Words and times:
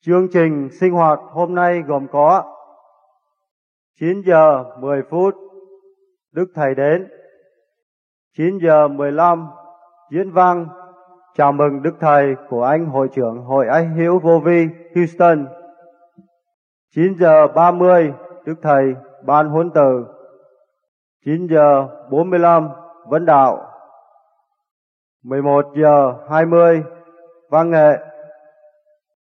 Chương 0.00 0.28
trình 0.32 0.68
sinh 0.80 0.92
hoạt 0.92 1.18
hôm 1.30 1.54
nay 1.54 1.82
gồm 1.86 2.06
có 2.12 2.54
9 4.00 4.22
giờ 4.26 4.64
10 4.78 5.02
phút, 5.10 5.34
Đức 6.32 6.46
Thầy 6.54 6.74
đến. 6.74 7.08
9 8.36 8.58
giờ 8.62 8.88
15 8.88 9.48
diễn 10.10 10.32
văn, 10.32 10.68
chào 11.34 11.52
mừng 11.52 11.82
Đức 11.82 11.94
Thầy 12.00 12.34
của 12.48 12.64
anh 12.64 12.86
Hội 12.86 13.08
trưởng 13.12 13.44
Hội 13.44 13.66
Anh 13.68 13.94
Hiếu 13.96 14.18
Vô 14.18 14.38
Vi, 14.44 14.66
Houston. 14.94 15.46
9 16.94 17.14
giờ 17.18 17.48
30 17.48 18.12
Đức 18.44 18.54
Thầy 18.62 18.94
ban 19.24 19.48
huấn 19.48 19.70
từ. 19.74 20.04
9 21.24 21.46
giờ 21.46 21.88
45 22.10 22.68
vấn 23.08 23.26
đạo. 23.26 23.70
11 25.22 25.66
giờ 25.74 26.14
20 26.30 26.82
văn 27.50 27.70
nghệ. 27.70 28.07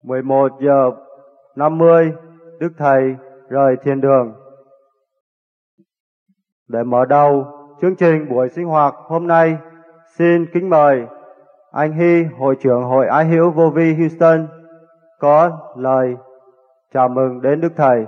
11 0.06 0.52
giờ 0.60 0.90
50 1.56 2.12
Đức 2.60 2.72
Thầy 2.78 3.16
rời 3.48 3.76
thiên 3.82 4.00
đường 4.00 4.34
Để 6.68 6.82
mở 6.82 7.04
đầu 7.04 7.46
chương 7.80 7.96
trình 7.96 8.28
buổi 8.30 8.48
sinh 8.48 8.66
hoạt 8.66 8.94
hôm 8.96 9.26
nay 9.26 9.56
Xin 10.18 10.46
kính 10.52 10.70
mời 10.70 11.06
anh 11.72 11.92
Hy, 11.92 12.24
Hội 12.38 12.56
trưởng 12.60 12.82
Hội 12.82 13.06
Ái 13.06 13.24
Hữu 13.24 13.50
Vô 13.50 13.70
Vi 13.70 13.94
Houston 13.94 14.48
có 15.18 15.58
lời 15.76 16.14
chào 16.94 17.08
mừng 17.08 17.42
đến 17.42 17.60
Đức 17.60 17.72
Thầy. 17.76 18.06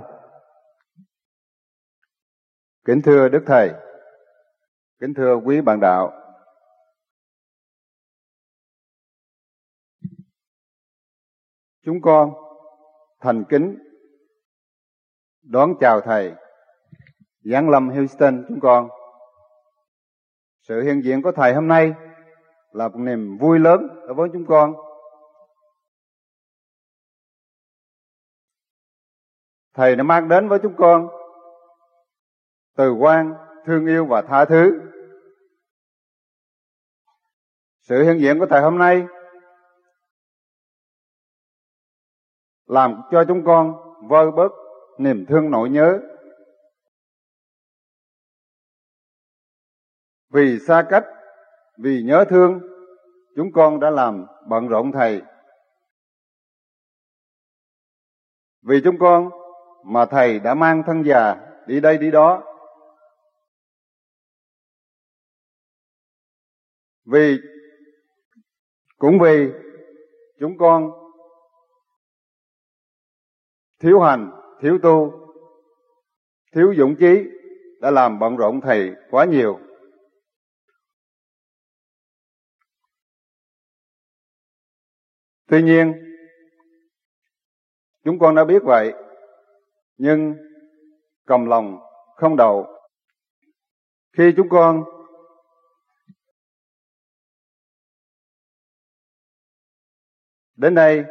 Kính 2.85 3.01
thưa 3.01 3.29
Đức 3.29 3.43
Thầy, 3.45 3.71
kính 4.99 5.13
thưa 5.13 5.35
quý 5.35 5.61
bạn 5.61 5.79
đạo, 5.79 6.11
chúng 11.89 12.01
con 12.01 12.33
thành 13.19 13.43
kính 13.49 13.77
đón 15.41 15.73
chào 15.79 16.01
Thầy 16.01 16.33
Giáng 17.39 17.69
lâm 17.69 17.89
Houston 17.89 18.45
chúng 18.47 18.59
con. 18.59 18.89
Sự 20.61 20.81
hiện 20.81 21.01
diện 21.03 21.21
của 21.21 21.31
Thầy 21.31 21.53
hôm 21.53 21.67
nay 21.67 21.93
là 22.71 22.87
một 22.87 22.97
niềm 22.97 23.37
vui 23.37 23.59
lớn 23.59 23.87
đối 24.07 24.13
với 24.13 24.29
chúng 24.33 24.45
con. 24.45 24.73
Thầy 29.73 29.95
đã 29.95 30.03
mang 30.03 30.29
đến 30.29 30.49
với 30.49 30.59
chúng 30.63 30.75
con 30.77 31.07
từ 32.75 32.93
quan, 32.93 33.33
thương 33.65 33.85
yêu 33.85 34.05
và 34.05 34.21
tha 34.21 34.45
thứ. 34.45 34.81
Sự 37.79 38.03
hiện 38.03 38.19
diện 38.19 38.39
của 38.39 38.45
Thầy 38.49 38.61
hôm 38.61 38.77
nay 38.77 39.05
làm 42.69 43.01
cho 43.11 43.23
chúng 43.27 43.43
con 43.45 43.75
vơi 44.09 44.31
bớt 44.31 44.51
niềm 44.97 45.25
thương 45.29 45.51
nỗi 45.51 45.69
nhớ. 45.69 45.99
Vì 50.33 50.59
xa 50.67 50.85
cách, 50.89 51.05
vì 51.77 52.03
nhớ 52.03 52.25
thương, 52.29 52.59
chúng 53.35 53.51
con 53.53 53.79
đã 53.79 53.89
làm 53.89 54.25
bận 54.47 54.67
rộn 54.67 54.91
Thầy. 54.91 55.21
Vì 58.61 58.81
chúng 58.83 58.95
con 58.99 59.29
mà 59.85 60.05
Thầy 60.05 60.39
đã 60.39 60.53
mang 60.53 60.83
thân 60.85 61.03
già 61.05 61.35
đi 61.67 61.79
đây 61.79 61.97
đi 61.97 62.11
đó. 62.11 62.43
Vì 67.05 67.37
cũng 68.97 69.19
vì 69.19 69.49
chúng 70.39 70.57
con 70.57 70.98
thiếu 73.79 73.99
hành, 73.99 74.31
thiếu 74.61 74.79
tu, 74.83 75.11
thiếu 76.51 76.73
dũng 76.77 76.95
chí 76.99 77.23
đã 77.81 77.91
làm 77.91 78.19
bận 78.19 78.35
rộn 78.37 78.61
thầy 78.61 78.91
quá 79.09 79.25
nhiều. 79.25 79.59
Tuy 85.47 85.63
nhiên, 85.63 85.93
chúng 88.03 88.19
con 88.19 88.35
đã 88.35 88.45
biết 88.45 88.63
vậy, 88.63 88.93
nhưng 89.97 90.35
cầm 91.25 91.45
lòng 91.45 91.79
không 92.15 92.35
đầu. 92.35 92.67
Khi 94.17 94.33
chúng 94.37 94.49
con 94.49 94.83
đến 100.55 100.75
đây 100.75 101.03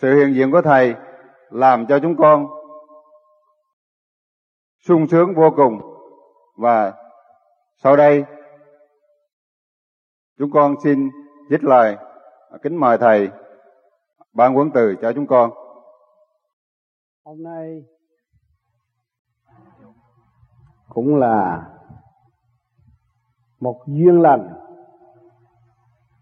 Sự 0.00 0.14
hiện 0.14 0.34
diện 0.34 0.50
của 0.50 0.62
Thầy 0.62 0.94
làm 1.50 1.86
cho 1.86 1.98
chúng 1.98 2.16
con 2.16 2.46
sung 4.86 5.06
sướng 5.08 5.34
vô 5.36 5.50
cùng 5.56 5.80
và 6.56 6.94
sau 7.76 7.96
đây, 7.96 8.24
chúng 10.38 10.50
con 10.50 10.74
xin 10.84 11.10
dứt 11.50 11.64
lời, 11.64 11.96
kính 12.62 12.76
mời 12.76 12.98
Thầy 12.98 13.28
ban 14.32 14.56
quấn 14.56 14.70
từ 14.74 14.94
cho 15.02 15.12
chúng 15.12 15.26
con. 15.26 15.50
Hôm 17.24 17.42
nay 17.42 17.84
cũng 20.88 21.16
là 21.16 21.68
một 23.60 23.82
duyên 23.86 24.20
lành 24.22 24.48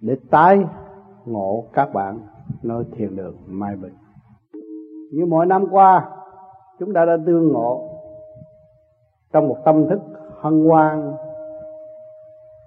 để 0.01 0.17
tái 0.31 0.59
ngộ 1.25 1.71
các 1.73 1.89
bạn 1.93 2.38
nơi 2.63 2.85
thiền 2.93 3.17
đường 3.17 3.37
Mai 3.47 3.77
Bình. 3.77 3.95
Như 5.13 5.27
mỗi 5.27 5.47
năm 5.47 5.67
qua, 5.71 6.11
chúng 6.79 6.93
ta 6.93 7.05
đã 7.05 7.17
tương 7.27 7.49
ngộ 7.53 7.89
trong 9.33 9.49
một 9.49 9.57
tâm 9.65 9.89
thức 9.89 10.01
hân 10.41 10.65
hoan 10.65 11.13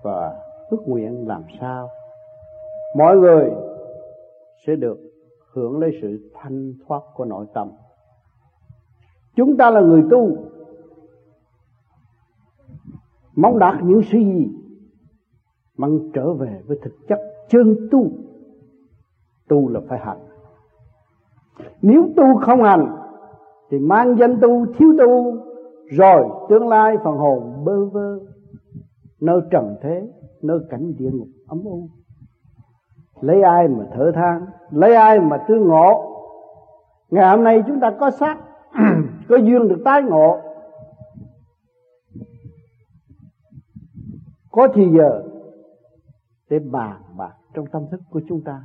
và 0.04 0.42
ước 0.70 0.88
nguyện 0.88 1.28
làm 1.28 1.44
sao 1.60 1.90
mọi 2.96 3.18
người 3.18 3.52
sẽ 4.66 4.76
được 4.76 4.98
hưởng 5.54 5.80
lấy 5.80 5.92
sự 6.02 6.32
thanh 6.34 6.74
thoát 6.88 7.02
của 7.16 7.26
nội 7.26 7.46
tâm. 7.54 7.72
Chúng 9.36 9.58
ta 9.58 9.70
là 9.70 9.82
người 9.82 10.04
tu, 10.12 10.30
mong 13.36 13.60
đạt 13.60 13.76
những 13.84 14.02
sự 14.12 14.18
gì 14.18 14.52
mong 15.78 16.12
trở 16.14 16.34
về 16.34 16.62
với 16.68 16.80
thực 16.82 16.94
chất 17.08 17.20
chân 17.50 17.88
tu 17.92 18.12
tu 19.52 19.70
là 19.70 19.80
phải 19.90 20.00
hành. 20.00 20.20
Nếu 21.82 22.08
tu 22.16 22.24
không 22.42 22.64
hành, 22.64 22.96
thì 23.70 23.80
mang 23.80 24.16
danh 24.20 24.40
tu 24.42 24.66
thiếu 24.66 24.94
tu, 25.00 25.38
rồi 25.90 26.30
tương 26.50 26.68
lai 26.68 26.98
phần 27.04 27.18
hồn 27.18 27.64
bơ 27.66 27.86
vơ, 27.86 28.20
nơi 29.22 29.42
trần 29.52 29.76
thế, 29.82 30.08
nơi 30.42 30.60
cảnh 30.70 30.94
địa 30.98 31.10
ngục 31.14 31.28
ấm 31.48 31.62
u. 31.64 31.88
Lấy 33.22 33.42
ai 33.42 33.68
mà 33.68 33.86
thở 33.94 34.12
than, 34.16 34.46
lấy 34.72 34.96
ai 34.96 35.20
mà 35.20 35.38
tương 35.48 35.68
ngộ? 35.68 36.08
Ngày 37.10 37.30
hôm 37.30 37.44
nay 37.44 37.64
chúng 37.68 37.80
ta 37.80 37.92
có 38.00 38.12
xác, 38.12 38.38
có 39.30 39.36
duyên 39.36 39.68
được 39.68 39.82
tái 39.86 40.04
ngộ. 40.04 40.38
Có 44.52 44.68
thì 44.74 44.90
giờ, 44.98 45.24
để 46.50 46.60
bàn 46.60 47.02
bạc 47.18 47.34
trong 47.54 47.66
tâm 47.72 47.86
thức 47.92 48.02
của 48.10 48.22
chúng 48.28 48.42
ta 48.46 48.62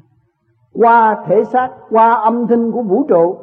qua 0.76 1.24
thể 1.26 1.44
xác, 1.44 1.70
qua 1.90 2.14
âm 2.14 2.46
thanh 2.46 2.72
của 2.72 2.82
vũ 2.82 3.06
trụ, 3.08 3.36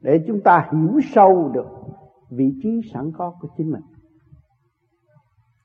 để 0.00 0.24
chúng 0.26 0.40
ta 0.40 0.68
hiểu 0.72 1.00
sâu 1.12 1.50
được 1.52 1.66
vị 2.30 2.54
trí 2.62 2.80
sẵn 2.94 3.10
có 3.18 3.32
của 3.40 3.48
chính 3.56 3.70
mình. 3.70 3.82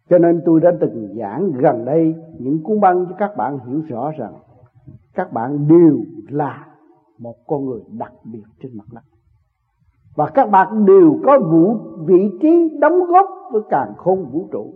Cho 0.10 0.18
nên 0.18 0.42
tôi 0.46 0.60
đã 0.60 0.72
từng 0.80 1.16
giảng 1.20 1.52
gần 1.52 1.86
đây 1.86 2.16
những 2.40 2.64
cuốn 2.64 2.80
băng 2.80 3.06
cho 3.06 3.16
các 3.18 3.38
bạn 3.38 3.60
hiểu 3.68 3.82
rõ 3.88 4.12
rằng 4.18 4.34
các 5.14 5.34
bạn 5.34 5.68
đều 5.68 6.00
là 6.30 6.68
một 7.20 7.36
con 7.48 7.66
người 7.66 7.82
đặc 8.00 8.12
biệt 8.24 8.44
trên 8.62 8.72
mặt 8.78 8.86
đất. 8.94 9.02
Và 10.16 10.26
các 10.34 10.50
bạn 10.50 10.86
đều 10.86 11.20
có 11.26 11.40
vũ, 11.40 11.78
vị 12.06 12.30
trí 12.42 12.78
đóng 12.80 13.00
góp 13.00 13.26
với 13.52 13.62
càng 13.70 13.94
khôn 13.98 14.26
vũ 14.32 14.48
trụ 14.52 14.74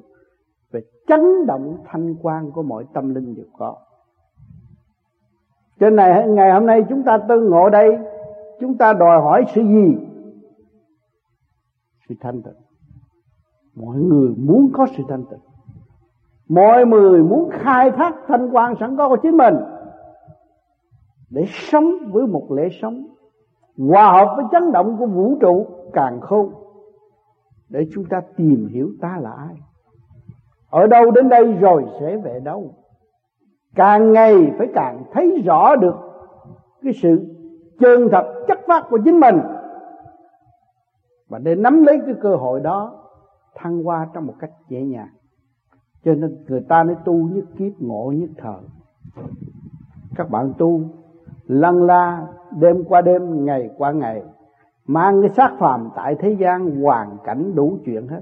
về 0.71 0.81
chấn 1.07 1.45
động 1.47 1.77
thanh 1.85 2.15
quan 2.21 2.51
của 2.51 2.63
mọi 2.63 2.85
tâm 2.93 3.13
linh 3.15 3.35
đều 3.35 3.45
có 3.57 3.75
trên 5.79 5.95
này, 5.95 6.27
ngày 6.27 6.51
hôm 6.51 6.65
nay 6.65 6.83
chúng 6.89 7.03
ta 7.03 7.17
tương 7.17 7.49
ngộ 7.49 7.69
đây, 7.69 7.97
chúng 8.59 8.77
ta 8.77 8.93
đòi 8.93 9.21
hỏi 9.21 9.45
sự 9.55 9.61
gì? 9.61 9.97
Sự 12.09 12.15
thanh 12.21 12.41
tịnh. 12.41 12.61
Mọi 13.75 13.97
người 13.97 14.29
muốn 14.37 14.71
có 14.73 14.87
sự 14.97 15.03
thanh 15.09 15.23
tịnh. 15.25 15.39
Mọi 16.49 16.85
người 16.85 17.23
muốn 17.23 17.49
khai 17.51 17.91
thác 17.91 18.15
thanh 18.27 18.49
quan 18.51 18.75
sẵn 18.79 18.97
có 18.97 19.09
của 19.09 19.17
chính 19.17 19.37
mình 19.37 19.55
để 21.29 21.45
sống 21.47 21.85
với 22.11 22.27
một 22.27 22.51
lễ 22.51 22.69
sống, 22.81 23.07
hòa 23.77 24.11
hợp 24.11 24.33
với 24.37 24.45
chấn 24.51 24.71
động 24.71 24.95
của 24.99 25.05
vũ 25.05 25.37
trụ 25.41 25.67
càng 25.93 26.21
khôn, 26.21 26.53
để 27.69 27.87
chúng 27.93 28.05
ta 28.05 28.21
tìm 28.35 28.67
hiểu 28.73 28.89
ta 29.01 29.17
là 29.21 29.31
ai. 29.31 29.55
Ở 30.69 30.87
đâu 30.87 31.11
đến 31.11 31.29
đây 31.29 31.53
rồi 31.53 31.85
sẽ 31.99 32.17
về 32.17 32.39
đâu 32.43 32.73
càng 33.75 34.11
ngày 34.11 34.53
phải 34.57 34.67
càng 34.73 35.03
thấy 35.13 35.41
rõ 35.45 35.75
được 35.75 35.95
cái 36.83 36.93
sự 36.93 37.35
chân 37.79 38.09
thật, 38.11 38.43
chất 38.47 38.59
phát 38.67 38.85
của 38.89 38.99
chính 39.05 39.19
mình. 39.19 39.39
Và 41.29 41.39
để 41.39 41.55
nắm 41.55 41.83
lấy 41.83 41.99
cái 42.05 42.15
cơ 42.21 42.35
hội 42.35 42.59
đó, 42.59 42.93
thăng 43.55 43.83
hoa 43.83 44.07
trong 44.13 44.27
một 44.27 44.35
cách 44.39 44.51
dễ 44.69 44.81
nhàng. 44.81 45.09
Cho 46.05 46.13
nên 46.13 46.45
người 46.47 46.61
ta 46.61 46.83
nói 46.83 46.95
tu 47.05 47.13
nhất 47.13 47.45
kiếp, 47.57 47.71
ngộ 47.79 48.13
nhất 48.15 48.29
thời 48.37 48.61
các 50.19 50.29
bạn 50.29 50.53
tu 50.57 50.81
lăn 51.47 51.83
la, 51.83 52.27
đêm 52.51 52.83
qua 52.83 53.01
đêm, 53.01 53.45
ngày 53.45 53.69
qua 53.77 53.91
ngày, 53.91 54.23
mang 54.85 55.21
cái 55.21 55.29
xác 55.29 55.55
phàm 55.59 55.89
tại 55.95 56.15
thế 56.19 56.35
gian, 56.39 56.81
hoàn 56.81 57.17
cảnh 57.23 57.55
đủ 57.55 57.77
chuyện 57.85 58.07
hết. 58.07 58.21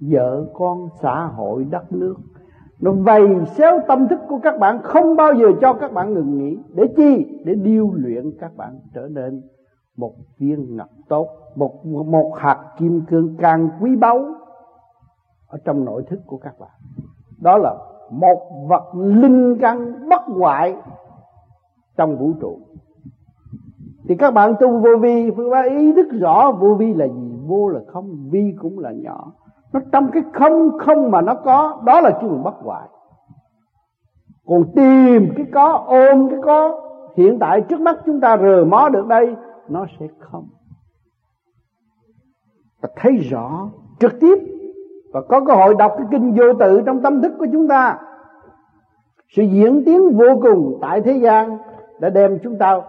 Vợ 0.00 0.46
con, 0.54 0.88
xã 1.02 1.26
hội, 1.26 1.64
đất 1.64 1.92
nước 1.92 2.14
nó 2.80 2.92
vầy 2.92 3.22
xéo 3.46 3.80
tâm 3.88 4.08
thức 4.08 4.18
của 4.28 4.38
các 4.42 4.58
bạn, 4.58 4.80
không 4.82 5.16
bao 5.16 5.34
giờ 5.34 5.46
cho 5.60 5.72
các 5.72 5.92
bạn 5.92 6.14
ngừng 6.14 6.38
nghỉ. 6.38 6.58
Để 6.74 6.84
chi? 6.96 7.40
Để 7.44 7.54
điêu 7.54 7.90
luyện 7.94 8.30
các 8.40 8.56
bạn 8.56 8.78
trở 8.94 9.08
nên 9.10 9.42
một 9.96 10.12
viên 10.38 10.76
ngọc 10.76 10.88
tốt, 11.08 11.28
một 11.54 11.86
một 11.86 12.32
hạt 12.36 12.58
kim 12.78 13.02
cương 13.10 13.36
càng 13.38 13.68
quý 13.80 13.96
báu 13.96 14.24
ở 15.46 15.58
trong 15.64 15.84
nội 15.84 16.02
thức 16.10 16.20
của 16.26 16.36
các 16.36 16.54
bạn. 16.58 16.70
Đó 17.40 17.58
là 17.58 17.74
một 18.10 18.66
vật 18.68 18.94
linh 18.94 19.58
căn 19.60 20.08
bất 20.08 20.22
hoại 20.26 20.76
trong 21.96 22.16
vũ 22.16 22.32
trụ. 22.40 22.58
Thì 24.08 24.16
các 24.16 24.34
bạn 24.34 24.54
tu 24.60 24.78
vô 24.78 24.96
vi 25.00 25.30
phải 25.30 25.68
ý 25.68 25.92
thức 25.92 26.06
rõ 26.20 26.52
vô 26.60 26.74
vi 26.74 26.94
là 26.94 27.06
gì? 27.06 27.38
Vô 27.46 27.68
là 27.68 27.80
không, 27.86 28.28
vi 28.30 28.54
cũng 28.58 28.78
là 28.78 28.92
nhỏ 28.92 29.32
nó 29.74 29.80
trong 29.92 30.10
cái 30.12 30.22
không 30.32 30.78
không 30.78 31.10
mà 31.10 31.20
nó 31.20 31.34
có, 31.34 31.82
đó 31.84 32.00
là 32.00 32.10
kêu 32.20 32.30
bất 32.44 32.54
hoại 32.62 32.88
còn 34.46 34.64
tìm 34.76 35.32
cái 35.36 35.46
có, 35.52 35.84
ôm 35.86 36.28
cái 36.30 36.38
có, 36.42 36.80
hiện 37.16 37.38
tại 37.38 37.60
trước 37.60 37.80
mắt 37.80 37.96
chúng 38.06 38.20
ta 38.20 38.36
rờ 38.36 38.64
mó 38.64 38.88
được 38.88 39.06
đây, 39.06 39.36
nó 39.68 39.86
sẽ 40.00 40.06
không. 40.18 40.48
Và 42.80 42.88
thấy 42.96 43.16
rõ, 43.16 43.68
trực 44.00 44.20
tiếp, 44.20 44.38
và 45.12 45.20
có 45.28 45.40
cơ 45.40 45.54
hội 45.54 45.74
đọc 45.78 45.92
cái 45.98 46.06
kinh 46.10 46.32
vô 46.32 46.44
tự 46.60 46.82
trong 46.86 47.00
tâm 47.02 47.22
thức 47.22 47.32
của 47.38 47.46
chúng 47.52 47.68
ta. 47.68 47.98
Sự 49.28 49.42
diễn 49.42 49.82
tiến 49.84 50.16
vô 50.16 50.40
cùng 50.42 50.78
tại 50.82 51.00
thế 51.00 51.12
gian 51.12 51.58
đã 52.00 52.08
đem 52.08 52.38
chúng 52.42 52.58
ta 52.58 52.80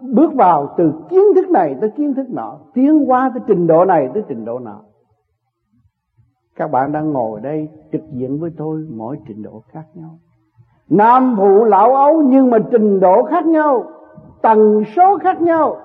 bước 0.00 0.34
vào 0.34 0.74
từ 0.76 0.92
kiến 1.10 1.22
thức 1.34 1.50
này 1.50 1.76
tới 1.80 1.90
kiến 1.90 2.14
thức 2.14 2.26
nọ, 2.30 2.58
tiến 2.74 3.10
qua 3.10 3.30
tới 3.34 3.42
trình 3.46 3.66
độ 3.66 3.84
này 3.84 4.08
tới 4.14 4.22
trình 4.28 4.44
độ 4.44 4.58
nọ 4.58 4.80
các 6.58 6.70
bạn 6.70 6.92
đang 6.92 7.12
ngồi 7.12 7.40
đây 7.40 7.68
trực 7.92 8.00
diện 8.12 8.38
với 8.38 8.50
tôi, 8.56 8.86
mỗi 8.90 9.16
trình 9.26 9.42
độ 9.42 9.62
khác 9.68 9.84
nhau. 9.94 10.18
Nam 10.88 11.34
phụ 11.38 11.64
lão 11.64 11.94
ấu 11.94 12.22
nhưng 12.22 12.50
mà 12.50 12.58
trình 12.70 13.00
độ 13.00 13.22
khác 13.22 13.46
nhau, 13.46 13.84
tần 14.42 14.82
số 14.96 15.18
khác 15.18 15.42
nhau, 15.42 15.76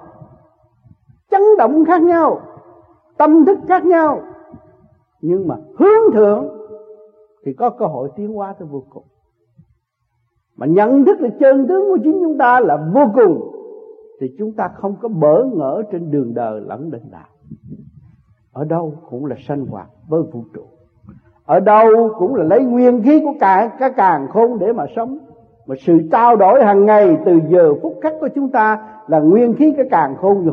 chấn 1.32 1.42
động 1.58 1.86
khác 1.86 2.02
nhau, 2.02 2.40
tâm 3.18 3.46
thức 3.46 3.60
khác 3.68 3.86
nhau. 3.86 4.22
Nhưng 5.22 5.48
mà 5.48 5.56
hướng 5.78 6.14
thượng 6.14 6.48
thì 7.46 7.54
có 7.54 7.70
cơ 7.70 7.86
hội 7.86 8.10
tiến 8.16 8.34
hóa 8.34 8.54
tới 8.60 8.68
vô 8.72 8.84
cùng. 8.90 9.04
Mà 10.56 10.66
nhận 10.66 11.06
thức 11.06 11.22
là 11.22 11.30
chân 11.40 11.68
tướng 11.68 11.86
của 11.90 11.98
chính 12.04 12.20
chúng 12.24 12.38
ta 12.38 12.60
là 12.60 12.78
vô 12.94 13.02
cùng, 13.16 13.52
thì 14.20 14.36
chúng 14.40 14.54
ta 14.54 14.70
không 14.76 14.96
có 15.02 15.08
bỡ 15.10 15.44
ngỡ 15.44 15.84
trên 15.92 16.12
đường 16.12 16.34
đời 16.34 16.62
lẫn 16.62 16.92
định 16.92 17.12
đạo 17.12 17.28
ở 18.54 18.64
đâu 18.64 18.94
cũng 19.10 19.26
là 19.26 19.36
sanh 19.48 19.66
hoạt 19.66 19.88
với 20.08 20.22
vũ 20.22 20.44
trụ. 20.54 20.62
Ở 21.46 21.60
đâu 21.60 21.88
cũng 22.20 22.36
là 22.36 22.44
lấy 22.44 22.66
nguyên 22.66 23.04
khí 23.04 23.22
của 23.24 23.34
cả 23.40 23.70
cả 23.80 23.90
càng 23.90 24.28
khôn 24.28 24.60
để 24.60 24.74
mà 24.74 24.86
sống. 24.96 25.18
Mà 25.66 25.76
sự 25.80 26.00
trao 26.12 26.36
đổi 26.36 26.66
hàng 26.66 26.86
ngày 26.86 27.18
từ 27.26 27.40
giờ 27.50 27.74
phút 27.82 27.94
khắc 28.02 28.14
của 28.20 28.30
chúng 28.36 28.52
ta 28.52 28.90
là 29.08 29.20
nguyên 29.20 29.54
khí 29.54 29.74
cái 29.78 29.86
càng 29.92 30.16
khôn 30.16 30.50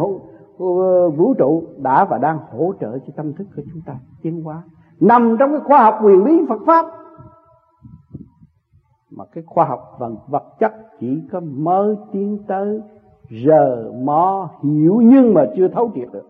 ờ, 0.59 1.11
vũ 1.11 1.35
trụ 1.35 1.63
đã 1.77 2.05
và 2.05 2.19
đang 2.19 2.39
hỗ 2.39 2.73
trợ 2.81 2.99
cho 2.99 3.13
tâm 3.17 3.33
thức 3.33 3.47
của 3.57 3.63
chúng 3.73 3.83
ta 3.87 3.95
tiến 4.23 4.43
hóa. 4.43 4.63
Nằm 5.01 5.37
trong 5.39 5.51
cái 5.51 5.61
khoa 5.61 5.83
học 5.83 5.95
quyền 6.05 6.25
lý 6.25 6.41
Phật 6.49 6.61
pháp. 6.67 6.87
Mà 9.11 9.25
cái 9.33 9.45
khoa 9.47 9.65
học 9.65 9.81
vật 9.99 10.13
vật 10.29 10.45
chất 10.59 10.73
chỉ 11.01 11.23
có 11.33 11.41
mới 11.41 11.97
tiến 12.13 12.39
tới, 12.49 12.81
giờ 13.31 13.93
mò, 14.05 14.51
hiểu 14.63 15.01
nhưng 15.05 15.35
mà 15.35 15.47
chưa 15.57 15.69
thấu 15.69 15.91
triệt 15.95 16.09
được 16.13 16.27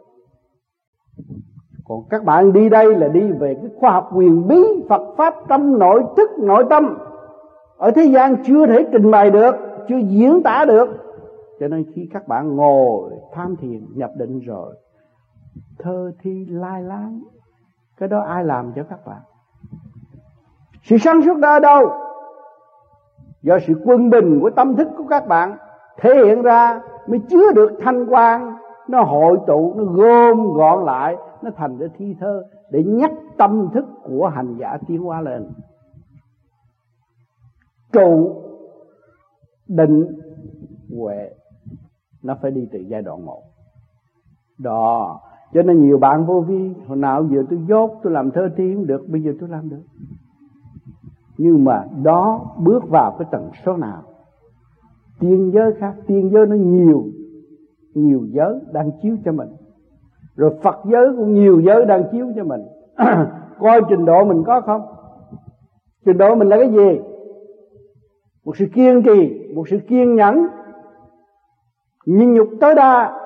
còn 1.91 2.03
các 2.11 2.25
bạn 2.25 2.53
đi 2.53 2.69
đây 2.69 2.95
là 2.95 3.09
đi 3.09 3.33
về 3.33 3.55
cái 3.55 3.71
khoa 3.81 3.91
học 3.91 4.11
quyền 4.15 4.49
bí, 4.49 4.85
Phật 4.89 5.03
pháp 5.17 5.35
trong 5.49 5.79
nội 5.79 6.05
thức, 6.17 6.31
nội 6.39 6.65
tâm. 6.71 6.99
Ở 7.79 7.91
thế 7.91 8.03
gian 8.03 8.37
chưa 8.45 8.67
thể 8.67 8.87
trình 8.93 9.11
bày 9.11 9.31
được, 9.31 9.55
chưa 9.89 9.97
diễn 9.97 10.43
tả 10.43 10.65
được. 10.69 10.89
Cho 11.61 11.69
nên 11.69 11.85
khi 11.95 12.09
các 12.13 12.29
bạn 12.29 12.57
ngồi, 12.57 13.11
tham 13.33 13.57
thiền, 13.57 13.81
nhập 13.95 14.11
định 14.17 14.41
rồi, 14.41 14.75
thơ 15.79 16.13
thi 16.23 16.47
lai 16.49 16.83
láng, 16.83 17.23
cái 17.99 18.09
đó 18.09 18.21
ai 18.21 18.45
làm 18.45 18.73
cho 18.77 18.83
các 18.91 18.99
bạn? 19.07 19.21
Sự 20.83 20.99
sáng 20.99 21.23
suốt 21.23 21.39
đó 21.39 21.53
ở 21.53 21.61
đâu? 21.61 21.91
Do 23.43 23.59
sự 23.67 23.75
quân 23.85 24.11
bình 24.11 24.41
của 24.43 24.51
tâm 24.51 24.77
thức 24.77 24.89
của 24.97 25.05
các 25.09 25.29
bạn 25.29 25.57
thể 26.01 26.15
hiện 26.15 26.43
ra 26.43 26.81
mới 27.07 27.21
chứa 27.29 27.53
được 27.55 27.71
thanh 27.81 28.07
quan 28.07 28.57
nó 28.89 29.03
hội 29.03 29.39
tụ, 29.47 29.75
nó 29.77 29.85
gom 29.85 30.53
gọn 30.53 30.85
lại 30.85 31.17
nó 31.45 31.51
thành 31.57 31.79
ra 31.79 31.87
thi 31.99 32.17
thơ 32.21 32.43
để 32.71 32.85
nhắc 32.85 33.13
tâm 33.39 33.69
thức 33.75 33.85
của 34.05 34.29
hành 34.29 34.57
giả 34.59 34.79
tiến 34.87 35.03
hóa 35.03 35.21
lên. 35.21 35.51
Trụ 37.93 38.37
định 39.69 40.07
huệ, 40.97 41.31
nó 42.23 42.37
phải 42.43 42.51
đi 42.51 42.69
từ 42.73 42.79
giai 42.79 43.03
đoạn 43.03 43.25
một. 43.25 43.43
Đó, 44.59 45.21
cho 45.55 45.63
nên 45.63 45.81
nhiều 45.81 45.99
bạn 45.99 46.27
vô 46.27 46.41
vi, 46.41 46.75
hồi 46.87 46.97
nào 46.97 47.29
giờ 47.31 47.45
tôi 47.51 47.61
dốt, 47.69 47.91
tôi 48.03 48.13
làm 48.13 48.31
thơ 48.31 48.49
thi 48.57 48.75
không 48.75 48.87
được, 48.87 49.09
bây 49.09 49.23
giờ 49.23 49.33
tôi 49.41 49.49
làm 49.49 49.69
được. 49.69 49.83
Nhưng 51.39 51.65
mà 51.65 51.85
đó, 52.03 52.55
bước 52.59 52.89
vào 52.89 53.17
cái 53.19 53.29
tầng 53.31 53.51
số 53.67 53.77
nào? 53.77 54.03
Tiên 55.21 55.51
giới 55.55 55.73
khác, 55.79 55.95
tiên 56.07 56.31
giới 56.33 56.47
nó 56.47 56.57
nhiều 56.57 57.07
nhiều 57.95 58.27
giới 58.31 58.61
đang 58.73 58.91
chiếu 59.03 59.17
cho 59.25 59.33
mình 59.33 59.49
rồi 60.41 60.59
phật 60.63 60.77
giới 60.85 61.07
cũng 61.17 61.35
nhiều 61.35 61.61
giới 61.61 61.85
đang 61.85 62.03
chiếu 62.13 62.27
cho 62.37 62.45
mình. 62.45 62.61
Coi 63.59 63.81
trình 63.89 64.05
độ 64.05 64.25
mình 64.25 64.43
có 64.47 64.61
không? 64.61 64.83
Trình 66.07 66.19
độ 66.19 66.35
mình 66.35 66.49
là 66.49 66.57
cái 66.57 66.71
gì? 66.71 67.01
Một 68.45 68.57
sự 68.57 68.67
kiên 68.75 69.03
trì, 69.03 69.53
một 69.55 69.69
sự 69.69 69.79
kiên 69.89 70.15
nhẫn, 70.15 70.47
nhịn 72.06 72.35
nhục 72.35 72.49
tối 72.61 72.75
đa 72.75 73.19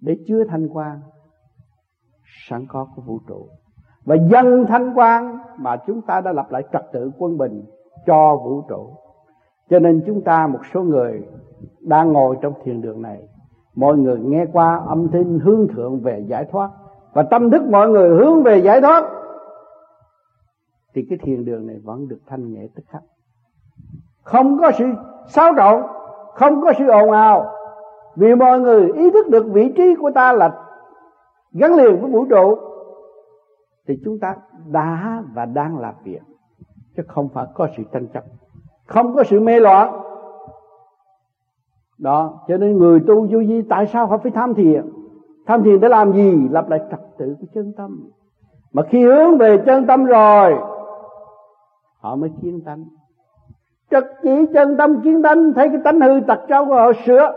để 0.00 0.16
chứa 0.26 0.44
thanh 0.48 0.68
quan 0.68 1.00
sẵn 2.48 2.66
có 2.68 2.88
của 2.96 3.02
vũ 3.02 3.18
trụ. 3.28 3.48
Và 4.04 4.16
dân 4.30 4.64
thanh 4.68 4.92
quan 4.94 5.38
mà 5.58 5.76
chúng 5.86 6.02
ta 6.02 6.20
đã 6.20 6.32
lập 6.32 6.46
lại 6.50 6.62
trật 6.72 6.82
tự 6.92 7.10
quân 7.18 7.38
bình 7.38 7.64
cho 8.06 8.36
vũ 8.36 8.62
trụ. 8.68 8.90
Cho 9.70 9.78
nên 9.78 10.02
chúng 10.06 10.24
ta 10.24 10.46
một 10.46 10.60
số 10.74 10.82
người 10.82 11.22
đang 11.80 12.12
ngồi 12.12 12.36
trong 12.40 12.52
thiền 12.64 12.80
đường 12.80 13.02
này 13.02 13.28
mọi 13.78 13.96
người 13.96 14.18
nghe 14.18 14.46
qua 14.52 14.82
âm 14.88 15.08
thanh 15.12 15.38
hướng 15.38 15.68
thượng 15.68 16.00
về 16.00 16.24
giải 16.26 16.44
thoát. 16.52 16.70
Và 17.12 17.22
tâm 17.22 17.50
thức 17.50 17.62
mọi 17.62 17.88
người 17.88 18.08
hướng 18.08 18.42
về 18.42 18.58
giải 18.58 18.80
thoát. 18.80 19.04
Thì 20.94 21.06
cái 21.08 21.18
thiền 21.22 21.44
đường 21.44 21.66
này 21.66 21.76
vẫn 21.84 22.08
được 22.08 22.18
thanh 22.26 22.52
nhẹ 22.52 22.66
tức 22.74 22.82
khắc. 22.88 23.02
Không 24.22 24.58
có 24.58 24.70
sự 24.78 24.84
xáo 25.28 25.52
trộn, 25.56 25.82
không 26.34 26.60
có 26.62 26.72
sự 26.78 26.88
ồn 26.88 27.10
ào. 27.10 27.46
Vì 28.16 28.34
mọi 28.34 28.60
người 28.60 28.92
ý 28.92 29.10
thức 29.10 29.28
được 29.28 29.46
vị 29.52 29.72
trí 29.76 29.94
của 29.94 30.10
ta 30.14 30.32
là 30.32 30.64
gắn 31.52 31.74
liền 31.74 32.00
với 32.00 32.10
vũ 32.10 32.24
trụ, 32.30 32.58
thì 33.88 33.98
chúng 34.04 34.18
ta 34.18 34.36
đã 34.70 35.22
và 35.34 35.44
đang 35.44 35.78
làm 35.78 35.94
việc. 36.04 36.20
Chứ 36.96 37.02
không 37.08 37.28
phải 37.34 37.46
có 37.54 37.68
sự 37.76 37.82
tranh 37.92 38.06
chấp, 38.06 38.24
không 38.86 39.14
có 39.14 39.24
sự 39.24 39.40
mê 39.40 39.60
loạn 39.60 40.07
đó, 41.98 42.40
cho 42.48 42.56
nên 42.56 42.78
người 42.78 43.00
tu 43.06 43.20
vô 43.20 43.38
vi, 43.38 43.62
tại 43.62 43.86
sao 43.86 44.06
họ 44.06 44.18
phải 44.18 44.32
tham 44.32 44.54
thiền? 44.54 44.86
Tham 45.46 45.62
thiền 45.62 45.80
để 45.80 45.88
làm 45.88 46.12
gì? 46.12 46.48
Lập 46.50 46.68
lại 46.68 46.80
trật 46.90 47.00
tự 47.18 47.36
của 47.40 47.46
chân 47.54 47.72
tâm. 47.76 48.10
Mà 48.72 48.82
khi 48.82 49.04
hướng 49.04 49.38
về 49.38 49.62
chân 49.66 49.86
tâm 49.86 50.04
rồi, 50.04 50.54
họ 52.00 52.16
mới 52.16 52.30
kiến 52.42 52.60
tánh. 52.66 52.84
Trật 53.90 54.04
chỉ 54.22 54.46
chân 54.54 54.76
tâm 54.76 55.00
kiến 55.00 55.22
tánh, 55.22 55.52
thấy 55.52 55.68
cái 55.68 55.78
tánh 55.84 56.00
hư 56.00 56.20
tật 56.26 56.38
xấu 56.48 56.64
của 56.64 56.74
họ 56.74 56.92
sửa. 57.06 57.32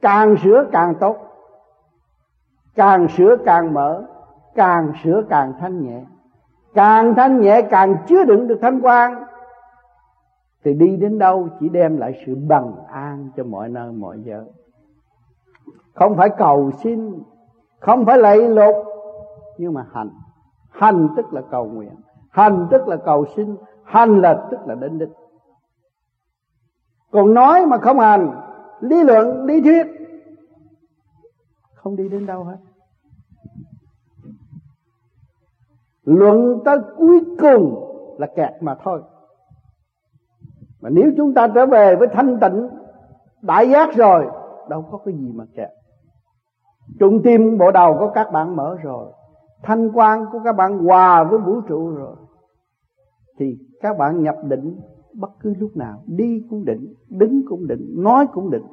Càng 0.00 0.36
sửa 0.36 0.64
càng 0.72 0.94
tốt. 1.00 1.16
Càng 2.74 3.08
sửa 3.08 3.36
càng 3.44 3.74
mở. 3.74 4.04
Càng 4.54 4.92
sửa 5.04 5.22
càng 5.28 5.52
thanh 5.60 5.82
nhẹ. 5.82 6.04
Càng 6.74 7.14
thanh 7.14 7.40
nhẹ, 7.40 7.62
càng 7.62 7.96
chứa 8.06 8.24
đựng 8.24 8.48
được 8.48 8.58
thanh 8.62 8.80
quan 8.80 9.24
thì 10.64 10.74
đi 10.74 10.96
đến 10.96 11.18
đâu 11.18 11.48
chỉ 11.60 11.68
đem 11.68 11.96
lại 11.96 12.22
sự 12.26 12.34
bằng 12.48 12.76
an 12.88 13.30
cho 13.36 13.44
mọi 13.44 13.68
nơi, 13.68 13.92
mọi 13.92 14.18
giờ. 14.24 14.44
Không 15.94 16.16
phải 16.16 16.28
cầu 16.38 16.70
xin, 16.82 17.22
không 17.80 18.04
phải 18.06 18.18
lạy 18.18 18.48
lục 18.48 18.74
nhưng 19.58 19.74
mà 19.74 19.86
hành. 19.92 20.10
Hành 20.70 21.08
tức 21.16 21.32
là 21.32 21.42
cầu 21.50 21.64
nguyện. 21.64 21.94
Hành 22.30 22.66
tức 22.70 22.88
là 22.88 22.96
cầu 22.96 23.24
xin. 23.36 23.56
Hành 23.84 24.20
là 24.20 24.48
tức 24.50 24.58
là 24.66 24.74
đến 24.74 24.98
đích. 24.98 25.08
Còn 27.10 27.34
nói 27.34 27.66
mà 27.66 27.78
không 27.78 27.98
hành, 27.98 28.40
lý 28.80 29.02
luận, 29.02 29.44
lý 29.44 29.60
thuyết, 29.60 29.86
không 31.74 31.96
đi 31.96 32.08
đến 32.08 32.26
đâu 32.26 32.44
hết. 32.44 32.56
Luận 36.04 36.60
tới 36.64 36.78
cuối 36.96 37.20
cùng 37.38 37.90
là 38.18 38.26
kẹt 38.36 38.52
mà 38.60 38.76
thôi 38.84 39.02
mà 40.84 40.90
nếu 40.90 41.10
chúng 41.16 41.34
ta 41.34 41.48
trở 41.54 41.66
về 41.66 41.96
với 41.96 42.08
thanh 42.12 42.40
tịnh, 42.40 42.68
đại 43.42 43.70
giác 43.70 43.94
rồi, 43.94 44.26
đâu 44.68 44.84
có 44.90 44.98
cái 45.04 45.14
gì 45.14 45.32
mà 45.34 45.44
kẹt. 45.56 45.68
Trung 47.00 47.22
tim 47.24 47.58
bộ 47.58 47.70
đầu 47.70 47.96
của 47.98 48.10
các 48.14 48.32
bạn 48.32 48.56
mở 48.56 48.76
rồi, 48.82 49.06
thanh 49.62 49.90
quan 49.92 50.24
của 50.32 50.40
các 50.44 50.52
bạn 50.52 50.78
hòa 50.78 51.24
với 51.24 51.38
vũ 51.38 51.60
trụ 51.60 51.90
rồi, 51.90 52.16
thì 53.38 53.58
các 53.80 53.98
bạn 53.98 54.22
nhập 54.22 54.36
định 54.42 54.80
bất 55.14 55.30
cứ 55.40 55.54
lúc 55.58 55.70
nào, 55.76 56.02
đi 56.06 56.42
cũng 56.50 56.64
định, 56.64 56.94
đứng 57.08 57.42
cũng 57.48 57.66
định, 57.66 57.94
nói 57.96 58.26
cũng 58.32 58.50
định. 58.50 58.66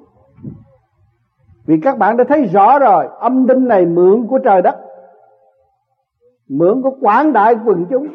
Vì 1.65 1.79
các 1.83 1.97
bạn 1.97 2.17
đã 2.17 2.23
thấy 2.29 2.43
rõ 2.45 2.79
rồi, 2.79 3.07
âm 3.19 3.47
thanh 3.47 3.67
này 3.67 3.85
mượn 3.85 4.27
của 4.27 4.39
trời 4.39 4.61
đất, 4.61 4.75
mượn 6.49 6.81
của 6.81 6.91
quảng 7.01 7.33
đại 7.33 7.55
quần 7.65 7.85
chúng 7.89 8.07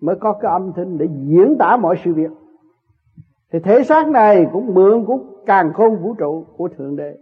mới 0.00 0.16
có 0.16 0.32
cái 0.32 0.52
âm 0.52 0.72
thanh 0.72 0.98
để 0.98 1.08
diễn 1.22 1.56
tả 1.58 1.76
mọi 1.76 1.96
sự 2.04 2.14
việc. 2.14 2.30
Thì 3.52 3.58
thể 3.58 3.84
xác 3.84 4.08
này 4.08 4.46
cũng 4.52 4.74
mượn 4.74 5.04
của 5.04 5.18
càng 5.46 5.72
khôn 5.72 6.02
vũ 6.02 6.14
trụ 6.14 6.46
của 6.56 6.68
thượng 6.68 6.96
đế. 6.96 7.18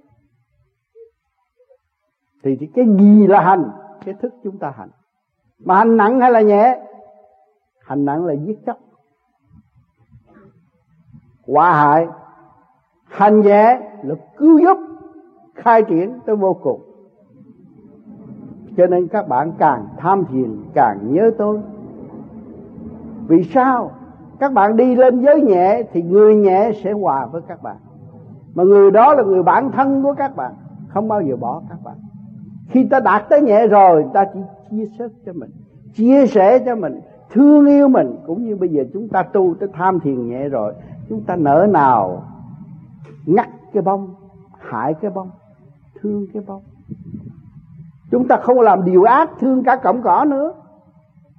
Thì 2.42 2.56
cái 2.74 2.84
gì 2.98 3.26
là 3.26 3.40
hành? 3.40 3.70
Cái 4.04 4.14
thức 4.14 4.34
chúng 4.44 4.58
ta 4.58 4.72
hành. 4.76 4.90
Mà 5.58 5.76
hành 5.76 5.96
nặng 5.96 6.20
hay 6.20 6.30
là 6.30 6.40
nhẹ? 6.40 6.80
Hành 7.80 8.04
nặng 8.04 8.24
là 8.24 8.34
giết 8.34 8.58
chóc. 8.66 8.78
Quả 11.46 11.72
hại. 11.72 12.06
Hành 13.04 13.40
nhẹ 13.40 13.80
là 14.02 14.14
cứu 14.36 14.58
giúp, 14.58 14.78
khai 15.54 15.82
triển 15.82 16.18
tới 16.26 16.36
vô 16.36 16.54
cùng. 16.62 16.82
Cho 18.76 18.86
nên 18.86 19.08
các 19.08 19.28
bạn 19.28 19.52
càng 19.58 19.88
tham 19.98 20.24
thiền, 20.24 20.62
càng 20.74 21.14
nhớ 21.14 21.30
tôi 21.38 21.60
vì 23.28 23.44
sao? 23.54 23.90
Các 24.38 24.52
bạn 24.52 24.76
đi 24.76 24.94
lên 24.94 25.20
giới 25.20 25.40
nhẹ 25.40 25.82
thì 25.92 26.02
người 26.02 26.34
nhẹ 26.34 26.70
sẽ 26.84 26.92
hòa 26.92 27.26
với 27.26 27.42
các 27.48 27.62
bạn. 27.62 27.76
Mà 28.54 28.64
người 28.64 28.90
đó 28.90 29.14
là 29.14 29.22
người 29.22 29.42
bản 29.42 29.72
thân 29.72 30.02
của 30.02 30.14
các 30.14 30.36
bạn, 30.36 30.52
không 30.88 31.08
bao 31.08 31.22
giờ 31.22 31.36
bỏ 31.36 31.62
các 31.68 31.78
bạn. 31.84 31.94
Khi 32.68 32.84
ta 32.90 33.00
đạt 33.00 33.28
tới 33.28 33.42
nhẹ 33.42 33.66
rồi, 33.66 34.04
ta 34.14 34.24
chỉ 34.34 34.40
chia 34.70 34.84
sẻ 34.98 35.08
cho 35.26 35.32
mình, 35.32 35.50
chia 35.94 36.26
sẻ 36.26 36.58
cho 36.58 36.76
mình, 36.76 37.00
thương 37.30 37.66
yêu 37.66 37.88
mình. 37.88 38.16
Cũng 38.26 38.44
như 38.44 38.56
bây 38.56 38.68
giờ 38.68 38.84
chúng 38.92 39.08
ta 39.08 39.22
tu 39.22 39.54
tới 39.60 39.68
tham 39.72 40.00
thiền 40.00 40.28
nhẹ 40.28 40.48
rồi, 40.48 40.74
chúng 41.08 41.20
ta 41.20 41.36
nỡ 41.36 41.66
nào 41.70 42.22
ngắt 43.26 43.48
cái 43.72 43.82
bông, 43.82 44.14
hại 44.58 44.94
cái 44.94 45.10
bông, 45.10 45.30
thương 46.00 46.26
cái 46.34 46.42
bông. 46.46 46.62
Chúng 48.10 48.28
ta 48.28 48.36
không 48.36 48.60
làm 48.60 48.84
điều 48.84 49.02
ác, 49.02 49.30
thương 49.40 49.64
cả 49.64 49.76
cọng 49.76 50.02
cỏ 50.02 50.24
nữa 50.28 50.52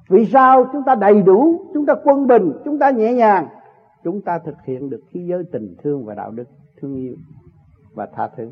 vì 0.10 0.26
sao? 0.26 0.70
Chúng 0.74 0.84
ta 0.86 0.96
đầy 0.96 1.22
đủ, 1.22 1.62
chúng 1.74 1.86
ta 1.86 1.94
quân 2.04 2.28
bình, 2.28 2.54
chúng 2.66 2.80
ta 2.80 2.90
nhẹ 2.90 3.14
nhàng. 3.14 3.48
Chúng 4.04 4.22
ta 4.22 4.40
thực 4.46 4.56
hiện 4.66 4.90
được 4.90 5.02
khí 5.10 5.26
giới 5.30 5.44
tình 5.52 5.76
thương 5.84 6.06
và 6.06 6.16
đạo 6.16 6.32
đức 6.32 6.48
thương 6.82 6.96
yêu 6.96 7.16
và 7.94 8.08
tha 8.16 8.30
thứ. 8.38 8.52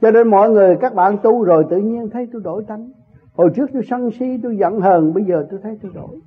Cho 0.00 0.10
nên 0.10 0.28
mọi 0.28 0.50
người, 0.50 0.76
các 0.80 0.94
bạn 0.94 1.18
tu 1.22 1.44
rồi 1.44 1.66
tự 1.70 1.76
nhiên 1.76 2.10
thấy 2.10 2.28
tôi 2.32 2.42
đổi 2.44 2.64
tánh. 2.68 2.90
Hồi 3.34 3.50
trước 3.54 3.66
tôi 3.72 3.82
sân 3.90 4.10
si, 4.10 4.38
tôi 4.42 4.56
giận 4.56 4.80
hờn, 4.80 5.14
bây 5.14 5.24
giờ 5.24 5.46
tôi 5.50 5.60
thấy 5.62 5.78
tôi 5.82 5.92
đổi. 5.94 6.20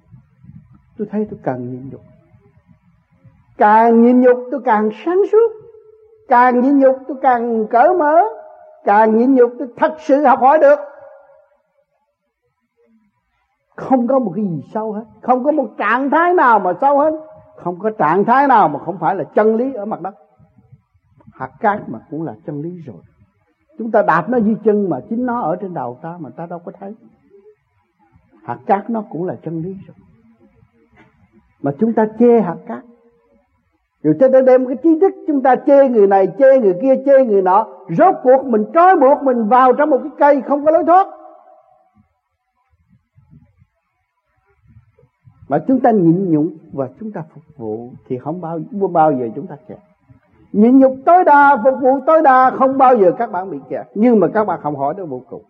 Tôi 0.97 1.07
thấy 1.11 1.27
tôi 1.29 1.39
cần 1.43 1.71
nhịn 1.71 1.89
nhục. 1.91 2.01
Càng 3.57 4.01
nhịn 4.01 4.21
nhục, 4.21 4.37
tôi 4.51 4.61
càng 4.65 4.89
sáng 5.05 5.21
suốt. 5.31 5.51
Càng 6.27 6.61
nhịn 6.61 6.79
nhục, 6.79 6.95
tôi 7.07 7.17
càng 7.21 7.67
cởi 7.67 7.93
mở. 7.93 8.15
Càng 8.83 9.17
nhịn 9.17 9.35
nhục, 9.35 9.51
tôi 9.59 9.67
thật 9.77 9.95
sự 9.99 10.23
học 10.23 10.39
hỏi 10.39 10.57
được 10.57 10.79
không 13.81 14.07
có 14.07 14.19
một 14.19 14.31
cái 14.35 14.45
gì 14.45 14.63
sâu 14.73 14.93
hết. 14.93 15.03
Không 15.21 15.43
có 15.43 15.51
một 15.51 15.67
trạng 15.77 16.09
thái 16.09 16.33
nào 16.33 16.59
mà 16.59 16.73
sâu 16.81 16.99
hết. 16.99 17.11
Không 17.55 17.79
có 17.79 17.89
trạng 17.89 18.25
thái 18.25 18.47
nào 18.47 18.69
mà 18.69 18.79
không 18.79 18.97
phải 18.99 19.15
là 19.15 19.23
chân 19.23 19.55
lý 19.55 19.73
ở 19.73 19.85
mặt 19.85 20.01
đất. 20.01 20.15
Hạt 21.33 21.51
cát 21.59 21.89
mà 21.89 21.99
cũng 22.09 22.23
là 22.23 22.35
chân 22.45 22.61
lý 22.61 22.81
rồi. 22.85 23.01
Chúng 23.77 23.91
ta 23.91 24.01
đạp 24.01 24.29
nó 24.29 24.37
dưới 24.37 24.55
chân 24.63 24.89
mà 24.89 24.99
chính 25.09 25.25
nó 25.25 25.41
ở 25.41 25.55
trên 25.55 25.73
đầu 25.73 25.97
ta 26.01 26.17
mà 26.19 26.29
ta 26.29 26.45
đâu 26.45 26.59
có 26.65 26.71
thấy. 26.79 26.95
Hạt 28.43 28.57
cát 28.65 28.89
nó 28.89 29.03
cũng 29.09 29.25
là 29.25 29.35
chân 29.45 29.61
lý 29.61 29.75
rồi. 29.87 29.95
Mà 31.61 31.71
chúng 31.79 31.93
ta 31.93 32.07
chê 32.19 32.41
hạt 32.41 32.57
cát. 32.67 32.83
Rồi 34.03 34.15
chúng 34.19 34.31
ta 34.31 34.41
đem 34.41 34.67
cái 34.67 34.77
trí 34.83 34.99
thức 34.99 35.13
chúng 35.27 35.41
ta 35.41 35.55
chê 35.55 35.89
người 35.89 36.07
này, 36.07 36.27
chê 36.39 36.59
người 36.59 36.75
kia, 36.81 36.95
chê 37.05 37.25
người 37.25 37.41
nọ. 37.41 37.67
Rốt 37.89 38.15
cuộc 38.23 38.45
mình 38.45 38.65
trói 38.73 38.95
buộc 38.95 39.23
mình 39.23 39.47
vào 39.47 39.73
trong 39.73 39.89
một 39.89 39.99
cái 40.03 40.11
cây 40.17 40.41
không 40.41 40.65
có 40.65 40.71
lối 40.71 40.83
thoát. 40.83 41.07
Mà 45.51 45.59
chúng 45.67 45.79
ta 45.79 45.91
nhịn 45.91 46.31
nhục 46.31 46.45
và 46.73 46.89
chúng 46.99 47.11
ta 47.11 47.23
phục 47.33 47.43
vụ 47.57 47.89
thì 48.07 48.17
không 48.17 48.41
bao 48.41 48.59
bao 48.91 49.11
giờ 49.11 49.29
chúng 49.35 49.47
ta 49.47 49.55
kẹt. 49.67 49.77
Nhịn 50.51 50.79
nhục 50.79 50.95
tối 51.05 51.23
đa, 51.23 51.57
phục 51.63 51.73
vụ 51.81 51.99
tối 52.05 52.21
đa 52.23 52.51
không 52.51 52.77
bao 52.77 52.97
giờ 52.97 53.11
các 53.17 53.31
bạn 53.31 53.51
bị 53.51 53.57
kẹt. 53.69 53.87
Nhưng 53.95 54.19
mà 54.19 54.27
các 54.33 54.45
bạn 54.45 54.59
không 54.63 54.75
hỏi 54.75 54.93
đến 54.97 55.07
vô 55.07 55.21
cùng. 55.29 55.43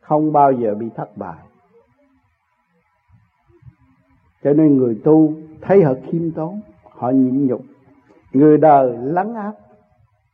Không 0.00 0.32
bao 0.32 0.52
giờ 0.52 0.74
bị 0.74 0.86
thất 0.96 1.16
bại. 1.16 1.38
Cho 4.44 4.52
nên 4.52 4.76
người 4.76 5.00
tu 5.04 5.32
thấy 5.60 5.82
họ 5.82 5.92
khiêm 6.06 6.30
tốn, 6.30 6.60
họ 6.90 7.10
nhịn 7.10 7.46
nhục. 7.46 7.62
Người 8.32 8.58
đời 8.58 8.96
lắng 9.02 9.34
áp, 9.34 9.52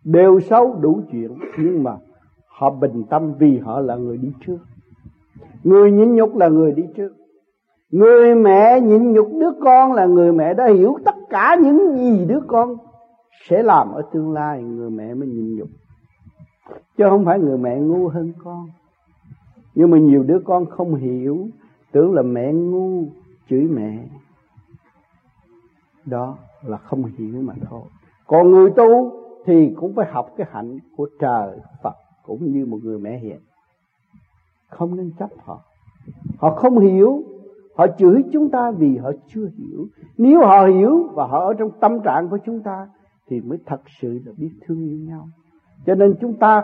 đều 0.05 0.41
xấu 0.41 0.75
đủ 0.81 1.01
chuyện, 1.13 1.39
nhưng 1.59 1.83
mà 1.83 1.97
họ 2.47 2.71
bình 2.71 3.05
tâm 3.11 3.35
vì 3.39 3.59
họ 3.59 3.81
là 3.81 3.97
người 3.97 4.17
đi 4.17 4.33
trước 4.47 4.59
người 5.67 5.93
nhịn 5.93 6.15
nhục 6.15 6.37
là 6.37 6.49
người 6.49 6.73
đi 6.73 6.83
trước. 6.97 7.13
Người 7.91 8.35
mẹ 8.35 8.81
nhịn 8.81 9.13
nhục 9.13 9.29
đứa 9.41 9.51
con 9.65 9.93
là 9.93 10.07
người 10.07 10.33
mẹ 10.33 10.55
đã 10.55 10.67
hiểu 10.67 10.99
tất 11.05 11.15
cả 11.31 11.57
những 11.63 11.97
gì 11.97 12.25
đứa 12.25 12.41
con 12.47 12.77
sẽ 13.49 13.63
làm 13.63 13.93
ở 13.93 14.03
tương 14.13 14.33
lai. 14.33 14.63
Người 14.63 14.91
mẹ 14.91 15.15
mới 15.15 15.29
nhịn 15.29 15.57
nhục. 15.57 15.69
Chứ 16.97 17.05
không 17.11 17.25
phải 17.25 17.39
người 17.39 17.59
mẹ 17.59 17.77
ngu 17.81 18.09
hơn 18.09 18.33
con. 18.45 18.67
Nhưng 19.75 19.91
mà 19.91 19.99
nhiều 19.99 20.23
đứa 20.23 20.39
con 20.45 20.67
không 20.67 20.95
hiểu, 20.95 21.49
tưởng 21.93 22.15
là 22.15 22.23
mẹ 22.23 22.53
ngu, 22.53 23.05
chửi 23.51 23.63
mẹ. 23.63 24.05
Đó 26.05 26.37
là 26.63 26.77
không 26.77 27.05
hiểu 27.05 27.41
mà 27.43 27.55
thôi. 27.71 27.83
Còn 28.27 28.51
người 28.51 28.71
tu 28.71 29.13
thì 29.45 29.75
cũng 29.77 29.95
phải 29.95 30.07
học 30.11 30.35
cái 30.37 30.47
hạnh 30.51 30.79
của 30.97 31.09
trời 31.21 31.59
Phật, 31.83 31.95
cũng 32.27 32.53
như 32.53 32.67
một 32.67 32.79
người 32.83 32.99
mẹ 32.99 33.19
hiền 33.19 33.39
không 34.79 34.97
nên 34.97 35.11
chấp 35.19 35.31
họ. 35.45 35.61
Họ 36.39 36.51
không 36.51 36.79
hiểu, 36.79 37.23
họ 37.77 37.87
chửi 37.99 38.25
chúng 38.33 38.51
ta 38.51 38.71
vì 38.71 38.97
họ 38.97 39.11
chưa 39.27 39.49
hiểu. 39.59 39.87
Nếu 40.19 40.41
họ 40.41 40.67
hiểu 40.67 41.09
và 41.15 41.27
họ 41.27 41.45
ở 41.45 41.55
trong 41.55 41.71
tâm 41.81 42.01
trạng 42.01 42.29
của 42.29 42.39
chúng 42.47 42.63
ta, 42.63 42.89
thì 43.29 43.41
mới 43.41 43.59
thật 43.67 43.81
sự 44.01 44.19
là 44.27 44.33
biết 44.37 44.51
thương 44.67 44.79
yêu 44.79 44.99
nhau. 45.09 45.29
Cho 45.87 45.95
nên 45.95 46.15
chúng 46.21 46.35
ta 46.35 46.63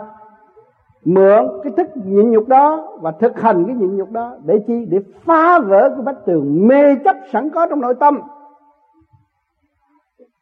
mượn 1.05 1.45
cái 1.63 1.73
thức 1.77 1.87
nhịn 2.05 2.31
nhục 2.31 2.47
đó 2.47 2.97
và 3.01 3.11
thực 3.11 3.39
hành 3.39 3.63
cái 3.67 3.75
nhịn 3.75 3.95
nhục 3.95 4.11
đó 4.11 4.37
để 4.45 4.59
chi? 4.67 4.85
Để 4.89 4.99
phá 5.23 5.59
vỡ 5.59 5.89
cái 5.89 6.01
vách 6.05 6.25
tường 6.25 6.67
mê 6.67 6.95
chấp 7.03 7.15
sẵn 7.31 7.49
có 7.49 7.67
trong 7.69 7.81
nội 7.81 7.95
tâm. 7.99 8.19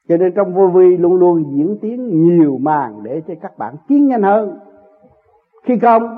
Cho 0.09 0.17
nên 0.17 0.33
trong 0.35 0.53
vô 0.53 0.67
vi 0.67 0.97
luôn 0.97 1.15
luôn 1.15 1.43
diễn 1.57 1.77
tiến 1.81 2.25
nhiều 2.25 2.57
màn 2.57 3.03
để 3.03 3.21
cho 3.27 3.33
các 3.41 3.57
bạn 3.57 3.75
tiến 3.87 4.07
nhanh 4.07 4.23
hơn. 4.23 4.59
Khi 5.63 5.79
không 5.79 6.17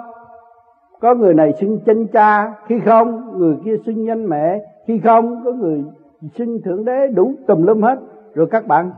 có 1.04 1.16
người 1.16 1.34
này 1.34 1.54
xưng 1.60 1.80
chân 1.86 2.08
cha 2.08 2.56
khi 2.68 2.80
không, 2.80 3.38
người 3.38 3.56
kia 3.66 3.76
xưng 3.86 4.06
danh 4.08 4.30
mẹ 4.30 4.60
khi 4.88 5.00
không, 5.00 5.42
có 5.46 5.52
người 5.52 5.84
xưng 6.36 6.62
thượng 6.62 6.86
đế 6.86 7.08
đủ 7.08 7.34
tùm 7.48 7.64
lum 7.64 7.82
hết. 7.82 8.00
Rồi 8.34 8.48
các 8.52 8.68
bạn 8.68 8.92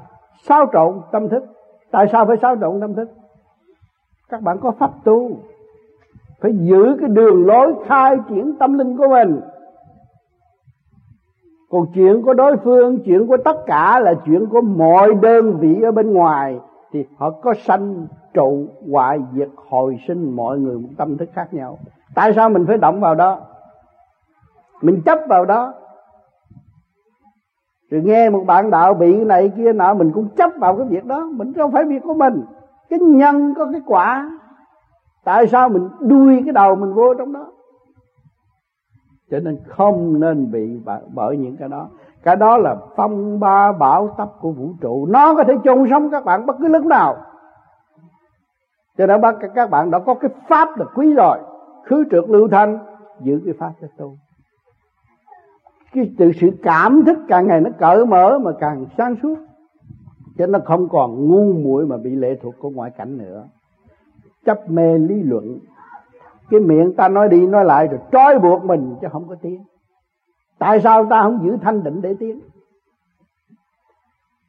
xáo 0.43 0.65
trộn 0.73 1.01
tâm 1.11 1.29
thức. 1.29 1.43
Tại 1.91 2.05
sao 2.11 2.25
phải 2.25 2.37
xáo 2.41 2.55
trộn 2.61 2.81
tâm 2.81 2.93
thức? 2.93 3.09
Các 4.29 4.41
bạn 4.41 4.57
có 4.61 4.71
pháp 4.71 4.91
tu, 5.03 5.37
phải 6.41 6.51
giữ 6.53 6.97
cái 6.99 7.09
đường 7.09 7.45
lối 7.45 7.73
khai 7.85 8.17
triển 8.29 8.55
tâm 8.59 8.77
linh 8.77 8.97
của 8.97 9.07
mình. 9.07 9.41
Còn 11.69 11.85
chuyện 11.93 12.21
của 12.21 12.33
đối 12.33 12.57
phương, 12.57 12.99
chuyện 13.05 13.27
của 13.27 13.37
tất 13.45 13.57
cả 13.65 13.99
là 13.99 14.13
chuyện 14.25 14.45
của 14.49 14.61
mọi 14.61 15.13
đơn 15.21 15.57
vị 15.59 15.81
ở 15.81 15.91
bên 15.91 16.13
ngoài. 16.13 16.59
Thì 16.91 17.05
họ 17.17 17.29
có 17.29 17.53
sanh 17.53 18.07
trụ 18.33 18.67
hoại 18.91 19.19
diệt 19.33 19.49
hồi 19.69 19.97
sinh 20.07 20.35
mọi 20.35 20.59
người 20.59 20.77
một 20.77 20.89
tâm 20.97 21.17
thức 21.17 21.29
khác 21.33 21.53
nhau 21.53 21.77
tại 22.15 22.33
sao 22.35 22.49
mình 22.49 22.65
phải 22.67 22.77
động 22.77 22.99
vào 22.99 23.15
đó? 23.15 23.39
Mình 24.81 25.01
chấp 25.05 25.19
vào 25.27 25.45
đó. 25.45 25.73
Rồi 27.91 28.01
nghe 28.05 28.29
một 28.29 28.43
bạn 28.47 28.69
đạo 28.69 28.93
bị 28.93 29.13
cái 29.13 29.25
này 29.25 29.51
kia 29.57 29.73
nọ, 29.73 29.93
mình 29.93 30.11
cũng 30.13 30.29
chấp 30.29 30.51
vào 30.59 30.77
cái 30.77 30.85
việc 30.85 31.05
đó. 31.05 31.27
Mình 31.31 31.53
không 31.53 31.71
phải 31.71 31.83
việc 31.83 32.03
của 32.03 32.13
mình. 32.13 32.43
Cái 32.89 32.99
nhân 32.99 33.53
có 33.57 33.65
cái 33.71 33.81
quả. 33.85 34.39
Tại 35.23 35.47
sao 35.47 35.69
mình 35.69 35.89
đuôi 35.99 36.41
cái 36.45 36.53
đầu 36.53 36.75
mình 36.75 36.93
vô 36.93 37.13
trong 37.17 37.33
đó? 37.33 37.45
Cho 39.31 39.39
nên 39.39 39.59
không 39.67 40.19
nên 40.19 40.51
bị 40.51 40.79
bởi 41.13 41.37
những 41.37 41.57
cái 41.57 41.69
đó. 41.69 41.89
Cái 42.23 42.35
đó 42.35 42.57
là 42.57 42.75
phong 42.95 43.39
ba 43.39 43.71
bão 43.71 44.15
tấp 44.17 44.29
của 44.39 44.51
vũ 44.51 44.69
trụ. 44.81 45.05
Nó 45.05 45.35
có 45.35 45.43
thể 45.43 45.53
chôn 45.63 45.85
sống 45.89 46.09
các 46.09 46.25
bạn 46.25 46.45
bất 46.45 46.55
cứ 46.61 46.67
lúc 46.67 46.85
nào. 46.85 47.17
Cho 48.97 49.07
nên 49.07 49.21
các 49.55 49.69
bạn 49.69 49.91
đã 49.91 49.99
có 49.99 50.13
cái 50.13 50.31
pháp 50.47 50.77
là 50.77 50.85
quý 50.95 51.13
rồi 51.13 51.37
khứ 51.85 52.03
trượt 52.11 52.29
lưu 52.29 52.47
thanh, 52.47 52.77
giữ 53.21 53.41
cái 53.45 53.53
pháp 53.59 53.71
cho 53.81 53.87
tu. 53.97 54.17
Cái 55.93 56.11
từ 56.17 56.31
sự 56.41 56.49
cảm 56.63 57.03
thức 57.05 57.17
càng 57.27 57.47
ngày 57.47 57.61
nó 57.61 57.69
cởi 57.79 58.05
mở 58.05 58.39
mà 58.39 58.51
càng 58.59 58.85
sáng 58.97 59.15
suốt. 59.23 59.35
Cho 60.37 60.47
nó 60.47 60.59
không 60.65 60.89
còn 60.89 61.27
ngu 61.27 61.53
muội 61.53 61.85
mà 61.85 61.97
bị 61.97 62.15
lệ 62.15 62.39
thuộc 62.41 62.55
của 62.59 62.69
ngoại 62.69 62.91
cảnh 62.91 63.17
nữa. 63.17 63.47
Chấp 64.45 64.69
mê 64.69 64.97
lý 64.97 65.23
luận. 65.23 65.59
Cái 66.49 66.59
miệng 66.59 66.93
ta 66.95 67.07
nói 67.07 67.29
đi 67.29 67.47
nói 67.47 67.65
lại 67.65 67.87
rồi 67.87 67.99
trói 68.11 68.39
buộc 68.39 68.65
mình 68.65 68.95
chứ 69.01 69.07
không 69.11 69.27
có 69.27 69.35
tiếng. 69.41 69.63
Tại 70.59 70.81
sao 70.81 71.05
ta 71.09 71.21
không 71.21 71.39
giữ 71.43 71.57
thanh 71.61 71.83
định 71.83 72.01
để 72.01 72.15
tiếng? 72.19 72.39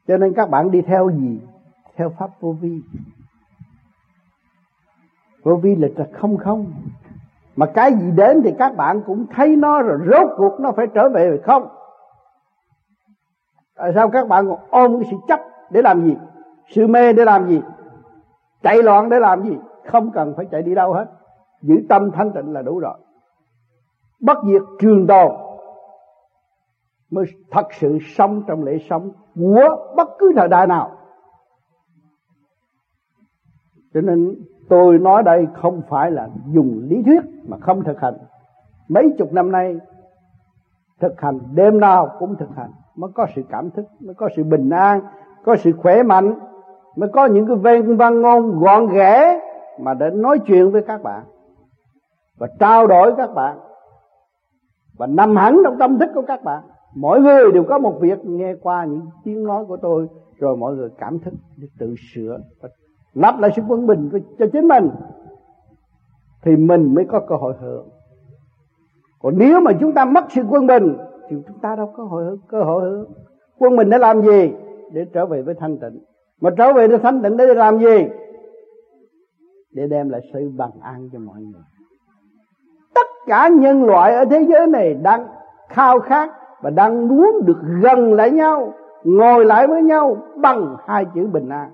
Cho 0.07 0.17
nên 0.17 0.33
các 0.33 0.49
bạn 0.49 0.71
đi 0.71 0.81
theo 0.81 1.09
gì? 1.09 1.39
Theo 1.95 2.09
pháp 2.09 2.29
vô 2.39 2.55
vi. 2.61 2.81
Vô 5.43 5.55
vi 5.55 5.75
là 5.75 5.87
không 6.13 6.37
không 6.37 6.71
mà 7.57 7.65
cái 7.73 7.93
gì 7.93 8.11
đến 8.11 8.41
thì 8.43 8.53
các 8.59 8.75
bạn 8.75 9.01
cũng 9.05 9.25
thấy 9.35 9.55
nó 9.55 9.81
rồi 9.81 9.97
rốt 10.05 10.29
cuộc 10.37 10.59
nó 10.59 10.71
phải 10.71 10.87
trở 10.93 11.09
về 11.09 11.29
rồi 11.29 11.39
không? 11.43 11.67
Tại 13.75 13.91
sao 13.95 14.09
các 14.09 14.27
bạn 14.27 14.47
còn 14.47 14.59
ôm 14.69 14.99
cái 14.99 15.07
sự 15.11 15.17
chấp 15.27 15.39
để 15.69 15.81
làm 15.81 16.05
gì? 16.05 16.15
Sự 16.69 16.87
mê 16.87 17.13
để 17.13 17.25
làm 17.25 17.47
gì? 17.47 17.61
Chạy 18.63 18.83
loạn 18.83 19.09
để 19.09 19.19
làm 19.19 19.43
gì? 19.43 19.57
Không 19.85 20.11
cần 20.11 20.33
phải 20.37 20.45
chạy 20.51 20.61
đi 20.61 20.75
đâu 20.75 20.93
hết. 20.93 21.05
Giữ 21.61 21.75
tâm 21.89 22.11
thanh 22.11 22.31
tịnh 22.33 22.53
là 22.53 22.61
đủ 22.61 22.79
rồi. 22.79 22.97
Bất 24.19 24.37
diệt 24.47 24.61
trường 24.79 25.07
tồn 25.07 25.31
mới 27.11 27.25
thật 27.51 27.67
sự 27.79 27.97
sống 28.15 28.43
trong 28.47 28.63
lễ 28.63 28.77
sống 28.89 29.11
của 29.35 29.93
bất 29.95 30.09
cứ 30.19 30.33
thời 30.35 30.47
đại 30.47 30.67
nào. 30.67 30.97
Cho 33.93 34.01
nên 34.01 34.35
tôi 34.69 34.97
nói 34.99 35.23
đây 35.23 35.47
không 35.53 35.81
phải 35.89 36.11
là 36.11 36.29
dùng 36.53 36.79
lý 36.89 37.03
thuyết 37.03 37.21
mà 37.47 37.57
không 37.57 37.83
thực 37.83 37.99
hành. 37.99 38.13
Mấy 38.87 39.15
chục 39.17 39.33
năm 39.33 39.51
nay, 39.51 39.77
thực 40.99 41.21
hành, 41.21 41.39
đêm 41.53 41.79
nào 41.79 42.09
cũng 42.19 42.35
thực 42.35 42.49
hành. 42.55 42.71
Mới 42.95 43.11
có 43.13 43.27
sự 43.35 43.41
cảm 43.49 43.69
thức, 43.69 43.85
mới 43.99 44.15
có 44.15 44.29
sự 44.35 44.43
bình 44.43 44.69
an, 44.69 45.01
có 45.45 45.55
sự 45.55 45.71
khỏe 45.71 46.03
mạnh, 46.03 46.33
mới 46.95 47.09
có 47.09 47.25
những 47.25 47.47
cái 47.47 47.55
ven 47.55 47.97
văn 47.97 48.21
ngôn 48.21 48.59
gọn 48.59 48.87
ghẽ 48.87 49.39
mà 49.79 49.93
để 49.93 50.09
nói 50.09 50.39
chuyện 50.47 50.71
với 50.71 50.81
các 50.87 51.03
bạn 51.03 51.23
và 52.37 52.47
trao 52.59 52.87
đổi 52.87 53.13
các 53.17 53.33
bạn 53.35 53.57
và 54.97 55.07
nằm 55.07 55.35
hẳn 55.35 55.57
trong 55.63 55.77
tâm 55.79 55.99
thức 55.99 56.09
của 56.15 56.23
các 56.27 56.43
bạn. 56.43 56.63
Mỗi 56.95 57.21
người 57.21 57.51
đều 57.51 57.63
có 57.63 57.77
một 57.77 57.97
việc 58.01 58.25
nghe 58.25 58.53
qua 58.61 58.85
những 58.85 59.01
tiếng 59.23 59.43
nói 59.43 59.65
của 59.65 59.77
tôi, 59.77 60.07
rồi 60.39 60.57
mọi 60.57 60.75
người 60.75 60.89
cảm 60.97 61.19
thức 61.19 61.33
để 61.57 61.67
tự 61.79 61.95
sửa 62.13 62.39
và 62.61 62.69
lắp 63.17 63.39
lại 63.39 63.51
sự 63.55 63.61
quân 63.67 63.87
bình 63.87 64.09
cho 64.39 64.45
chính 64.53 64.67
mình, 64.67 64.89
thì 66.43 66.55
mình 66.55 66.93
mới 66.95 67.05
có 67.05 67.19
cơ 67.19 67.35
hội 67.35 67.53
hưởng. 67.61 67.89
Còn 69.21 69.33
nếu 69.37 69.59
mà 69.59 69.71
chúng 69.79 69.93
ta 69.93 70.05
mất 70.05 70.25
sự 70.29 70.41
quân 70.49 70.67
bình, 70.67 70.97
thì 71.29 71.35
chúng 71.47 71.59
ta 71.59 71.75
đâu 71.75 71.93
có 71.97 72.03
hội 72.03 72.25
hưởng 72.25 72.37
cơ 72.47 72.63
hội 72.63 72.81
hưởng. 72.81 73.11
Quân 73.59 73.75
bình 73.75 73.89
để 73.89 73.97
làm 73.97 74.21
gì? 74.21 74.53
Để 74.91 75.05
trở 75.13 75.25
về 75.25 75.41
với 75.41 75.55
thanh 75.59 75.77
tịnh. 75.77 75.99
Mà 76.41 76.49
trở 76.57 76.73
về 76.73 76.87
với 76.87 76.97
thanh 76.97 77.21
tịnh 77.21 77.37
để 77.37 77.45
làm 77.45 77.79
gì? 77.79 78.07
Để 79.71 79.87
đem 79.87 80.09
lại 80.09 80.21
sự 80.33 80.51
bằng 80.57 80.71
an 80.81 81.09
cho 81.13 81.19
mọi 81.19 81.41
người. 81.41 81.63
Tất 82.95 83.07
cả 83.27 83.47
nhân 83.47 83.83
loại 83.83 84.15
ở 84.15 84.25
thế 84.25 84.45
giới 84.49 84.67
này 84.67 84.93
đang 84.93 85.27
khao 85.69 85.99
khát 85.99 86.29
và 86.61 86.69
đang 86.69 87.07
muốn 87.07 87.31
được 87.45 87.57
gần 87.81 88.13
lại 88.13 88.31
nhau, 88.31 88.73
ngồi 89.03 89.45
lại 89.45 89.67
với 89.67 89.83
nhau 89.83 90.17
bằng 90.35 90.75
hai 90.87 91.05
chữ 91.15 91.27
bình 91.27 91.49
an. 91.49 91.71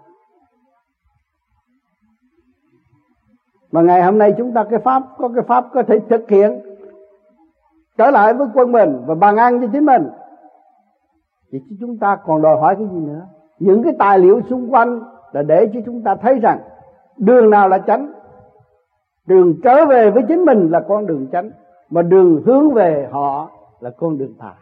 Mà 3.74 3.82
ngày 3.82 4.04
hôm 4.04 4.18
nay 4.18 4.34
chúng 4.38 4.54
ta, 4.54 4.64
cái 4.70 4.80
pháp, 4.80 5.04
có 5.18 5.30
cái 5.36 5.44
pháp 5.48 5.66
có 5.74 5.84
thể 5.84 6.00
thực 6.10 6.30
hiện 6.30 6.60
trở 7.98 8.12
lại 8.12 8.34
với 8.34 8.48
quân 8.54 8.72
mình 8.72 9.02
và 9.06 9.16
bằng 9.16 9.38
ăn 9.38 9.62
cho 9.62 9.68
chính 9.72 9.86
mình. 9.86 10.10
Thì 11.52 11.60
chúng 11.80 11.98
ta 11.98 12.18
còn 12.26 12.42
đòi 12.42 12.58
hỏi 12.62 12.76
cái 12.76 12.88
gì 12.88 13.00
nữa? 13.00 13.22
Những 13.60 13.84
cái 13.84 13.94
tài 14.00 14.20
liệu 14.20 14.42
xung 14.50 14.74
quanh 14.74 15.00
là 15.32 15.42
để 15.44 15.70
cho 15.74 15.80
chúng 15.86 16.04
ta 16.04 16.16
thấy 16.16 16.40
rằng 16.40 16.60
đường 17.18 17.50
nào 17.50 17.70
là 17.70 17.78
tránh 17.78 18.14
đường 19.28 19.54
trở 19.64 19.86
về 19.86 20.12
với 20.12 20.24
chính 20.28 20.46
mình 20.46 20.70
là 20.72 20.80
con 20.88 21.06
đường 21.06 21.28
tránh 21.32 21.52
mà 21.90 22.02
đường 22.02 22.44
hướng 22.46 22.74
về 22.74 23.10
họ 23.12 23.50
là 23.80 23.90
con 23.98 24.18
đường 24.18 24.34
tà. 24.40 24.54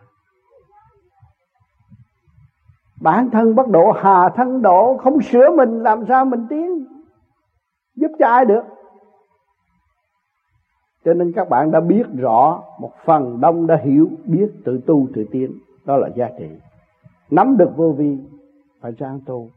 Bản 3.02 3.30
thân 3.30 3.56
bất 3.56 3.68
độ, 3.68 3.92
hà 3.92 4.30
thân 4.30 4.62
độ, 4.62 4.98
không 4.98 5.22
sửa 5.22 5.52
mình 5.52 5.80
làm 5.80 6.06
sao 6.08 6.26
mình 6.26 6.46
tiến, 6.50 6.86
giúp 7.96 8.12
cho 8.20 8.28
ai 8.28 8.46
được? 8.46 8.64
Cho 11.06 11.14
nên 11.14 11.32
các 11.36 11.50
bạn 11.50 11.72
đã 11.72 11.80
biết 11.80 12.04
rõ 12.18 12.64
một 12.80 12.92
phần 13.06 13.42
đông 13.42 13.68
đã 13.68 13.76
hiểu, 13.84 14.08
biết 14.26 14.52
tự 14.66 14.80
tu 14.88 15.08
tự 15.16 15.26
tiến. 15.32 15.52
Đó 15.86 15.98
là 15.98 16.08
giá 16.16 16.30
trị. 16.40 16.50
Nắm 17.32 17.58
được 17.58 17.78
vô 17.78 17.92
vi, 17.92 18.18
phải 18.82 18.92
ráng 18.92 19.20
tu. 19.26 19.48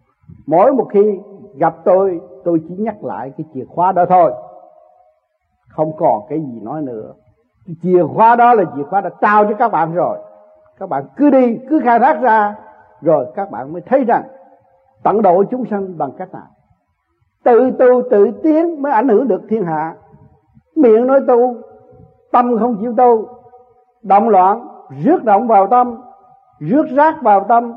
Mỗi 0.46 0.72
một 0.72 0.88
khi 0.90 1.18
gặp 1.57 1.76
tôi 1.85 2.20
tôi 2.44 2.61
chỉ 2.68 2.74
nhắc 2.78 3.04
lại 3.04 3.33
cái 3.37 3.44
chìa 3.54 3.64
khóa 3.64 3.92
đó 3.92 4.04
thôi. 4.09 4.33
Không 5.68 5.96
còn 5.96 6.22
cái 6.28 6.40
gì 6.40 6.61
nói 6.62 6.83
nữa. 6.83 7.12
Cái 7.66 7.76
chìa 7.83 8.04
khóa 8.14 8.37
đó 8.37 8.54
là 8.54 8.64
chìa 8.76 8.83
khóa 8.83 9.00
đã 9.00 9.11
trao 9.20 9.44
cho 9.44 9.54
các 9.59 9.68
bạn 9.68 9.94
rồi. 9.94 10.18
Các 10.78 10.88
bạn 10.88 11.04
cứ 11.16 11.30
đi, 11.30 11.59
cứ 11.68 11.80
khai 11.85 11.98
thác 11.98 12.20
ra, 12.20 12.57
rồi 13.00 13.26
các 13.37 13.50
bạn 13.50 13.72
mới 13.72 13.83
thấy 13.87 14.04
rằng 14.04 14.22
tận 15.02 15.22
độ 15.22 15.44
chúng 15.50 15.64
sanh 15.70 15.98
bằng 15.98 16.11
cách 16.18 16.33
nào. 16.33 16.46
Tự 17.44 17.70
tu 17.78 18.02
tự 18.11 18.30
tiến 18.42 18.83
mới 18.83 18.92
ảnh 18.92 19.09
hưởng 19.09 19.28
được 19.28 19.42
thiên 19.48 19.64
hạ 19.64 19.96
miệng 20.77 21.07
nói 21.07 21.21
tu, 21.29 21.57
tâm 22.33 22.59
không 22.59 22.77
chịu 22.81 22.95
tu, 22.97 23.29
động 24.03 24.29
loạn, 24.29 24.69
rước 25.05 25.25
động 25.25 25.47
vào 25.47 25.67
tâm, 25.67 25.97
rước 26.59 26.87
rác 26.97 27.23
vào 27.23 27.47
tâm, 27.49 27.73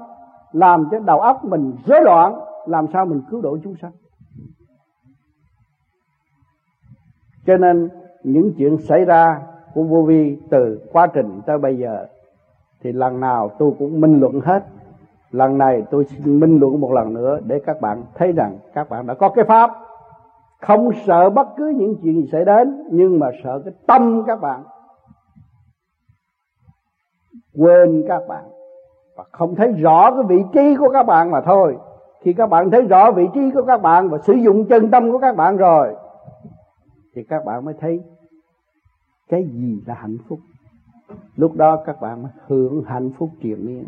làm 0.52 0.88
cho 0.92 1.00
đầu 1.00 1.20
óc 1.20 1.46
mình 1.46 1.76
rối 1.86 2.02
loạn, 2.02 2.40
làm 2.66 2.86
sao 2.94 3.06
mình 3.06 3.22
cứu 3.32 3.42
độ 3.42 3.58
chúng 3.64 3.76
sanh. 3.82 3.92
Cho 7.46 7.58
nên, 7.58 7.90
những 8.24 8.54
chuyện 8.58 8.78
xảy 8.78 9.06
ra 9.06 9.42
của 9.74 9.84
vô 9.84 10.02
vi 10.02 10.38
từ 10.50 10.80
quá 10.94 11.08
trình 11.08 11.42
tới 11.46 11.58
bây 11.58 11.78
giờ, 11.78 12.06
thì 12.82 12.92
lần 12.92 13.20
nào 13.20 13.52
tôi 13.60 13.72
cũng 13.80 14.02
minh 14.02 14.20
luận 14.20 14.42
hết. 14.42 14.64
Lần 15.32 15.58
này 15.58 15.84
tôi 15.92 16.06
xin 16.06 16.40
minh 16.40 16.60
luận 16.60 16.82
một 16.82 16.92
lần 16.92 17.14
nữa 17.14 17.40
để 17.46 17.60
các 17.66 17.82
bạn 17.82 18.04
thấy 18.16 18.32
rằng 18.32 18.58
các 18.74 18.90
bạn 18.90 19.08
đã 19.08 19.14
có 19.14 19.30
cái 19.30 19.46
pháp 19.46 19.72
không 20.62 20.90
sợ 21.06 21.30
bất 21.30 21.48
cứ 21.58 21.74
những 21.76 21.96
chuyện 22.04 22.22
gì 22.22 22.30
xảy 22.32 22.46
đến, 22.46 22.84
nhưng 22.92 23.20
mà 23.20 23.28
sợ 23.44 23.62
cái 23.66 23.74
tâm 23.88 24.24
các 24.28 24.42
bạn. 24.42 24.64
Quên 27.58 28.06
các 28.08 28.22
bạn. 28.28 28.44
Và 29.16 29.24
không 29.32 29.56
thấy 29.56 29.72
rõ 29.72 30.12
cái 30.12 30.24
vị 30.28 30.44
trí 30.54 30.76
của 30.76 30.90
các 30.94 31.04
bạn 31.04 31.32
mà 31.32 31.42
thôi. 31.42 31.78
Khi 32.22 32.34
các 32.34 32.48
bạn 32.48 32.72
thấy 32.72 32.82
rõ 32.82 33.12
vị 33.12 33.28
trí 33.34 33.52
của 33.54 33.64
các 33.68 33.82
bạn 33.82 34.10
và 34.10 34.18
sử 34.18 34.34
dụng 34.34 34.66
chân 34.66 34.92
tâm 34.92 35.12
của 35.12 35.20
các 35.20 35.36
bạn 35.36 35.58
rồi, 35.58 35.96
thì 37.16 37.24
các 37.30 37.46
bạn 37.46 37.66
mới 37.66 37.74
thấy 37.80 38.00
cái 39.30 39.44
gì 39.44 39.82
là 39.86 39.94
hạnh 39.94 40.18
phúc. 40.30 40.40
Lúc 41.36 41.56
đó 41.56 41.84
các 41.86 42.02
bạn 42.02 42.24
mới 42.24 42.32
hưởng 42.48 42.84
hạnh 42.88 43.12
phúc 43.18 43.30
triền 43.42 43.66
miên 43.66 43.86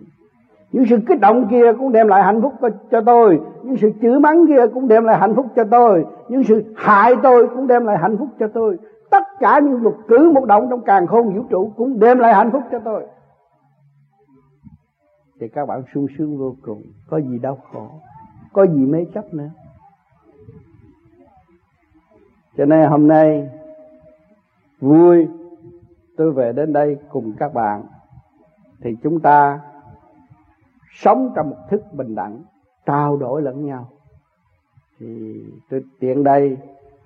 những 0.71 0.86
sự 0.89 0.99
kích 1.08 1.19
động 1.19 1.47
kia 1.49 1.73
cũng 1.79 1.91
đem 1.91 2.08
lại 2.08 2.23
hạnh 2.23 2.41
phúc 2.41 2.53
cho 2.91 3.01
tôi. 3.01 3.41
Những 3.63 3.77
sự 3.77 3.91
chửi 4.01 4.19
mắng 4.19 4.47
kia 4.47 4.67
cũng 4.73 4.88
đem 4.88 5.03
lại 5.03 5.17
hạnh 5.17 5.36
phúc 5.36 5.45
cho 5.55 5.63
tôi. 5.63 6.05
Những 6.29 6.43
sự 6.43 6.73
hại 6.75 7.15
tôi 7.23 7.47
cũng 7.47 7.67
đem 7.67 7.86
lại 7.86 7.97
hạnh 7.97 8.17
phúc 8.17 8.27
cho 8.39 8.47
tôi. 8.53 8.77
Tất 9.10 9.23
cả 9.39 9.60
những 9.60 9.84
một 9.84 9.95
cử 10.08 10.32
một 10.32 10.45
động 10.45 10.67
trong 10.69 10.82
càng 10.82 11.08
khôn 11.08 11.36
vũ 11.36 11.43
trụ 11.49 11.73
cũng 11.77 11.99
đem 11.99 12.19
lại 12.19 12.34
hạnh 12.34 12.51
phúc 12.51 12.63
cho 12.71 12.79
tôi. 12.79 13.05
Thì 15.39 15.47
các 15.47 15.65
bạn 15.65 15.84
sung 15.93 16.08
sướng 16.17 16.38
vô 16.38 16.55
cùng. 16.62 16.82
Có 17.10 17.17
gì 17.17 17.39
đau 17.39 17.58
khổ? 17.71 17.88
Có 18.53 18.65
gì 18.65 18.86
mê 18.86 19.05
chấp 19.13 19.34
nữa? 19.34 19.49
Cho 22.58 22.65
nên 22.65 22.89
hôm 22.89 23.08
nay, 23.08 23.49
vui, 24.82 25.27
tôi 26.17 26.32
về 26.32 26.53
đến 26.53 26.73
đây 26.73 26.97
cùng 27.10 27.34
các 27.39 27.53
bạn. 27.53 27.84
Thì 28.82 28.95
chúng 29.03 29.19
ta 29.19 29.60
sống 30.93 31.32
trong 31.36 31.49
một 31.49 31.58
thức 31.69 31.82
bình 31.93 32.15
đẳng, 32.15 32.43
trao 32.86 33.17
đổi 33.17 33.41
lẫn 33.41 33.65
nhau. 33.65 33.89
Thì 34.99 35.43
tôi 35.69 35.84
tiện 35.99 36.23
đây, 36.23 36.58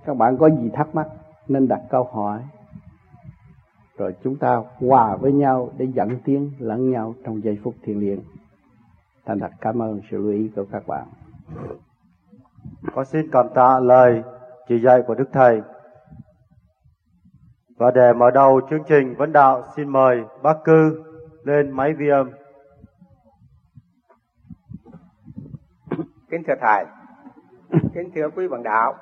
các 0.06 0.18
bạn 0.18 0.38
có 0.38 0.50
gì 0.50 0.70
thắc 0.74 0.96
mắc 0.96 1.08
nên 1.48 1.68
đặt 1.68 1.82
câu 1.90 2.04
hỏi. 2.04 2.40
Rồi 3.98 4.16
chúng 4.24 4.36
ta 4.36 4.64
hòa 4.80 5.16
với 5.16 5.32
nhau 5.32 5.70
để 5.78 5.88
dẫn 5.94 6.10
tiến 6.26 6.52
lẫn 6.60 6.92
nhau 6.92 7.14
trong 7.26 7.44
giây 7.44 7.60
phút 7.64 7.74
thiền 7.84 8.00
liêng 8.00 8.20
thành 9.26 9.40
thật 9.40 9.52
cảm 9.62 9.82
ơn 9.82 10.02
sự 10.12 10.18
lưu 10.18 10.32
ý 10.32 10.52
của 10.56 10.66
các 10.72 10.88
bạn. 10.88 11.08
Con 12.94 13.06
xin 13.06 13.32
cảm 13.32 13.48
tạ 13.56 13.80
lời 13.80 14.24
chỉ 14.68 14.82
dạy 14.82 15.02
của 15.08 15.16
đức 15.16 15.30
thầy. 15.34 15.62
Và 17.78 17.92
để 17.92 18.14
mở 18.14 18.32
đầu 18.32 18.62
chương 18.70 18.84
trình 18.88 19.16
vấn 19.18 19.32
đạo, 19.32 19.64
xin 19.76 19.90
mời 19.90 20.24
bác 20.44 20.64
cư 20.64 21.04
lên 21.44 21.72
máy 21.72 21.94
vi 21.94 22.10
âm. 22.10 22.30
Kính 26.34 26.44
thưa 26.48 26.54
Thầy, 26.62 26.86
kính 27.94 28.12
thưa 28.16 28.30
quý 28.36 28.48
bạn 28.48 28.64
đạo, 28.64 28.94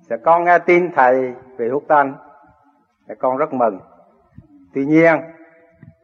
sẽ 0.00 0.16
con 0.24 0.44
nghe 0.44 0.58
tin 0.58 0.90
Thầy 0.92 1.34
về 1.56 1.68
hút 1.68 1.84
tân, 1.88 2.14
thì 3.08 3.14
con 3.18 3.36
rất 3.36 3.52
mừng. 3.52 3.80
Tuy 4.74 4.86
nhiên, 4.86 5.20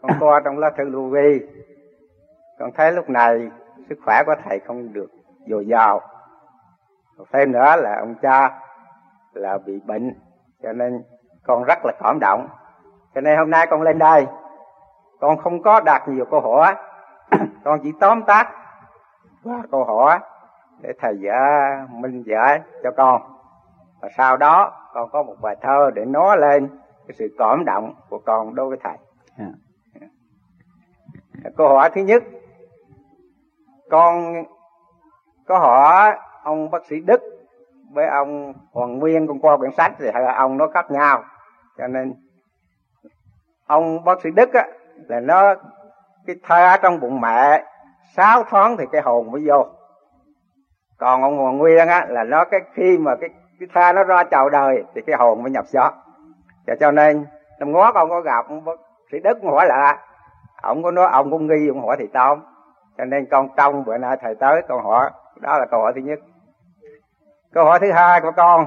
con 0.03 0.11
coi 0.21 0.41
trong 0.45 0.59
lá 0.59 0.71
thư 0.77 0.85
lưu 0.85 1.09
vi, 1.09 1.47
con 2.59 2.71
thấy 2.77 2.93
lúc 2.93 3.11
này 3.11 3.51
sức 3.89 3.99
khỏe 4.05 4.23
của 4.27 4.35
Thầy 4.45 4.61
không 4.61 4.93
được 4.93 5.11
dồi 5.47 5.67
dào. 5.67 6.01
Thêm 7.33 7.53
nữa 7.53 7.77
là 7.77 7.97
ông 8.01 8.15
cha 8.23 8.61
là 9.33 9.59
bị 9.67 9.81
bệnh, 9.87 10.15
cho 10.63 10.73
nên 10.73 11.03
con 11.47 11.65
rất 11.65 11.79
là 11.85 11.93
cảm 12.01 12.19
động. 12.21 12.49
Cho 13.15 13.21
nên 13.21 13.39
hôm 13.39 13.51
nay 13.51 13.67
con 13.71 13.83
lên 13.83 13.99
đây, 13.99 14.27
con 15.21 15.39
không 15.39 15.63
có 15.63 15.81
đặt 15.81 16.09
nhiều 16.09 16.25
câu 16.31 16.41
hỏi, 16.41 16.75
con 17.65 17.81
chỉ 17.83 17.93
tóm 18.01 18.23
tắt 18.23 18.59
và 19.43 19.63
câu 19.71 19.85
hỏi 19.85 20.19
để 20.81 20.93
thầy 21.01 21.19
giải 21.21 21.77
minh 21.91 22.23
giải 22.27 22.61
cho 22.83 22.91
con 22.97 23.23
và 24.01 24.09
sau 24.17 24.37
đó 24.37 24.73
con 24.93 25.11
có 25.11 25.23
một 25.23 25.37
bài 25.43 25.57
thơ 25.61 25.91
để 25.95 26.05
nói 26.05 26.39
lên 26.39 26.69
cái 27.09 27.15
sự 27.19 27.35
cảm 27.39 27.65
động 27.65 27.95
của 28.09 28.19
con 28.19 28.55
đối 28.55 28.69
với 28.69 28.79
thầy 28.85 28.97
yeah. 29.39 29.53
Dạ. 31.45 31.51
câu 31.57 31.69
hỏi 31.69 31.91
thứ 31.95 32.01
nhất 32.01 32.23
con 33.91 34.35
có 35.47 35.59
hỏi 35.59 36.17
ông 36.43 36.71
bác 36.71 36.87
sĩ 36.87 37.01
đức 37.01 37.21
với 37.93 38.07
ông 38.07 38.53
hoàng 38.73 38.99
nguyên 38.99 39.27
con 39.27 39.41
qua 39.41 39.57
quyển 39.57 39.73
sách 39.77 39.93
thì 39.99 40.11
hai 40.15 40.25
ông 40.25 40.57
nó 40.57 40.69
khác 40.69 40.91
nhau 40.91 41.25
cho 41.79 41.87
nên 41.87 42.15
ông 43.67 44.05
bác 44.05 44.21
sĩ 44.23 44.31
đức 44.31 44.53
á 44.53 44.67
là 45.09 45.21
nó 45.21 45.55
cái 46.27 46.37
thai 46.43 46.79
trong 46.83 47.01
bụng 47.01 47.21
mẹ 47.21 47.65
sáu 48.17 48.45
tháng 48.51 48.77
thì 48.77 48.85
cái 48.93 49.03
hồn 49.03 49.31
mới 49.31 49.43
vô. 49.49 49.67
Còn 50.99 51.23
ông 51.23 51.39
hoàng 51.39 51.59
nguyên 51.59 51.89
á, 51.89 52.07
là 52.09 52.25
nó 52.25 52.45
cái 52.45 52.61
khi 52.75 52.99
mà 52.99 53.17
cái 53.21 53.29
cái 53.61 53.69
tha 53.75 53.93
nó 53.93 54.05
ra 54.05 54.25
chào 54.25 54.49
đời 54.49 54.85
thì 54.95 55.03
cái 55.07 55.17
hồn 55.19 55.43
mới 55.43 55.51
nhập 55.51 55.65
gió. 55.67 55.91
Và 56.67 56.75
cho 56.81 56.91
nên, 56.91 57.27
năm 57.59 57.73
ngó 57.73 57.93
con 57.93 58.11
có 58.11 58.21
gặp 58.21 58.49
ông 58.49 58.65
bác 58.65 58.73
sĩ 59.13 59.19
đức 59.19 59.39
hỏi 59.43 59.67
là, 59.67 59.99
ông 60.63 60.83
có 60.83 60.91
nói 60.91 61.09
ông 61.13 61.31
cũng 61.31 61.47
nghi, 61.47 61.69
ông 61.69 61.87
hỏi 61.87 61.97
thì 61.99 62.07
tao 62.13 62.37
cho 62.99 63.05
nên 63.05 63.27
con 63.31 63.49
trong 63.57 63.85
bữa 63.85 63.99
nay 63.99 64.17
thầy 64.21 64.35
tới, 64.35 64.63
con 64.69 64.85
hỏi, 64.85 65.11
đó 65.41 65.59
là 65.59 65.67
câu 65.71 65.81
hỏi 65.81 65.93
thứ 65.95 66.01
nhất. 66.01 66.19
Câu 67.53 67.65
hỏi 67.65 67.79
thứ 67.81 67.93
hai 67.93 68.21
của 68.21 68.33
con 68.37 68.67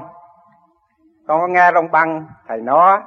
con 1.28 1.40
có 1.40 1.46
nghe 1.46 1.70
trong 1.74 1.90
băng 1.90 2.26
thầy 2.48 2.58
nói 2.58 2.98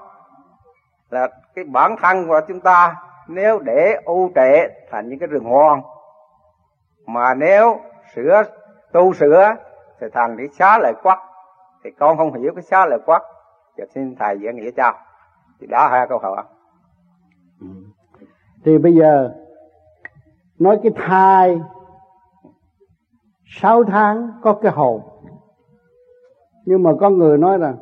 là 1.10 1.28
cái 1.56 1.66
bản 1.66 1.96
thân 2.02 2.28
của 2.28 2.42
chúng 2.48 2.60
ta, 2.60 2.96
nếu 3.28 3.60
để 3.60 4.02
ưu 4.06 4.32
trệ 4.36 4.68
thành 4.92 5.10
những 5.10 5.20
cái 5.20 5.28
rừng 5.28 5.44
hoang 5.44 5.82
mà 7.14 7.34
nếu 7.34 7.80
sửa 8.16 8.44
tu 8.92 9.14
sửa 9.14 9.56
thì 10.00 10.08
thành 10.14 10.38
cái 10.38 10.48
xá 10.48 10.80
lợi 10.82 10.94
quắc. 11.04 11.20
Thì 11.84 11.90
con 12.00 12.18
không 12.18 12.34
hiểu 12.34 12.52
cái 12.56 12.64
xá 12.64 12.86
lợi 12.86 13.00
quắc. 13.06 13.22
Và 13.78 13.86
xin 13.96 14.16
thầy 14.16 14.40
giải 14.40 14.54
nghĩa 14.54 14.72
cho. 14.78 14.94
Thì 15.60 15.68
đó 15.68 15.88
hai 15.92 16.08
câu 16.10 16.20
hỏi. 16.20 16.44
Ừ. 17.62 17.68
Thì 18.66 18.78
bây 18.78 18.96
giờ 18.96 19.34
nói 20.60 20.80
cái 20.84 20.92
thai 20.96 21.62
sáu 23.46 23.84
tháng 23.84 24.32
có 24.42 24.54
cái 24.54 24.72
hồn. 24.72 25.02
Nhưng 26.66 26.84
mà 26.84 26.92
có 27.00 27.10
người 27.10 27.38
nói 27.38 27.58
rằng 27.58 27.78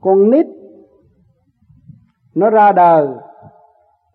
con 0.00 0.30
nít 0.30 0.46
nó 2.34 2.50
ra 2.50 2.72
đời 2.72 3.08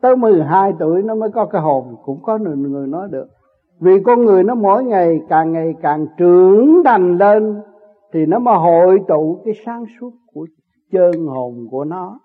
tới 0.01 0.15
12 0.15 0.73
tuổi 0.79 1.03
nó 1.03 1.15
mới 1.15 1.31
có 1.31 1.45
cái 1.45 1.61
hồn. 1.61 1.95
Cũng 2.03 2.23
có 2.23 2.37
người, 2.37 2.55
người 2.55 2.87
nói 2.87 3.07
được 3.11 3.27
vì 3.79 3.99
con 4.03 4.25
người 4.25 4.43
nó 4.43 4.55
mỗi 4.55 4.83
ngày 4.83 5.21
càng 5.29 5.51
ngày 5.51 5.73
càng 5.81 6.07
trưởng 6.17 6.81
thành 6.85 7.17
lên 7.17 7.61
thì 8.13 8.25
nó 8.25 8.39
mới 8.39 8.55
hội 8.55 8.99
tụ 9.07 9.41
cái 9.45 9.53
sáng 9.65 9.85
suốt 9.99 10.11
của 10.33 10.47
chân 10.91 11.27
hồn 11.27 11.67
của 11.71 11.85
nó. 11.85 12.19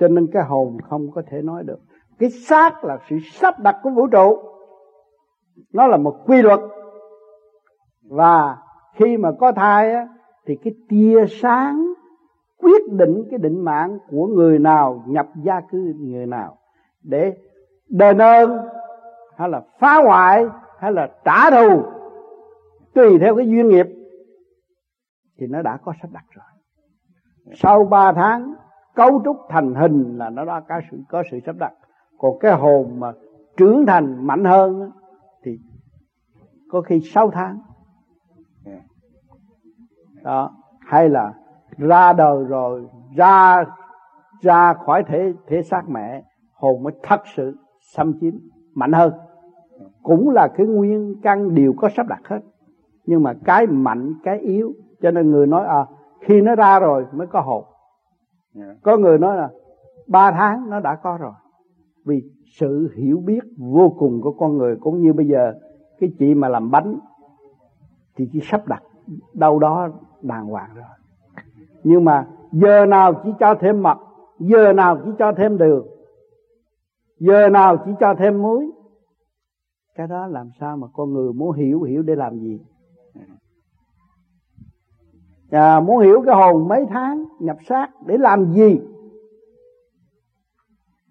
Cho 0.00 0.08
nên 0.08 0.26
cái 0.32 0.42
hồn 0.42 0.76
không 0.88 1.10
có 1.14 1.22
thể 1.30 1.42
nói 1.42 1.62
được. 1.64 1.78
Cái 2.18 2.30
xác 2.30 2.84
là 2.84 2.98
sự 3.10 3.16
sắp 3.32 3.60
đặt 3.60 3.76
của 3.82 3.90
vũ 3.90 4.06
trụ. 4.06 4.38
Nó 5.72 5.86
là 5.86 5.96
một 5.96 6.16
quy 6.26 6.42
luật. 6.42 6.60
Và 8.08 8.56
khi 8.94 9.16
mà 9.16 9.32
có 9.40 9.52
thai 9.52 9.92
á, 9.92 10.08
thì 10.46 10.56
cái 10.64 10.74
tia 10.88 11.26
sáng 11.26 11.92
quyết 12.58 12.92
định 12.92 13.24
cái 13.30 13.38
định 13.38 13.64
mạng 13.64 13.98
của 14.10 14.26
người 14.26 14.58
nào 14.58 15.02
nhập 15.06 15.26
gia 15.44 15.60
cư 15.60 15.94
người 15.98 16.26
nào. 16.26 16.56
Để 17.02 17.32
đền 17.88 18.18
ơn 18.18 18.58
hay 19.36 19.48
là 19.48 19.62
phá 19.78 20.02
hoại 20.04 20.46
hay 20.80 20.92
là 20.92 21.08
trả 21.24 21.50
thù. 21.50 21.82
Tùy 22.94 23.18
theo 23.20 23.36
cái 23.36 23.48
duyên 23.48 23.68
nghiệp. 23.68 23.86
Thì 25.38 25.46
nó 25.46 25.62
đã 25.62 25.78
có 25.84 25.92
sắp 26.02 26.08
đặt 26.12 26.24
rồi. 26.30 26.44
Sau 27.54 27.84
ba 27.84 28.12
tháng, 28.12 28.54
cấu 28.94 29.22
trúc 29.24 29.36
thành 29.48 29.74
hình 29.74 30.18
là 30.18 30.30
nó 30.30 30.44
đã 30.44 30.60
có 30.68 30.80
sự 30.90 30.98
có 31.08 31.22
sự 31.30 31.38
sắp 31.46 31.56
đặt. 31.58 31.72
Còn 32.18 32.38
cái 32.40 32.52
hồn 32.52 33.00
mà 33.00 33.12
trưởng 33.56 33.86
thành 33.86 34.26
mạnh 34.26 34.44
hơn 34.44 34.90
thì 35.44 35.58
có 36.70 36.80
khi 36.80 37.00
sáu 37.00 37.30
tháng. 37.30 37.58
Đó. 40.22 40.50
Hay 40.80 41.08
là 41.08 41.32
ra 41.78 42.12
đời 42.12 42.44
rồi, 42.44 42.86
ra 43.16 43.64
ra 44.40 44.74
khỏi 44.74 45.04
thể 45.06 45.32
thể 45.46 45.62
xác 45.62 45.82
mẹ, 45.88 46.22
hồn 46.52 46.82
mới 46.82 46.92
thật 47.02 47.20
sự 47.36 47.56
xâm 47.80 48.12
chiếm 48.20 48.34
mạnh 48.74 48.92
hơn 48.92 49.12
cũng 50.02 50.30
là 50.30 50.48
cái 50.48 50.66
nguyên 50.66 51.14
căn 51.22 51.54
đều 51.54 51.72
có 51.76 51.88
sắp 51.96 52.06
đặt 52.08 52.20
hết. 52.24 52.40
Nhưng 53.06 53.22
mà 53.22 53.34
cái 53.44 53.66
mạnh 53.66 54.12
cái 54.24 54.38
yếu 54.38 54.72
cho 55.02 55.10
nên 55.10 55.30
người 55.30 55.46
nói 55.46 55.66
à 55.66 55.86
khi 56.20 56.40
nó 56.40 56.54
ra 56.54 56.78
rồi 56.78 57.06
mới 57.12 57.26
có 57.26 57.40
hồn. 57.40 57.64
Có 58.82 58.96
người 58.96 59.18
nói 59.18 59.36
là 59.36 59.48
ba 60.06 60.30
tháng 60.30 60.70
nó 60.70 60.80
đã 60.80 60.94
có 60.94 61.18
rồi. 61.20 61.32
Vì 62.04 62.22
sự 62.58 62.90
hiểu 62.96 63.22
biết 63.26 63.40
vô 63.58 63.94
cùng 63.98 64.20
của 64.22 64.32
con 64.32 64.56
người 64.58 64.76
cũng 64.76 65.00
như 65.02 65.12
bây 65.12 65.26
giờ 65.26 65.52
cái 66.00 66.12
chị 66.18 66.34
mà 66.34 66.48
làm 66.48 66.70
bánh 66.70 66.98
thì 68.16 68.28
chỉ 68.32 68.40
sắp 68.42 68.66
đặt 68.66 68.82
đâu 69.34 69.58
đó 69.58 69.88
đàng 70.22 70.46
hoàng 70.46 70.70
rồi. 70.74 70.84
Nhưng 71.84 72.04
mà 72.04 72.26
giờ 72.52 72.86
nào 72.86 73.14
chỉ 73.24 73.30
cho 73.40 73.54
thêm 73.54 73.82
mật 73.82 73.98
giờ 74.38 74.72
nào 74.72 74.98
chỉ 75.04 75.10
cho 75.18 75.32
thêm 75.32 75.58
đường 75.58 75.86
giờ 77.18 77.48
nào 77.48 77.76
chỉ 77.84 77.90
cho 78.00 78.14
thêm 78.14 78.42
muối 78.42 78.70
cái 79.94 80.06
đó 80.06 80.26
làm 80.26 80.50
sao 80.60 80.76
mà 80.76 80.86
con 80.92 81.12
người 81.12 81.32
muốn 81.32 81.52
hiểu 81.52 81.82
hiểu 81.82 82.02
để 82.02 82.14
làm 82.16 82.38
gì? 82.38 82.60
À, 85.50 85.80
muốn 85.80 85.98
hiểu 85.98 86.22
cái 86.26 86.34
hồn 86.34 86.68
mấy 86.68 86.86
tháng 86.90 87.24
nhập 87.40 87.56
xác 87.68 87.88
để 88.06 88.18
làm 88.18 88.52
gì? 88.52 88.80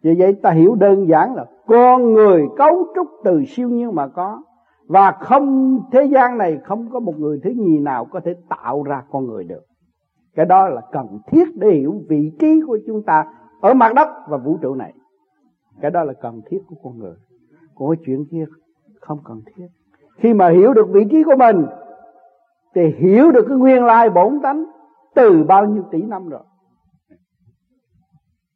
Vì 0.04 0.16
vậy 0.18 0.34
ta 0.34 0.52
hiểu 0.52 0.76
đơn 0.76 1.08
giản 1.08 1.36
là 1.36 1.46
con 1.68 2.14
người 2.14 2.46
cấu 2.58 2.88
trúc 2.96 3.08
từ 3.24 3.44
siêu 3.48 3.70
nhiên 3.70 3.96
mà 3.96 4.08
có. 4.08 4.42
Và 4.88 5.12
không 5.12 5.80
thế 5.92 6.04
gian 6.04 6.38
này 6.38 6.58
không 6.64 6.90
có 6.90 7.00
một 7.00 7.14
người 7.18 7.40
thứ 7.44 7.50
nhì 7.50 7.80
nào 7.80 8.06
có 8.06 8.20
thể 8.26 8.34
tạo 8.50 8.84
ra 8.84 9.04
con 9.12 9.26
người 9.26 9.44
được. 9.44 9.62
Cái 10.36 10.46
đó 10.46 10.68
là 10.70 10.82
cần 10.92 11.20
thiết 11.28 11.46
để 11.56 11.70
hiểu 11.70 12.02
vị 12.10 12.32
trí 12.40 12.62
của 12.68 12.80
chúng 12.88 13.04
ta 13.04 13.26
ở 13.62 13.74
mặt 13.74 13.94
đất 13.96 14.08
và 14.30 14.38
vũ 14.38 14.58
trụ 14.62 14.76
này. 14.76 14.94
Cái 15.82 15.92
đó 15.92 16.04
là 16.04 16.14
cần 16.14 16.42
thiết 16.50 16.60
của 16.68 16.76
con 16.84 16.98
người. 16.98 17.16
Của 17.74 17.96
chuyện 18.06 18.26
kia 18.32 18.46
không 19.00 19.20
cần 19.26 19.42
thiết. 19.46 19.68
Khi 20.16 20.34
mà 20.34 20.50
hiểu 20.50 20.74
được 20.74 20.88
vị 20.92 21.06
trí 21.12 21.24
của 21.24 21.36
mình, 21.38 21.66
thì 22.76 22.82
hiểu 22.98 23.32
được 23.32 23.46
cái 23.48 23.58
nguyên 23.58 23.84
lai 23.84 24.10
bổn 24.10 24.40
tánh 24.44 24.66
từ 25.16 25.44
bao 25.44 25.66
nhiêu 25.66 25.84
tỷ 25.92 26.02
năm 26.02 26.30
rồi. 26.30 26.42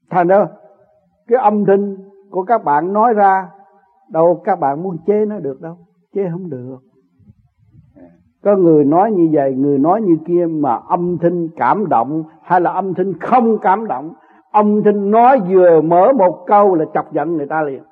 Thành 0.09 0.27
ra, 0.27 0.47
cái 1.27 1.39
âm 1.39 1.65
thanh 1.65 1.95
của 2.31 2.43
các 2.43 2.63
bạn 2.63 2.93
nói 2.93 3.13
ra, 3.13 3.49
đâu 4.09 4.41
các 4.43 4.59
bạn 4.59 4.83
muốn 4.83 4.97
chế 5.05 5.25
nó 5.25 5.39
được 5.39 5.61
đâu. 5.61 5.77
Chế 6.13 6.21
không 6.31 6.49
được. 6.49 6.77
Có 8.43 8.55
người 8.55 8.85
nói 8.85 9.11
như 9.11 9.29
vậy, 9.31 9.53
người 9.53 9.79
nói 9.79 10.01
như 10.01 10.17
kia 10.25 10.45
mà 10.49 10.79
âm 10.89 11.17
thanh 11.17 11.47
cảm 11.55 11.89
động 11.89 12.23
hay 12.41 12.61
là 12.61 12.71
âm 12.71 12.93
thanh 12.93 13.13
không 13.19 13.57
cảm 13.61 13.87
động, 13.87 14.13
âm 14.51 14.83
thanh 14.83 15.11
nói 15.11 15.39
vừa 15.39 15.81
mở 15.81 16.13
một 16.13 16.43
câu 16.47 16.75
là 16.75 16.85
chọc 16.93 17.13
giận 17.13 17.37
người 17.37 17.47
ta 17.47 17.61
liền 17.61 17.83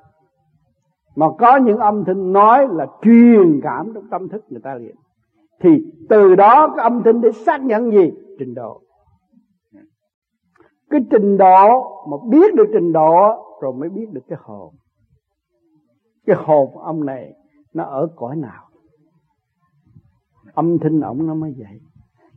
mà 1.16 1.26
có 1.38 1.56
những 1.56 1.78
âm 1.78 2.04
thanh 2.04 2.32
nói 2.32 2.66
là 2.70 2.86
truyền 3.02 3.60
cảm 3.62 3.92
trong 3.94 4.08
tâm 4.10 4.28
thức 4.28 4.44
người 4.48 4.60
ta 4.64 4.74
liền. 4.74 4.94
Thì 5.60 5.84
từ 6.08 6.34
đó 6.34 6.68
cái 6.76 6.82
âm 6.82 7.02
thanh 7.04 7.20
để 7.20 7.32
xác 7.32 7.64
nhận 7.64 7.90
gì? 7.90 8.12
Trình 8.38 8.54
độ. 8.54 8.80
Cái 10.90 11.00
trình 11.10 11.36
độ 11.38 11.68
mà 12.10 12.16
biết 12.30 12.54
được 12.54 12.66
trình 12.72 12.92
độ 12.92 13.44
rồi 13.62 13.72
mới 13.72 13.88
biết 13.88 14.06
được 14.12 14.22
cái 14.28 14.38
hồn. 14.42 14.74
Cái 16.26 16.36
hồn 16.44 16.78
ông 16.78 17.06
này 17.06 17.32
nó 17.74 17.84
ở 17.84 18.08
cõi 18.16 18.36
nào? 18.36 18.64
Âm 20.54 20.78
thanh 20.78 21.00
ổng 21.00 21.26
nó 21.26 21.34
mới 21.34 21.54
vậy 21.58 21.80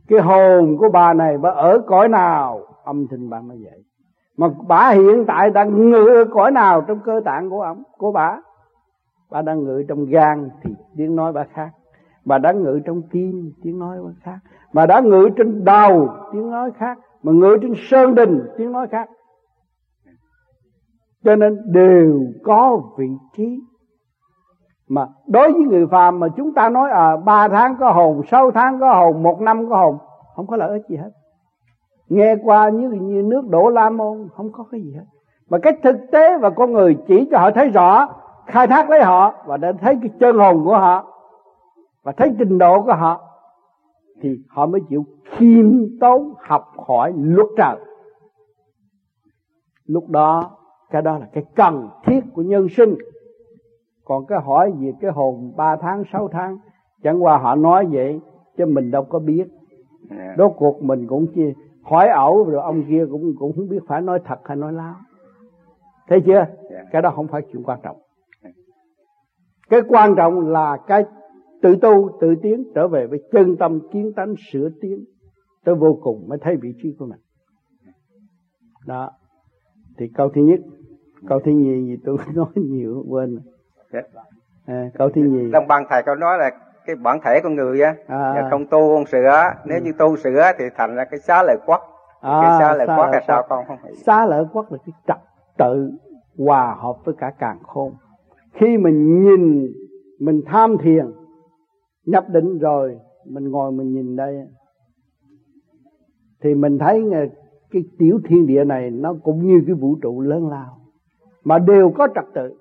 cái 0.08 0.20
hồn 0.20 0.76
của 0.78 0.88
bà 0.92 1.14
này 1.14 1.38
bà 1.38 1.50
ở 1.50 1.78
cõi 1.86 2.08
nào? 2.08 2.60
Âm 2.84 3.06
thanh 3.10 3.30
bà 3.30 3.40
mới 3.40 3.58
vậy 3.64 3.82
mà 4.36 4.48
bà 4.68 4.90
hiện 4.90 5.24
tại 5.26 5.50
đang 5.50 5.90
ngự 5.90 6.06
ở 6.08 6.24
cõi 6.30 6.50
nào 6.50 6.80
trong 6.80 6.98
cơ 7.04 7.20
tạng 7.24 7.50
của 7.50 7.60
ông, 7.60 7.82
của 7.98 8.12
bà? 8.12 8.40
Bà 9.30 9.42
đang 9.42 9.64
ngự 9.64 9.84
trong 9.88 10.04
gan 10.04 10.48
thì 10.62 10.74
tiếng 10.96 11.16
nói 11.16 11.32
bà 11.32 11.44
khác. 11.44 11.70
Bà 12.24 12.38
đang 12.38 12.62
ngự 12.62 12.80
trong 12.84 13.02
tim 13.10 13.52
tiếng 13.62 13.78
nói 13.78 13.98
bà 14.04 14.10
khác. 14.22 14.38
Bà 14.72 14.86
đã 14.86 15.00
ngự 15.00 15.28
trên 15.36 15.64
đầu 15.64 16.08
tiếng 16.32 16.50
nói 16.50 16.70
khác. 16.76 16.98
Mà 17.22 17.32
ngự 17.32 17.56
trên 17.62 17.72
sơn 17.76 18.14
đình 18.14 18.46
tiếng 18.58 18.72
nói 18.72 18.86
khác. 18.90 19.08
Cho 21.24 21.36
nên 21.36 21.72
đều 21.72 22.20
có 22.44 22.82
vị 22.98 23.08
trí. 23.36 23.60
Mà 24.88 25.06
đối 25.26 25.52
với 25.52 25.62
người 25.62 25.86
phàm 25.86 26.20
mà 26.20 26.28
chúng 26.36 26.54
ta 26.54 26.68
nói 26.68 26.90
à 26.90 27.16
ba 27.16 27.48
tháng 27.48 27.76
có 27.80 27.92
hồn 27.92 28.22
sáu 28.30 28.50
tháng 28.50 28.80
có 28.80 28.94
hồn 28.94 29.22
một 29.22 29.40
năm 29.40 29.68
có 29.68 29.76
hồn 29.76 29.98
không 30.36 30.46
có 30.46 30.56
lợi 30.56 30.70
ích 30.70 30.82
gì 30.88 30.96
hết. 30.96 31.10
Nghe 32.08 32.36
qua 32.44 32.68
như, 32.68 32.88
như 32.90 33.22
nước 33.22 33.42
đổ 33.48 33.68
la 33.68 33.90
môn 33.90 34.28
không 34.36 34.52
có 34.52 34.64
cái 34.70 34.80
gì 34.80 34.92
hết. 34.94 35.04
Mà 35.50 35.58
cái 35.58 35.72
thực 35.82 35.96
tế 36.12 36.38
và 36.38 36.50
con 36.50 36.72
người 36.72 36.96
chỉ 37.06 37.28
cho 37.30 37.38
họ 37.38 37.50
thấy 37.50 37.68
rõ 37.68 38.08
khai 38.46 38.66
thác 38.66 38.90
lấy 38.90 39.02
họ 39.02 39.34
và 39.46 39.56
để 39.56 39.72
thấy 39.80 39.98
cái 40.02 40.10
chân 40.20 40.38
hồn 40.38 40.64
của 40.64 40.78
họ 40.78 41.12
và 42.02 42.12
thấy 42.12 42.32
trình 42.38 42.58
độ 42.58 42.82
của 42.82 42.94
họ 42.94 43.22
thì 44.20 44.38
họ 44.48 44.66
mới 44.66 44.80
chịu 44.88 45.04
khiêm 45.24 45.98
tốn 46.00 46.34
học 46.38 46.72
hỏi 46.86 47.12
luật 47.16 47.46
trời. 47.56 47.76
Lúc 49.86 50.08
đó 50.08 50.50
cái 50.90 51.02
đó 51.02 51.18
là 51.18 51.26
cái 51.32 51.44
cần 51.54 51.88
thiết 52.04 52.20
của 52.34 52.42
nhân 52.42 52.68
sinh. 52.68 52.94
Còn 54.04 54.26
cái 54.26 54.38
hỏi 54.44 54.72
về 54.80 54.92
cái 55.00 55.10
hồn 55.10 55.52
3 55.56 55.76
tháng 55.76 56.02
6 56.12 56.28
tháng 56.28 56.58
chẳng 57.02 57.24
qua 57.24 57.38
họ 57.38 57.54
nói 57.54 57.86
vậy 57.90 58.20
chứ 58.56 58.66
mình 58.66 58.90
đâu 58.90 59.04
có 59.04 59.18
biết. 59.18 59.44
Đốt 60.36 60.52
cuộc 60.56 60.82
mình 60.82 61.06
cũng 61.06 61.26
chia 61.34 61.52
hỏi 61.82 62.08
ẩu 62.08 62.44
rồi 62.44 62.62
ông 62.62 62.84
kia 62.88 63.06
cũng 63.10 63.34
cũng 63.38 63.52
không 63.56 63.68
biết 63.68 63.80
phải 63.88 64.00
nói 64.00 64.20
thật 64.24 64.38
hay 64.44 64.56
nói 64.56 64.72
láo. 64.72 64.94
Thấy 66.08 66.20
chưa? 66.26 66.44
Cái 66.92 67.02
đó 67.02 67.12
không 67.16 67.28
phải 67.28 67.42
chuyện 67.52 67.62
quan 67.64 67.78
trọng 67.82 67.96
cái 69.70 69.80
quan 69.88 70.14
trọng 70.16 70.48
là 70.48 70.76
cái 70.86 71.04
tự 71.62 71.76
tu 71.82 72.18
tự 72.20 72.34
tiến 72.42 72.64
trở 72.74 72.88
về 72.88 73.06
với 73.06 73.18
chân 73.32 73.56
tâm 73.56 73.78
kiến 73.92 74.12
tánh 74.16 74.34
sửa 74.52 74.68
tiến. 74.80 75.04
Tới 75.64 75.74
vô 75.74 75.98
cùng 76.02 76.28
mới 76.28 76.38
thấy 76.42 76.56
vị 76.56 76.74
trí 76.82 76.96
của 76.98 77.06
mình. 77.06 77.20
Đó. 78.86 79.10
Thì 79.98 80.06
câu 80.14 80.28
thứ 80.34 80.40
nhất 80.40 80.60
câu 81.28 81.40
thứ 81.44 81.50
nhì 81.50 81.86
gì 81.86 81.96
tôi 82.04 82.16
nói 82.34 82.46
nhiều 82.54 83.04
quên 83.08 83.38
à, 84.66 84.90
câu 84.98 85.10
thứ 85.14 85.22
nhì. 85.22 85.50
Trong 85.52 85.66
băng 85.68 85.84
thầy 85.90 86.02
có 86.06 86.14
nói 86.14 86.38
là 86.38 86.50
cái 86.86 86.96
bản 86.96 87.18
thể 87.24 87.40
con 87.42 87.54
người 87.54 87.80
á 87.80 87.94
à, 88.06 88.48
không 88.50 88.66
tu 88.66 88.94
không 88.94 89.06
sửa 89.06 89.52
nếu 89.64 89.80
như 89.82 89.92
tu 89.98 90.16
sửa 90.16 90.52
thì 90.58 90.64
thành 90.76 90.94
ra 90.94 91.04
cái 91.04 91.20
xá 91.20 91.42
lợi 91.42 91.56
quất 91.66 91.80
à, 92.20 92.40
cái 92.42 92.50
xá 92.60 92.74
lợi 92.74 92.86
quất 92.86 93.10
là 93.12 93.20
sao 93.26 93.46
con 93.48 93.64
không 93.68 93.78
hiểu. 93.84 93.94
Xá 94.06 94.26
lợi 94.26 94.44
quất 94.52 94.72
là 94.72 94.78
cái 94.86 94.92
trật 95.06 95.16
tự 95.58 95.90
hòa 96.38 96.76
hợp 96.78 96.94
với 97.04 97.14
cả 97.18 97.32
càng 97.38 97.58
khôn 97.62 97.92
khi 98.60 98.78
mình 98.78 99.24
nhìn, 99.24 99.72
mình 100.20 100.42
tham 100.46 100.76
thiền, 100.82 101.06
nhập 102.06 102.24
định 102.28 102.58
rồi, 102.58 102.98
mình 103.26 103.50
ngồi 103.50 103.72
mình 103.72 103.92
nhìn 103.92 104.16
đây. 104.16 104.36
Thì 106.42 106.54
mình 106.54 106.78
thấy 106.78 107.04
cái 107.70 107.82
tiểu 107.98 108.20
thiên 108.28 108.46
địa 108.46 108.64
này 108.64 108.90
nó 108.90 109.14
cũng 109.22 109.46
như 109.46 109.62
cái 109.66 109.74
vũ 109.74 109.96
trụ 110.02 110.20
lớn 110.20 110.48
lao, 110.48 110.78
mà 111.44 111.58
đều 111.58 111.90
có 111.90 112.08
trật 112.14 112.24
tự. 112.34 112.54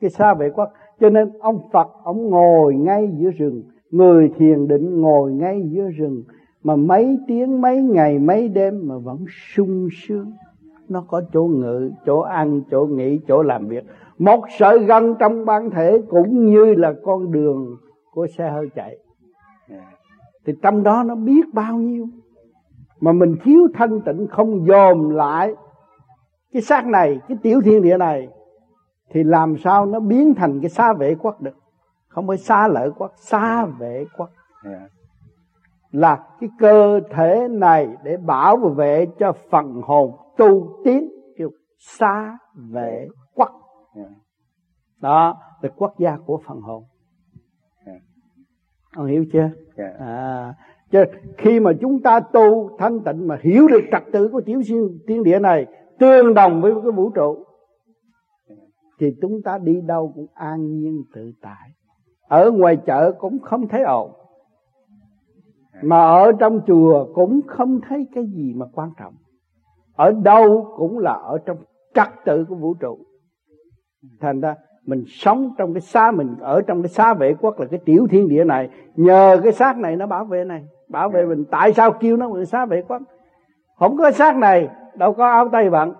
Cái 0.00 0.10
xa 0.10 0.34
vệ 0.34 0.50
quốc 0.50 0.68
cho 1.00 1.10
nên 1.10 1.38
ông 1.38 1.58
Phật, 1.72 1.88
ông 2.04 2.30
ngồi 2.30 2.74
ngay 2.74 3.08
giữa 3.18 3.30
rừng. 3.30 3.62
Người 3.90 4.30
thiền 4.36 4.68
định 4.68 5.00
ngồi 5.00 5.32
ngay 5.32 5.62
giữa 5.70 5.88
rừng, 5.96 6.22
mà 6.62 6.76
mấy 6.76 7.18
tiếng, 7.28 7.60
mấy 7.60 7.82
ngày, 7.82 8.18
mấy 8.18 8.48
đêm 8.48 8.88
mà 8.88 8.98
vẫn 8.98 9.24
sung 9.54 9.88
sướng 9.92 10.32
nó 10.90 11.04
có 11.08 11.22
chỗ 11.32 11.42
ngự 11.42 11.90
chỗ 12.06 12.20
ăn 12.20 12.62
chỗ 12.70 12.86
nghỉ 12.86 13.20
chỗ 13.28 13.42
làm 13.42 13.68
việc. 13.68 13.84
Một 14.18 14.44
sợi 14.58 14.78
gân 14.78 15.14
trong 15.18 15.44
bản 15.44 15.70
thể 15.70 15.98
cũng 16.08 16.50
như 16.50 16.74
là 16.74 16.94
con 17.04 17.32
đường 17.32 17.76
của 18.12 18.26
xe 18.38 18.50
hơi 18.50 18.68
chạy. 18.74 18.96
Thì 20.46 20.52
trong 20.62 20.82
đó 20.82 21.02
nó 21.02 21.14
biết 21.14 21.42
bao 21.52 21.76
nhiêu. 21.76 22.06
Mà 23.00 23.12
mình 23.12 23.36
thiếu 23.44 23.68
thanh 23.74 24.00
tịnh 24.00 24.26
không 24.30 24.66
dòm 24.66 25.10
lại 25.10 25.54
cái 26.52 26.62
xác 26.62 26.86
này 26.86 27.20
cái 27.28 27.38
tiểu 27.42 27.60
thiên 27.64 27.82
địa 27.82 27.96
này 27.96 28.28
thì 29.10 29.24
làm 29.24 29.56
sao 29.56 29.86
nó 29.86 30.00
biến 30.00 30.34
thành 30.34 30.60
cái 30.60 30.70
xa 30.70 30.92
vệ 30.92 31.14
quất 31.14 31.40
được? 31.40 31.56
Không 32.08 32.26
phải 32.26 32.36
xa 32.36 32.68
lợi 32.68 32.90
quất 32.90 33.10
xa 33.16 33.64
vệ 33.64 34.04
quất 34.16 34.30
là 35.92 36.18
cái 36.40 36.50
cơ 36.58 37.00
thể 37.10 37.48
này 37.50 37.88
để 38.04 38.16
bảo 38.16 38.56
vệ 38.56 39.06
cho 39.18 39.32
phần 39.50 39.80
hồn 39.84 40.16
tu 40.40 40.82
tiến 40.84 41.10
kêu 41.36 41.50
xa 41.78 42.38
vệ 42.54 43.08
quất 43.34 43.48
đó 45.00 45.38
là 45.60 45.70
quốc 45.76 45.94
gia 45.98 46.16
của 46.16 46.40
phần 46.46 46.60
hồn. 46.60 46.84
Ông 48.96 49.06
hiểu 49.06 49.24
chưa? 49.32 49.50
À 49.98 50.54
chứ 50.90 51.04
khi 51.38 51.60
mà 51.60 51.70
chúng 51.80 52.02
ta 52.02 52.20
tu 52.20 52.76
thanh 52.78 53.00
tịnh 53.04 53.28
mà 53.28 53.38
hiểu 53.42 53.66
được 53.68 53.80
trật 53.92 54.02
tự 54.12 54.28
của 54.28 54.40
tiểu 54.40 54.60
thiên 54.66 54.98
tiên 55.06 55.22
địa 55.22 55.38
này 55.38 55.66
tương 55.98 56.34
đồng 56.34 56.60
với 56.60 56.72
cái 56.82 56.92
vũ 56.92 57.10
trụ 57.10 57.44
thì 58.98 59.06
chúng 59.22 59.42
ta 59.44 59.58
đi 59.58 59.80
đâu 59.80 60.12
cũng 60.14 60.26
an 60.34 60.78
nhiên 60.78 61.02
tự 61.14 61.32
tại. 61.42 61.70
Ở 62.28 62.50
ngoài 62.50 62.76
chợ 62.86 63.12
cũng 63.18 63.38
không 63.38 63.68
thấy 63.68 63.82
ồn 63.82 64.12
mà 65.82 66.00
ở 66.00 66.32
trong 66.32 66.60
chùa 66.66 67.06
cũng 67.14 67.40
không 67.46 67.80
thấy 67.88 68.06
cái 68.14 68.24
gì 68.26 68.52
mà 68.56 68.66
quan 68.72 68.90
trọng 68.98 69.14
ở 70.00 70.12
đâu 70.22 70.74
cũng 70.76 70.98
là 70.98 71.12
ở 71.12 71.38
trong 71.46 71.56
trật 71.94 72.08
tự 72.24 72.44
của 72.48 72.54
vũ 72.54 72.74
trụ. 72.74 72.98
Thành 74.20 74.40
ra 74.40 74.54
mình 74.86 75.04
sống 75.06 75.50
trong 75.58 75.74
cái 75.74 75.80
xá 75.80 76.10
mình, 76.10 76.36
ở 76.40 76.62
trong 76.66 76.82
cái 76.82 76.88
xá 76.88 77.14
vệ 77.14 77.34
quốc 77.40 77.60
là 77.60 77.66
cái 77.70 77.80
tiểu 77.84 78.06
thiên 78.10 78.28
địa 78.28 78.44
này. 78.44 78.68
Nhờ 78.96 79.40
cái 79.42 79.52
xác 79.52 79.78
này 79.78 79.96
nó 79.96 80.06
bảo 80.06 80.24
vệ 80.24 80.44
này, 80.44 80.64
bảo 80.88 81.08
vệ 81.08 81.24
mình. 81.24 81.44
Tại 81.50 81.72
sao 81.72 81.92
kêu 81.92 82.16
nó 82.16 82.28
là 82.34 82.44
xá 82.44 82.66
vệ 82.66 82.82
quốc? 82.88 83.02
Không 83.78 83.96
có 83.96 84.10
xác 84.10 84.36
này, 84.36 84.68
đâu 84.94 85.12
có 85.12 85.26
áo 85.26 85.48
tay 85.52 85.70
bận. 85.70 85.92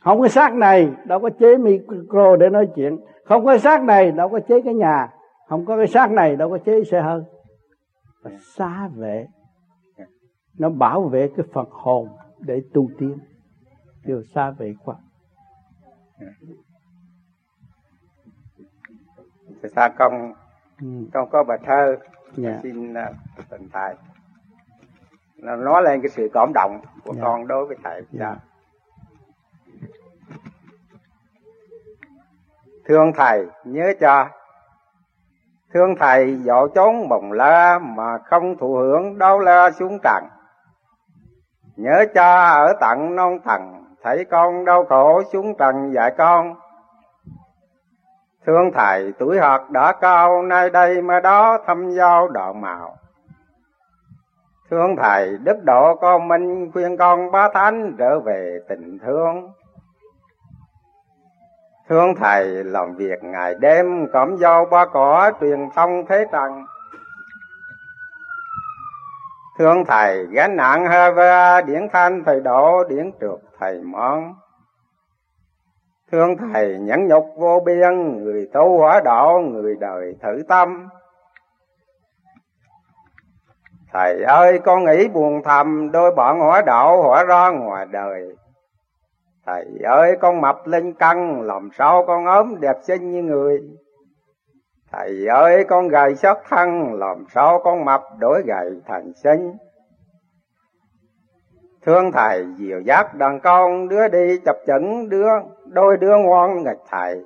Không 0.00 0.20
có 0.20 0.28
xác 0.28 0.54
này, 0.54 0.90
đâu 1.04 1.20
có 1.20 1.30
chế 1.30 1.56
micro 1.56 2.36
để 2.36 2.48
nói 2.48 2.68
chuyện. 2.76 2.98
Không 3.24 3.44
có 3.44 3.58
xác 3.58 3.82
này, 3.82 4.12
đâu 4.12 4.28
có 4.28 4.40
chế 4.48 4.60
cái 4.60 4.74
nhà. 4.74 5.08
Không 5.48 5.66
có 5.66 5.76
cái 5.76 5.86
xác 5.86 6.10
này, 6.10 6.36
đâu 6.36 6.50
có 6.50 6.58
chế 6.58 6.84
xe 6.84 7.00
hơi. 7.00 7.22
Và 8.22 8.30
vệ, 8.96 9.26
nó 10.58 10.68
bảo 10.70 11.02
vệ 11.02 11.28
cái 11.36 11.46
phật 11.52 11.68
hồn 11.70 12.08
để 12.40 12.62
tu 12.74 12.90
tiến 12.98 13.18
điều 14.04 14.22
xa 14.34 14.50
vệ 14.50 14.74
quá 14.84 14.96
thì 19.62 19.68
sao 19.76 19.88
con 19.98 20.32
ừ. 20.80 20.86
con 21.12 21.30
có 21.30 21.44
bài 21.44 21.58
thơ 21.64 21.86
yeah. 21.86 22.00
Dạ. 22.36 22.58
xin 22.62 22.92
uh, 22.92 23.48
tình 23.50 23.68
thầy 23.72 23.94
nó 25.36 25.56
nói 25.56 25.82
lên 25.82 26.00
cái 26.02 26.08
sự 26.08 26.28
cảm 26.34 26.52
động 26.54 26.80
của 27.04 27.12
yeah. 27.12 27.16
Dạ. 27.16 27.22
con 27.22 27.46
đối 27.46 27.66
với 27.66 27.76
thầy 27.84 27.94
yeah. 27.94 28.06
Dạ. 28.12 28.36
thương 32.84 33.12
thầy 33.16 33.46
nhớ 33.64 33.92
cho 34.00 34.28
thương 35.74 35.94
thầy 35.98 36.36
dọ 36.36 36.68
trốn 36.74 37.08
bồng 37.08 37.32
la 37.32 37.78
mà 37.78 38.18
không 38.18 38.56
thụ 38.58 38.74
hưởng 38.76 39.18
đau 39.18 39.38
la 39.38 39.70
xuống 39.70 39.98
trần 40.02 40.24
nhớ 41.80 42.04
cha 42.14 42.44
ở 42.44 42.72
tận 42.80 43.16
non 43.16 43.38
thần, 43.44 43.84
thấy 44.02 44.24
con 44.30 44.64
đau 44.64 44.84
khổ 44.84 45.22
xuống 45.32 45.54
trần 45.58 45.92
dạy 45.94 46.14
con. 46.18 46.54
Thương 48.46 48.70
thầy, 48.74 49.12
tuổi 49.18 49.38
học 49.38 49.70
đã 49.70 49.92
cao, 50.00 50.42
nay 50.42 50.70
đây 50.70 51.02
mà 51.02 51.20
đó 51.20 51.58
thăm 51.66 51.90
giao 51.90 52.28
đạo 52.28 52.52
màu 52.52 52.96
thương 54.70 54.96
thầy, 54.96 55.38
đức 55.44 55.56
độ 55.64 55.94
con 56.00 56.28
minh, 56.28 56.70
khuyên 56.72 56.96
con 56.96 57.30
bá 57.30 57.48
thánh 57.54 57.94
trở 57.98 58.20
về 58.20 58.58
tình 58.68 58.98
thương. 58.98 59.52
Thương 61.88 62.14
thầy, 62.14 62.64
làm 62.64 62.94
việc 62.96 63.22
ngày 63.22 63.54
đêm 63.60 64.06
cẩm 64.12 64.36
dâu 64.36 64.64
ba 64.64 64.86
cỏ 64.86 65.32
truyền 65.40 65.68
thông 65.74 66.06
thế 66.08 66.26
trần 66.32 66.64
thương 69.60 69.84
thầy 69.84 70.26
gánh 70.26 70.56
nặng 70.56 70.86
hơi 70.86 71.12
vơ, 71.12 71.60
điển 71.60 71.88
thanh 71.92 72.24
thầy 72.24 72.40
đổ, 72.40 72.84
điển 72.84 73.10
trượt 73.20 73.38
thầy 73.58 73.80
món 73.80 74.34
thương 76.12 76.36
thầy 76.36 76.78
nhẫn 76.78 77.08
nhục 77.08 77.24
vô 77.36 77.60
biên 77.66 78.24
người 78.24 78.48
tu 78.52 78.78
hỏa 78.78 79.00
đạo 79.00 79.40
người 79.40 79.76
đời 79.80 80.16
thử 80.22 80.42
tâm. 80.48 80.88
Thầy 83.92 84.22
ơi 84.22 84.58
con 84.64 84.84
nghĩ 84.84 85.08
buồn 85.08 85.42
thầm 85.44 85.90
đôi 85.92 86.10
bọn 86.14 86.40
hỏa 86.40 86.62
đạo 86.62 87.02
hỏa 87.02 87.24
ra 87.24 87.50
ngoài 87.50 87.86
đời. 87.90 88.28
Thầy 89.46 89.64
ơi 89.84 90.16
con 90.20 90.40
mập 90.40 90.66
lên 90.66 90.94
cân 90.94 91.46
làm 91.46 91.68
sao 91.78 92.04
con 92.06 92.26
ốm 92.26 92.60
đẹp 92.60 92.76
xinh 92.82 93.10
như 93.10 93.22
người. 93.22 93.60
Thầy 94.92 95.26
ơi, 95.26 95.64
con 95.68 95.88
gầy 95.88 96.14
xót 96.14 96.36
thân, 96.48 96.94
Làm 96.94 97.24
sao 97.34 97.60
con 97.64 97.84
mập 97.84 98.02
đổi 98.18 98.42
gầy 98.46 98.80
thành 98.86 99.12
sinh 99.14 99.56
Thương 101.82 102.12
thầy, 102.12 102.46
dìu 102.56 102.80
dắt 102.80 103.14
đàn 103.14 103.40
con, 103.40 103.88
Đứa 103.88 104.08
đi 104.08 104.38
chập 104.44 104.56
chững, 104.66 105.08
đứa, 105.08 105.28
Đôi 105.66 105.96
đứa 105.96 106.16
ngoan, 106.16 106.62
nghịch 106.64 106.82
thầy. 106.90 107.24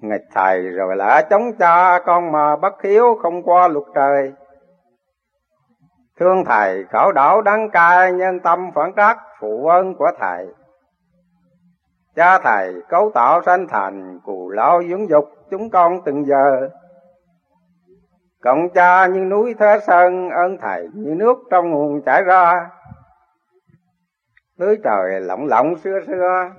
Nghịch 0.00 0.24
thầy, 0.34 0.62
rồi 0.62 0.96
lã 0.96 1.22
chống 1.30 1.52
cha, 1.58 1.98
Con 1.98 2.32
mà 2.32 2.56
bất 2.56 2.82
hiếu, 2.82 3.18
không 3.22 3.42
qua 3.42 3.68
luật 3.68 3.84
trời. 3.94 4.32
Thương 6.20 6.44
thầy, 6.44 6.84
khảo 6.90 7.12
đảo 7.12 7.42
đắng 7.42 7.70
cay, 7.70 8.12
Nhân 8.12 8.40
tâm 8.40 8.70
phản 8.74 8.92
trắc 8.96 9.18
phụ 9.40 9.66
ơn 9.66 9.94
của 9.94 10.10
thầy. 10.18 10.46
Cha 12.16 12.38
thầy 12.38 12.74
cấu 12.88 13.10
tạo 13.14 13.42
sanh 13.42 13.66
thành 13.68 14.20
Cù 14.24 14.50
lao 14.50 14.82
dưỡng 14.88 15.08
dục, 15.08 15.24
chúng 15.50 15.70
con 15.70 16.00
từng 16.04 16.24
giờ. 16.24 16.68
Cộng 18.42 18.68
cha 18.74 19.06
như 19.06 19.20
núi 19.20 19.54
Thế 19.58 19.78
Sơn, 19.86 20.30
Ơn 20.30 20.56
thầy 20.60 20.88
như 20.94 21.14
nước 21.14 21.38
trong 21.50 21.70
nguồn 21.70 22.02
chảy 22.02 22.22
ra. 22.22 22.70
Lưới 24.58 24.76
trời 24.84 25.20
lộng 25.20 25.46
lộng 25.46 25.76
xưa 25.76 26.00
xưa. 26.06 26.50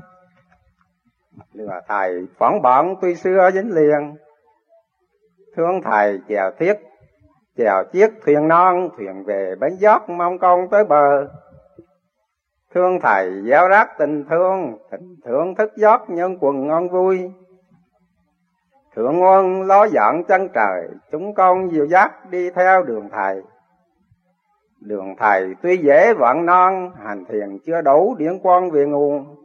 Lừa 1.53 1.79
thầy 1.87 2.27
phỏng 2.37 2.61
bọn 2.61 2.95
tuy 3.01 3.15
xưa 3.15 3.49
dính 3.53 3.71
liền. 3.71 4.15
Thương 5.55 5.81
thầy 5.83 6.19
chèo 6.27 6.51
thiết, 6.59 6.73
Chèo 7.57 7.83
chiếc 7.93 8.07
thuyền 8.25 8.47
non, 8.47 8.89
Thuyền 8.97 9.23
về 9.23 9.55
bến 9.59 9.77
giót 9.79 10.01
mong 10.07 10.39
con 10.39 10.69
tới 10.71 10.83
bờ. 10.83 11.27
Thương 12.77 12.99
thầy, 12.99 13.41
giáo 13.43 13.67
rác 13.67 13.97
tình 13.97 14.25
thương 14.29 14.77
Tình 14.91 15.15
thương 15.25 15.55
thức 15.55 15.71
giót 15.75 16.01
nhân 16.07 16.37
quần 16.39 16.67
ngon 16.67 16.89
vui. 16.89 17.31
Thượng 18.95 19.19
nguồn 19.19 19.61
ló 19.61 19.83
dọn 19.83 20.23
chân 20.23 20.49
trời, 20.53 20.89
Chúng 21.11 21.33
con 21.33 21.71
dìu 21.71 21.85
dắt 21.85 22.29
đi 22.29 22.49
theo 22.49 22.83
đường 22.83 23.09
thầy. 23.11 23.41
Đường 24.81 25.15
thầy 25.19 25.55
tuy 25.61 25.77
dễ 25.77 26.13
vạn 26.13 26.45
non, 26.45 26.91
Hành 27.05 27.25
thiền 27.25 27.57
chưa 27.65 27.81
đủ 27.81 28.15
điển 28.15 28.39
quan 28.43 28.71
về 28.71 28.85
nguồn. 28.85 29.35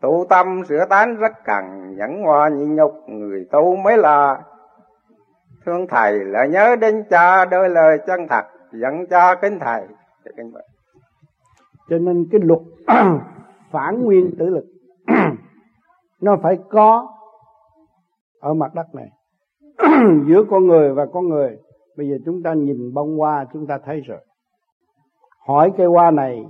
Tu 0.00 0.26
tâm 0.28 0.64
sửa 0.68 0.84
tán 0.84 1.16
rất 1.16 1.32
cần, 1.44 1.96
Nhẫn 1.96 2.22
hòa 2.22 2.48
nhịn 2.48 2.76
nhục, 2.76 2.94
người 3.08 3.46
tu 3.50 3.76
mới 3.76 3.96
là. 3.96 4.42
Thương 5.66 5.86
thầy 5.86 6.24
là 6.24 6.46
nhớ 6.46 6.76
đến 6.76 7.04
cha 7.10 7.44
đôi 7.44 7.68
lời 7.68 7.98
chân 8.06 8.28
thật, 8.28 8.44
Dẫn 8.72 9.06
cha 9.06 9.34
kính 9.34 9.58
thầy. 9.58 9.82
Cho 11.88 11.98
nên 11.98 12.28
cái 12.30 12.40
luật 12.44 12.60
phản 13.70 14.04
nguyên 14.04 14.36
tử 14.38 14.46
lực 14.46 14.64
Nó 16.20 16.36
phải 16.42 16.58
có 16.70 17.08
ở 18.40 18.54
mặt 18.54 18.74
đất 18.74 18.86
này. 18.94 19.08
Giữa 20.26 20.44
con 20.50 20.66
người 20.66 20.94
và 20.94 21.06
con 21.12 21.28
người. 21.28 21.58
Bây 21.96 22.08
giờ 22.08 22.16
chúng 22.24 22.42
ta 22.42 22.54
nhìn 22.54 22.94
bông 22.94 23.18
hoa, 23.18 23.46
chúng 23.52 23.66
ta 23.66 23.78
thấy 23.84 24.00
rồi. 24.00 24.18
Hỏi 25.46 25.72
cây 25.76 25.86
hoa 25.86 26.10
này 26.10 26.46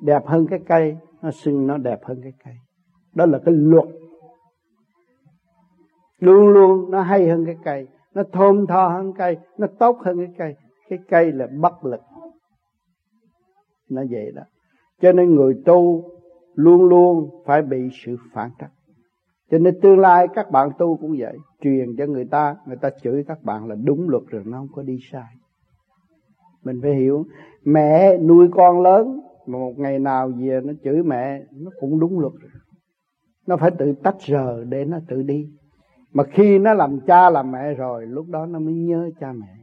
đẹp 0.00 0.26
hơn 0.26 0.46
cái 0.50 0.60
cây, 0.66 0.96
nó 1.22 1.30
xưng 1.30 1.66
nó 1.66 1.76
đẹp 1.76 1.98
hơn 2.04 2.20
cái 2.22 2.32
cây. 2.44 2.54
Đó 3.14 3.26
là 3.26 3.38
cái 3.44 3.54
luật. 3.54 3.88
Luôn 6.18 6.48
luôn 6.48 6.90
nó 6.90 7.02
hay 7.02 7.28
hơn 7.28 7.46
cái 7.46 7.56
cây, 7.64 7.88
nó 8.14 8.22
thơm 8.32 8.66
tho 8.66 8.88
hơn 8.88 9.12
cây, 9.12 9.36
nó 9.58 9.66
tốt 9.78 9.98
hơn 10.04 10.18
cái 10.18 10.34
cây. 10.38 10.56
Cái 10.88 10.98
cây 11.08 11.32
là 11.32 11.46
bất 11.60 11.84
lực 11.84 12.00
nó 13.94 14.02
vậy 14.10 14.32
đó. 14.34 14.42
Cho 15.00 15.12
nên 15.12 15.34
người 15.34 15.54
tu 15.64 16.04
luôn 16.54 16.82
luôn 16.82 17.30
phải 17.46 17.62
bị 17.62 17.88
sự 18.04 18.16
phản 18.32 18.50
trắc. 18.58 18.70
Cho 19.50 19.58
nên 19.58 19.80
tương 19.80 19.98
lai 19.98 20.28
các 20.34 20.50
bạn 20.50 20.68
tu 20.78 20.96
cũng 20.96 21.16
vậy. 21.18 21.36
Truyền 21.60 21.96
cho 21.98 22.06
người 22.06 22.24
ta 22.24 22.56
người 22.66 22.76
ta 22.76 22.90
chửi 23.02 23.24
các 23.28 23.42
bạn 23.42 23.66
là 23.66 23.74
đúng 23.84 24.08
luật 24.08 24.22
rồi, 24.26 24.42
nó 24.46 24.58
không 24.58 24.68
có 24.74 24.82
đi 24.82 24.98
sai. 25.12 25.34
Mình 26.64 26.80
phải 26.82 26.94
hiểu, 26.94 27.24
mẹ 27.64 28.18
nuôi 28.18 28.48
con 28.52 28.82
lớn, 28.82 29.20
mà 29.46 29.58
một 29.58 29.72
ngày 29.76 29.98
nào 29.98 30.30
về 30.38 30.60
nó 30.64 30.72
chửi 30.84 31.02
mẹ, 31.02 31.42
nó 31.52 31.70
cũng 31.80 32.00
đúng 32.00 32.18
luật 32.18 32.32
rồi. 32.40 32.50
Nó 33.46 33.56
phải 33.56 33.70
tự 33.78 33.92
tách 34.02 34.20
rời 34.20 34.64
để 34.68 34.84
nó 34.84 34.98
tự 35.08 35.22
đi. 35.22 35.48
Mà 36.12 36.24
khi 36.24 36.58
nó 36.58 36.74
làm 36.74 37.00
cha 37.06 37.30
làm 37.30 37.52
mẹ 37.52 37.74
rồi, 37.74 38.06
lúc 38.06 38.26
đó 38.28 38.46
nó 38.46 38.58
mới 38.58 38.74
nhớ 38.74 39.10
cha 39.20 39.32
mẹ. 39.32 39.56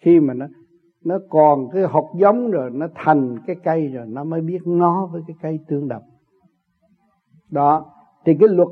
Khi 0.00 0.20
mà 0.20 0.34
nó 0.34 0.46
nó 1.04 1.18
còn 1.30 1.68
cái 1.72 1.82
hột 1.82 2.10
giống 2.16 2.50
rồi, 2.50 2.70
nó 2.70 2.86
thành 2.94 3.36
cái 3.46 3.56
cây 3.64 3.88
rồi, 3.88 4.06
nó 4.08 4.24
mới 4.24 4.40
biết 4.40 4.58
ngó 4.64 5.08
với 5.12 5.22
cái 5.26 5.36
cây 5.42 5.58
tương 5.68 5.88
đồng. 5.88 6.02
Đó, 7.50 7.86
thì 8.24 8.34
cái 8.40 8.48
luật 8.48 8.68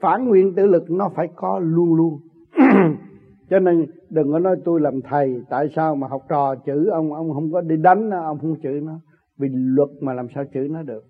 phản 0.00 0.28
nguyên 0.28 0.54
tử 0.54 0.66
lực 0.66 0.90
nó 0.90 1.08
phải 1.16 1.28
có 1.34 1.58
luôn 1.58 1.94
luôn. 1.94 2.20
Cho 3.50 3.58
nên 3.58 3.86
đừng 4.10 4.32
có 4.32 4.38
nói 4.38 4.56
tôi 4.64 4.80
làm 4.80 5.00
thầy, 5.10 5.42
tại 5.50 5.68
sao 5.76 5.96
mà 5.96 6.08
học 6.08 6.22
trò 6.28 6.54
chữ, 6.54 6.86
ông 6.86 7.12
ông 7.12 7.32
không 7.34 7.52
có 7.52 7.60
đi 7.60 7.76
đánh 7.76 8.10
ông 8.10 8.38
không 8.38 8.56
chữ 8.62 8.80
nó. 8.82 9.00
Vì 9.38 9.48
luật 9.52 9.88
mà 10.00 10.12
làm 10.12 10.26
sao 10.34 10.44
chữ 10.54 10.68
nó 10.70 10.82
được. 10.82 11.02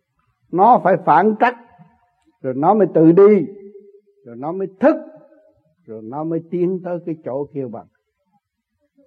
Nó 0.53 0.81
phải 0.85 0.97
phản 1.07 1.35
trắc, 1.41 1.57
rồi 2.43 2.55
nó 2.57 2.75
mới 2.75 2.87
tự 2.95 3.13
đi, 3.13 3.47
rồi 4.27 4.37
nó 4.39 4.53
mới 4.53 4.69
thức, 4.81 4.97
rồi 5.87 6.03
nó 6.05 6.25
mới 6.25 6.41
tiến 6.51 6.81
tới 6.85 6.99
cái 7.07 7.15
chỗ 7.25 7.47
kêu 7.55 7.69
bằng 7.69 7.87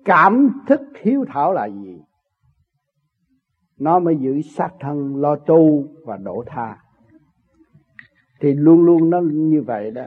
cảm 0.06 0.62
thức 0.68 0.82
hiếu 1.02 1.26
thảo 1.28 1.54
là 1.54 1.66
gì? 1.66 2.02
Nó 3.80 4.00
mới 4.00 4.16
giữ 4.16 4.42
sát 4.42 4.70
thân 4.80 5.16
lo 5.22 5.36
tu 5.36 5.84
và 6.06 6.18
độ 6.18 6.44
tha. 6.48 6.78
Thì 8.42 8.54
luôn 8.54 8.86
luôn 8.86 9.10
nó 9.10 9.22
như 9.22 9.62
vậy 9.62 9.92
đó. 9.92 10.04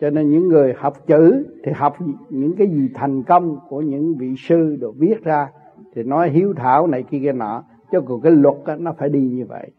Cho 0.00 0.10
nên 0.10 0.30
những 0.30 0.48
người 0.48 0.74
học 0.76 1.06
chữ 1.06 1.46
thì 1.64 1.72
học 1.72 1.96
những 2.30 2.56
cái 2.56 2.66
gì 2.66 2.88
thành 2.94 3.22
công 3.22 3.58
của 3.68 3.80
những 3.80 4.14
vị 4.18 4.34
sư 4.38 4.76
được 4.80 4.92
viết 4.98 5.24
ra 5.24 5.48
thì 5.94 6.02
nói 6.02 6.30
hiếu 6.30 6.54
thảo 6.56 6.86
này 6.86 7.02
kia 7.02 7.18
kia 7.22 7.32
nọ. 7.32 7.64
Cho 7.92 8.00
còn 8.00 8.20
cái 8.20 8.32
luật 8.32 8.56
đó, 8.66 8.76
nó 8.76 8.92
phải 8.92 9.08
đi 9.08 9.20
như 9.20 9.46
vậy. 9.48 9.70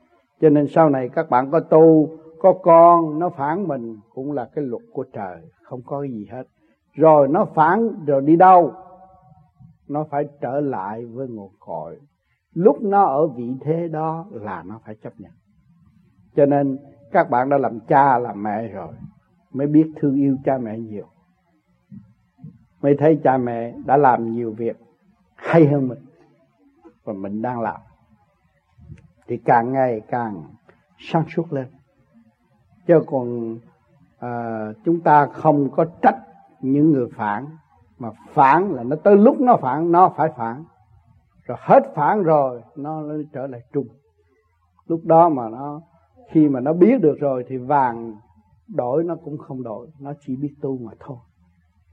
Cho 0.42 0.50
nên 0.50 0.68
sau 0.68 0.90
này 0.90 1.10
các 1.10 1.30
bạn 1.30 1.52
có 1.52 1.60
tu 1.60 2.10
có 2.40 2.54
con 2.54 3.20
nó 3.20 3.30
phản 3.30 3.68
mình 3.68 3.98
cũng 4.14 4.32
là 4.32 4.50
cái 4.56 4.66
luật 4.66 4.84
của 4.94 5.04
trời 5.14 5.38
không 5.64 5.82
có 5.86 6.04
gì 6.04 6.28
hết. 6.32 6.44
Rồi 6.94 7.28
nó 7.28 7.46
phản 7.46 7.90
rồi 8.06 8.22
đi 8.22 8.36
đâu? 8.36 8.74
Nó 9.88 10.04
phải 10.04 10.28
trở 10.42 10.60
lại 10.60 11.06
với 11.06 11.28
nguồn 11.28 11.52
cội. 11.60 12.00
Lúc 12.54 12.82
nó 12.82 13.04
ở 13.04 13.28
vị 13.28 13.54
thế 13.62 13.88
đó 13.88 14.26
là 14.32 14.64
nó 14.64 14.80
phải 14.86 14.96
chấp 14.96 15.14
nhận. 15.20 15.32
Cho 16.36 16.46
nên 16.46 16.78
các 17.12 17.30
bạn 17.30 17.50
đã 17.50 17.58
làm 17.58 17.80
cha 17.80 18.18
làm 18.18 18.44
mẹ 18.44 18.68
rồi 18.68 18.94
mới 19.54 19.68
biết 19.68 19.92
thương 19.96 20.16
yêu 20.16 20.38
cha 20.46 20.58
mẹ 20.58 20.80
nhiều. 20.80 21.06
Mới 22.82 22.96
thấy 23.00 23.20
cha 23.24 23.38
mẹ 23.38 23.74
đã 23.86 23.98
làm 23.98 24.32
nhiều 24.32 24.52
việc 24.52 24.78
hay 25.36 25.68
hơn 25.68 25.88
mình 25.88 26.06
và 27.04 27.14
mình 27.14 27.42
đang 27.42 27.62
làm. 27.62 27.82
Thì 29.28 29.38
càng 29.38 29.74
ngày 29.74 30.02
càng 30.08 30.44
sáng 31.00 31.24
suốt 31.30 31.54
lên. 31.54 31.68
Chứ 32.88 33.02
còn 33.08 33.58
à, 34.20 34.66
chúng 34.86 35.00
ta 35.00 35.26
không 35.26 35.70
có 35.70 35.86
trách 36.02 36.18
những 36.62 36.92
người 36.92 37.08
phản 37.16 37.46
mà 38.00 38.10
phản 38.34 38.72
là 38.72 38.84
nó 38.84 38.96
tới 38.96 39.18
lúc 39.18 39.42
nó 39.42 39.58
phản, 39.62 39.92
nó 39.92 40.14
phải 40.18 40.30
phản. 40.38 40.64
Rồi 41.44 41.58
hết 41.62 41.84
phản 41.96 42.24
rồi, 42.24 42.62
nó 42.76 43.04
trở 43.34 43.48
lại 43.48 43.62
trung. 43.74 43.88
Lúc 44.88 45.02
đó 45.04 45.30
mà 45.30 45.50
nó, 45.50 45.82
khi 46.32 46.50
mà 46.50 46.60
nó 46.60 46.74
biết 46.74 47.02
được 47.02 47.16
rồi 47.20 47.46
thì 47.48 47.58
vàng 47.58 48.14
đổi 48.68 49.04
nó 49.04 49.16
cũng 49.16 49.38
không 49.38 49.64
đổi. 49.64 49.88
Nó 50.00 50.14
chỉ 50.20 50.36
biết 50.36 50.54
tu 50.62 50.78
mà 50.78 50.92
thôi. 51.00 51.18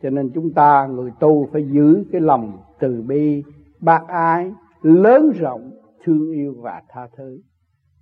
Cho 0.03 0.11
nên 0.11 0.31
chúng 0.35 0.53
ta 0.55 0.87
người 0.87 1.11
tu 1.21 1.49
phải 1.53 1.69
giữ 1.71 2.05
cái 2.12 2.21
lòng 2.21 2.59
từ 2.79 3.03
bi, 3.07 3.45
bác 3.81 4.09
ái, 4.09 4.53
lớn 4.83 5.31
rộng, 5.35 5.71
thương 6.05 6.33
yêu 6.33 6.55
và 6.61 6.83
tha 6.88 7.09
thứ. 7.17 7.40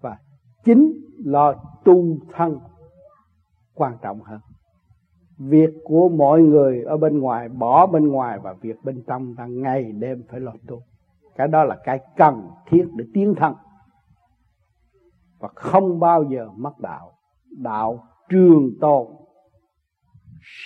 Và 0.01 0.17
chính 0.65 0.93
lo 1.25 1.55
tu 1.85 2.17
thân 2.33 2.59
quan 3.75 3.97
trọng 4.03 4.21
hơn 4.21 4.41
việc 5.39 5.71
của 5.85 6.09
mọi 6.09 6.43
người 6.43 6.83
ở 6.83 6.97
bên 6.97 7.19
ngoài, 7.19 7.49
bỏ 7.49 7.87
bên 7.87 8.09
ngoài 8.09 8.39
và 8.43 8.53
việc 8.53 8.77
bên 8.85 9.03
trong 9.07 9.35
ta 9.37 9.47
ngày 9.47 9.93
đêm 9.93 10.23
phải 10.31 10.41
lo 10.41 10.53
tu. 10.67 10.83
Cái 11.37 11.49
đó 11.49 11.65
là 11.65 11.77
cái 11.85 12.01
cần 12.17 12.51
thiết 12.67 12.85
để 12.97 13.05
tiến 13.15 13.35
thân. 13.35 13.55
Và 15.39 15.49
không 15.55 16.01
bao 16.01 16.25
giờ 16.25 16.49
mất 16.57 16.79
đạo. 16.79 17.13
Đạo 17.59 18.05
trường 18.29 18.71
tồn, 18.81 19.07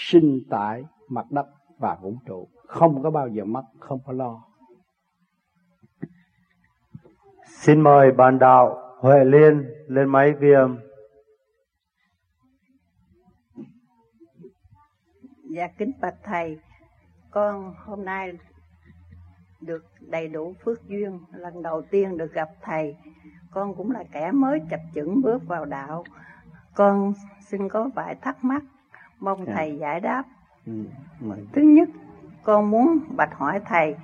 sinh 0.09 0.41
tại 0.51 0.85
mặt 1.09 1.27
đất 1.31 1.47
và 1.79 1.99
vũ 2.03 2.15
trụ. 2.27 2.49
Không 2.67 3.03
có 3.03 3.11
bao 3.11 3.29
giờ 3.29 3.45
mất, 3.45 3.63
không 3.79 3.99
có 4.07 4.13
lo. 4.13 4.43
Xin 7.47 7.81
mời 7.81 8.13
bạn 8.13 8.39
đạo 8.39 8.79
Huệ 9.01 9.25
Liên 9.25 9.65
lên 9.89 10.09
máy 10.09 10.35
ghi 10.41 10.53
âm. 10.53 10.79
Dạ 15.57 15.69
kính 15.79 15.93
bạch 16.01 16.15
thầy, 16.23 16.59
con 17.31 17.75
hôm 17.85 18.05
nay 18.05 18.33
được 19.61 19.85
đầy 20.01 20.29
đủ 20.29 20.55
phước 20.65 20.89
duyên, 20.89 21.21
lần 21.33 21.63
đầu 21.63 21.83
tiên 21.83 22.19
được 22.19 22.33
gặp 22.33 22.49
thầy. 22.63 22.97
Con 23.51 23.75
cũng 23.75 23.91
là 23.91 24.05
kẻ 24.13 24.31
mới 24.31 24.61
chập 24.71 24.81
chững 24.95 25.23
bước 25.23 25.47
vào 25.47 25.65
đạo. 25.65 26.05
Con 26.75 27.13
xin 27.41 27.69
có 27.69 27.91
vài 27.95 28.15
thắc 28.15 28.45
mắc. 28.45 28.63
mong 29.21 29.47
dạ. 29.47 29.53
thầy 29.57 29.79
giải 29.79 30.01
đáp 30.01 30.25
ừ. 30.67 30.73
thứ 31.53 31.63
nhất 31.63 31.89
con 32.43 32.71
muốn 32.71 32.99
bạch 33.17 33.35
hỏi 33.35 33.61
thầy 33.65 33.97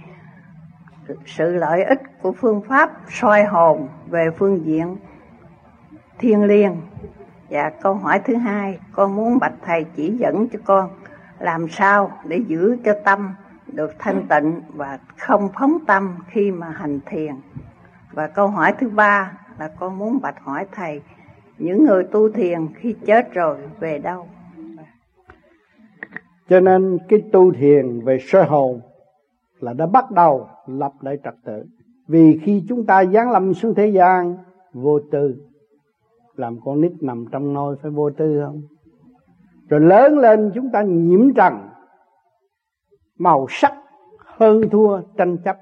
sự 1.27 1.55
lợi 1.55 1.85
ích 1.85 2.03
của 2.23 2.33
phương 2.33 2.63
pháp 2.69 2.91
soi 3.09 3.45
hồn 3.45 3.89
về 4.07 4.31
phương 4.39 4.67
diện 4.67 4.97
thiên 6.19 6.43
liêng 6.45 6.77
và 7.51 7.71
câu 7.71 7.95
hỏi 7.95 8.21
thứ 8.25 8.37
hai 8.37 8.79
con 8.93 9.17
muốn 9.17 9.39
bạch 9.39 9.55
thầy 9.63 9.85
chỉ 9.97 10.17
dẫn 10.19 10.49
cho 10.49 10.59
con 10.65 10.91
làm 11.43 11.69
sao 11.69 12.11
để 12.29 12.41
giữ 12.47 12.77
cho 12.85 12.93
tâm 13.05 13.35
được 13.73 13.91
thanh 13.99 14.27
tịnh 14.29 14.61
và 14.75 14.99
không 15.19 15.49
phóng 15.59 15.79
tâm 15.87 16.15
khi 16.27 16.51
mà 16.51 16.71
hành 16.71 17.01
thiền? 17.07 17.35
Và 18.13 18.27
câu 18.27 18.47
hỏi 18.47 18.75
thứ 18.79 18.89
ba 18.89 19.39
là 19.59 19.69
con 19.81 19.99
muốn 19.99 20.21
bạch 20.23 20.41
hỏi 20.41 20.67
thầy, 20.73 21.03
những 21.59 21.85
người 21.85 22.05
tu 22.05 22.33
thiền 22.33 22.69
khi 22.75 22.95
chết 23.07 23.35
rồi 23.35 23.57
về 23.81 23.99
đâu? 23.99 24.27
Cho 26.49 26.61
nên 26.61 26.99
cái 27.09 27.23
tu 27.33 27.53
thiền 27.53 28.01
về 28.01 28.19
sơ 28.21 28.43
hồn 28.43 28.81
là 29.61 29.73
đã 29.73 29.87
bắt 29.87 30.11
đầu 30.11 30.49
lập 30.67 30.93
lại 31.01 31.19
trật 31.25 31.35
tự. 31.45 31.65
Vì 32.09 32.41
khi 32.43 32.65
chúng 32.69 32.87
ta 32.87 33.05
giáng 33.05 33.31
lâm 33.31 33.55
xuống 33.55 33.75
thế 33.75 33.87
gian, 33.87 34.37
vô 34.73 35.01
tư, 35.11 35.37
làm 36.37 36.61
con 36.65 36.81
nít 36.81 36.93
nằm 37.01 37.25
trong 37.33 37.55
nôi 37.55 37.77
phải 37.83 37.91
vô 37.91 38.11
tư 38.11 38.43
không? 38.45 38.63
Rồi 39.73 39.81
lớn 39.81 40.19
lên 40.19 40.51
chúng 40.55 40.71
ta 40.73 40.83
nhiễm 40.83 41.35
trần. 41.35 41.55
Màu 43.19 43.47
sắc 43.49 43.75
hơn 44.19 44.69
thua 44.71 45.01
tranh 45.17 45.37
chấp. 45.45 45.59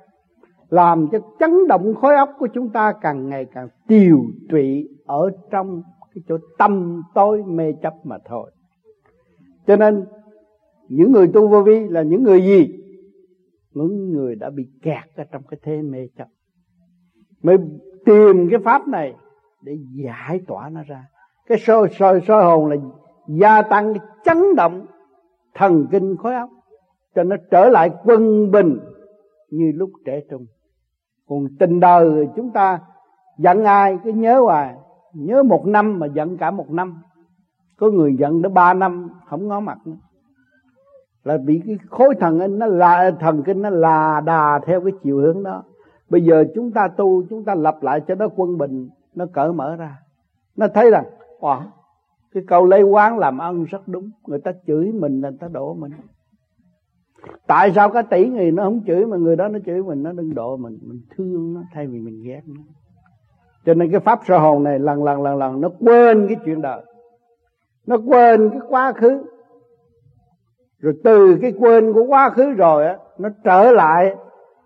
Làm 0.68 1.08
cho 1.12 1.18
chấn 1.38 1.68
động 1.68 1.94
khối 1.94 2.16
óc 2.16 2.30
của 2.38 2.48
chúng 2.54 2.70
ta 2.70 2.92
càng 3.00 3.28
ngày 3.28 3.46
càng 3.54 3.68
tiều 3.88 4.18
tụy 4.48 4.88
ở 5.06 5.30
trong 5.50 5.82
cái 6.14 6.22
chỗ 6.28 6.38
tâm 6.58 7.02
tối 7.14 7.42
mê 7.42 7.72
chấp 7.82 7.94
mà 8.04 8.18
thôi. 8.24 8.50
Cho 9.66 9.76
nên, 9.76 10.04
những 10.88 11.12
người 11.12 11.28
tu 11.34 11.48
vô 11.48 11.62
vi 11.62 11.88
là 11.88 12.02
những 12.02 12.22
người 12.22 12.42
gì? 12.42 12.78
Những 13.72 14.12
người 14.12 14.34
đã 14.34 14.50
bị 14.50 14.66
kẹt 14.82 15.16
ở 15.16 15.24
trong 15.32 15.42
cái 15.50 15.60
thế 15.62 15.82
mê 15.82 16.08
chấp. 16.16 16.28
Mới 17.42 17.56
tìm 18.04 18.48
cái 18.50 18.60
pháp 18.64 18.88
này 18.88 19.14
để 19.62 19.78
giải 20.04 20.40
tỏa 20.46 20.68
nó 20.68 20.82
ra. 20.86 21.04
Cái 21.46 21.58
soi 21.58 21.88
soi 21.98 22.20
soi 22.26 22.44
hồn 22.44 22.70
là 22.70 22.76
gia 23.38 23.62
tăng 23.62 23.94
cái 23.94 24.04
chấn 24.24 24.54
động 24.56 24.86
thần 25.54 25.86
kinh 25.90 26.16
khối 26.16 26.34
óc 26.34 26.50
cho 27.14 27.22
nó 27.22 27.36
trở 27.50 27.68
lại 27.68 27.90
quân 28.04 28.50
bình 28.50 28.78
như 29.50 29.72
lúc 29.74 29.90
trẻ 30.04 30.20
trung. 30.30 30.46
Còn 31.28 31.46
tình 31.58 31.80
đời 31.80 32.28
chúng 32.36 32.50
ta 32.50 32.80
giận 33.38 33.64
ai 33.64 33.98
cứ 34.04 34.12
nhớ 34.12 34.40
hoài 34.40 34.74
nhớ 35.14 35.42
một 35.42 35.66
năm 35.66 35.98
mà 35.98 36.06
giận 36.06 36.36
cả 36.36 36.50
một 36.50 36.70
năm. 36.70 37.02
Có 37.76 37.90
người 37.90 38.16
giận 38.18 38.42
đến 38.42 38.54
ba 38.54 38.74
năm 38.74 39.08
không 39.26 39.48
ngó 39.48 39.60
mặt 39.60 39.78
nữa. 39.86 39.96
Là 41.24 41.38
bị 41.38 41.62
cái 41.66 41.76
khối 41.90 42.14
thần 42.20 42.40
kinh 42.40 42.58
nó 42.58 42.66
là 42.66 43.10
thần 43.20 43.42
kinh 43.42 43.62
nó 43.62 43.70
là 43.70 44.20
đà 44.24 44.60
theo 44.66 44.80
cái 44.80 44.92
chiều 45.02 45.18
hướng 45.18 45.42
đó. 45.42 45.62
Bây 46.10 46.24
giờ 46.24 46.44
chúng 46.54 46.72
ta 46.72 46.88
tu 46.88 47.22
chúng 47.30 47.44
ta 47.44 47.54
lập 47.54 47.78
lại 47.80 48.00
cho 48.08 48.14
nó 48.14 48.28
quân 48.36 48.58
bình 48.58 48.88
nó 49.14 49.26
cởi 49.32 49.52
mở 49.52 49.76
ra. 49.76 49.98
Nó 50.56 50.66
thấy 50.74 50.90
rằng 50.90 51.04
wow, 51.40 51.60
cái 52.34 52.42
câu 52.46 52.64
lấy 52.64 52.82
quán 52.82 53.18
làm 53.18 53.38
ăn 53.38 53.64
rất 53.64 53.88
đúng. 53.88 54.10
Người 54.26 54.40
ta 54.40 54.52
chửi 54.66 54.92
mình 54.92 55.20
là 55.20 55.30
người 55.30 55.38
ta 55.40 55.48
đổ 55.48 55.74
mình. 55.74 55.92
Tại 57.46 57.72
sao 57.72 57.90
cái 57.90 58.02
tỷ 58.10 58.28
người 58.28 58.50
nó 58.50 58.64
không 58.64 58.80
chửi 58.86 59.06
mà 59.06 59.16
người 59.16 59.36
đó 59.36 59.48
nó 59.48 59.58
chửi 59.66 59.82
mình? 59.82 60.02
Nó 60.02 60.12
đừng 60.12 60.34
độ 60.34 60.56
mình. 60.56 60.78
Mình 60.82 61.00
thương 61.16 61.54
nó 61.54 61.62
thay 61.74 61.86
vì 61.86 61.98
mình 61.98 62.22
ghét 62.24 62.40
nó. 62.46 62.62
Cho 63.64 63.74
nên 63.74 63.90
cái 63.90 64.00
pháp 64.00 64.20
sơ 64.28 64.38
hồn 64.38 64.62
này 64.62 64.78
lần 64.78 65.04
lần 65.04 65.22
lần 65.22 65.38
lần, 65.38 65.60
nó 65.60 65.68
quên 65.78 66.26
cái 66.28 66.36
chuyện 66.44 66.62
đời. 66.62 66.82
Nó 67.86 67.96
quên 67.96 68.50
cái 68.50 68.60
quá 68.68 68.92
khứ. 68.92 69.22
Rồi 70.78 70.94
từ 71.04 71.38
cái 71.42 71.52
quên 71.58 71.92
của 71.92 72.04
quá 72.04 72.30
khứ 72.30 72.50
rồi 72.50 72.86
á, 72.86 72.98
nó 73.18 73.28
trở 73.44 73.72
lại, 73.72 74.16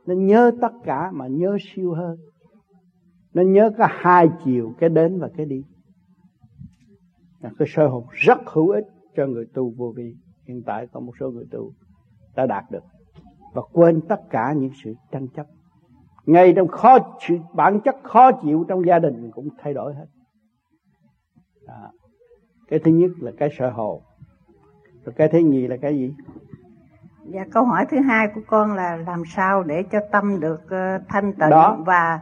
nó 0.06 0.14
nhớ 0.14 0.50
tất 0.60 0.72
cả 0.84 1.10
mà 1.12 1.26
nhớ 1.26 1.56
siêu 1.60 1.92
hơn. 1.92 2.16
Nó 3.34 3.42
nhớ 3.42 3.70
cả 3.78 3.88
hai 3.90 4.28
chiều, 4.44 4.72
cái 4.78 4.88
đến 4.88 5.20
và 5.20 5.28
cái 5.36 5.46
đi 5.46 5.62
là 7.44 7.50
cái 7.58 7.68
sơ 7.70 7.86
hồn 7.86 8.04
rất 8.10 8.38
hữu 8.46 8.70
ích 8.70 8.84
cho 9.16 9.26
người 9.26 9.46
tu 9.54 9.72
vô 9.76 9.92
vi 9.96 10.14
hiện 10.48 10.62
tại 10.66 10.86
có 10.92 11.00
một 11.00 11.12
số 11.20 11.30
người 11.30 11.44
tu 11.50 11.72
đã 12.36 12.46
đạt 12.46 12.64
được 12.70 12.84
và 13.54 13.62
quên 13.72 14.00
tất 14.08 14.20
cả 14.30 14.52
những 14.56 14.70
sự 14.84 14.94
tranh 15.12 15.28
chấp 15.28 15.46
ngay 16.26 16.52
trong 16.56 16.68
khó 16.68 16.98
sự 17.28 17.38
bản 17.54 17.80
chất 17.80 17.96
khó 18.02 18.32
chịu 18.32 18.64
trong 18.68 18.86
gia 18.86 18.98
đình 18.98 19.30
cũng 19.30 19.48
thay 19.58 19.74
đổi 19.74 19.94
hết 19.94 20.06
đó. 21.66 21.90
cái 22.68 22.78
thứ 22.78 22.90
nhất 22.90 23.10
là 23.20 23.32
cái 23.38 23.48
sợ 23.58 23.70
hồn 23.70 24.02
rồi 25.04 25.14
cái 25.16 25.28
thứ 25.28 25.38
nhì 25.38 25.66
là 25.66 25.76
cái 25.76 25.98
gì 25.98 26.14
Dạ 27.26 27.44
câu 27.52 27.64
hỏi 27.64 27.86
thứ 27.90 28.00
hai 28.00 28.28
của 28.34 28.40
con 28.46 28.74
là 28.74 28.96
làm 28.96 29.22
sao 29.26 29.62
để 29.62 29.82
cho 29.92 29.98
tâm 30.12 30.40
được 30.40 30.60
uh, 30.64 31.02
thanh 31.08 31.32
tịnh 31.32 31.50
Đó. 31.50 31.78
và 31.86 32.20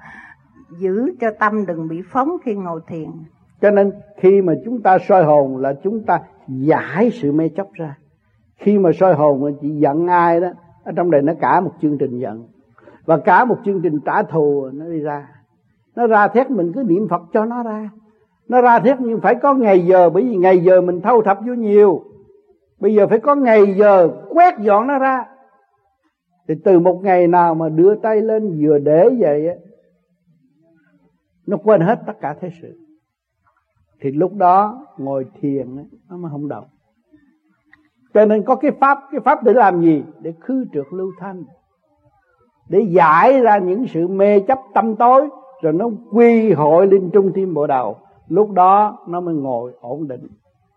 giữ 0.79 1.15
cho 1.21 1.31
tâm 1.39 1.67
đừng 1.67 1.89
bị 1.89 2.03
phóng 2.11 2.29
khi 2.45 2.55
ngồi 2.55 2.81
thiền 2.87 3.11
cho 3.63 3.71
nên 3.71 3.93
khi 4.17 4.43
mà 4.43 4.55
chúng 4.65 4.83
ta 4.83 4.99
soi 4.99 5.25
hồn 5.25 5.57
là 5.57 5.75
chúng 5.83 6.05
ta 6.05 6.21
giải 6.49 7.11
sự 7.11 7.33
mê 7.33 7.49
chấp 7.49 7.67
ra. 7.73 7.99
Khi 8.57 8.79
mà 8.79 8.91
soi 8.93 9.15
hồn 9.15 9.45
là 9.45 9.53
chỉ 9.61 9.69
giận 9.69 10.07
ai 10.07 10.41
đó, 10.41 10.49
ở 10.85 10.93
trong 10.97 11.11
đời 11.11 11.23
nó 11.23 11.33
cả 11.41 11.61
một 11.61 11.71
chương 11.83 11.99
trình 11.99 12.19
giận. 12.19 12.45
Và 13.05 13.17
cả 13.17 13.45
một 13.45 13.57
chương 13.65 13.81
trình 13.83 14.01
trả 14.05 14.23
thù 14.23 14.69
nó 14.73 14.87
đi 14.87 15.01
ra. 15.01 15.29
Nó 15.97 16.07
ra 16.07 16.29
thét 16.29 16.51
mình 16.51 16.73
cứ 16.75 16.83
niệm 16.83 17.09
phật 17.09 17.23
cho 17.33 17.45
nó 17.45 17.63
ra. 17.63 17.91
Nó 18.49 18.61
ra 18.61 18.79
thét 18.79 19.01
nhưng 19.01 19.21
phải 19.21 19.35
có 19.35 19.55
ngày 19.55 19.87
giờ, 19.87 20.11
bởi 20.11 20.25
vì 20.25 20.37
ngày 20.37 20.59
giờ 20.59 20.81
mình 20.81 21.01
thâu 21.01 21.23
thập 21.23 21.39
vô 21.47 21.55
nhiều. 21.55 22.03
Bây 22.81 22.95
giờ 22.95 23.07
phải 23.07 23.19
có 23.19 23.35
ngày 23.35 23.75
giờ 23.75 24.09
quét 24.29 24.59
dọn 24.59 24.87
nó 24.87 24.99
ra. 24.99 25.25
Thì 26.49 26.55
từ 26.65 26.79
một 26.79 27.01
ngày 27.03 27.27
nào 27.27 27.55
mà 27.55 27.69
đưa 27.69 27.95
tay 27.95 28.21
lên 28.21 28.59
vừa 28.63 28.79
để 28.79 29.09
vậy 29.19 29.49
á, 29.49 29.55
nó 31.47 31.57
quên 31.57 31.81
hết 31.81 31.99
tất 32.07 32.13
cả 32.21 32.35
thế 32.41 32.51
sự 32.63 32.82
thì 34.03 34.11
lúc 34.11 34.35
đó 34.35 34.87
ngồi 34.99 35.27
thiền 35.41 35.77
nó 36.09 36.17
mới 36.17 36.31
không 36.31 36.49
động. 36.49 36.65
Cho 38.15 38.25
nên 38.25 38.43
có 38.43 38.57
cái 38.57 38.71
pháp 38.81 38.99
cái 39.13 39.21
pháp 39.21 39.45
để 39.45 39.53
làm 39.53 39.81
gì? 39.81 40.05
Để 40.21 40.33
khư 40.41 40.65
trượt 40.73 40.87
lưu 40.91 41.13
thanh. 41.19 41.45
Để 42.69 42.81
giải 42.81 43.41
ra 43.41 43.59
những 43.59 43.87
sự 43.87 44.09
mê 44.09 44.41
chấp 44.41 44.59
tâm 44.75 44.97
tối 44.97 45.29
rồi 45.63 45.73
nó 45.73 45.91
quy 46.13 46.53
hội 46.53 46.87
lên 46.87 47.11
trung 47.13 47.33
tim 47.35 47.55
bộ 47.55 47.67
đầu. 47.67 47.97
Lúc 48.29 48.51
đó 48.51 48.99
nó 49.09 49.21
mới 49.21 49.35
ngồi 49.35 49.73
ổn 49.81 50.09
định. 50.09 50.27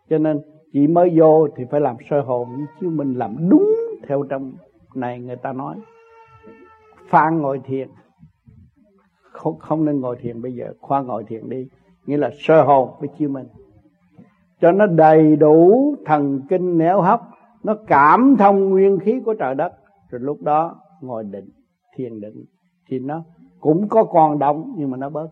Cho 0.10 0.18
nên 0.18 0.42
chị 0.74 0.88
mới 0.88 1.20
vô 1.20 1.48
thì 1.56 1.64
phải 1.72 1.82
làm 1.82 1.96
sơ 2.10 2.22
hồn 2.22 2.66
chứ 2.82 2.90
mình 2.90 3.14
làm 3.14 3.50
đúng 3.50 3.76
theo 4.08 4.24
trong 4.30 4.54
này 4.96 5.20
người 5.20 5.36
ta 5.36 5.54
nói. 5.54 5.76
Phan 7.10 7.42
ngồi 7.42 7.62
thiền. 7.66 7.90
Không, 9.32 9.60
không 9.60 9.86
nên 9.86 10.00
ngồi 10.00 10.16
thiền 10.22 10.42
bây 10.42 10.54
giờ. 10.54 10.74
Khoa 10.82 11.02
ngồi 11.02 11.24
thiền 11.24 11.50
đi 11.50 11.68
nghĩa 12.06 12.18
là 12.18 12.30
sơ 12.40 12.64
hồn 12.64 12.90
với 13.00 13.10
chiêu 13.18 13.30
mình. 13.30 13.48
Cho 14.62 14.72
nó 14.72 14.86
đầy 14.86 15.36
đủ 15.36 15.96
thần 16.06 16.42
kinh 16.50 16.78
nẻo 16.78 17.02
hấp, 17.02 17.22
nó 17.64 17.76
cảm 17.88 18.36
thông 18.40 18.70
nguyên 18.70 19.00
khí 19.00 19.22
của 19.26 19.34
trời 19.34 19.56
đất, 19.56 19.74
rồi 20.10 20.22
lúc 20.22 20.42
đó 20.42 20.76
ngồi 21.02 21.24
định, 21.24 21.50
thiền 21.96 22.20
định, 22.20 22.46
thì 22.90 23.00
nó 23.00 23.24
cũng 23.60 23.88
có 23.90 24.04
còn 24.04 24.40
động, 24.40 24.74
nhưng 24.78 24.92
mà 24.92 24.98
nó 24.98 25.10
bớt. 25.10 25.28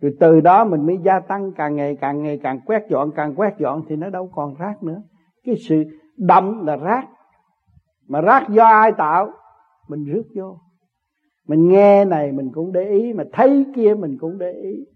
Rồi 0.00 0.12
từ 0.20 0.40
đó 0.40 0.64
mình 0.64 0.86
mới 0.86 0.98
gia 1.04 1.20
tăng, 1.20 1.52
càng 1.52 1.76
ngày 1.76 1.96
càng 2.00 2.22
ngày 2.22 2.40
càng 2.42 2.60
quét 2.66 2.82
dọn, 2.88 3.10
càng 3.16 3.34
quét 3.34 3.54
dọn 3.58 3.82
thì 3.88 3.96
nó 3.96 4.10
đâu 4.10 4.30
còn 4.34 4.54
rác 4.58 4.82
nữa. 4.82 5.02
Cái 5.44 5.54
sự 5.68 5.84
động 6.16 6.66
là 6.66 6.76
rác, 6.76 7.08
mà 8.08 8.20
rác 8.20 8.48
do 8.48 8.64
ai 8.64 8.92
tạo? 8.92 9.30
Mình 9.88 10.04
rước 10.04 10.22
vô. 10.36 10.58
Mình 11.48 11.68
nghe 11.68 12.04
này 12.04 12.32
mình 12.32 12.50
cũng 12.54 12.72
để 12.72 12.88
ý, 12.90 13.12
mà 13.12 13.24
thấy 13.32 13.66
kia 13.74 13.94
mình 13.94 14.16
cũng 14.20 14.38
để 14.38 14.52
ý 14.52 14.86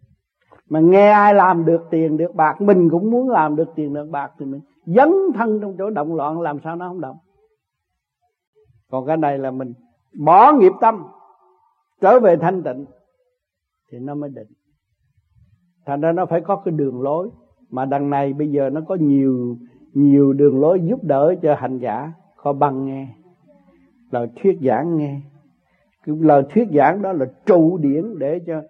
mà 0.71 0.81
nghe 0.81 1.11
ai 1.11 1.35
làm 1.35 1.65
được 1.65 1.83
tiền 1.91 2.17
được 2.17 2.35
bạc, 2.35 2.61
mình 2.61 2.89
cũng 2.91 3.11
muốn 3.11 3.31
làm 3.31 3.57
được 3.57 3.69
tiền 3.75 3.95
được 3.95 4.09
bạc 4.11 4.33
thì 4.39 4.47
mình 4.47 4.61
dấn 4.87 5.13
thân 5.35 5.61
trong 5.61 5.75
chỗ 5.79 5.91
động 5.91 6.15
loạn, 6.15 6.41
làm 6.41 6.59
sao 6.65 6.77
nó 6.77 6.89
không 6.89 7.01
động. 7.01 7.17
Còn 8.91 9.07
cái 9.07 9.17
này 9.17 9.39
là 9.39 9.51
mình 9.51 9.73
bỏ 10.19 10.53
nghiệp 10.53 10.73
tâm, 10.81 11.05
trở 12.01 12.21
về 12.21 12.37
thanh 12.37 12.63
tịnh 12.63 12.85
thì 13.93 13.99
nó 13.99 14.15
mới 14.15 14.31
định. 14.31 14.49
Thành 15.87 16.01
ra 16.01 16.13
nó 16.13 16.27
phải 16.27 16.41
có 16.41 16.57
cái 16.57 16.73
đường 16.73 17.03
lối. 17.03 17.31
Mà 17.71 17.85
đằng 17.85 18.11
này 18.11 18.33
bây 18.33 18.49
giờ 18.49 18.71
nó 18.71 18.81
có 18.89 18.95
nhiều 18.95 19.57
nhiều 19.93 20.33
đường 20.33 20.61
lối 20.61 20.81
giúp 20.81 21.05
đỡ 21.05 21.35
cho 21.43 21.55
hành 21.55 21.79
giả. 21.79 22.13
Có 22.37 22.53
băng 22.53 22.87
nghe, 22.87 23.09
lời 24.11 24.29
thuyết 24.37 24.59
giảng 24.63 24.97
nghe. 24.97 25.21
Cái 26.07 26.17
lời 26.21 26.43
thuyết 26.51 26.69
giảng 26.75 27.03
đó 27.03 27.13
là 27.13 27.27
trụ 27.47 27.79
điển 27.79 28.19
để 28.19 28.41
cho 28.47 28.63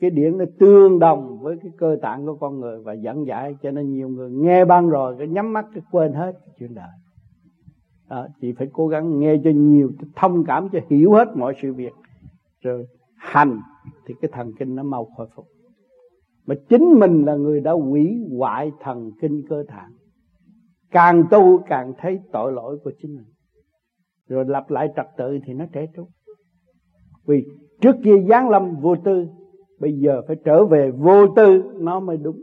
cái 0.00 0.10
điển 0.10 0.38
nó 0.38 0.44
tương 0.58 0.98
đồng 0.98 1.38
với 1.42 1.56
cái 1.62 1.72
cơ 1.78 1.96
tạng 2.02 2.26
của 2.26 2.34
con 2.34 2.60
người 2.60 2.82
và 2.82 2.92
dẫn 2.92 3.26
giải 3.26 3.56
cho 3.62 3.70
nên 3.70 3.92
nhiều 3.92 4.08
người 4.08 4.30
nghe 4.30 4.64
ban 4.64 4.88
rồi 4.88 5.16
cái 5.18 5.28
nhắm 5.28 5.52
mắt 5.52 5.66
cái 5.74 5.82
quên 5.90 6.12
hết 6.12 6.32
cái 6.32 6.54
chuyện 6.58 6.74
đời. 6.74 6.88
Đó, 8.08 8.26
chị 8.40 8.52
phải 8.52 8.68
cố 8.72 8.88
gắng 8.88 9.18
nghe 9.18 9.36
cho 9.44 9.50
nhiều 9.50 9.90
thông 10.16 10.44
cảm 10.44 10.68
cho 10.72 10.78
hiểu 10.90 11.12
hết 11.12 11.28
mọi 11.36 11.54
sự 11.62 11.74
việc. 11.74 11.92
Rồi 12.62 12.86
hành 13.16 13.60
thì 14.06 14.14
cái 14.20 14.30
thần 14.32 14.52
kinh 14.58 14.74
nó 14.74 14.82
mau 14.82 15.04
khôi 15.16 15.26
phục. 15.34 15.46
Mà 16.46 16.54
chính 16.68 16.98
mình 17.00 17.24
là 17.24 17.36
người 17.36 17.60
đã 17.60 17.72
hủy 17.72 18.26
hoại 18.38 18.72
thần 18.80 19.10
kinh 19.20 19.42
cơ 19.48 19.64
tạng. 19.68 19.90
Càng 20.90 21.24
tu 21.30 21.58
càng 21.58 21.92
thấy 21.98 22.20
tội 22.32 22.52
lỗi 22.52 22.78
của 22.84 22.92
chính 23.02 23.14
mình. 23.14 23.26
Rồi 24.28 24.44
lặp 24.48 24.70
lại 24.70 24.88
trật 24.96 25.06
tự 25.16 25.38
thì 25.46 25.54
nó 25.54 25.64
trẻ 25.72 25.86
trung 25.96 26.08
vì 27.28 27.44
trước 27.80 27.96
kia 28.04 28.14
giáng 28.28 28.50
lâm 28.50 28.76
vô 28.76 28.96
tư 29.04 29.26
bây 29.80 29.92
giờ 29.92 30.22
phải 30.26 30.36
trở 30.44 30.64
về 30.64 30.90
vô 30.90 31.26
tư, 31.36 31.62
nó 31.80 32.00
mới 32.00 32.16
đúng. 32.16 32.42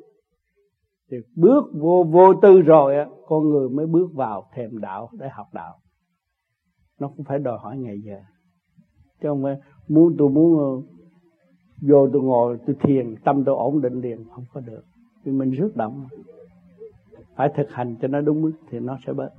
Thì 1.11 1.17
bước 1.35 1.63
vô 1.73 2.03
vô 2.11 2.33
tư 2.41 2.61
rồi 2.61 2.97
á, 2.97 3.05
con 3.27 3.49
người 3.49 3.69
mới 3.69 3.85
bước 3.85 4.13
vào 4.13 4.45
thềm 4.53 4.79
đạo 4.81 5.09
để 5.19 5.29
học 5.29 5.47
đạo. 5.53 5.75
Nó 6.99 7.07
cũng 7.07 7.25
phải 7.25 7.39
đòi 7.39 7.57
hỏi 7.61 7.77
ngày 7.77 7.99
giờ. 8.01 8.17
Chứ 9.21 9.29
không 9.29 9.43
phải 9.43 9.55
muốn 9.87 10.15
tôi 10.17 10.29
muốn 10.29 10.59
ờ, 10.59 10.93
vô 11.81 12.07
tôi 12.13 12.21
ngồi, 12.21 12.57
tôi 12.67 12.75
thiền, 12.81 13.15
tâm 13.23 13.43
tôi 13.45 13.55
ổn 13.55 13.81
định 13.81 14.01
liền, 14.01 14.25
không 14.31 14.45
có 14.53 14.61
được. 14.61 14.83
Vì 15.23 15.31
mình 15.31 15.51
rước 15.51 15.75
động. 15.75 16.07
Phải 17.35 17.49
thực 17.57 17.71
hành 17.71 17.95
cho 18.01 18.07
nó 18.07 18.21
đúng 18.21 18.41
mức 18.41 18.51
thì 18.69 18.79
nó 18.79 18.97
sẽ 19.05 19.13
bớt. 19.13 19.29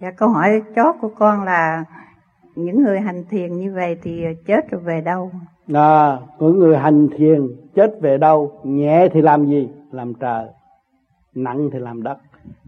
Dạ 0.00 0.10
câu 0.10 0.28
hỏi 0.28 0.62
chót 0.76 0.94
của 1.00 1.10
con 1.18 1.44
là, 1.44 1.84
những 2.54 2.82
người 2.82 3.00
hành 3.00 3.24
thiền 3.30 3.52
như 3.52 3.72
vậy 3.74 3.96
thì 4.02 4.22
chết 4.46 4.70
rồi 4.70 4.80
về 4.80 5.00
đâu? 5.00 5.30
À 5.76 6.20
những 6.40 6.58
người 6.58 6.76
hành 6.76 7.08
thiền 7.16 7.48
chết 7.74 8.00
về 8.00 8.18
đâu, 8.18 8.52
nhẹ 8.64 9.08
thì 9.12 9.22
làm 9.22 9.46
gì? 9.46 9.68
Làm 9.90 10.14
trời, 10.14 10.46
nặng 11.34 11.70
thì 11.72 11.78
làm 11.78 12.02
đất. 12.02 12.18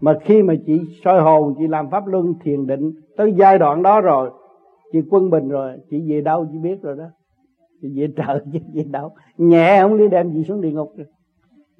Mà 0.01 0.13
khi 0.21 0.43
mà 0.43 0.53
chị 0.65 0.81
soi 1.03 1.21
hồn, 1.21 1.55
chị 1.57 1.67
làm 1.67 1.89
pháp 1.89 2.07
luân 2.07 2.33
thiền 2.43 2.67
định, 2.67 2.91
tới 3.17 3.33
giai 3.37 3.57
đoạn 3.57 3.83
đó 3.83 4.01
rồi, 4.01 4.29
chị 4.91 4.99
quân 5.09 5.29
bình 5.29 5.49
rồi, 5.49 5.77
chị 5.89 6.11
về 6.11 6.21
đâu 6.21 6.47
chị 6.51 6.57
biết 6.57 6.81
rồi 6.81 6.95
đó. 6.97 7.05
Chị 7.81 7.87
về 7.95 8.07
trời 8.17 8.39
chứ 8.53 8.59
về 8.73 8.83
đâu. 8.83 9.11
Nhẹ 9.37 9.79
không 9.81 9.97
đi 9.97 10.07
đem 10.07 10.33
gì 10.33 10.43
xuống 10.43 10.61
địa 10.61 10.71
ngục 10.71 10.93
rồi. 10.97 11.07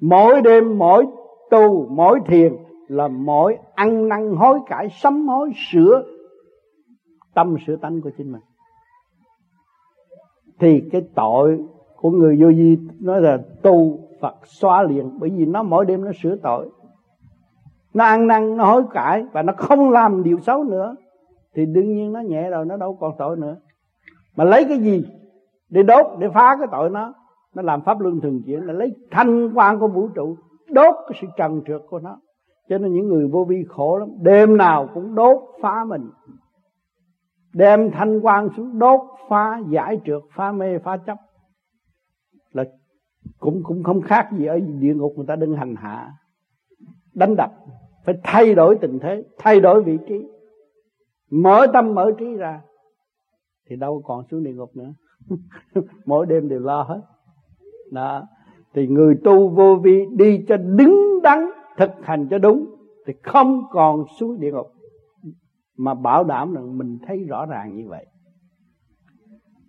mỗi 0.00 0.40
đêm, 0.42 0.78
mỗi 0.78 1.06
tu, 1.50 1.86
mỗi 1.90 2.20
thiền 2.26 2.56
là 2.88 3.08
mỗi 3.08 3.58
ăn 3.74 4.08
năn, 4.08 4.36
hối 4.36 4.58
cải 4.66 4.88
sắm 4.88 5.28
hối, 5.28 5.50
sửa 5.72 6.02
tâm, 7.34 7.56
sửa 7.66 7.76
tánh 7.76 8.00
của 8.00 8.10
chính 8.18 8.32
mình 8.32 8.42
thì 10.58 10.82
cái 10.92 11.02
tội 11.14 11.64
của 11.96 12.10
người 12.10 12.36
vô 12.40 12.48
vi 12.48 12.78
nói 13.00 13.20
là 13.20 13.38
tu 13.62 13.98
Phật 14.20 14.34
xóa 14.44 14.82
liền, 14.82 15.18
bởi 15.20 15.30
vì 15.30 15.46
nó 15.46 15.62
mỗi 15.62 15.84
đêm 15.84 16.04
nó 16.04 16.10
sửa 16.22 16.36
tội. 16.36 16.68
Nó 17.94 18.04
ăn 18.04 18.26
năn, 18.26 18.56
nó 18.56 18.64
hối 18.64 18.82
cải 18.92 19.24
và 19.32 19.42
nó 19.42 19.52
không 19.56 19.90
làm 19.90 20.22
điều 20.22 20.38
xấu 20.38 20.64
nữa, 20.64 20.96
thì 21.54 21.66
đương 21.66 21.94
nhiên 21.94 22.12
nó 22.12 22.20
nhẹ 22.20 22.50
rồi, 22.50 22.64
nó 22.64 22.76
đâu 22.76 22.96
còn 23.00 23.12
tội 23.18 23.36
nữa. 23.36 23.56
Mà 24.36 24.44
lấy 24.44 24.64
cái 24.64 24.78
gì 24.78 25.04
để 25.68 25.82
đốt, 25.82 26.06
để 26.18 26.28
phá 26.28 26.56
cái 26.58 26.68
tội 26.72 26.90
nó? 26.90 27.14
Nó 27.54 27.62
làm 27.62 27.80
pháp 27.80 28.00
luân 28.00 28.20
thường 28.20 28.42
chuyển, 28.46 28.66
là 28.66 28.72
lấy 28.72 28.94
thanh 29.10 29.52
quan 29.54 29.78
của 29.78 29.88
vũ 29.88 30.08
trụ, 30.08 30.36
đốt 30.70 30.94
cái 31.08 31.18
sự 31.20 31.26
trần 31.36 31.62
trượt 31.66 31.80
của 31.90 31.98
nó. 31.98 32.16
Cho 32.68 32.78
nên 32.78 32.92
những 32.92 33.08
người 33.08 33.28
vô 33.28 33.44
vi 33.44 33.64
khổ 33.68 33.96
lắm, 33.96 34.08
đêm 34.20 34.56
nào 34.56 34.88
cũng 34.94 35.14
đốt 35.14 35.38
phá 35.62 35.84
mình 35.84 36.10
đem 37.56 37.90
thanh 37.90 38.20
quan 38.20 38.48
xuống 38.56 38.78
đốt, 38.78 39.00
phá, 39.28 39.60
giải 39.70 40.00
trượt, 40.04 40.22
phá 40.34 40.52
mê, 40.52 40.78
phá 40.78 40.96
chấp. 40.96 41.18
Là 42.52 42.64
cũng 43.38 43.62
cũng 43.64 43.82
không 43.82 44.00
khác 44.00 44.28
gì 44.38 44.46
ở 44.46 44.58
địa 44.60 44.94
ngục 44.94 45.12
người 45.16 45.26
ta 45.28 45.36
đừng 45.36 45.56
hành 45.56 45.74
hạ. 45.76 46.12
Đánh 47.14 47.36
đập, 47.36 47.50
phải 48.04 48.14
thay 48.22 48.54
đổi 48.54 48.78
tình 48.80 48.98
thế, 49.02 49.24
thay 49.38 49.60
đổi 49.60 49.82
vị 49.82 49.98
trí. 50.08 50.14
Mở 51.30 51.66
tâm, 51.72 51.94
mở 51.94 52.12
trí 52.18 52.34
ra, 52.34 52.60
thì 53.68 53.76
đâu 53.76 54.02
còn 54.04 54.24
xuống 54.30 54.44
địa 54.44 54.54
ngục 54.54 54.76
nữa. 54.76 54.92
Mỗi 56.06 56.26
đêm 56.26 56.48
đều 56.48 56.60
lo 56.60 56.82
hết. 56.82 57.00
Đó. 57.90 58.22
Thì 58.74 58.86
người 58.86 59.14
tu 59.24 59.48
vô 59.48 59.76
vi 59.76 60.06
đi 60.16 60.44
cho 60.48 60.56
đứng 60.56 61.22
đắn, 61.22 61.50
thực 61.76 61.90
hành 62.02 62.28
cho 62.30 62.38
đúng, 62.38 62.66
thì 63.06 63.12
không 63.22 63.62
còn 63.70 64.04
xuống 64.20 64.40
địa 64.40 64.52
ngục 64.52 64.75
mà 65.76 65.94
bảo 65.94 66.24
đảm 66.24 66.54
rằng 66.54 66.78
mình 66.78 66.98
thấy 67.06 67.24
rõ 67.24 67.46
ràng 67.46 67.76
như 67.76 67.88
vậy. 67.88 68.06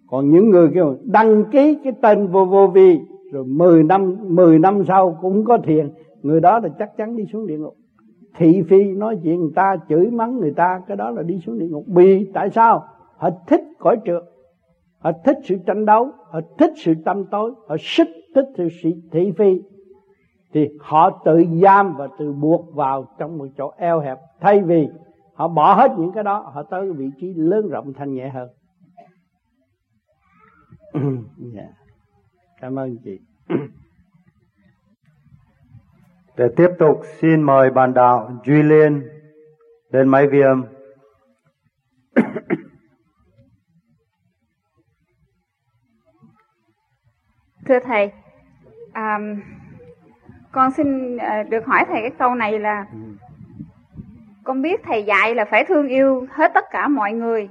Còn 0.07 0.29
những 0.29 0.49
người 0.49 0.69
kêu 0.73 0.97
đăng 1.03 1.43
ký 1.51 1.77
cái 1.83 1.93
tên 2.01 2.27
vô 2.27 2.45
vô 2.45 2.67
vi, 2.67 2.99
rồi 3.31 3.45
10 3.45 3.83
năm 3.83 4.15
10 4.21 4.59
năm 4.59 4.83
sau 4.87 5.17
cũng 5.21 5.45
có 5.45 5.57
thiền, 5.57 5.91
người 6.21 6.39
đó 6.39 6.59
là 6.59 6.69
chắc 6.79 6.97
chắn 6.97 7.15
đi 7.15 7.23
xuống 7.33 7.47
địa 7.47 7.57
ngục. 7.57 7.75
Thị 8.37 8.61
phi 8.69 8.83
nói 8.83 9.19
chuyện 9.23 9.39
người 9.39 9.51
ta, 9.55 9.77
chửi 9.89 10.11
mắng 10.11 10.37
người 10.39 10.53
ta, 10.53 10.81
cái 10.87 10.97
đó 10.97 11.11
là 11.11 11.21
đi 11.23 11.39
xuống 11.45 11.59
địa 11.59 11.67
ngục. 11.67 11.87
Bị. 11.87 12.31
tại 12.33 12.49
sao? 12.49 12.83
Họ 13.17 13.29
thích 13.47 13.61
cõi 13.79 13.97
trượt 14.05 14.23
họ 14.99 15.11
thích 15.25 15.37
sự 15.43 15.55
tranh 15.65 15.85
đấu, 15.85 16.11
họ 16.31 16.39
thích 16.57 16.71
sự 16.75 16.93
tâm 17.05 17.25
tối, 17.31 17.51
họ 17.67 17.75
xích 17.79 18.07
thích 18.35 18.45
sự 18.57 18.91
thị 19.11 19.31
phi. 19.37 19.61
Thì 20.53 20.69
họ 20.79 21.21
tự 21.25 21.43
giam 21.61 21.95
và 21.97 22.07
tự 22.19 22.33
buộc 22.33 22.75
vào 22.75 23.05
trong 23.19 23.37
một 23.37 23.47
chỗ 23.57 23.71
eo 23.77 23.99
hẹp, 23.99 24.17
thay 24.39 24.61
vì 24.61 24.87
họ 25.37 25.47
bỏ 25.47 25.73
hết 25.73 25.91
những 25.97 26.11
cái 26.11 26.23
đó 26.23 26.51
họ 26.53 26.63
tới 26.63 26.91
vị 26.93 27.09
trí 27.21 27.33
lớn 27.35 27.69
rộng 27.69 27.93
thanh 27.93 28.13
nhẹ 28.13 28.29
hơn 28.29 28.49
yeah. 30.93 31.09
Dạ. 31.55 31.67
cảm 32.61 32.79
ơn 32.79 32.97
chị 33.03 33.19
để 36.37 36.45
tiếp 36.55 36.67
tục 36.79 37.01
xin 37.19 37.41
mời 37.41 37.69
bạn 37.69 37.93
đạo 37.93 38.41
Duy 38.45 38.63
Liên 38.63 39.07
lên 39.89 40.09
máy 40.09 40.27
vi 40.27 40.41
âm 40.41 40.65
thưa 47.65 47.79
thầy 47.83 48.11
à, 48.93 49.19
con 50.51 50.71
xin 50.71 51.17
à, 51.17 51.43
được 51.43 51.65
hỏi 51.65 51.85
thầy 51.87 52.01
cái 52.01 52.11
câu 52.19 52.35
này 52.35 52.59
là 52.59 52.85
ừ 52.93 52.97
con 54.47 54.61
biết 54.61 54.83
thầy 54.83 55.03
dạy 55.03 55.35
là 55.35 55.45
phải 55.45 55.65
thương 55.65 55.87
yêu 55.87 56.25
hết 56.31 56.51
tất 56.53 56.65
cả 56.71 56.87
mọi 56.87 57.11
người. 57.13 57.49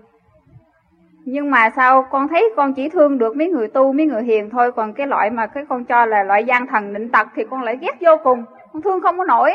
Nhưng 1.24 1.50
mà 1.50 1.70
sao 1.76 2.06
con 2.10 2.28
thấy 2.28 2.52
con 2.56 2.74
chỉ 2.74 2.88
thương 2.88 3.18
được 3.18 3.36
mấy 3.36 3.48
người 3.48 3.68
tu, 3.68 3.92
mấy 3.92 4.06
người 4.06 4.22
hiền 4.22 4.50
thôi, 4.50 4.72
còn 4.72 4.92
cái 4.92 5.06
loại 5.06 5.30
mà 5.30 5.46
cái 5.46 5.64
con 5.68 5.84
cho 5.84 6.06
là 6.06 6.22
loại 6.22 6.44
gian 6.44 6.66
thần 6.66 6.92
định 6.92 7.08
tật 7.08 7.26
thì 7.34 7.44
con 7.50 7.62
lại 7.62 7.78
ghét 7.80 7.92
vô 8.00 8.16
cùng. 8.24 8.44
Con 8.72 8.82
thương 8.82 9.00
không 9.00 9.18
có 9.18 9.24
nổi. 9.24 9.50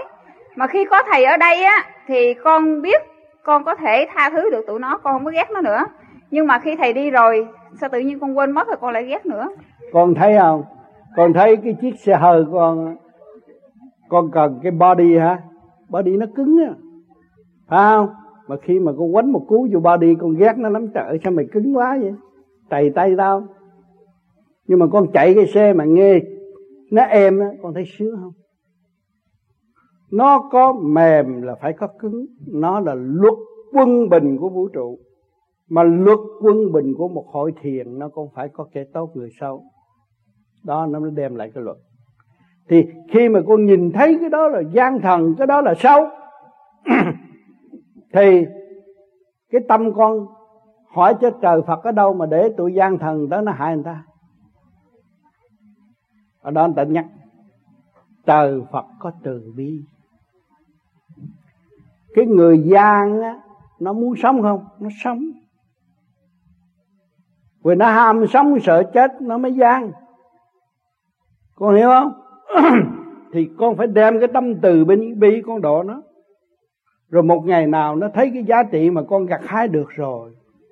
Mà 0.55 0.67
khi 0.67 0.85
có 0.85 1.03
thầy 1.11 1.25
ở 1.25 1.37
đây 1.37 1.63
á, 1.63 1.85
thì 2.07 2.33
con 2.33 2.81
biết 2.81 3.01
con 3.43 3.63
có 3.63 3.75
thể 3.75 4.07
tha 4.13 4.29
thứ 4.29 4.49
được 4.49 4.67
tụi 4.67 4.79
nó, 4.79 4.97
con 4.97 5.13
không 5.13 5.25
có 5.25 5.31
ghét 5.31 5.51
nó 5.53 5.61
nữa. 5.61 5.85
Nhưng 6.31 6.47
mà 6.47 6.59
khi 6.59 6.75
thầy 6.75 6.93
đi 6.93 7.11
rồi, 7.11 7.47
sao 7.81 7.89
tự 7.89 7.99
nhiên 7.99 8.19
con 8.19 8.37
quên 8.37 8.51
mất 8.51 8.67
rồi 8.67 8.77
con 8.81 8.93
lại 8.93 9.05
ghét 9.05 9.25
nữa? 9.25 9.47
Con 9.93 10.13
thấy 10.15 10.37
không? 10.39 10.63
Con 11.15 11.33
thấy 11.33 11.57
cái 11.63 11.75
chiếc 11.81 11.99
xe 11.99 12.15
hơi 12.15 12.43
con 12.53 12.95
con 14.09 14.31
cần 14.31 14.59
cái 14.63 14.71
body 14.71 15.17
hả? 15.17 15.37
Body 15.89 16.17
nó 16.17 16.25
cứng 16.35 16.57
á 16.67 16.73
phải 17.71 17.95
không? 17.95 18.09
Mà 18.47 18.55
khi 18.61 18.79
mà 18.79 18.91
con 18.97 19.13
quánh 19.13 19.31
một 19.31 19.45
cú 19.47 19.67
vô 19.73 19.79
body, 19.79 20.15
con 20.15 20.35
ghét 20.35 20.53
nó 20.57 20.69
lắm, 20.69 20.87
trời 20.93 21.19
sao 21.23 21.33
mày 21.33 21.45
cứng 21.51 21.77
quá 21.77 21.97
vậy? 22.01 22.13
Tày 22.69 22.89
tay 22.89 23.15
tao. 23.17 23.47
Nhưng 24.67 24.79
mà 24.79 24.85
con 24.91 25.11
chạy 25.13 25.33
cái 25.33 25.45
xe 25.45 25.73
mà 25.73 25.83
nghe 25.83 26.19
nó 26.91 27.03
êm 27.03 27.39
á, 27.39 27.47
con 27.61 27.73
thấy 27.73 27.83
sướng 27.97 28.15
không? 28.21 28.31
Nó 30.11 30.49
có 30.51 30.73
mềm 30.73 31.41
là 31.41 31.55
phải 31.61 31.73
có 31.73 31.87
cứng. 31.99 32.25
Nó 32.47 32.79
là 32.79 32.95
luật 32.95 33.33
quân 33.73 34.09
bình 34.09 34.37
của 34.37 34.49
vũ 34.49 34.67
trụ. 34.67 34.99
Mà 35.69 35.83
luật 35.83 36.19
quân 36.41 36.71
bình 36.71 36.93
của 36.97 37.07
một 37.07 37.25
hội 37.27 37.53
thiền, 37.61 37.99
nó 37.99 38.09
cũng 38.09 38.29
phải 38.35 38.49
có 38.53 38.67
kẻ 38.73 38.83
tốt 38.93 39.11
người 39.13 39.29
xấu. 39.39 39.63
Đó, 40.63 40.85
nó 40.85 40.99
mới 40.99 41.11
đem 41.11 41.35
lại 41.35 41.51
cái 41.55 41.63
luật. 41.63 41.77
Thì 42.69 42.85
khi 43.11 43.29
mà 43.29 43.39
con 43.47 43.65
nhìn 43.65 43.91
thấy 43.91 44.17
cái 44.19 44.29
đó 44.29 44.47
là 44.47 44.61
gian 44.73 44.99
thần, 45.01 45.35
cái 45.37 45.47
đó 45.47 45.61
là 45.61 45.73
xấu. 45.75 46.05
thì 48.13 48.45
cái 49.49 49.61
tâm 49.67 49.93
con 49.93 50.27
hỏi 50.93 51.15
cho 51.21 51.29
trời 51.41 51.61
Phật 51.67 51.83
ở 51.83 51.91
đâu 51.91 52.13
mà 52.13 52.25
để 52.25 52.49
tụi 52.57 52.73
gian 52.73 52.97
thần 52.97 53.29
đó 53.29 53.41
nó 53.41 53.51
hại 53.51 53.75
người 53.75 53.83
ta? 53.83 54.03
Ở 56.41 56.51
đó 56.51 56.61
anh 56.61 56.73
ta 56.73 56.83
nhắc, 56.83 57.05
trời 58.25 58.61
Phật 58.71 58.85
có 58.99 59.11
từ 59.23 59.53
bi. 59.55 59.81
Cái 62.13 62.25
người 62.25 62.59
gian 62.59 63.21
á, 63.21 63.41
nó 63.79 63.93
muốn 63.93 64.13
sống 64.23 64.41
không? 64.41 64.65
Nó 64.79 64.89
sống. 65.03 65.19
Vì 67.63 67.75
nó 67.75 67.91
ham 67.91 68.27
sống, 68.27 68.59
sợ 68.59 68.83
chết, 68.93 69.21
nó 69.21 69.37
mới 69.37 69.53
gian. 69.53 69.91
Con 71.55 71.75
hiểu 71.75 71.89
không? 71.89 72.13
Thì 73.33 73.49
con 73.57 73.77
phải 73.77 73.87
đem 73.87 74.19
cái 74.19 74.27
tâm 74.33 74.61
từ 74.61 74.85
bên 74.85 75.19
bi 75.19 75.41
con 75.45 75.61
độ 75.61 75.83
nó 75.83 76.01
rồi 77.11 77.23
một 77.23 77.45
ngày 77.45 77.67
nào 77.67 77.95
nó 77.95 78.07
thấy 78.13 78.31
cái 78.33 78.43
giá 78.43 78.63
trị 78.63 78.89
mà 78.89 79.01
con 79.03 79.25
gặt 79.25 79.41
hái 79.43 79.67
được 79.67 79.89
rồi 79.89 80.31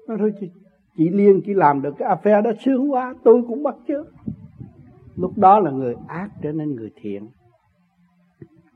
nó 0.09 0.15
thôi 0.19 0.33
chị, 0.39 0.51
chị 0.97 1.09
liên 1.09 1.41
chỉ 1.45 1.53
làm 1.53 1.81
được 1.81 1.95
cái 1.97 2.15
affair 2.15 2.41
đó 2.41 2.51
sướng 2.59 2.91
quá 2.91 3.13
tôi 3.23 3.43
cũng 3.47 3.63
bắt 3.63 3.75
chước. 3.87 4.07
Lúc 5.15 5.37
đó 5.37 5.59
là 5.59 5.71
người 5.71 5.95
ác 6.07 6.29
trở 6.41 6.51
nên 6.51 6.75
người 6.75 6.91
thiện. 7.01 7.27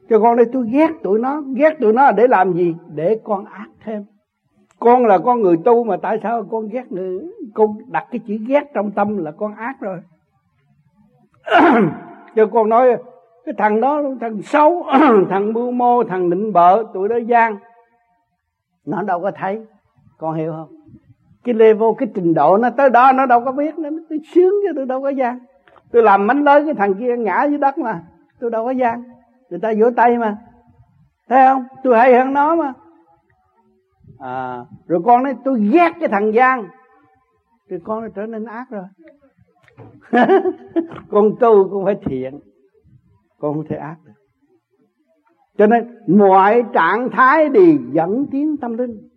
Cho 0.09 0.19
con 0.19 0.37
đây 0.37 0.45
tôi 0.53 0.69
ghét 0.71 0.89
tụi 1.03 1.19
nó 1.19 1.41
ghét 1.55 1.79
tụi 1.79 1.93
nó 1.93 2.11
để 2.11 2.27
làm 2.27 2.53
gì? 2.53 2.75
Để 2.87 3.19
con 3.23 3.45
ác 3.45 3.67
thêm. 3.83 4.03
Con 4.79 5.05
là 5.05 5.17
con 5.17 5.41
người 5.41 5.57
tu 5.65 5.83
mà 5.83 5.97
tại 6.01 6.19
sao 6.23 6.43
con 6.51 6.67
ghét 6.67 6.91
người 6.91 7.19
con 7.53 7.77
đặt 7.87 8.07
cái 8.11 8.19
chữ 8.27 8.37
ghét 8.47 8.63
trong 8.73 8.91
tâm 8.91 9.17
là 9.17 9.31
con 9.31 9.55
ác 9.55 9.79
rồi. 9.79 9.99
Cho 12.35 12.45
con 12.45 12.69
nói 12.69 12.97
cái 13.45 13.55
thằng 13.57 13.81
đó 13.81 14.01
thằng 14.21 14.41
xấu 14.41 14.85
thằng 15.29 15.53
mưu 15.53 15.71
mô 15.71 16.03
thằng 16.03 16.29
định 16.29 16.53
bợ 16.53 16.83
tụi 16.93 17.09
đó 17.09 17.17
gian. 17.17 17.57
Nó 18.85 19.01
đâu 19.01 19.21
có 19.21 19.31
thấy. 19.35 19.61
Con 20.17 20.35
hiểu 20.35 20.51
không? 20.51 20.75
Cái 21.43 21.55
level 21.55 21.89
cái 21.97 22.09
trình 22.15 22.33
độ 22.33 22.57
nó 22.57 22.69
tới 22.69 22.89
đó 22.89 23.11
nó 23.11 23.25
đâu 23.25 23.41
có 23.45 23.51
biết. 23.51 23.77
Nó 23.77 23.89
tôi 24.09 24.19
sướng 24.33 24.53
chứ 24.63 24.71
tôi 24.75 24.85
đâu 24.85 25.01
có 25.01 25.09
gian. 25.09 25.39
Tôi 25.91 26.03
làm 26.03 26.27
mánh 26.27 26.43
lớn 26.43 26.65
cái 26.65 26.73
thằng 26.73 26.93
kia 26.93 27.17
ngã 27.17 27.43
dưới 27.43 27.57
đất 27.57 27.77
mà. 27.77 28.01
Tôi 28.39 28.51
đâu 28.51 28.65
có 28.65 28.71
gian. 28.71 29.03
Người 29.49 29.59
ta 29.59 29.73
vỗ 29.79 29.89
tay 29.95 30.17
mà. 30.17 30.37
Thấy 31.29 31.47
không? 31.47 31.63
Tôi 31.83 31.97
hay 31.97 32.15
hơn 32.15 32.33
nó 32.33 32.55
mà. 32.55 32.73
À, 34.19 34.65
rồi 34.87 35.01
con 35.05 35.23
nói 35.23 35.35
tôi 35.43 35.59
ghét 35.73 35.91
cái 35.99 36.09
thằng 36.09 36.33
gian. 36.33 36.67
Thì 37.69 37.75
con 37.83 38.03
nó 38.03 38.07
trở 38.15 38.25
nên 38.25 38.45
ác 38.45 38.65
rồi. 38.69 38.83
Con 41.09 41.35
tu 41.39 41.69
cũng 41.69 41.85
phải 41.85 41.95
thiện 42.05 42.39
con 43.43 43.53
không 43.53 43.65
thể 43.69 43.75
ác 43.75 43.95
được. 44.05 44.11
Cho 45.57 45.67
nên, 45.67 45.97
mọi 46.07 46.63
trạng 46.73 47.09
thái 47.11 47.49
đều 47.49 47.77
dẫn 47.91 48.25
tiến 48.31 48.57
tâm 48.57 48.77
linh. 48.77 49.09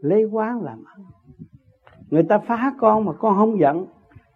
Lấy 0.00 0.24
quán 0.24 0.62
làm 0.62 0.84
ăn 0.84 1.04
người 2.10 2.22
ta 2.22 2.38
phá 2.38 2.72
con 2.78 3.04
mà 3.04 3.12
con 3.12 3.36
không 3.36 3.60
giận, 3.60 3.86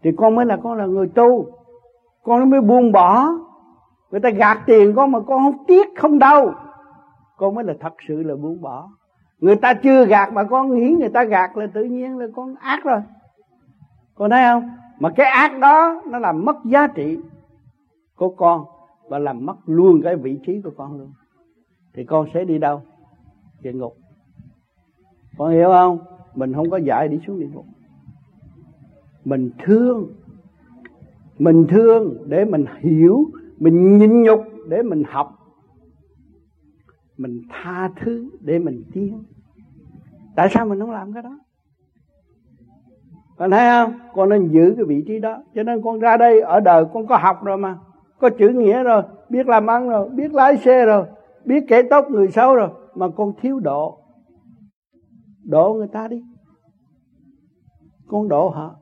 thì 0.02 0.10
con 0.16 0.34
mới 0.34 0.46
là 0.46 0.56
con 0.62 0.78
là 0.78 0.86
người 0.86 1.08
tu. 1.08 1.46
Con 2.22 2.50
mới 2.50 2.60
buông 2.60 2.92
bỏ. 2.92 3.28
Người 4.10 4.20
ta 4.20 4.30
gạt 4.30 4.58
tiền 4.66 4.94
con 4.96 5.12
mà 5.12 5.20
con 5.20 5.42
không 5.42 5.64
tiếc, 5.66 5.88
không 5.96 6.18
đau. 6.18 6.54
Con 7.36 7.54
mới 7.54 7.64
là 7.64 7.74
thật 7.80 7.94
sự 8.08 8.22
là 8.22 8.36
buông 8.36 8.60
bỏ. 8.60 8.88
Người 9.38 9.56
ta 9.56 9.74
chưa 9.74 10.06
gạt 10.06 10.32
mà 10.32 10.44
con 10.44 10.74
nghĩ 10.74 10.90
người 10.90 11.08
ta 11.08 11.24
gạt 11.24 11.56
là 11.56 11.66
tự 11.74 11.84
nhiên 11.84 12.18
là 12.18 12.26
con 12.36 12.54
ác 12.54 12.84
rồi. 12.84 13.00
Con 14.14 14.30
thấy 14.30 14.44
không? 14.44 14.70
Mà 15.00 15.10
cái 15.16 15.26
ác 15.26 15.58
đó, 15.58 16.02
nó 16.06 16.18
làm 16.18 16.44
mất 16.44 16.56
giá 16.64 16.86
trị 16.86 17.18
của 18.16 18.28
con 18.28 18.64
và 19.08 19.18
làm 19.18 19.46
mất 19.46 19.56
luôn 19.66 20.00
cái 20.04 20.16
vị 20.16 20.38
trí 20.46 20.60
của 20.60 20.70
con 20.76 20.98
luôn. 20.98 21.12
Thì 21.94 22.04
con 22.04 22.28
sẽ 22.34 22.44
đi 22.44 22.58
đâu? 22.58 22.82
Địa 23.62 23.72
ngục. 23.72 23.96
Con 25.38 25.52
hiểu 25.52 25.68
không? 25.68 25.98
Mình 26.34 26.52
không 26.54 26.70
có 26.70 26.76
dạy 26.76 27.08
đi 27.08 27.18
xuống 27.26 27.40
địa 27.40 27.48
ngục. 27.52 27.66
Mình 29.24 29.50
thương. 29.64 30.12
Mình 31.38 31.66
thương 31.68 32.16
để 32.26 32.44
mình 32.44 32.64
hiểu, 32.80 33.24
mình 33.58 33.98
nhịn 33.98 34.22
nhục 34.22 34.40
để 34.68 34.82
mình 34.82 35.02
học. 35.08 35.38
Mình 37.16 37.42
tha 37.48 37.90
thứ 38.00 38.30
để 38.40 38.58
mình 38.58 38.82
tiến. 38.92 39.24
Tại 40.36 40.48
sao 40.50 40.66
mình 40.66 40.80
không 40.80 40.90
làm 40.90 41.12
cái 41.12 41.22
đó? 41.22 41.38
Con 43.36 43.50
thấy 43.50 43.66
không? 43.68 43.98
Con 44.14 44.28
nên 44.28 44.48
giữ 44.48 44.74
cái 44.76 44.84
vị 44.84 45.04
trí 45.06 45.18
đó. 45.18 45.42
Cho 45.54 45.62
nên 45.62 45.82
con 45.82 45.98
ra 45.98 46.16
đây, 46.16 46.40
ở 46.40 46.60
đời 46.60 46.84
con 46.92 47.06
có 47.06 47.16
học 47.16 47.44
rồi 47.44 47.56
mà 47.56 47.78
có 48.18 48.30
chữ 48.38 48.48
nghĩa 48.48 48.82
rồi, 48.82 49.02
biết 49.28 49.48
làm 49.48 49.66
ăn 49.66 49.88
rồi, 49.88 50.08
biết 50.08 50.34
lái 50.34 50.56
xe 50.56 50.84
rồi, 50.84 51.06
biết 51.44 51.64
kẻ 51.68 51.82
tóc 51.90 52.10
người 52.10 52.30
xấu 52.30 52.54
rồi, 52.54 52.68
mà 52.94 53.08
con 53.16 53.32
thiếu 53.40 53.60
độ. 53.60 53.98
Độ 55.44 55.74
người 55.74 55.88
ta 55.88 56.08
đi. 56.08 56.22
Con 58.08 58.28
độ 58.28 58.48
họ. 58.48 58.76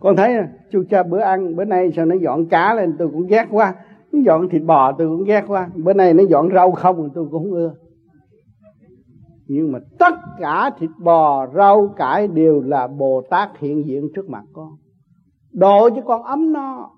Con 0.00 0.16
thấy 0.16 0.36
chú 0.70 0.84
cha 0.90 1.02
bữa 1.02 1.20
ăn, 1.20 1.56
bữa 1.56 1.64
nay 1.64 1.92
sao 1.96 2.06
nó 2.06 2.14
dọn 2.14 2.46
cá 2.46 2.74
lên, 2.74 2.96
tôi 2.98 3.08
cũng 3.08 3.26
ghét 3.26 3.46
quá. 3.50 3.74
Nó 4.12 4.20
dọn 4.26 4.48
thịt 4.48 4.62
bò, 4.62 4.92
tôi 4.92 5.08
cũng 5.08 5.24
ghét 5.24 5.44
quá. 5.46 5.70
Bữa 5.74 5.92
nay 5.92 6.14
nó 6.14 6.24
dọn 6.28 6.48
rau 6.54 6.72
không, 6.72 7.10
tôi 7.14 7.24
cũng 7.30 7.42
không 7.42 7.52
ưa. 7.52 7.74
Nhưng 9.46 9.72
mà 9.72 9.78
tất 9.98 10.14
cả 10.38 10.70
thịt 10.78 10.90
bò, 11.02 11.46
rau, 11.54 11.88
cải 11.96 12.28
đều 12.28 12.60
là 12.60 12.86
bồ 12.86 13.22
tát 13.30 13.58
hiện 13.58 13.86
diện 13.86 14.08
trước 14.14 14.28
mặt 14.28 14.44
con 14.52 14.76
độ 15.52 15.90
cho 15.90 16.02
con 16.06 16.22
ấm 16.22 16.52
no. 16.52 16.90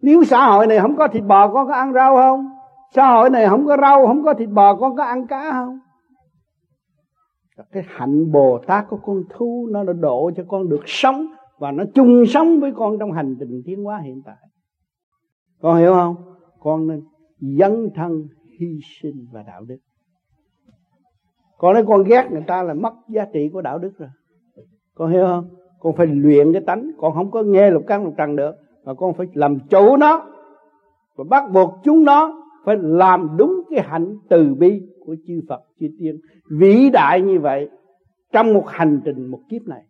Nếu 0.00 0.24
xã 0.24 0.46
hội 0.46 0.66
này 0.66 0.78
không 0.78 0.96
có 0.96 1.08
thịt 1.08 1.24
bò, 1.24 1.52
con 1.52 1.66
có 1.66 1.74
ăn 1.74 1.92
rau 1.92 2.16
không? 2.16 2.48
Xã 2.94 3.06
hội 3.12 3.30
này 3.30 3.48
không 3.48 3.66
có 3.66 3.76
rau, 3.80 4.06
không 4.06 4.24
có 4.24 4.34
thịt 4.34 4.48
bò, 4.48 4.76
con 4.76 4.96
có 4.96 5.04
ăn 5.04 5.26
cá 5.26 5.52
không? 5.52 5.78
Cái 7.72 7.82
hạnh 7.86 8.32
bồ 8.32 8.58
tát 8.66 8.84
của 8.88 8.98
con 9.02 9.22
thu 9.30 9.68
nó 9.70 9.84
đã 9.84 9.92
độ 9.92 10.30
cho 10.36 10.44
con 10.48 10.68
được 10.68 10.82
sống 10.86 11.26
và 11.58 11.70
nó 11.70 11.84
chung 11.94 12.24
sống 12.28 12.60
với 12.60 12.72
con 12.76 12.98
trong 12.98 13.12
hành 13.12 13.36
trình 13.40 13.62
tiến 13.66 13.84
hóa 13.84 14.00
hiện 14.04 14.22
tại. 14.24 14.36
Con 15.60 15.76
hiểu 15.76 15.94
không? 15.94 16.16
Con 16.60 16.86
nên 16.86 17.04
dấn 17.40 17.90
thân, 17.94 18.28
hy 18.60 18.78
sinh 19.00 19.26
và 19.32 19.42
đạo 19.42 19.64
đức. 19.64 19.78
Con 21.58 21.74
nói 21.74 21.84
con 21.86 22.04
ghét 22.04 22.28
người 22.30 22.44
ta 22.46 22.62
là 22.62 22.74
mất 22.74 22.94
giá 23.08 23.24
trị 23.32 23.50
của 23.52 23.60
đạo 23.60 23.78
đức 23.78 23.92
rồi. 23.98 24.08
Con 24.94 25.12
hiểu 25.12 25.26
không? 25.26 25.48
Con 25.80 25.96
phải 25.96 26.06
luyện 26.06 26.52
cái 26.52 26.62
tánh. 26.66 26.90
Con 26.98 27.14
không 27.14 27.30
có 27.30 27.42
nghe 27.42 27.70
lục 27.70 27.82
căn 27.86 28.04
lục 28.04 28.14
trần 28.18 28.36
được. 28.36 28.54
Mà 28.84 28.94
con 28.94 29.14
phải 29.14 29.26
làm 29.34 29.58
chủ 29.70 29.96
nó. 29.96 30.26
Và 31.16 31.24
bắt 31.30 31.50
buộc 31.52 31.74
chúng 31.84 32.04
nó 32.04 32.42
phải 32.64 32.76
làm 32.80 33.36
đúng 33.36 33.62
cái 33.70 33.80
hạnh 33.88 34.16
từ 34.28 34.54
bi 34.54 34.82
của 35.06 35.16
chư 35.26 35.40
Phật, 35.48 35.60
chư 35.80 35.86
tiên. 35.98 36.16
Vĩ 36.58 36.90
đại 36.90 37.20
như 37.20 37.40
vậy, 37.40 37.68
trong 38.32 38.54
một 38.54 38.64
hành 38.68 39.00
trình, 39.04 39.26
một 39.26 39.40
kiếp 39.50 39.62
này. 39.62 39.82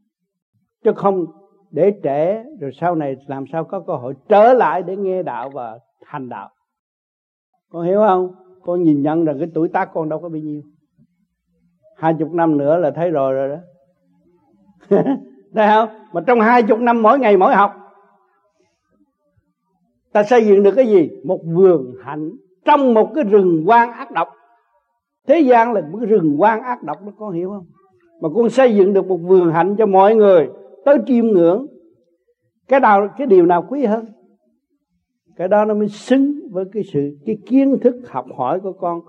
Chứ 0.85 0.93
không 0.97 1.27
để 1.71 1.93
trẻ 2.03 2.45
rồi 2.61 2.71
sau 2.81 2.95
này 2.95 3.17
làm 3.27 3.45
sao 3.53 3.65
có 3.65 3.81
cơ 3.81 3.95
hội 3.97 4.15
trở 4.29 4.53
lại 4.53 4.83
để 4.83 4.97
nghe 4.97 5.23
đạo 5.23 5.51
và 5.51 5.79
hành 6.05 6.29
đạo. 6.29 6.51
Con 7.71 7.87
hiểu 7.87 7.99
không? 7.99 8.35
Con 8.63 8.83
nhìn 8.83 9.03
nhận 9.03 9.25
rằng 9.25 9.39
cái 9.39 9.49
tuổi 9.55 9.69
tác 9.69 9.91
con 9.93 10.09
đâu 10.09 10.21
có 10.21 10.29
bao 10.29 10.39
nhiêu. 10.39 10.63
Hai 11.97 12.15
chục 12.19 12.33
năm 12.33 12.57
nữa 12.57 12.77
là 12.77 12.91
thấy 12.91 13.11
rồi 13.11 13.33
rồi 13.33 13.49
đó. 13.49 13.59
thấy 15.55 15.69
không? 15.69 15.89
Mà 16.13 16.21
trong 16.27 16.41
hai 16.41 16.63
chục 16.63 16.79
năm 16.79 17.03
mỗi 17.03 17.19
ngày 17.19 17.37
mỗi 17.37 17.55
học, 17.55 17.73
ta 20.13 20.23
xây 20.23 20.47
dựng 20.47 20.63
được 20.63 20.73
cái 20.77 20.87
gì? 20.87 21.11
Một 21.25 21.41
vườn 21.45 21.95
hạnh 22.05 22.31
trong 22.65 22.95
một 22.95 23.13
cái 23.15 23.25
rừng 23.25 23.65
quan 23.67 23.93
ác 23.93 24.11
độc. 24.11 24.29
Thế 25.27 25.41
gian 25.41 25.73
là 25.73 25.81
một 25.81 25.99
cái 26.01 26.07
rừng 26.07 26.37
quan 26.39 26.63
ác 26.63 26.83
độc, 26.83 26.97
nó 27.03 27.13
con 27.19 27.33
hiểu 27.33 27.51
không? 27.51 27.67
Mà 28.21 28.29
con 28.35 28.51
xây 28.51 28.77
dựng 28.77 28.93
được 28.93 29.07
một 29.07 29.17
vườn 29.17 29.53
hạnh 29.53 29.77
cho 29.79 29.87
mọi 29.87 30.15
người 30.15 30.49
tới 30.85 30.99
chiêm 31.07 31.27
ngưỡng. 31.27 31.67
Cái 32.69 32.81
nào, 32.81 33.09
cái 33.19 33.27
điều 33.27 33.47
nào 33.47 33.67
quý 33.69 33.85
hơn? 33.85 34.05
Cái 35.37 35.49
đó 35.49 35.65
nó 35.65 35.75
mới 35.75 35.89
xứng 35.89 36.41
với 36.51 36.65
cái 36.73 36.83
sự, 36.93 37.17
cái 37.27 37.37
kiến 37.47 37.79
thức 37.81 37.97
học 38.09 38.27
hỏi 38.37 38.61
của 38.61 38.73
con, 38.73 39.01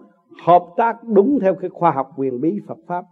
hợp 0.46 0.64
tác 0.78 1.04
đúng 1.04 1.40
theo 1.42 1.56
cái 1.56 1.70
khoa 1.70 1.92
học 1.92 2.10
quyền 2.18 2.42
bí 2.42 2.60
Phật 2.68 2.78
pháp 2.88 3.06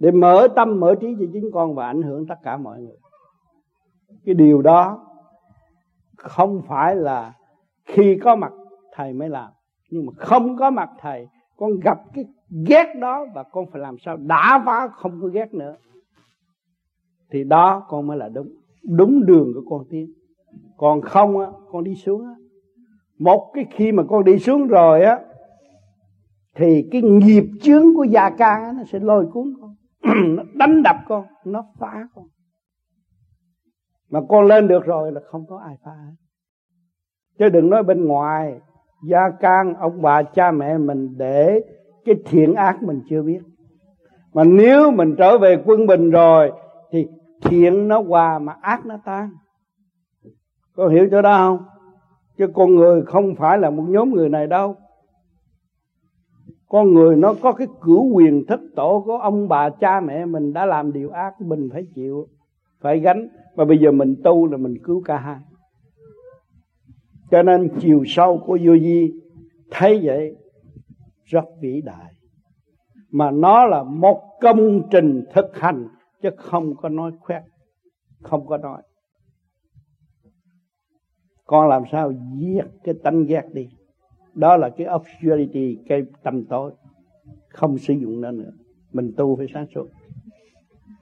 để 0.00 0.10
mở 0.10 0.48
tâm, 0.56 0.80
mở 0.80 0.94
trí 1.00 1.16
cho 1.18 1.26
chính 1.32 1.50
con 1.52 1.74
và 1.74 1.86
ảnh 1.86 2.02
hưởng 2.02 2.26
tất 2.26 2.34
cả 2.42 2.56
mọi 2.56 2.80
người. 2.80 2.96
Cái 4.24 4.34
điều 4.34 4.62
đó 4.62 5.06
không 6.16 6.62
phải 6.68 6.96
là 6.96 7.34
khi 7.84 8.18
có 8.22 8.36
mặt, 8.36 8.52
thầy 8.92 9.12
mới 9.12 9.28
làm. 9.28 9.50
Nhưng 9.90 10.06
mà 10.06 10.12
không 10.16 10.56
có 10.56 10.70
mặt, 10.70 10.90
thầy, 11.00 11.26
con 11.56 11.70
gặp 11.80 11.98
cái 12.14 12.24
ghét 12.66 12.86
đó 13.00 13.26
và 13.34 13.42
con 13.42 13.64
phải 13.72 13.80
làm 13.80 13.96
sao 13.98 14.16
đã 14.16 14.62
phá, 14.66 14.88
không 14.88 15.18
có 15.22 15.28
ghét 15.28 15.54
nữa. 15.54 15.76
Thì 17.30 17.44
đó, 17.44 17.86
con 17.88 18.06
mới 18.06 18.16
là 18.16 18.28
đúng 18.28 18.48
đúng 18.82 19.26
đường 19.26 19.52
của 19.54 19.62
con 19.70 19.86
tiến. 19.90 20.12
Còn 20.76 21.00
không 21.00 21.38
á, 21.38 21.46
con 21.72 21.84
đi 21.84 21.94
xuống 21.94 22.24
á. 22.24 22.34
Một 23.18 23.50
cái 23.54 23.66
khi 23.70 23.92
mà 23.92 24.02
con 24.08 24.24
đi 24.24 24.38
xuống 24.38 24.66
rồi 24.66 25.02
á, 25.02 25.18
thì 26.54 26.88
cái 26.92 27.02
nghiệp 27.02 27.44
chướng 27.62 27.94
của 27.94 28.04
gia 28.04 28.30
can 28.30 28.76
nó 28.76 28.84
sẽ 28.84 28.98
lôi 28.98 29.26
cuốn 29.32 29.54
con 29.60 29.69
nó 30.02 30.42
đánh 30.54 30.82
đập 30.82 30.96
con, 31.08 31.24
nó 31.44 31.64
phá 31.78 32.08
con. 32.14 32.24
Mà 34.10 34.20
con 34.28 34.46
lên 34.46 34.68
được 34.68 34.84
rồi 34.84 35.12
là 35.12 35.20
không 35.26 35.46
có 35.46 35.58
ai 35.58 35.76
phá. 35.84 35.96
Chứ 37.38 37.48
đừng 37.48 37.70
nói 37.70 37.82
bên 37.82 38.04
ngoài, 38.04 38.60
gia 39.08 39.30
can, 39.30 39.74
ông 39.74 40.02
bà, 40.02 40.22
cha 40.22 40.50
mẹ 40.50 40.78
mình 40.78 41.18
để 41.18 41.60
cái 42.04 42.14
thiện 42.24 42.54
ác 42.54 42.82
mình 42.82 43.02
chưa 43.08 43.22
biết. 43.22 43.40
Mà 44.32 44.44
nếu 44.44 44.90
mình 44.90 45.14
trở 45.18 45.38
về 45.38 45.62
quân 45.64 45.86
bình 45.86 46.10
rồi, 46.10 46.52
thì 46.90 47.06
thiện 47.42 47.88
nó 47.88 47.98
qua 47.98 48.38
mà 48.38 48.56
ác 48.60 48.86
nó 48.86 48.98
tan. 49.04 49.30
Có 50.76 50.88
hiểu 50.88 51.08
chỗ 51.10 51.22
đó 51.22 51.36
không? 51.36 51.64
Chứ 52.38 52.46
con 52.54 52.74
người 52.74 53.02
không 53.02 53.34
phải 53.34 53.58
là 53.58 53.70
một 53.70 53.84
nhóm 53.88 54.10
người 54.10 54.28
này 54.28 54.46
đâu 54.46 54.76
con 56.70 56.94
người 56.94 57.16
nó 57.16 57.34
có 57.42 57.52
cái 57.52 57.66
cửu 57.80 58.12
quyền 58.14 58.44
thất 58.46 58.60
tổ 58.76 59.02
của 59.06 59.16
ông 59.16 59.48
bà 59.48 59.70
cha 59.70 60.00
mẹ 60.00 60.24
mình 60.24 60.52
đã 60.52 60.66
làm 60.66 60.92
điều 60.92 61.10
ác, 61.10 61.40
mình 61.40 61.68
phải 61.72 61.86
chịu, 61.94 62.28
phải 62.80 62.98
gánh. 63.00 63.28
Và 63.54 63.64
bây 63.64 63.78
giờ 63.78 63.92
mình 63.92 64.16
tu 64.24 64.46
là 64.46 64.56
mình 64.56 64.74
cứu 64.84 65.02
cả 65.04 65.18
hai. 65.18 65.36
Cho 67.30 67.42
nên 67.42 67.68
chiều 67.80 68.02
sâu 68.06 68.38
của 68.46 68.58
vô 68.64 68.78
di 68.78 69.12
thấy 69.70 70.00
vậy, 70.02 70.36
rất 71.24 71.44
vĩ 71.60 71.80
đại. 71.84 72.12
Mà 73.10 73.30
nó 73.30 73.66
là 73.66 73.82
một 73.82 74.22
công 74.40 74.82
trình 74.90 75.24
thực 75.34 75.56
hành, 75.56 75.88
chứ 76.22 76.28
không 76.36 76.76
có 76.76 76.88
nói 76.88 77.12
khoét, 77.20 77.42
không 78.22 78.46
có 78.46 78.56
nói. 78.56 78.82
Con 81.44 81.68
làm 81.68 81.82
sao 81.92 82.12
giết 82.38 82.64
cái 82.84 82.94
tánh 83.02 83.24
ghét 83.24 83.44
đi? 83.52 83.68
Đó 84.34 84.56
là 84.56 84.70
cái 84.70 84.86
obscurity 84.94 85.78
cái 85.88 86.02
tâm 86.22 86.44
tối. 86.44 86.72
Không 87.48 87.78
sử 87.78 87.94
dụng 87.94 88.20
nó 88.20 88.30
nữa. 88.30 88.50
Mình 88.92 89.12
tu 89.16 89.36
phải 89.36 89.46
sáng 89.54 89.66
suốt. 89.74 89.86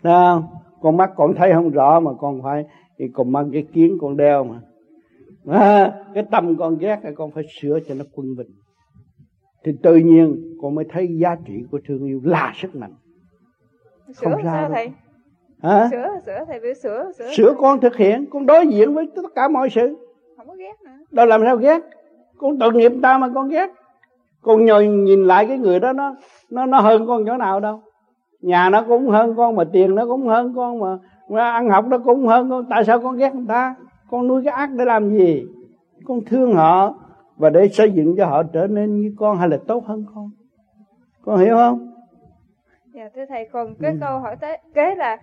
Không? 0.03 0.47
Con 0.81 0.97
mắt 0.97 1.11
con 1.17 1.35
thấy 1.35 1.53
không 1.53 1.71
rõ 1.71 2.01
mà 2.01 2.11
con 2.19 2.43
phải 2.43 2.65
thì 2.99 3.05
còn 3.13 3.33
mang 3.33 3.51
cái 3.53 3.67
kiến 3.73 3.99
con 4.01 4.17
đeo 4.17 4.45
mà. 4.45 4.61
À, 5.47 6.05
cái 6.15 6.25
tâm 6.31 6.57
con 6.57 6.79
ghét 6.79 7.01
thì 7.03 7.09
con 7.15 7.31
phải 7.31 7.45
sửa 7.61 7.79
cho 7.89 7.95
nó 7.95 8.05
quân 8.15 8.37
bình. 8.37 8.51
Thì 9.65 9.73
tự 9.83 9.97
nhiên 9.97 10.57
con 10.63 10.75
mới 10.75 10.85
thấy 10.91 11.09
giá 11.21 11.37
trị 11.47 11.55
của 11.71 11.81
thương 11.87 12.07
yêu 12.07 12.21
là 12.25 12.53
sức 12.57 12.77
mạnh. 12.77 12.95
Sửa 14.07 14.31
không 14.31 14.41
sao 14.45 14.71
thầy? 14.75 14.91
Hả? 15.63 15.89
sửa 15.91 16.09
sửa 16.27 16.45
thầy 16.47 16.61
biểu 16.61 16.75
sửa 16.75 17.13
sửa. 17.19 17.31
Sửa 17.37 17.55
con 17.59 17.81
thực 17.81 17.97
hiện 17.97 18.27
con 18.31 18.47
đối 18.47 18.67
diện 18.67 18.95
với 18.95 19.07
tất 19.17 19.23
cả 19.35 19.49
mọi 19.49 19.71
sự. 19.71 19.97
Không 20.37 20.47
có 20.47 20.55
ghét 20.55 20.75
nữa. 20.85 21.05
Đâu 21.11 21.27
làm 21.27 21.41
sao 21.45 21.57
ghét 21.57 21.81
con 22.39 22.59
tội 22.59 22.73
nghiệp 22.73 22.93
ta 23.03 23.19
mà 23.19 23.29
con 23.35 23.49
ghét. 23.49 23.71
Con 24.43 24.65
nhồi 24.65 24.89
nhìn 24.89 25.25
lại 25.25 25.47
cái 25.47 25.59
người 25.59 25.81
đó 25.81 25.93
nó 25.93 26.15
nó 26.51 26.67
nó 26.67 26.81
hơn 26.81 27.07
con 27.07 27.25
chỗ 27.27 27.37
nào 27.37 27.61
đâu. 27.61 27.83
Nhà 28.41 28.71
nó 28.71 28.83
cũng 28.89 29.09
hơn 29.09 29.35
con 29.37 29.57
mà 29.57 29.65
tiền 29.73 29.95
nó 29.95 30.07
cũng 30.07 30.29
hơn 30.29 30.53
con 30.57 30.81
mà, 30.81 30.99
mà 31.29 31.51
ăn 31.51 31.71
học 31.71 31.85
nó 31.89 31.99
cũng 31.99 32.27
hơn 32.27 32.51
con. 32.51 32.65
Tại 32.71 32.85
sao 32.85 33.01
con 33.01 33.17
ghét 33.17 33.35
người 33.35 33.47
ta? 33.49 33.75
Con 34.11 34.29
nuôi 34.29 34.43
cái 34.45 34.55
ác 34.55 34.71
để 34.71 34.85
làm 34.85 35.11
gì? 35.11 35.45
Con 36.05 36.21
thương 36.27 36.55
họ 36.55 36.95
và 37.37 37.51
để 37.51 37.69
xây 37.69 37.91
dựng 37.91 38.15
cho 38.17 38.27
họ 38.27 38.43
trở 38.43 38.67
nên 38.67 39.01
như 39.01 39.15
con 39.19 39.39
hay 39.39 39.49
là 39.49 39.59
tốt 39.67 39.87
hơn 39.87 40.05
con. 40.15 40.31
Con 41.25 41.39
hiểu 41.39 41.55
không? 41.55 41.89
Dạ 42.95 43.09
thưa 43.15 43.25
thầy 43.29 43.49
còn 43.53 43.75
cái 43.81 43.93
ừ. 43.93 43.99
câu 44.01 44.19
hỏi 44.19 44.37
tới 44.41 44.59
kế 44.75 44.95
là 44.95 45.17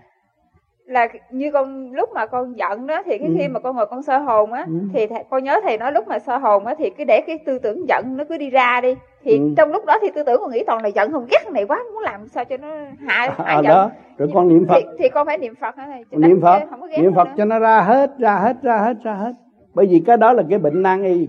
là 0.85 1.07
như 1.31 1.51
con 1.51 1.91
lúc 1.91 2.09
mà 2.13 2.25
con 2.25 2.57
giận 2.57 2.87
đó 2.87 3.01
thì 3.05 3.17
cái 3.17 3.27
ừ. 3.27 3.35
khi 3.37 3.47
mà 3.47 3.59
con 3.59 3.75
ngồi 3.75 3.85
con 3.85 4.03
sơ 4.03 4.17
hồn 4.17 4.53
á 4.53 4.65
ừ. 4.67 4.73
thì 4.93 5.07
thầy, 5.07 5.23
con 5.29 5.43
nhớ 5.43 5.59
thầy 5.63 5.77
nói 5.77 5.91
lúc 5.91 6.07
mà 6.07 6.19
sơ 6.19 6.37
hồn 6.37 6.65
á 6.65 6.75
thì 6.77 6.89
cứ 6.89 7.03
để 7.03 7.21
cái 7.27 7.39
tư 7.45 7.59
tưởng 7.59 7.87
giận 7.87 8.17
nó 8.17 8.23
cứ 8.29 8.37
đi 8.37 8.49
ra 8.49 8.81
đi 8.81 8.95
thì 9.23 9.37
ừ. 9.37 9.53
trong 9.57 9.71
lúc 9.71 9.85
đó 9.85 9.97
thì 10.01 10.07
tư 10.15 10.23
tưởng 10.23 10.41
con 10.41 10.51
nghĩ 10.51 10.63
toàn 10.67 10.83
là 10.83 10.87
giận 10.87 11.11
không 11.11 11.25
ghét 11.31 11.51
này 11.51 11.65
quá 11.65 11.79
muốn 11.93 12.03
làm 12.03 12.27
sao 12.27 12.45
cho 12.45 12.57
nó 12.57 12.67
hạ 13.07 13.35
hạ 13.37 13.43
à, 13.45 13.55
giận 13.55 13.65
đó 13.65 13.91
rồi 14.17 14.29
con 14.33 14.47
niệm 14.47 14.65
phật 14.67 14.81
thì, 14.81 14.87
thì 14.99 15.09
con 15.09 15.27
phải 15.27 15.37
niệm 15.37 15.55
phật 15.55 15.75
hả 15.75 15.85
thầy 15.85 16.19
niệm 16.19 16.41
phật 16.41 16.59
niệm 17.01 17.13
phật 17.15 17.27
cho 17.37 17.45
nó 17.45 17.59
ra 17.59 17.81
hết 17.81 18.11
ra 18.19 18.35
hết 18.35 18.57
ra 18.61 18.77
hết 18.77 18.97
ra 19.03 19.13
hết 19.13 19.33
bởi 19.73 19.87
vì 19.87 20.03
cái 20.05 20.17
đó 20.17 20.33
là 20.33 20.43
cái 20.49 20.59
bệnh 20.59 20.81
nan 20.81 21.03
y 21.03 21.27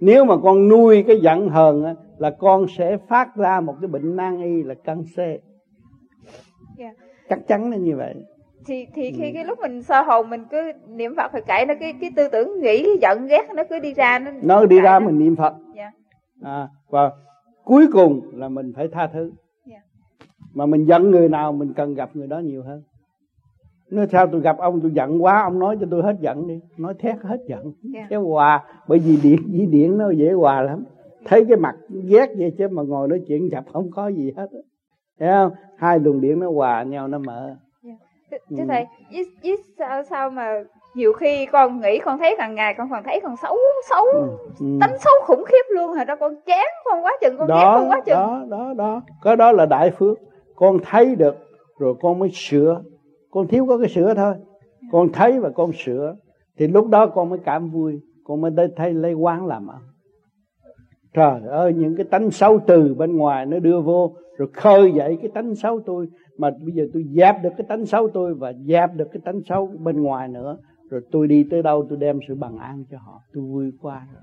nếu 0.00 0.24
mà 0.24 0.34
con 0.42 0.68
nuôi 0.68 1.04
cái 1.06 1.20
giận 1.20 1.48
hờn 1.48 1.84
á, 1.84 1.94
là 2.18 2.30
con 2.30 2.66
sẽ 2.78 2.96
phát 3.08 3.36
ra 3.36 3.60
một 3.60 3.74
cái 3.80 3.88
bệnh 3.88 4.16
nan 4.16 4.42
y 4.42 4.62
là 4.62 4.74
cancer 4.84 5.18
yeah. 5.18 5.40
Dạ. 6.78 6.90
chắc 7.28 7.38
chắn 7.48 7.70
là 7.70 7.76
như 7.76 7.96
vậy 7.96 8.14
thì 8.66 8.86
thì 8.94 9.12
khi 9.12 9.26
ừ. 9.26 9.30
cái 9.34 9.44
lúc 9.44 9.58
mình 9.62 9.82
sơ 9.82 10.02
hồn 10.02 10.30
mình 10.30 10.44
cứ 10.50 10.72
niệm 10.88 11.14
phật 11.16 11.32
phải 11.32 11.42
cậy 11.46 11.66
nó 11.66 11.74
cái 11.80 11.94
cái 12.00 12.10
tư 12.16 12.28
tưởng 12.32 12.60
nghĩ 12.60 12.86
giận 13.00 13.26
ghét 13.26 13.48
nó 13.54 13.62
cứ 13.70 13.78
đi 13.78 13.94
ra 13.94 14.18
nó 14.18 14.30
nó 14.42 14.66
đi 14.66 14.80
ra 14.80 14.98
nó. 14.98 15.06
mình 15.06 15.18
niệm 15.18 15.36
phật 15.36 15.54
yeah. 15.74 15.92
Dạ. 16.42 16.50
à, 16.50 16.68
và 16.88 17.10
cuối 17.64 17.86
cùng 17.92 18.20
là 18.32 18.48
mình 18.48 18.72
phải 18.76 18.88
tha 18.88 19.06
thứ 19.06 19.20
yeah. 19.20 19.32
Dạ. 19.66 19.78
mà 20.54 20.66
mình 20.66 20.84
giận 20.84 21.10
người 21.10 21.28
nào 21.28 21.52
mình 21.52 21.72
cần 21.76 21.94
gặp 21.94 22.10
người 22.14 22.26
đó 22.26 22.38
nhiều 22.38 22.62
hơn 22.62 22.82
nói 23.90 24.06
sao 24.12 24.26
tôi 24.26 24.40
gặp 24.40 24.58
ông 24.58 24.80
tôi 24.80 24.90
giận 24.90 25.22
quá 25.22 25.42
ông 25.42 25.58
nói 25.58 25.76
cho 25.80 25.86
tôi 25.90 26.02
hết 26.02 26.16
giận 26.20 26.48
đi 26.48 26.60
nói 26.76 26.94
thét 26.98 27.16
hết 27.22 27.38
giận 27.48 27.72
yeah. 27.94 28.06
kéo 28.10 28.28
hòa 28.28 28.64
bởi 28.88 28.98
vì 28.98 29.18
điện 29.22 29.38
với 29.52 29.66
điện 29.66 29.98
nó 29.98 30.10
dễ 30.10 30.32
hòa 30.32 30.62
lắm 30.62 30.84
thấy 31.24 31.44
cái 31.48 31.56
mặt 31.56 31.76
ghét 32.08 32.26
vậy 32.38 32.52
chứ 32.58 32.68
mà 32.68 32.82
ngồi 32.82 33.08
nói 33.08 33.20
chuyện 33.28 33.50
chập 33.50 33.64
không 33.72 33.90
có 33.90 34.08
gì 34.08 34.32
hết 34.36 34.46
thấy 35.18 35.28
không 35.28 35.52
hai 35.76 35.98
luồng 35.98 36.20
điện 36.20 36.38
nó 36.40 36.50
hòa 36.50 36.82
nhau 36.82 37.08
nó 37.08 37.18
mở 37.18 37.56
chứ 38.30 38.56
ừ. 38.58 38.64
thầy 38.68 38.86
với, 39.12 39.24
với 39.42 39.56
sao 39.78 40.02
sao 40.02 40.30
mà 40.30 40.62
nhiều 40.96 41.12
khi 41.12 41.46
con 41.46 41.80
nghĩ 41.80 41.98
con 41.98 42.18
thấy 42.18 42.36
hàng 42.38 42.54
ngày 42.54 42.74
con 42.78 42.88
còn 42.90 43.02
thấy 43.04 43.20
con 43.22 43.36
xấu 43.36 43.56
xấu 43.90 44.04
ừ. 44.04 44.28
Ừ. 44.60 44.66
tánh 44.80 44.98
xấu 44.98 45.12
khủng 45.26 45.44
khiếp 45.48 45.74
luôn. 45.74 45.92
Hả 45.92 46.04
đó 46.04 46.16
con 46.16 46.34
chán 46.46 46.66
con 46.84 47.04
quá 47.04 47.12
chừng 47.20 47.38
con 47.38 47.48
đó, 47.48 47.56
ghét 47.56 47.80
con 47.80 47.90
quá 47.90 48.00
chừng. 48.06 48.14
đó 48.14 48.44
đó 48.48 48.74
đó. 48.76 49.02
Cái 49.22 49.36
đó 49.36 49.52
là 49.52 49.66
đại 49.66 49.90
phước. 49.90 50.18
Con 50.54 50.78
thấy 50.90 51.14
được 51.14 51.36
rồi 51.78 51.94
con 52.00 52.18
mới 52.18 52.30
sửa. 52.32 52.82
Con 53.30 53.48
thiếu 53.48 53.66
có 53.66 53.78
cái 53.78 53.88
sửa 53.88 54.14
thôi. 54.14 54.34
Con 54.92 55.12
thấy 55.12 55.40
và 55.40 55.50
con 55.54 55.70
sửa. 55.72 56.16
Thì 56.58 56.66
lúc 56.66 56.88
đó 56.88 57.06
con 57.06 57.28
mới 57.30 57.38
cảm 57.44 57.70
vui. 57.70 58.00
Con 58.24 58.40
mới 58.40 58.50
thấy 58.76 58.94
lấy 58.94 59.14
quán 59.14 59.46
làm 59.46 59.70
ăn. 59.70 59.78
Trời 61.14 61.40
ơi 61.50 61.74
những 61.76 61.96
cái 61.96 62.06
tánh 62.10 62.30
xấu 62.30 62.58
từ 62.66 62.94
bên 62.94 63.16
ngoài 63.16 63.46
nó 63.46 63.58
đưa 63.58 63.80
vô 63.80 64.12
rồi 64.36 64.48
khơi 64.52 64.92
dậy 64.92 65.18
cái 65.22 65.30
tánh 65.34 65.54
xấu 65.54 65.80
tôi 65.80 66.06
mà 66.38 66.50
bây 66.50 66.72
giờ 66.72 66.86
tôi 66.92 67.04
dẹp 67.10 67.34
được 67.42 67.50
cái 67.56 67.66
tánh 67.68 67.86
xấu 67.86 68.08
tôi 68.08 68.34
và 68.34 68.52
dẹp 68.52 68.94
được 68.94 69.08
cái 69.12 69.20
tánh 69.24 69.40
xấu 69.48 69.66
bên 69.66 70.02
ngoài 70.02 70.28
nữa 70.28 70.56
rồi 70.90 71.00
tôi 71.12 71.28
đi 71.28 71.46
tới 71.50 71.62
đâu 71.62 71.86
tôi 71.88 71.98
đem 71.98 72.18
sự 72.28 72.34
bằng 72.34 72.58
an 72.58 72.84
cho 72.90 72.98
họ. 72.98 73.22
Tôi 73.32 73.44
vui 73.44 73.72
qua 73.80 74.06
rồi. 74.12 74.22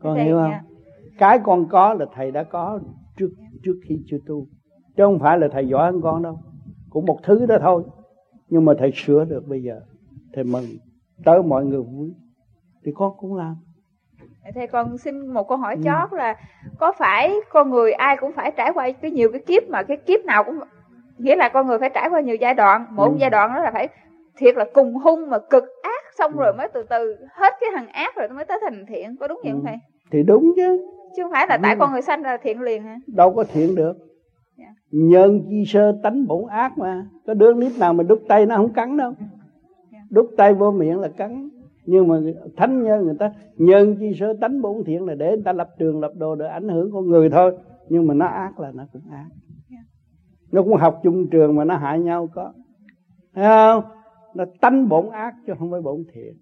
Con 0.00 0.16
hiểu 0.16 0.36
không? 0.36 0.50
Nha. 0.50 0.62
cái 1.18 1.38
con 1.44 1.68
có 1.68 1.94
là 1.94 2.06
thầy 2.14 2.30
đã 2.30 2.42
có 2.42 2.80
trước 3.16 3.30
trước 3.62 3.80
khi 3.88 3.98
chưa 4.06 4.18
tu. 4.26 4.46
Chứ 4.96 5.04
không 5.04 5.18
phải 5.18 5.38
là 5.38 5.48
thầy 5.52 5.68
giỏi 5.68 5.92
hơn 5.92 6.00
con 6.02 6.22
đâu. 6.22 6.38
Cũng 6.90 7.06
một 7.06 7.18
thứ 7.22 7.46
đó 7.46 7.56
thôi. 7.60 7.84
Nhưng 8.48 8.64
mà 8.64 8.72
thầy 8.78 8.90
sửa 8.94 9.24
được 9.24 9.48
bây 9.48 9.62
giờ. 9.62 9.80
Thầy 10.32 10.44
mừng. 10.44 10.64
Tới 11.24 11.42
mọi 11.42 11.64
người 11.64 11.82
vui. 11.82 12.14
Thì 12.84 12.92
con 12.94 13.12
cũng 13.18 13.34
làm. 13.34 13.56
Thầy 14.54 14.66
con 14.66 14.98
xin 14.98 15.26
một 15.26 15.48
câu 15.48 15.58
hỏi 15.58 15.74
ừ. 15.74 15.82
chót 15.84 16.12
là 16.12 16.36
có 16.78 16.92
phải 16.98 17.34
con 17.50 17.70
người 17.70 17.92
ai 17.92 18.16
cũng 18.20 18.32
phải 18.32 18.52
trải 18.56 18.70
qua 18.74 18.90
cái 18.90 19.10
nhiều 19.10 19.32
cái 19.32 19.40
kiếp 19.46 19.62
mà 19.68 19.82
cái 19.82 19.96
kiếp 19.96 20.24
nào 20.24 20.44
cũng 20.44 20.58
nghĩa 21.18 21.36
là 21.36 21.48
con 21.48 21.66
người 21.66 21.78
phải 21.78 21.90
trải 21.94 22.08
qua 22.10 22.20
nhiều 22.20 22.36
giai 22.36 22.54
đoạn 22.54 22.86
mỗi 22.90 23.08
ừ. 23.08 23.14
giai 23.18 23.30
đoạn 23.30 23.54
đó 23.54 23.62
là 23.62 23.70
phải 23.70 23.88
thiệt 24.36 24.56
là 24.56 24.64
cùng 24.72 24.94
hung 24.94 25.30
mà 25.30 25.38
cực 25.38 25.64
ác 25.82 26.04
xong 26.18 26.32
ừ. 26.32 26.38
rồi 26.38 26.52
mới 26.52 26.68
từ 26.74 26.82
từ 26.82 27.16
hết 27.34 27.52
cái 27.60 27.70
thằng 27.74 27.88
ác 27.88 28.16
rồi 28.16 28.28
mới 28.28 28.44
tới 28.44 28.58
thành 28.62 28.86
thiện 28.88 29.16
có 29.20 29.28
đúng 29.28 29.40
vậy 29.44 29.52
không 29.52 29.60
ừ. 29.60 29.64
thầy 29.66 29.76
thì 30.10 30.22
đúng 30.22 30.52
chứ 30.56 30.86
chứ 31.16 31.22
không 31.22 31.32
phải 31.32 31.46
là 31.48 31.58
tại 31.62 31.76
con 31.78 31.92
người 31.92 32.02
sanh 32.02 32.22
là 32.22 32.36
thiện 32.36 32.60
liền 32.60 32.82
hả 32.82 32.96
đâu 33.06 33.34
có 33.34 33.44
thiện 33.44 33.74
được 33.74 33.96
yeah. 34.58 34.70
Dạ. 34.70 34.74
nhân 34.90 35.42
chi 35.50 35.64
sơ 35.66 35.92
tánh 36.02 36.26
bổn 36.26 36.48
ác 36.50 36.78
mà 36.78 37.06
có 37.26 37.34
đứa 37.34 37.54
nít 37.54 37.72
nào 37.78 37.94
mà 37.94 38.04
đút 38.04 38.20
tay 38.28 38.46
nó 38.46 38.56
không 38.56 38.72
cắn 38.72 38.96
đâu 38.96 39.12
yeah. 39.20 39.32
Dạ. 39.92 39.98
đút 40.10 40.26
tay 40.36 40.54
vô 40.54 40.70
miệng 40.70 41.00
là 41.00 41.08
cắn 41.08 41.48
nhưng 41.84 42.08
mà 42.08 42.16
thánh 42.56 42.82
nhân 42.82 43.04
người 43.04 43.16
ta 43.18 43.32
nhân 43.56 43.96
chi 44.00 44.12
sơ 44.20 44.34
tánh 44.40 44.62
bổn 44.62 44.84
thiện 44.86 45.04
là 45.04 45.14
để 45.14 45.30
người 45.30 45.42
ta 45.44 45.52
lập 45.52 45.68
trường 45.78 46.00
lập 46.00 46.12
đồ 46.18 46.34
để 46.34 46.46
ảnh 46.46 46.68
hưởng 46.68 46.90
con 46.92 47.06
người 47.06 47.30
thôi 47.30 47.52
nhưng 47.88 48.06
mà 48.06 48.14
nó 48.14 48.26
ác 48.26 48.60
là 48.60 48.70
nó 48.74 48.84
cũng 48.92 49.02
ác 49.10 49.26
nó 50.52 50.62
cũng 50.62 50.76
học 50.76 51.00
chung 51.02 51.30
trường 51.30 51.56
mà 51.56 51.64
nó 51.64 51.76
hại 51.76 51.98
nhau 51.98 52.28
có. 52.34 52.52
Thấy 53.34 53.44
không? 53.44 53.84
Nó 54.34 54.44
tánh 54.60 54.88
bổn 54.88 55.10
ác 55.10 55.34
chứ 55.46 55.52
không 55.58 55.70
phải 55.70 55.80
bổn 55.80 56.04
thiện. 56.12 56.34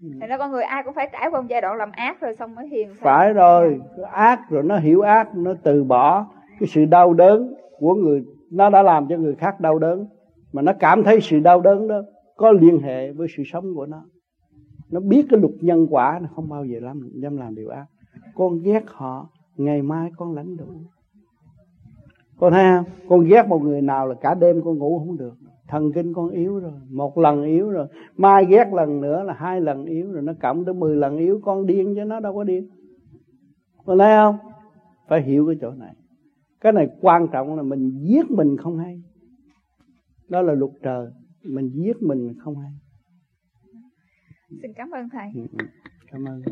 Thì 0.00 0.26
nó 0.28 0.38
con 0.38 0.50
người 0.50 0.62
ai 0.62 0.82
cũng 0.84 0.94
phải 0.94 1.08
trải 1.12 1.28
qua 1.30 1.40
một 1.40 1.46
giai 1.50 1.60
đoạn 1.60 1.76
làm 1.76 1.90
ác 1.92 2.20
rồi 2.20 2.34
xong 2.38 2.54
mới 2.54 2.68
hiền 2.68 2.88
phải 3.00 3.32
rồi. 3.32 3.80
Ác 4.12 4.40
rồi 4.50 4.62
nó 4.62 4.76
hiểu 4.76 5.00
ác 5.00 5.36
nó 5.36 5.54
từ 5.62 5.84
bỏ 5.84 6.26
cái 6.60 6.66
sự 6.68 6.84
đau 6.84 7.14
đớn 7.14 7.54
của 7.78 7.94
người 7.94 8.24
nó 8.50 8.70
đã 8.70 8.82
làm 8.82 9.06
cho 9.08 9.16
người 9.16 9.34
khác 9.34 9.60
đau 9.60 9.78
đớn. 9.78 10.06
Mà 10.52 10.62
nó 10.62 10.72
cảm 10.80 11.04
thấy 11.04 11.20
sự 11.20 11.40
đau 11.40 11.60
đớn 11.60 11.88
đó 11.88 12.02
có 12.36 12.52
liên 12.52 12.80
hệ 12.80 13.12
với 13.12 13.28
sự 13.36 13.42
sống 13.52 13.74
của 13.74 13.86
nó. 13.86 14.04
Nó 14.90 15.00
biết 15.00 15.26
cái 15.30 15.40
luật 15.40 15.52
nhân 15.60 15.86
quả 15.90 16.18
nó 16.22 16.28
không 16.34 16.48
bao 16.48 16.64
giờ 16.64 16.78
làm 16.82 17.00
dám 17.14 17.36
làm 17.36 17.54
điều 17.54 17.68
ác. 17.68 17.86
Con 18.34 18.62
ghét 18.62 18.82
họ 18.86 19.28
ngày 19.56 19.82
mai 19.82 20.10
con 20.16 20.34
lãnh 20.34 20.56
đủ 20.56 20.66
con 22.38 22.52
thấy 22.52 22.64
không? 22.76 22.84
Con 23.08 23.24
ghét 23.24 23.46
một 23.48 23.58
người 23.58 23.82
nào 23.82 24.06
là 24.06 24.14
cả 24.14 24.34
đêm 24.34 24.62
con 24.64 24.78
ngủ 24.78 24.98
không 24.98 25.16
được. 25.16 25.34
Thần 25.68 25.92
kinh 25.92 26.14
con 26.14 26.28
yếu 26.30 26.58
rồi 26.58 26.72
một 26.90 27.18
lần 27.18 27.44
yếu 27.44 27.70
rồi. 27.70 27.86
Mai 28.16 28.46
ghét 28.46 28.72
lần 28.72 29.00
nữa 29.00 29.22
là 29.22 29.32
hai 29.32 29.60
lần 29.60 29.84
yếu 29.84 30.12
rồi 30.12 30.22
nó 30.22 30.32
cộng 30.40 30.64
tới 30.64 30.74
mười 30.74 30.96
lần 30.96 31.18
yếu 31.18 31.40
con 31.44 31.66
điên 31.66 31.94
chứ 31.94 32.04
nó 32.04 32.20
đâu 32.20 32.34
có 32.34 32.44
điên. 32.44 32.68
Con 33.84 33.98
thấy 33.98 34.16
không? 34.16 34.36
Phải 35.08 35.22
hiểu 35.22 35.46
cái 35.46 35.56
chỗ 35.60 35.70
này. 35.70 35.94
Cái 36.60 36.72
này 36.72 36.88
quan 37.00 37.28
trọng 37.32 37.56
là 37.56 37.62
mình 37.62 37.98
giết 38.02 38.30
mình 38.30 38.56
không 38.56 38.78
hay. 38.78 39.02
Đó 40.28 40.42
là 40.42 40.52
luật 40.54 40.72
trời 40.82 41.06
mình 41.44 41.70
giết 41.74 42.02
mình 42.02 42.34
không 42.38 42.56
hay. 42.56 42.70
Xin 44.62 44.72
cảm 44.76 44.90
ơn 44.90 45.08
thầy. 45.12 45.30
Ừ, 45.34 45.40
ừ. 45.58 45.66
cảm 46.12 46.24
ơn 46.24 46.42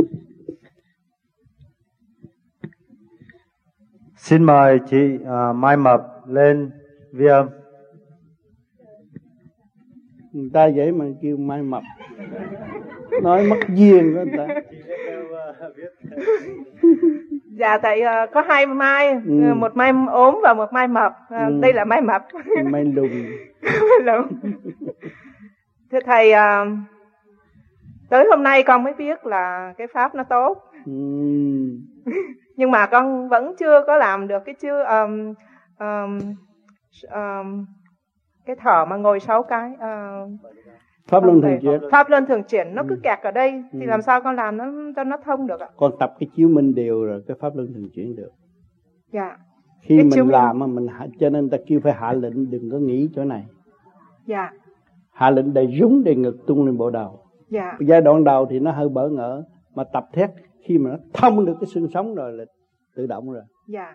Xin 4.26 4.44
mời 4.44 4.78
chị 4.90 5.18
uh, 5.22 5.56
Mai 5.56 5.76
Mập 5.76 6.00
lên 6.28 6.70
vi 7.12 7.26
âm. 7.26 7.48
Người 10.32 10.50
ta 10.54 10.68
vậy 10.76 10.92
mà 10.92 11.04
kêu 11.22 11.36
Mai 11.36 11.62
Mập. 11.62 11.82
Nói 13.22 13.46
mất 13.46 13.56
duyên 13.68 14.14
đó 14.14 14.20
người 14.24 14.38
ta. 14.38 14.46
dạ 17.58 17.78
thầy 17.82 18.00
uh, 18.00 18.30
có 18.32 18.40
hai 18.48 18.66
mai 18.66 19.10
ừ. 19.10 19.42
Ờ, 19.48 19.54
một 19.54 19.76
mai 19.76 19.92
ốm 20.12 20.38
và 20.42 20.54
một 20.54 20.72
mai 20.72 20.88
mập 20.88 21.12
uh, 21.12 21.48
ừ. 21.48 21.58
đây 21.60 21.72
là 21.72 21.84
mai 21.84 22.00
mập 22.00 22.22
mai 22.64 22.84
lùn 22.84 23.10
mai 23.62 24.00
lùn 24.02 24.26
thưa 25.92 25.98
thầy 26.06 26.32
uh, 26.32 26.68
tới 28.10 28.26
hôm 28.30 28.42
nay 28.42 28.62
con 28.62 28.82
mới 28.82 28.92
biết 28.98 29.26
là 29.26 29.74
cái 29.78 29.86
pháp 29.94 30.14
nó 30.14 30.22
tốt 30.22 30.62
ừ 30.86 30.92
nhưng 32.56 32.70
mà 32.70 32.86
con 32.86 33.28
vẫn 33.28 33.54
chưa 33.58 33.84
có 33.86 33.96
làm 33.96 34.28
được 34.28 34.42
cái 34.46 34.54
chưa 34.54 34.84
um, 34.84 35.34
um, 35.78 36.18
um, 37.12 37.66
cái 38.46 38.56
thở 38.56 38.84
mà 38.84 38.96
ngồi 38.96 39.20
sáu 39.20 39.42
cái 39.42 39.70
uh, 39.72 40.30
pháp 41.08 41.24
luân 41.24 41.42
thường 41.42 41.58
chuyển. 41.62 41.80
pháp 41.92 42.10
luân 42.10 42.26
thường 42.26 42.42
chuyển 42.42 42.74
nó 42.74 42.82
cứ 42.88 42.94
ừ. 42.94 43.00
kẹt 43.02 43.18
ở 43.22 43.30
đây 43.30 43.64
thì 43.72 43.80
ừ. 43.80 43.86
làm 43.86 44.02
sao 44.02 44.22
con 44.22 44.36
làm 44.36 44.56
nó 44.56 44.64
cho 44.96 45.04
nó 45.04 45.16
thông 45.24 45.46
được 45.46 45.60
ạ? 45.60 45.68
Con 45.76 45.92
tập 45.98 46.14
cái 46.18 46.28
chiếu 46.36 46.48
minh 46.48 46.74
đều 46.74 47.04
rồi 47.04 47.22
cái 47.28 47.36
pháp 47.40 47.56
luân 47.56 47.72
thường 47.74 47.88
chuyển 47.94 48.16
được. 48.16 48.30
Dạ. 49.12 49.36
Khi 49.82 49.96
cái 49.96 50.04
mình 50.04 50.30
làm 50.30 50.58
mà 50.58 50.66
mình 50.66 50.86
cho 51.20 51.30
nên 51.30 51.50
ta 51.50 51.58
kêu 51.66 51.80
phải 51.80 51.92
hạ 51.92 52.12
lệnh 52.12 52.50
đừng 52.50 52.70
có 52.70 52.78
nghĩ 52.78 53.08
chỗ 53.14 53.24
này. 53.24 53.46
Dạ. 54.26 54.50
Hạ 55.12 55.30
lệnh 55.30 55.54
đầy 55.54 55.78
rúng 55.80 56.04
đầy 56.04 56.14
ngực 56.14 56.36
tung 56.46 56.66
lên 56.66 56.76
bộ 56.76 56.90
đầu. 56.90 57.20
Dạ. 57.48 57.76
Giai 57.80 58.00
đoạn 58.00 58.24
đầu 58.24 58.46
thì 58.46 58.58
nó 58.58 58.72
hơi 58.72 58.88
bỡ 58.88 59.08
ngỡ 59.08 59.42
mà 59.74 59.84
tập 59.84 60.04
thét 60.12 60.30
khi 60.66 60.78
mà 60.78 60.90
nó 60.90 60.96
thông 61.14 61.44
được 61.46 61.54
cái 61.60 61.66
xương 61.74 61.88
sống 61.94 62.14
rồi 62.14 62.32
là 62.32 62.44
tự 62.96 63.06
động 63.06 63.30
rồi 63.32 63.42
dạ 63.68 63.94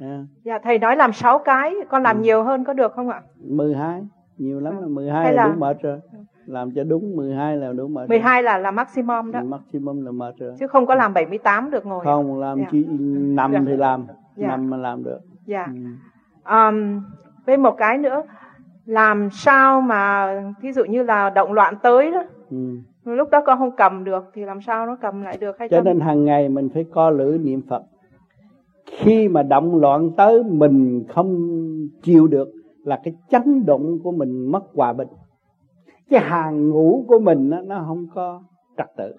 à, 0.00 0.24
dạ 0.44 0.58
thầy 0.62 0.78
nói 0.78 0.96
làm 0.96 1.12
6 1.12 1.38
cái 1.38 1.74
con 1.88 2.02
làm 2.02 2.16
Ừ. 2.16 2.22
nhiều 2.22 2.42
hơn 2.42 2.64
có 2.64 2.72
được 2.72 2.92
không 2.92 3.08
ạ 3.08 3.22
12 3.48 4.02
nhiều 4.38 4.60
lắm 4.60 4.74
Ừ. 4.76 4.80
là 4.82 4.86
12 4.88 5.24
Hay 5.24 5.34
là 5.34 5.46
là- 5.46 5.52
đủ 5.52 5.60
mệt 5.60 5.82
rồi 5.82 6.00
làm 6.46 6.70
cho 6.74 6.84
đúng 6.84 7.16
12 7.16 7.56
là 7.56 7.72
đủ 7.72 7.88
mệt 7.88 8.00
rồi. 8.00 8.08
12 8.08 8.42
là 8.42 8.58
là 8.58 8.70
maximum 8.70 9.30
đó 9.32 9.40
maximum 9.44 10.04
là 10.04 10.10
mệt 10.12 10.34
rồi 10.38 10.54
chứ 10.58 10.66
không 10.66 10.86
có 10.86 10.94
làm 10.94 11.14
78 11.14 11.70
được 11.70 11.86
ngồi 11.86 12.04
không 12.04 12.38
làm 12.40 12.58
Dạ. 12.58 12.66
chỉ 12.70 12.86
nằm 13.10 13.52
Dạ. 13.52 13.60
thì 13.66 13.76
làm 13.76 14.06
Dạ. 14.36 14.48
nằm 14.48 14.70
mà 14.70 14.76
làm 14.76 15.04
được 15.04 15.18
dạ 15.46 15.66
ừ. 15.66 15.80
um, 16.54 17.02
với 17.46 17.56
một 17.56 17.74
cái 17.78 17.98
nữa 17.98 18.22
làm 18.86 19.28
sao 19.32 19.80
mà 19.80 20.26
thí 20.62 20.72
dụ 20.72 20.84
như 20.84 21.02
là 21.02 21.30
động 21.30 21.52
loạn 21.52 21.74
tới 21.82 22.10
đó 22.10 22.22
Ừ. 22.50 22.56
lúc 23.14 23.30
đó 23.30 23.42
con 23.46 23.58
không 23.58 23.76
cầm 23.76 24.04
được 24.04 24.24
thì 24.34 24.44
làm 24.44 24.60
sao 24.60 24.86
nó 24.86 24.96
cầm 25.00 25.22
lại 25.22 25.36
được 25.40 25.58
hay 25.58 25.68
cho 25.68 25.80
nên 25.80 26.00
hàng 26.00 26.24
ngày 26.24 26.48
mình 26.48 26.68
phải 26.74 26.84
co 26.84 27.10
lưỡi 27.10 27.38
niệm 27.38 27.62
phật. 27.68 27.82
Khi 28.86 29.28
mà 29.28 29.42
động 29.42 29.80
loạn 29.80 30.10
tới 30.16 30.42
mình 30.44 31.04
không 31.08 31.50
chịu 32.02 32.26
được 32.26 32.48
là 32.84 33.00
cái 33.04 33.14
chấn 33.30 33.66
động 33.66 33.98
của 34.02 34.12
mình 34.12 34.50
mất 34.52 34.62
hòa 34.74 34.92
bình. 34.92 35.08
Cái 36.10 36.20
hàng 36.20 36.68
ngũ 36.68 37.04
của 37.08 37.18
mình 37.18 37.50
nó, 37.50 37.60
nó 37.60 37.84
không 37.86 38.06
có 38.14 38.42
trật 38.76 38.86
tự. 38.96 39.12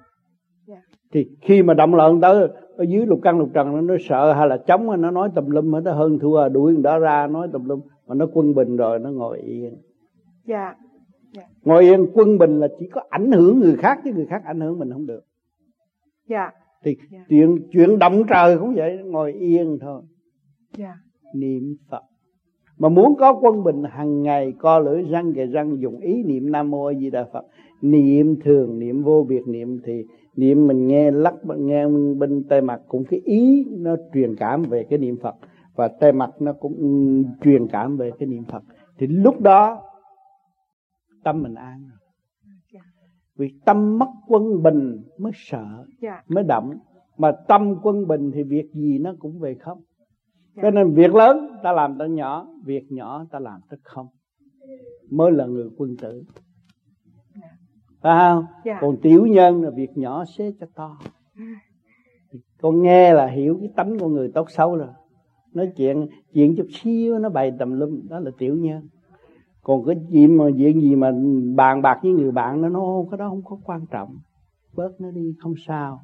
Dạ. 0.68 0.82
thì 1.12 1.28
khi 1.42 1.64
mà 1.64 1.74
động 1.74 1.96
loạn 1.96 2.22
tới 2.22 2.48
ở 2.78 2.84
dưới 2.84 3.06
lục 3.06 3.20
căn 3.24 3.39
lục 3.39 3.50
trần 3.54 3.76
nó, 3.76 3.82
nó 3.82 3.96
sợ 4.10 4.34
hay 4.34 4.48
là 4.48 4.58
chống 4.58 5.02
nó 5.02 5.12
nói 5.12 5.30
tùm 5.36 5.50
lum 5.50 5.74
hết 5.74 5.82
nó 5.84 5.94
hơn 5.94 6.20
thua 6.20 6.50
đuổi 6.50 6.76
đó 6.84 7.00
ra 7.00 7.28
nói 7.28 7.48
tùm 7.54 7.66
lum. 7.66 7.82
Mà 8.08 8.16
nó 8.16 8.28
quân 8.34 8.56
bình 8.56 8.78
rồi 8.78 9.00
nó 9.00 9.10
ngồi 9.10 9.39
yên. 9.39 9.78
Dạ 10.46 10.76
ngồi 11.63 11.84
yên 11.84 12.07
quân 12.13 12.38
bình 12.38 12.59
là 12.59 12.67
chỉ 12.79 12.88
có 12.88 13.01
ảnh 13.09 13.32
hưởng 13.32 13.59
người 13.59 13.75
khác 13.77 13.99
chứ 14.03 14.11
người 14.13 14.25
khác 14.25 14.41
ảnh 14.45 14.59
hưởng 14.59 14.79
mình 14.79 14.91
không 14.91 15.05
được. 15.05 15.21
Dạ. 16.29 16.51
Thì 16.84 16.95
Dạ. 17.11 17.19
chuyện 17.29 17.57
chuyện 17.71 17.99
động 17.99 18.23
trời 18.29 18.57
cũng 18.57 18.73
vậy 18.75 18.97
ngồi 19.05 19.34
yên 19.34 19.77
thôi. 19.82 20.01
Dạ. 20.77 20.93
Niệm 21.36 21.75
phật. 21.89 22.01
Mà 22.77 22.89
muốn 22.89 23.15
có 23.15 23.34
quân 23.34 23.63
bình 23.63 23.84
hàng 23.89 24.21
ngày 24.21 24.53
co 24.59 24.79
lưỡi 24.79 25.03
răng 25.03 25.34
kề 25.34 25.45
răng 25.45 25.82
dùng 25.82 25.99
ý 25.99 26.23
niệm 26.23 26.51
nam 26.51 26.71
mô 26.71 26.86
a 26.86 26.93
di 26.93 27.09
đà 27.09 27.25
phật. 27.34 27.45
Niệm 27.82 28.36
thường 28.43 28.79
niệm 28.79 29.03
vô 29.03 29.25
biệt 29.29 29.47
niệm 29.47 29.79
thì 29.86 30.03
niệm 30.36 30.67
mình 30.67 30.88
nghe 30.88 31.11
lắc 31.11 31.34
nghe 31.57 31.88
bên 32.17 32.43
tay 32.49 32.61
mặt 32.61 32.82
cũng 32.88 33.03
cái 33.09 33.21
ý 33.25 33.65
nó 33.69 33.95
truyền 34.13 34.36
cảm 34.36 34.63
về 34.63 34.84
cái 34.89 34.99
niệm 34.99 35.17
phật. 35.21 35.36
Và 35.75 35.88
tay 35.88 36.11
mặt 36.11 36.29
nó 36.39 36.53
cũng 36.53 37.23
truyền 37.43 37.67
cảm 37.67 37.97
về 37.97 38.11
cái 38.19 38.27
niệm 38.27 38.43
phật. 38.51 38.63
Thì 38.97 39.07
lúc 39.07 39.41
đó 39.41 39.82
tâm 41.24 41.43
mình 41.43 41.55
an 41.55 41.88
rồi. 41.89 41.97
Dạ. 42.74 42.80
vì 43.36 43.53
tâm 43.65 43.99
mất 43.99 44.09
quân 44.28 44.63
bình 44.63 45.03
mới 45.17 45.32
sợ 45.36 45.86
dạ. 46.01 46.24
mới 46.28 46.43
động 46.43 46.74
mà 47.17 47.32
tâm 47.47 47.76
quân 47.84 48.07
bình 48.07 48.32
thì 48.34 48.43
việc 48.43 48.74
gì 48.74 48.99
nó 48.99 49.13
cũng 49.19 49.39
về 49.39 49.55
không. 49.55 49.82
Dạ. 50.55 50.63
cho 50.63 50.72
nên 50.72 50.93
việc 50.93 51.15
lớn 51.15 51.38
ta 51.63 51.72
làm 51.72 51.97
tới 51.97 52.09
nhỏ 52.09 52.47
việc 52.65 52.91
nhỏ 52.91 53.26
ta 53.32 53.39
làm 53.39 53.61
tới 53.69 53.80
không. 53.84 54.07
Mới 55.11 55.32
là 55.32 55.45
người 55.45 55.69
quân 55.78 55.95
tử. 56.01 56.24
Phải 58.01 58.19
không? 58.19 58.45
Còn 58.82 58.97
tiểu 59.01 59.26
nhân 59.26 59.63
là 59.63 59.69
việc 59.76 59.89
nhỏ 59.95 60.26
xế 60.26 60.51
cho 60.59 60.67
to. 60.76 60.97
Con 62.61 62.82
nghe 62.82 63.13
là 63.13 63.28
hiểu 63.28 63.57
cái 63.59 63.69
tánh 63.76 63.99
của 63.99 64.07
người 64.07 64.32
tốt 64.34 64.49
xấu 64.49 64.76
rồi. 64.76 64.88
Nói 65.53 65.72
chuyện 65.78 66.07
chuyện 66.34 66.55
chút 66.57 66.67
xíu 66.72 67.19
nó 67.19 67.30
bày 67.30 67.51
tầm 67.59 67.80
lum 67.80 68.07
đó 68.09 68.19
là 68.19 68.32
tiểu 68.38 68.55
nhân 68.55 68.88
còn 69.64 69.86
cái 69.86 69.95
chuyện 70.12 70.38
mà 70.38 70.43
chuyện 70.57 70.82
gì 70.82 70.95
mà 70.95 71.12
bàn 71.55 71.82
bạc 71.82 71.99
với 72.03 72.12
người 72.12 72.32
bạn 72.32 72.62
nó 72.62 72.70
nói 72.70 72.82
"Ô, 72.82 73.07
cái 73.12 73.18
đó 73.18 73.30
không 73.30 73.41
có 73.45 73.57
quan 73.66 73.86
trọng. 73.91 74.18
Bớt 74.76 74.91
nó 74.99 75.12
đi 75.12 75.36
không 75.39 75.53
sao. 75.68 76.01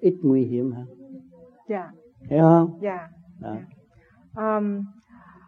Ít 0.00 0.14
nguy 0.22 0.42
hiểm 0.44 0.72
hơn. 0.72 0.86
Dạ. 1.68 1.90
Hiểu 2.30 2.42
không? 2.42 2.78
Dạ. 2.80 3.08
Đó. 3.40 3.56
um, 4.56 4.84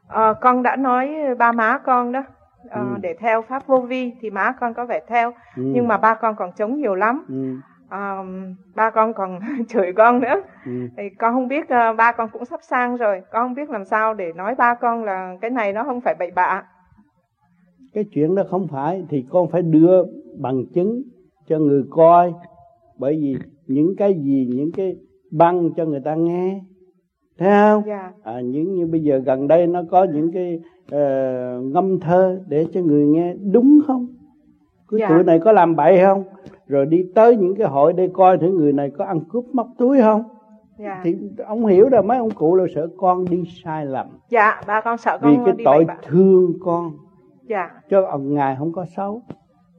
ờ, 0.09 0.35
con 0.41 0.63
đã 0.63 0.77
nói 0.77 1.11
ba 1.39 1.53
má 1.53 1.79
con 1.79 2.13
đó 2.13 2.23
ờ, 2.71 2.81
Ừ. 2.81 2.87
để 3.01 3.15
theo 3.21 3.43
pháp 3.43 3.67
vô 3.67 3.81
vi 3.81 4.13
thì 4.21 4.31
má 4.31 4.53
con 4.61 4.75
có 4.75 4.87
vẻ 4.87 5.01
theo. 5.09 5.31
Ừ. 5.57 5.63
nhưng 5.75 5.89
mà 5.89 5.99
ba 5.99 6.15
con 6.15 6.37
còn 6.37 6.51
chống 6.57 6.77
nhiều 6.77 6.95
lắm. 6.95 7.25
Ừ. 7.29 7.55
um, 7.91 8.55
ba 8.75 8.91
con 8.91 9.13
còn 9.15 9.39
chửi 9.69 9.93
con 9.97 10.21
nữa. 10.21 10.35
Ừ. 10.67 10.89
thì 10.97 11.03
con 11.19 11.35
không 11.35 11.49
biết 11.49 11.69
ờ, 11.69 11.93
ba 11.93 12.13
con 12.13 12.29
cũng 12.33 12.45
sắp 12.45 12.61
sang 12.63 12.97
rồi. 12.97 13.21
Con 13.33 13.43
không 13.49 13.55
biết 13.55 13.71
làm 13.71 13.85
sao 13.85 14.15
để 14.15 14.33
nói 14.33 14.55
ba 14.55 14.75
con 14.75 15.05
là 15.05 15.35
cái 15.41 15.51
này 15.51 15.73
nó 15.73 15.85
không 15.85 16.01
phải 16.01 16.15
bậy 16.19 16.31
bạ 16.35 16.63
cái 17.95 18.05
chuyện 18.05 18.35
đó 18.35 18.43
không 18.49 18.69
phải 18.69 19.03
thì 19.09 19.25
con 19.31 19.49
phải 19.49 19.63
đưa 19.63 20.05
bằng 20.39 20.65
chứng 20.75 21.03
cho 21.49 21.59
người 21.59 21.85
coi. 21.91 22.33
Bởi 22.99 23.17
vì 23.21 23.37
những 23.67 23.97
cái 23.97 24.15
gì 24.15 24.51
những 24.55 24.73
cái 24.73 24.97
băng 25.31 25.71
cho 25.77 25.85
người 25.85 26.01
ta 26.01 26.15
nghe. 26.15 26.61
Thấy 27.39 27.51
không? 27.51 27.83
Dạ. 27.87 28.13
À, 28.23 28.41
những 28.41 28.75
như 28.75 28.87
bây 28.87 29.01
giờ 29.01 29.19
gần 29.19 29.49
đây 29.49 29.67
nó 29.67 29.83
có 29.91 30.05
những 30.05 30.33
cái 30.33 30.61
ờ, 30.91 31.61
ngâm 31.61 32.01
thơ 32.01 32.41
để 32.49 32.67
cho 32.73 32.81
người 32.81 33.07
nghe. 33.07 33.35
Đúng 33.53 33.81
không? 33.87 34.07
Cái 34.91 35.01
Dạ. 35.01 35.09
tuổi 35.09 35.25
này 35.25 35.39
có 35.39 35.53
làm 35.53 35.77
bậy 35.77 36.01
không? 36.03 36.25
Rồi 36.67 36.87
đi 36.87 37.05
tới 37.15 37.37
những 37.37 37.55
cái 37.55 37.69
hội 37.69 37.93
để 37.93 38.09
coi 38.13 38.39
thử 38.39 38.49
người 38.49 38.73
này 38.73 38.91
có 38.91 39.05
ăn 39.05 39.21
cướp 39.29 39.45
móc 39.53 39.69
túi 39.79 40.01
không? 40.01 40.23
Dạ. 40.79 41.01
Thì 41.05 41.15
ông 41.47 41.67
hiểu 41.67 41.89
rồi 41.89 42.03
mấy 42.03 42.19
ông 42.19 42.31
cụ 42.31 42.55
là 42.55 42.65
sợ 42.75 42.89
con 42.97 43.25
đi 43.31 43.43
sai 43.65 43.87
lầm. 43.87 44.07
Dạ 44.31 44.61
ba 44.67 44.81
con 44.81 44.99
sợ 44.99 45.19
vì 45.23 45.35
con 45.37 45.45
cái 45.45 45.55
đi 45.59 45.65
tội 45.65 45.85
bậy 45.85 45.97
thương 46.03 46.53
con 46.61 46.93
dạ. 47.49 47.71
Cho 47.91 48.07
ông 48.07 48.35
ngài 48.35 48.57
không 48.59 48.73
có 48.73 48.85
xấu. 48.97 49.23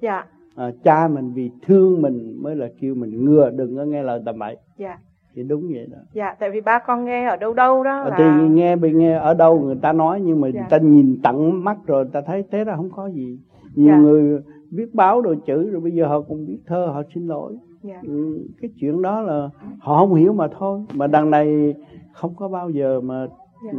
Dạ. 0.01 0.25
À, 0.55 0.71
cha 0.83 1.07
mình 1.07 1.31
vì 1.33 1.51
thương 1.61 2.01
mình 2.01 2.37
mới 2.43 2.55
là 2.55 2.67
kêu 2.81 2.95
mình 2.95 3.25
ngừa 3.25 3.49
đừng 3.49 3.77
có 3.77 3.83
nghe 3.83 4.03
lời 4.03 4.21
tầm 4.25 4.39
bậy 4.39 4.57
dạ. 4.77 4.97
Thì 5.35 5.43
đúng 5.43 5.67
vậy 5.73 5.87
đó. 5.91 5.97
Dạ 6.13 6.35
tại 6.39 6.51
vì 6.51 6.61
ba 6.61 6.79
con 6.79 7.05
nghe 7.05 7.25
ở 7.29 7.35
đâu 7.37 7.53
đâu 7.53 7.83
đó 7.83 8.01
Ở 8.01 8.09
là 8.09 8.15
thì 8.17 8.49
nghe 8.49 8.75
bị 8.75 8.93
nghe 8.93 9.13
ở 9.17 9.33
đâu 9.33 9.59
người 9.59 9.75
ta 9.81 9.93
nói 9.93 10.21
nhưng 10.23 10.41
mà 10.41 10.47
Dạ. 10.47 10.59
người 10.59 10.67
ta 10.69 10.77
nhìn 10.77 11.17
tận 11.23 11.63
mắt 11.63 11.77
rồi 11.85 12.03
người 12.05 12.11
ta 12.13 12.21
thấy 12.21 12.43
thế 12.51 12.63
ra 12.63 12.75
không 12.75 12.89
có 12.91 13.07
gì. 13.07 13.39
Nhiều 13.75 13.87
Dạ. 13.93 13.97
người 13.99 14.39
viết 14.71 14.93
báo 14.93 15.21
đồ 15.21 15.35
chữ 15.45 15.69
rồi 15.69 15.81
bây 15.81 15.91
giờ 15.91 16.07
họ 16.07 16.21
cũng 16.21 16.45
viết 16.47 16.59
thơ 16.67 16.85
họ 16.93 17.01
xin 17.15 17.27
lỗi. 17.27 17.57
Dạ. 17.83 17.99
Ừ, 18.07 18.39
cái 18.61 18.71
chuyện 18.79 19.01
đó 19.01 19.21
là 19.21 19.49
họ 19.79 19.99
không 19.99 20.13
hiểu 20.13 20.33
mà 20.33 20.47
thôi. 20.59 20.85
Mà 20.95 21.07
đằng 21.07 21.29
này 21.29 21.73
không 22.13 22.33
có 22.35 22.47
bao 22.47 22.69
giờ 22.69 23.01
mà 23.01 23.27
Dạ. 23.65 23.71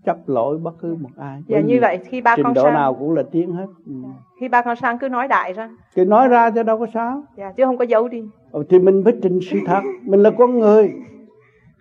Ừ, 0.00 0.06
chấp 0.06 0.16
lỗi 0.26 0.58
bất 0.58 0.74
cứ 0.80 0.96
một 1.00 1.10
ai. 1.16 1.42
Dạ 1.46 1.56
Bởi 1.56 1.62
như 1.62 1.78
vậy 1.80 1.98
khi 2.04 2.20
ba 2.20 2.36
trình 2.36 2.44
con 2.44 2.54
độ 2.54 2.62
sang 2.62 2.74
nào 2.74 2.94
cũng 2.94 3.14
là 3.14 3.22
tiếng 3.32 3.52
hết. 3.52 3.66
Ừ. 3.86 3.92
khi 4.40 4.48
ba 4.48 4.62
con 4.62 4.76
sang 4.76 4.98
cứ 4.98 5.08
nói 5.08 5.28
đại 5.28 5.52
ra. 5.52 5.70
Thì 5.94 6.04
nói 6.04 6.28
ra 6.28 6.50
cho 6.50 6.62
đâu 6.62 6.78
có 6.78 6.86
sao. 6.94 7.22
Dạ 7.36 7.52
chứ 7.56 7.64
không 7.64 7.78
có 7.78 7.84
giấu 7.84 8.08
đi. 8.08 8.22
Ờ, 8.52 8.62
thì 8.68 8.78
mình 8.78 9.04
phải 9.04 9.12
trình 9.22 9.38
sự 9.42 9.58
thật. 9.66 9.80
Mình 10.02 10.20
là 10.20 10.30
con 10.30 10.58
người. 10.58 10.92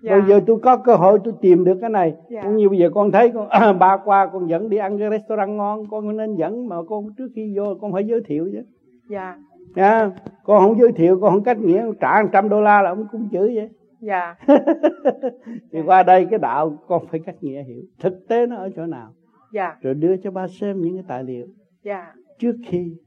Dạ. 0.02 0.12
Bây 0.12 0.22
giờ 0.30 0.40
tôi 0.48 0.60
có 0.64 0.78
cơ 0.78 0.96
hội 0.96 1.20
tôi 1.24 1.34
tìm 1.42 1.66
được 1.66 1.78
cái 1.82 1.90
này. 1.90 2.14
Dạ. 2.30 2.42
cũng 2.44 2.56
như 2.56 2.70
bây 2.70 2.78
giờ 2.78 2.90
con 2.94 3.12
thấy 3.12 3.32
con 3.32 3.48
ba 3.80 3.98
qua 3.98 4.30
con 4.34 4.50
dẫn 4.50 4.70
đi 4.70 4.78
ăn 4.78 5.00
cái 5.00 5.10
restaurant 5.10 5.50
ngon. 5.50 5.86
Con 5.90 6.18
nên 6.18 6.36
dẫn 6.36 6.70
mà 6.70 6.76
con 6.90 7.14
trước 7.18 7.28
khi 7.36 7.54
vô 7.58 7.76
con 7.82 7.94
phải 7.94 8.04
giới 8.04 8.22
thiệu 8.26 8.50
chứ. 8.54 8.62
Dạ. 9.10 9.36
Nha. 9.76 10.12
Con 10.44 10.60
không 10.60 10.80
giới 10.80 10.92
thiệu 10.92 11.20
con 11.22 11.32
không 11.32 11.44
cách 11.44 11.58
nghĩa. 11.60 11.86
Trả 12.00 12.22
100 12.22 12.50
đô 12.50 12.62
la 12.62 12.82
là 12.82 12.90
ông 12.90 13.06
cũng 13.12 13.30
chửi 13.32 13.56
vậy 13.56 13.70
dạ. 14.02 14.36
Thì 15.72 15.80
qua 15.86 16.04
đây 16.04 16.28
cái 16.30 16.40
đạo 16.40 16.78
con 16.88 17.08
phải 17.08 17.20
cách 17.20 17.36
nghĩa 17.42 17.64
hiểu. 17.64 17.82
Thực 18.00 18.28
tế 18.28 18.46
nó 18.48 18.56
ở 18.56 18.70
chỗ 18.76 18.86
nào? 18.86 19.14
Dạ. 19.54 19.78
Rồi 19.82 19.94
đưa 19.94 20.18
cho 20.18 20.32
ba 20.32 20.48
xem 20.48 20.82
những 20.82 20.94
cái 20.94 21.04
tài 21.08 21.24
liệu. 21.24 21.48
Dạ. 21.84 22.14
Trước 22.40 22.56
khi 22.68 22.98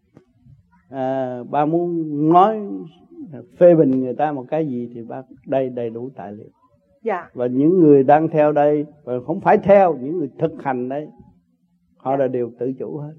à, 0.90 1.38
ba 1.50 1.66
muốn 1.66 2.12
nói 2.32 2.60
phê 3.58 3.74
bình 3.74 3.90
người 3.90 4.14
ta 4.14 4.32
một 4.32 4.44
cái 4.48 4.66
gì 4.66 4.90
thì 4.94 5.02
ba 5.02 5.22
đây 5.46 5.70
đầy 5.70 5.90
đủ 5.90 6.10
tài 6.16 6.32
liệu. 6.32 6.50
Dạ. 7.02 7.30
Và 7.34 7.46
những 7.46 7.78
người 7.78 8.04
đang 8.04 8.28
theo 8.28 8.52
đây 8.52 8.86
và 9.04 9.12
không 9.26 9.40
phải 9.40 9.58
theo 9.58 9.96
những 10.00 10.18
người 10.18 10.30
thực 10.38 10.62
hành 10.62 10.88
đấy 10.88 11.08
họ 11.96 12.16
là 12.16 12.28
đều 12.28 12.50
tự 12.58 12.72
chủ 12.78 12.98
hết. 12.98 13.12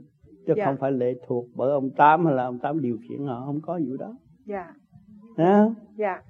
Chứ 0.47 0.53
Dạ. 0.57 0.65
không 0.65 0.77
phải 0.77 0.91
lệ 0.91 1.13
thuộc 1.27 1.45
bởi 1.55 1.71
ông 1.71 1.89
tám 1.89 2.25
hay 2.25 2.35
là 2.35 2.43
ông 2.43 2.59
tám 2.59 2.81
điều 2.81 2.97
khiển 3.09 3.25
họ 3.27 3.43
không 3.45 3.61
có 3.61 3.79
vụ 3.87 3.97
đó. 3.99 4.15
Dạ. 4.45 4.73
Thấy 5.37 5.45
không? 5.45 5.73
dạ 5.95 6.21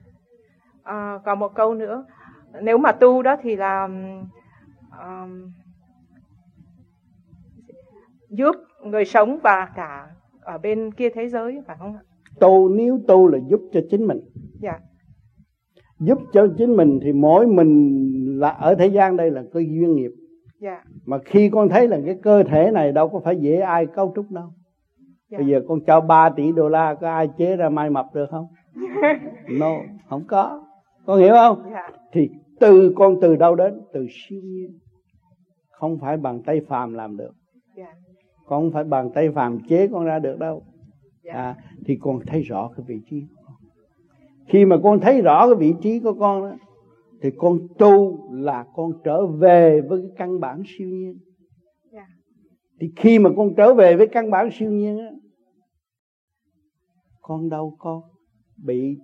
à, 0.84 1.20
còn 1.26 1.40
một 1.40 1.56
câu 1.56 1.74
nữa. 1.74 2.06
Nếu 2.62 2.78
mà 2.78 2.92
tu 2.92 3.22
đó 3.22 3.36
thì 3.42 3.56
là 3.56 3.88
um, 5.00 5.52
giúp 8.30 8.56
người 8.84 9.06
sống 9.06 9.40
và 9.44 9.72
cả 9.76 10.08
ở 10.42 10.58
bên 10.58 10.92
kia 10.92 11.10
thế 11.10 11.30
giới 11.30 11.62
phải 11.68 11.76
không 11.80 11.94
ạ? 11.94 12.02
Tu 12.40 12.70
nếu 12.70 13.00
tu 13.08 13.28
là 13.28 13.40
giúp 13.48 13.62
cho 13.74 13.80
chính 13.90 14.08
mình. 14.08 14.20
Dạ. 14.60 14.80
Giúp 16.00 16.20
cho 16.34 16.48
chính 16.58 16.76
mình 16.76 17.00
thì 17.04 17.14
mỗi 17.14 17.48
mình 17.48 18.00
là 18.40 18.50
ở 18.50 18.76
thế 18.76 18.88
gian 18.88 19.18
đây 19.18 19.32
là 19.32 19.44
có 19.54 19.60
duyên 19.60 19.96
nghiệp. 19.96 20.12
Dạ. 20.60 20.84
Mà 21.06 21.18
khi 21.26 21.50
con 21.50 21.70
thấy 21.70 21.88
là 21.88 22.00
cái 22.06 22.18
cơ 22.24 22.44
thể 22.44 22.72
này 22.72 22.92
đâu 22.92 23.10
có 23.10 23.20
phải 23.20 23.38
dễ 23.38 23.60
ai 23.60 23.86
cấu 23.86 24.14
trúc 24.16 24.32
đâu. 24.32 24.46
Dạ. 25.30 25.38
Bây 25.38 25.48
giờ 25.48 25.62
con 25.68 25.80
cho 25.88 26.02
3 26.02 26.30
tỷ 26.30 26.52
đô 26.52 26.70
la 26.70 26.94
có 26.94 27.10
ai 27.10 27.30
chế 27.38 27.56
ra 27.56 27.70
mai 27.70 27.90
mập 27.90 28.06
được 28.14 28.30
không? 28.30 28.48
No 29.60 29.76
không 30.10 30.24
có 30.28 30.63
con 31.06 31.20
hiểu 31.20 31.34
không? 31.34 31.64
Dạ. 31.72 31.90
Thì 32.12 32.30
từ 32.60 32.94
con 32.96 33.18
từ 33.22 33.36
đâu 33.36 33.56
đến? 33.56 33.82
Từ 33.94 34.08
siêu 34.10 34.42
nhiên. 34.44 34.80
Không 35.72 35.98
phải 36.02 36.18
bằng 36.18 36.44
tay 36.44 36.62
phàm 36.68 36.94
làm 36.94 37.18
được. 37.18 37.32
Dạ. 37.78 37.94
Con 38.46 38.62
không 38.64 38.72
phải 38.72 38.84
bằng 38.84 39.12
tay 39.14 39.32
phàm 39.32 39.60
chế 39.68 39.88
con 39.88 40.06
ra 40.06 40.20
được 40.20 40.40
đâu. 40.40 40.64
Dạ. 41.24 41.34
à, 41.34 41.56
thì 41.86 41.98
con 42.02 42.20
thấy 42.28 42.42
rõ 42.42 42.72
cái 42.78 42.86
vị 42.88 43.00
trí 43.10 43.22
của 43.22 43.44
con. 43.46 43.56
Khi 44.48 44.66
mà 44.66 44.76
con 44.84 45.00
thấy 45.00 45.22
rõ 45.22 45.48
cái 45.48 45.56
vị 45.56 45.74
trí 45.82 46.00
của 46.00 46.14
con 46.14 46.42
đó 46.42 46.56
thì 47.22 47.30
con 47.38 47.60
tu 47.78 48.20
là 48.32 48.66
con 48.76 48.92
trở 49.04 49.26
về 49.26 49.82
với 49.82 50.02
cái 50.02 50.12
căn 50.18 50.40
bản 50.40 50.64
siêu 50.66 50.90
nhiên. 50.90 51.18
Yeah. 51.92 52.08
Thì 52.80 52.92
khi 52.96 53.20
mà 53.20 53.30
con 53.38 53.56
trở 53.58 53.74
về 53.74 53.96
với 53.96 54.08
căn 54.08 54.32
bản 54.32 54.50
siêu 54.52 54.72
nhiên 54.72 54.98
á 54.98 55.10
con 57.24 57.50
đâu 57.50 57.76
có 57.80 58.02
bị 58.58 58.98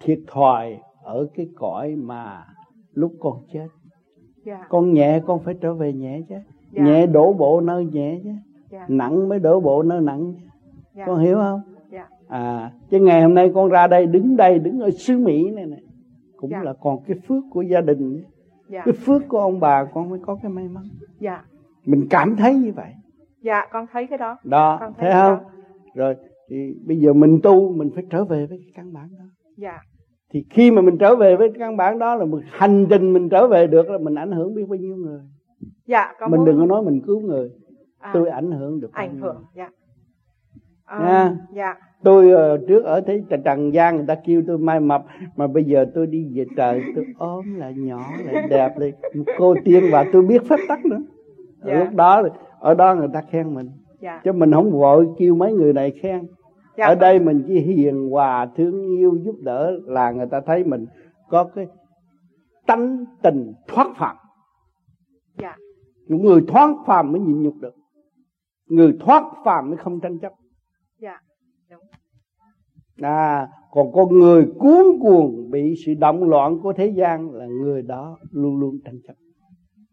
thiệt 0.00 0.18
thòi 0.26 0.78
ở 1.02 1.28
cái 1.34 1.48
cõi 1.56 1.96
mà 1.96 2.46
lúc 2.92 3.12
con 3.20 3.34
chết 3.52 3.58
yeah. 3.58 4.60
Dạ. 4.60 4.66
con 4.68 4.92
nhẹ 4.92 5.20
con 5.26 5.40
phải 5.44 5.54
trở 5.60 5.74
về 5.74 5.92
nhẹ 5.92 6.20
chứ 6.28 6.34
yeah. 6.34 6.46
Dạ. 6.72 6.84
nhẹ 6.84 7.06
đổ 7.06 7.32
bộ 7.32 7.60
nơi 7.60 7.84
nhẹ 7.84 8.20
chứ 8.24 8.30
yeah. 8.70 8.90
nặng 8.90 9.28
mới 9.28 9.38
đổ 9.38 9.60
bộ 9.60 9.82
nơi 9.82 10.00
nặng 10.00 10.34
yeah. 10.94 11.08
con 11.08 11.18
hiểu 11.18 11.36
không 11.36 11.60
yeah. 11.90 12.08
à 12.28 12.72
chứ 12.90 13.00
ngày 13.00 13.22
hôm 13.22 13.34
nay 13.34 13.50
con 13.54 13.68
ra 13.68 13.86
đây 13.86 14.06
đứng 14.06 14.36
đây 14.36 14.58
đứng 14.58 14.80
ở 14.80 14.90
xứ 14.90 15.18
mỹ 15.18 15.50
này 15.50 15.66
này 15.66 15.82
cũng 16.36 16.50
dạ. 16.50 16.62
là 16.62 16.72
còn 16.72 17.02
cái 17.06 17.16
phước 17.28 17.44
của 17.50 17.62
gia 17.62 17.80
đình 17.80 18.22
dạ. 18.68 18.82
cái 18.84 18.94
phước 18.94 19.28
của 19.28 19.38
ông 19.38 19.60
bà 19.60 19.84
con 19.84 20.10
mới 20.10 20.18
có 20.22 20.38
cái 20.42 20.52
may 20.52 20.68
mắn 20.68 20.84
dạ. 21.20 21.44
mình 21.84 22.06
cảm 22.10 22.36
thấy 22.36 22.54
như 22.54 22.72
vậy 22.72 22.92
dạ 23.42 23.66
con 23.72 23.86
thấy 23.92 24.06
cái 24.06 24.18
đó 24.18 24.36
đó 24.44 24.76
con 24.80 24.92
thấy, 24.98 25.10
thấy 25.10 25.20
không 25.20 25.38
đó. 25.44 25.50
rồi 25.94 26.16
thì 26.48 26.74
bây 26.86 26.96
giờ 26.96 27.12
mình 27.12 27.40
tu 27.42 27.72
mình 27.72 27.90
phải 27.94 28.04
trở 28.10 28.24
về 28.24 28.46
với 28.46 28.58
cái 28.58 28.72
căn 28.74 28.92
bản 28.92 29.08
đó 29.18 29.24
dạ. 29.58 29.78
Thì 30.30 30.44
khi 30.50 30.70
mà 30.70 30.82
mình 30.82 30.98
trở 30.98 31.16
về 31.16 31.36
với 31.36 31.52
căn 31.58 31.76
bản 31.76 31.98
đó 31.98 32.14
là 32.14 32.24
một 32.24 32.40
hành 32.50 32.86
trình 32.90 33.12
mình 33.12 33.28
trở 33.28 33.46
về 33.46 33.66
được 33.66 33.90
là 33.90 33.98
mình 33.98 34.14
ảnh 34.14 34.32
hưởng 34.32 34.54
biết 34.54 34.62
bao 34.68 34.76
nhiêu 34.76 34.96
người. 34.96 35.20
Dạ 35.86 36.12
con 36.20 36.30
mình 36.30 36.38
muốn... 36.38 36.46
đừng 36.46 36.58
có 36.58 36.66
nói 36.66 36.82
mình 36.82 37.00
cứu 37.06 37.20
người. 37.20 37.50
À, 37.98 38.10
tôi 38.14 38.28
ảnh 38.28 38.50
hưởng 38.50 38.80
được 38.80 38.92
ảnh 38.92 39.18
hưởng 39.20 39.44
dạ. 39.54 39.70
À, 40.84 40.98
nha 40.98 41.36
dạ. 41.52 41.74
Tôi 42.02 42.54
uh, 42.54 42.68
trước 42.68 42.84
ở 42.84 43.00
thế 43.00 43.22
trần 43.44 43.74
gian 43.74 43.96
người 43.96 44.04
ta 44.08 44.14
kêu 44.26 44.42
tôi 44.46 44.58
mai 44.58 44.80
mập 44.80 45.04
mà 45.36 45.46
bây 45.46 45.64
giờ 45.64 45.86
tôi 45.94 46.06
đi 46.06 46.26
về 46.34 46.46
trời 46.56 46.82
tôi 46.94 47.04
ốm 47.18 47.54
lại 47.54 47.74
nhỏ 47.76 48.04
lại 48.24 48.46
đẹp 48.50 48.78
lại 48.78 48.92
cô 49.38 49.54
tiên 49.64 49.84
và 49.92 50.04
tôi 50.12 50.22
biết 50.22 50.42
phép 50.48 50.56
tắc 50.68 50.84
nữa. 50.84 51.00
Dạ. 51.64 51.78
lúc 51.78 51.94
đó 51.94 52.22
ở 52.60 52.74
đó 52.74 52.94
người 52.94 53.08
ta 53.12 53.22
khen 53.30 53.54
mình. 53.54 53.70
Dạ. 54.00 54.20
chứ 54.24 54.32
mình 54.32 54.52
không 54.52 54.70
vội 54.70 55.08
kêu 55.18 55.34
mấy 55.34 55.52
người 55.52 55.72
này 55.72 55.92
khen 56.02 56.26
dạ. 56.78 56.86
ở 56.86 56.94
đây 56.94 57.18
mình 57.20 57.44
chỉ 57.46 57.60
hiền 57.60 58.10
hòa 58.10 58.46
thương 58.56 58.96
yêu 58.96 59.18
giúp 59.24 59.36
đỡ 59.40 59.78
là 59.84 60.10
người 60.10 60.26
ta 60.30 60.40
thấy 60.46 60.64
mình 60.64 60.86
có 61.28 61.44
cái 61.54 61.66
tánh 62.66 63.04
tình 63.22 63.52
thoát 63.68 63.88
phàm 63.96 64.16
dạ. 65.38 65.56
một 66.08 66.18
người 66.22 66.44
thoát 66.48 66.76
phàm 66.86 67.12
mới 67.12 67.20
nhịn 67.20 67.42
nhục 67.42 67.54
được 67.60 67.74
người 68.66 68.96
thoát 69.00 69.24
phàm 69.44 69.68
mới 69.68 69.76
không 69.76 70.00
tranh 70.00 70.18
chấp 70.18 70.32
dạ 71.00 71.20
à 73.02 73.48
còn 73.70 73.92
con 73.92 74.18
người 74.18 74.46
cuốn 74.58 74.84
cuồng 75.00 75.50
bị 75.50 75.74
sự 75.86 75.94
động 76.00 76.28
loạn 76.28 76.58
của 76.62 76.72
thế 76.72 76.86
gian 76.86 77.30
là 77.30 77.46
người 77.46 77.82
đó 77.82 78.18
luôn 78.30 78.60
luôn 78.60 78.78
tranh 78.84 78.98
chấp 79.06 79.14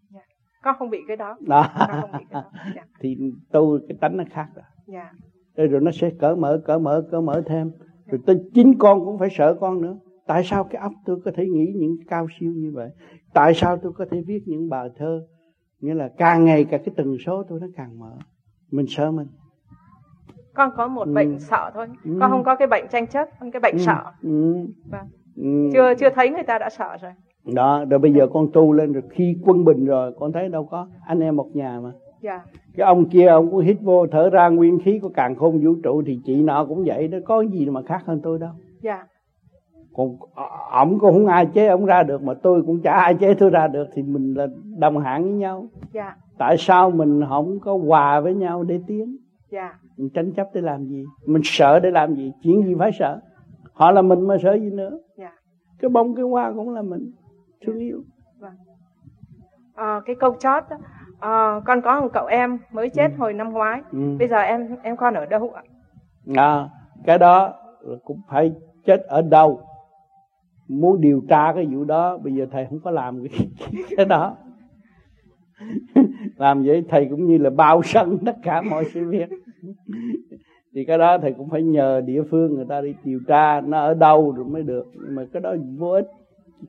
dạ. 0.09 0.21
con 0.63 0.75
không 0.79 0.89
bị 0.89 0.97
cái 1.07 1.17
đó, 1.17 1.38
đó. 1.41 1.67
Con 1.79 2.01
không 2.01 2.11
bị 2.11 2.25
cái 2.29 2.41
đó. 2.43 2.51
Dạ. 2.75 2.81
thì 2.99 3.17
tôi 3.51 3.79
cái 3.88 3.97
tánh 4.01 4.17
nó 4.17 4.23
khác 4.31 4.47
rồi 4.55 4.65
dạ. 4.86 5.11
Đây 5.58 5.68
rồi 5.68 5.82
nó 5.82 5.91
sẽ 5.91 6.10
cởi 6.20 6.36
mở 6.36 6.62
cởi 6.66 6.80
mở 6.80 7.03
cởi 7.12 7.22
mở 7.22 7.43
thêm 7.45 7.72
rồi 8.06 8.22
tôi 8.26 8.39
chính 8.53 8.78
con 8.78 9.06
cũng 9.06 9.20
phải 9.20 9.30
sợ 9.32 9.58
con 9.60 9.82
nữa 9.82 9.97
tại 10.28 10.43
sao 10.43 10.64
cái 10.64 10.82
óc 10.82 10.91
tôi 11.06 11.18
có 11.26 11.32
thể 11.36 11.45
nghĩ 11.45 11.74
những 11.76 11.97
cao 12.08 12.28
siêu 12.39 12.51
như 12.56 12.72
vậy 12.74 12.89
tại 13.34 13.53
sao 13.53 13.78
tôi 13.78 13.91
có 13.97 14.06
thể 14.12 14.22
viết 14.28 14.39
những 14.45 14.70
bài 14.70 14.89
thơ 14.97 15.28
nghĩa 15.80 15.93
là 15.93 16.10
càng 16.18 16.45
ngày 16.45 16.66
cả 16.66 16.78
cái 16.78 16.93
tần 16.97 17.18
số 17.26 17.43
tôi 17.49 17.60
nó 17.60 17.68
càng 17.76 17.99
mở 17.99 18.12
mình 18.72 18.86
sợ 18.89 19.12
mình 19.12 19.28
con 20.53 20.72
có 20.78 20.88
một 20.88 21.08
ừ. 21.08 21.14
bệnh 21.14 21.39
sợ 21.39 21.72
thôi 21.74 21.88
ừ. 22.03 22.18
con 22.20 22.32
không 22.32 22.43
có 22.43 22.56
cái 22.56 22.68
bệnh 22.68 22.88
tranh 22.91 23.08
chấp 23.08 23.28
con 23.39 23.51
cái 23.51 23.60
bệnh 23.60 23.76
ừ. 23.76 23.84
sợ 23.86 24.03
ừ. 24.24 24.53
Vâng. 24.91 25.08
Ừ. 25.36 25.70
chưa 25.74 25.93
chưa 25.99 26.10
thấy 26.10 26.30
người 26.30 26.43
ta 26.43 26.60
đã 26.60 26.70
sợ 26.70 26.97
rồi 27.01 27.12
đó 27.53 27.86
rồi 27.89 27.99
bây 27.99 28.14
giờ 28.14 28.28
con 28.34 28.47
tu 28.53 28.74
lên 28.74 28.91
rồi 28.91 29.03
khi 29.10 29.36
quân 29.45 29.66
bình 29.66 29.86
rồi 29.86 30.14
con 30.20 30.32
thấy 30.32 30.49
đâu 30.49 30.66
có 30.66 30.88
anh 31.06 31.20
em 31.20 31.36
một 31.36 31.49
nhà 31.53 31.80
mà 31.84 31.91
dạ. 32.26 32.41
cái 32.76 32.86
ông 32.86 33.09
kia 33.09 33.28
ông 33.28 33.51
cũng 33.51 33.59
hít 33.59 33.78
vô 33.82 34.07
thở 34.07 34.30
ra 34.30 34.49
nguyên 34.49 34.80
khí 34.80 34.99
của 34.99 35.09
càng 35.09 35.36
khôn 35.36 35.61
vũ 35.63 35.76
trụ 35.84 36.03
thì 36.05 36.19
chị 36.26 36.41
nọ 36.41 36.65
cũng 36.65 36.84
vậy 36.86 37.07
đó. 37.07 37.17
Có 37.26 37.41
gì 37.41 37.69
mà 37.69 37.82
khác 37.82 38.03
hơn 38.05 38.19
tôi 38.23 38.39
đâu. 38.39 38.51
Dạ. 38.82 39.07
còn 39.93 40.17
ổng 40.71 40.99
cũng 40.99 41.13
không 41.13 41.28
ai 41.28 41.45
chế 41.45 41.67
ổng 41.67 41.86
ra 41.86 42.03
được 42.03 42.23
mà 42.23 42.34
tôi 42.34 42.63
cũng 42.65 42.82
chả 42.82 42.91
ai 42.91 43.15
chế 43.15 43.34
tôi 43.34 43.49
ra 43.49 43.67
được 43.67 43.88
thì 43.93 44.03
mình 44.03 44.34
là 44.34 44.47
đồng 44.78 44.97
hạng 44.97 45.23
với 45.23 45.34
nhau. 45.34 45.67
Dạ. 45.93 46.15
tại 46.38 46.55
sao 46.57 46.91
mình 46.91 47.21
không 47.30 47.59
có 47.59 47.78
hòa 47.78 48.19
với 48.19 48.34
nhau 48.36 48.63
để 48.63 48.80
tiến? 48.88 49.17
Dạ. 49.51 49.80
Mình 49.97 50.09
tranh 50.09 50.34
chấp 50.34 50.49
để 50.53 50.61
làm 50.61 50.86
gì? 50.86 51.05
Mình 51.26 51.41
sợ 51.45 51.80
để 51.80 51.91
làm 51.91 52.15
gì? 52.15 52.32
Chuyện 52.43 52.63
gì 52.63 52.76
phải 52.80 52.91
sợ? 52.99 53.19
Họ 53.73 53.91
là 53.91 54.01
mình 54.01 54.28
mà 54.28 54.38
sợ 54.43 54.53
gì 54.53 54.69
nữa? 54.69 54.99
Dạ. 55.17 55.32
cái 55.80 55.89
bông 55.89 56.15
cái 56.15 56.26
hoa 56.26 56.53
cũng 56.55 56.69
là 56.69 56.82
mình. 56.82 57.11
Thương 57.65 57.80
yêu. 57.80 58.03
Vâng. 58.39 58.51
à, 59.76 60.01
cái 60.05 60.15
câu 60.19 60.36
chót 60.39 60.63
đó, 60.69 60.78
à, 61.20 61.61
con 61.66 61.82
có 61.82 62.01
một 62.01 62.09
cậu 62.13 62.26
em 62.26 62.57
mới 62.72 62.89
chết 62.89 63.11
ừ. 63.11 63.18
hồi 63.18 63.34
năm 63.34 63.53
ngoái. 63.53 63.82
Ừ. 63.91 64.16
bây 64.20 64.28
giờ 64.28 64.38
em 64.38 64.76
em 64.84 64.95
con 64.95 65.13
ở 65.13 65.26
đâu 65.26 65.53
ạ? 65.55 65.63
À, 66.36 66.70
cái 67.05 67.18
đó 67.18 67.53
cũng 68.03 68.22
phải 68.30 68.51
chết 68.86 69.03
ở 69.07 69.22
đâu? 69.22 69.61
Muốn 70.68 71.01
điều 71.01 71.22
tra 71.30 71.53
cái 71.55 71.66
vụ 71.66 71.84
đó 71.84 72.18
bây 72.18 72.34
giờ 72.34 72.45
thầy 72.51 72.66
không 72.70 72.80
có 72.80 72.91
làm 72.91 73.24
cái, 73.24 73.47
cái 73.97 74.05
đó. 74.05 74.36
Làm 76.38 76.63
vậy 76.63 76.84
thầy 76.89 77.07
cũng 77.09 77.26
như 77.26 77.38
là 77.38 77.49
bao 77.49 77.82
sân 77.84 78.18
tất 78.26 78.36
cả 78.43 78.61
mọi 78.61 78.86
sự 78.93 79.09
việc. 79.09 79.30
Thì 80.74 80.86
cái 80.86 80.97
đó 80.97 81.18
thầy 81.18 81.34
cũng 81.34 81.49
phải 81.49 81.63
nhờ 81.63 82.01
địa 82.05 82.22
phương 82.32 82.55
người 82.55 82.66
ta 82.70 82.82
đi 82.82 82.95
điều 83.03 83.20
tra 83.28 83.61
nó 83.61 83.80
ở 83.80 83.93
đâu 83.93 84.32
rồi 84.32 84.45
mới 84.45 84.63
được. 84.63 84.86
Nhưng 84.93 85.16
mà 85.16 85.26
cái 85.34 85.41
đó 85.41 85.55
vô 85.78 85.89
ích. 85.89 86.07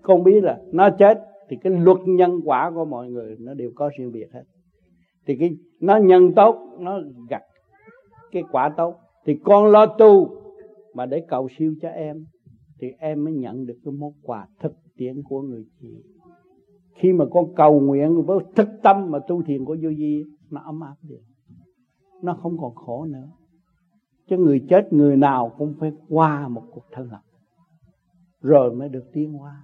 Con 0.02 0.24
biết 0.24 0.40
là 0.44 0.58
nó 0.72 0.90
chết 0.90 1.20
thì 1.48 1.56
cái 1.62 1.72
luật 1.72 1.98
nhân 2.06 2.40
quả 2.44 2.70
của 2.74 2.84
mọi 2.84 3.08
người 3.10 3.36
nó 3.40 3.54
đều 3.54 3.70
có 3.74 3.90
riêng 3.98 4.12
biệt 4.12 4.26
hết. 4.32 4.42
Thì 5.26 5.36
cái, 5.36 5.56
nó 5.80 5.96
nhân 5.96 6.34
tốt, 6.34 6.78
nó 6.80 7.00
gặt 7.30 7.42
cái 8.30 8.42
quả 8.52 8.74
tốt. 8.76 8.94
Thì 9.24 9.38
con 9.44 9.66
lo 9.66 9.86
tu 9.86 10.28
mà 10.94 11.06
để 11.06 11.24
cầu 11.28 11.48
siêu 11.58 11.74
cho 11.82 11.88
em, 11.88 12.24
thì 12.80 12.88
em 12.98 13.24
mới 13.24 13.32
nhận 13.32 13.66
được 13.66 13.76
cái 13.84 13.92
món 13.92 14.12
quà 14.22 14.46
thực 14.60 14.72
tiễn 14.96 15.22
của 15.22 15.42
người 15.42 15.64
chị. 15.80 15.88
Khi 16.94 17.12
mà 17.12 17.24
con 17.30 17.54
cầu 17.54 17.80
nguyện 17.80 18.22
với 18.26 18.38
thực 18.56 18.68
tâm 18.82 19.10
mà 19.10 19.18
tu 19.28 19.42
thiền 19.42 19.64
của 19.64 19.76
vô 19.82 19.88
vi 19.98 20.24
nó 20.50 20.60
ấm 20.64 20.80
áp 20.80 20.96
được. 21.02 21.20
Nó 22.22 22.34
không 22.42 22.58
còn 22.58 22.74
khổ 22.74 23.04
nữa. 23.04 23.28
Chứ 24.28 24.36
người 24.36 24.64
chết, 24.68 24.92
người 24.92 25.16
nào 25.16 25.52
cũng 25.58 25.74
phải 25.80 25.92
qua 26.08 26.48
một 26.48 26.62
cuộc 26.70 26.84
thân 26.92 27.08
lập. 27.10 27.20
Rồi 28.40 28.74
mới 28.74 28.88
được 28.88 29.04
tiến 29.12 29.42
qua. 29.42 29.62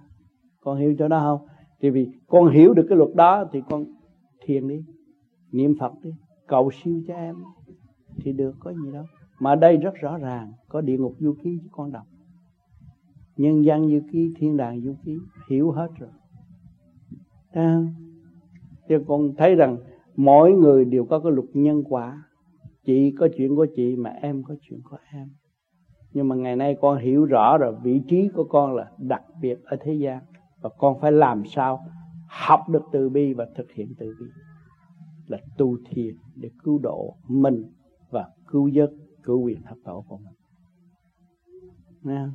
con 0.61 0.77
hiểu 0.77 0.95
chỗ 0.99 1.07
đó 1.07 1.19
không? 1.19 1.47
Thì 1.83 1.89
vì 1.89 2.07
con 2.27 2.47
hiểu 2.47 2.73
được 2.73 2.85
cái 2.89 2.97
luật 2.97 3.09
đó 3.15 3.45
thì 3.51 3.61
con 3.69 3.85
thiền 4.45 4.67
đi 4.67 4.83
niệm 5.51 5.75
phật 5.79 5.93
đi 6.03 6.11
cầu 6.47 6.69
siêu 6.71 7.01
cho 7.07 7.13
em. 7.13 7.35
Thì 8.17 8.33
được 8.33 8.55
có 8.59 8.73
gì 8.73 8.91
đâu. 8.93 9.03
Mà 9.39 9.55
đây 9.55 9.77
rất 9.77 9.93
rõ 9.95 10.17
ràng 10.17 10.51
có 10.67 10.81
địa 10.81 10.97
ngục 10.97 11.15
du 11.19 11.35
ký 11.43 11.59
cho 11.63 11.69
con 11.71 11.91
đọc. 11.91 12.03
Nhân 13.37 13.65
gian 13.65 13.89
du 13.89 13.99
ký 14.11 14.33
thiên 14.37 14.57
đàng 14.57 14.81
du 14.81 14.95
ký 15.05 15.17
hiểu 15.49 15.71
hết 15.71 15.87
rồi. 15.99 16.09
À, 17.51 17.81
thì 18.89 18.95
con 19.07 19.35
thấy 19.37 19.55
rằng 19.55 19.77
mỗi 20.15 20.51
người 20.51 20.85
đều 20.85 21.05
có 21.05 21.19
cái 21.19 21.31
luật 21.31 21.47
nhân 21.53 21.83
quả. 21.89 22.23
Chị 22.85 23.11
có 23.11 23.27
chuyện 23.37 23.55
của 23.55 23.67
chị 23.75 23.95
mà 23.95 24.09
em 24.09 24.43
có 24.43 24.55
chuyện 24.61 24.79
của 24.89 24.97
em. 25.13 25.29
Nhưng 26.13 26.27
mà 26.27 26.35
ngày 26.35 26.55
nay 26.55 26.77
con 26.81 26.97
hiểu 26.97 27.25
rõ 27.25 27.57
rồi 27.57 27.75
vị 27.83 28.01
trí 28.07 28.29
của 28.35 28.43
con 28.43 28.75
là 28.75 28.91
đặc 28.97 29.23
biệt 29.41 29.63
ở 29.63 29.77
thế 29.81 29.93
gian 29.93 30.21
và 30.63 30.69
con 30.77 30.99
phải 31.01 31.11
làm 31.11 31.43
sao 31.45 31.85
học 32.27 32.69
được 32.69 32.83
từ 32.91 33.09
bi 33.09 33.33
và 33.33 33.47
thực 33.55 33.71
hiện 33.71 33.93
từ 33.97 34.15
bi 34.19 34.25
là 35.27 35.37
tu 35.57 35.77
thiền 35.89 36.15
để 36.35 36.49
cứu 36.63 36.79
độ 36.79 37.15
mình 37.27 37.63
và 38.09 38.29
cứu 38.47 38.67
giấc 38.67 38.89
cứu 39.23 39.41
quyền 39.41 39.61
thập 39.63 39.77
tổ 39.83 40.05
của 40.07 40.17
mình 40.17 40.33
Nha. 42.03 42.29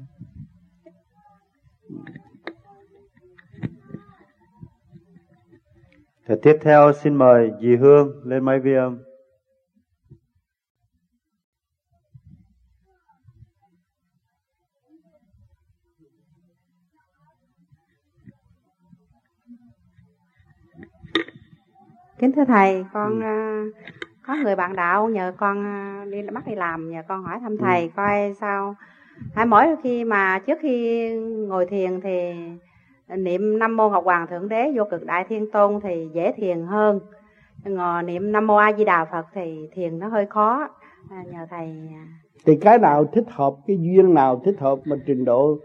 Thế 6.27 6.37
tiếp 6.43 6.57
theo 6.63 6.93
xin 6.93 7.15
mời 7.15 7.51
dì 7.61 7.77
Hương 7.77 8.25
lên 8.25 8.45
máy 8.45 8.61
vi 8.61 8.75
âm. 8.75 8.99
Kính 22.19 22.33
thưa 22.33 22.45
thầy 22.45 22.85
con 22.93 23.21
ừ. 23.21 23.69
uh, 23.69 23.75
có 24.27 24.35
người 24.35 24.57
bạn 24.57 24.77
đạo 24.77 25.09
nhờ 25.09 25.33
con 25.37 25.59
uh, 26.03 26.09
đi 26.13 26.23
bắt 26.33 26.47
đi 26.47 26.55
làm 26.55 26.91
nhờ 26.91 27.03
con 27.09 27.23
hỏi 27.23 27.39
thăm 27.41 27.53
ừ. 27.53 27.57
thầy 27.61 27.83
ừ. 27.83 27.89
coi 27.97 28.35
sao 28.41 28.75
hay 29.35 29.47
mỗi 29.47 29.67
khi 29.83 30.05
mà 30.05 30.39
trước 30.39 30.59
khi 30.63 31.11
ngồi 31.21 31.67
thiền 31.67 32.01
thì 32.01 32.33
niệm 33.17 33.59
năm 33.59 33.77
mô 33.77 33.91
ngọc 33.91 34.05
hoàng 34.05 34.27
thượng 34.31 34.49
đế 34.49 34.73
vô 34.77 34.85
cực 34.91 35.07
đại 35.07 35.25
thiên 35.29 35.51
tôn 35.51 35.81
thì 35.83 36.09
dễ 36.15 36.33
thiền 36.37 36.63
hơn 36.63 37.01
ngồi 37.65 38.03
niệm 38.03 38.33
nam 38.33 38.47
mô 38.47 38.57
a 38.57 38.73
di 38.73 38.85
đà 38.85 39.05
phật 39.05 39.27
thì 39.35 39.69
thiền 39.73 39.99
nó 39.99 40.09
hơi 40.09 40.27
khó 40.27 40.69
à, 41.11 41.25
nhờ 41.33 41.47
thầy 41.51 41.89
thì 42.47 42.57
cái 42.61 42.79
nào 42.79 43.05
thích 43.05 43.27
hợp 43.31 43.55
cái 43.67 43.79
duyên 43.81 44.15
nào 44.15 44.43
thích 44.45 44.57
hợp 44.59 44.79
mà 44.85 44.97
trình 45.07 45.25
độ 45.25 45.59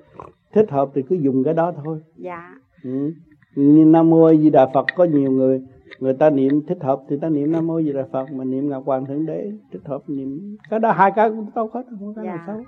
thích 0.53 0.71
hợp 0.71 0.89
thì 0.95 1.01
cứ 1.09 1.15
dùng 1.15 1.43
cái 1.43 1.53
đó 1.53 1.73
thôi 1.83 1.99
dạ 2.17 2.55
ừ. 2.83 3.11
như 3.55 3.85
nam 3.85 4.09
mô 4.09 4.33
di 4.33 4.49
đà 4.49 4.65
phật 4.73 4.85
có 4.95 5.03
nhiều 5.03 5.31
người 5.31 5.61
người 5.99 6.13
ta 6.13 6.29
niệm 6.29 6.61
thích 6.67 6.77
hợp 6.81 7.01
thì 7.09 7.17
ta 7.21 7.29
niệm 7.29 7.51
nam 7.51 7.67
mô 7.67 7.81
di 7.81 7.93
đà 7.93 8.03
phật 8.11 8.31
mà 8.31 8.43
niệm 8.43 8.69
ngọc 8.69 8.83
hoàng 8.85 9.05
thượng 9.05 9.25
đế 9.25 9.51
thích 9.71 9.81
hợp 9.85 10.01
niệm 10.07 10.57
cái 10.69 10.79
đó 10.79 10.91
hai 10.91 11.11
cái 11.15 11.29
cũng 11.29 11.51
tốt 11.55 11.73
hết 11.73 11.83
không 11.89 12.15
có 12.15 12.21
cái 12.21 12.25
dạ. 12.25 12.35
nào 12.35 12.43
xấu. 12.47 12.63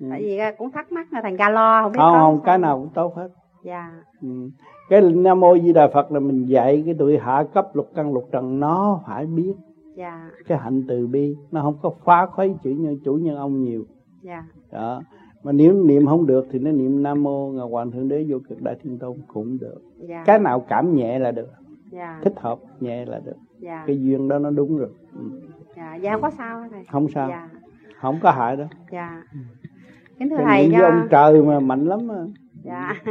Ừ. 0.00 0.06
tại 0.10 0.22
vì 0.22 0.38
cũng 0.58 0.70
thắc 0.70 0.92
mắc 0.92 1.12
là 1.12 1.20
thành 1.22 1.36
ga 1.36 1.48
lo 1.48 1.82
không 1.82 1.92
biết 1.92 1.98
không 1.98 2.14
không 2.14 2.40
cái 2.44 2.58
nào 2.58 2.78
cũng 2.78 2.88
tốt 2.94 3.16
hết. 3.16 3.28
Dạ. 3.64 3.90
Ừ. 4.22 4.28
cái 4.88 5.00
nam 5.00 5.40
mô 5.40 5.58
di 5.58 5.72
đà 5.72 5.88
phật 5.94 6.12
là 6.12 6.20
mình 6.20 6.44
dạy 6.44 6.82
cái 6.86 6.94
tuổi 6.98 7.18
hạ 7.18 7.44
cấp 7.54 7.76
lục 7.76 7.90
căn 7.94 8.12
lục 8.12 8.28
trần 8.32 8.60
nó 8.60 9.00
phải 9.06 9.26
biết. 9.26 9.54
Dạ. 9.96 10.30
Cái 10.46 10.58
hạnh 10.58 10.82
từ 10.88 11.06
bi 11.06 11.36
nó 11.50 11.62
không 11.62 11.76
có 11.82 11.90
phá 12.04 12.26
khuấy 12.26 12.54
chữ 12.62 12.70
nhân 12.70 12.98
chủ 13.04 13.14
nhân 13.14 13.36
ông 13.36 13.62
nhiều. 13.62 13.84
Dạ. 14.22 14.44
Đó. 14.72 15.02
Mà 15.42 15.52
nếu 15.52 15.72
niệm 15.72 16.06
không 16.06 16.26
được 16.26 16.46
thì 16.50 16.58
nó 16.58 16.70
niệm 16.70 17.02
nam 17.02 17.22
mô 17.22 17.50
ngọc 17.50 17.70
hoàng 17.70 17.90
thượng 17.90 18.08
đế 18.08 18.24
vô 18.28 18.38
cực 18.48 18.62
đại 18.62 18.76
thiên 18.82 18.98
tôn 18.98 19.16
cũng 19.26 19.58
được. 19.60 19.80
Dạ. 19.96 20.22
cái 20.26 20.38
nào 20.38 20.60
cảm 20.60 20.94
nhẹ 20.94 21.18
là 21.18 21.30
được 21.30 21.48
dạ. 21.92 22.20
thích 22.24 22.32
hợp 22.36 22.58
nhẹ 22.80 23.04
là 23.06 23.20
được 23.24 23.36
dạ. 23.60 23.84
cái 23.86 24.02
duyên 24.02 24.28
đó 24.28 24.38
nó 24.38 24.50
đúng 24.50 24.78
rồi 24.78 24.88
ừ. 25.14 25.20
dạ 25.76 25.94
dạ 25.94 26.12
không 26.12 26.22
có 26.22 26.30
sao 26.30 26.64
thầy 26.70 26.84
không 26.92 27.06
sao 27.14 27.28
dạ. 27.28 27.48
không 28.00 28.18
có 28.22 28.30
hại 28.30 28.56
đâu 28.56 28.68
dạ 28.92 29.22
kính 30.18 30.30
thưa 30.30 30.36
thầy 30.44 30.70
với 30.72 30.82
ông 30.82 31.08
trời 31.10 31.42
mà 31.42 31.60
mạnh 31.60 31.84
lắm 31.84 32.00
mà 32.06 32.14
dạ 32.64 32.94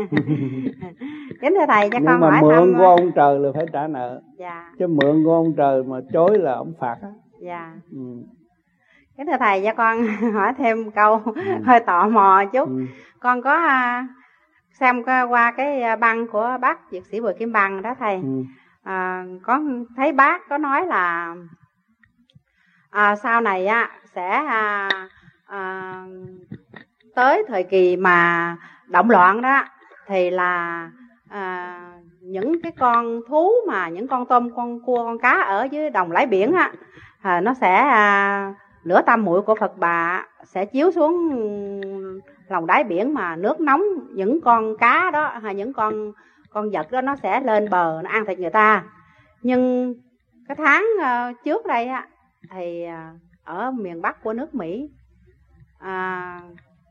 kính 1.41 1.53
thưa 1.59 1.65
thầy 1.67 1.89
cho 1.89 1.97
nhưng 1.99 2.07
con 2.07 2.19
mà 2.19 2.29
hỏi 2.29 2.41
mượn 2.41 2.55
thăm 2.55 2.73
của 2.77 2.83
ông 2.85 3.11
trời 3.15 3.39
là 3.39 3.49
phải 3.55 3.65
trả 3.73 3.87
nợ 3.87 4.21
dạ 4.37 4.71
chứ 4.79 4.87
mượn 4.87 5.23
của 5.23 5.33
ông 5.33 5.53
trời 5.57 5.83
mà 5.83 5.97
chối 6.13 6.37
là 6.39 6.53
ông 6.53 6.73
phạt 6.79 6.97
á 7.01 7.09
dạ 7.41 7.73
ừ. 7.91 7.97
kính 9.17 9.25
thưa 9.27 9.37
thầy 9.39 9.61
cho 9.65 9.73
con 9.77 10.07
hỏi 10.33 10.53
thêm 10.57 10.91
câu 10.91 11.21
Ừ. 11.25 11.41
hơi 11.65 11.79
tò 11.79 12.07
mò 12.09 12.43
chút 12.53 12.69
Ừ. 12.69 12.85
con 13.19 13.41
có 13.41 13.51
à, 13.53 14.07
xem 14.79 15.03
qua- 15.03 15.23
qua 15.23 15.51
cái 15.57 15.81
à, 15.81 15.95
băng 15.95 16.27
của 16.27 16.57
bác 16.61 16.79
dược 16.91 17.05
sĩ 17.05 17.21
bùi 17.21 17.33
kim 17.33 17.51
bằng 17.51 17.81
đó 17.81 17.95
thầy 17.99 18.15
Ừ 18.15 18.43
à, 18.83 19.25
có 19.43 19.61
thấy 19.95 20.11
bác 20.11 20.49
có 20.49 20.57
nói 20.57 20.85
là 20.85 21.35
à, 22.89 23.15
sau 23.15 23.41
này 23.41 23.67
á 23.67 23.89
sẽ 24.15 24.29
à, 24.29 24.89
à, 25.45 25.93
tới 27.15 27.43
thời 27.47 27.63
kỳ 27.63 27.95
mà 27.95 28.55
động 28.87 29.09
loạn 29.09 29.41
đó 29.41 29.63
thì 30.07 30.29
là 30.29 30.89
à, 31.29 31.79
những 32.21 32.61
cái 32.61 32.71
con 32.79 33.21
thú 33.27 33.51
mà 33.67 33.89
những 33.89 34.07
con 34.07 34.25
tôm 34.25 34.55
con 34.55 34.79
cua 34.85 35.03
con 35.03 35.19
cá 35.19 35.41
ở 35.41 35.67
dưới 35.71 35.89
đồng 35.89 36.11
lái 36.11 36.25
biển 36.25 36.53
á 36.53 36.71
à, 37.21 37.41
nó 37.41 37.53
sẽ 37.53 37.75
à, 37.75 38.53
lửa 38.83 39.01
tam 39.05 39.25
muội 39.25 39.41
của 39.41 39.55
Phật 39.55 39.77
bà 39.77 40.25
sẽ 40.43 40.65
chiếu 40.65 40.91
xuống 40.91 41.31
lòng 42.47 42.65
đáy 42.65 42.83
biển 42.83 43.13
mà 43.13 43.35
nước 43.35 43.59
nóng 43.59 43.81
những 44.09 44.41
con 44.41 44.77
cá 44.77 45.11
đó 45.13 45.33
hay 45.43 45.55
những 45.55 45.73
con 45.73 46.11
con 46.53 46.69
vật 46.71 46.91
đó 46.91 47.01
nó 47.01 47.15
sẽ 47.15 47.39
lên 47.39 47.69
bờ 47.69 48.01
nó 48.03 48.09
ăn 48.09 48.25
thịt 48.25 48.39
người 48.39 48.49
ta 48.49 48.83
nhưng 49.41 49.93
cái 50.47 50.55
tháng 50.55 50.85
ờ, 51.01 51.33
trước 51.45 51.65
đây 51.65 51.87
á 51.87 52.07
thì 52.49 52.83
ờ, 52.83 53.01
ở 53.43 53.71
miền 53.71 54.01
bắc 54.01 54.23
của 54.23 54.33
nước 54.33 54.55
mỹ 54.55 54.89
à, 55.79 56.41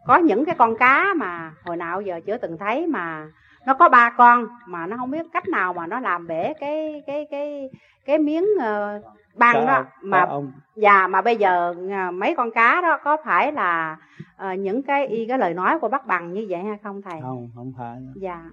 có 0.06 0.16
những 0.16 0.44
cái 0.44 0.54
con 0.54 0.76
cá 0.76 1.14
mà 1.16 1.52
hồi 1.64 1.76
nào 1.76 2.00
giờ 2.00 2.20
chưa 2.26 2.36
từng 2.36 2.58
thấy 2.58 2.86
mà 2.86 3.26
nó 3.66 3.74
có 3.74 3.88
ba 3.88 4.10
con 4.10 4.46
mà 4.66 4.86
nó 4.86 4.96
không 4.96 5.10
biết 5.10 5.26
cách 5.32 5.48
nào 5.48 5.72
mà 5.72 5.86
nó 5.86 6.00
làm 6.00 6.26
bể 6.26 6.52
cái 6.60 7.02
cái 7.06 7.26
cái 7.30 7.70
cái 8.06 8.18
miếng 8.18 8.46
ờ, 8.60 9.00
băng 9.34 9.54
Cả 9.54 9.66
đó 9.66 9.84
mà 10.02 10.20
ông 10.20 10.52
Dạ 10.76 11.06
mà 11.06 11.22
bây 11.22 11.36
giờ 11.36 11.74
mấy 12.14 12.34
con 12.36 12.50
cá 12.50 12.80
đó 12.80 12.98
có 13.04 13.16
phải 13.24 13.52
là 13.52 13.96
ờ, 14.36 14.54
những 14.54 14.82
cái 14.82 15.06
y 15.06 15.26
cái 15.26 15.38
lời 15.38 15.54
nói 15.54 15.78
của 15.78 15.88
bác 15.88 16.06
bằng 16.06 16.32
như 16.32 16.46
vậy 16.48 16.62
hay 16.62 16.78
không 16.82 17.02
thầy? 17.02 17.20
không 17.22 17.48
không 17.54 17.72
phải. 17.78 17.96
Dạ 18.14 18.44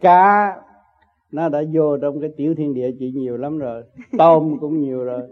cá. 0.00 0.56
Nó 1.32 1.48
đã 1.48 1.62
vô 1.72 1.96
trong 1.96 2.20
cái 2.20 2.30
tiểu 2.36 2.54
thiên 2.54 2.74
địa 2.74 2.90
chị 2.98 3.12
nhiều 3.14 3.36
lắm 3.36 3.58
rồi. 3.58 3.82
Tôm 4.18 4.56
cũng 4.60 4.80
nhiều 4.80 5.04
rồi. 5.04 5.22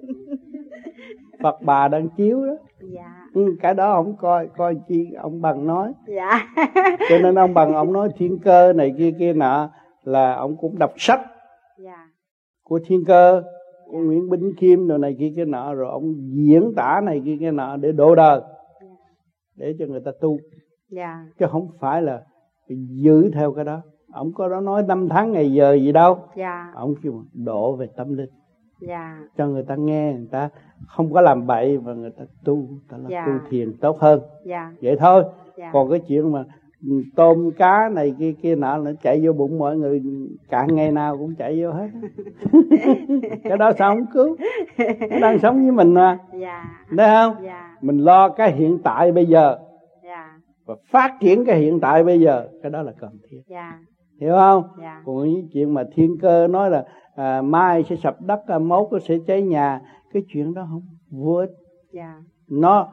Phật 1.43 1.63
bà 1.63 1.89
đang 1.89 2.09
chiếu 2.17 2.47
đó. 2.47 2.57
Dạ. 2.81 3.27
Ừ, 3.35 3.57
cái 3.61 3.75
đó 3.75 3.95
không 3.95 4.17
coi 4.17 4.49
coi 4.57 4.75
chi 4.89 5.13
ông 5.19 5.41
bằng 5.41 5.67
nói. 5.67 5.93
Dạ. 6.07 6.55
Cho 7.09 7.19
nên 7.19 7.35
ông 7.35 7.55
bằng 7.55 7.75
ông 7.75 7.93
nói 7.93 8.09
thiên 8.17 8.39
cơ 8.39 8.73
này 8.73 8.95
kia 8.99 9.13
kia 9.19 9.33
nọ 9.33 9.71
là 10.05 10.35
ông 10.35 10.57
cũng 10.57 10.79
đọc 10.79 10.93
sách 10.97 11.21
dạ. 11.79 12.09
của 12.63 12.81
thiên 12.87 13.05
cơ 13.05 13.43
của 13.87 13.99
nguyễn 13.99 14.31
bính 14.31 14.53
kim 14.57 14.89
đồ 14.89 14.99
này 14.99 15.17
kia 15.19 15.33
kia 15.37 15.45
nọ 15.45 15.75
rồi 15.75 15.91
ông 15.91 16.15
diễn 16.33 16.73
tả 16.77 17.01
này 17.05 17.23
kia 17.25 17.37
kia 17.41 17.51
nọ 17.51 17.77
để 17.77 17.93
độ 17.93 18.15
đời 18.15 18.41
để 19.57 19.75
cho 19.79 19.87
người 19.87 20.01
ta 20.05 20.11
tu. 20.21 20.39
Dạ. 20.89 21.27
Chứ 21.39 21.47
không 21.51 21.69
phải 21.81 22.03
là 22.03 22.23
giữ 23.03 23.31
theo 23.35 23.53
cái 23.53 23.65
đó 23.65 23.83
ông 24.15 24.33
có 24.33 24.49
đó 24.49 24.61
nói 24.61 24.83
năm 24.89 25.09
tháng 25.09 25.33
ngày 25.33 25.53
giờ 25.53 25.75
gì 25.75 25.93
đâu. 25.93 26.19
Dạ. 26.37 26.73
Ông 26.75 26.95
kêu 27.03 27.23
độ 27.33 27.77
về 27.77 27.87
tâm 27.97 28.13
linh. 28.17 28.31
Dạ. 28.81 29.19
Cho 29.37 29.47
người 29.47 29.63
ta 29.63 29.75
nghe 29.77 30.13
người 30.13 30.29
ta 30.31 30.49
không 30.87 31.13
có 31.13 31.21
làm 31.21 31.47
bậy 31.47 31.79
và 31.79 31.95
người 31.95 32.11
ta 32.11 32.25
tu 32.45 32.57
người 32.57 32.81
ta 32.91 32.97
là 32.97 33.09
Dạ. 33.09 33.27
tu 33.27 33.33
thiền 33.51 33.73
tốt 33.81 34.01
hơn. 34.01 34.21
Dạ. 34.45 34.73
Vậy 34.83 34.97
thôi. 34.97 35.25
Dạ. 35.57 35.71
Còn 35.73 35.91
cái 35.91 36.01
chuyện 36.01 36.33
mà 36.33 36.45
tôm 37.17 37.51
cá 37.51 37.89
này 37.89 38.15
kia 38.19 38.33
kia 38.43 38.55
nọ 38.57 38.79
nó 38.79 38.91
chạy 39.03 39.21
vô 39.27 39.33
bụng 39.33 39.59
mọi 39.59 39.77
người 39.77 40.03
cả 40.49 40.67
ngày 40.73 40.93
nào 40.93 41.17
cũng 41.19 41.35
chạy 41.35 41.63
vô 41.63 41.71
hết. 41.73 41.89
Cái 43.45 43.59
đó 43.59 43.73
sao 43.79 43.95
không 43.95 44.07
cứu? 44.13 44.37
Nó 45.11 45.19
đang 45.21 45.39
sống 45.39 45.63
với 45.63 45.73
mình 45.73 45.95
mà. 45.95 46.19
Dạ. 46.41 46.65
Thấy 46.97 47.09
không? 47.09 47.45
Dạ. 47.45 47.77
Mình 47.81 47.99
lo 47.99 48.29
cái 48.29 48.53
hiện 48.53 48.79
tại 48.85 49.13
bây 49.13 49.27
giờ. 49.27 49.59
Dạ. 50.05 50.39
Và 50.67 50.75
phát 50.91 51.17
triển 51.21 51.45
cái 51.45 51.59
hiện 51.59 51.81
tại 51.81 52.05
bây 52.05 52.21
giờ. 52.21 52.49
Cái 52.63 52.71
đó 52.71 52.83
là 52.83 52.93
cần 53.01 53.11
thiết. 53.31 53.41
Dạ 53.47 53.79
hiểu 54.21 54.35
không? 54.35 54.65
Dạ. 54.81 55.03
Còn 55.07 55.29
những 55.29 55.49
chuyện 55.53 55.75
mà 55.75 55.85
thiên 55.95 56.19
cơ 56.19 56.47
nói 56.47 56.71
là 56.71 56.85
à, 57.15 57.43
mai 57.43 57.83
sẽ 57.83 57.97
sập 57.97 58.23
đất 58.23 58.47
à, 58.47 58.59
mốt 58.59 58.89
sẽ 59.09 59.19
cháy 59.27 59.43
nhà 59.43 59.81
cái 60.13 60.23
chuyện 60.29 60.55
đó 60.55 60.67
không? 60.71 60.83
Vô 61.11 61.35
ích. 61.35 61.51
Dạ. 61.93 62.23
Nó 62.49 62.89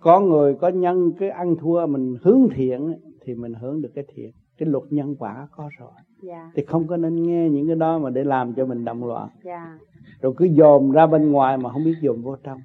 có 0.00 0.20
người 0.20 0.54
có 0.54 0.68
nhân 0.68 1.12
cái 1.18 1.30
ăn 1.30 1.56
thua 1.56 1.86
mình 1.86 2.16
hướng 2.22 2.48
thiện 2.54 2.94
thì 3.24 3.34
mình 3.34 3.54
hướng 3.54 3.82
được 3.82 3.90
cái 3.94 4.04
thiện. 4.14 4.30
Cái 4.58 4.68
luật 4.68 4.84
nhân 4.90 5.16
quả 5.18 5.48
có 5.56 5.68
rồi. 5.78 5.90
Dạ. 6.22 6.50
Thì 6.54 6.64
không 6.64 6.86
có 6.86 6.96
nên 6.96 7.22
nghe 7.22 7.50
những 7.50 7.66
cái 7.66 7.76
đó 7.76 7.98
mà 7.98 8.10
để 8.10 8.24
làm 8.24 8.54
cho 8.54 8.66
mình 8.66 8.84
động 8.84 9.04
loạn. 9.04 9.28
Dạ. 9.44 9.78
Rồi 10.20 10.32
cứ 10.36 10.44
dồn 10.44 10.90
ra 10.90 11.06
bên 11.06 11.32
ngoài 11.32 11.58
mà 11.58 11.70
không 11.70 11.84
biết 11.84 11.94
dồn 12.00 12.22
vô 12.22 12.36
trong. 12.42 12.58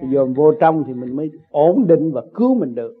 Thì 0.00 0.08
dồn 0.08 0.34
vô 0.34 0.52
trong 0.60 0.84
thì 0.84 0.94
mình 0.94 1.16
mới 1.16 1.30
ổn 1.50 1.86
định 1.86 2.12
và 2.12 2.22
cứu 2.34 2.54
mình 2.54 2.74
được. 2.74 2.94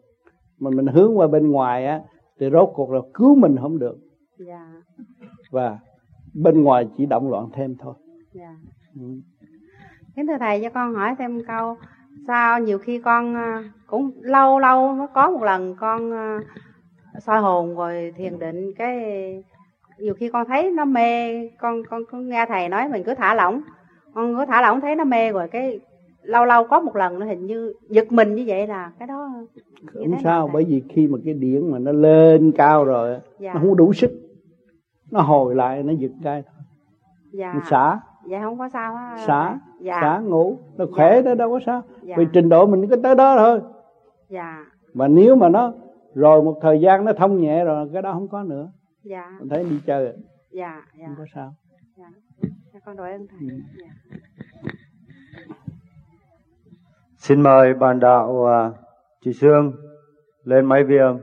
Mà 0.58 0.70
mình 0.70 0.86
hướng 0.86 1.18
qua 1.18 1.26
bên 1.26 1.50
ngoài 1.50 1.86
á 1.86 2.02
thì 2.40 2.50
rốt 2.50 2.70
cuộc 2.74 2.90
là 2.90 3.00
cứu 3.14 3.34
mình 3.34 3.56
không 3.60 3.78
được 3.78 3.98
dạ. 4.38 4.66
Và 5.50 5.78
bên 6.34 6.62
ngoài 6.62 6.88
chỉ 6.96 7.06
động 7.06 7.30
loạn 7.30 7.48
thêm 7.52 7.76
thôi. 7.78 7.94
Dạ. 8.32 8.56
Ừ. 9.00 9.06
kính 10.16 10.26
thưa 10.26 10.38
thầy 10.40 10.60
cho 10.62 10.70
con 10.70 10.94
hỏi 10.94 11.14
thêm 11.18 11.38
câu 11.48 11.76
sao 12.26 12.60
nhiều 12.60 12.78
khi 12.78 13.00
con 13.00 13.34
à, 13.34 13.70
cũng 13.86 14.10
lâu 14.20 14.58
lâu 14.58 14.92
mới 14.92 15.06
có 15.14 15.30
một 15.30 15.42
lần 15.42 15.74
con 15.80 16.12
à, 16.12 16.40
soi 17.20 17.40
hồn 17.40 17.76
rồi 17.76 18.12
thiền 18.16 18.38
định 18.38 18.72
cái 18.78 18.98
nhiều 19.98 20.14
khi 20.14 20.30
con 20.32 20.46
thấy 20.48 20.70
nó 20.70 20.84
mê 20.84 21.48
con 21.58 21.82
con 21.90 22.02
con 22.10 22.28
nghe 22.28 22.46
thầy 22.48 22.68
nói 22.68 22.88
mình 22.88 23.02
cứ 23.06 23.14
thả 23.14 23.34
lỏng. 23.34 23.62
Con 24.14 24.36
cứ 24.36 24.44
thả 24.48 24.62
lỏng 24.62 24.80
thấy 24.80 24.96
nó 24.96 25.04
mê 25.04 25.32
rồi 25.32 25.48
cái 25.48 25.80
lâu 26.22 26.44
lâu 26.44 26.66
có 26.66 26.80
một 26.80 26.96
lần 26.96 27.18
nó 27.18 27.26
hình 27.26 27.46
như 27.46 27.72
giật 27.90 28.12
mình 28.12 28.34
như 28.34 28.44
vậy 28.46 28.66
là 28.66 28.92
cái 28.98 29.08
đó 29.08 29.28
không 29.94 30.18
sao 30.22 30.50
bởi 30.52 30.64
vì 30.64 30.82
khi 30.88 31.06
mà 31.06 31.18
cái 31.24 31.34
điển 31.34 31.70
mà 31.70 31.78
nó 31.78 31.92
lên 31.92 32.52
cao 32.56 32.84
rồi 32.84 33.18
Dạ. 33.38 33.54
nó 33.54 33.60
không 33.60 33.76
đủ 33.76 33.92
sức 33.92 34.10
nó 35.10 35.20
hồi 35.20 35.54
lại 35.54 35.82
nó 35.82 35.92
giật 35.92 36.10
cái. 36.22 36.42
Thôi 36.42 36.62
dạ. 37.32 37.52
Nó 37.54 37.60
xả. 37.70 38.00
Dạ 38.26 38.40
không 38.42 38.58
có 38.58 38.68
sao 38.68 38.94
á. 38.94 39.16
Xả. 39.26 39.58
Dạ. 39.80 39.98
Xả 40.00 40.18
ngủ. 40.18 40.58
Nó 40.76 40.84
khỏe 40.92 41.22
đó 41.22 41.34
đâu 41.34 41.50
có 41.50 41.60
sao. 41.66 41.82
Dạ. 42.02 42.14
vì 42.18 42.26
trình 42.32 42.48
độ 42.48 42.66
mình 42.66 42.88
có 42.90 42.96
tới 43.02 43.14
đó 43.14 43.36
thôi. 43.36 43.60
Dạ. 44.28 44.64
Mà 44.94 45.08
nếu 45.08 45.36
mà 45.36 45.48
nó 45.48 45.72
rồi 46.14 46.42
một 46.42 46.58
thời 46.62 46.80
gian 46.80 47.04
nó 47.04 47.12
thông 47.12 47.40
nhẹ 47.40 47.64
rồi 47.64 47.90
cái 47.92 48.02
đó 48.02 48.12
không 48.12 48.28
có 48.28 48.42
nữa. 48.42 48.68
Dạ. 49.02 49.36
Mình 49.40 49.48
thấy 49.48 49.64
đi 49.64 49.80
chơi. 49.86 50.04
Rồi, 50.04 50.14
dạ 50.50 50.82
dạ. 50.98 51.06
Không 51.06 51.16
có 51.18 51.24
sao. 51.34 51.54
Dạ. 51.96 52.10
Dạ, 52.72 52.80
con 52.84 52.96
đội 52.96 53.12
ơn 53.12 53.26
thầy 53.26 53.38
Ừ. 53.40 53.56
dạ. 53.78 54.16
Xin 57.16 57.40
mời 57.40 57.74
bạn 57.74 58.00
đạo 58.00 58.46
à, 58.46 58.70
chị 59.24 59.32
Sương 59.32 59.72
lên 60.44 60.64
máy 60.64 60.84
vi 60.84 60.96
âm. 60.96 61.18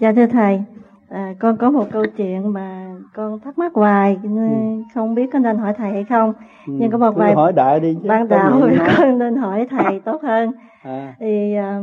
Dạ 0.00 0.12
thưa 0.12 0.26
thầy, 0.26 0.62
à, 1.08 1.34
con 1.38 1.56
có 1.56 1.70
một 1.70 1.86
câu 1.92 2.04
chuyện 2.16 2.52
mà 2.52 2.86
con 3.14 3.40
thắc 3.40 3.58
mắc 3.58 3.72
hoài, 3.74 4.18
nên 4.22 4.84
không 4.94 5.14
biết 5.14 5.30
có 5.32 5.38
nên 5.38 5.58
hỏi 5.58 5.72
thầy 5.78 5.90
hay 5.90 6.04
không. 6.04 6.32
ừ. 6.66 6.72
Nhưng 6.78 6.90
có 6.90 6.98
một 6.98 7.16
vài 7.16 7.34
hỏi 7.34 7.52
đại 7.52 7.80
đi 7.80 7.96
chứ 8.02 8.08
ban 8.08 8.28
đầu 8.28 8.68
con 8.96 9.18
nên 9.18 9.36
hỏi 9.36 9.66
thầy 9.70 10.00
tốt 10.04 10.22
hơn. 10.22 10.52
à, 10.82 11.14
Thì 11.20 11.54
à, 11.54 11.80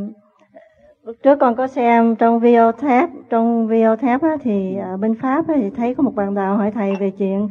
lúc 1.06 1.15
trước 1.23 1.39
con 1.39 1.56
có 1.56 1.68
xem 1.68 2.15
trong 2.15 2.39
video 2.39 2.72
thép 2.72 3.10
trong 3.30 3.68
video 3.68 3.95
thép 3.95 4.22
á, 4.22 4.38
thì 4.44 4.76
ở 4.77 4.98
bên 4.98 5.15
pháp 5.15 5.48
á, 5.48 5.53
thì 5.57 5.69
thấy 5.69 5.95
có 5.95 6.03
một 6.03 6.15
bạn 6.15 6.34
đạo 6.34 6.57
hỏi 6.57 6.72
thầy 6.72 6.95
về 6.95 7.10
chuyện 7.10 7.48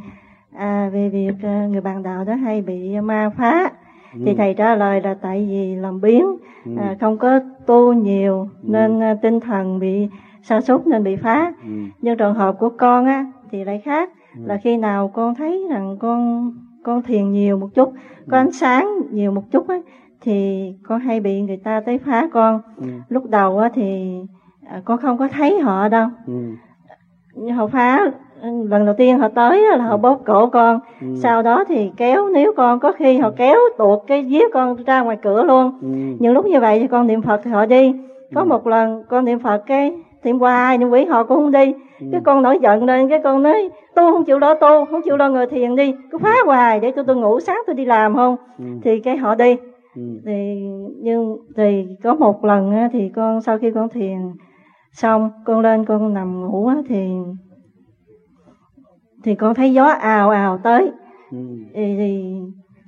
à, 0.57 0.91
về 0.93 1.09
việc 1.09 1.35
à, 1.43 1.67
người 1.71 1.81
bạn 1.81 2.03
đạo 2.03 2.25
đó 2.25 2.35
hay 2.35 2.63
bị 2.63 3.01
ma 3.01 3.31
phá 3.37 3.71
ừ. 4.15 4.21
thì 4.25 4.35
thầy 4.35 4.55
trả 4.55 4.75
lời 4.75 5.01
là 5.01 5.15
tại 5.15 5.47
vì 5.51 5.75
làm 5.75 6.01
biến 6.01 6.27
ừ. 6.65 6.73
à, 6.79 6.97
không 7.01 7.19
có 7.19 7.41
tu 7.67 7.93
nhiều 7.93 8.39
ừ. 8.41 8.49
nên 8.63 9.01
à, 9.03 9.15
tinh 9.23 9.41
thần 9.41 9.79
bị 9.79 10.09
sa 10.49 10.61
sút 10.61 10.87
nên 10.87 11.05
bị 11.05 11.17
phá 11.17 11.53
ừ. 11.63 11.71
nhưng 12.01 12.17
trường 12.17 12.35
hợp 12.35 12.57
của 12.59 12.69
con 12.69 13.07
á 13.07 13.27
thì 13.51 13.65
lại 13.65 13.79
khác 13.85 14.11
ừ. 14.37 14.43
là 14.47 14.57
khi 14.57 14.77
nào 14.77 15.09
con 15.09 15.35
thấy 15.35 15.67
rằng 15.71 15.97
con 16.01 16.53
con 16.85 17.03
thiền 17.03 17.33
nhiều 17.33 17.59
một 17.59 17.69
chút 17.75 17.93
có 18.31 18.37
ừ. 18.37 18.41
ánh 18.41 18.53
sáng 18.53 18.89
nhiều 19.11 19.33
một 19.33 19.43
chút 19.51 19.69
á 19.69 19.77
thì 20.21 20.73
con 20.83 21.01
hay 21.01 21.21
bị 21.21 21.41
người 21.41 21.57
ta 21.57 21.81
tới 21.81 21.99
phá 21.99 22.29
con 22.33 22.61
ừ. 22.77 22.87
lúc 23.09 23.31
đầu 23.31 23.59
á 23.59 23.71
thì 23.75 24.19
à, 24.69 24.81
con 24.85 24.99
không 24.99 25.19
có 25.19 25.29
thấy 25.29 25.61
họ 25.61 25.89
đâu 25.89 26.09
ừ. 26.27 27.51
họ 27.51 27.67
phá 27.67 28.01
lần 28.43 28.87
đầu 28.87 28.95
tiên 28.99 29.19
họ 29.19 29.29
tới 29.29 29.63
là 29.63 29.85
họ 29.85 29.91
ừ. 29.91 29.97
bóp 29.97 30.23
cổ 30.27 30.47
con 30.47 30.81
ừ. 31.01 31.07
sau 31.17 31.43
đó 31.43 31.65
thì 31.69 31.91
kéo 31.97 32.29
nếu 32.29 32.53
con 32.57 32.81
có 32.81 32.93
khi 32.93 33.19
họ 33.19 33.31
kéo 33.37 33.59
tuột 33.79 33.99
cái 34.07 34.23
vía 34.23 34.45
con 34.53 34.85
ra 34.85 35.01
ngoài 35.01 35.17
cửa 35.23 35.43
luôn 35.43 35.79
ừ. 35.81 35.89
nhưng 36.19 36.33
lúc 36.33 36.47
như 36.47 36.61
vậy 36.61 36.81
thì 36.81 36.87
con 36.87 37.07
niệm 37.07 37.23
phật 37.23 37.41
thì 37.45 37.51
họ 37.51 37.67
đi 37.67 37.95
có 38.35 38.41
ừ. 38.41 38.45
một 38.45 38.67
lần 38.67 39.05
con 39.09 39.25
niệm 39.25 39.39
phật 39.39 39.63
cái 39.67 39.95
niệm 40.27 40.39
hoài 40.39 40.79
niệm 40.79 40.91
quỷ 40.91 41.05
họ 41.05 41.25
cũng 41.25 41.37
không 41.37 41.53
đi 41.53 41.73
ừ. 42.01 42.07
cái 42.13 42.21
con 42.25 42.43
nổi 42.43 42.59
giận 42.63 42.85
lên 42.85 43.09
cái 43.09 43.21
con 43.25 43.43
nói 43.43 43.71
tu 43.95 44.13
không 44.13 44.25
chịu 44.25 44.39
lo 44.39 44.55
tu 44.55 44.85
không 44.91 45.03
chịu 45.03 45.17
lo 45.17 45.29
người 45.29 45.47
thiền 45.47 45.77
đi 45.77 45.95
cứ 46.11 46.19
phá 46.19 46.35
hoài 46.45 46.81
để 46.81 46.93
cho 46.97 47.03
tôi 47.03 47.17
ngủ 47.17 47.41
sáng 47.41 47.59
tôi 47.67 47.75
đi 47.75 47.85
làm 47.85 48.15
không 48.15 48.37
ừ. 48.59 48.65
thì 48.83 49.01
cái 49.01 49.17
họ 49.17 49.35
đi 49.35 49.57
ừ. 49.97 50.03
thì 50.27 50.63
nhưng 51.01 51.37
thì 51.57 51.87
có 52.03 52.15
một 52.15 52.45
lần 52.45 52.71
á, 52.71 52.89
thì 52.93 53.09
con 53.09 53.41
sau 53.41 53.59
khi 53.59 53.71
con 53.71 53.89
thiền 53.89 54.19
xong 54.93 55.31
con 55.45 55.61
lên 55.61 55.85
con 55.85 56.15
nằm 56.15 56.41
ngủ 56.41 56.67
á, 56.67 56.77
thì 56.89 57.09
thì 59.25 59.35
con 59.35 59.55
thấy 59.55 59.73
gió 59.73 59.85
ào 59.85 60.31
ào 60.31 60.59
tới 60.59 60.91
ừ. 61.33 61.39
thì, 61.75 61.97
thì 61.99 62.35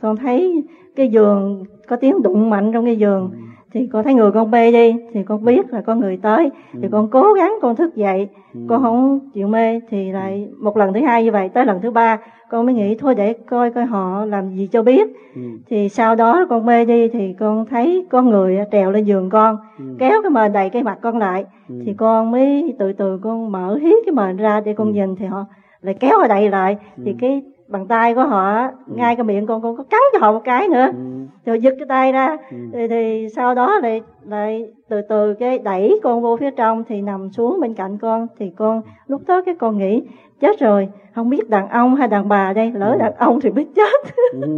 con 0.00 0.16
thấy 0.16 0.64
cái 0.96 1.08
giường 1.08 1.64
có 1.88 1.96
tiếng 1.96 2.22
đụng 2.22 2.50
mạnh 2.50 2.72
trong 2.72 2.84
cái 2.84 2.96
giường 2.96 3.30
ừ. 3.32 3.38
Thì 3.72 3.88
con 3.92 4.04
thấy 4.04 4.14
người 4.14 4.32
con 4.32 4.50
bê 4.50 4.72
đi 4.72 4.94
thì 5.12 5.22
con 5.22 5.44
biết 5.44 5.72
là 5.72 5.80
con 5.80 6.00
người 6.00 6.16
tới 6.16 6.50
ừ. 6.74 6.78
thì 6.82 6.88
con 6.92 7.08
cố 7.10 7.32
gắng 7.32 7.54
con 7.62 7.76
thức 7.76 7.96
dậy 7.96 8.28
ừ. 8.54 8.60
con 8.68 8.82
không 8.82 9.20
chịu 9.34 9.48
mê 9.48 9.80
thì 9.90 10.12
lại 10.12 10.48
một 10.58 10.76
lần 10.76 10.92
thứ 10.92 11.00
hai 11.00 11.24
như 11.24 11.32
vậy 11.32 11.48
tới 11.48 11.64
lần 11.66 11.80
thứ 11.82 11.90
ba 11.90 12.18
con 12.50 12.66
mới 12.66 12.74
nghĩ 12.74 12.94
thôi 12.94 13.14
để 13.14 13.32
coi 13.32 13.70
coi 13.70 13.84
họ 13.84 14.24
làm 14.24 14.54
gì 14.54 14.66
cho 14.72 14.82
biết 14.82 15.08
ừ. 15.34 15.42
thì 15.66 15.88
sau 15.88 16.14
đó 16.14 16.46
con 16.50 16.66
mê 16.66 16.84
đi 16.84 17.08
thì 17.08 17.34
con 17.38 17.66
thấy 17.70 18.06
con 18.10 18.30
người 18.30 18.58
trèo 18.72 18.90
lên 18.90 19.04
giường 19.04 19.30
con 19.30 19.56
ừ. 19.78 19.84
kéo 19.98 20.22
cái 20.22 20.30
mền 20.30 20.52
đầy 20.52 20.70
cái 20.70 20.82
mặt 20.82 20.98
con 21.02 21.18
lại 21.18 21.44
ừ. 21.68 21.74
thì 21.86 21.94
con 21.94 22.30
mới 22.30 22.74
từ 22.78 22.92
từ 22.92 23.18
con 23.22 23.52
mở 23.52 23.76
hiếp 23.76 23.96
cái 24.06 24.12
mền 24.12 24.36
ra 24.36 24.60
để 24.60 24.74
con 24.74 24.86
ừ. 24.86 24.92
nhìn 24.92 25.16
thì 25.16 25.26
họ 25.26 25.44
lại 25.80 25.94
kéo 25.94 26.18
họ 26.18 26.28
đậy 26.28 26.50
lại 26.50 26.76
ừ. 26.96 27.02
thì 27.06 27.14
cái 27.20 27.42
bàn 27.68 27.86
tay 27.86 28.14
của 28.14 28.24
họ 28.24 28.62
ừ. 28.62 28.92
ngay 28.94 29.16
cái 29.16 29.24
miệng 29.24 29.46
con 29.46 29.62
con 29.62 29.76
có 29.76 29.84
cắn 29.90 30.00
cho 30.12 30.18
họ 30.20 30.32
một 30.32 30.40
cái 30.44 30.68
nữa 30.68 30.86
ừ. 30.86 31.26
rồi 31.46 31.60
giật 31.60 31.74
cái 31.78 31.86
tay 31.88 32.12
ra 32.12 32.36
ừ. 32.50 32.56
thì, 32.72 32.88
thì 32.88 33.28
sau 33.36 33.54
đó 33.54 33.78
lại 33.82 34.02
lại 34.24 34.66
từ 34.88 35.00
từ 35.08 35.34
cái 35.34 35.58
đẩy 35.58 36.00
con 36.02 36.22
vô 36.22 36.36
phía 36.36 36.50
trong 36.50 36.84
thì 36.84 37.02
nằm 37.02 37.30
xuống 37.30 37.60
bên 37.60 37.74
cạnh 37.74 37.98
con 37.98 38.26
thì 38.38 38.52
con 38.56 38.82
lúc 39.06 39.22
đó 39.26 39.42
cái 39.46 39.54
con 39.54 39.78
nghĩ 39.78 40.02
chết 40.40 40.60
rồi 40.60 40.88
không 41.14 41.30
biết 41.30 41.48
đàn 41.48 41.68
ông 41.68 41.94
hay 41.94 42.08
đàn 42.08 42.28
bà 42.28 42.52
đây 42.52 42.72
lỡ 42.74 42.90
ừ. 42.92 42.98
đàn 42.98 43.12
ông 43.14 43.40
thì 43.40 43.50
biết 43.50 43.66
chết 43.76 44.14
ừ. 44.32 44.48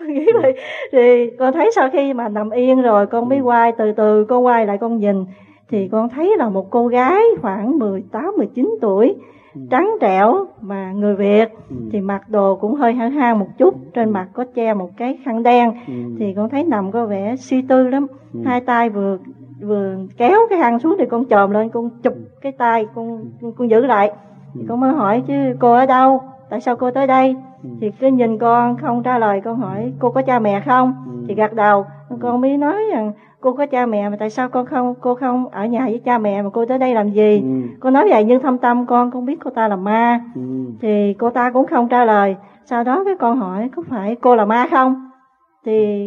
nghĩ 0.06 0.26
vậy 0.42 0.54
thì 0.92 1.30
con 1.38 1.52
thấy 1.52 1.70
sau 1.74 1.88
khi 1.92 2.12
mà 2.12 2.28
nằm 2.28 2.50
yên 2.50 2.82
rồi 2.82 3.06
con 3.06 3.28
mới 3.28 3.38
ừ. 3.38 3.44
quay 3.44 3.72
từ 3.72 3.92
từ 3.92 4.24
con 4.24 4.44
quay 4.44 4.66
lại 4.66 4.78
con 4.78 4.98
nhìn 4.98 5.24
thì 5.70 5.88
con 5.92 6.08
thấy 6.08 6.36
là 6.36 6.48
một 6.48 6.70
cô 6.70 6.86
gái 6.86 7.22
khoảng 7.42 7.78
18 7.78 8.34
19 8.36 8.78
tuổi. 8.80 9.14
Trắng 9.70 9.90
trẻo 10.00 10.46
mà 10.60 10.92
người 10.92 11.16
Việt 11.16 11.48
ừ. 11.70 11.76
thì 11.92 12.00
mặc 12.00 12.22
đồ 12.28 12.56
cũng 12.56 12.74
hơi 12.74 12.92
hở 12.94 13.06
hang 13.06 13.38
một 13.38 13.48
chút 13.58 13.74
trên 13.94 14.08
ừ. 14.08 14.12
mặt 14.12 14.28
có 14.32 14.44
che 14.54 14.74
một 14.74 14.90
cái 14.96 15.18
khăn 15.24 15.42
đen 15.42 15.72
ừ. 15.86 15.92
thì 16.18 16.34
con 16.36 16.48
thấy 16.48 16.64
nằm 16.64 16.92
có 16.92 17.06
vẻ 17.06 17.36
suy 17.36 17.62
tư 17.62 17.88
lắm. 17.88 18.06
Ừ. 18.34 18.40
hai 18.44 18.60
tay 18.60 18.90
vừa 18.90 19.18
vừa 19.60 19.96
kéo 20.16 20.38
cái 20.50 20.60
khăn 20.60 20.78
xuống 20.78 20.96
thì 20.98 21.04
con 21.10 21.24
chồm 21.24 21.50
lên 21.50 21.68
con 21.68 21.90
chụp 22.02 22.14
cái 22.40 22.52
tay 22.52 22.86
con 22.94 23.24
con 23.56 23.70
giữ 23.70 23.86
lại. 23.86 24.12
Thì 24.54 24.60
con 24.68 24.80
mới 24.80 24.92
hỏi 24.92 25.22
chứ 25.26 25.34
cô 25.58 25.72
ở 25.72 25.86
đâu? 25.86 26.22
Tại 26.50 26.60
sao 26.60 26.76
cô 26.76 26.90
tới 26.90 27.06
đây? 27.06 27.36
Thì 27.80 27.90
cứ 28.00 28.06
nhìn 28.06 28.38
con 28.38 28.76
không 28.76 29.02
trả 29.02 29.18
lời 29.18 29.40
con 29.44 29.56
hỏi 29.56 29.92
cô 29.98 30.10
có 30.10 30.22
cha 30.22 30.38
mẹ 30.38 30.62
không? 30.66 30.94
Thì 31.28 31.34
gật 31.34 31.52
đầu. 31.52 31.86
Con 32.20 32.40
mới 32.40 32.56
nói 32.56 32.82
rằng 32.92 33.12
cô 33.40 33.52
có 33.52 33.66
cha 33.66 33.86
mẹ 33.86 34.08
mà 34.08 34.16
tại 34.16 34.30
sao 34.30 34.48
con 34.48 34.66
không 34.66 34.94
cô 35.00 35.14
không 35.14 35.48
ở 35.48 35.64
nhà 35.64 35.84
với 35.84 36.00
cha 36.04 36.18
mẹ 36.18 36.42
mà 36.42 36.50
cô 36.52 36.64
tới 36.64 36.78
đây 36.78 36.94
làm 36.94 37.10
gì 37.10 37.40
ừ. 37.40 37.76
cô 37.80 37.90
nói 37.90 38.08
vậy 38.10 38.24
nhưng 38.24 38.42
thâm 38.42 38.58
tâm 38.58 38.86
con 38.86 39.10
không 39.10 39.24
biết 39.24 39.38
cô 39.44 39.50
ta 39.50 39.68
là 39.68 39.76
ma 39.76 40.20
ừ. 40.34 40.40
thì 40.80 41.14
cô 41.18 41.30
ta 41.30 41.50
cũng 41.50 41.66
không 41.66 41.88
trả 41.88 42.04
lời 42.04 42.36
sau 42.64 42.84
đó 42.84 43.02
cái 43.04 43.14
con 43.18 43.38
hỏi 43.38 43.70
có 43.76 43.82
phải 43.90 44.16
cô 44.20 44.36
là 44.36 44.44
ma 44.44 44.66
không 44.70 45.10
thì 45.64 46.06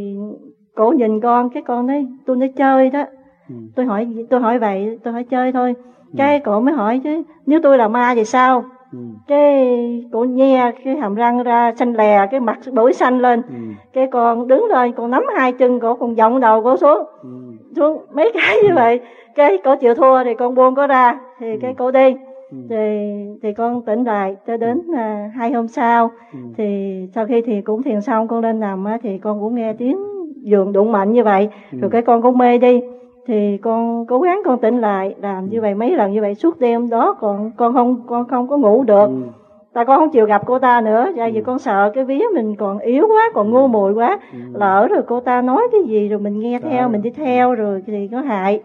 cổ 0.76 0.92
nhìn 0.92 1.22
con 1.22 1.50
cái 1.50 1.64
con 1.64 1.88
nói 1.88 2.08
tôi 2.26 2.36
nói 2.36 2.54
chơi 2.58 2.90
đó 2.90 3.06
ừ. 3.50 3.56
tôi 3.76 3.86
hỏi 3.86 4.08
tôi 4.30 4.42
hỏi 4.42 4.60
vậy 4.60 5.00
tôi 5.04 5.14
hỏi 5.14 5.24
chơi 5.24 5.52
thôi 5.52 5.76
ừ. 6.12 6.16
cái 6.18 6.40
cổ 6.40 6.60
mới 6.60 6.74
hỏi 6.74 7.02
chứ 7.04 7.24
nếu 7.46 7.60
tôi 7.64 7.78
là 7.78 7.88
ma 7.88 8.14
thì 8.16 8.26
sao 8.26 8.64
ừ. 8.94 9.00
cái 9.28 10.06
cổ 10.12 10.24
nhe 10.24 10.72
cái 10.86 10.96
hàm 10.96 11.16
răng 11.16 11.44
ra 11.44 11.74
xanh 11.76 11.94
lè 11.94 12.28
cái 12.32 12.40
mặt 12.40 12.60
đổi 12.72 12.94
xanh 12.94 13.20
lên 13.20 13.42
ừ. 13.42 13.56
cái 13.94 14.08
con 14.12 14.48
đứng 14.48 14.66
lên 14.66 14.92
con 14.92 15.12
nắm 15.12 15.24
hai 15.36 15.52
chân 15.52 15.80
cổ 15.80 15.96
còn 15.96 16.16
vọng 16.16 16.40
đầu 16.40 16.64
cổ 16.64 16.78
xuống 16.78 17.08
ừ. 17.24 17.30
xuống 17.76 18.06
mấy 18.14 18.32
cái 18.34 18.58
như 18.64 18.76
vậy 18.76 19.00
cái 19.36 19.58
cổ 19.64 19.76
chịu 19.76 19.96
thua 19.96 20.24
thì 20.24 20.34
con 20.34 20.56
buông 20.56 20.76
có 20.76 20.88
ra 20.88 21.20
thì 21.40 21.52
ừ. 21.52 21.58
cái 21.62 21.74
cổ 21.78 21.92
đi 21.92 22.14
ừ. 22.52 22.58
thì 22.70 23.10
thì 23.44 23.54
con 23.54 23.82
tỉnh 23.82 24.04
lại 24.04 24.36
cho 24.48 24.58
đến 24.58 24.82
ừ. 24.88 24.94
à, 24.98 25.32
hai 25.36 25.52
hôm 25.52 25.68
sau 25.68 26.12
ừ. 26.34 26.40
thì 26.58 26.98
sau 27.16 27.26
khi 27.26 27.42
thì 27.46 27.62
cũng 27.62 27.84
thiền 27.84 28.02
xong 28.02 28.28
con 28.28 28.42
lên 28.42 28.60
nằm 28.60 28.86
á, 28.86 28.98
thì 29.04 29.18
con 29.18 29.40
cũng 29.40 29.56
nghe 29.56 29.74
tiếng 29.74 29.98
giường 30.44 30.72
đụng 30.74 30.92
mạnh 30.92 31.14
như 31.14 31.24
vậy 31.24 31.50
ừ. 31.72 31.78
rồi 31.82 31.92
cái 31.92 32.02
con 32.02 32.22
cũng 32.22 32.38
mê 32.38 32.58
đi 32.58 32.82
thì 33.28 33.58
con 33.58 34.06
cố 34.06 34.20
gắng 34.20 34.42
con 34.46 34.60
tỉnh 34.60 34.82
lại 34.82 35.16
làm 35.22 35.50
như 35.50 35.62
vậy 35.62 35.76
mấy 35.76 35.96
lần 35.96 36.12
như 36.12 36.22
vậy 36.22 36.36
suốt 36.36 36.60
đêm 36.60 36.90
đó 36.90 37.16
còn 37.20 37.52
con 37.58 37.74
không 37.74 38.08
con 38.08 38.28
không 38.28 38.48
có 38.48 38.58
ngủ 38.58 38.84
được. 38.84 39.08
Ừ. 39.08 39.22
tại 39.74 39.86
con 39.86 40.00
không 40.00 40.10
chịu 40.10 40.26
gặp 40.26 40.42
cô 40.46 40.60
ta 40.60 40.82
nữa 40.82 41.08
tại 41.18 41.32
vì 41.32 41.40
ừ. 41.40 41.44
con 41.44 41.60
sợ 41.60 41.92
cái 41.94 42.06
vía 42.06 42.24
mình 42.36 42.56
còn 42.56 42.80
yếu 42.80 43.08
quá 43.08 43.32
còn 43.34 43.52
ngu 43.52 43.68
muội 43.68 43.94
quá. 43.94 44.20
Ừ. 44.34 44.40
lỡ 44.54 44.88
rồi 44.88 45.02
cô 45.08 45.20
ta 45.20 45.42
nói 45.42 45.68
cái 45.72 45.82
gì 45.84 46.08
rồi 46.08 46.20
mình 46.20 46.40
nghe 46.40 46.60
theo 46.60 46.90
mình 46.90 47.02
đi 47.02 47.10
theo 47.10 47.56
rồi 47.56 47.84
thì 47.86 48.08
có 48.12 48.22
hại. 48.22 48.62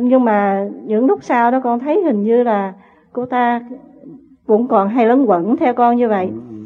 Nhưng 0.00 0.24
mà 0.24 0.68
những 0.84 1.06
lúc 1.06 1.18
sau 1.22 1.50
đó 1.50 1.60
con 1.64 1.78
thấy 1.78 2.02
hình 2.02 2.22
như 2.22 2.42
là 2.42 2.74
cô 3.12 3.26
ta 3.26 3.60
cũng 4.46 4.68
còn 4.68 4.88
hay 4.88 5.06
lấn 5.06 5.24
quẩn 5.24 5.56
theo 5.56 5.74
con 5.74 5.96
như 5.96 6.08
vậy. 6.08 6.30
Ừ. 6.30 6.56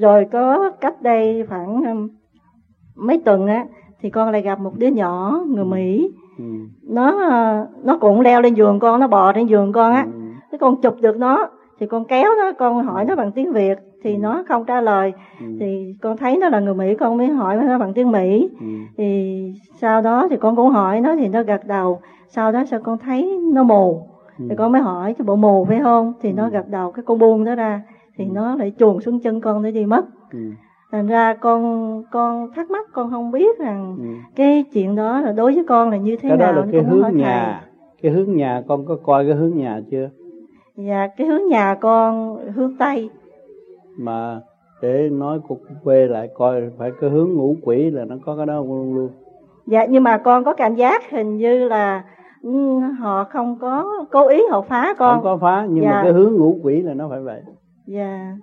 rồi 0.00 0.26
có 0.32 0.70
cách 0.80 1.02
đây 1.02 1.44
khoảng 1.48 1.82
um, 1.84 2.08
mấy 2.96 3.20
tuần 3.24 3.46
á 3.46 3.64
thì 4.00 4.10
con 4.10 4.30
lại 4.30 4.42
gặp 4.42 4.60
một 4.60 4.72
đứa 4.76 4.86
nhỏ 4.86 5.40
người 5.46 5.64
mỹ 5.64 6.10
Ừ. 6.38 6.44
nó 6.82 7.12
nó 7.82 7.98
cũng 7.98 8.20
leo 8.20 8.40
lên 8.40 8.54
giường 8.54 8.78
con 8.78 9.00
nó 9.00 9.08
bò 9.08 9.32
trên 9.32 9.46
giường 9.46 9.72
con 9.72 9.92
á 9.92 10.02
ừ. 10.02 10.20
cái 10.50 10.58
con 10.58 10.80
chụp 10.80 10.96
được 11.00 11.16
nó 11.16 11.48
thì 11.78 11.86
con 11.86 12.04
kéo 12.04 12.30
nó 12.38 12.52
con 12.58 12.86
hỏi 12.86 13.04
nó 13.04 13.16
bằng 13.16 13.32
tiếng 13.32 13.52
việt 13.52 13.78
thì 14.02 14.14
ừ. 14.14 14.18
nó 14.18 14.44
không 14.48 14.64
trả 14.64 14.80
lời 14.80 15.12
ừ. 15.40 15.46
thì 15.60 15.94
con 16.02 16.16
thấy 16.16 16.36
nó 16.36 16.48
là 16.48 16.60
người 16.60 16.74
mỹ 16.74 16.94
con 16.94 17.16
mới 17.16 17.28
hỏi 17.28 17.56
nó 17.56 17.78
bằng 17.78 17.92
tiếng 17.94 18.12
mỹ 18.12 18.48
ừ. 18.60 18.66
thì 18.96 19.40
sau 19.80 20.02
đó 20.02 20.26
thì 20.30 20.36
con 20.36 20.56
cũng 20.56 20.70
hỏi 20.70 21.00
nó 21.00 21.16
thì 21.16 21.28
nó 21.28 21.42
gật 21.42 21.66
đầu 21.66 22.00
sau 22.28 22.52
đó 22.52 22.64
sao 22.70 22.80
con 22.80 22.98
thấy 22.98 23.38
nó 23.52 23.62
mù 23.62 24.08
ừ. 24.38 24.46
thì 24.48 24.56
con 24.56 24.72
mới 24.72 24.82
hỏi 24.82 25.14
cho 25.18 25.24
bộ 25.24 25.36
mù 25.36 25.64
phải 25.64 25.80
không 25.82 26.12
thì 26.22 26.30
ừ. 26.30 26.34
nó 26.34 26.48
gật 26.48 26.68
đầu 26.68 26.92
cái 26.92 27.02
con 27.06 27.18
buông 27.18 27.44
nó 27.44 27.54
ra 27.54 27.82
thì 28.16 28.24
ừ. 28.24 28.30
nó 28.34 28.56
lại 28.56 28.72
chuồn 28.78 29.00
xuống 29.00 29.20
chân 29.20 29.40
con 29.40 29.62
để 29.62 29.70
đi 29.70 29.86
mất 29.86 30.04
ừ 30.32 30.38
thành 30.92 31.06
ra 31.06 31.34
con 31.34 32.02
con 32.10 32.52
thắc 32.54 32.70
mắc 32.70 32.86
con 32.92 33.10
không 33.10 33.30
biết 33.30 33.58
rằng 33.58 33.96
ừ. 33.98 34.04
cái 34.36 34.64
chuyện 34.72 34.96
đó 34.96 35.20
là 35.20 35.32
đối 35.32 35.54
với 35.54 35.64
con 35.68 35.90
là 35.90 35.96
như 35.96 36.16
thế 36.16 36.28
cái 36.28 36.38
nào 36.38 36.52
đó 36.52 36.60
là 36.60 36.66
cái 36.72 36.82
hướng 36.82 37.16
nhà 37.16 37.60
thầy. 37.60 37.70
cái 38.02 38.12
hướng 38.12 38.36
nhà 38.36 38.62
con 38.68 38.86
có 38.86 38.96
coi 39.02 39.26
cái 39.26 39.34
hướng 39.34 39.56
nhà 39.56 39.80
chưa? 39.90 40.10
Dạ 40.76 41.06
cái 41.16 41.26
hướng 41.26 41.48
nhà 41.48 41.74
con 41.74 42.38
hướng 42.54 42.76
tây. 42.76 43.10
Mà 43.98 44.40
để 44.82 45.08
nói 45.12 45.40
cục 45.48 45.60
quê 45.84 46.06
lại 46.06 46.28
coi 46.34 46.62
phải 46.78 46.90
cái 47.00 47.10
hướng 47.10 47.34
ngũ 47.34 47.56
quỷ 47.62 47.90
là 47.90 48.04
nó 48.04 48.16
có 48.24 48.36
cái 48.36 48.46
đó 48.46 48.54
luôn 48.54 48.94
luôn? 48.94 49.10
Dạ 49.66 49.86
nhưng 49.86 50.02
mà 50.02 50.18
con 50.18 50.44
có 50.44 50.54
cảm 50.54 50.74
giác 50.74 51.10
hình 51.10 51.36
như 51.36 51.68
là 51.68 52.04
ừ, 52.42 52.78
họ 52.98 53.24
không 53.24 53.58
có 53.60 54.04
cố 54.10 54.28
ý 54.28 54.42
họ 54.50 54.62
phá 54.62 54.94
con. 54.98 55.14
Không 55.14 55.24
có 55.24 55.36
phá 55.36 55.66
nhưng 55.70 55.84
dạ. 55.84 55.90
mà 55.90 56.02
cái 56.02 56.12
hướng 56.12 56.34
ngũ 56.36 56.58
quỷ 56.62 56.82
là 56.82 56.94
nó 56.94 57.08
phải 57.08 57.20
vậy. 57.20 57.42
Dạ 57.86 58.36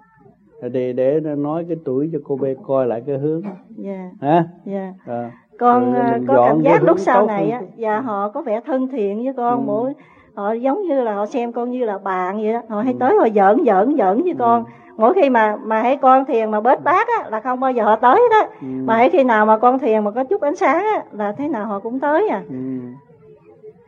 để 0.70 0.94
để 0.94 1.20
nói 1.20 1.66
cái 1.68 1.78
tuổi 1.86 2.10
cho 2.14 2.20
cô 2.24 2.36
bé 2.36 2.54
coi 2.68 2.88
lại 2.88 3.04
cái 3.06 3.18
hướng 3.18 3.42
dạ 3.78 4.10
hả 4.22 4.46
dạ 4.66 4.94
à. 5.06 5.32
con 5.60 5.94
à, 5.94 6.20
có 6.28 6.46
cảm 6.48 6.62
giác 6.62 6.84
lúc 6.84 7.00
sau 7.00 7.26
này 7.26 7.50
á 7.50 7.62
và 7.78 8.00
họ 8.00 8.30
có 8.30 8.42
vẻ 8.42 8.62
thân 8.66 8.88
thiện 8.88 9.24
với 9.24 9.34
con 9.34 9.60
ừ. 9.60 9.64
mỗi 9.66 9.94
họ 10.34 10.54
giống 10.54 10.82
như 10.88 11.02
là 11.02 11.16
họ 11.16 11.26
xem 11.26 11.52
con 11.52 11.72
như 11.72 11.86
là 11.86 11.98
bạn 11.98 12.42
vậy 12.42 12.54
đó 12.54 12.62
họ 12.70 12.82
hay 12.82 12.94
ừ. 12.94 12.98
tới 13.00 13.16
họ 13.16 13.28
giỡn 13.36 13.66
giỡn 13.66 13.96
giỡn 13.98 14.22
với 14.24 14.32
ừ. 14.32 14.38
con 14.40 14.64
mỗi 14.98 15.14
khi 15.14 15.30
mà 15.30 15.56
mà 15.56 15.82
hãy 15.82 15.98
con 15.98 16.26
thiền 16.26 16.52
mà 16.52 16.62
bết 16.62 16.84
bát 16.84 17.08
á 17.08 17.30
là 17.30 17.40
không 17.40 17.60
bao 17.60 17.72
giờ 17.72 17.84
họ 17.84 17.96
tới 17.96 18.22
đó 18.32 18.50
ừ. 18.62 18.68
mà 18.86 18.96
hãy 18.96 19.10
khi 19.10 19.24
nào 19.24 19.46
mà 19.46 19.58
con 19.58 19.80
thiền 19.80 20.04
mà 20.04 20.12
có 20.12 20.24
chút 20.24 20.42
ánh 20.42 20.56
sáng 20.56 20.86
á 20.86 21.04
là 21.12 21.32
thế 21.32 21.48
nào 21.48 21.66
họ 21.66 21.80
cũng 21.80 22.00
tới 22.00 22.28
à 22.28 22.44
ừ. 22.50 22.56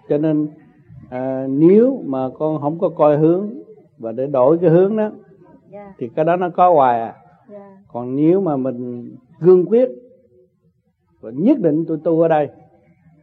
cho 0.09 0.17
nên 0.17 0.47
à, 1.09 1.45
nếu 1.49 2.01
mà 2.05 2.29
con 2.39 2.61
không 2.61 2.79
có 2.79 2.89
coi 2.89 3.17
hướng 3.17 3.49
và 3.97 4.11
để 4.11 4.27
đổi 4.27 4.57
cái 4.57 4.69
hướng 4.69 4.97
đó 4.97 5.09
yeah. 5.71 5.87
Dạ. 5.87 5.93
thì 5.97 6.09
cái 6.15 6.25
đó 6.25 6.35
nó 6.35 6.49
có 6.49 6.73
hoài 6.73 6.99
à 6.99 7.05
yeah. 7.05 7.15
Dạ. 7.49 7.77
còn 7.87 8.15
nếu 8.15 8.41
mà 8.41 8.57
mình 8.57 9.11
cương 9.41 9.65
quyết 9.65 9.89
và 11.21 11.31
nhất 11.33 11.59
định 11.59 11.85
tôi 11.87 11.97
tu 12.03 12.21
ở 12.21 12.27
đây 12.27 12.49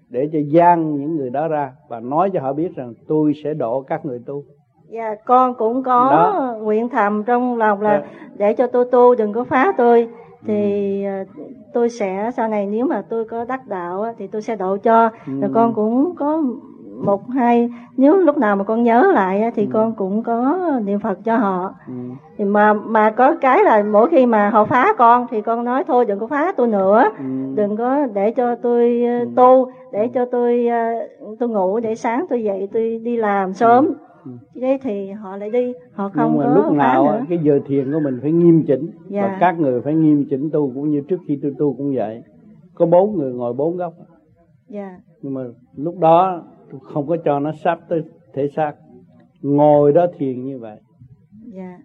để 0.09 0.29
cho 0.33 0.39
gian 0.49 0.97
những 0.97 1.17
người 1.17 1.31
đó 1.31 1.49
ra 1.49 1.73
và 1.89 2.01
nói 2.01 2.31
cho 2.33 2.41
họ 2.41 2.53
biết 2.53 2.75
rằng 2.77 2.95
tôi 3.09 3.33
sẽ 3.45 3.55
độ 3.55 3.81
các 3.81 4.05
người 4.05 4.21
tu 4.27 4.45
dạ 4.89 5.15
con 5.25 5.55
cũng 5.55 5.83
có 5.83 6.11
đó. 6.11 6.57
nguyện 6.63 6.89
thầm 6.89 7.25
trong 7.25 7.57
lòng 7.57 7.81
là 7.81 8.01
dạ. 8.01 8.29
để 8.37 8.53
cho 8.53 8.67
tôi 8.67 8.85
tu 8.93 9.15
đừng 9.15 9.33
có 9.33 9.45
phá 9.45 9.73
tôi 9.79 10.09
thì 10.47 11.05
ừ. 11.05 11.25
tôi 11.73 11.89
sẽ 11.89 12.31
sau 12.37 12.49
này 12.49 12.67
nếu 12.67 12.87
mà 12.87 13.03
tôi 13.09 13.25
có 13.25 13.45
đắc 13.45 13.69
đạo 13.69 14.15
thì 14.19 14.27
tôi 14.27 14.43
sẽ 14.43 14.57
độ 14.57 14.77
cho 14.77 15.11
ừ. 15.27 15.41
rồi 15.41 15.51
con 15.55 15.75
cũng 15.75 16.15
có 16.17 16.43
một 17.05 17.29
hai 17.29 17.71
nếu 17.97 18.17
lúc 18.17 18.39
nào 18.39 18.57
mà 18.57 18.65
con 18.65 18.83
nhớ 18.83 19.13
lại 19.15 19.51
thì 19.55 19.65
ừ. 19.65 19.71
con 19.73 19.95
cũng 19.95 20.23
có 20.23 20.59
niệm 20.85 20.99
phật 20.99 21.19
cho 21.25 21.37
họ 21.37 21.75
ừ. 21.87 21.93
thì 22.37 22.45
mà 22.45 22.73
mà 22.73 23.11
có 23.11 23.37
cái 23.41 23.65
là 23.65 23.83
mỗi 23.93 24.09
khi 24.09 24.27
mà 24.27 24.51
họ 24.51 24.65
phá 24.65 24.93
con 24.99 25.27
thì 25.31 25.43
con 25.43 25.65
nói 25.65 25.85
thôi 25.85 26.05
đừng 26.05 26.19
có 26.19 26.27
phá 26.27 26.53
tôi 26.57 26.69
nữa 26.69 27.05
ừ. 27.19 27.25
đừng 27.55 27.77
có 27.77 28.07
để 28.15 28.31
cho 28.31 28.55
tôi 28.55 29.05
ừ. 29.05 29.29
tu 29.37 29.71
để 29.93 30.09
cho 30.15 30.25
tôi 30.25 30.69
tôi 31.39 31.49
ngủ 31.49 31.81
để 31.81 31.95
sáng 31.95 32.27
tôi 32.31 32.43
dậy 32.43 32.69
tôi 32.73 33.01
đi 33.05 33.17
làm 33.17 33.53
sớm 33.53 33.87
ừ 33.87 33.93
thế 34.55 34.79
thì 34.83 35.11
họ 35.11 35.37
lại 35.37 35.51
đi 35.51 35.73
họ 35.93 36.09
không 36.09 36.33
Nhưng 36.33 36.39
mà 36.39 36.55
có 36.55 36.63
lúc 36.63 36.73
nào 36.73 37.05
nữa. 37.05 37.25
cái 37.29 37.39
giờ 37.43 37.61
thiền 37.67 37.93
của 37.93 38.01
mình 38.01 38.19
phải 38.23 38.33
nghiêm 38.33 38.63
chỉnh 38.67 38.91
dạ. 39.09 39.23
và 39.23 39.37
các 39.41 39.61
người 39.61 39.81
phải 39.81 39.95
nghiêm 39.95 40.25
chỉnh 40.31 40.51
tu 40.53 40.73
cũng 40.75 40.91
như 40.91 41.01
trước 41.09 41.21
khi 41.29 41.39
tôi 41.43 41.55
tu 41.59 41.75
cũng 41.79 41.95
vậy 41.95 42.23
có 42.75 42.87
bốn 42.87 43.19
người 43.19 43.33
ngồi 43.33 43.53
bốn 43.53 43.77
góc 43.77 43.93
dạ. 44.69 44.97
nhưng 45.23 45.35
mà 45.35 45.41
lúc 45.77 45.99
đó 45.99 46.43
không 46.81 47.07
có 47.07 47.17
cho 47.25 47.41
nó 47.41 47.53
sắp 47.53 47.81
tới 47.89 48.03
thể 48.35 48.49
xác. 48.49 48.73
Ngồi 49.43 49.93
đó 49.93 50.07
thiền 50.19 50.45
như 50.45 50.59
vậy. 50.59 50.81
Dạ. 51.55 51.79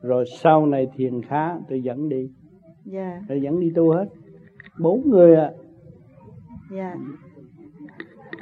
rồi 0.00 0.24
sau 0.38 0.66
này 0.66 0.88
thiền 0.96 1.22
khá 1.22 1.58
tôi 1.68 1.82
dẫn 1.82 2.08
đi. 2.08 2.30
Dạ. 2.84 3.20
tôi 3.28 3.42
dẫn 3.42 3.60
đi 3.60 3.72
tu 3.74 3.90
hết. 3.90 4.06
Bốn 4.80 5.10
người 5.10 5.36
à. 5.36 5.52
Dạ. 6.72 6.94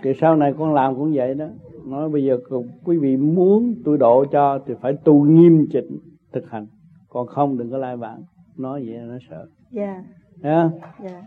thì 0.03 0.15
sau 0.15 0.37
này 0.37 0.55
con 0.59 0.75
làm 0.75 0.97
cũng 0.97 1.13
vậy 1.15 1.35
đó. 1.35 1.47
Nói 1.87 2.09
bây 2.09 2.25
giờ 2.25 2.39
quý 2.85 2.99
vị 2.99 3.17
muốn 3.17 3.75
tôi 3.85 3.99
độ 3.99 4.25
cho 4.25 4.59
thì 4.67 4.75
phải 4.81 4.93
tu 5.05 5.25
nghiêm 5.25 5.67
chỉnh 5.71 5.99
thực 6.33 6.51
hành. 6.51 6.67
Còn 7.09 7.27
không 7.27 7.59
đừng 7.59 7.71
có 7.71 7.79
lai 7.79 7.97
vãng. 7.97 8.23
Nói 8.57 8.85
vậy 8.87 8.99
là 8.99 9.05
nó 9.05 9.19
sợ. 9.31 9.47
Dạ. 9.71 10.03
Yeah. 10.43 10.71
yeah. 11.03 11.25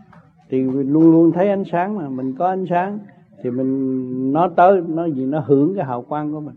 thì 0.48 0.62
luôn 0.62 1.12
luôn 1.12 1.32
thấy 1.32 1.48
ánh 1.48 1.64
sáng 1.64 1.96
mà 1.96 2.08
mình 2.08 2.34
có 2.38 2.46
ánh 2.46 2.64
sáng 2.70 2.98
thì 3.42 3.50
mình 3.50 4.32
nó 4.32 4.48
tới 4.48 4.80
nó 4.88 5.04
gì 5.04 5.26
nó 5.26 5.40
hưởng 5.40 5.74
cái 5.74 5.84
hào 5.84 6.02
quang 6.02 6.32
của 6.32 6.40
mình. 6.40 6.56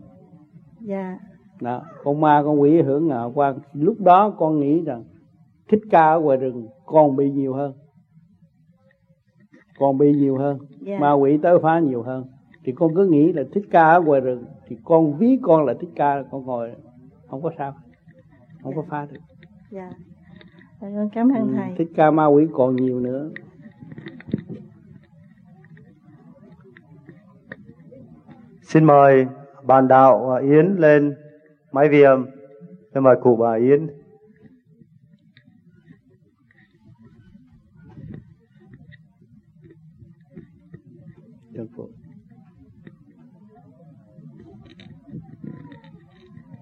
Dạ. 0.80 1.18
Đó, 1.60 1.82
con 2.04 2.20
ma 2.20 2.42
con 2.44 2.60
quỷ 2.60 2.82
hưởng 2.82 3.08
hào 3.08 3.32
quang. 3.32 3.58
Lúc 3.72 4.00
đó 4.00 4.30
con 4.30 4.60
nghĩ 4.60 4.84
rằng 4.84 5.04
thích 5.68 5.82
ca 5.90 6.12
ở 6.12 6.20
ngoài 6.20 6.36
rừng 6.36 6.66
còn 6.86 7.16
bị 7.16 7.30
nhiều 7.30 7.54
hơn. 7.54 7.72
Còn 9.78 9.98
bị 9.98 10.12
nhiều 10.12 10.38
hơn. 10.38 10.58
Yeah. 10.86 11.00
ma 11.00 11.12
quỷ 11.12 11.38
tới 11.42 11.58
phá 11.62 11.78
nhiều 11.78 12.02
hơn. 12.02 12.24
Thì 12.64 12.72
con 12.72 12.94
cứ 12.94 13.06
nghĩ 13.06 13.32
là 13.32 13.42
thích 13.52 13.64
ca 13.70 13.90
ở 13.90 14.00
ngoài 14.00 14.20
rừng 14.20 14.44
thì 14.68 14.76
con 14.84 15.18
ví 15.18 15.38
con 15.42 15.64
là 15.64 15.74
thích 15.80 15.90
ca 15.94 16.22
con 16.30 16.44
ngồi 16.44 16.72
không 17.28 17.42
có 17.42 17.50
sao. 17.58 17.74
Không 18.62 18.76
có 18.76 18.84
phá 18.88 19.06
được. 19.10 19.20
Dạ. 19.70 19.90
Con 20.80 21.08
cảm 21.14 21.28
ơn 21.28 21.54
thầy. 21.56 21.74
Thích 21.78 21.88
ca 21.96 22.10
ma 22.10 22.26
quỷ 22.26 22.46
còn 22.52 22.76
nhiều 22.76 23.00
nữa 23.00 23.30
xin 28.76 28.84
mời 28.84 29.26
bàn 29.62 29.88
đạo 29.88 30.30
à, 30.30 30.40
Yến 30.40 30.76
lên 30.78 31.14
máy 31.72 31.88
vi 31.88 32.02
âm 32.02 32.26
xin 32.94 33.02
mời 33.02 33.16
cụ 33.22 33.36
bà 33.36 33.54
Yến. 33.54 33.86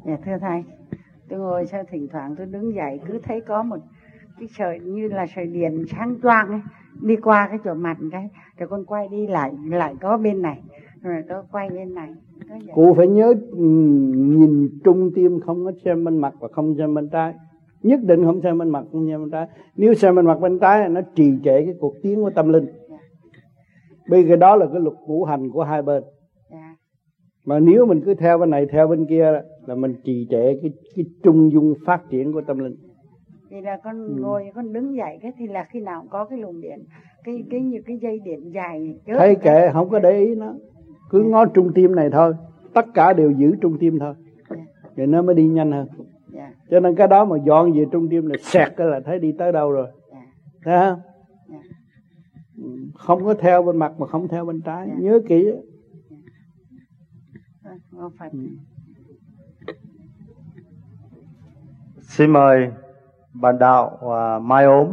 Dạ 0.06 0.16
thưa 0.24 0.38
thầy, 0.40 0.64
tôi 1.28 1.38
ngồi 1.38 1.66
sao 1.66 1.84
thỉnh 1.90 2.08
thoảng 2.12 2.34
tôi 2.36 2.46
đứng 2.46 2.74
dậy 2.74 3.00
cứ 3.08 3.18
thấy 3.22 3.40
có 3.40 3.62
một 3.62 3.78
cái 4.38 4.48
sợi 4.48 4.80
như 4.80 5.08
là 5.08 5.26
sợi 5.36 5.46
điện 5.46 5.84
sáng 5.90 6.16
choang 6.22 6.48
ấy 6.48 6.60
đi 7.00 7.16
qua 7.16 7.46
cái 7.48 7.58
chỗ 7.64 7.74
mặt 7.74 7.96
cái 8.12 8.28
rồi 8.56 8.68
con 8.68 8.84
quay 8.84 9.08
đi 9.08 9.26
lại 9.26 9.52
lại 9.70 9.94
có 10.00 10.16
bên 10.16 10.42
này 10.42 10.62
rồi 11.04 11.22
tôi 11.28 11.42
quay 11.52 11.70
bên 11.70 11.94
này 11.94 12.08
cô 12.74 12.94
phải 12.94 13.08
nhớ 13.08 13.34
ừ, 13.50 13.64
nhìn 14.14 14.68
trung 14.84 15.10
tim 15.14 15.40
không 15.40 15.64
có 15.64 15.72
xem 15.84 16.04
bên 16.04 16.18
mặt 16.18 16.34
và 16.40 16.48
không 16.52 16.74
xem 16.78 16.94
bên 16.94 17.08
trái. 17.08 17.34
Nhất 17.82 18.00
định 18.02 18.24
không 18.24 18.40
xem 18.42 18.58
bên 18.58 18.68
mặt 18.68 18.84
không 18.92 19.06
xem 19.08 19.20
bên 19.20 19.30
trái. 19.30 19.46
Nếu 19.76 19.94
xem 19.94 20.14
bên 20.14 20.26
mặt 20.26 20.40
bên 20.40 20.58
trái 20.58 20.88
nó 20.88 21.00
trì 21.14 21.30
trệ 21.44 21.64
cái 21.64 21.74
cuộc 21.80 21.94
tiến 22.02 22.22
của 22.22 22.30
tâm 22.30 22.48
linh. 22.48 22.66
Dạ. 22.90 22.98
bây 24.08 24.24
giờ 24.24 24.36
đó 24.36 24.56
là 24.56 24.66
cái 24.66 24.80
luật 24.80 24.96
ngũ 25.06 25.24
hành 25.24 25.50
của 25.50 25.62
hai 25.62 25.82
bên. 25.82 26.02
Dạ. 26.50 26.76
mà 27.44 27.58
nếu 27.58 27.86
mình 27.86 28.00
cứ 28.04 28.14
theo 28.14 28.38
bên 28.38 28.50
này 28.50 28.66
theo 28.66 28.88
bên 28.88 29.06
kia 29.06 29.40
là 29.66 29.74
mình 29.74 29.94
trì 30.04 30.26
trệ 30.30 30.58
cái 30.62 30.72
cái 30.96 31.04
trung 31.22 31.52
dung 31.52 31.74
phát 31.86 32.02
triển 32.10 32.32
của 32.32 32.40
tâm 32.40 32.58
linh. 32.58 32.76
Thì 33.50 33.60
là 33.60 33.78
con 33.84 34.06
ừ. 34.06 34.14
ngồi 34.20 34.50
con 34.54 34.72
đứng 34.72 34.96
dậy 34.96 35.18
cái 35.22 35.32
thì 35.38 35.46
là 35.46 35.64
khi 35.64 35.80
nào 35.80 36.04
có 36.10 36.24
cái 36.24 36.38
luồng 36.38 36.60
điện 36.60 36.78
cái 37.24 37.44
cái 37.50 37.60
như 37.60 37.78
cái 37.86 37.98
dây 38.02 38.20
điện 38.24 38.50
dài 38.54 38.98
thấy 39.06 39.36
kệ 39.42 39.70
không 39.72 39.90
có 39.90 39.98
để 39.98 40.18
ý 40.18 40.34
nó 40.34 40.54
cứ 41.10 41.22
ngó 41.22 41.46
trung 41.46 41.72
tim 41.74 41.94
này 41.94 42.10
thôi 42.10 42.34
tất 42.74 42.86
cả 42.94 43.12
đều 43.12 43.30
giữ 43.30 43.56
trung 43.60 43.78
tim 43.78 43.98
thôi 43.98 44.14
yeah. 44.48 44.66
rồi 44.96 45.06
nó 45.06 45.22
mới 45.22 45.34
đi 45.34 45.46
nhanh 45.46 45.72
hơn 45.72 45.88
yeah. 46.34 46.52
cho 46.70 46.80
nên 46.80 46.94
cái 46.94 47.08
đó 47.08 47.24
mà 47.24 47.36
dọn 47.46 47.72
về 47.72 47.86
trung 47.92 48.08
tim 48.10 48.26
là 48.26 48.36
sẹt 48.40 48.68
cái 48.76 48.86
là 48.86 49.00
thấy 49.00 49.18
đi 49.18 49.32
tới 49.38 49.52
đâu 49.52 49.72
rồi 49.72 49.88
yeah. 50.12 50.24
thấy 50.64 50.78
không 50.78 51.00
yeah. 51.50 51.64
không 52.94 53.24
có 53.24 53.34
theo 53.34 53.62
bên 53.62 53.76
mặt 53.76 53.92
mà 53.98 54.06
không 54.06 54.28
theo 54.28 54.44
bên 54.44 54.60
trái 54.60 54.88
nhớ 54.98 55.20
kỹ. 55.28 55.52
Phải. 58.18 58.30
Ừ. 58.32 58.38
Xin 62.00 62.30
mời 62.30 62.70
bạn 63.32 63.58
đạo 63.58 63.98
và 64.02 64.38
Mai 64.38 64.64
ốm. 64.64 64.88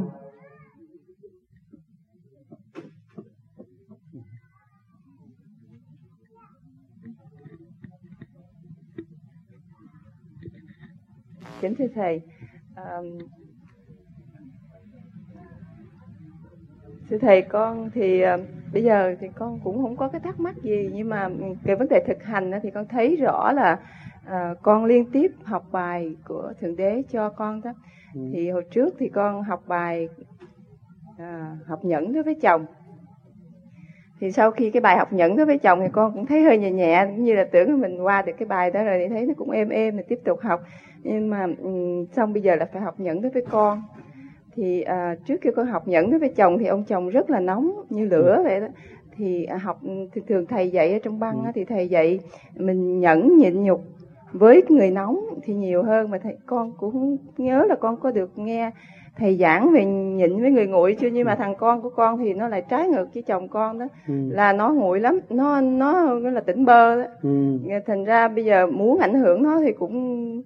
Kính 11.61 11.75
thưa 11.75 11.87
thầy, 11.95 12.21
um, 12.75 13.17
thưa 17.09 17.17
thầy 17.17 17.41
con 17.41 17.89
thì 17.93 18.23
uh, 18.25 18.39
bây 18.73 18.83
giờ 18.83 19.15
thì 19.19 19.27
con 19.35 19.59
cũng 19.63 19.81
không 19.81 19.95
có 19.95 20.07
cái 20.07 20.21
thắc 20.21 20.39
mắc 20.39 20.55
gì 20.63 20.89
nhưng 20.93 21.09
mà 21.09 21.29
cái 21.65 21.75
vấn 21.75 21.87
đề 21.89 22.03
thực 22.07 22.23
hành 22.23 22.51
thì 22.63 22.71
con 22.71 22.87
thấy 22.87 23.15
rõ 23.15 23.51
là 23.51 23.79
à, 24.25 24.53
con 24.61 24.85
liên 24.85 25.05
tiếp 25.11 25.31
học 25.43 25.65
bài 25.71 26.15
của 26.27 26.53
thượng 26.61 26.75
đế 26.75 27.03
cho 27.11 27.29
con 27.29 27.61
đó. 27.61 27.73
Ừ. 28.15 28.21
thì 28.33 28.49
hồi 28.49 28.63
trước 28.71 28.95
thì 28.99 29.09
con 29.09 29.43
học 29.43 29.63
bài 29.67 30.09
à, 31.17 31.57
học 31.67 31.85
nhẫn 31.85 32.13
đối 32.13 32.23
với 32.23 32.35
chồng. 32.41 32.65
Thì 34.19 34.31
sau 34.31 34.51
khi 34.51 34.71
cái 34.71 34.81
bài 34.81 34.97
học 34.97 35.13
nhẫn 35.13 35.35
đối 35.35 35.45
với 35.45 35.57
chồng 35.57 35.79
thì 35.81 35.87
con 35.91 36.13
cũng 36.13 36.25
thấy 36.25 36.43
hơi 36.43 36.57
nhẹ 36.57 36.71
nhẹ 36.71 37.07
như 37.17 37.33
là 37.33 37.43
tưởng 37.51 37.69
là 37.69 37.75
mình 37.75 38.01
qua 38.01 38.21
được 38.21 38.33
cái 38.37 38.47
bài 38.47 38.71
đó 38.71 38.83
rồi 38.83 38.99
thì 38.99 39.09
thấy 39.09 39.25
nó 39.25 39.33
cũng 39.37 39.49
êm 39.49 39.69
êm 39.69 39.97
thì 39.97 40.03
tiếp 40.07 40.19
tục 40.25 40.39
học 40.41 40.61
nhưng 41.03 41.29
mà 41.29 41.47
um, 41.63 42.05
xong 42.05 42.33
bây 42.33 42.41
giờ 42.41 42.55
là 42.55 42.65
phải 42.73 42.81
học 42.81 42.99
nhẫn 42.99 43.21
đối 43.21 43.31
với 43.31 43.45
con 43.49 43.81
thì 44.55 44.81
à, 44.81 45.15
trước 45.25 45.35
khi 45.41 45.49
con 45.55 45.67
học 45.67 45.87
nhẫn 45.87 46.11
đối 46.11 46.19
với 46.19 46.29
chồng 46.29 46.57
thì 46.59 46.65
ông 46.65 46.83
chồng 46.83 47.09
rất 47.09 47.29
là 47.29 47.39
nóng 47.39 47.71
như 47.89 48.05
lửa 48.05 48.35
ừ. 48.37 48.43
vậy 48.43 48.59
đó 48.59 48.67
thì 49.17 49.43
à, 49.43 49.57
học 49.57 49.79
thì 50.13 50.21
thường 50.27 50.45
thầy 50.45 50.69
dạy 50.69 50.93
ở 50.93 50.99
trong 51.03 51.19
băng 51.19 51.43
ừ. 51.45 51.51
thì 51.55 51.65
thầy 51.65 51.87
dạy 51.87 52.19
mình 52.55 52.99
nhẫn 52.99 53.37
nhịn 53.37 53.63
nhục 53.63 53.81
với 54.33 54.63
người 54.69 54.91
nóng 54.91 55.19
thì 55.43 55.53
nhiều 55.53 55.83
hơn 55.83 56.09
mà 56.09 56.17
thầy 56.17 56.37
con 56.45 56.71
cũng 56.77 57.17
nhớ 57.37 57.65
là 57.69 57.75
con 57.75 57.97
có 57.97 58.11
được 58.11 58.31
nghe 58.35 58.71
thầy 59.17 59.37
giảng 59.37 59.71
về 59.73 59.85
nhịn 59.85 60.41
với 60.41 60.51
người 60.51 60.67
nguội 60.67 60.95
chưa 60.99 61.07
nhưng 61.07 61.25
mà 61.25 61.35
thằng 61.35 61.55
con 61.55 61.81
của 61.81 61.89
con 61.89 62.17
thì 62.17 62.33
nó 62.33 62.47
lại 62.47 62.63
trái 62.69 62.87
ngược 62.87 63.13
với 63.13 63.23
chồng 63.23 63.47
con 63.47 63.79
đó 63.79 63.85
ừ. 64.07 64.13
là 64.29 64.53
nó 64.53 64.73
nguội 64.73 64.99
lắm 64.99 65.19
nó 65.29 65.61
nó 65.61 66.15
là 66.19 66.41
tỉnh 66.41 66.65
bơ 66.65 66.95
đó 66.95 67.07
ừ. 67.21 67.29
thành 67.85 68.03
ra 68.03 68.27
bây 68.27 68.45
giờ 68.45 68.67
muốn 68.67 68.99
ảnh 68.99 69.13
hưởng 69.13 69.43
nó 69.43 69.59
thì 69.59 69.71
cũng 69.73 70.41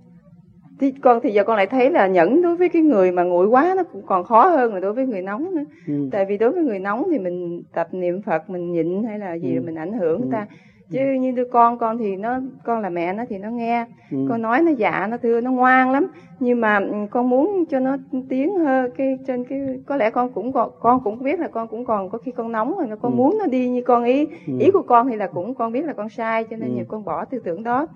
thì 0.79 0.91
con 0.91 1.19
thì 1.23 1.31
giờ 1.31 1.43
con 1.43 1.57
lại 1.57 1.67
thấy 1.67 1.91
là 1.91 2.07
nhẫn 2.07 2.41
đối 2.41 2.55
với 2.55 2.69
cái 2.69 2.81
người 2.81 3.11
mà 3.11 3.23
nguội 3.23 3.47
quá 3.47 3.73
nó 3.77 3.83
cũng 3.83 4.01
còn 4.05 4.23
khó 4.23 4.47
hơn 4.47 4.73
là 4.73 4.79
đối 4.79 4.93
với 4.93 5.07
người 5.07 5.21
nóng 5.21 5.55
nữa 5.55 5.63
ừ. 5.87 6.09
tại 6.11 6.25
vì 6.25 6.37
đối 6.37 6.51
với 6.51 6.63
người 6.63 6.79
nóng 6.79 7.07
thì 7.11 7.19
mình 7.19 7.63
tập 7.73 7.87
niệm 7.91 8.21
phật 8.21 8.49
mình 8.49 8.71
nhịn 8.71 9.03
hay 9.03 9.19
là 9.19 9.33
gì 9.33 9.55
ừ. 9.55 9.61
mình 9.65 9.75
ảnh 9.75 9.93
hưởng 9.93 10.21
người 10.21 10.29
ta 10.31 10.47
chứ 10.91 10.99
như 11.19 11.31
đứa 11.31 11.45
con 11.51 11.77
con 11.77 11.97
thì 11.97 12.15
nó 12.15 12.39
con 12.63 12.81
là 12.81 12.89
mẹ 12.89 13.13
nó 13.13 13.23
thì 13.29 13.37
nó 13.37 13.49
nghe 13.49 13.85
ừ. 14.11 14.17
con 14.29 14.41
nói 14.41 14.61
nó 14.61 14.71
dạ 14.71 15.07
nó 15.09 15.17
thưa 15.17 15.41
nó 15.41 15.51
ngoan 15.51 15.91
lắm 15.91 16.07
nhưng 16.39 16.61
mà 16.61 16.77
ừ, 16.77 16.95
con 17.11 17.29
muốn 17.29 17.65
cho 17.69 17.79
nó 17.79 17.97
tiến 18.29 18.55
hơn 18.55 18.91
cái 18.97 19.17
trên 19.27 19.45
cái 19.45 19.59
có 19.85 19.95
lẽ 19.95 20.09
con 20.09 20.31
cũng 20.31 20.53
còn 20.53 20.71
con 20.79 21.03
cũng 21.03 21.23
biết 21.23 21.39
là 21.39 21.47
con 21.47 21.67
cũng 21.67 21.85
còn 21.85 22.09
có 22.09 22.17
khi 22.17 22.31
con 22.31 22.51
nóng 22.51 22.77
rồi 22.77 22.97
con 23.01 23.11
ừ. 23.11 23.15
muốn 23.15 23.37
nó 23.39 23.45
đi 23.45 23.69
như 23.69 23.81
con 23.81 24.03
ý 24.03 24.27
ừ. 24.47 24.53
ý 24.59 24.71
của 24.71 24.81
con 24.81 25.09
thì 25.09 25.15
là 25.15 25.27
cũng 25.27 25.55
con 25.55 25.71
biết 25.71 25.85
là 25.85 25.93
con 25.93 26.09
sai 26.09 26.43
cho 26.43 26.57
nên 26.57 26.69
ừ. 26.69 26.75
nhiều 26.75 26.85
con 26.87 27.05
bỏ 27.05 27.25
tư 27.25 27.39
tưởng 27.43 27.63
đó 27.63 27.87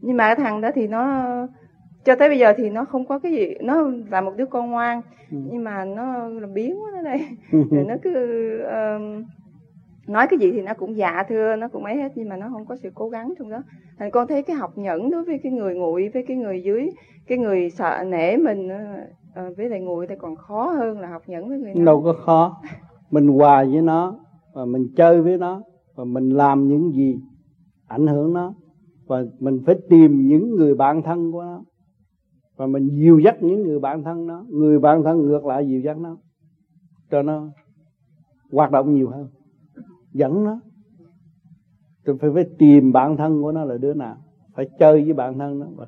nhưng 0.00 0.16
mà 0.16 0.34
cái 0.34 0.44
thằng 0.44 0.60
đó 0.60 0.70
thì 0.74 0.86
nó 0.86 1.24
cho 2.04 2.14
tới 2.14 2.28
bây 2.28 2.38
giờ 2.38 2.52
thì 2.56 2.70
nó 2.70 2.84
không 2.84 3.06
có 3.06 3.18
cái 3.18 3.32
gì 3.32 3.54
nó 3.60 3.90
là 4.10 4.20
một 4.20 4.32
đứa 4.36 4.46
con 4.46 4.70
ngoan 4.70 5.00
ừ. 5.30 5.38
nhưng 5.52 5.64
mà 5.64 5.84
nó 5.84 6.28
làm 6.28 6.54
biến 6.54 6.82
quá 6.82 6.90
nó 6.94 7.02
đây. 7.02 7.20
Rồi 7.50 7.84
nó 7.88 7.94
cứ 8.02 8.12
uh, 8.66 9.24
nói 10.08 10.26
cái 10.30 10.38
gì 10.38 10.52
thì 10.52 10.62
nó 10.62 10.74
cũng 10.74 10.96
dạ 10.96 11.22
thưa 11.28 11.56
nó 11.56 11.68
cũng 11.68 11.82
mấy 11.82 11.96
hết 11.96 12.12
nhưng 12.14 12.28
mà 12.28 12.36
nó 12.36 12.48
không 12.52 12.66
có 12.66 12.76
sự 12.76 12.90
cố 12.94 13.08
gắng 13.08 13.34
trong 13.38 13.50
đó. 13.50 13.62
Thành 13.98 14.10
con 14.10 14.26
thấy 14.26 14.42
cái 14.42 14.56
học 14.56 14.78
nhẫn 14.78 15.10
đối 15.10 15.24
với 15.24 15.38
cái 15.42 15.52
người 15.52 15.74
nguội 15.74 16.10
với 16.14 16.24
cái 16.28 16.36
người 16.36 16.62
dưới 16.62 16.90
cái 17.26 17.38
người 17.38 17.70
sợ 17.70 18.04
nể 18.06 18.36
mình 18.36 18.68
uh, 18.68 19.56
với 19.56 19.68
lại 19.68 19.80
nguội 19.80 20.06
thì 20.06 20.14
còn 20.18 20.36
khó 20.36 20.70
hơn 20.70 21.00
là 21.00 21.08
học 21.08 21.22
nhẫn 21.26 21.48
với 21.48 21.58
người 21.58 21.74
nào 21.74 21.84
đâu 21.84 22.02
có 22.02 22.12
khó. 22.12 22.62
Mình 23.10 23.28
hòa 23.28 23.64
với 23.64 23.82
nó 23.82 24.18
và 24.54 24.64
mình 24.64 24.88
chơi 24.96 25.22
với 25.22 25.38
nó 25.38 25.62
và 25.94 26.04
mình 26.04 26.30
làm 26.30 26.68
những 26.68 26.92
gì 26.92 27.20
ảnh 27.88 28.06
hưởng 28.06 28.32
nó 28.32 28.54
và 29.06 29.22
mình 29.40 29.60
phải 29.66 29.74
tìm 29.90 30.28
những 30.28 30.56
người 30.56 30.74
bạn 30.74 31.02
thân 31.02 31.32
của 31.32 31.42
nó 31.42 31.62
và 32.56 32.66
mình 32.66 32.88
dìu 32.88 33.18
dắt 33.18 33.42
những 33.42 33.62
người 33.62 33.78
bạn 33.78 34.02
thân 34.02 34.26
nó 34.26 34.44
người 34.48 34.78
bạn 34.78 35.02
thân 35.04 35.22
ngược 35.22 35.46
lại 35.46 35.68
dìu 35.68 35.80
dắt 35.80 35.98
nó 35.98 36.16
cho 37.10 37.22
nó 37.22 37.48
hoạt 38.52 38.70
động 38.70 38.94
nhiều 38.94 39.08
hơn 39.08 39.28
dẫn 40.12 40.44
nó 40.44 40.60
tôi 42.04 42.16
phải 42.20 42.30
phải 42.34 42.44
tìm 42.58 42.92
bạn 42.92 43.16
thân 43.16 43.42
của 43.42 43.52
nó 43.52 43.64
là 43.64 43.76
đứa 43.76 43.94
nào 43.94 44.16
phải 44.54 44.68
chơi 44.78 45.02
với 45.02 45.12
bạn 45.12 45.38
thân 45.38 45.58
nó 45.58 45.66
và, 45.76 45.86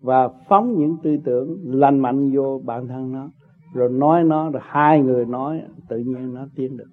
và 0.00 0.28
phóng 0.48 0.74
những 0.78 0.96
tư 1.02 1.16
tưởng 1.24 1.56
lành 1.64 1.98
mạnh 1.98 2.30
vô 2.34 2.60
bạn 2.64 2.88
thân 2.88 3.12
nó 3.12 3.30
rồi 3.74 3.88
nói 3.92 4.24
nó 4.24 4.50
rồi 4.50 4.62
hai 4.64 5.00
người 5.00 5.24
nói 5.24 5.62
tự 5.88 5.98
nhiên 5.98 6.34
nó 6.34 6.46
tiến 6.56 6.76
được 6.76 6.88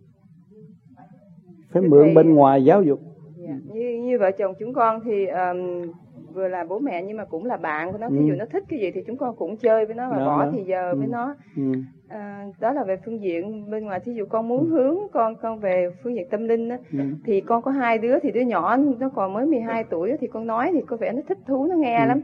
phải 1.72 1.82
mượn 1.82 2.14
bên 2.14 2.34
ngoài 2.34 2.64
giáo 2.64 2.84
dục 2.84 3.00
yeah. 3.48 3.60
Dạ, 3.66 3.74
như 3.74 4.02
như 4.04 4.20
vợ 4.20 4.32
chồng 4.38 4.54
chúng 4.60 4.74
con 4.74 5.00
thì 5.06 5.26
um, 5.28 5.92
vừa 6.38 6.48
là 6.48 6.66
bố 6.70 6.80
mẹ 6.80 7.04
nhưng 7.04 7.18
mà 7.18 7.26
cũng 7.26 7.46
là 7.46 7.58
bạn 7.58 7.92
của 7.92 7.98
nó 7.98 8.10
ví 8.10 8.20
ừ. 8.20 8.26
dụ 8.28 8.34
nó 8.34 8.46
thích 8.46 8.64
cái 8.70 8.80
gì 8.80 8.92
thì 8.92 9.02
chúng 9.08 9.18
con 9.18 9.36
cũng 9.36 9.58
chơi 9.58 9.86
với 9.86 9.96
nó 9.96 10.10
và 10.10 10.18
đó, 10.18 10.26
bỏ 10.26 10.46
đó. 10.46 10.52
thì 10.54 10.64
giờ 10.64 10.92
ừ. 10.92 10.98
với 10.98 11.08
nó 11.08 11.36
ừ. 11.56 11.64
à, 12.08 12.46
đó 12.60 12.74
là 12.74 12.84
về 12.84 12.98
phương 13.06 13.22
diện 13.22 13.72
bên 13.72 13.86
ngoài 13.86 14.00
thí 14.00 14.14
dụ 14.14 14.26
con 14.30 14.48
muốn 14.48 14.60
ừ. 14.60 14.70
hướng 14.70 14.98
con 15.12 15.36
con 15.36 15.60
về 15.60 15.90
phương 16.04 16.16
diện 16.16 16.28
tâm 16.30 16.48
linh 16.48 16.70
đó, 16.70 16.76
ừ. 16.94 17.00
thì 17.26 17.42
con 17.42 17.62
có 17.62 17.72
hai 17.72 17.98
đứa 17.98 18.20
thì 18.20 18.32
đứa 18.32 18.42
nhỏ 18.42 18.78
nó 19.00 19.10
còn 19.10 19.34
mới 19.34 19.46
12 19.46 19.84
tuổi 19.84 20.18
thì 20.20 20.28
con 20.28 20.48
nói 20.48 20.72
thì 20.74 20.82
có 20.88 20.98
vẻ 20.98 21.12
nó 21.12 21.22
thích 21.28 21.38
thú 21.48 21.66
nó 21.66 21.76
nghe 21.76 22.00
ừ. 22.00 22.08
lắm 22.08 22.22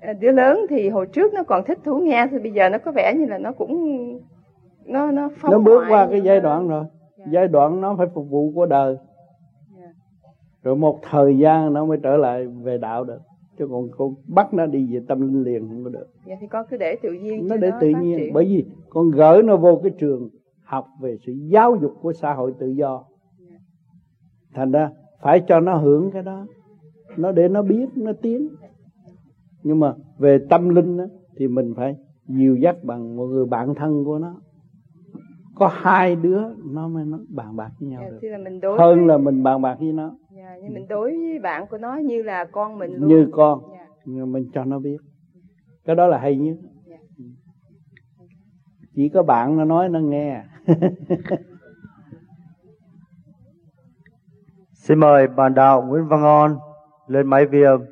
à, 0.00 0.12
đứa 0.12 0.32
lớn 0.32 0.60
thì 0.70 0.88
hồi 0.88 1.06
trước 1.06 1.34
nó 1.34 1.42
còn 1.42 1.64
thích 1.64 1.78
thú 1.84 1.98
nghe 1.98 2.26
thì 2.30 2.38
bây 2.38 2.52
giờ 2.52 2.68
nó 2.68 2.78
có 2.78 2.92
vẻ 2.92 3.14
như 3.16 3.26
là 3.26 3.38
nó 3.38 3.52
cũng 3.52 3.74
nó 4.86 5.10
nó 5.10 5.30
phong 5.36 5.52
nó 5.52 5.58
bước 5.58 5.84
qua 5.88 6.08
cái 6.10 6.20
giai 6.20 6.40
đoạn 6.40 6.68
rồi 6.68 6.84
yeah. 6.84 6.90
Dạ. 7.18 7.24
giai 7.30 7.48
đoạn 7.48 7.80
nó 7.80 7.94
phải 7.98 8.06
phục 8.14 8.30
vụ 8.30 8.52
của 8.54 8.66
đời. 8.66 8.96
Dạ. 9.80 9.86
rồi 10.62 10.76
một 10.76 10.98
thời 11.10 11.38
gian 11.38 11.72
nó 11.72 11.84
mới 11.84 11.98
trở 12.02 12.16
lại 12.16 12.46
về 12.46 12.78
đạo 12.78 13.04
được 13.04 13.20
chứ 13.58 13.66
còn 13.70 13.88
con 13.96 14.14
bắt 14.26 14.54
nó 14.54 14.66
đi 14.66 14.94
về 14.94 15.00
tâm 15.08 15.20
linh 15.20 15.42
liền 15.42 15.68
không 15.68 15.84
có 15.84 15.90
được. 15.90 16.06
Dạ 16.26 16.34
thì 16.40 16.46
con 16.46 16.66
cứ 16.70 16.76
để 16.76 16.96
tự 17.02 17.12
nhiên 17.12 17.48
nó 17.48 17.56
để 17.56 17.70
nó 17.70 17.78
tự 17.80 17.88
nhiên 17.88 18.18
triển. 18.18 18.32
bởi 18.34 18.44
vì 18.44 18.64
con 18.88 19.10
gửi 19.10 19.42
nó 19.42 19.56
vô 19.56 19.80
cái 19.82 19.92
trường 19.98 20.28
học 20.64 20.86
về 21.00 21.16
sự 21.26 21.32
giáo 21.32 21.76
dục 21.80 21.92
của 22.02 22.12
xã 22.12 22.34
hội 22.34 22.54
tự 22.58 22.68
do. 22.68 23.04
Dạ. 23.50 23.56
thành 24.54 24.72
ra 24.72 24.90
phải 25.22 25.42
cho 25.48 25.60
nó 25.60 25.76
hưởng 25.76 26.10
cái 26.10 26.22
đó. 26.22 26.46
Nó 27.16 27.32
để 27.32 27.48
nó 27.48 27.62
biết 27.62 27.86
nó 27.96 28.12
tiến. 28.22 28.48
Nhưng 29.62 29.80
mà 29.80 29.94
về 30.18 30.38
tâm 30.50 30.68
linh 30.68 30.96
đó, 30.96 31.04
thì 31.36 31.48
mình 31.48 31.74
phải 31.76 31.96
dìu 32.28 32.56
dắt 32.56 32.84
bằng 32.84 33.16
một 33.16 33.26
người 33.26 33.46
bạn 33.46 33.74
thân 33.74 34.04
của 34.04 34.18
nó. 34.18 34.34
Có 35.54 35.70
hai 35.72 36.16
đứa 36.16 36.40
nó 36.64 36.88
mới 36.88 37.04
nó 37.04 37.18
bàn 37.28 37.56
bạc 37.56 37.70
với 37.80 37.88
nhau 37.88 38.02
dạ, 38.04 38.10
được. 38.10 38.28
là 38.28 38.74
hơn 38.78 38.98
với... 38.98 39.06
là 39.06 39.18
mình 39.18 39.42
bàn 39.42 39.62
bạc 39.62 39.76
với 39.80 39.92
nó 39.92 40.16
dạ, 40.44 40.56
nhưng 40.62 40.74
mình 40.74 40.88
đối 40.88 41.10
với 41.10 41.38
bạn 41.38 41.66
của 41.66 41.78
nó 41.78 41.96
như 41.96 42.22
là 42.22 42.44
con 42.44 42.78
mình 42.78 42.94
luôn. 42.94 43.08
Như 43.08 43.28
con 43.32 43.60
dạ. 43.72 43.86
nhưng 44.04 44.32
mình 44.32 44.50
cho 44.54 44.64
nó 44.64 44.78
biết. 44.78 44.96
Cái 45.84 45.96
đó 45.96 46.06
là 46.06 46.18
hay 46.18 46.36
nhất. 46.36 46.56
Dạ. 46.86 46.96
chỉ 48.94 49.08
có 49.08 49.22
bạn 49.22 49.56
nó 49.56 49.64
nói 49.64 49.88
nó 49.88 50.00
nghe. 50.00 50.44
Xin 54.72 55.00
mời 55.00 55.28
bạn 55.28 55.54
đạo 55.54 55.82
Nguyễn 55.82 56.08
Văn 56.08 56.22
On 56.22 56.58
lên 57.06 57.26
máy 57.26 57.46
vi 57.46 57.62
âm. 57.62 57.84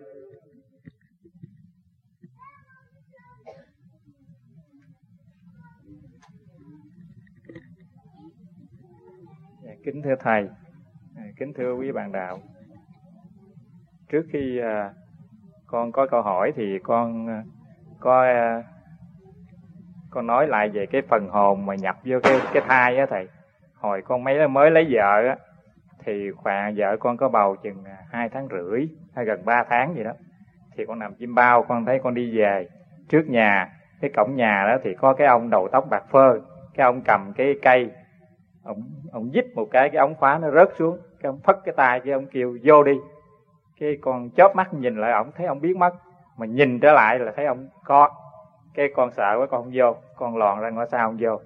Kính 9.85 10.03
thưa 10.05 10.15
thầy 10.21 10.49
kính 11.43 11.53
thưa 11.55 11.75
quý 11.75 11.93
bạn 11.93 12.13
đạo. 12.13 12.39
Trước 14.11 14.23
khi 14.33 14.59
à, 14.59 14.91
con 15.67 15.93
có 15.93 16.07
câu 16.07 16.23
hỏi 16.23 16.53
thì 16.57 16.79
con 16.83 17.29
à, 17.29 17.43
à, 18.01 18.63
con 20.11 20.27
nói 20.27 20.47
lại 20.47 20.69
về 20.69 20.87
cái 20.87 21.03
phần 21.09 21.29
hồn 21.29 21.67
mà 21.67 21.75
nhập 21.75 21.97
vô 22.05 22.19
cái 22.23 22.41
cái 22.53 22.63
thai 22.69 22.97
á 22.97 23.07
thầy. 23.11 23.29
Hồi 23.75 24.03
con 24.03 24.25
mấy 24.25 24.49
mới 24.49 24.71
lấy 24.71 24.87
vợ 24.91 25.27
á 25.29 25.37
thì 26.05 26.31
khoảng 26.31 26.75
vợ 26.77 26.97
con 27.01 27.17
có 27.17 27.29
bầu 27.29 27.57
chừng 27.57 27.85
à, 27.85 27.97
hai 28.11 28.29
tháng 28.29 28.49
rưỡi 28.51 28.89
hay 29.15 29.25
gần 29.25 29.45
ba 29.45 29.65
tháng 29.69 29.95
gì 29.95 30.05
đó. 30.05 30.13
Thì 30.77 30.85
con 30.87 30.99
nằm 30.99 31.15
chim 31.15 31.35
bao 31.35 31.63
con 31.63 31.85
thấy 31.85 32.01
con 32.03 32.15
đi 32.15 32.39
về. 32.39 32.69
Trước 33.09 33.23
nhà 33.29 33.73
cái 34.01 34.11
cổng 34.17 34.37
nhà 34.37 34.65
đó 34.69 34.77
thì 34.85 34.95
có 34.95 35.15
cái 35.15 35.27
ông 35.27 35.51
đầu 35.51 35.69
tóc 35.73 35.87
bạc 35.91 36.05
phơ 36.11 36.41
cái 36.75 36.85
ông 36.85 37.03
cầm 37.05 37.33
cái 37.37 37.55
cây 37.63 37.91
ông 38.65 38.83
ông 39.13 39.31
dít 39.35 39.45
một 39.55 39.69
cái 39.71 39.91
cái 39.91 39.99
ống 39.99 40.15
khóa 40.15 40.39
nó 40.39 40.51
rớt 40.51 40.69
xuống 40.79 40.99
cái 41.23 41.29
ông 41.29 41.41
phất 41.41 41.57
cái 41.65 41.75
tay 41.77 42.01
cái 42.01 42.13
ông 42.13 42.27
kêu 42.27 42.59
vô 42.65 42.83
đi. 42.83 42.93
Cái 43.81 43.99
con 44.01 44.31
chớp 44.31 44.57
mắt 44.57 44.75
nhìn 44.75 44.97
lại 44.97 45.13
ông 45.13 45.31
thấy 45.37 45.47
ông 45.47 45.61
biến 45.61 45.79
mất. 45.79 45.95
Mà 46.37 46.47
nhìn 46.47 46.81
trở 46.81 46.93
lại 46.93 47.19
là 47.19 47.33
thấy 47.37 47.47
ông 47.47 47.69
có. 47.85 48.11
Cái 48.75 48.89
con 48.97 49.11
sợ 49.11 49.37
quá 49.39 49.47
con 49.47 49.63
không 49.63 49.73
vô. 49.75 49.97
Con 50.17 50.37
lòn 50.37 50.61
ra 50.61 50.71
ngõ 50.71 50.87
sau 50.87 51.09
không 51.09 51.17
vô? 51.21 51.41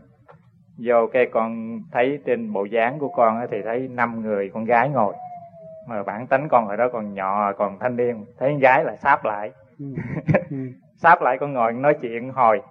Vô 0.78 1.06
cái 1.12 1.26
con 1.26 1.80
thấy 1.92 2.18
trên 2.26 2.52
bộ 2.52 2.64
dáng 2.64 2.98
của 2.98 3.08
con 3.08 3.46
thì 3.50 3.62
thấy 3.62 3.88
năm 3.88 4.22
người 4.22 4.50
con 4.54 4.64
gái 4.64 4.88
ngồi. 4.88 5.14
Mà 5.88 6.02
bản 6.02 6.26
tính 6.26 6.48
con 6.48 6.66
hồi 6.66 6.76
đó 6.76 6.88
còn 6.92 7.14
nhỏ 7.14 7.52
còn 7.52 7.78
thanh 7.78 7.96
niên. 7.96 8.24
Thấy 8.38 8.50
con 8.50 8.58
gái 8.58 8.84
là 8.84 8.96
sáp 8.96 9.24
lại. 9.24 9.50
Ừ. 9.78 9.86
Ừ. 10.50 10.56
sáp 10.96 11.22
lại 11.22 11.38
con 11.38 11.52
ngồi 11.52 11.72
nói 11.72 11.94
chuyện 12.00 12.32
hồi. 12.32 12.62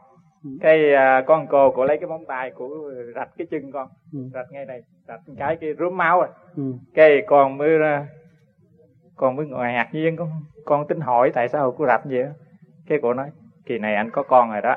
Cái 0.62 0.94
à, 0.94 1.24
con 1.28 1.48
cô 1.48 1.72
cổ 1.72 1.86
lấy 1.86 1.98
cái 1.98 2.10
móng 2.10 2.26
tay 2.28 2.52
của 2.52 2.92
rạch 3.16 3.30
cái 3.38 3.48
chân 3.52 3.72
con. 3.72 3.88
Ừ. 4.14 4.20
rạch 4.34 4.52
ngay 4.52 4.66
đây 4.66 4.84
rạch 5.08 5.22
cái 5.38 5.58
cái 5.62 5.70
rúm 5.80 5.98
máu 5.98 6.20
rồi 6.20 6.30
ừ. 6.56 6.74
cái 6.94 7.22
con 7.28 7.58
mới 7.58 7.70
con 9.16 9.36
mới 9.36 9.46
ngồi 9.46 9.68
ngạc 9.68 9.90
nhiên 9.94 10.16
con 10.16 10.30
con 10.66 10.88
tính 10.88 11.00
hỏi 11.00 11.32
tại 11.34 11.50
sao 11.50 11.76
cô 11.78 11.86
rạch 11.86 12.02
vậy 12.06 12.26
cái 12.88 13.00
cô 13.02 13.14
nói 13.14 13.30
kỳ 13.66 13.78
này 13.78 13.96
anh 13.96 14.12
có 14.12 14.24
con 14.24 14.52
rồi 14.52 14.62
đó. 14.62 14.76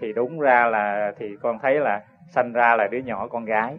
Thì 0.00 0.12
đúng 0.12 0.40
ra 0.40 0.66
là 0.66 1.12
thì 1.18 1.26
con 1.42 1.58
thấy 1.62 1.80
là 1.80 2.02
sanh 2.34 2.52
ra 2.52 2.76
là 2.76 2.86
đứa 2.90 2.98
nhỏ 2.98 3.28
con 3.28 3.44
gái. 3.44 3.78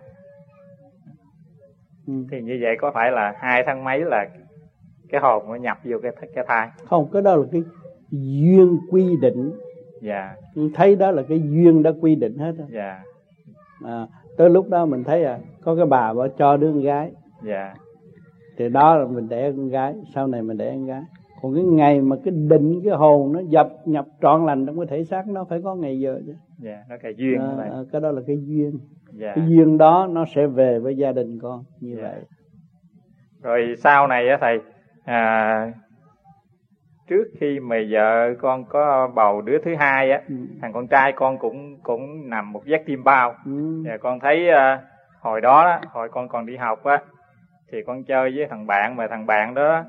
Ừ. 2.07 2.13
thì 2.31 2.41
như 2.41 2.59
vậy 2.61 2.75
có 2.79 2.91
phải 2.91 3.11
là 3.11 3.33
hai 3.39 3.63
tháng 3.65 3.83
mấy 3.83 3.99
là 4.05 4.25
cái 5.09 5.21
hồn 5.21 5.43
nó 5.47 5.55
nhập 5.55 5.77
vô 5.83 5.97
cái 6.03 6.11
cái 6.35 6.45
thai? 6.47 6.69
Không 6.89 7.09
cái 7.13 7.21
đó 7.21 7.35
là 7.35 7.43
cái 7.51 7.63
duyên 8.11 8.77
quy 8.91 9.17
định 9.21 9.51
dạ. 10.01 10.35
Thấy 10.73 10.95
đó 10.95 11.11
là 11.11 11.23
cái 11.23 11.41
duyên 11.41 11.83
đã 11.83 11.91
quy 12.01 12.15
định 12.15 12.37
hết 12.37 12.55
dạ. 12.69 13.03
À, 13.85 14.07
tới 14.37 14.49
lúc 14.49 14.69
đó 14.69 14.85
mình 14.85 15.03
thấy 15.03 15.23
à 15.23 15.39
có 15.63 15.75
cái 15.75 15.85
bà 15.85 16.13
bà 16.13 16.27
cho 16.37 16.57
đứa 16.57 16.71
con 16.71 16.81
gái. 16.81 17.11
Dạ. 17.43 17.73
Thì 18.57 18.69
đó 18.69 18.95
là 18.95 19.07
mình 19.07 19.29
đẻ 19.29 19.51
con 19.51 19.69
gái 19.69 19.95
sau 20.13 20.27
này 20.27 20.41
mình 20.41 20.57
đẻ 20.57 20.71
con 20.71 20.85
gái. 20.85 21.01
Còn 21.41 21.55
cái 21.55 21.63
ngày 21.63 22.01
mà 22.01 22.15
cái 22.23 22.33
định 22.49 22.81
cái 22.83 22.93
hồn 22.93 23.33
nó 23.33 23.39
dập 23.39 23.69
nhập 23.85 24.05
trọn 24.21 24.45
lành 24.45 24.65
trong 24.65 24.77
cái 24.77 24.85
thể 24.87 25.03
xác 25.03 25.27
nó 25.27 25.43
phải 25.43 25.61
có 25.61 25.75
ngày 25.75 25.99
giờ 25.99 26.21
chứ. 26.25 26.33
Dạ 26.59 26.83
nó 26.89 26.95
cái 27.01 27.13
duyên 27.17 27.39
à, 27.39 27.55
à, 27.59 27.79
cái 27.91 28.01
đó 28.01 28.11
là 28.11 28.21
cái 28.27 28.37
duyên. 28.45 28.79
Dạ. 29.11 29.33
cái 29.35 29.45
duyên 29.47 29.77
đó 29.77 30.07
nó 30.11 30.25
sẽ 30.35 30.47
về 30.47 30.79
với 30.79 30.97
gia 30.97 31.11
đình 31.11 31.39
con 31.39 31.63
như 31.79 31.95
dạ. 31.97 32.01
vậy. 32.01 32.21
Rồi 33.41 33.75
sau 33.77 34.07
này 34.07 34.29
á 34.29 34.37
thầy 34.41 34.59
à, 35.03 35.73
trước 37.11 37.27
khi 37.39 37.59
mà 37.59 37.75
vợ 37.89 38.33
con 38.41 38.65
có 38.65 39.11
bầu 39.15 39.41
đứa 39.41 39.57
thứ 39.65 39.75
hai 39.75 40.11
á 40.11 40.21
ừ. 40.29 40.35
thằng 40.61 40.73
con 40.73 40.87
trai 40.87 41.11
con 41.11 41.37
cũng 41.37 41.77
cũng 41.83 42.29
nằm 42.29 42.51
một 42.51 42.65
giấc 42.65 42.81
tim 42.85 43.03
bao 43.03 43.35
ừ. 43.45 43.83
và 43.85 43.97
con 43.97 44.19
thấy 44.19 44.49
uh, 44.49 44.79
hồi 45.19 45.41
đó, 45.41 45.63
đó 45.63 45.89
hồi 45.91 46.09
con 46.09 46.27
còn 46.29 46.45
đi 46.45 46.57
học 46.57 46.83
á 46.83 47.01
thì 47.71 47.77
con 47.87 48.03
chơi 48.03 48.33
với 48.35 48.47
thằng 48.49 48.67
bạn 48.67 48.95
mà 48.95 49.07
thằng 49.07 49.25
bạn 49.25 49.53
đó 49.53 49.83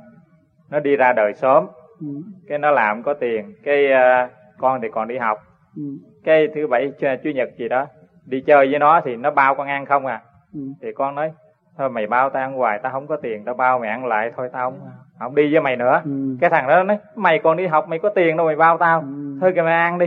nó 0.71 0.81
đi 0.81 0.97
ra 0.97 1.13
đời 1.13 1.35
sớm 1.35 1.67
ừ. 2.01 2.07
cái 2.49 2.59
nó 2.59 2.71
làm 2.71 3.03
có 3.03 3.15
tiền 3.15 3.55
cái 3.63 3.87
uh, 3.93 4.31
con 4.59 4.81
thì 4.81 4.89
còn 4.93 5.09
đi 5.09 5.19
học 5.19 5.39
ừ. 5.77 5.83
cái 6.25 6.49
thứ 6.55 6.67
bảy 6.67 6.93
chủ 7.01 7.31
nhật 7.31 7.49
gì 7.59 7.69
đó 7.69 7.87
đi 8.27 8.41
chơi 8.47 8.71
với 8.71 8.79
nó 8.79 9.01
thì 9.05 9.17
nó 9.17 9.31
bao 9.31 9.55
con 9.55 9.67
ăn 9.67 9.87
không 9.87 10.07
à 10.07 10.23
ừ. 10.55 10.61
thì 10.83 10.89
con 10.93 11.15
nói 11.15 11.33
thôi 11.77 11.91
mày 11.91 12.07
bao 12.07 12.31
tao 12.31 12.43
ăn 12.43 12.55
hoài 12.55 12.79
tao 12.83 12.93
không 12.93 13.07
có 13.07 13.17
tiền 13.17 13.45
tao 13.45 13.55
bao 13.55 13.79
mày 13.79 13.91
ăn 13.91 14.07
lại 14.07 14.33
thôi 14.37 14.49
tao 14.53 14.71
không 14.71 14.81
không 15.19 15.35
đi 15.35 15.53
với 15.53 15.61
mày 15.61 15.77
nữa 15.77 16.03
ừ. 16.05 16.37
cái 16.41 16.51
thằng 16.51 16.69
đó 16.69 16.83
nói 16.83 16.99
mày 17.17 17.39
còn 17.39 17.57
đi 17.57 17.67
học 17.67 17.89
mày 17.89 17.99
có 17.99 18.09
tiền 18.09 18.37
đâu 18.37 18.47
mày 18.47 18.57
bao 18.57 18.79
tao 18.79 19.01
ừ. 19.01 19.39
thôi 19.41 19.53
kìa 19.55 19.63
mày 19.63 19.75
ăn 19.75 19.99
đi 19.99 20.07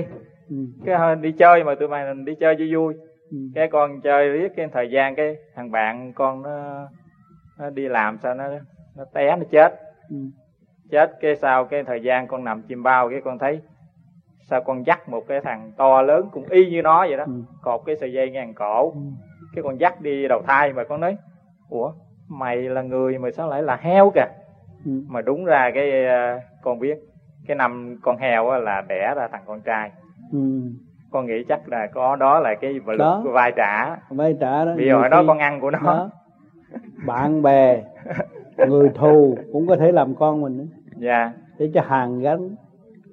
ừ. 0.50 0.56
cái 0.86 1.16
đi 1.16 1.32
chơi 1.32 1.64
mà 1.64 1.76
tụi 1.76 1.88
mày 1.88 2.14
đi 2.26 2.36
chơi 2.40 2.56
cho 2.60 2.66
vui 2.72 2.94
ừ. 3.32 3.38
cái 3.56 3.68
con 3.68 4.02
chơi 4.02 4.30
riết 4.30 4.52
cái 4.56 4.68
thời 4.74 4.90
gian 4.92 5.16
cái 5.16 5.36
thằng 5.56 5.72
bạn 5.72 6.14
con 6.14 6.42
nó 6.42 6.88
nó 7.60 7.70
đi 7.70 7.88
làm 7.88 8.18
sao 8.24 8.34
nó 8.34 8.44
nó 8.96 9.06
té 9.14 9.36
nó 9.36 9.44
chết 9.52 9.80
ừ. 10.10 10.18
chết 10.92 11.12
cái 11.22 11.36
sau 11.36 11.66
cái 11.66 11.84
thời 11.84 12.02
gian 12.02 12.28
con 12.28 12.44
nằm 12.44 12.62
chim 12.62 12.84
bao 12.84 13.10
cái 13.10 13.22
con 13.22 13.40
thấy 13.40 13.62
sao 14.50 14.62
con 14.62 14.86
dắt 14.86 15.10
một 15.10 15.24
cái 15.28 15.42
thằng 15.42 15.72
to 15.78 16.02
lớn 16.02 16.30
cũng 16.32 16.46
y 16.50 16.70
như 16.70 16.82
nó 16.82 17.00
vậy 17.08 17.18
đó 17.18 17.24
ừ. 17.24 17.34
cột 17.62 17.82
cái 17.86 17.96
sợi 17.96 18.14
dây 18.14 18.32
ngang 18.32 18.54
cổ 18.54 18.92
ừ. 18.92 19.00
cái 19.56 19.64
con 19.64 19.80
dắt 19.80 20.02
đi 20.02 20.28
đầu 20.28 20.42
thai 20.48 20.74
mà 20.74 20.84
con 20.84 21.02
nói 21.02 21.18
ủa 21.70 21.92
mày 22.30 22.62
là 22.62 22.82
người 22.82 23.18
mà 23.18 23.32
sao 23.32 23.50
lại 23.50 23.64
là 23.64 23.76
heo 23.76 24.12
kìa? 24.16 24.28
Ừ. 24.86 24.92
mà 25.08 25.22
đúng 25.22 25.46
ra 25.46 25.72
cái 25.74 26.06
ờ, 26.06 26.40
con 26.62 26.80
biết 26.80 27.00
cái 27.48 27.56
năm 27.56 27.98
con 28.02 28.18
heo 28.18 28.60
là 28.60 28.84
đẻ 28.90 29.14
ra 29.16 29.28
thằng 29.32 29.44
con 29.46 29.62
trai. 29.62 29.92
Ừ. 30.32 30.62
con 31.12 31.26
nghĩ 31.26 31.44
chắc 31.48 31.70
là 31.70 31.88
có 31.94 32.16
đó 32.16 32.40
là 32.40 32.56
cái 32.62 32.80
đó. 32.98 33.24
vai 33.26 33.52
trả. 33.56 33.96
Vai 34.10 34.36
trả 34.40 34.66
đó 34.66 34.76
bây 34.76 34.88
giờ 34.88 35.08
đó 35.08 35.24
con 35.28 35.38
ăn 35.38 35.62
của 35.62 35.72
nó. 35.72 35.80
đó. 35.84 36.10
bạn 37.06 37.42
bè 37.42 37.84
người 38.68 38.90
thù 38.96 39.38
cũng 39.54 39.68
có 39.68 39.76
thể 39.76 39.92
làm 39.92 40.16
con 40.16 40.42
mình 40.42 40.58
nữa. 40.58 40.66
Dạ. 40.98 41.32
Để 41.58 41.72
cho 41.74 41.82
hàng 41.82 42.20
gắn. 42.20 42.50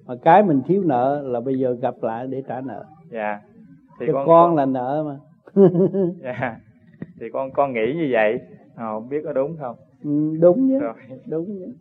Mà 0.06 0.14
cái 0.22 0.42
mình 0.42 0.62
thiếu 0.66 0.82
nợ 0.86 1.22
là 1.24 1.40
bây 1.40 1.58
giờ 1.58 1.76
gặp 1.80 1.94
lại 2.02 2.26
để 2.26 2.42
trả 2.48 2.60
nợ. 2.60 2.84
Dạ. 3.10 3.40
Thì 4.00 4.06
cho 4.06 4.12
con, 4.12 4.26
con 4.26 4.56
là 4.56 4.66
nợ 4.66 5.04
mà. 5.06 5.16
Dạ 6.22 6.56
thì 7.22 7.30
con 7.32 7.50
con 7.52 7.72
nghĩ 7.72 7.94
như 7.96 8.08
vậy 8.10 8.40
à, 8.74 8.86
không 8.86 9.08
biết 9.08 9.20
có 9.24 9.32
đúng 9.32 9.56
không 9.60 9.76
ừ, 10.04 10.36
đúng 10.40 10.68
chứ 10.68 10.78
Rồi. 10.78 10.94
đúng 11.26 11.46
chứ 11.46 11.72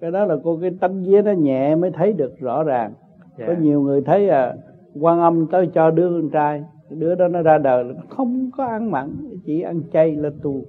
cái 0.00 0.10
đó 0.10 0.24
là 0.24 0.36
cô 0.44 0.58
cái 0.60 0.70
tánh 0.80 1.04
vía 1.04 1.22
nó 1.22 1.32
nhẹ 1.32 1.74
mới 1.74 1.90
thấy 1.90 2.12
được 2.12 2.38
rõ 2.38 2.62
ràng 2.62 2.92
yeah. 3.38 3.48
có 3.48 3.54
dạ. 3.54 3.60
nhiều 3.60 3.82
người 3.82 4.02
thấy 4.02 4.28
à 4.28 4.54
quan 5.00 5.20
âm 5.20 5.46
tới 5.46 5.70
cho 5.74 5.90
đứa 5.90 6.08
con 6.08 6.30
trai 6.30 6.64
đứa 6.90 7.14
đó 7.14 7.28
nó 7.28 7.42
ra 7.42 7.58
đời 7.58 7.84
nó 7.84 7.94
không 8.08 8.50
có 8.56 8.64
ăn 8.64 8.90
mặn 8.90 9.10
chỉ 9.44 9.60
ăn 9.60 9.80
chay 9.92 10.16
là 10.16 10.30
tu. 10.42 10.62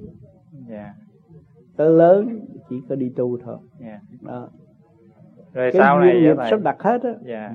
Dạ. 0.69 0.93
tới 1.77 1.89
lớn 1.89 2.39
chỉ 2.69 2.75
có 2.89 2.95
đi 2.95 3.09
tu 3.15 3.37
thôi. 3.37 3.57
Dạ. 3.79 3.99
đó 4.21 4.49
rồi 5.53 5.71
cái 5.71 5.81
sau 5.81 5.99
này 5.99 6.35
sắp 6.49 6.61
đặt 6.63 6.83
hết 6.83 7.03
á 7.03 7.13
yeah. 7.25 7.51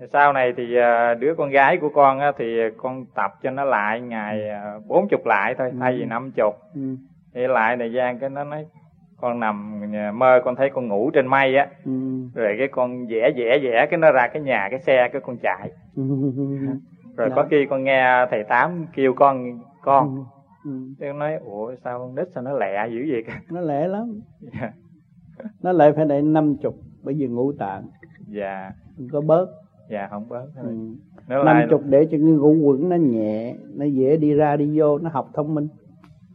Ừ. 0.00 0.06
sau 0.12 0.32
này 0.32 0.52
thì 0.56 0.76
à, 0.76 1.14
đứa 1.14 1.34
con 1.34 1.50
gái 1.50 1.76
của 1.76 1.88
con 1.88 2.18
á, 2.18 2.32
thì 2.38 2.56
con 2.76 3.06
tập 3.14 3.34
cho 3.42 3.50
nó 3.50 3.64
lại 3.64 4.00
ngày 4.00 4.48
à, 4.48 4.74
bốn 4.86 5.08
chục 5.08 5.26
lại 5.26 5.54
thôi 5.58 5.70
ừ. 5.70 5.76
thay 5.80 5.96
vì 5.98 6.04
năm 6.04 6.30
chục 6.30 6.54
ừ. 6.74 6.96
thì 7.34 7.46
lại 7.46 7.76
thời 7.76 7.92
gian 7.92 8.18
cái 8.18 8.30
nó 8.30 8.44
nói 8.44 8.66
con 9.20 9.40
nằm 9.40 9.80
mơ 10.14 10.40
con 10.44 10.56
thấy 10.56 10.70
con 10.70 10.88
ngủ 10.88 11.10
trên 11.14 11.26
mây 11.26 11.56
á 11.56 11.66
ừ. 11.84 11.92
rồi 12.34 12.54
cái 12.58 12.68
con 12.68 13.06
vẽ 13.06 13.30
vẽ 13.36 13.58
vẽ 13.62 13.86
cái 13.90 13.98
nó 13.98 14.12
ra 14.12 14.28
cái 14.32 14.42
nhà 14.42 14.68
cái 14.70 14.80
xe 14.80 15.08
cái 15.12 15.22
con 15.24 15.36
chạy 15.42 15.70
ừ. 15.96 16.02
rồi 17.16 17.28
Đó. 17.28 17.36
có 17.36 17.46
khi 17.50 17.66
con 17.70 17.84
nghe 17.84 18.26
thầy 18.30 18.44
tám 18.44 18.86
kêu 18.94 19.14
con 19.14 19.58
con 19.82 20.24
ừ. 20.64 20.70
ừ. 21.00 21.12
nói 21.12 21.34
ủa 21.34 21.74
sao 21.84 21.98
con 21.98 22.14
nít 22.14 22.28
sao 22.34 22.42
nó 22.42 22.52
lẹ 22.52 22.88
dữ 22.90 23.06
vậy 23.10 23.24
nó 23.50 23.60
lẹ 23.60 23.88
lắm 23.88 24.20
yeah. 24.52 24.72
Dạ. 25.38 25.44
nó 25.62 25.72
lại 25.72 25.92
phải 25.96 26.04
để 26.04 26.22
năm 26.22 26.56
chục 26.62 26.74
bởi 27.02 27.14
vì 27.18 27.26
ngũ 27.26 27.52
tạng 27.52 27.82
dạ 28.28 28.70
có 29.12 29.20
bớt 29.20 29.46
dạ 29.90 30.08
không 30.10 30.28
bớt 30.28 30.46
thôi 30.54 30.64
ừ. 30.64 30.74
năm 31.28 31.56
lại... 31.56 31.66
chục 31.70 31.82
để 31.84 32.04
cho 32.04 32.10
cái 32.10 32.20
ngũ 32.20 32.54
quẩn 32.54 32.88
nó 32.88 32.96
nhẹ 32.96 33.54
nó 33.74 33.84
dễ 33.84 34.16
đi 34.16 34.34
ra 34.34 34.56
đi 34.56 34.78
vô 34.78 34.98
nó 34.98 35.10
học 35.12 35.30
thông 35.34 35.54
minh. 35.54 35.68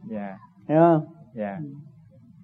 Dạ. 0.09 0.37
Hiểu 0.69 0.79
không? 0.79 1.05
Dạ. 1.33 1.57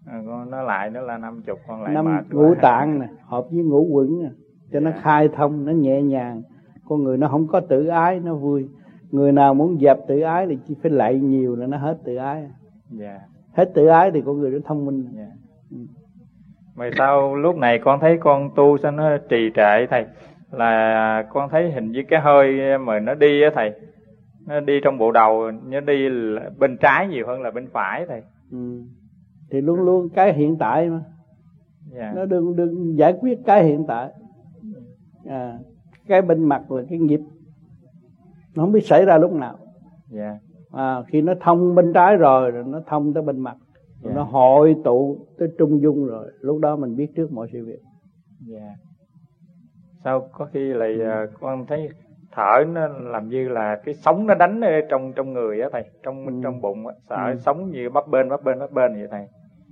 À, 0.05 0.21
con 0.27 0.49
nó 0.49 0.61
lại 0.61 0.89
nó 0.89 1.01
là 1.01 1.17
năm 1.17 1.41
chục 1.45 1.59
con 1.67 1.83
lại 1.83 1.93
năm 1.93 2.21
ngũ 2.31 2.55
tạng 2.61 2.99
nè 2.99 3.07
hợp 3.25 3.45
với 3.51 3.63
ngũ 3.63 3.87
quẩn 3.91 4.23
nè 4.23 4.29
cho 4.71 4.79
nó 4.79 4.91
dạ. 4.91 4.99
khai 5.01 5.29
thông 5.35 5.65
nó 5.65 5.71
nhẹ 5.71 6.01
nhàng. 6.01 6.41
Con 6.87 7.03
người 7.03 7.17
nó 7.17 7.27
không 7.27 7.47
có 7.47 7.59
tự 7.59 7.87
ái 7.87 8.19
nó 8.19 8.35
vui. 8.35 8.69
Người 9.11 9.31
nào 9.31 9.53
muốn 9.53 9.77
dẹp 9.81 9.97
tự 10.07 10.21
ái 10.21 10.47
thì 10.47 10.57
chỉ 10.67 10.75
phải 10.81 10.91
lạy 10.91 11.19
nhiều 11.19 11.55
là 11.55 11.67
nó 11.67 11.77
hết 11.77 11.97
tự 12.03 12.15
ái. 12.15 12.47
Dạ. 12.89 13.19
Hết 13.53 13.71
tự 13.73 13.87
ái 13.87 14.11
thì 14.11 14.21
con 14.25 14.39
người 14.39 14.51
nó 14.51 14.59
thông 14.65 14.85
minh. 14.85 15.05
Dạ. 15.15 15.27
ừ. 15.71 15.77
Mà 16.75 16.89
sao 16.97 17.35
lúc 17.35 17.55
này 17.55 17.79
con 17.79 17.99
thấy 17.99 18.17
con 18.17 18.49
tu 18.55 18.77
sao 18.77 18.91
nó 18.91 19.17
trì 19.29 19.51
trệ 19.55 19.87
thầy 19.89 20.05
Là 20.51 21.23
con 21.29 21.49
thấy 21.49 21.71
hình 21.71 21.91
như 21.91 22.03
cái 22.09 22.21
hơi 22.21 22.77
mà 22.77 22.99
nó 22.99 23.13
đi 23.13 23.41
á 23.41 23.49
thầy 23.55 23.73
Nó 24.47 24.59
đi 24.59 24.79
trong 24.83 24.97
bộ 24.97 25.11
đầu 25.11 25.51
Nó 25.51 25.79
đi 25.79 26.09
bên 26.59 26.77
trái 26.77 27.07
nhiều 27.07 27.27
hơn 27.27 27.41
là 27.41 27.51
bên 27.51 27.67
phải 27.71 28.05
thầy 28.07 28.21
ừ. 28.51 28.83
Thì 29.51 29.61
luôn 29.61 29.79
luôn 29.79 30.09
cái 30.09 30.33
hiện 30.33 30.57
tại 30.57 30.89
mà 30.89 31.01
yeah. 31.93 32.05
Dạ. 32.05 32.11
Nó 32.15 32.25
đừng 32.25 32.55
đừng 32.55 32.97
giải 32.97 33.13
quyết 33.21 33.39
cái 33.45 33.63
hiện 33.63 33.85
tại 33.87 34.09
à, 35.25 35.57
Cái 36.07 36.21
bên 36.21 36.43
mặt 36.43 36.71
là 36.71 36.83
cái 36.89 36.99
nghiệp 36.99 37.19
Nó 38.55 38.63
không 38.63 38.71
biết 38.71 38.85
xảy 38.85 39.05
ra 39.05 39.17
lúc 39.17 39.33
nào 39.33 39.57
yeah. 40.13 40.35
Dạ. 40.71 40.79
à, 40.83 41.03
Khi 41.07 41.21
nó 41.21 41.33
thông 41.41 41.75
bên 41.75 41.93
trái 41.93 42.17
rồi 42.17 42.51
Nó 42.65 42.81
thông 42.87 43.13
tới 43.13 43.23
bên 43.23 43.39
mặt 43.39 43.55
yeah. 44.03 44.15
nó 44.15 44.23
hội 44.23 44.75
tụ 44.83 45.17
tới 45.37 45.47
trung 45.57 45.81
dung 45.81 46.05
rồi 46.05 46.31
lúc 46.39 46.59
đó 46.61 46.75
mình 46.75 46.95
biết 46.95 47.07
trước 47.15 47.31
mọi 47.31 47.47
sự 47.51 47.65
việc 47.65 47.79
dạ 48.47 48.59
yeah. 48.59 48.77
Sao 50.03 50.29
có 50.31 50.45
khi 50.45 50.73
lại 50.73 50.93
ừ. 50.93 51.27
con 51.39 51.65
thấy 51.65 51.89
thở 52.31 52.63
nó 52.73 52.87
làm 52.87 53.29
như 53.29 53.49
là 53.49 53.81
cái 53.85 53.95
sống 53.95 54.27
nó 54.27 54.33
đánh 54.35 54.61
trong 54.89 55.13
trong 55.15 55.33
người 55.33 55.61
á 55.61 55.69
thầy 55.71 55.83
trong 56.03 56.25
ừ. 56.25 56.33
trong 56.43 56.61
bụng 56.61 56.87
á 56.87 56.93
sợ 57.09 57.15
ừ. 57.31 57.35
sống 57.39 57.71
như 57.71 57.89
bắp 57.89 58.07
bên 58.07 58.29
bắp 58.29 58.43
bên 58.43 58.59
bắp 58.59 58.71
bên 58.71 58.93
vậy 58.93 59.07
thầy 59.11 59.27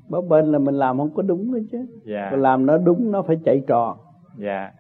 bắp 0.10 0.24
bên 0.30 0.46
là 0.46 0.60
mình 0.60 0.76
làm 0.76 0.98
không 0.98 1.14
có 1.14 1.22
đúng 1.22 1.54
đấy 1.54 1.66
chứ 1.72 1.86
dạ. 2.04 2.28
mình 2.32 2.40
làm 2.40 2.66
nó 2.66 2.78
đúng 2.78 3.12
nó 3.12 3.22
phải 3.22 3.38
chạy 3.46 3.64
tròn 3.68 3.98
dạ 4.38 4.72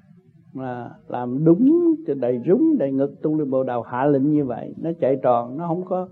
mà 0.54 0.90
làm 1.08 1.46
đúng 1.46 1.96
cho 2.08 2.14
đầy 2.14 2.42
rúng 2.46 2.78
đầy 2.78 2.92
ngực 2.92 3.22
tung 3.22 3.40
lên 3.40 3.50
bộ 3.50 3.64
đầu 3.64 3.82
hạ 3.82 4.06
lệnh 4.06 4.32
như 4.32 4.46
vậy 4.46 4.74
nó 4.82 4.90
chạy 5.00 5.18
tròn 5.24 5.58
nó 5.58 5.68
không 5.68 5.86
có 5.86 6.08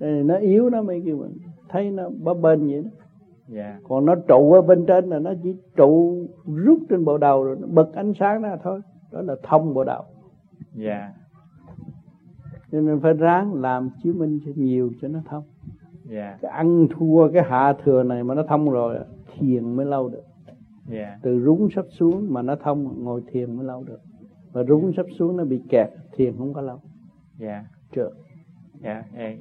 nó 0.00 0.36
yếu 0.36 0.70
nó 0.70 0.82
mới 0.82 1.02
kêu 1.04 1.16
mình 1.16 1.32
thấy 1.68 1.90
nó 1.90 2.10
bấp 2.22 2.36
bên 2.42 2.66
vậy 2.66 2.82
đó 2.82 2.90
yeah. 3.52 3.74
Dạ. 3.74 3.78
còn 3.88 4.04
nó 4.04 4.14
trụ 4.14 4.52
ở 4.52 4.62
bên 4.62 4.86
trên 4.86 5.04
là 5.10 5.18
nó 5.18 5.32
chỉ 5.42 5.56
trụ 5.76 6.26
rút 6.46 6.78
trên 6.88 7.04
bộ 7.04 7.18
đầu 7.18 7.44
rồi 7.44 7.56
nó 7.60 7.66
bật 7.66 7.94
ánh 7.94 8.12
sáng 8.20 8.42
ra 8.42 8.56
thôi. 8.62 8.80
Đó 9.12 9.22
là 9.22 9.36
thông 9.42 9.74
bộ 9.74 9.84
đầu. 9.84 10.04
Dạ. 10.74 11.12
Cho 12.72 12.80
nên 12.80 13.00
phải 13.00 13.12
ráng 13.12 13.54
làm 13.54 13.90
chiếu 14.02 14.14
minh 14.14 14.40
cho 14.44 14.52
nhiều 14.54 14.90
cho 15.00 15.08
nó 15.08 15.20
thông. 15.28 15.44
Dạ. 16.04 16.38
Cái 16.42 16.50
ăn 16.50 16.86
thua 16.90 17.28
cái 17.32 17.42
hạ 17.48 17.74
thừa 17.84 18.02
này 18.02 18.24
mà 18.24 18.34
nó 18.34 18.42
thông 18.42 18.70
rồi 18.70 18.98
thiền 19.34 19.76
mới 19.76 19.86
lâu 19.86 20.08
được. 20.08 20.24
Dạ. 20.88 21.18
Từ 21.22 21.40
rúng 21.44 21.68
sắp 21.74 21.84
xuống 21.90 22.26
mà 22.30 22.42
nó 22.42 22.56
thông 22.56 23.04
ngồi 23.04 23.22
thiền 23.30 23.56
mới 23.56 23.66
lâu 23.66 23.84
được. 23.84 24.00
Và 24.52 24.62
rúng 24.64 24.92
sắp 24.96 25.06
xuống 25.18 25.36
nó 25.36 25.44
bị 25.44 25.62
kẹt 25.68 25.90
thiền 26.12 26.36
không 26.38 26.54
có 26.54 26.60
lâu. 26.60 26.80
Dạ. 27.38 27.64
Trượt. 27.92 28.12
Dạ 28.80 29.04
yeah 29.16 29.38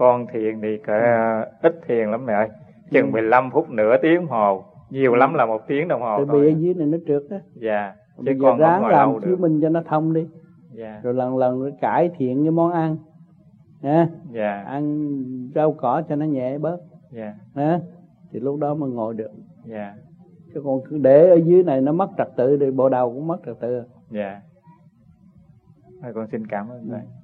con 0.00 0.26
thiền 0.32 0.60
thì 0.60 0.78
cỡ 0.86 0.92
ừ. 0.92 1.44
ít 1.62 1.80
thiền 1.86 2.10
lắm 2.10 2.26
mẹ 2.26 2.32
ơi 2.32 2.48
chừng 2.90 3.06
ừ. 3.06 3.10
15 3.10 3.50
phút 3.50 3.70
nửa 3.70 3.96
tiếng 4.02 4.26
hồ. 4.26 4.64
Nhiều 4.90 5.12
ừ. 5.12 5.16
lắm 5.16 5.34
là 5.34 5.46
một 5.46 5.62
tiếng 5.66 5.88
đồng 5.88 6.02
hồ 6.02 6.16
Tại 6.16 6.40
vì 6.40 6.52
ở 6.52 6.56
dưới 6.58 6.74
này 6.74 6.86
nó 6.86 6.98
trượt 7.06 7.22
đó 7.30 7.36
dạ 7.54 7.94
chứ 8.16 8.22
Bây 8.26 8.38
con 8.42 8.58
ráng 8.58 8.86
làm 8.86 9.20
chiếu 9.24 9.36
minh 9.36 9.60
cho 9.62 9.68
nó 9.68 9.82
thông 9.82 10.12
đi. 10.12 10.26
Dạ. 10.72 11.00
rồi 11.02 11.14
lần 11.14 11.36
lần 11.36 11.70
cải 11.80 12.10
thiện 12.16 12.44
cái 12.44 12.50
món 12.50 12.72
ăn. 12.72 12.96
Nha 13.80 14.08
dạ. 14.30 14.64
ăn 14.66 15.08
rau 15.54 15.72
cỏ 15.72 16.02
cho 16.08 16.16
nó 16.16 16.26
nhẹ 16.26 16.58
bớt. 16.58 16.80
Dạ. 17.10 17.34
nha 17.54 17.80
thì 18.32 18.40
lúc 18.40 18.60
đó 18.60 18.74
mới 18.74 18.90
ngồi 18.90 19.14
được. 19.14 19.30
Dạ. 19.64 19.94
chứ 20.54 20.62
còn 20.64 20.80
cứ 20.84 20.98
để 20.98 21.30
ở 21.30 21.36
dưới 21.36 21.62
này 21.62 21.80
nó 21.80 21.92
mất 21.92 22.10
trật 22.18 22.28
tự 22.36 22.56
thì 22.56 22.70
bộ 22.70 22.88
đầu 22.88 23.12
cũng 23.12 23.26
mất 23.26 23.38
trật 23.46 23.60
tự. 23.60 23.82
Dạ. 24.10 24.40
Thôi 26.02 26.12
con 26.14 26.26
xin 26.26 26.46
cảm 26.46 26.68
ơn 26.68 26.88
thầy 26.90 27.19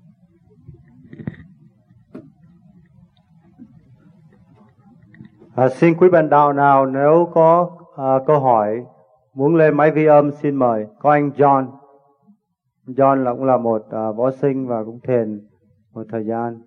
À, 5.56 5.68
xin 5.68 5.96
quý 5.96 6.08
bạn 6.08 6.28
đạo 6.28 6.52
nào 6.52 6.86
nếu 6.86 7.30
có 7.34 7.70
à, 7.96 8.18
câu 8.26 8.40
hỏi 8.40 8.84
muốn 9.34 9.54
lên 9.54 9.76
máy 9.76 9.90
vi 9.90 10.06
âm 10.06 10.32
xin 10.32 10.54
mời 10.54 10.86
có 10.98 11.10
anh 11.10 11.30
John. 11.30 11.66
John 12.86 13.14
là 13.14 13.32
cũng 13.32 13.44
là 13.44 13.56
một 13.56 13.82
à, 13.90 14.10
võ 14.16 14.30
sinh 14.30 14.66
và 14.66 14.84
cũng 14.84 15.00
thiền 15.00 15.48
một 15.92 16.02
thời 16.10 16.24
gian. 16.24 16.60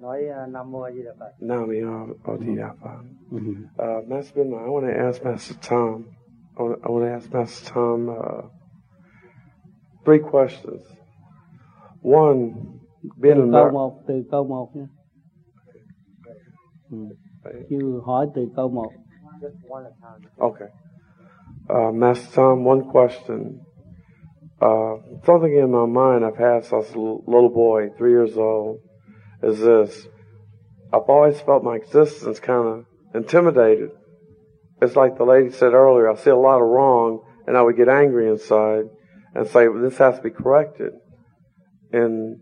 nói 0.00 0.22
uh, 0.44 0.48
Nam 0.48 0.72
Mô 0.72 0.80
A 0.80 0.90
Di 0.90 1.02
Đà 1.02 1.10
Phật. 1.18 1.32
Nam 1.40 1.58
Mô 1.60 2.32
A 2.32 2.36
Di 2.36 2.56
Đà 2.56 2.74
Phật. 2.80 2.88
Uh, 3.32 4.08
Master 4.08 4.36
Bin, 4.36 4.50
I 4.50 4.68
want 4.68 4.82
to 4.82 5.08
ask 5.08 5.24
Master 5.24 5.56
Tom. 5.70 6.02
I 6.58 6.62
want, 6.62 6.82
I 6.82 6.90
want 6.90 7.04
to 7.04 7.14
ask 7.14 7.32
Master 7.32 7.74
Tom. 7.74 8.08
Uh, 8.08 8.59
three 10.04 10.18
questions. 10.18 10.82
One, 12.02 12.54
being 13.16 13.36
từ 13.36 13.50
câu 13.52 13.70
một 13.70 14.02
từ 14.06 14.24
câu 14.30 14.44
một 14.44 14.76
nha. 14.76 14.86
Ừ. 16.90 16.98
Chứ 17.68 18.00
hỏi 18.04 18.26
từ 18.34 18.48
câu 18.56 18.68
một. 18.68 18.90
Okay. 20.38 20.68
Uh, 21.68 21.94
Master 21.94 22.34
Tom, 22.34 22.66
one 22.66 22.82
question. 22.92 23.60
Uh, 24.60 24.98
something 25.24 25.52
in 25.52 25.70
my 25.70 25.86
mind 25.86 26.24
I've 26.24 26.36
had 26.36 26.64
since 26.64 26.94
a 26.94 26.98
little 27.26 27.48
boy, 27.48 27.88
three 27.96 28.12
years 28.12 28.36
old, 28.36 28.80
is 29.42 29.60
this. 29.60 30.06
I've 30.92 31.08
always 31.08 31.40
felt 31.40 31.62
my 31.62 31.76
existence 31.76 32.40
kind 32.40 32.66
of 32.68 32.84
intimidated. 33.14 33.90
It's 34.82 34.96
like 34.96 35.16
the 35.16 35.24
lady 35.24 35.50
said 35.50 35.72
earlier, 35.72 36.10
I 36.10 36.16
see 36.16 36.30
a 36.30 36.36
lot 36.36 36.60
of 36.60 36.68
wrong 36.68 37.20
and 37.46 37.56
I 37.56 37.62
would 37.62 37.76
get 37.76 37.88
angry 37.88 38.28
inside 38.28 38.84
and 39.34 39.46
say, 39.46 39.66
this 39.82 39.98
has 39.98 40.16
to 40.16 40.22
be 40.22 40.30
corrected. 40.30 40.92
And 41.92 42.40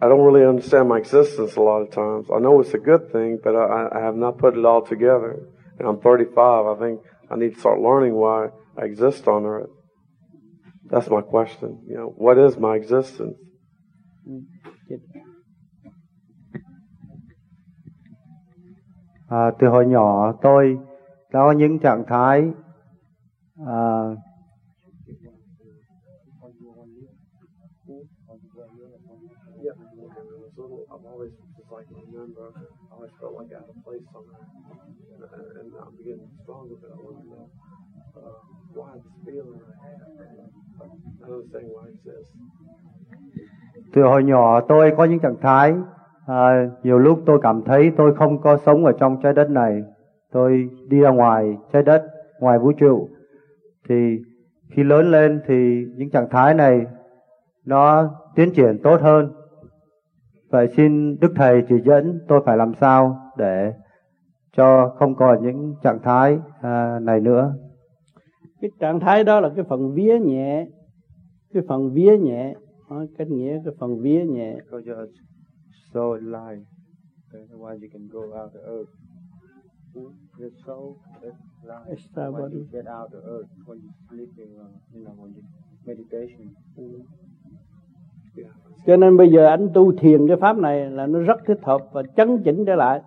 I 0.00 0.08
don't 0.08 0.20
really 0.20 0.46
understand 0.46 0.88
my 0.88 0.98
existence 0.98 1.56
a 1.56 1.60
lot 1.60 1.82
of 1.82 1.90
times. 1.90 2.26
I 2.34 2.40
know 2.40 2.60
it's 2.60 2.74
a 2.74 2.78
good 2.78 3.12
thing, 3.12 3.38
but 3.42 3.54
I, 3.54 3.88
I 3.94 4.00
have 4.00 4.16
not 4.16 4.38
put 4.38 4.56
it 4.56 4.64
all 4.64 4.82
together. 4.84 5.46
And 5.78 5.88
I'm 5.88 6.00
35. 6.00 6.66
I 6.66 6.78
think 6.80 7.00
I 7.30 7.36
need 7.36 7.54
to 7.54 7.60
start 7.60 7.80
learning 7.80 8.14
why 8.14 8.48
I 8.76 8.84
exist 8.84 9.28
on 9.28 9.44
earth. 9.44 9.70
That's 10.90 11.08
my 11.08 11.20
question. 11.20 11.84
You 11.88 11.96
know, 11.96 12.14
what 12.16 12.36
is 12.38 12.56
my 12.56 12.76
existence? 12.76 13.36
À, 19.28 19.50
từ 19.58 19.68
hồi 19.68 19.86
nhỏ 19.86 20.32
tôi 20.42 20.78
đã 21.32 21.40
có 21.40 21.52
những 21.52 21.78
trạng 21.78 22.04
thái 22.08 22.52
à, 23.58 24.16
từ 43.94 44.02
hồi 44.02 44.24
nhỏ 44.24 44.60
tôi 44.68 44.92
có 44.96 45.04
những 45.04 45.18
trạng 45.18 45.36
thái 45.40 45.74
à, 46.26 46.70
nhiều 46.82 46.98
lúc 46.98 47.22
tôi 47.26 47.38
cảm 47.42 47.62
thấy 47.66 47.92
tôi 47.96 48.14
không 48.14 48.40
có 48.40 48.56
sống 48.66 48.84
ở 48.84 48.92
trong 49.00 49.20
trái 49.22 49.32
đất 49.32 49.50
này. 49.50 49.82
Tôi 50.32 50.70
đi 50.88 51.00
ra 51.00 51.10
ngoài 51.10 51.56
trái 51.72 51.82
đất 51.82 52.06
ngoài 52.40 52.58
vũ 52.58 52.72
trụ 52.72 53.08
thì 53.88 54.18
khi 54.70 54.82
lớn 54.84 55.10
lên 55.10 55.40
thì 55.46 55.84
những 55.96 56.10
trạng 56.10 56.28
thái 56.30 56.54
này 56.54 56.86
nó 57.64 58.10
tiến 58.34 58.52
triển 58.54 58.78
tốt 58.82 59.00
hơn. 59.00 59.32
Vậy 60.50 60.68
xin 60.76 61.18
đức 61.20 61.32
thầy 61.36 61.62
chỉ 61.68 61.74
dẫn 61.84 62.18
tôi 62.28 62.42
phải 62.46 62.56
làm 62.56 62.72
sao 62.80 63.18
để 63.38 63.72
cho 64.56 64.94
không 64.98 65.14
còn 65.14 65.42
những 65.42 65.74
trạng 65.82 65.98
thái 66.02 66.38
à, 66.60 66.98
này 67.02 67.20
nữa. 67.20 67.54
Cái 68.60 68.70
trạng 68.80 69.00
thái 69.00 69.24
đó 69.24 69.40
là 69.40 69.50
cái 69.56 69.64
phần 69.68 69.94
vía 69.94 70.18
nhẹ 70.18 70.66
cái 71.54 71.62
phần 71.68 71.92
vía 71.92 72.18
nhẹ. 72.18 72.54
Nói 72.90 73.06
cách 73.18 73.28
nghĩa 73.28 73.60
cái 73.64 73.74
phần 73.80 74.00
vía 74.00 74.24
nhẹ. 74.24 74.56
So 75.94 76.14
light 76.20 76.62
otherwise 77.32 77.80
you 77.80 77.88
can 77.92 78.08
go 78.08 78.20
out 78.20 78.52
the 78.54 78.60
earth 78.60 79.01
the 80.38 80.48
soul 80.66 80.96
is 81.22 81.34
light 81.64 81.86
Extra 81.90 82.30
when 82.30 82.42
body. 82.42 82.56
you 82.56 82.68
get 82.72 82.86
out 82.86 83.10
the 83.10 83.18
earth 83.18 83.50
when 83.66 83.78
you 83.84 83.90
sleeping 84.08 84.50
you 84.94 85.04
know 85.04 85.14
when 85.20 85.30
you 85.34 85.42
meditation 85.86 86.54
cho 88.86 88.96
nên 88.96 89.16
bây 89.16 89.30
giờ 89.30 89.46
anh 89.46 89.68
tu 89.74 89.92
thiền 89.92 90.28
cái 90.28 90.36
pháp 90.36 90.58
này 90.58 90.90
là 90.90 91.06
nó 91.06 91.18
rất 91.18 91.40
thích 91.46 91.58
hợp 91.62 91.80
và 91.92 92.02
chấn 92.16 92.42
chỉnh 92.42 92.64
trở 92.66 92.74
lại. 92.74 93.00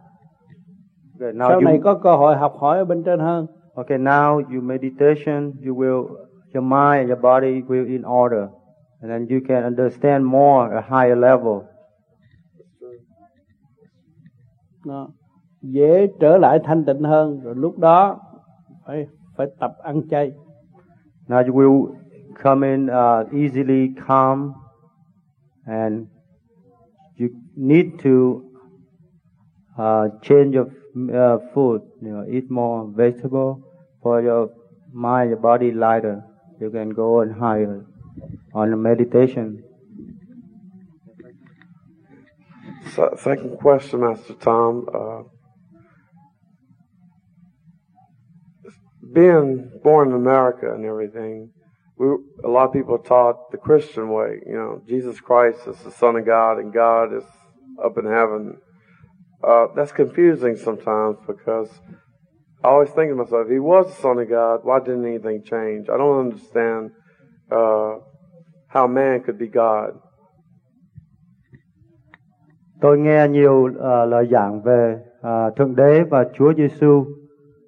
Okay, 1.20 1.34
now 1.34 1.48
sau 1.50 1.54
you, 1.54 1.62
này 1.62 1.80
có 1.84 1.94
cơ 2.04 2.16
hội 2.16 2.36
học 2.36 2.54
hỏi 2.58 2.78
ở 2.78 2.86
bên 2.86 3.04
trên 3.04 3.20
hơn. 3.20 3.48
Okay 3.74 3.98
now 3.98 4.44
you 4.54 4.62
meditation 4.62 5.52
you 5.66 5.76
will 5.76 6.08
your 6.54 6.64
mind 6.64 6.98
and 6.98 7.10
your 7.10 7.22
body 7.22 7.62
will 7.62 7.88
in 7.88 8.02
order. 8.02 8.48
And 9.02 9.12
then 9.12 9.28
you 9.30 9.40
can 9.48 9.64
understand 9.64 10.26
more 10.26 10.76
at 10.76 10.84
a 10.84 10.98
higher 11.00 11.18
level. 11.18 11.62
Nó 14.86 15.10
dễ 15.72 16.08
trở 16.20 16.38
lại 16.38 16.60
thanh 16.64 16.86
tịnh 16.86 17.04
hơn. 17.04 17.40
Rồi 17.44 17.56
lúc 17.56 17.78
đó 17.78 18.20
phải 18.86 19.08
phải 19.38 19.48
tập 19.60 19.72
ăn 19.84 20.02
chay. 20.10 20.32
Now 21.28 21.44
you 21.44 21.54
will 21.54 21.96
come 22.44 22.68
in 22.68 22.86
uh, 22.86 23.32
easily 23.32 23.90
calm 24.08 24.54
and 25.66 26.08
you 27.20 27.28
need 27.56 27.86
to 28.04 28.42
uh, 29.78 30.10
change 30.22 30.54
your 30.54 30.68
uh, 30.96 31.42
food. 31.54 31.82
You 32.02 32.12
know 32.12 32.26
eat 32.28 32.44
more 32.50 32.86
vegetable 32.96 33.62
for 34.04 34.26
your 34.26 34.50
mind 34.94 35.30
your 35.32 35.42
body 35.42 35.72
lighter. 35.72 36.22
You 36.60 36.72
can 36.72 36.94
go 36.94 37.20
on 37.22 37.30
higher 37.30 37.86
on 38.54 38.70
the 38.70 38.78
meditation. 38.78 39.64
So, 42.96 43.14
second 43.18 43.58
question, 43.58 44.02
Master 44.02 44.34
Tom. 44.36 44.88
Uh, 44.94 45.24
being 49.16 49.72
born 49.82 50.10
in 50.10 50.16
America 50.16 50.68
and 50.74 50.86
everything, 50.86 51.50
we, 51.98 52.08
a 52.44 52.50
lot 52.50 52.68
of 52.68 52.74
people 52.74 52.98
taught 52.98 53.52
the 53.52 53.58
Christian 53.58 54.10
way. 54.10 54.42
You 54.46 54.54
know, 54.54 54.82
Jesus 54.88 55.20
Christ 55.22 55.60
is 55.66 55.78
the 55.80 55.92
Son 55.92 56.18
of 56.18 56.26
God 56.26 56.60
and 56.60 56.74
God 56.74 57.16
is 57.16 57.24
up 57.84 57.98
in 57.98 58.06
heaven. 58.06 58.58
Uh, 59.42 59.68
that's 59.76 59.94
confusing 59.94 60.58
sometimes 60.58 61.16
because 61.26 61.70
I 62.64 62.68
always 62.68 62.90
think 62.90 63.10
to 63.12 63.16
myself, 63.16 63.46
if 63.46 63.52
he 63.52 63.60
was 63.60 63.88
the 63.88 64.02
Son 64.02 64.20
of 64.20 64.30
God, 64.30 64.60
why 64.64 64.80
didn't 64.80 65.06
anything 65.06 65.44
change? 65.46 65.88
I 65.88 65.98
don't 65.98 66.20
understand 66.28 66.92
uh, 67.50 68.00
how 68.68 68.88
man 68.88 69.24
could 69.24 69.40
be 69.40 69.48
God. 69.48 69.92
Tôi 72.82 72.98
nghe 72.98 73.28
nhiều 73.28 73.64
uh, 73.64 74.10
lời 74.10 74.28
giảng 74.32 74.62
về 74.62 74.96
uh, 75.20 75.56
Thượng 75.58 75.76
Đế 75.76 76.04
và 76.10 76.26
Chúa 76.34 76.54
Giêsu 76.54 77.06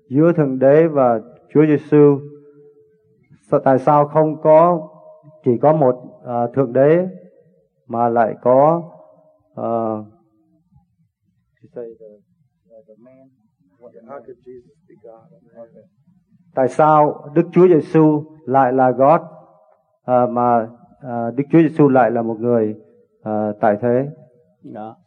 giữa 0.10 0.32
Thượng 0.32 0.60
Đế 0.60 0.88
và 0.88 1.20
Chúa 1.58 1.66
Giêsu. 1.66 2.20
Tại 3.64 3.80
sao 3.80 4.08
không 4.08 4.42
có 4.42 4.90
chỉ 5.44 5.58
có 5.62 5.74
một 5.74 5.96
uh, 5.96 6.54
Thượng 6.56 6.74
Đế 6.74 7.08
mà 7.88 8.10
lại 8.10 8.36
có 8.42 8.92
uh, 9.62 10.06
Tại 16.56 16.68
sao 16.68 17.30
Đức 17.36 17.48
Chúa 17.52 17.68
Giêsu 17.68 18.24
lại 18.46 18.74
là 18.74 18.92
God 18.92 19.22
uh, 19.22 20.30
mà 20.30 20.64
uh, 20.64 21.36
Đức 21.36 21.44
Chúa 21.52 21.60
Giêsu 21.60 21.90
lại 21.90 22.12
là 22.12 22.22
một 22.22 22.38
người 22.40 22.76
uh, 23.20 23.56
tại 23.60 23.78
thế? 23.82 24.08
đó 24.64 24.98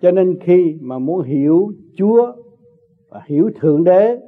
cho 0.00 0.10
nên 0.10 0.38
khi 0.40 0.78
mà 0.82 0.98
muốn 0.98 1.22
hiểu 1.22 1.72
Chúa 1.96 2.32
và 3.08 3.22
hiểu 3.26 3.50
Thượng 3.60 3.84
Đế 3.84 4.18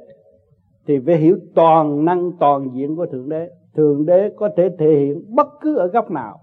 thì 0.87 0.99
phải 1.05 1.17
hiểu 1.17 1.37
toàn 1.55 2.05
năng 2.05 2.31
toàn 2.39 2.69
diện 2.73 2.95
của 2.95 3.05
Thượng 3.05 3.29
Đế 3.29 3.49
Thượng 3.75 4.05
Đế 4.05 4.29
có 4.37 4.49
thể 4.57 4.69
thể 4.79 4.99
hiện 4.99 5.35
bất 5.35 5.47
cứ 5.61 5.77
ở 5.77 5.87
góc 5.87 6.11
nào 6.11 6.39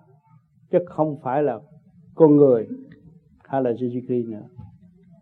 chứ 0.71 0.79
không 0.87 1.17
phải 1.23 1.43
là 1.43 1.59
con 2.15 2.37
người 2.37 2.67
hay 3.45 3.63
là 3.63 3.71
Jesus 3.71 4.07
Christ 4.07 4.29
nữa 4.29 4.47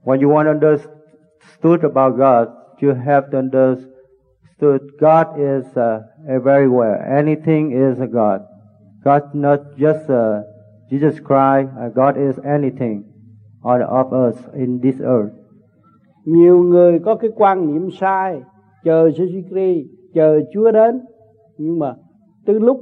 When 0.05 0.23
you 0.23 0.31
want 0.31 0.45
to 0.45 0.51
understood 0.53 1.83
about 1.83 2.17
God, 2.17 2.49
you 2.83 2.95
have 2.95 3.31
to 3.33 3.39
understood 3.39 4.81
God 4.99 5.27
is 5.37 5.77
uh, 5.77 6.03
everywhere. 6.27 6.97
Anything 7.19 7.71
is 7.71 8.01
a 8.01 8.07
God. 8.07 8.41
God 9.05 9.23
not 9.35 9.61
just 9.77 10.09
uh, 10.09 10.43
Jesus 10.91 11.21
Christ. 11.21 11.69
Uh, 11.77 11.89
God 11.95 12.17
is 12.17 12.39
anything 12.45 13.03
all 13.63 13.83
of 13.83 14.13
us 14.13 14.37
in 14.55 14.81
this 14.81 15.01
earth. 15.01 15.35
nhiều 16.25 16.63
người 16.63 16.99
có 16.99 17.15
cái 17.15 17.31
quan 17.37 17.67
niệm 17.67 17.91
sai 17.91 18.43
chờ 18.85 19.09
Jesus 19.09 19.43
Christ 19.49 19.89
chờ 20.15 20.41
Chúa 20.55 20.71
đến 20.71 21.01
nhưng 21.59 21.79
mà 21.79 21.95
từ 22.47 22.59
lúc 22.59 22.81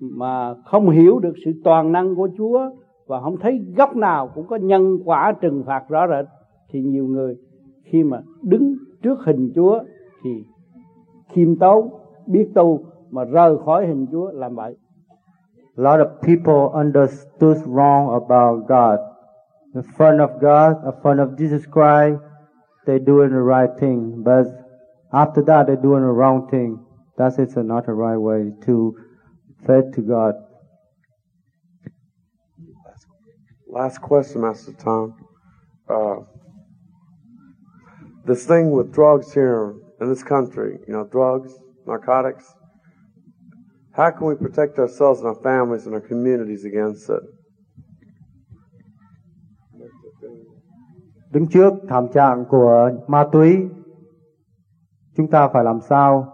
mà 0.00 0.54
không 0.64 0.90
hiểu 0.90 1.18
được 1.18 1.32
sự 1.44 1.52
toàn 1.64 1.92
năng 1.92 2.14
của 2.14 2.28
Chúa 2.38 2.70
và 3.06 3.20
không 3.20 3.36
thấy 3.40 3.60
góc 3.76 3.96
nào 3.96 4.30
cũng 4.34 4.46
có 4.46 4.56
nhân 4.56 4.98
quả 5.04 5.32
trừng 5.40 5.62
phạt 5.66 5.82
rõ 5.88 6.06
rệt 6.08 6.26
thì 6.70 6.82
nhiều 6.82 7.06
người 7.06 7.36
khi 7.84 8.04
mà 8.04 8.22
đứng 8.42 8.76
trước 9.02 9.18
hình 9.24 9.52
Chúa 9.54 9.80
thì 10.24 10.30
khiêm 11.28 11.56
tốn 11.56 11.88
biết 12.26 12.48
tu 12.54 12.80
mà 13.10 13.24
rời 13.24 13.58
khỏi 13.64 13.86
hình 13.86 14.06
Chúa 14.12 14.30
làm 14.30 14.54
vậy. 14.54 14.76
A 15.76 15.82
lot 15.82 16.00
of 16.00 16.08
people 16.22 16.80
understood 16.84 17.56
wrong 17.66 18.10
about 18.10 18.68
God. 18.68 18.98
In 19.74 19.82
front 19.96 20.18
of 20.18 20.38
God, 20.40 20.84
in 20.84 20.92
front 21.02 21.18
of 21.18 21.36
Jesus 21.36 21.64
Christ, 21.72 22.20
they 22.86 22.98
doing 22.98 23.30
the 23.30 23.42
right 23.42 23.70
thing, 23.78 24.24
but 24.24 24.46
after 25.12 25.42
that 25.42 25.66
they're 25.66 25.76
doing 25.76 26.02
the 26.02 26.08
wrong 26.08 26.48
thing. 26.48 26.84
That 27.16 27.38
is 27.38 27.56
not 27.56 27.86
the 27.86 27.92
right 27.92 28.16
way 28.16 28.52
to 28.66 28.96
faith 29.66 29.92
to 29.94 30.00
God. 30.00 30.34
Last 33.68 34.00
question, 34.00 34.40
Master 34.40 34.72
Tom. 34.72 35.14
Uh, 35.88 36.16
this 38.24 38.46
thing 38.46 38.70
with 38.70 38.92
drugs 38.92 39.32
here 39.32 39.74
in 40.00 40.08
this 40.08 40.22
country, 40.22 40.78
you 40.86 40.92
know, 40.92 41.04
drugs, 41.04 41.52
narcotics. 41.86 42.44
How 43.92 44.10
can 44.10 44.26
we 44.26 44.34
protect 44.34 44.78
ourselves 44.78 45.20
and 45.20 45.28
our 45.28 45.42
families 45.42 45.86
and 45.86 45.94
our 45.94 46.00
communities 46.00 46.64
against 46.64 47.10
it? 47.10 47.22
Đứng 51.30 51.46
trước 51.46 51.72
thảm 51.88 52.08
trạng 52.08 52.44
của 52.48 52.90
ma 53.06 53.24
túy, 53.32 53.68
chúng 55.16 55.30
ta 55.30 55.48
phải 55.48 55.64
làm 55.64 55.80
sao 55.80 56.32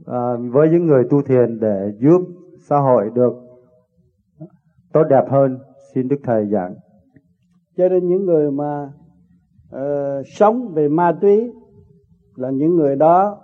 uh, 0.00 0.52
với 0.52 0.68
những 0.70 0.86
người 0.86 1.04
tu 1.10 1.22
thiền 1.22 1.60
để 1.60 1.92
giúp 2.00 2.20
xã 2.68 2.78
hội 2.78 3.10
được 3.14 3.34
tốt 4.92 5.02
đẹp 5.10 5.24
hơn. 5.30 5.58
Xin 5.94 6.08
Đức 6.08 6.16
Thầy 6.24 6.46
giảng. 6.46 6.74
Cho 7.76 7.88
nên 7.88 8.08
những 8.08 8.26
người 8.26 8.50
mà 8.50 8.92
uh, 9.74 10.26
sống 10.26 10.72
về 10.74 10.88
ma 10.88 11.18
túy 11.20 11.52
là 12.36 12.50
những 12.50 12.76
người 12.76 12.96
đó 12.96 13.38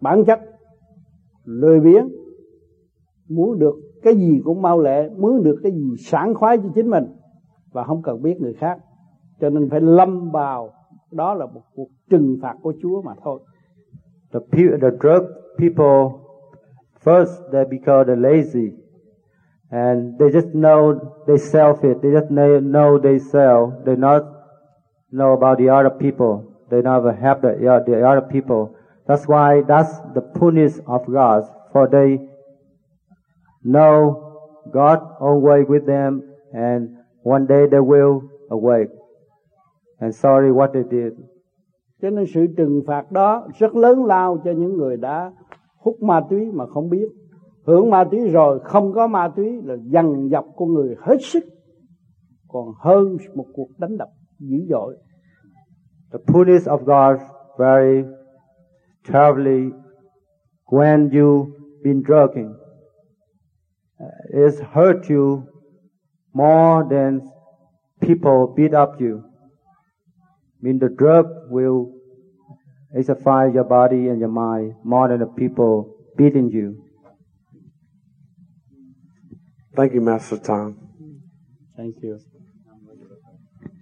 bản 0.00 0.24
chất 0.24 0.40
lười 1.44 1.80
biếng 1.80 2.08
muốn 3.28 3.58
được 3.58 3.74
cái 4.02 4.16
gì 4.16 4.40
cũng 4.44 4.62
mau 4.62 4.80
lẹ 4.80 5.08
muốn 5.08 5.42
được 5.42 5.60
cái 5.62 5.72
gì 5.72 5.94
sảng 5.98 6.34
khoái 6.34 6.58
cho 6.58 6.68
chính 6.74 6.90
mình 6.90 7.04
và 7.72 7.84
không 7.84 8.02
cần 8.02 8.22
biết 8.22 8.40
người 8.40 8.54
khác 8.54 8.78
cho 9.40 9.50
nên 9.50 9.70
phải 9.70 9.80
lâm 9.80 10.30
vào 10.30 10.70
đó 11.10 11.34
là 11.34 11.46
một 11.46 11.62
cuộc 11.74 11.88
trừng 12.10 12.38
phạt 12.42 12.54
của 12.62 12.72
Chúa 12.82 13.02
mà 13.02 13.14
thôi. 13.24 13.40
The, 14.32 14.40
the 14.80 14.90
drug 15.00 15.22
people 15.58 16.26
first 17.00 17.42
they 17.52 17.64
become 17.64 18.04
the 18.04 18.16
lazy. 18.16 18.72
And 19.70 20.18
they 20.18 20.30
just 20.30 20.54
know 20.54 20.94
they 21.26 21.38
sell 21.38 21.74
it. 21.82 22.02
they 22.02 22.10
just 22.12 22.30
know 22.30 22.98
they 22.98 23.18
sell. 23.18 23.82
They 23.84 23.96
not 23.96 24.22
know 25.12 25.32
about 25.32 25.58
the 25.58 25.68
other 25.68 25.90
people. 25.90 26.44
They 26.70 26.82
never 26.82 27.12
help 27.12 27.42
the, 27.42 27.82
the 27.86 28.08
other 28.08 28.26
people. 28.32 28.76
That's 29.08 29.26
why 29.26 29.62
that's 29.68 29.90
the 30.14 30.20
punish 30.20 30.78
of 30.86 31.06
God. 31.12 31.42
For 31.72 31.88
they 31.88 32.18
know 33.64 34.62
God 34.72 34.98
own 35.20 35.42
way 35.42 35.64
with 35.68 35.86
them 35.86 36.22
and 36.52 36.96
one 37.22 37.46
day 37.46 37.66
they 37.66 37.80
will 37.80 38.22
awake. 38.50 38.90
And 40.00 40.14
sorry 40.14 40.52
what 40.52 40.72
they 40.72 40.82
did 40.82 41.14
cho 42.02 42.10
nên 42.10 42.24
sự 42.34 42.46
trừng 42.56 42.82
phạt 42.86 43.12
đó 43.12 43.48
rất 43.58 43.76
lớn 43.76 44.04
lao 44.04 44.38
cho 44.44 44.50
những 44.50 44.76
người 44.76 44.96
đã 44.96 45.32
hút 45.76 46.02
ma 46.02 46.20
túy 46.30 46.50
mà 46.52 46.66
không 46.66 46.90
biết. 46.90 47.08
Hưởng 47.66 47.90
ma 47.90 48.04
túy 48.04 48.28
rồi 48.28 48.60
không 48.64 48.92
có 48.92 49.06
ma 49.06 49.28
túy 49.36 49.62
là 49.62 49.76
dằn 49.90 50.28
dập 50.30 50.44
con 50.56 50.72
người 50.72 50.96
hết 51.00 51.16
sức. 51.20 51.44
Còn 52.48 52.64
hơn 52.78 53.16
một 53.34 53.46
cuộc 53.52 53.68
đánh 53.78 53.96
đập 53.96 54.08
dữ 54.38 54.58
dội. 54.68 54.96
The 56.12 56.18
punish 56.32 56.66
of 56.66 56.78
God 56.78 57.20
very 57.58 58.04
terribly 59.12 59.70
when 60.70 61.10
you 61.10 61.46
been 61.82 62.02
drinking 62.02 62.52
uh, 64.02 64.44
is 64.46 64.60
hurt 64.72 65.10
you 65.10 65.42
more 66.32 66.84
than 66.90 67.20
people 68.00 68.54
beat 68.56 68.72
up 68.82 69.00
you 69.00 69.20
mean 70.62 70.78
the 70.78 70.88
drug 70.88 71.26
will 71.50 71.92
exercise 72.94 73.54
your 73.54 73.64
body 73.64 74.08
and 74.08 74.20
your 74.20 74.30
mind 74.30 74.74
more 74.84 75.08
than 75.08 75.20
the 75.20 75.26
people 75.26 75.94
beating 76.16 76.50
you. 76.50 76.82
Thank 79.76 79.92
you, 79.92 80.00
Master 80.00 80.38
Tom. 80.38 80.76
Thank 81.76 81.96
you. 82.02 82.18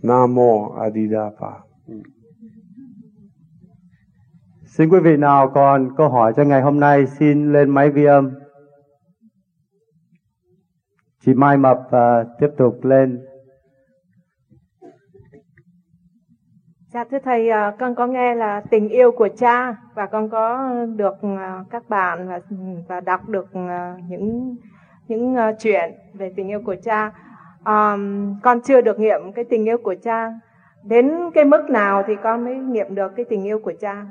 Namo 0.03 0.75
Adidapa. 0.79 1.63
Xin 4.67 4.91
quý 4.91 4.99
vị 5.03 5.17
nào 5.17 5.51
còn 5.55 5.97
câu 5.97 6.09
hỏi 6.09 6.33
cho 6.37 6.45
ngày 6.45 6.63
hôm 6.63 6.81
nay 6.81 7.07
xin 7.07 7.53
lên 7.53 7.71
máy 7.71 7.91
vi 7.91 8.05
âm. 8.05 8.31
Chị 11.21 11.35
Mai 11.35 11.57
Mập 11.57 11.79
uh, 11.79 12.27
tiếp 12.41 12.49
tục 12.59 12.85
lên 12.85 13.25
Dạ 16.95 17.05
thưa 17.11 17.19
thầy, 17.25 17.49
à, 17.49 17.75
con 17.79 17.95
có 17.95 18.07
nghe 18.07 18.35
là 18.35 18.61
tình 18.71 18.89
yêu 18.89 19.11
của 19.11 19.29
cha 19.37 19.77
và 19.95 20.07
con 20.07 20.29
có 20.29 20.71
được 20.97 21.15
à, 21.23 21.65
các 21.71 21.89
bạn 21.89 22.29
và 22.29 22.41
và 22.89 23.01
đọc 23.01 23.29
được 23.29 23.47
à, 23.53 23.97
những 24.09 24.57
những 25.09 25.37
chuyện 25.61 25.93
về 26.13 26.33
tình 26.37 26.49
yêu 26.49 26.61
của 26.67 26.75
cha. 26.85 27.13
Um, 27.67 28.35
con 28.43 28.61
chưa 28.61 28.81
được 28.81 29.01
nghiệm 29.01 29.33
cái 29.35 29.45
tình 29.45 29.65
yêu 29.65 29.79
của 29.79 29.95
cha. 30.03 30.33
Đến 30.85 31.13
cái 31.35 31.45
mức 31.45 31.71
nào 31.71 32.03
thì 32.07 32.13
con 32.23 32.45
mới 32.45 32.57
nghiệm 32.57 32.95
được 32.95 33.13
cái 33.17 33.25
tình 33.25 33.45
yêu 33.45 33.59
của 33.59 33.73
cha? 33.81 34.07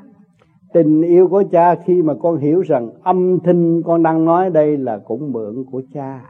Tình 0.74 1.02
yêu 1.02 1.28
của 1.28 1.44
cha 1.52 1.76
khi 1.86 2.02
mà 2.02 2.14
con 2.22 2.38
hiểu 2.38 2.62
rằng 2.62 2.90
âm 3.04 3.40
thanh 3.44 3.82
con 3.86 4.04
đang 4.04 4.26
nói 4.26 4.50
đây 4.50 4.78
là 4.78 5.00
cũng 5.06 5.32
mượn 5.32 5.66
của 5.72 5.82
cha 5.94 6.22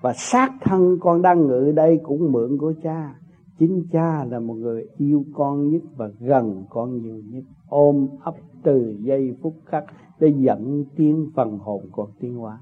và 0.00 0.12
xác 0.12 0.50
thân 0.60 0.98
con 1.00 1.22
đang 1.22 1.46
ngự 1.46 1.72
đây 1.76 2.00
cũng 2.02 2.32
mượn 2.32 2.58
của 2.58 2.72
cha 2.82 3.10
chính 3.58 3.86
cha 3.92 4.24
là 4.24 4.40
một 4.40 4.54
người 4.54 4.86
yêu 4.96 5.24
con 5.34 5.68
nhất 5.68 5.82
và 5.96 6.08
gần 6.20 6.64
con 6.70 7.02
nhiều 7.02 7.22
nhất. 7.24 7.44
Ôm 7.68 8.08
ấp 8.20 8.34
từ 8.62 8.96
giây 9.00 9.36
phút 9.42 9.54
khắc 9.66 9.84
để 10.20 10.32
dẫn 10.36 10.84
tiếng 10.96 11.30
phần 11.34 11.58
hồn 11.58 11.84
con 11.92 12.10
tiến 12.20 12.34
hóa 12.34 12.58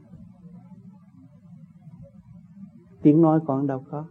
tiếng 3.06 3.22
nói 3.22 3.40
con 3.46 3.66
đâu 3.66 3.84
có? 3.90 4.04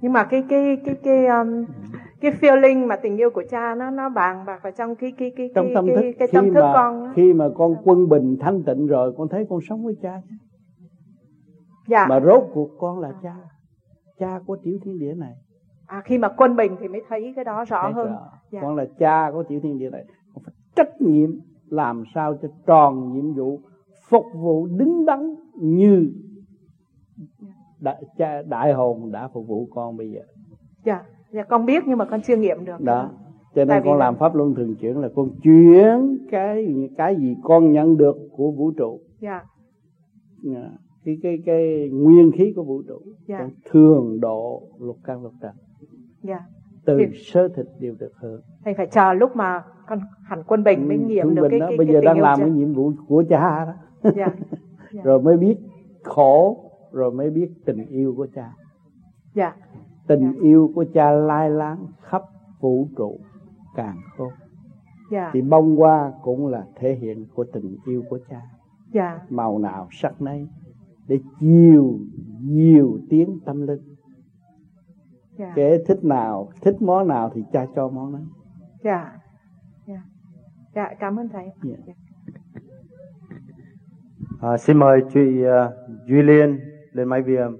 Nhưng 0.00 0.12
mà 0.12 0.24
cái 0.24 0.44
cái 0.48 0.76
cái 0.84 0.94
cái 1.02 1.26
um, 1.26 1.64
cái 2.20 2.32
feeling 2.40 2.86
mà 2.86 2.96
tình 2.96 3.16
yêu 3.16 3.30
của 3.30 3.42
cha 3.50 3.74
nó 3.74 3.90
nó 3.90 4.08
bàn 4.08 4.44
bạc 4.46 4.60
vào 4.62 4.72
trong 4.72 4.94
cái 4.94 5.12
cái 5.18 5.32
cái 5.36 5.50
trong 5.54 5.66
cái, 5.66 5.74
tâm 5.74 5.86
cái, 5.86 5.96
thức, 5.96 6.02
cái, 6.02 6.12
cái 6.18 6.28
tâm 6.32 6.44
thức 6.54 6.60
mà, 6.60 6.72
con 6.74 7.12
khi 7.14 7.32
mà 7.32 7.48
con 7.54 7.76
quân 7.84 8.08
bình 8.08 8.36
thanh 8.40 8.62
tịnh 8.62 8.86
rồi 8.86 9.14
con 9.18 9.28
thấy 9.28 9.46
con 9.50 9.60
sống 9.68 9.84
với 9.84 9.96
cha 10.02 10.20
chứ. 10.28 10.36
Dạ. 11.88 12.06
mà 12.08 12.20
rốt 12.20 12.42
cuộc 12.54 12.70
con 12.78 12.98
là 12.98 13.12
cha 13.22 13.36
cha 14.18 14.40
của 14.46 14.56
tiểu 14.56 14.78
thiên 14.82 14.98
địa 14.98 15.14
này. 15.14 15.34
À 15.86 16.02
khi 16.04 16.18
mà 16.18 16.28
quân 16.28 16.56
bình 16.56 16.76
thì 16.80 16.88
mới 16.88 17.02
thấy 17.08 17.32
cái 17.36 17.44
đó 17.44 17.64
rõ 17.64 17.82
thấy 17.82 17.92
hơn. 17.92 18.08
rõ. 18.08 18.30
Dạ. 18.50 18.60
con 18.62 18.76
là 18.76 18.84
cha 18.98 19.30
của 19.32 19.42
tiểu 19.42 19.60
thiên 19.62 19.78
địa 19.78 19.90
này. 19.90 20.04
Con 20.34 20.44
phải 20.44 20.54
trách 20.76 21.00
nhiệm 21.00 21.30
làm 21.68 22.04
sao 22.14 22.36
cho 22.42 22.48
tròn 22.66 23.12
nhiệm 23.12 23.34
vụ 23.34 23.60
phục 24.08 24.24
vụ 24.34 24.66
đứng 24.66 25.06
đắn 25.06 25.34
như 25.54 26.12
đại, 27.80 28.02
cha, 28.16 28.42
đại 28.42 28.72
hồn 28.72 29.12
đã 29.12 29.28
phục 29.28 29.46
vụ 29.46 29.68
con 29.74 29.96
bây 29.96 30.10
giờ. 30.10 30.20
Dạ. 30.84 31.02
Dạ 31.30 31.42
con 31.42 31.66
biết 31.66 31.82
nhưng 31.86 31.98
mà 31.98 32.04
con 32.04 32.20
chưa 32.22 32.36
nghiệm 32.36 32.64
được. 32.64 32.80
Đó. 32.80 33.10
Cho 33.54 33.64
nên 33.64 33.82
con 33.84 33.98
làm 33.98 34.16
pháp 34.16 34.34
luân 34.34 34.54
thường 34.54 34.74
chuyển 34.80 34.98
là 34.98 35.08
con 35.14 35.28
chuyển 35.42 36.18
cái 36.30 36.66
cái 36.96 37.16
gì 37.16 37.36
con 37.42 37.72
nhận 37.72 37.96
được 37.96 38.16
của 38.36 38.50
vũ 38.50 38.70
trụ. 38.70 39.00
Dạ. 39.20 39.44
Yeah 40.54 40.72
cái 41.04 41.18
cái 41.22 41.38
cái 41.46 41.90
nguyên 41.92 42.32
khí 42.32 42.52
của 42.56 42.64
vũ 42.64 42.82
trụ 42.82 42.98
dạ. 43.26 43.48
thường 43.70 44.20
độ 44.20 44.62
lục 44.78 44.98
căn 45.04 45.22
lục 45.22 45.32
trần 45.40 45.52
dạ. 46.22 46.40
từ 46.84 46.98
thì, 46.98 47.06
sơ 47.14 47.48
thịt 47.48 47.66
đều 47.80 47.94
được 47.98 48.12
hưởng 48.16 48.40
thầy 48.64 48.74
phải 48.74 48.86
chờ 48.86 49.12
lúc 49.12 49.36
mà 49.36 49.62
con 49.86 50.00
hẳn 50.24 50.42
quân 50.46 50.64
bình 50.64 50.88
mới 50.88 50.98
nghiệm 50.98 51.26
quân 51.26 51.34
được 51.34 51.46
cái, 51.50 51.60
đó, 51.60 51.66
cái 51.68 51.78
bây 51.78 51.86
cái 51.86 51.94
giờ 51.94 52.00
đang 52.04 52.20
làm 52.20 52.38
cha. 52.38 52.44
cái 52.44 52.50
nhiệm 52.50 52.72
vụ 52.72 52.92
của 53.08 53.24
cha 53.28 53.64
đó 53.64 53.74
dạ. 54.02 54.28
dạ. 54.92 55.02
rồi 55.04 55.22
mới 55.22 55.36
biết 55.36 55.56
khổ 56.02 56.70
rồi 56.92 57.12
mới 57.12 57.30
biết 57.30 57.50
tình 57.64 57.86
yêu 57.86 58.14
của 58.16 58.26
cha 58.34 58.52
dạ. 59.34 59.56
tình 60.06 60.32
dạ. 60.32 60.40
yêu 60.42 60.70
của 60.74 60.84
cha 60.94 61.10
lai 61.10 61.50
láng 61.50 61.86
khắp 62.00 62.22
vũ 62.60 62.88
trụ 62.96 63.18
càng 63.76 63.96
khôn 64.16 64.32
dạ. 65.10 65.30
thì 65.32 65.42
bông 65.42 65.76
hoa 65.76 66.12
cũng 66.22 66.46
là 66.46 66.64
thể 66.76 66.94
hiện 66.94 67.26
của 67.34 67.44
tình 67.52 67.76
yêu 67.86 68.02
của 68.10 68.18
cha 68.30 68.42
dạ. 68.92 69.20
màu 69.30 69.58
nào 69.58 69.88
sắc 69.90 70.22
nấy 70.22 70.48
để 71.08 71.20
chiều 71.40 71.98
nhiều 72.40 72.98
tiếng 73.10 73.40
tâm 73.44 73.66
linh 73.66 73.94
dạ. 75.38 75.52
kẻ 75.56 75.78
thích 75.86 76.04
nào 76.04 76.50
thích 76.62 76.76
món 76.80 77.08
nào 77.08 77.30
thì 77.34 77.42
cha 77.52 77.66
cho 77.74 77.88
món 77.88 78.12
đó 78.12 78.18
dạ 78.84 79.12
dạ 79.86 80.02
dạ 80.74 80.94
cảm 81.00 81.16
ơn 81.16 81.28
thầy 81.28 81.46
dạ. 81.62 81.74
Dạ. 81.86 81.94
À, 84.40 84.58
xin 84.58 84.76
mời 84.76 85.02
chị 85.14 85.44
uh, 85.44 85.72
Duy 86.08 86.22
Liên 86.22 86.60
lên 86.92 87.08
máy 87.08 87.22
vi 87.22 87.34
âm. 87.36 87.56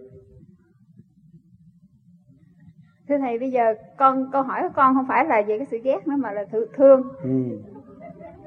Thưa 3.09 3.19
thầy, 3.19 3.39
bây 3.39 3.51
giờ 3.51 3.75
con 3.99 4.31
câu 4.33 4.43
hỏi 4.43 4.63
của 4.63 4.73
con 4.75 4.95
không 4.95 5.07
phải 5.09 5.25
là 5.25 5.43
về 5.47 5.59
cái 5.59 5.67
sự 5.71 5.79
ghét 5.85 6.07
nữa 6.07 6.17
mà 6.19 6.33
là 6.33 6.45
thương. 6.77 7.03
Ừ 7.23 7.61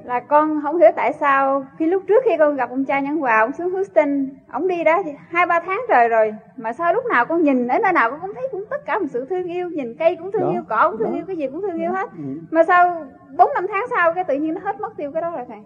là 0.07 0.19
con 0.19 0.61
không 0.61 0.77
hiểu 0.77 0.89
tại 0.95 1.13
sao 1.13 1.65
khi 1.77 1.85
lúc 1.85 2.03
trước 2.07 2.23
khi 2.25 2.31
con 2.39 2.55
gặp 2.55 2.69
ông 2.69 2.85
cha 2.85 2.99
nhân 2.99 3.17
hòa 3.17 3.39
ông 3.39 3.51
xuống 3.51 3.71
Houston 3.71 4.29
ông 4.47 4.67
đi 4.67 4.83
đó 4.83 5.01
hai 5.27 5.45
ba 5.45 5.59
tháng 5.65 5.81
trời 5.89 6.09
rồi 6.09 6.33
mà 6.57 6.73
sao 6.73 6.93
lúc 6.93 7.03
nào 7.05 7.25
con 7.25 7.43
nhìn 7.43 7.67
ở 7.67 7.79
nơi 7.79 7.93
nào 7.93 8.11
con 8.11 8.19
cũng 8.21 8.31
thấy 8.35 8.47
cũng 8.51 8.63
tất 8.69 8.85
cả 8.85 8.99
một 8.99 9.05
sự 9.09 9.25
thương 9.29 9.47
yêu 9.47 9.69
nhìn 9.69 9.95
cây 9.99 10.15
cũng 10.15 10.31
thương 10.31 10.41
đó, 10.41 10.51
yêu 10.51 10.61
cỏ 10.69 10.89
cũng 10.89 10.99
thương 10.99 11.11
đó, 11.11 11.15
yêu 11.15 11.25
cái 11.27 11.37
gì 11.37 11.47
cũng 11.47 11.61
thương 11.61 11.81
yêu 11.81 11.91
hết. 11.91 12.09
ừ. 12.17 12.23
mà 12.51 12.63
sao 12.63 13.05
bốn 13.37 13.49
năm 13.55 13.65
tháng 13.69 13.85
sau 13.89 14.13
cái 14.13 14.23
tự 14.23 14.35
nhiên 14.37 14.53
nó 14.53 14.61
hết 14.63 14.79
mất 14.81 14.97
tiêu 14.97 15.11
cái 15.11 15.21
đó 15.21 15.31
rồi 15.31 15.45
thầy? 15.47 15.59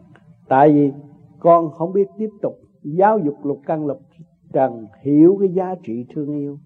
Tại 0.49 0.72
vì 0.72 0.91
con 1.39 1.72
không 1.72 1.93
biết 1.93 2.07
tiếp 2.18 2.30
tục 2.41 2.53
giáo 2.84 3.19
dục 3.19 3.45
lục 3.45 3.61
căn 3.65 3.85
lục 3.85 3.99
trần 4.53 4.88
hiểu 5.01 5.38
cái 5.39 5.49
giá 5.49 5.76
trị 5.84 6.05
thương 6.15 6.39
yêu. 6.39 6.57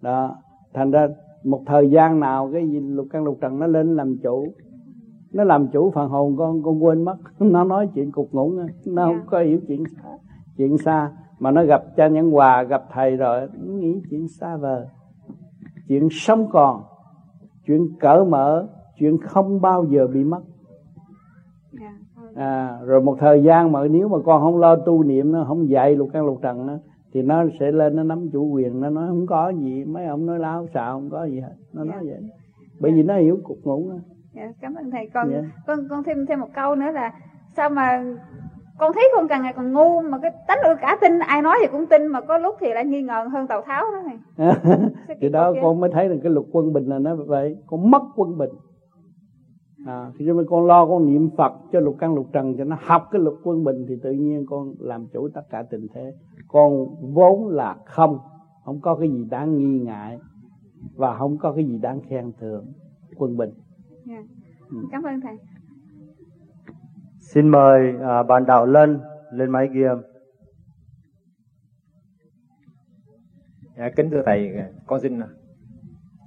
Đó 0.00 0.36
thành 0.74 0.90
ra 0.90 1.08
một 1.44 1.62
thời 1.66 1.90
gian 1.90 2.20
nào 2.20 2.50
cái 2.52 2.62
lục 2.88 3.06
căn 3.10 3.24
lục 3.24 3.38
trần 3.40 3.58
nó 3.58 3.66
lên 3.66 3.96
làm 3.96 4.16
chủ 4.22 4.54
nó 5.32 5.44
làm 5.44 5.68
chủ 5.68 5.90
phần 5.90 6.08
hồn 6.08 6.36
con 6.36 6.62
con 6.62 6.84
quên 6.84 7.04
mất. 7.04 7.16
Nó 7.38 7.64
nói 7.64 7.88
chuyện 7.94 8.12
cục 8.12 8.32
ngủ 8.32 8.52
nó 8.52 8.62
không 9.04 9.16
dạ. 9.16 9.24
có 9.26 9.40
hiểu 9.40 9.58
chuyện 9.68 9.84
xa 9.96 10.08
chuyện 10.56 10.78
xa. 10.78 11.10
Mà 11.38 11.50
nó 11.50 11.64
gặp 11.64 11.82
cha 11.96 12.08
nhân 12.08 12.30
hòa 12.30 12.62
gặp 12.62 12.84
thầy 12.92 13.16
rồi 13.16 13.48
nó 13.62 13.72
nghĩ 13.74 14.02
chuyện 14.10 14.28
xa 14.28 14.56
vời 14.56 14.86
chuyện 15.88 16.08
sống 16.10 16.48
còn 16.52 16.82
chuyện 17.66 17.88
cởi 18.00 18.24
mở 18.24 18.68
chuyện 18.98 19.18
không 19.18 19.60
bao 19.60 19.84
giờ 19.84 20.06
bị 20.06 20.24
mất. 20.24 20.40
Dạ, 21.72 21.92
à, 22.34 22.78
rồi 22.84 23.00
một 23.00 23.16
thời 23.20 23.42
gian 23.42 23.72
mà 23.72 23.88
nếu 23.88 24.08
mà 24.08 24.18
con 24.24 24.42
không 24.42 24.58
lo 24.58 24.76
tu 24.76 25.02
niệm 25.02 25.32
nó 25.32 25.44
không 25.48 25.68
dạy 25.68 25.96
lục 25.96 26.08
căn 26.12 26.26
lục 26.26 26.38
trần 26.42 26.66
nó 26.66 26.78
thì 27.12 27.22
nó 27.22 27.44
sẽ 27.60 27.72
lên 27.72 27.96
nó 27.96 28.02
nắm 28.02 28.28
chủ 28.32 28.50
quyền. 28.50 28.80
Nó 28.80 28.90
nói 28.90 29.08
không 29.08 29.26
có 29.26 29.48
gì. 29.48 29.84
Mấy 29.84 30.06
ông 30.06 30.26
nói 30.26 30.38
láo 30.38 30.66
xạo 30.74 30.92
không 30.92 31.10
có 31.10 31.24
gì 31.24 31.40
hết. 31.40 31.54
Nó 31.72 31.84
nói 31.84 31.98
vậy. 32.04 32.20
Bởi 32.80 32.92
vì 32.92 33.02
nó 33.02 33.16
hiểu 33.16 33.38
cục 33.42 33.58
ngủ 33.64 33.90
đó. 33.90 33.96
Dạ, 34.34 34.52
cảm 34.60 34.74
ơn 34.74 34.90
thầy. 34.90 35.10
Con 35.14 35.30
yeah. 35.30 35.44
con 35.66 35.78
con 35.90 36.04
thêm 36.04 36.26
thêm 36.26 36.40
một 36.40 36.48
câu 36.54 36.74
nữa 36.74 36.90
là 36.90 37.12
sao 37.56 37.70
mà 37.70 38.04
con 38.78 38.92
thấy 38.94 39.10
con 39.16 39.28
càng 39.28 39.42
ngày 39.42 39.52
còn 39.52 39.72
ngu 39.72 40.00
mà 40.00 40.18
cái 40.18 40.30
tánh 40.48 40.58
ưa 40.64 40.74
cả 40.80 40.98
tin 41.00 41.18
ai 41.18 41.42
nói 41.42 41.56
thì 41.60 41.66
cũng 41.72 41.86
tin 41.86 42.06
mà 42.06 42.20
có 42.20 42.38
lúc 42.38 42.54
thì 42.60 42.72
lại 42.74 42.84
nghi 42.84 43.02
ngờ 43.02 43.28
hơn 43.32 43.46
tào 43.46 43.62
tháo 43.62 43.84
đó 43.90 44.02
thầy. 44.04 44.46
Thì 45.20 45.28
đó 45.28 45.52
con 45.62 45.80
mới 45.80 45.90
thấy 45.92 46.08
là 46.08 46.16
cái 46.22 46.32
luật 46.32 46.46
quân 46.52 46.72
bình 46.72 46.86
là 46.86 46.98
nó 46.98 47.14
vậy. 47.14 47.56
Con 47.66 47.90
mất 47.90 48.02
quân 48.16 48.38
bình. 48.38 48.50
À, 49.86 50.10
khi 50.18 50.24
cho 50.26 50.44
con 50.50 50.66
lo 50.66 50.86
con 50.86 51.06
niệm 51.06 51.30
phật 51.36 51.52
cho 51.72 51.80
lục 51.80 51.96
căn 51.98 52.14
lục 52.14 52.26
trần 52.32 52.56
cho 52.58 52.64
nó 52.64 52.76
học 52.80 53.08
cái 53.10 53.22
luật 53.22 53.36
quân 53.44 53.64
bình 53.64 53.86
thì 53.88 53.94
tự 54.02 54.10
nhiên 54.10 54.46
con 54.48 54.74
làm 54.78 55.06
chủ 55.12 55.28
tất 55.34 55.42
cả 55.50 55.62
tình 55.70 55.86
thế. 55.94 56.14
Con 56.48 56.86
vốn 57.14 57.48
là 57.48 57.76
không 57.84 58.18
không 58.64 58.80
có 58.80 58.94
cái 58.94 59.08
gì 59.10 59.24
đáng 59.30 59.56
nghi 59.56 59.78
ngại 59.78 60.18
và 60.96 61.16
không 61.18 61.38
có 61.38 61.52
cái 61.52 61.64
gì 61.64 61.78
đáng 61.78 62.00
khen 62.08 62.32
thưởng 62.40 62.72
quân 63.16 63.36
bình 63.36 63.50
yeah. 64.08 64.24
ừ. 64.70 64.76
cảm 64.92 65.02
ơn 65.02 65.20
thầy 65.20 65.36
xin 67.20 67.48
mời 67.48 67.94
à, 68.02 68.22
bạn 68.22 68.46
đạo 68.46 68.66
lân 68.66 69.00
lên 69.32 69.50
máy 69.50 69.68
ghi 69.72 69.82
âm 69.82 70.02
dạ, 73.76 73.90
kính 73.96 74.10
thưa 74.10 74.22
thầy 74.26 74.50
con 74.86 75.00
xin 75.00 75.20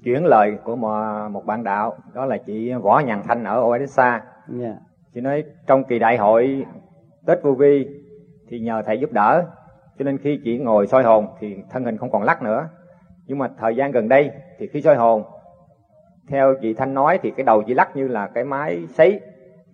chuyển 0.04 0.26
lời 0.26 0.58
của 0.64 0.76
một, 0.76 1.30
một 1.32 1.46
bạn 1.46 1.64
đạo 1.64 1.98
đó 2.14 2.26
là 2.26 2.38
chị 2.38 2.74
võ 2.74 3.00
nhàn 3.00 3.22
thanh 3.28 3.44
ở 3.44 3.62
odessa 3.64 4.12
yeah. 4.12 4.24
Dạ. 4.50 4.76
chị 5.14 5.22
nói 5.22 5.44
trong 5.68 5.84
kỳ 5.84 6.00
đại 6.00 6.18
hội 6.18 6.66
tết 7.26 7.44
vô 7.44 7.54
vi 7.54 7.88
thì 8.48 8.60
nhờ 8.60 8.82
thầy 8.86 9.00
giúp 9.00 9.12
đỡ 9.12 9.46
cho 10.00 10.06
nên 10.06 10.18
khi 10.18 10.40
chị 10.44 10.58
ngồi 10.58 10.88
soi 10.88 11.04
hồn 11.04 11.28
thì 11.40 11.56
thân 11.70 11.84
hình 11.84 11.98
không 11.98 12.12
còn 12.12 12.24
lắc 12.24 12.42
nữa 12.44 12.70
nhưng 13.26 13.38
mà 13.38 13.50
thời 13.58 13.76
gian 13.76 13.92
gần 13.92 14.10
đây 14.10 14.32
thì 14.60 14.68
khi 14.68 14.82
soi 14.82 14.96
hồn 14.96 15.24
theo 16.28 16.56
chị 16.62 16.74
thanh 16.74 16.94
nói 16.94 17.20
thì 17.22 17.32
cái 17.32 17.44
đầu 17.44 17.64
chị 17.68 17.74
lắc 17.74 17.96
như 17.96 18.08
là 18.08 18.28
cái 18.28 18.44
máy 18.44 18.86
sấy. 18.88 19.20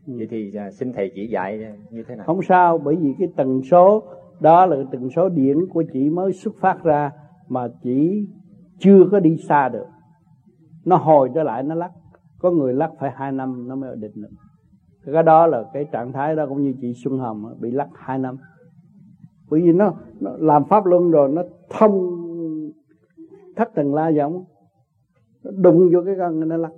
Ừ. 0.08 0.14
vậy 0.18 0.28
thì 0.30 0.52
à, 0.56 0.72
xin 0.72 0.94
thầy 0.94 1.12
chỉ 1.16 1.28
dạy 1.28 1.76
như 1.90 2.04
thế 2.08 2.16
nào? 2.16 2.26
Không 2.26 2.42
sao 2.42 2.78
bởi 2.78 2.96
vì 2.96 3.16
cái 3.20 3.28
tần 3.36 3.62
số 3.64 4.04
đó 4.40 4.66
là 4.66 4.78
tần 4.92 5.10
số 5.16 5.30
điển 5.30 5.58
của 5.70 5.84
chị 5.94 6.10
mới 6.10 6.34
xuất 6.34 6.54
phát 6.62 6.84
ra 6.84 7.12
mà 7.48 7.68
chỉ 7.84 8.28
chưa 8.80 9.06
có 9.12 9.20
đi 9.20 9.38
xa 9.50 9.70
được. 9.70 9.86
Nó 10.86 10.96
hồi 10.96 11.30
trở 11.36 11.44
lại 11.44 11.64
nó 11.64 11.76
lắc. 11.76 11.92
Có 12.40 12.52
người 12.52 12.74
lắc 12.74 12.92
phải 13.00 13.12
hai 13.16 13.32
năm 13.32 13.68
nó 13.68 13.76
mới 13.76 13.90
ổn 13.90 14.00
định 14.00 14.12
được. 14.16 14.30
Cái 15.14 15.24
đó 15.24 15.48
là 15.48 15.64
cái 15.74 15.86
trạng 15.92 16.14
thái 16.14 16.36
đó 16.36 16.46
cũng 16.50 16.62
như 16.62 16.74
chị 16.82 16.94
Xuân 17.04 17.18
Hồng 17.18 17.56
bị 17.60 17.72
lắc 17.72 17.88
hai 17.94 18.18
năm. 18.18 18.38
Bởi 19.50 19.62
vì 19.62 19.72
nó, 19.72 19.94
nó 20.20 20.32
làm 20.40 20.64
pháp 20.66 20.86
luân 20.86 21.12
rồi 21.12 21.30
nó 21.30 21.44
thông 21.70 22.18
thất 23.56 23.74
tầng 23.76 23.94
la 23.94 24.10
giống 24.10 24.44
nó 25.44 25.52
đụng 25.58 25.90
vô 25.94 26.00
cái 26.06 26.16
gân 26.16 26.40
nó 26.40 26.58
lắc. 26.58 26.72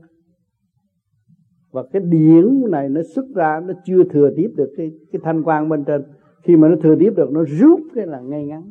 Và 1.72 1.84
cái 1.92 2.02
điển 2.02 2.72
này 2.72 2.90
nó 2.90 3.02
xuất 3.16 3.26
ra 3.36 3.62
nó 3.66 3.74
chưa 3.86 4.04
thừa 4.04 4.30
tiếp 4.36 4.50
được 4.56 4.74
cái 4.78 4.92
cái 5.12 5.22
thanh 5.24 5.44
quang 5.44 5.70
bên 5.70 5.84
trên. 5.86 6.04
Khi 6.44 6.56
mà 6.56 6.68
nó 6.68 6.76
thừa 6.84 6.96
tiếp 7.00 7.14
được 7.16 7.32
nó 7.32 7.44
rút 7.44 7.80
cái 7.96 8.08
là 8.08 8.20
ngay 8.20 8.46
ngắn. 8.46 8.64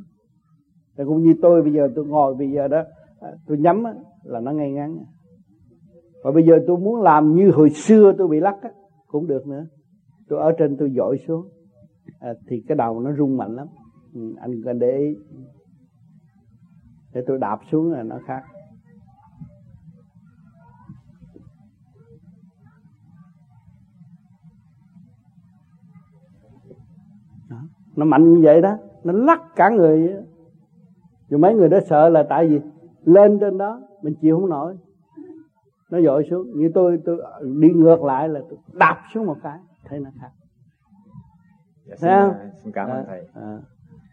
Thì 0.96 1.04
cũng 1.06 1.22
như 1.22 1.34
tôi 1.42 1.62
bây 1.62 1.72
giờ 1.72 1.88
tôi 1.94 2.06
ngồi 2.06 2.34
bây 2.34 2.50
giờ 2.50 2.68
đó 2.68 2.82
à, 3.20 3.30
tôi 3.46 3.58
nhắm 3.58 3.84
là 4.24 4.40
nó 4.40 4.52
ngay 4.52 4.72
ngắn. 4.72 4.98
Và 6.24 6.30
bây 6.30 6.46
giờ 6.46 6.58
tôi 6.66 6.78
muốn 6.78 7.02
làm 7.02 7.34
như 7.34 7.50
hồi 7.50 7.70
xưa 7.70 8.12
tôi 8.18 8.28
bị 8.28 8.40
lắc 8.40 8.56
cũng 9.06 9.26
được 9.26 9.46
nữa. 9.46 9.66
Tôi 10.28 10.38
ở 10.38 10.52
trên 10.58 10.76
tôi 10.76 10.92
dội 10.96 11.18
xuống. 11.26 11.48
À, 12.20 12.34
thì 12.48 12.62
cái 12.68 12.76
đầu 12.76 13.00
nó 13.00 13.12
rung 13.18 13.36
mạnh 13.36 13.54
lắm. 13.56 13.66
Ừ, 14.14 14.20
anh 14.40 14.50
cần 14.64 14.78
để 14.78 14.98
ý. 14.98 15.14
Để 17.14 17.22
tôi 17.26 17.38
đạp 17.38 17.58
xuống 17.70 17.92
là 17.92 18.02
nó 18.02 18.18
khác. 18.26 18.42
Nó 27.96 28.04
mạnh 28.04 28.34
như 28.34 28.40
vậy 28.42 28.60
đó. 28.60 28.76
Nó 29.04 29.12
lắc 29.12 29.42
cả 29.56 29.68
người 29.68 30.14
rồi 31.28 31.38
mấy 31.38 31.54
người 31.54 31.68
đó 31.68 31.78
sợ 31.86 32.08
là 32.08 32.22
tại 32.22 32.48
vì 32.48 32.60
lên 33.04 33.38
trên 33.40 33.58
đó 33.58 33.80
mình 34.02 34.14
chịu 34.20 34.40
không 34.40 34.50
nổi. 34.50 34.76
Nó 35.90 36.00
dội 36.00 36.26
xuống. 36.30 36.46
Như 36.54 36.70
tôi 36.74 36.98
tôi 37.04 37.16
đi 37.60 37.68
ngược 37.68 38.04
lại 38.04 38.28
là 38.28 38.40
tôi 38.48 38.58
đạp 38.72 39.02
xuống 39.14 39.26
một 39.26 39.36
cái 39.42 39.58
thấy 39.84 40.00
nó 40.00 40.10
khác. 40.20 40.30
Dạ, 41.86 41.96
xin, 41.96 42.10
à, 42.10 42.50
xin 42.62 42.72
cảm 42.72 42.90
ơn 42.90 43.04
thầy. 43.06 43.20
À. 43.34 43.58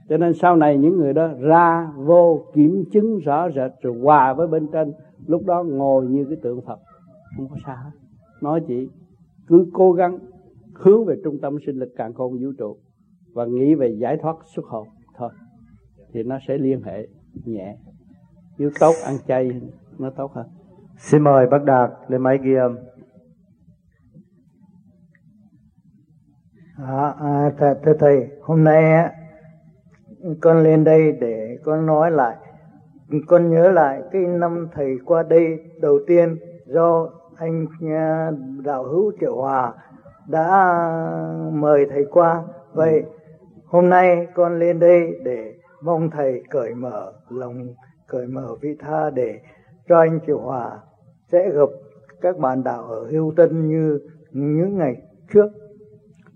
cho 0.10 0.18
nên 0.18 0.34
sau 0.34 0.56
này 0.56 0.78
những 0.78 0.98
người 0.98 1.14
đó 1.14 1.28
ra 1.40 1.92
vô 1.96 2.42
kiểm 2.54 2.84
chứng 2.92 3.20
rõ 3.20 3.50
rệt 3.50 3.72
rồi 3.82 4.00
hòa 4.02 4.34
với 4.34 4.48
bên 4.48 4.68
trên 4.68 4.94
lúc 5.28 5.46
đó 5.46 5.64
ngồi 5.64 6.06
như 6.06 6.26
cái 6.30 6.38
tượng 6.42 6.62
phật. 6.62 6.80
Không 7.38 7.48
có 7.50 7.56
sao 7.66 7.78
nói 8.42 8.62
chị 8.68 8.90
cứ 9.48 9.66
cố 9.74 9.92
gắng 9.92 10.20
hướng 10.74 11.06
về 11.06 11.16
trung 11.24 11.38
tâm 11.42 11.58
sinh 11.66 11.76
lực 11.76 11.90
càng 11.96 12.14
khôn 12.14 12.34
vũ 12.34 12.52
trụ 12.58 12.78
và 13.34 13.46
nghĩ 13.46 13.76
về 13.76 13.96
giải 14.00 14.18
thoát 14.22 14.36
xuất 14.56 14.66
hồn 14.66 14.88
thôi 15.18 15.30
thì 16.14 16.24
nó 16.24 16.40
sẽ 16.48 16.58
liên 16.58 16.82
hệ 16.82 17.08
nhẹ 17.46 17.78
nếu 18.58 18.70
tốt 18.80 18.94
ăn 19.06 19.16
chay 19.28 19.62
nó 19.98 20.10
tốt 20.10 20.32
hơn 20.34 20.48
Xin 21.00 21.22
mời 21.22 21.48
bác 21.48 21.64
Đạt 21.64 21.90
lên 22.08 22.22
máy 22.22 22.40
ghi 22.44 22.54
âm. 22.54 22.78
À, 26.78 27.14
à, 27.20 27.52
th 27.58 27.64
thưa 27.84 27.94
thầy, 28.00 28.28
hôm 28.42 28.64
nay 28.64 29.10
con 30.42 30.64
lên 30.64 30.84
đây 30.84 31.12
để 31.12 31.58
con 31.64 31.86
nói 31.86 32.12
lại. 32.12 32.36
Con 33.28 33.50
nhớ 33.50 33.72
lại 33.72 34.02
cái 34.12 34.22
năm 34.22 34.68
thầy 34.74 34.98
qua 35.06 35.24
đây 35.24 35.60
đầu 35.82 36.00
tiên 36.08 36.38
do 36.66 37.10
anh 37.38 37.66
à, 37.92 38.32
đạo 38.64 38.84
hữu 38.84 39.12
Triệu 39.20 39.36
Hòa 39.36 39.74
đã 40.28 40.76
mời 41.54 41.86
thầy 41.90 42.06
qua. 42.12 42.44
Vậy 42.74 43.04
hôm 43.70 43.90
nay 43.90 44.28
con 44.34 44.60
lên 44.60 44.80
đây 44.80 45.20
để 45.24 45.54
mong 45.84 46.10
thầy 46.10 46.44
cởi 46.50 46.74
mở 46.76 47.12
lòng, 47.30 47.68
cởi 48.08 48.28
mở 48.28 48.56
vị 48.62 48.76
tha 48.80 49.10
để 49.10 49.40
cho 49.90 49.98
anh 49.98 50.20
Triệu 50.28 50.40
Hòa 50.40 50.80
sẽ 51.32 51.50
gặp 51.50 51.70
các 52.22 52.38
bạn 52.38 52.64
đạo 52.64 52.84
ở 52.84 53.08
Hưu 53.12 53.34
Tân 53.36 53.68
như 53.68 54.00
những 54.32 54.78
ngày 54.78 54.96
trước. 55.34 55.48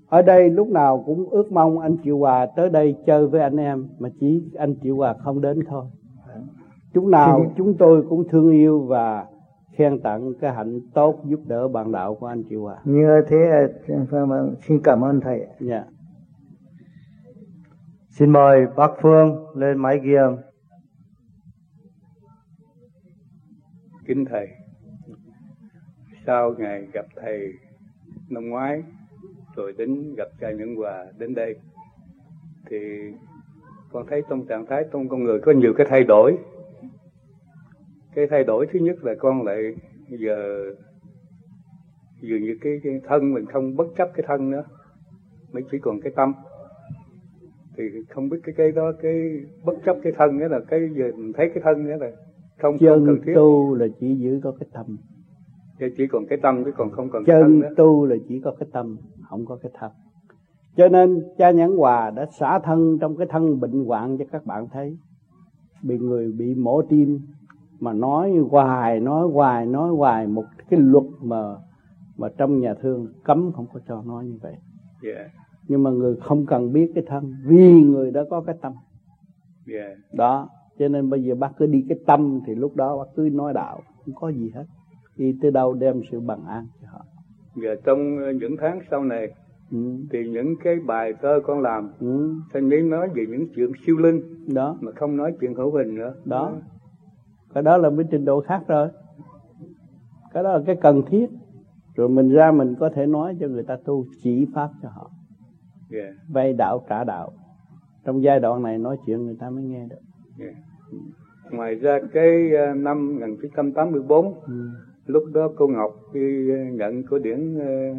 Ở 0.10 0.22
đây 0.22 0.50
lúc 0.50 0.68
nào 0.68 1.04
cũng 1.06 1.30
ước 1.30 1.52
mong 1.52 1.80
anh 1.80 1.98
Triệu 2.04 2.18
Hòa 2.18 2.48
tới 2.56 2.70
đây 2.70 2.96
chơi 3.06 3.28
với 3.28 3.42
anh 3.42 3.58
em 3.58 3.88
mà 4.00 4.10
chỉ 4.20 4.44
anh 4.58 4.76
Triệu 4.84 4.96
Hòa 4.96 5.16
không 5.24 5.42
đến 5.42 5.60
thôi. 5.68 5.86
Chúng 6.94 7.12
nào 7.12 7.46
chúng 7.58 7.78
tôi 7.78 8.04
cũng 8.10 8.28
thương 8.30 8.52
yêu 8.52 8.80
và 8.80 9.26
khen 9.78 10.00
tặng 10.00 10.34
cái 10.42 10.54
hạnh 10.54 10.80
tốt 10.94 11.16
giúp 11.26 11.40
đỡ 11.48 11.68
bạn 11.68 11.92
đạo 11.92 12.16
của 12.16 12.28
anh 12.28 12.44
Triệu 12.50 12.62
Hòa. 12.62 12.76
Như 12.86 13.22
thế 13.28 13.68
xin 14.68 14.80
cảm 14.84 15.04
ơn 15.04 15.20
thầy. 15.22 15.48
Yeah. 15.70 15.86
Xin 18.14 18.30
mời 18.30 18.68
bác 18.76 18.92
Phương 19.02 19.58
lên 19.58 19.78
máy 19.78 20.00
ghi 20.04 20.14
âm. 20.14 20.36
Kính 24.06 24.26
thầy, 24.26 24.48
sau 26.26 26.56
ngày 26.58 26.88
gặp 26.94 27.06
thầy 27.16 27.54
năm 28.30 28.50
ngoái 28.50 28.84
rồi 29.56 29.74
đến 29.78 30.16
gặp 30.18 30.28
cha 30.40 30.52
Nhẫn 30.52 30.76
Hòa 30.76 31.06
đến 31.18 31.34
đây 31.34 31.56
thì 32.70 32.78
con 33.92 34.06
thấy 34.10 34.22
trong 34.30 34.46
trạng 34.48 34.66
thái 34.66 34.84
trong 34.92 35.10
con 35.10 35.24
người 35.24 35.40
có 35.40 35.52
nhiều 35.52 35.74
cái 35.78 35.88
thay 35.90 36.04
đổi 36.04 36.38
cái 38.16 38.28
thay 38.30 38.44
đổi 38.44 38.68
thứ 38.74 38.80
nhất 38.80 38.96
là 39.04 39.14
con 39.20 39.44
lại 39.44 39.76
giờ 40.08 40.64
dường 42.22 42.44
như 42.44 42.58
cái, 42.62 42.80
cái 42.84 43.02
thân 43.08 43.34
mình 43.34 43.46
không 43.46 43.76
bất 43.76 43.88
chấp 43.98 44.10
cái 44.14 44.26
thân 44.28 44.50
nữa 44.50 44.64
mới 45.52 45.64
chỉ 45.72 45.78
còn 45.82 46.02
cái 46.02 46.14
tâm 46.16 46.34
thì 47.78 47.84
không 48.10 48.30
biết 48.30 48.38
cái 48.44 48.56
cái 48.58 48.72
đó 48.72 48.92
cái 49.02 49.14
bất 49.66 49.74
chấp 49.86 49.98
cái 50.04 50.14
thân 50.18 50.38
nghĩa 50.38 50.48
là 50.48 50.60
cái 50.68 50.80
giờ 50.98 51.04
mình 51.18 51.34
thấy 51.34 51.50
cái 51.54 51.64
thân 51.64 51.86
nghĩa 51.86 51.98
là 51.98 52.12
không, 52.62 52.78
Chân 52.78 52.90
không 52.90 53.06
cần 53.06 53.26
thiết. 53.26 53.34
tu 53.36 53.76
là 53.76 53.88
chỉ 54.00 54.16
giữ 54.16 54.40
có 54.44 54.52
cái 54.60 54.70
tâm. 54.74 54.98
Chứ 55.80 55.90
chỉ 55.98 56.08
còn 56.08 56.26
cái 56.30 56.40
tâm 56.42 56.64
chứ 56.66 56.72
còn 56.78 56.92
không 56.92 57.10
còn 57.10 57.24
chân 57.26 57.34
cái 57.36 57.42
thân 57.42 57.60
nữa. 57.60 57.70
tu 57.78 58.06
là 58.06 58.16
chỉ 58.28 58.40
có 58.40 58.56
cái 58.60 58.70
tâm 58.74 58.98
không 59.30 59.46
có 59.46 59.58
cái 59.64 59.72
thân. 59.80 59.92
Cho 60.76 60.88
nên 60.88 61.24
cha 61.38 61.52
nhãn 61.52 61.72
hòa 61.78 62.10
đã 62.10 62.26
xả 62.40 62.60
thân 62.60 62.98
trong 63.02 63.18
cái 63.18 63.28
thân 63.30 63.60
bệnh 63.60 63.86
hoạn 63.86 64.18
cho 64.18 64.26
các 64.32 64.46
bạn 64.46 64.68
thấy. 64.72 64.98
Bị 65.84 65.98
người 65.98 66.32
bị 66.32 66.56
mổ 66.56 66.82
tim 66.82 67.20
mà 67.80 67.94
nói 67.94 68.32
hoài 68.50 69.00
nói 69.00 69.28
hoài 69.28 69.66
nói 69.66 69.90
hoài 69.90 70.28
một 70.28 70.46
cái 70.70 70.80
luật 70.80 71.06
mà 71.22 71.56
mà 72.18 72.28
trong 72.38 72.60
nhà 72.60 72.74
thương 72.74 73.08
cấm 73.24 73.52
không 73.56 73.66
có 73.74 73.80
cho 73.88 74.04
nói 74.06 74.26
như 74.26 74.38
vậy. 74.42 74.56
Yeah. 75.04 75.32
Nhưng 75.68 75.84
mà 75.84 75.90
người 75.90 76.16
không 76.16 76.46
cần 76.46 76.74
biết 76.74 76.92
cái 76.96 77.04
thân 77.08 77.34
vì 77.46 77.84
người 77.84 78.12
đã 78.12 78.22
có 78.30 78.42
cái 78.42 78.56
tâm. 78.62 78.74
Yeah. 79.68 79.98
đó 80.14 80.50
cho 80.80 80.88
nên 80.88 81.10
bây 81.10 81.24
giờ 81.24 81.36
bác 81.36 81.52
cứ 81.58 81.66
đi 81.66 81.86
cái 81.90 81.98
tâm 82.06 82.40
thì 82.48 82.56
lúc 82.56 82.76
đó 82.76 82.98
bác 82.98 83.12
cứ 83.16 83.30
nói 83.34 83.54
đạo 83.54 83.82
không 84.06 84.16
có 84.16 84.30
gì 84.30 84.52
hết. 84.56 84.66
Đi 85.18 85.38
tới 85.42 85.52
đâu 85.52 85.74
đem 85.74 86.02
sự 86.12 86.20
bằng 86.20 86.46
an 86.46 86.68
cho 86.82 86.88
họ. 86.92 87.06
Và 87.56 87.76
trong 87.86 88.18
những 88.40 88.56
tháng 88.60 88.80
sau 88.92 89.04
này 89.04 89.28
ừ. 89.72 89.78
thì 90.12 90.30
những 90.30 90.56
cái 90.64 90.76
bài 90.86 91.14
thơ 91.22 91.40
con 91.46 91.62
làm 91.62 91.92
ừ. 92.00 92.36
thanh 92.54 92.70
lý 92.70 92.82
nói 92.82 93.10
về 93.16 93.26
những 93.30 93.48
chuyện 93.56 93.72
siêu 93.86 93.98
linh 93.98 94.22
đó. 94.54 94.78
mà 94.82 94.92
không 94.92 95.18
nói 95.18 95.34
chuyện 95.42 95.54
hữu 95.54 95.72
hình 95.72 95.96
nữa. 95.96 96.14
Đó. 96.26 96.54
Cái 97.54 97.64
đó 97.64 97.78
là 97.78 97.90
một 97.90 98.04
trình 98.12 98.26
độ 98.26 98.42
khác 98.42 98.62
rồi. 98.68 98.88
Cái 100.34 100.44
đó 100.44 100.58
là 100.58 100.64
cái 100.66 100.76
cần 100.82 101.02
thiết. 101.08 101.28
Rồi 101.96 102.10
mình 102.10 102.30
ra 102.30 102.52
mình 102.52 102.76
có 102.80 102.90
thể 102.90 103.06
nói 103.06 103.38
cho 103.40 103.48
người 103.48 103.64
ta 103.64 103.78
tu 103.86 104.06
chỉ 104.24 104.48
pháp 104.54 104.70
cho 104.82 104.90
họ 104.90 105.12
yeah. 105.94 106.14
vay 106.30 106.54
đạo 106.54 106.86
trả 106.90 107.04
đạo 107.04 107.32
trong 108.06 108.24
giai 108.24 108.40
đoạn 108.40 108.64
này 108.64 108.78
nói 108.78 108.98
chuyện 109.06 109.26
người 109.26 109.36
ta 109.40 109.50
mới 109.50 109.64
nghe 109.64 109.88
được 109.90 110.02
yeah. 110.40 110.56
ngoài 111.52 111.76
ra 111.76 112.00
cái 112.14 112.52
uh, 112.72 112.78
năm 112.78 113.20
1984 113.20 114.34
ừ. 114.46 114.70
lúc 115.06 115.24
đó 115.34 115.50
cô 115.56 115.68
Ngọc 115.68 115.92
đi 116.14 116.52
nhận 116.72 117.04
của 117.08 117.20
điển 117.20 117.58
uh, 117.58 117.98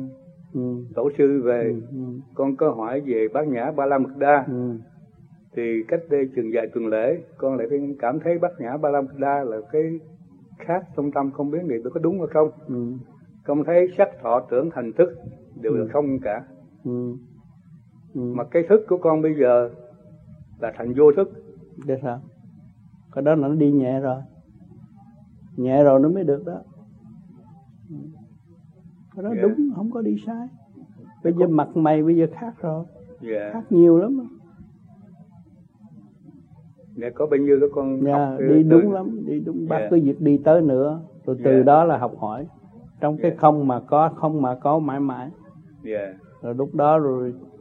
ừ. 0.55 0.85
tổ 0.95 1.11
sư 1.19 1.43
về 1.45 1.62
ừ. 1.62 1.81
Ừ. 1.91 2.21
con 2.35 2.57
có 2.57 2.71
hỏi 2.71 3.01
về 3.01 3.29
bát 3.35 3.49
nhã 3.49 3.71
ba 3.71 3.87
la 3.87 3.99
mật 3.99 4.16
đa 4.19 4.45
ừ. 4.49 4.71
thì 5.57 5.83
cách 5.89 6.01
đây 6.11 6.29
chừng 6.37 6.51
vài 6.53 6.66
tuần 6.75 6.87
lễ 6.87 7.19
con 7.37 7.57
lại 7.57 7.69
cảm 7.99 8.21
thấy 8.21 8.39
bát 8.39 8.53
nhã 8.59 8.77
ba 8.77 8.91
la 8.91 9.01
mật 9.01 9.19
đa 9.19 9.45
là 9.45 9.57
cái 9.73 9.83
khác 10.59 10.85
trong 10.97 11.11
tâm 11.12 11.31
không 11.31 11.51
biết 11.51 11.59
gì 11.69 11.77
có 11.95 12.01
đúng 12.01 12.19
hay 12.19 12.29
không 12.33 12.51
ừ. 12.69 12.93
con 13.45 13.65
thấy 13.65 13.89
sắc 13.99 14.09
thọ 14.23 14.41
tưởng 14.51 14.71
thành 14.75 14.93
thức 14.93 15.09
đều 15.62 15.73
ừ. 15.73 15.79
là 15.79 15.93
không 15.93 16.19
cả 16.23 16.45
ừ. 16.85 17.16
Ừ. 18.15 18.20
mà 18.20 18.45
cái 18.45 18.62
thức 18.69 18.85
của 18.89 18.97
con 18.97 19.23
bây 19.23 19.35
giờ 19.41 19.70
là 20.61 20.73
thành 20.77 20.95
vô 20.97 21.12
thức 21.16 21.32
được 21.86 21.97
sao 22.03 22.20
cái 23.12 23.24
đó 23.24 23.35
nó 23.35 23.49
đi 23.49 23.73
nhẹ 23.73 24.01
rồi 24.01 24.23
nhẹ 25.57 25.85
rồi 25.85 26.01
nó 26.01 26.09
mới 26.09 26.24
được 26.24 26.45
đó 26.47 26.61
cái 29.16 29.23
đó 29.23 29.31
yeah. 29.31 29.43
Dạ. 29.43 29.49
đúng 29.49 29.70
không 29.77 29.91
có 29.91 30.03
đi 30.03 30.16
sai 30.27 30.49
bây 31.24 31.32
giờ 31.32 31.47
mặt 31.47 31.77
mày 31.77 32.03
bây 32.03 32.16
giờ 32.16 32.27
khác 32.32 32.55
rồi 32.61 32.85
yeah. 33.20 33.35
Dạ. 33.35 33.51
khác 33.53 33.73
nhiều 33.73 33.99
lắm 33.99 34.28
để 36.97 37.11
có 37.11 37.27
bao 37.27 37.39
nhiêu 37.39 37.61
đó 37.61 37.66
con 37.74 38.01
dạ, 38.05 38.19
học 38.19 38.39
đi 38.49 38.62
đúng 38.62 38.93
lắm 38.93 39.27
đi 39.27 39.41
đúng 39.41 39.69
bác 39.69 39.78
yeah. 39.78 39.91
cứ 39.91 40.01
việc 40.05 40.20
đi 40.20 40.41
tới 40.45 40.62
nữa 40.62 41.01
rồi 41.24 41.36
từ 41.45 41.53
yeah. 41.53 41.65
đó 41.65 41.85
là 41.85 41.99
học 41.99 42.12
hỏi 42.19 42.47
trong 43.01 43.16
cái 43.23 43.35
không 43.39 43.69
mà 43.69 43.81
có 43.81 44.09
không 44.16 44.43
mà 44.43 44.55
có 44.55 44.78
mãi 44.78 45.01
mãi 45.01 45.31
yeah. 45.85 46.15
rồi 46.43 46.55
lúc 46.55 46.74
đó 46.74 46.99
rồi 46.99 47.23
yeah, 47.23 47.54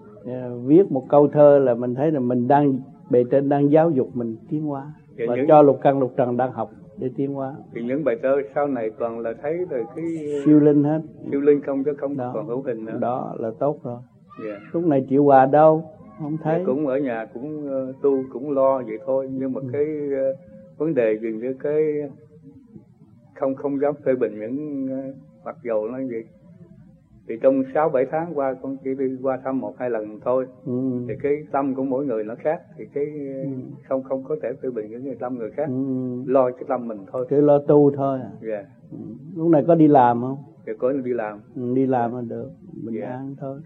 viết 0.65 0.91
một 0.91 1.05
câu 1.09 1.27
thơ 1.27 1.59
là 1.59 1.73
mình 1.73 1.95
thấy 1.95 2.11
là 2.11 2.19
mình 2.19 2.47
đang 2.47 2.79
bề 3.09 3.23
trên 3.31 3.49
đang 3.49 3.71
giáo 3.71 3.89
dục 3.89 4.09
mình 4.13 4.35
tiến 4.49 4.63
hóa 4.63 4.93
yeah, 5.17 5.29
và 5.29 5.35
những... 5.35 5.47
cho 5.47 5.61
lục 5.61 5.79
căn 5.81 5.99
lục 5.99 6.13
trần 6.17 6.37
đang 6.37 6.51
học 6.51 6.71
để 6.97 7.09
tiến 7.15 7.33
hóa. 7.33 7.55
Thì 7.73 7.81
những 7.83 8.03
bài 8.03 8.15
thơ 8.23 8.41
sau 8.55 8.67
này 8.67 8.91
toàn 8.99 9.19
là 9.19 9.33
thấy 9.41 9.57
rồi 9.69 9.83
cái 9.95 10.05
siêu 10.45 10.59
linh 10.59 10.83
hết. 10.83 11.01
Siêu 11.31 11.41
linh 11.41 11.61
không 11.61 11.83
chứ 11.83 11.93
không 11.97 12.17
đó. 12.17 12.31
còn 12.33 12.47
hữu 12.47 12.61
hình 12.61 12.85
nữa. 12.85 12.97
Đó 12.99 13.35
là 13.39 13.51
tốt 13.59 13.79
rồi. 13.83 13.97
Yeah. 14.45 14.61
lúc 14.71 14.85
này 14.85 15.05
chịu 15.09 15.23
hòa 15.23 15.45
đâu? 15.45 15.83
Không 16.19 16.37
thấy. 16.43 16.59
dạ, 16.59 16.63
cũng 16.65 16.87
ở 16.87 16.97
nhà 16.97 17.25
cũng 17.33 17.65
uh, 17.65 17.95
tu 18.01 18.23
cũng 18.33 18.51
lo 18.51 18.77
vậy 18.77 18.97
thôi. 19.05 19.29
Nhưng 19.31 19.53
mà 19.53 19.61
ừ. 19.61 19.67
cái 19.73 19.85
uh, 19.85 20.37
vấn 20.77 20.93
đề 20.93 21.17
dường 21.21 21.39
như 21.39 21.53
cái 21.59 21.83
không 23.35 23.55
không 23.55 23.79
dám 23.79 23.93
phê 24.05 24.15
bình 24.15 24.39
những 24.39 24.85
uh, 24.85 25.15
mặc 25.45 25.57
dầu 25.63 25.87
nó 25.87 25.97
vậy 25.97 26.23
thì 27.27 27.35
trong 27.41 27.63
sáu 27.73 27.89
bảy 27.89 28.05
tháng 28.11 28.31
qua 28.35 28.55
con 28.61 28.77
chỉ 28.83 28.89
đi 28.99 29.05
qua 29.21 29.39
thăm 29.43 29.59
một 29.59 29.73
hai 29.79 29.89
lần 29.89 30.19
thôi 30.25 30.47
ừ. 30.65 30.73
thì 31.07 31.13
cái 31.23 31.33
tâm 31.51 31.75
của 31.75 31.83
mỗi 31.83 32.05
người 32.05 32.23
nó 32.23 32.35
khác 32.39 32.61
thì 32.77 32.85
cái 32.93 33.05
ừ. 33.43 33.49
không 33.89 34.03
không 34.03 34.23
có 34.23 34.35
thể 34.43 34.49
phê 34.61 34.69
bình 34.69 34.91
những 34.91 35.03
người 35.03 35.15
tâm 35.19 35.37
người 35.37 35.51
khác 35.51 35.67
ừ. 35.67 35.73
lo 36.25 36.51
cái 36.51 36.63
tâm 36.67 36.87
mình 36.87 36.97
thôi 37.11 37.25
cứ 37.29 37.41
lo 37.41 37.59
tu 37.67 37.91
thôi 37.95 38.19
à 38.23 38.31
dạ 38.41 38.53
yeah. 38.53 38.65
ừ. 38.91 38.97
lúc 39.35 39.49
này 39.49 39.63
có 39.67 39.75
đi 39.75 39.87
làm 39.87 40.21
không 40.21 40.37
dạ 40.67 40.73
có 40.79 40.91
đi 40.91 41.13
làm 41.13 41.39
ừ, 41.55 41.75
đi 41.75 41.85
làm 41.85 42.15
là 42.15 42.21
được 42.21 42.49
bình 42.83 42.95
yeah. 42.95 43.11
an 43.11 43.35
thôi 43.39 43.59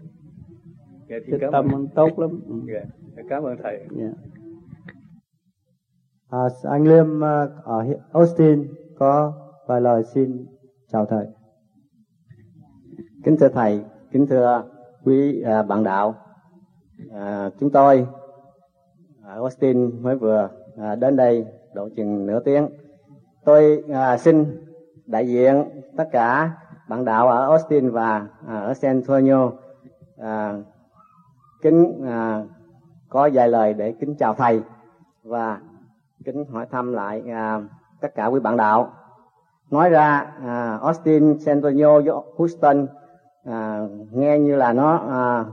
dạ, 1.08 1.16
thì 1.26 1.32
cái 1.40 1.50
tâm 1.52 1.68
ơn. 1.72 1.88
tốt 1.94 2.18
lắm 2.18 2.40
ừ. 2.48 2.54
dạ. 2.74 3.22
cảm 3.28 3.42
ơn 3.42 3.56
thầy 3.62 3.86
dạ. 3.90 4.10
à, 6.30 6.48
anh 6.62 6.84
Liêm 6.84 7.24
à, 7.24 7.46
ở 7.64 7.86
Austin 8.12 8.66
có 8.98 9.32
vài 9.66 9.80
lời 9.80 10.04
xin 10.04 10.46
chào 10.92 11.06
thầy 11.06 11.26
kính 13.24 13.36
thưa 13.36 13.48
thầy 13.48 13.84
kính 14.12 14.26
thưa 14.26 14.64
quý 15.04 15.42
à, 15.42 15.62
bạn 15.62 15.84
đạo. 15.84 16.14
À, 17.14 17.50
chúng 17.60 17.70
tôi 17.70 18.06
ở 19.22 19.34
Austin 19.34 20.02
mới 20.02 20.16
vừa 20.16 20.48
à, 20.78 20.94
đến 20.94 21.16
đây 21.16 21.46
độ 21.74 21.88
chừng 21.96 22.26
nửa 22.26 22.40
tiếng. 22.40 22.68
Tôi 23.44 23.84
à, 23.92 24.16
xin 24.16 24.62
đại 25.06 25.28
diện 25.28 25.64
tất 25.96 26.08
cả 26.12 26.50
bạn 26.88 27.04
đạo 27.04 27.28
ở 27.28 27.44
Austin 27.44 27.90
và 27.90 28.26
à, 28.46 28.60
ở 28.60 28.74
San 28.74 28.96
Antonio 28.96 29.50
à, 30.18 30.54
kính 31.62 32.04
à, 32.06 32.44
có 33.08 33.30
vài 33.32 33.48
lời 33.48 33.74
để 33.74 33.94
kính 34.00 34.14
chào 34.18 34.34
thầy 34.34 34.62
và 35.22 35.60
kính 36.24 36.44
hỏi 36.44 36.66
thăm 36.70 36.92
lại 36.92 37.22
à, 37.30 37.60
tất 38.00 38.14
cả 38.14 38.26
quý 38.26 38.40
bạn 38.40 38.56
đạo. 38.56 38.92
Nói 39.70 39.90
ra 39.90 40.32
à, 40.44 40.78
Austin, 40.82 41.38
San 41.40 41.56
Antonio, 41.56 42.00
Houston 42.36 42.86
à, 43.44 43.86
nghe 44.12 44.38
như 44.38 44.56
là 44.56 44.72
nó 44.72 44.96
à, 44.96 45.44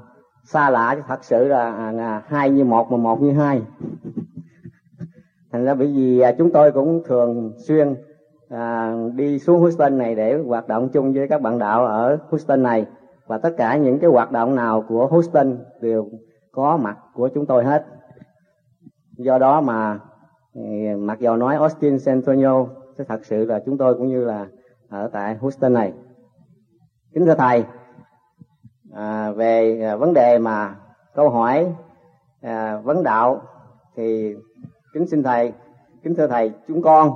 xa 0.43 0.69
lạ 0.69 0.95
chứ 0.95 1.01
thật 1.07 1.23
sự 1.23 1.47
là 1.47 1.71
à, 1.99 2.23
hai 2.27 2.49
như 2.49 2.65
một 2.65 2.91
mà 2.91 2.97
một 2.97 3.21
như 3.21 3.31
hai. 3.31 3.61
Thành 5.51 5.65
ra 5.65 5.73
bởi 5.75 5.87
vì 5.87 6.19
à, 6.19 6.31
chúng 6.37 6.51
tôi 6.51 6.71
cũng 6.71 7.03
thường 7.05 7.53
xuyên 7.57 7.95
à, 8.49 8.95
đi 9.15 9.39
xuống 9.39 9.59
Houston 9.59 9.97
này 9.97 10.15
để 10.15 10.37
hoạt 10.47 10.67
động 10.67 10.89
chung 10.89 11.13
với 11.13 11.27
các 11.27 11.41
bạn 11.41 11.59
đạo 11.59 11.85
ở 11.85 12.17
Houston 12.29 12.63
này. 12.63 12.85
Và 13.27 13.37
tất 13.37 13.53
cả 13.57 13.77
những 13.77 13.99
cái 13.99 14.09
hoạt 14.09 14.31
động 14.31 14.55
nào 14.55 14.81
của 14.87 15.07
Houston 15.07 15.57
đều 15.81 16.09
có 16.51 16.77
mặt 16.77 16.97
của 17.13 17.29
chúng 17.33 17.45
tôi 17.45 17.63
hết. 17.63 17.85
Do 19.17 19.37
đó 19.37 19.61
mà 19.61 19.99
ừ, 20.53 20.61
mặc 20.97 21.19
dầu 21.19 21.37
nói 21.37 21.55
Austin 21.55 21.99
San 21.99 22.15
Antonio 22.15 22.65
thật 23.07 23.25
sự 23.25 23.45
là 23.45 23.61
chúng 23.65 23.77
tôi 23.77 23.93
cũng 23.93 24.07
như 24.07 24.25
là 24.25 24.47
ở 24.89 25.09
tại 25.13 25.35
Houston 25.35 25.73
này 25.73 25.93
kính 27.15 27.25
thưa 27.25 27.35
thầy. 27.35 27.65
À, 28.93 29.31
về 29.31 29.81
à, 29.81 29.95
vấn 29.95 30.13
đề 30.13 30.37
mà 30.37 30.75
câu 31.13 31.29
hỏi 31.29 31.75
à, 32.41 32.77
vấn 32.83 33.03
đạo 33.03 33.41
thì 33.95 34.35
kính 34.93 35.07
xin 35.07 35.23
thầy 35.23 35.53
kính 36.03 36.15
thưa 36.15 36.27
thầy 36.27 36.53
chúng 36.67 36.81
con 36.81 37.13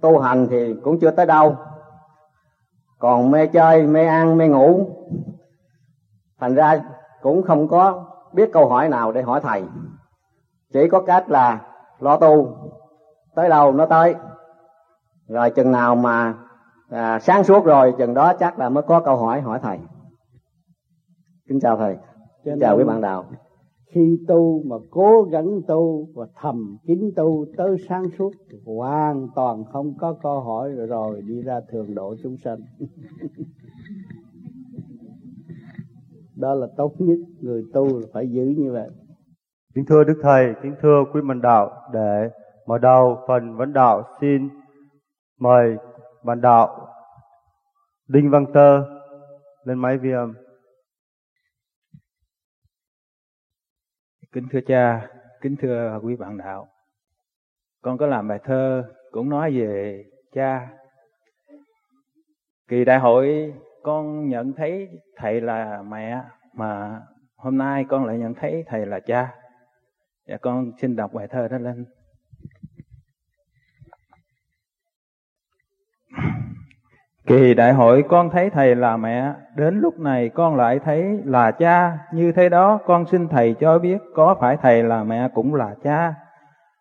tu 0.00 0.18
hành 0.18 0.46
thì 0.50 0.74
cũng 0.84 0.98
chưa 1.00 1.10
tới 1.10 1.26
đâu. 1.26 1.56
Còn 2.98 3.30
mê 3.30 3.46
chơi 3.46 3.86
mê 3.86 4.06
ăn 4.06 4.36
mê 4.36 4.48
ngủ 4.48 4.86
thành 6.40 6.54
ra 6.54 6.82
cũng 7.22 7.42
không 7.42 7.68
có 7.68 8.04
biết 8.32 8.50
câu 8.52 8.68
hỏi 8.68 8.88
nào 8.88 9.12
để 9.12 9.22
hỏi 9.22 9.40
thầy. 9.40 9.64
Chỉ 10.72 10.88
có 10.88 11.00
cách 11.00 11.30
là 11.30 11.60
lo 11.98 12.16
tu 12.16 12.56
tới 13.34 13.48
đâu 13.48 13.72
nó 13.72 13.86
tới. 13.86 14.14
Rồi 15.28 15.50
chừng 15.50 15.72
nào 15.72 15.94
mà 15.94 16.34
à, 16.90 17.18
sáng 17.18 17.44
suốt 17.44 17.64
rồi 17.64 17.94
chừng 17.98 18.14
đó 18.14 18.32
chắc 18.38 18.58
là 18.58 18.68
mới 18.68 18.82
có 18.82 19.00
câu 19.00 19.16
hỏi 19.16 19.40
hỏi 19.40 19.58
thầy. 19.62 19.78
Kính 21.48 21.60
chào 21.60 21.76
thầy. 21.76 21.96
Kính 22.44 22.58
chào 22.60 22.78
quý 22.78 22.84
bạn 22.84 23.00
đạo. 23.00 23.24
khi 23.94 24.18
tu 24.28 24.62
mà 24.66 24.76
cố 24.90 25.22
gắng 25.22 25.60
tu 25.68 26.08
và 26.14 26.26
thầm 26.40 26.76
kín 26.86 27.10
tu 27.16 27.46
tới 27.56 27.76
sáng 27.88 28.04
suốt 28.18 28.30
hoàn 28.66 29.26
toàn 29.34 29.64
không 29.72 29.94
có 29.98 30.16
câu 30.22 30.40
hỏi 30.40 30.70
rồi, 30.70 30.86
rồi 30.86 31.22
đi 31.28 31.42
ra 31.42 31.60
thường 31.72 31.94
độ 31.94 32.14
chúng 32.22 32.36
sanh. 32.44 32.58
Đó 36.36 36.54
là 36.54 36.66
tốt 36.76 36.92
nhất 36.98 37.18
người 37.40 37.62
tu 37.72 37.98
là 37.98 38.06
phải 38.12 38.30
giữ 38.30 38.44
như 38.44 38.72
vậy. 38.72 38.88
Kính 39.74 39.84
thưa 39.88 40.04
đức 40.04 40.18
thầy 40.22 40.54
kính 40.62 40.74
thưa 40.82 41.04
quý 41.12 41.20
bạn 41.28 41.40
đạo 41.40 41.70
để 41.92 42.30
mở 42.66 42.78
đầu 42.78 43.18
phần 43.28 43.56
vấn 43.56 43.72
đạo 43.72 44.02
xin 44.20 44.48
mời 45.40 45.76
bạn 46.24 46.40
đạo 46.40 46.94
đinh 48.08 48.30
văn 48.30 48.46
tơ 48.54 48.82
lên 49.64 49.78
máy 49.78 49.98
vi 49.98 50.12
âm 50.12 50.34
Kính 54.32 54.48
thưa 54.50 54.60
cha, 54.66 55.10
kính 55.40 55.56
thưa 55.56 56.00
quý 56.02 56.16
bạn 56.16 56.38
đạo. 56.38 56.68
Con 57.82 57.98
có 57.98 58.06
làm 58.06 58.28
bài 58.28 58.38
thơ 58.44 58.84
cũng 59.10 59.28
nói 59.28 59.50
về 59.50 60.04
cha. 60.32 60.68
Kỳ 62.68 62.84
đại 62.84 62.98
hội 62.98 63.54
con 63.82 64.28
nhận 64.28 64.52
thấy 64.52 64.88
thầy 65.16 65.40
là 65.40 65.82
mẹ 65.82 66.22
mà 66.52 67.00
hôm 67.36 67.58
nay 67.58 67.84
con 67.88 68.04
lại 68.04 68.18
nhận 68.18 68.34
thấy 68.34 68.64
thầy 68.66 68.86
là 68.86 69.00
cha. 69.00 69.34
Và 70.26 70.36
con 70.36 70.72
xin 70.80 70.96
đọc 70.96 71.12
bài 71.12 71.28
thơ 71.28 71.48
đó 71.48 71.58
lên. 71.58 71.86
Kỳ 77.26 77.54
đại 77.54 77.72
hội 77.72 78.04
con 78.08 78.30
thấy 78.30 78.50
thầy 78.50 78.76
là 78.76 78.96
mẹ, 78.96 79.34
đến 79.56 79.80
lúc 79.80 79.98
này 79.98 80.28
con 80.28 80.56
lại 80.56 80.78
thấy 80.78 81.02
là 81.24 81.50
cha, 81.50 81.98
như 82.12 82.32
thế 82.32 82.48
đó 82.48 82.78
con 82.86 83.06
xin 83.06 83.28
thầy 83.28 83.54
cho 83.60 83.78
biết 83.78 83.98
có 84.14 84.36
phải 84.40 84.56
thầy 84.56 84.82
là 84.82 85.04
mẹ 85.04 85.28
cũng 85.34 85.54
là 85.54 85.74
cha. 85.82 86.14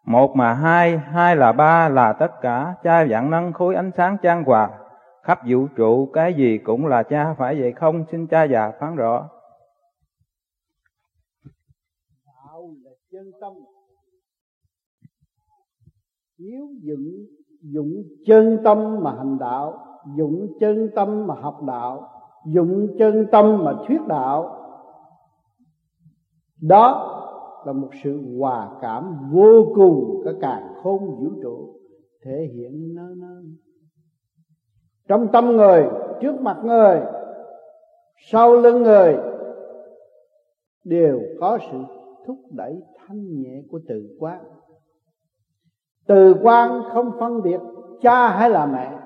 Một 0.06 0.36
mà 0.36 0.53
hai, 0.53 0.98
hai 0.98 1.36
là 1.36 1.52
ba 1.52 1.90
là 1.90 2.14
tất 2.14 2.32
cả, 2.41 2.76
cha 2.84 3.06
vạn 3.10 3.30
năng 3.30 3.53
khối 3.53 3.76
ánh 3.76 3.91
sáng 3.98 4.18
trang 4.22 4.44
hòa, 4.44 4.70
khắp 5.24 5.40
vũ 5.48 5.68
trụ 5.76 6.10
cái 6.14 6.34
gì 6.34 6.57
cũng 6.57 6.86
là 6.86 7.03
cha 7.03 7.34
phải 7.34 7.61
vậy 7.61 7.72
không? 7.72 8.06
Xin 8.11 8.28
cha 8.28 8.44
già 8.44 8.72
phán 8.80 8.95
rõ. 8.95 9.30
Đạo 12.26 12.72
là 12.84 12.91
chân 13.11 13.32
tâm. 13.41 13.53
Nếu 16.38 16.68
dựng 16.82 17.26
dụng 17.61 17.91
chân 18.26 18.57
tâm 18.64 19.03
mà 19.03 19.11
hành 19.18 19.38
đạo 19.40 19.86
dụng 20.16 20.48
chân 20.60 20.90
tâm 20.96 21.28
mà 21.28 21.36
học 21.36 21.64
đạo 21.68 22.10
dụng 22.46 22.88
chân 23.00 23.26
tâm 23.32 23.64
mà 23.64 23.74
thuyết 23.88 24.08
đạo. 24.08 24.56
Đó 26.62 27.16
là 27.66 27.74
một 27.74 27.90
sự 28.04 28.38
hòa 28.40 28.70
cảm 28.82 29.30
vô 29.32 29.66
cùng 29.76 30.22
cả 30.26 30.32
càng 30.42 30.74
khôn 30.84 31.00
vũ 31.00 31.30
trụ 31.44 31.76
thể 32.26 32.48
hiện 32.54 32.96
nó, 32.96 33.04
nó. 33.18 33.42
Trong 35.08 35.28
tâm 35.34 35.46
người 35.48 35.90
trước 36.22 36.42
mặt 36.42 36.58
người 36.64 37.02
sau 38.32 38.56
lưng 38.56 38.84
người 38.84 39.18
đều 40.84 41.20
có 41.40 41.58
sự 41.72 41.78
thúc 42.28 42.38
đẩy 42.52 42.76
thanh 42.98 43.42
nhẹ 43.42 43.62
của 43.72 43.80
từ 43.88 44.18
quán 44.20 44.44
từ 46.08 46.36
quan 46.44 46.82
không 46.94 47.12
phân 47.20 47.42
biệt 47.42 47.60
cha 48.02 48.30
hay 48.30 48.50
là 48.50 48.66
mẹ 48.66 49.00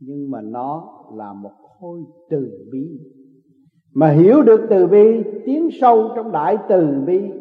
nhưng 0.00 0.30
mà 0.30 0.40
nó 0.40 0.88
là 1.14 1.32
một 1.32 1.52
khối 1.80 2.00
từ 2.30 2.68
bi. 2.72 3.00
Mà 3.94 4.10
hiểu 4.10 4.42
được 4.42 4.60
từ 4.70 4.86
bi, 4.86 5.22
tiến 5.46 5.68
sâu 5.80 6.08
trong 6.16 6.32
đại 6.32 6.58
từ 6.68 7.02
bi, 7.06 7.32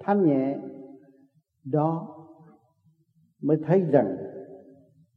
thanh 0.00 0.26
nhẹ, 0.26 0.56
đó 1.72 2.08
mới 3.42 3.56
thấy 3.66 3.80
rằng 3.80 4.16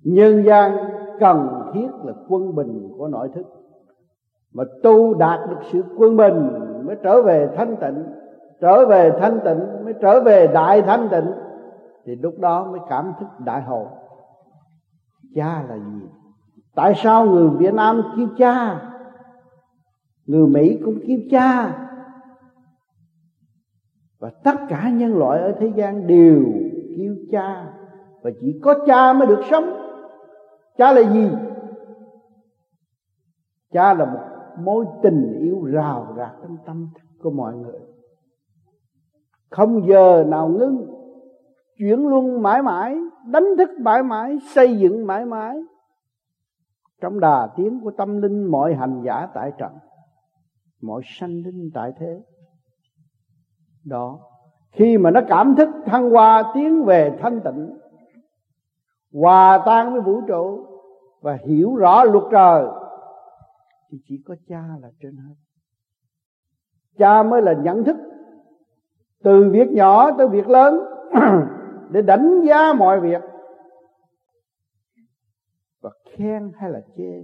nhân 0.04 0.44
gian 0.46 0.78
cần 1.20 1.48
thiết 1.74 1.88
là 2.04 2.14
quân 2.30 2.56
bình 2.56 2.90
của 2.98 3.08
nội 3.08 3.30
thức. 3.36 3.46
Mà 4.54 4.64
tu 4.84 5.14
đạt 5.14 5.50
được 5.50 5.60
sự 5.72 5.84
quân 5.98 6.18
bình 6.18 6.50
mới 6.86 6.96
trở 7.04 7.22
về 7.22 7.50
thanh 7.56 7.76
tịnh, 7.82 8.04
trở 8.62 8.86
về 8.86 9.12
thanh 9.20 9.40
tịnh 9.46 9.86
mới 9.86 9.94
trở 10.02 10.22
về 10.22 10.48
đại 10.48 10.82
thanh 10.82 11.08
tịnh, 11.12 11.32
thì 12.06 12.16
lúc 12.16 12.40
đó 12.40 12.72
mới 12.72 12.80
cảm 12.90 13.14
thức 13.20 13.28
đại 13.46 13.62
hồn 13.62 13.88
cha 15.36 15.66
là 15.70 15.78
gì? 15.78 16.08
Tại 16.78 16.94
sao 16.96 17.26
người 17.26 17.50
việt 17.50 17.74
nam 17.74 18.02
kêu 18.18 18.28
cha? 18.38 18.82
Người 20.26 20.48
mỹ 20.48 20.80
cũng 20.86 21.00
kêu 21.08 21.20
cha. 21.32 21.78
Và 24.20 24.32
tất 24.44 24.56
cả 24.70 24.90
nhân 24.90 25.18
loại 25.18 25.42
ở 25.42 25.52
thế 25.60 25.72
gian 25.76 26.08
đều 26.08 26.44
kêu 26.98 27.16
cha. 27.32 27.74
Và 28.22 28.32
chỉ 28.42 28.60
có 28.64 28.74
cha 28.88 29.14
mới 29.14 29.28
được 29.28 29.42
sống. 29.50 29.66
Cha 30.78 30.94
là 30.94 31.14
gì? 31.14 31.30
Cha 33.72 33.94
là 33.94 34.06
một 34.06 34.22
mối 34.60 34.86
tình 35.04 35.38
yêu 35.40 35.64
rào 35.64 36.14
rạc 36.18 36.32
trong 36.42 36.58
tâm 36.66 36.90
thức 36.96 37.08
của 37.24 37.32
mọi 37.32 37.56
người. 37.56 37.80
Không 39.50 39.88
giờ 39.88 40.24
nào 40.28 40.48
ngưng. 40.48 40.88
Chuyển 41.78 42.08
luân 42.08 42.42
mãi 42.42 42.62
mãi. 42.62 42.98
Đánh 43.26 43.58
thức 43.58 43.70
mãi 43.80 44.04
mãi. 44.04 44.38
Xây 44.54 44.78
dựng 44.78 45.08
mãi 45.08 45.26
mãi 45.26 45.64
trong 47.02 47.20
đà 47.20 47.50
tiến 47.56 47.80
của 47.84 47.92
tâm 47.98 48.22
linh, 48.22 48.52
mọi 48.52 48.76
hành 48.76 49.02
giả 49.06 49.28
tại 49.34 49.52
trận, 49.58 49.72
mọi 50.82 51.02
sanh 51.06 51.42
linh 51.46 51.70
tại 51.74 51.92
thế. 52.00 52.22
Đó, 53.86 54.20
khi 54.72 54.98
mà 54.98 55.12
nó 55.12 55.22
cảm 55.28 55.56
thức 55.56 55.70
thăng 55.86 56.10
hoa 56.10 56.52
tiến 56.56 56.84
về 56.84 57.18
thanh 57.22 57.42
tịnh, 57.44 57.78
hòa 59.14 59.64
tan 59.66 59.94
với 59.94 60.02
vũ 60.02 60.22
trụ 60.28 60.66
và 61.22 61.38
hiểu 61.48 61.76
rõ 61.76 62.04
luật 62.04 62.24
trời, 62.32 62.66
thì 63.92 63.98
chỉ 64.08 64.24
có 64.26 64.36
cha 64.48 64.64
là 64.82 64.90
trên 65.02 65.16
hết. 65.18 65.36
Cha 66.98 67.24
mới 67.24 67.42
là 67.42 67.54
nhận 67.54 67.84
thức 67.84 67.98
từ 69.24 69.50
việc 69.52 69.72
nhỏ 69.72 70.12
tới 70.18 70.28
việc 70.28 70.50
lớn, 70.50 70.80
để 71.90 72.02
đánh 72.02 72.42
giá 72.42 72.74
mọi 72.74 73.00
việc 73.00 73.22
và 75.82 75.90
khen 76.12 76.52
hay 76.56 76.72
là 76.72 76.82
chê, 76.98 77.24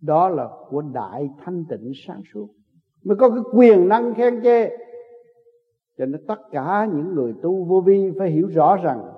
đó 0.00 0.28
là 0.28 0.48
của 0.68 0.82
đại 0.82 1.30
thanh 1.44 1.64
tịnh 1.68 1.92
sáng 2.06 2.22
suốt. 2.32 2.48
Mới 3.04 3.16
có 3.16 3.28
cái 3.28 3.42
quyền 3.52 3.88
năng 3.88 4.14
khen 4.14 4.42
chê. 4.42 4.68
Cho 5.98 6.06
nên 6.06 6.26
tất 6.26 6.38
cả 6.50 6.88
những 6.92 7.14
người 7.14 7.34
tu 7.42 7.64
vô 7.64 7.80
vi 7.80 8.12
phải 8.18 8.30
hiểu 8.30 8.46
rõ 8.46 8.76
rằng 8.76 9.12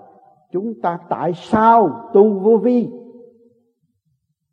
chúng 0.52 0.80
ta 0.82 0.98
tại 1.08 1.32
sao 1.34 2.10
tu 2.14 2.38
vô 2.38 2.56
vi? 2.56 2.88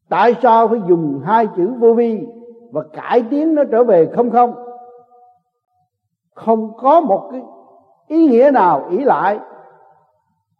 Tại 0.10 0.34
sao 0.42 0.68
phải 0.68 0.82
dùng 0.88 1.22
hai 1.24 1.48
chữ 1.56 1.74
vô 1.80 1.94
vi 1.94 2.28
và 2.72 2.84
cải 2.94 3.24
tiến 3.30 3.56
nó 3.56 3.64
trở 3.72 3.84
về 3.84 4.10
không 4.14 4.30
không? 4.30 4.54
Không 6.34 6.78
có 6.78 7.02
một 7.02 7.30
cái 7.32 7.42
ý 8.08 8.28
nghĩa 8.28 8.52
nào 8.54 8.88
ý 8.90 8.98
lại 8.98 9.40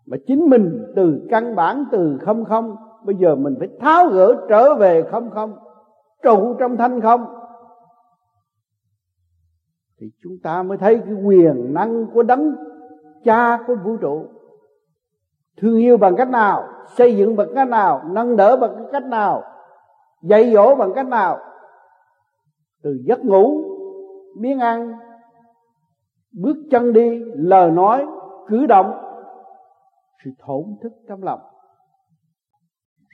mà 0.06 0.18
chính 0.28 0.50
mình 0.50 0.94
từ 0.96 1.28
căn 1.30 1.56
bản, 1.56 1.86
từ 1.92 2.18
không 2.22 2.46
không 2.46 2.76
bây 3.06 3.16
giờ 3.16 3.36
mình 3.36 3.56
phải 3.60 3.70
tháo 3.80 4.08
gỡ 4.08 4.36
trở 4.50 4.76
về 4.76 5.04
không 5.12 5.30
không? 5.32 5.58
Trụ 6.24 6.56
trong 6.60 6.78
thanh 6.78 7.02
không? 7.02 7.26
Thì 10.00 10.08
chúng 10.24 10.34
ta 10.44 10.64
mới 10.64 10.78
thấy 10.78 11.02
cái 11.06 11.14
quyền 11.14 11.74
năng 11.74 12.08
của 12.14 12.24
đấng 12.24 12.56
cha 13.24 13.60
của 13.68 13.76
vũ 13.84 13.98
trụ. 13.98 14.26
Thương 15.58 15.78
yêu 15.78 15.98
bằng 15.98 16.16
cách 16.16 16.30
nào? 16.30 16.68
Xây 16.88 17.18
dựng 17.18 17.36
bằng 17.36 17.48
cách 17.56 17.68
nào? 17.68 18.02
Nâng 18.06 18.36
đỡ 18.36 18.58
bằng 18.58 18.86
cách 18.92 19.06
nào? 19.06 19.44
Dạy 20.22 20.54
dỗ 20.54 20.76
bằng 20.76 20.94
cách 20.96 21.08
nào? 21.08 21.40
Từ 22.84 22.98
giấc 23.06 23.26
ngủ, 23.26 23.64
miếng 24.38 24.60
ăn, 24.60 24.94
bước 26.32 26.58
chân 26.72 26.94
đi, 26.94 27.20
lời 27.36 27.72
nói, 27.72 28.06
cử 28.48 28.66
động, 28.66 28.92
sự 30.24 30.32
thổn 30.40 30.64
thức 30.82 30.94
trong 31.08 31.24
lòng 31.24 31.40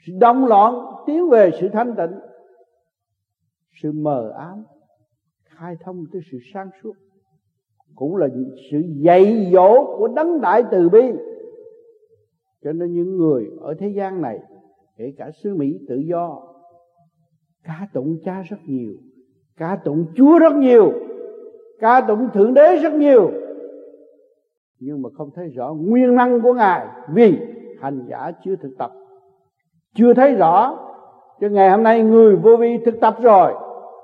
sự 0.06 0.12
động 0.20 0.46
loạn 0.46 0.74
tiến 1.06 1.28
về 1.28 1.50
sự 1.60 1.68
thanh 1.72 1.94
tịnh. 1.96 2.18
Sự 3.82 3.92
mờ 3.92 4.32
ám, 4.38 4.64
khai 5.44 5.76
thông 5.84 6.04
tới 6.12 6.22
sự 6.32 6.38
sáng 6.54 6.70
suốt. 6.82 6.92
Cũng 7.94 8.16
là 8.16 8.28
sự 8.70 8.82
dạy 8.96 9.50
dỗ 9.52 9.96
của 9.98 10.08
đấng 10.08 10.40
đại 10.40 10.62
từ 10.70 10.88
bi. 10.88 11.12
Cho 12.64 12.72
nên 12.72 12.92
những 12.92 13.16
người 13.16 13.46
ở 13.60 13.74
thế 13.78 13.88
gian 13.88 14.22
này, 14.22 14.38
kể 14.96 15.12
cả 15.16 15.30
xứ 15.42 15.54
mỹ 15.54 15.78
tự 15.88 15.96
do 15.96 16.42
ca 17.64 17.88
tụng 17.92 18.18
cha 18.24 18.42
rất 18.42 18.58
nhiều 18.66 18.92
ca 19.60 19.76
tụng 19.84 20.06
chúa 20.16 20.38
rất 20.38 20.52
nhiều 20.52 20.92
ca 21.78 22.00
tụng 22.00 22.28
thượng 22.34 22.54
đế 22.54 22.76
rất 22.76 22.92
nhiều. 22.92 23.30
Nhưng 24.78 25.02
mà 25.02 25.08
không 25.14 25.30
thấy 25.34 25.48
rõ 25.48 25.74
nguyên 25.74 26.14
năng 26.14 26.40
của 26.40 26.54
ngài 26.54 26.86
vì 27.12 27.38
hành 27.80 28.06
giả 28.10 28.32
chưa 28.44 28.56
thực 28.56 28.70
tập 28.78 28.92
chưa 29.94 30.14
thấy 30.14 30.34
rõ. 30.34 30.78
Cho 31.40 31.48
ngày 31.48 31.70
hôm 31.70 31.82
nay 31.82 32.02
người 32.02 32.36
vô 32.36 32.56
vi 32.56 32.78
thực 32.84 33.00
tập 33.00 33.16
rồi. 33.22 33.54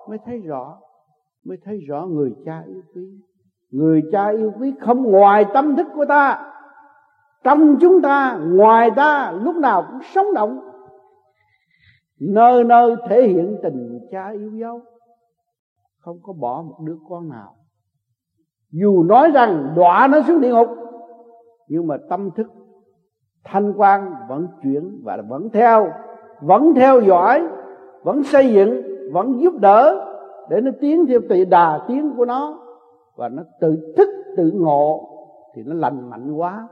Mới 0.08 0.18
thấy 0.26 0.38
rõ. 0.38 0.78
Mới 1.44 1.58
thấy 1.64 1.80
rõ 1.88 2.06
người 2.06 2.34
cha 2.44 2.62
yêu 2.66 2.82
quý. 2.94 3.02
Người 3.70 4.02
cha 4.12 4.28
yêu 4.28 4.52
quý 4.60 4.74
không 4.80 5.02
ngoài 5.02 5.44
tâm 5.54 5.76
thức 5.76 5.86
của 5.94 6.04
ta. 6.08 6.52
Trong 7.44 7.76
chúng 7.80 8.02
ta, 8.02 8.38
ngoài 8.42 8.90
ta, 8.96 9.32
lúc 9.42 9.56
nào 9.56 9.86
cũng 9.90 10.00
sống 10.02 10.34
động. 10.34 10.60
Nơi 12.20 12.64
nơi 12.64 12.96
thể 13.08 13.28
hiện 13.28 13.56
tình 13.62 13.98
cha 14.10 14.30
yêu 14.30 14.50
dấu. 14.60 14.80
Không 16.00 16.18
có 16.22 16.32
bỏ 16.32 16.62
một 16.62 16.76
đứa 16.80 16.96
con 17.08 17.28
nào. 17.28 17.54
Dù 18.70 19.02
nói 19.02 19.30
rằng 19.30 19.72
đọa 19.76 20.08
nó 20.08 20.22
xuống 20.22 20.40
địa 20.40 20.52
ngục, 20.52 20.68
nhưng 21.68 21.86
mà 21.86 21.96
tâm 22.08 22.30
thức 22.36 22.46
thanh 23.46 23.72
quan 23.76 24.14
vẫn 24.28 24.48
chuyển 24.62 25.00
và 25.04 25.22
vẫn 25.28 25.50
theo 25.50 25.88
vẫn 26.40 26.74
theo 26.74 27.00
dõi, 27.00 27.48
vẫn 28.02 28.22
xây 28.22 28.52
dựng, 28.52 28.82
vẫn 29.12 29.40
giúp 29.40 29.54
đỡ 29.60 30.12
để 30.50 30.60
nó 30.60 30.70
tiến 30.80 31.06
theo 31.06 31.20
tùy 31.28 31.44
đà 31.44 31.84
tiến 31.88 32.14
của 32.16 32.24
nó. 32.24 32.62
Và 33.16 33.28
nó 33.28 33.42
tự 33.60 33.94
thức, 33.96 34.08
tự 34.36 34.50
ngộ 34.54 35.08
thì 35.54 35.62
nó 35.62 35.74
lành 35.74 36.10
mạnh 36.10 36.32
quá 36.32 36.68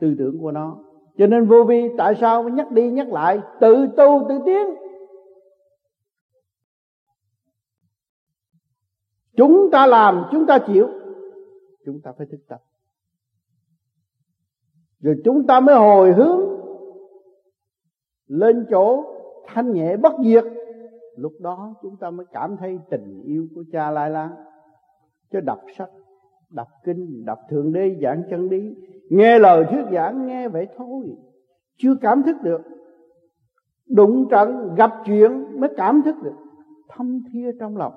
tư 0.00 0.14
tưởng 0.18 0.38
của 0.40 0.52
nó. 0.52 0.76
Cho 1.18 1.26
nên 1.26 1.46
vô 1.46 1.64
vi 1.64 1.90
tại 1.98 2.14
sao 2.20 2.48
nhắc 2.48 2.72
đi 2.72 2.90
nhắc 2.90 3.12
lại? 3.12 3.40
Tự 3.60 3.86
tu, 3.96 4.26
tự 4.28 4.38
tiến. 4.46 4.66
Chúng 9.36 9.68
ta 9.72 9.86
làm, 9.86 10.24
chúng 10.32 10.46
ta 10.46 10.58
chịu. 10.58 10.88
Chúng 11.86 12.00
ta 12.00 12.12
phải 12.18 12.26
thực 12.30 12.48
tập 12.48 12.62
rồi 15.02 15.16
chúng 15.24 15.46
ta 15.46 15.60
mới 15.60 15.74
hồi 15.74 16.12
hướng 16.12 16.40
lên 18.26 18.66
chỗ 18.70 19.04
thanh 19.46 19.72
nhẹ 19.72 19.96
bất 19.96 20.12
diệt. 20.24 20.44
Lúc 21.16 21.32
đó 21.40 21.74
chúng 21.82 21.96
ta 21.96 22.10
mới 22.10 22.26
cảm 22.32 22.56
thấy 22.56 22.78
tình 22.90 23.22
yêu 23.24 23.46
của 23.54 23.64
cha 23.72 23.90
lai 23.90 24.10
la 24.10 24.30
cho 25.32 25.40
đọc 25.40 25.60
sách, 25.78 25.90
đọc 26.50 26.68
kinh, 26.84 27.24
đọc 27.24 27.38
thượng 27.50 27.72
đế, 27.72 27.98
giảng 28.02 28.22
chân 28.30 28.48
lý, 28.48 28.74
nghe 29.10 29.38
lời 29.38 29.64
thuyết 29.70 29.84
giảng, 29.92 30.26
nghe 30.26 30.48
vậy 30.48 30.66
thôi. 30.76 31.16
Chưa 31.76 31.94
cảm 32.00 32.22
thức 32.22 32.36
được. 32.42 32.60
Đụng 33.86 34.28
trận, 34.30 34.74
gặp 34.76 34.90
chuyện 35.06 35.60
mới 35.60 35.70
cảm 35.76 36.02
thức 36.04 36.16
được. 36.22 36.36
Thâm 36.88 37.22
thia 37.32 37.50
trong 37.60 37.76
lòng. 37.76 37.92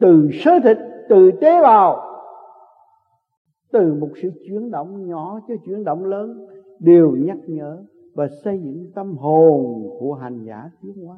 Từ 0.00 0.28
sơ 0.32 0.60
thịt, 0.64 0.78
từ 1.08 1.30
tế 1.40 1.62
bào 1.62 2.07
từ 3.72 3.94
một 3.94 4.10
sự 4.22 4.30
chuyển 4.46 4.70
động 4.70 5.08
nhỏ 5.08 5.40
cho 5.48 5.54
chuyển 5.66 5.84
động 5.84 6.04
lớn, 6.04 6.46
đều 6.78 7.16
nhắc 7.16 7.38
nhở 7.46 7.84
và 8.14 8.28
xây 8.44 8.60
dựng 8.64 8.92
tâm 8.94 9.16
hồn 9.16 9.90
của 10.00 10.14
hành 10.14 10.44
giả 10.44 10.70
tiến 10.82 11.04
hóa. 11.06 11.16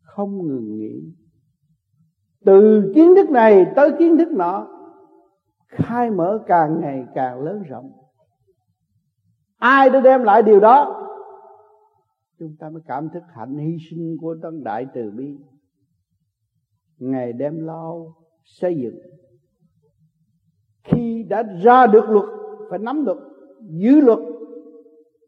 Không 0.00 0.46
ngừng 0.46 0.78
nghỉ. 0.78 1.14
Từ 2.44 2.92
kiến 2.94 3.14
thức 3.16 3.30
này 3.30 3.66
tới 3.76 3.90
kiến 3.98 4.18
thức 4.18 4.28
nọ, 4.32 4.68
khai 5.66 6.10
mở 6.10 6.38
càng 6.46 6.80
ngày 6.80 7.06
càng 7.14 7.40
lớn 7.40 7.62
rộng. 7.62 7.92
Ai 9.58 9.90
đã 9.90 10.00
đem 10.00 10.22
lại 10.22 10.42
điều 10.42 10.60
đó? 10.60 10.98
Chúng 12.38 12.56
ta 12.58 12.70
mới 12.70 12.82
cảm 12.86 13.08
thức 13.08 13.22
hạnh 13.28 13.56
hy 13.56 13.76
sinh 13.90 14.16
của 14.20 14.36
tân 14.42 14.64
đại 14.64 14.86
từ 14.94 15.10
bi. 15.10 15.38
Ngày 16.98 17.32
đem 17.32 17.66
lao 17.66 18.14
xây 18.44 18.76
dựng 18.82 18.98
khi 20.84 21.22
đã 21.28 21.42
ra 21.62 21.86
được 21.86 22.04
luật, 22.08 22.24
phải 22.70 22.78
nắm 22.78 23.04
được 23.04 23.18
giữ 23.60 24.00
luật 24.00 24.18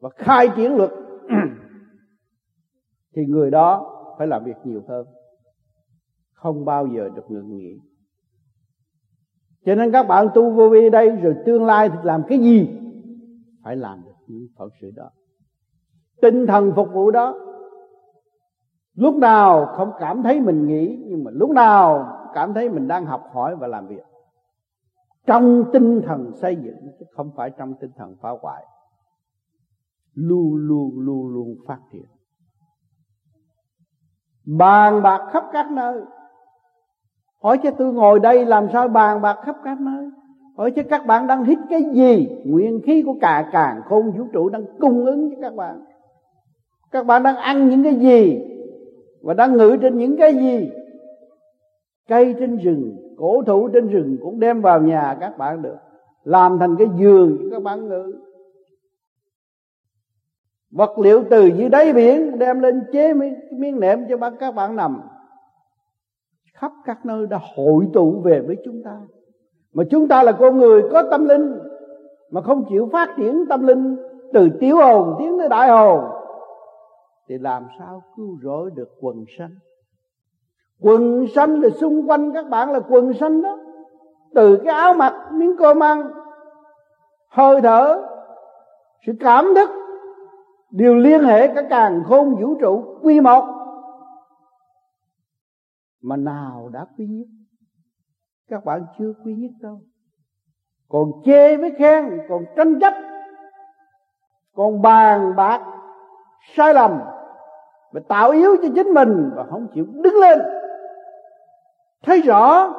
và 0.01 0.11
khai 0.17 0.49
triển 0.57 0.77
luật, 0.77 0.91
thì 3.17 3.25
người 3.25 3.51
đó 3.51 3.91
phải 4.19 4.27
làm 4.27 4.45
việc 4.45 4.57
nhiều 4.65 4.83
hơn. 4.89 5.07
Không 6.33 6.65
bao 6.65 6.87
giờ 6.87 7.09
được 7.17 7.31
ngừng 7.31 7.57
nghỉ. 7.57 7.81
Cho 9.67 9.75
nên 9.75 9.93
các 9.93 10.03
bạn 10.09 10.29
tu 10.35 10.51
vô 10.51 10.69
vi 10.69 10.91
đây, 10.91 11.11
rồi 11.11 11.35
tương 11.47 11.65
lai 11.65 11.89
thì 11.89 11.97
làm 12.03 12.23
cái 12.29 12.39
gì? 12.39 12.69
Phải 13.65 13.77
làm 13.77 14.03
được 14.05 14.15
những 14.27 14.47
phận 14.59 14.69
sự 14.81 14.91
đó. 14.97 15.11
Tinh 16.23 16.47
thần 16.47 16.73
phục 16.77 16.89
vụ 16.93 17.11
đó, 17.11 17.35
lúc 18.95 19.15
nào 19.15 19.67
không 19.77 19.91
cảm 19.99 20.23
thấy 20.23 20.41
mình 20.41 20.67
nghĩ 20.67 21.05
nhưng 21.07 21.25
mà 21.25 21.31
lúc 21.35 21.51
nào 21.51 22.07
cảm 22.35 22.55
thấy 22.55 22.69
mình 22.69 22.89
đang 22.89 23.07
học 23.07 23.25
hỏi 23.33 23.57
và 23.57 23.67
làm 23.67 23.87
việc 23.87 24.03
trong 25.27 25.65
tinh 25.73 26.03
thần 26.07 26.33
xây 26.35 26.57
dựng, 26.57 26.93
chứ 26.99 27.07
không 27.13 27.31
phải 27.37 27.51
trong 27.51 27.75
tinh 27.81 27.91
thần 27.97 28.17
phá 28.21 28.31
hoại, 28.43 28.65
luôn 30.15 30.57
luôn 30.57 30.99
luôn 30.99 31.29
luôn 31.29 31.55
phát 31.67 31.79
triển. 31.93 32.07
Bàn 34.47 35.03
bạc 35.03 35.29
khắp 35.33 35.45
các 35.53 35.71
nơi. 35.71 36.01
Hỏi 37.43 37.59
cho 37.63 37.71
tôi 37.71 37.93
ngồi 37.93 38.21
đây 38.21 38.45
làm 38.45 38.67
sao 38.73 38.89
bàn 38.89 39.23
bạc 39.23 39.39
khắp 39.45 39.57
các 39.65 39.81
nơi? 39.81 40.11
Hỏi 40.57 40.73
cho 40.77 40.83
các 40.91 41.07
bạn 41.07 41.27
đang 41.27 41.45
hít 41.45 41.59
cái 41.71 41.83
gì? 41.93 42.29
Nguyên 42.45 42.81
khí 42.87 43.03
của 43.03 43.15
cả 43.21 43.49
càng 43.53 43.81
khôn 43.85 44.11
vũ 44.11 44.25
trụ 44.33 44.49
đang 44.49 44.65
cung 44.81 45.05
ứng 45.05 45.31
cho 45.31 45.37
các 45.41 45.55
bạn. 45.55 45.85
Các 46.91 47.07
bạn 47.07 47.23
đang 47.23 47.37
ăn 47.37 47.69
những 47.69 47.83
cái 47.83 47.95
gì? 47.95 48.41
Và 49.23 49.35
đang 49.35 49.53
ngự 49.53 49.77
trên 49.83 49.99
những 49.99 50.17
cái 50.17 50.35
gì? 50.35 50.71
Cây 52.09 52.35
trên 52.39 52.57
rừng 52.57 53.04
cổ 53.17 53.43
thụ 53.47 53.69
trên 53.73 53.89
rừng 53.89 54.17
cũng 54.23 54.41
đem 54.41 54.61
vào 54.61 54.81
nhà 54.81 55.17
các 55.21 55.39
bạn 55.39 55.63
được. 55.63 55.77
Làm 56.25 56.59
thành 56.59 56.77
cái 56.79 56.89
giường 56.99 57.39
cho 57.41 57.47
các 57.51 57.63
bạn 57.63 57.89
ngự. 57.89 58.13
Vật 60.71 60.99
liệu 60.99 61.25
từ 61.31 61.47
dưới 61.47 61.69
đáy 61.69 61.93
biển 61.93 62.39
đem 62.39 62.61
lên 62.61 62.83
chế 62.93 63.15
miếng 63.51 63.81
nệm 63.81 63.99
cho 64.09 64.31
các 64.41 64.55
bạn 64.55 64.77
nằm. 64.77 65.01
Khắp 66.55 66.73
các 66.85 67.07
nơi 67.07 67.27
đã 67.27 67.39
hội 67.57 67.89
tụ 67.93 68.21
về 68.25 68.41
với 68.41 68.57
chúng 68.65 68.83
ta. 68.85 69.01
Mà 69.75 69.85
chúng 69.91 70.09
ta 70.09 70.23
là 70.23 70.33
con 70.33 70.59
người 70.59 70.83
có 70.93 71.03
tâm 71.11 71.25
linh, 71.25 71.59
mà 72.31 72.41
không 72.41 72.65
chịu 72.69 72.89
phát 72.93 73.15
triển 73.17 73.45
tâm 73.49 73.67
linh 73.67 73.97
từ 74.33 74.49
tiểu 74.61 74.77
hồn 74.77 75.17
tiến 75.19 75.39
tới 75.39 75.49
đại 75.49 75.69
hồn, 75.69 76.01
thì 77.29 77.39
làm 77.39 77.67
sao 77.79 78.03
cứu 78.17 78.39
rỗi 78.43 78.71
được 78.75 78.89
quần 79.01 79.25
sanh? 79.39 79.51
Quần 80.81 81.27
xanh 81.35 81.61
là 81.61 81.69
xung 81.71 82.11
quanh 82.11 82.33
các 82.33 82.49
bạn 82.49 82.73
là 82.73 82.81
quần 82.89 83.13
xanh 83.13 83.43
đó. 83.43 83.59
Từ 84.35 84.59
cái 84.65 84.75
áo 84.75 84.95
mặc, 84.95 85.15
miếng 85.33 85.57
cơm 85.59 85.83
ăn, 85.83 86.11
hơi 87.29 87.61
thở, 87.61 88.03
sự 89.07 89.13
cảm 89.21 89.45
thức, 89.55 89.71
đều 90.71 90.95
liên 90.95 91.25
hệ 91.25 91.49
cả 91.55 91.63
càng 91.71 92.03
khôn 92.07 92.35
vũ 92.35 92.55
trụ 92.61 92.99
quy 93.03 93.21
một. 93.21 93.45
Mà 96.03 96.17
nào 96.17 96.71
đã 96.73 96.87
quy 96.99 97.07
nhất? 97.07 97.27
Các 98.49 98.65
bạn 98.65 98.87
chưa 98.99 99.13
quy 99.25 99.35
nhất 99.35 99.51
đâu. 99.61 99.81
Còn 100.89 101.13
chê 101.25 101.57
với 101.57 101.73
khen, 101.79 102.21
còn 102.29 102.45
tranh 102.57 102.81
chấp, 102.81 102.95
còn 104.55 104.83
bàn 104.83 105.37
bạc, 105.37 105.61
sai 106.57 106.75
lầm, 106.75 107.01
và 107.93 108.01
tạo 108.09 108.31
yếu 108.31 108.57
cho 108.63 108.69
chính 108.75 108.89
mình 108.95 109.31
và 109.37 109.45
không 109.51 109.67
chịu 109.75 109.87
đứng 109.91 110.15
lên 110.15 110.39
thấy 112.05 112.21
rõ, 112.21 112.75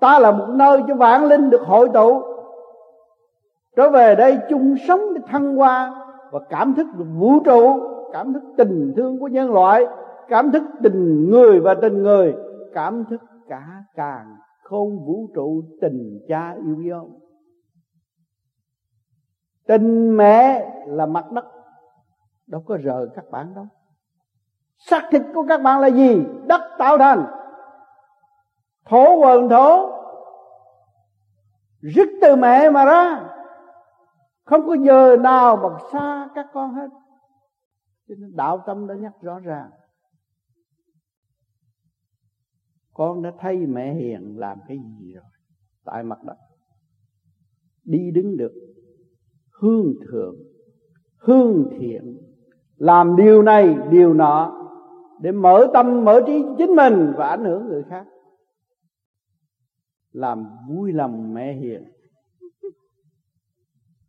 ta 0.00 0.18
là 0.18 0.30
một 0.30 0.46
nơi 0.48 0.82
cho 0.88 0.94
vạn 0.94 1.24
linh 1.24 1.50
được 1.50 1.62
hội 1.66 1.88
tụ. 1.94 2.22
Trở 3.76 3.90
về 3.90 4.14
đây 4.14 4.38
chung 4.50 4.74
sống 4.88 5.00
để 5.14 5.20
thăng 5.26 5.56
hoa 5.56 6.04
và 6.30 6.40
cảm 6.48 6.74
thức 6.74 6.86
được 6.96 7.06
vũ 7.16 7.40
trụ, 7.44 7.80
cảm 8.12 8.32
thức 8.32 8.42
tình 8.56 8.92
thương 8.96 9.18
của 9.20 9.28
nhân 9.28 9.52
loại, 9.52 9.86
cảm 10.28 10.50
thức 10.50 10.62
tình 10.82 11.30
người 11.30 11.60
và 11.60 11.74
tình 11.74 12.02
người, 12.02 12.34
cảm 12.74 13.04
thức 13.04 13.20
cả 13.48 13.82
càng 13.94 14.36
không 14.62 15.06
vũ 15.06 15.28
trụ 15.34 15.62
tình 15.80 16.20
cha 16.28 16.54
yêu 16.66 16.76
dấu 16.88 17.10
tình 19.68 20.16
mẹ 20.16 20.70
là 20.86 21.06
mặt 21.06 21.32
đất, 21.32 21.44
đâu 22.46 22.62
có 22.66 22.76
rời 22.76 23.06
các 23.14 23.24
bạn 23.30 23.54
đâu. 23.54 23.66
Xác 24.78 25.02
thịt 25.10 25.22
của 25.34 25.44
các 25.48 25.62
bạn 25.62 25.80
là 25.80 25.86
gì? 25.86 26.24
Đất 26.46 26.60
tạo 26.78 26.98
thành 26.98 27.26
thổ 28.88 29.16
quần 29.16 29.48
thổ. 29.48 29.98
Rứt 31.80 32.08
từ 32.22 32.36
mẹ 32.36 32.70
mà 32.70 32.84
ra. 32.84 33.24
Không 34.44 34.66
có 34.66 34.76
giờ 34.86 35.16
nào 35.16 35.56
mà 35.56 35.68
xa 35.92 36.28
các 36.34 36.46
con 36.52 36.74
hết. 36.74 36.88
Cho 38.08 38.14
nên 38.18 38.36
đạo 38.36 38.62
tâm 38.66 38.86
đã 38.86 38.94
nhắc 38.94 39.12
rõ 39.22 39.38
ràng. 39.38 39.70
Con 42.94 43.22
đã 43.22 43.32
thấy 43.40 43.56
mẹ 43.56 43.94
hiền 43.94 44.38
làm 44.38 44.58
cái 44.68 44.78
gì 44.78 45.12
rồi? 45.12 45.24
Tại 45.84 46.02
mặt 46.02 46.18
đất. 46.24 46.36
Đi 47.84 48.10
đứng 48.10 48.36
được. 48.36 48.52
Hương 49.60 49.94
thượng. 50.10 50.34
Hương 51.18 51.70
thiện. 51.78 52.18
Làm 52.76 53.16
điều 53.16 53.42
này, 53.42 53.76
điều 53.90 54.14
nọ. 54.14 54.54
Để 55.20 55.32
mở 55.32 55.66
tâm, 55.74 56.04
mở 56.04 56.20
trí 56.26 56.44
chính 56.58 56.76
mình 56.76 57.12
và 57.16 57.28
ảnh 57.28 57.44
hưởng 57.44 57.68
người 57.68 57.82
khác 57.82 58.06
làm 60.12 60.46
vui 60.68 60.92
lòng 60.92 61.34
mẹ 61.34 61.52
hiền. 61.52 61.84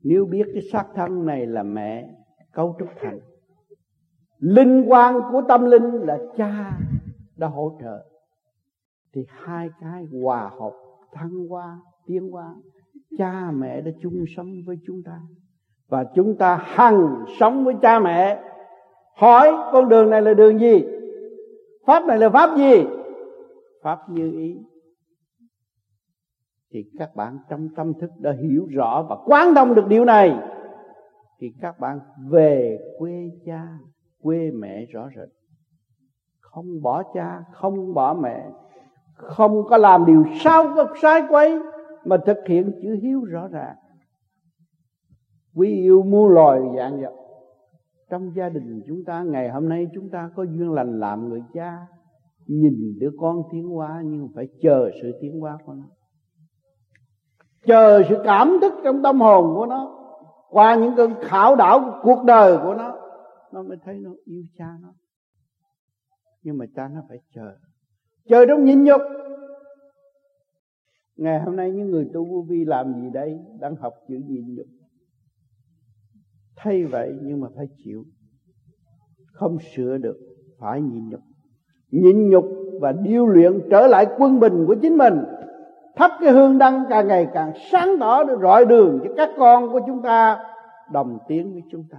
Nếu 0.03 0.25
biết 0.25 0.43
cái 0.53 0.61
xác 0.71 0.85
thân 0.95 1.25
này 1.25 1.45
là 1.45 1.63
mẹ, 1.63 2.09
cấu 2.53 2.75
trúc 2.79 2.89
thành. 3.01 3.19
Linh 4.39 4.85
quan 4.87 5.19
của 5.31 5.41
tâm 5.47 5.65
linh 5.65 5.91
là 5.91 6.17
cha 6.37 6.77
đã 7.37 7.47
hỗ 7.47 7.77
trợ. 7.81 8.05
Thì 9.13 9.25
hai 9.29 9.69
cái 9.81 10.05
hòa 10.23 10.51
hợp, 10.59 10.73
thăng 11.13 11.47
hoa, 11.49 11.79
tiến 12.05 12.29
hóa, 12.31 12.55
cha 13.17 13.51
mẹ 13.51 13.81
đã 13.81 13.91
chung 14.01 14.25
sống 14.35 14.47
với 14.65 14.77
chúng 14.85 15.03
ta. 15.05 15.19
Và 15.87 16.05
chúng 16.15 16.35
ta 16.35 16.55
hằng 16.55 17.25
sống 17.39 17.65
với 17.65 17.75
cha 17.81 17.99
mẹ. 17.99 18.43
Hỏi 19.15 19.51
con 19.71 19.89
đường 19.89 20.09
này 20.09 20.21
là 20.21 20.33
đường 20.33 20.59
gì? 20.59 20.83
Pháp 21.85 22.05
này 22.05 22.17
là 22.17 22.29
pháp 22.29 22.57
gì? 22.57 22.83
Pháp 23.81 23.99
như 24.09 24.31
ý 24.31 24.57
thì 26.71 26.83
các 26.97 27.15
bạn 27.15 27.37
trong 27.49 27.69
tâm 27.75 27.93
thức 28.01 28.11
đã 28.19 28.31
hiểu 28.31 28.67
rõ 28.69 29.05
và 29.09 29.15
quán 29.25 29.55
thông 29.55 29.75
được 29.75 29.87
điều 29.87 30.05
này. 30.05 30.39
Thì 31.39 31.47
các 31.61 31.79
bạn 31.79 31.99
về 32.29 32.79
quê 32.97 33.29
cha, 33.45 33.67
quê 34.21 34.51
mẹ 34.51 34.85
rõ 34.85 35.09
rệt. 35.15 35.29
Không 36.39 36.81
bỏ 36.81 37.03
cha, 37.13 37.43
không 37.53 37.93
bỏ 37.93 38.13
mẹ. 38.13 38.49
Không 39.13 39.63
có 39.69 39.77
làm 39.77 40.05
điều 40.05 40.25
sao 40.39 40.63
có 40.75 40.87
sai 41.01 41.21
quấy, 41.29 41.59
mà 42.05 42.17
thực 42.25 42.37
hiện 42.47 42.71
chữ 42.81 42.97
hiếu 43.01 43.23
rõ 43.23 43.47
ràng. 43.47 43.75
Quý 45.55 45.73
yêu 45.73 46.03
muôn 46.03 46.29
loài 46.29 46.61
dạng 46.77 47.01
vật, 47.01 47.13
trong 48.09 48.35
gia 48.35 48.49
đình 48.49 48.81
chúng 48.87 49.03
ta, 49.05 49.23
ngày 49.23 49.49
hôm 49.49 49.69
nay 49.69 49.87
chúng 49.93 50.09
ta 50.09 50.29
có 50.35 50.43
duyên 50.43 50.71
lành 50.71 50.99
làm 50.99 51.29
người 51.29 51.43
cha, 51.53 51.77
nhìn 52.47 52.73
đứa 52.99 53.11
con 53.19 53.41
tiến 53.51 53.67
hóa 53.69 54.01
nhưng 54.05 54.27
phải 54.35 54.47
chờ 54.61 54.89
sự 55.01 55.11
tiến 55.21 55.39
hóa 55.39 55.57
của 55.65 55.73
nó 55.73 55.83
chờ 57.65 58.03
sự 58.09 58.15
cảm 58.23 58.57
thức 58.61 58.73
trong 58.83 59.01
tâm 59.03 59.21
hồn 59.21 59.55
của 59.55 59.65
nó, 59.65 59.95
qua 60.49 60.75
những 60.75 60.93
cơn 60.97 61.13
khảo 61.21 61.55
đảo 61.55 61.79
của 61.79 61.99
cuộc 62.03 62.23
đời 62.25 62.57
của 62.57 62.73
nó 62.73 62.99
nó 63.51 63.63
mới 63.63 63.77
thấy 63.83 63.99
nó 63.99 64.11
yêu 64.25 64.43
cha 64.57 64.77
nó. 64.81 64.93
Nhưng 66.43 66.57
mà 66.57 66.65
cha 66.75 66.87
nó 66.87 67.01
phải 67.09 67.17
chờ. 67.35 67.55
Chờ 68.29 68.45
trong 68.45 68.65
nhịn 68.65 68.83
nhục. 68.83 69.01
Ngày 71.15 71.39
hôm 71.39 71.55
nay 71.55 71.71
những 71.71 71.91
người 71.91 72.09
tu 72.13 72.25
vô 72.25 72.45
vi 72.49 72.65
làm 72.65 72.93
gì 72.93 73.09
đây? 73.13 73.39
Đang 73.59 73.75
học 73.75 73.93
chữ 74.07 74.15
nhịn 74.27 74.55
nhục. 74.55 74.67
Thay 76.55 76.85
vậy 76.85 77.13
nhưng 77.21 77.39
mà 77.39 77.47
phải 77.55 77.65
chịu. 77.83 78.03
Không 79.33 79.57
sửa 79.75 79.97
được, 79.97 80.17
phải 80.59 80.81
nhịn 80.81 81.09
nhục. 81.09 81.21
Nhịn 81.91 82.29
nhục 82.29 82.45
và 82.81 82.91
điêu 82.91 83.25
luyện 83.25 83.59
trở 83.71 83.87
lại 83.87 84.07
quân 84.17 84.39
bình 84.39 84.65
của 84.67 84.75
chính 84.81 84.97
mình 84.97 85.13
thắp 85.99 86.11
cái 86.21 86.31
hương 86.31 86.57
đăng 86.57 86.83
càng 86.89 87.07
ngày 87.07 87.27
càng 87.33 87.53
sáng 87.71 87.89
tỏ 87.99 88.23
được 88.23 88.39
rọi 88.41 88.65
đường 88.65 88.99
cho 89.03 89.09
các 89.17 89.29
con 89.37 89.71
của 89.71 89.79
chúng 89.87 90.01
ta, 90.01 90.39
đồng 90.91 91.17
tiến 91.27 91.53
với 91.53 91.61
chúng 91.71 91.83
ta. 91.91 91.97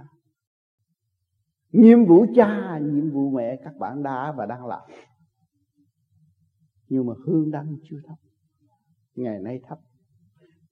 Nhiệm 1.71 2.05
vụ 2.05 2.25
cha, 2.35 2.79
nhiệm 2.79 3.11
vụ 3.11 3.29
mẹ 3.29 3.55
các 3.63 3.73
bạn 3.79 4.03
đã 4.03 4.33
và 4.37 4.45
đang 4.45 4.65
làm. 4.65 4.81
Nhưng 6.89 7.05
mà 7.05 7.13
hương 7.25 7.51
đăng 7.51 7.75
chưa 7.89 7.97
thắp, 8.07 8.15
ngày 9.15 9.39
nay 9.39 9.59
thắp. 9.67 9.77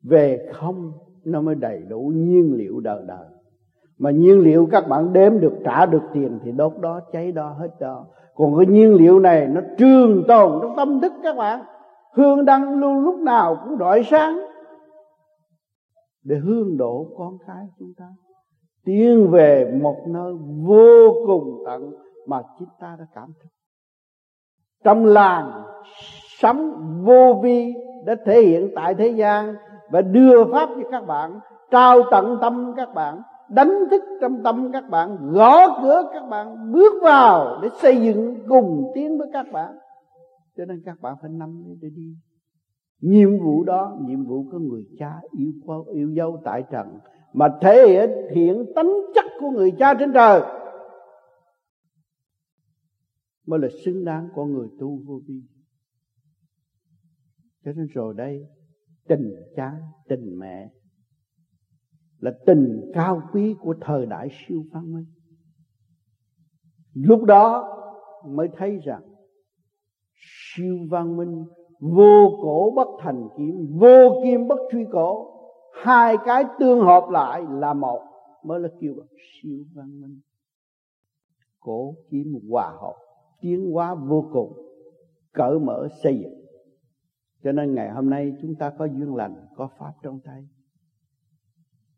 Về 0.03 0.49
không, 0.53 0.91
nó 1.25 1.41
mới 1.41 1.55
đầy 1.55 1.81
đủ 1.89 2.11
nhiên 2.15 2.53
liệu 2.53 2.79
đời 2.79 3.03
đời. 3.07 3.25
Mà 3.97 4.11
nhiên 4.11 4.39
liệu 4.39 4.67
các 4.71 4.87
bạn 4.87 5.13
đếm 5.13 5.39
được, 5.39 5.53
trả 5.65 5.85
được 5.85 6.01
tiền 6.13 6.39
thì 6.43 6.51
đốt 6.51 6.73
đó, 6.81 6.99
cháy 7.11 7.31
đó, 7.31 7.55
hết 7.59 7.69
đó. 7.79 8.07
Còn 8.35 8.57
cái 8.57 8.65
nhiên 8.65 8.93
liệu 8.93 9.19
này 9.19 9.47
nó 9.47 9.61
trường 9.77 10.23
tồn 10.27 10.59
trong 10.61 10.73
tâm 10.77 11.01
thức 11.01 11.13
các 11.23 11.35
bạn 11.35 11.59
hương 12.13 12.45
đăng 12.45 12.79
luôn 12.79 12.99
lúc 12.99 13.15
nào 13.15 13.57
cũng 13.63 13.77
rọi 13.77 14.03
sáng. 14.03 14.39
Để 16.23 16.35
hương 16.35 16.77
độ 16.77 17.05
con 17.17 17.37
cái 17.47 17.65
chúng 17.79 17.93
ta. 17.97 18.05
Tiến 18.85 19.31
về 19.31 19.79
một 19.81 19.95
nơi 20.07 20.33
vô 20.63 21.13
cùng 21.27 21.63
tận 21.65 21.91
mà 22.27 22.41
chúng 22.59 22.69
ta 22.79 22.95
đã 22.99 23.05
cảm 23.15 23.33
thức. 23.41 23.49
Trong 24.83 25.05
làng 25.05 25.63
sấm 26.39 26.73
vô 27.03 27.39
vi 27.43 27.73
đã 28.05 28.15
thể 28.25 28.41
hiện 28.41 28.71
tại 28.75 28.95
thế 28.95 29.07
gian 29.07 29.55
và 29.89 30.01
đưa 30.01 30.45
pháp 30.51 30.69
cho 30.75 30.89
các 30.91 31.01
bạn, 31.07 31.39
trao 31.71 32.01
tận 32.11 32.37
tâm 32.41 32.73
các 32.77 32.93
bạn, 32.93 33.21
đánh 33.49 33.73
thức 33.91 34.03
trong 34.21 34.43
tâm 34.43 34.71
các 34.71 34.89
bạn, 34.89 35.31
gõ 35.31 35.81
cửa 35.81 36.03
các 36.13 36.23
bạn, 36.29 36.71
bước 36.71 36.93
vào 37.03 37.59
để 37.61 37.69
xây 37.81 37.97
dựng 37.97 38.35
cùng 38.49 38.91
tiến 38.95 39.17
với 39.17 39.27
các 39.33 39.45
bạn 39.51 39.77
cho 40.57 40.65
nên 40.65 40.81
các 40.85 41.01
bạn 41.01 41.15
phải 41.21 41.31
nắm 41.31 41.63
lấy 41.65 41.77
để 41.81 41.89
đi. 41.89 42.15
Nhiệm 43.01 43.39
vụ 43.39 43.63
đó, 43.63 43.97
nhiệm 44.01 44.25
vụ 44.25 44.45
của 44.51 44.59
người 44.59 44.83
cha 44.97 45.21
yêu 45.37 45.51
con 45.67 45.87
yêu 45.87 46.13
dâu 46.15 46.41
tại 46.45 46.63
trần, 46.71 46.99
mà 47.33 47.47
thể 47.61 47.87
hiện 47.87 48.09
hiện 48.35 48.65
tánh 48.75 48.91
chất 49.15 49.25
của 49.39 49.49
người 49.49 49.71
cha 49.79 49.93
trên 49.99 50.11
trời. 50.13 50.41
Mới 53.45 53.59
là 53.59 53.67
xứng 53.85 54.05
đáng 54.05 54.29
của 54.35 54.45
người 54.45 54.67
tu 54.79 55.01
vô 55.05 55.21
vi. 55.27 55.41
Cho 57.65 57.71
nên 57.73 57.85
rồi 57.85 58.13
đây, 58.17 58.47
tình 59.07 59.33
cha, 59.55 59.73
tình 60.07 60.39
mẹ 60.39 60.69
là 62.19 62.31
tình 62.45 62.91
cao 62.93 63.21
quý 63.33 63.55
của 63.59 63.75
thời 63.81 64.05
đại 64.05 64.29
siêu 64.31 64.63
văn 64.71 64.93
minh 64.93 65.05
lúc 66.93 67.23
đó 67.23 67.75
mới 68.27 68.47
thấy 68.57 68.79
rằng 68.83 69.01
siêu 70.19 70.77
văn 70.89 71.17
minh, 71.17 71.45
vô 71.79 72.37
cổ 72.41 72.73
bất 72.75 72.87
thành 72.99 73.27
kiếm, 73.37 73.77
vô 73.79 74.21
kim 74.23 74.47
bất 74.47 74.59
truy 74.71 74.85
cổ. 74.91 75.35
Hai 75.83 76.17
cái 76.25 76.43
tương 76.59 76.79
hợp 76.79 77.09
lại 77.09 77.41
là 77.49 77.73
một. 77.73 78.01
Mới 78.43 78.59
là 78.59 78.69
kêu 78.81 78.93
là 78.97 79.05
siêu 79.17 79.59
văn 79.75 80.01
minh. 80.01 80.19
Cổ, 81.59 81.95
kiếm, 82.11 82.33
hòa 82.49 82.71
hợp. 82.81 82.95
Tiến 83.41 83.71
hóa 83.71 83.95
vô 83.95 84.25
cùng. 84.33 84.53
Cởi 85.33 85.59
mở, 85.59 85.87
xây 86.03 86.19
dựng. 86.23 86.39
Cho 87.43 87.51
nên 87.51 87.75
ngày 87.75 87.89
hôm 87.89 88.09
nay 88.09 88.33
chúng 88.41 88.55
ta 88.59 88.71
có 88.79 88.85
duyên 88.85 89.15
lành, 89.15 89.35
có 89.55 89.69
pháp 89.79 89.91
trong 90.03 90.19
tay. 90.25 90.47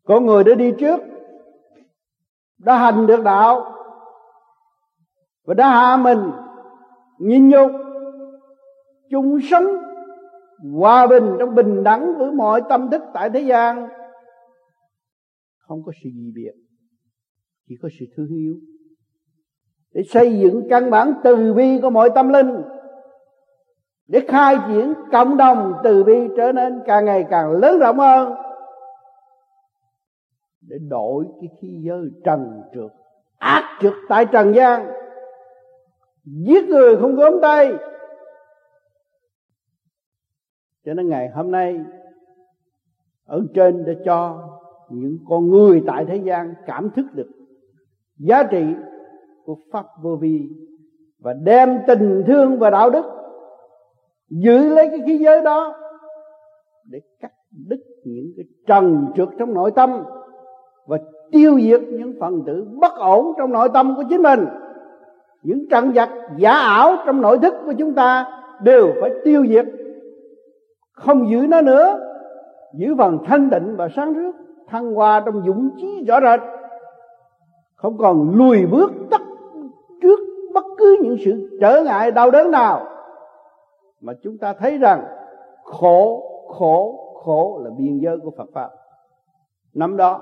Có 0.04 0.20
người 0.20 0.44
đã 0.44 0.54
đi 0.54 0.72
trước, 0.78 1.00
đã 2.58 2.78
hành 2.78 3.06
được 3.06 3.22
đạo, 3.24 3.64
và 5.44 5.54
đã 5.54 5.68
hạ 5.68 5.96
mình 5.96 6.30
nhìn 7.18 7.48
nhục 7.48 7.70
chung 9.12 9.38
sống, 9.50 9.66
hòa 10.74 11.06
bình 11.06 11.36
trong 11.38 11.54
bình 11.54 11.84
đẳng 11.84 12.18
với 12.18 12.32
mọi 12.32 12.62
tâm 12.68 12.90
thức 12.90 13.02
tại 13.14 13.30
thế 13.30 13.40
gian. 13.40 13.88
Không 15.58 15.82
có 15.86 15.92
sự 16.04 16.10
gì 16.14 16.32
biệt, 16.34 16.52
chỉ 17.68 17.74
có 17.82 17.88
sự 18.00 18.06
thương 18.16 18.28
yêu. 18.28 18.54
Để 19.94 20.02
xây 20.08 20.38
dựng 20.38 20.66
căn 20.70 20.90
bản 20.90 21.14
từ 21.24 21.54
bi 21.54 21.78
của 21.82 21.90
mọi 21.90 22.10
tâm 22.14 22.28
linh, 22.28 22.62
để 24.08 24.20
khai 24.28 24.56
triển 24.68 24.94
cộng 25.12 25.36
đồng 25.36 25.72
từ 25.84 26.04
bi 26.04 26.28
trở 26.36 26.52
nên 26.52 26.80
càng 26.86 27.04
ngày 27.04 27.24
càng 27.30 27.50
lớn 27.52 27.78
rộng 27.78 27.98
hơn, 27.98 28.34
để 30.68 30.76
đổi 30.88 31.24
cái 31.40 31.48
khí 31.60 31.68
giới 31.86 32.02
trần 32.24 32.60
trượt, 32.74 32.90
ác 33.38 33.78
trượt 33.80 33.94
tại 34.08 34.26
trần 34.32 34.54
gian. 34.54 34.86
Giết 36.24 36.64
người 36.68 36.96
không 36.96 37.16
gớm 37.16 37.32
tay 37.42 37.72
cho 40.84 40.94
nên 40.94 41.08
ngày 41.08 41.28
hôm 41.28 41.50
nay, 41.50 41.80
ở 43.26 43.42
trên 43.54 43.84
đã 43.84 43.92
cho 44.04 44.48
những 44.90 45.18
con 45.28 45.48
người 45.48 45.82
tại 45.86 46.04
thế 46.08 46.16
gian 46.16 46.54
cảm 46.66 46.90
thức 46.90 47.06
được 47.12 47.28
giá 48.18 48.42
trị 48.42 48.64
của 49.44 49.56
pháp 49.72 49.86
vô 50.02 50.16
vi 50.16 50.48
và 51.18 51.32
đem 51.32 51.78
tình 51.86 52.22
thương 52.26 52.58
và 52.58 52.70
đạo 52.70 52.90
đức 52.90 53.04
giữ 54.28 54.74
lấy 54.74 54.88
cái 54.88 55.00
khí 55.06 55.18
giới 55.18 55.40
đó 55.40 55.74
để 56.90 57.00
cắt 57.20 57.32
đứt 57.68 57.80
những 58.04 58.32
cái 58.36 58.44
trần 58.66 59.06
trượt 59.16 59.28
trong 59.38 59.54
nội 59.54 59.70
tâm 59.70 60.02
và 60.86 60.98
tiêu 61.30 61.60
diệt 61.60 61.80
những 61.82 62.14
phần 62.20 62.42
tử 62.46 62.66
bất 62.80 62.92
ổn 62.94 63.26
trong 63.38 63.52
nội 63.52 63.68
tâm 63.74 63.94
của 63.96 64.04
chính 64.08 64.22
mình. 64.22 64.40
Những 65.42 65.68
trần 65.70 65.92
vật 65.92 66.08
giả 66.38 66.52
ảo 66.52 66.96
trong 67.06 67.20
nội 67.20 67.38
thức 67.38 67.54
của 67.64 67.72
chúng 67.78 67.94
ta 67.94 68.26
đều 68.62 68.92
phải 69.00 69.10
tiêu 69.24 69.46
diệt 69.48 69.66
không 70.92 71.30
giữ 71.30 71.46
nó 71.46 71.60
nữa. 71.60 71.98
Giữ 72.74 72.94
phần 72.98 73.18
thanh 73.26 73.50
định 73.50 73.76
và 73.76 73.88
sáng 73.96 74.12
rước, 74.12 74.32
thăng 74.68 74.94
hoa 74.94 75.22
trong 75.26 75.42
dũng 75.46 75.70
chí 75.76 76.04
rõ 76.08 76.20
rệt. 76.20 76.40
Không 77.74 77.98
còn 77.98 78.30
lùi 78.34 78.66
bước 78.66 78.92
tất 79.10 79.20
trước 80.02 80.20
bất 80.54 80.64
cứ 80.78 80.98
những 81.02 81.16
sự 81.24 81.58
trở 81.60 81.82
ngại 81.84 82.10
đau 82.10 82.30
đớn 82.30 82.50
nào. 82.50 82.86
Mà 84.00 84.12
chúng 84.22 84.38
ta 84.38 84.52
thấy 84.52 84.78
rằng, 84.78 85.04
khổ 85.64 86.28
khổ 86.48 86.98
khổ 87.24 87.60
là 87.64 87.70
biên 87.78 87.98
giới 87.98 88.18
của 88.18 88.30
Phật 88.36 88.48
pháp. 88.54 88.70
Năm 89.74 89.96
đó 89.96 90.20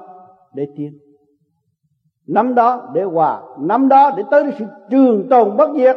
để 0.55 0.67
tiến. 0.77 0.99
Năm 2.27 2.55
đó 2.55 2.91
để 2.95 3.03
hòa. 3.03 3.43
Năm 3.59 3.89
đó 3.89 4.11
để 4.17 4.23
tới 4.31 4.53
sự 4.59 4.65
trường 4.91 5.29
tồn 5.31 5.57
bất 5.57 5.71
diệt 5.77 5.97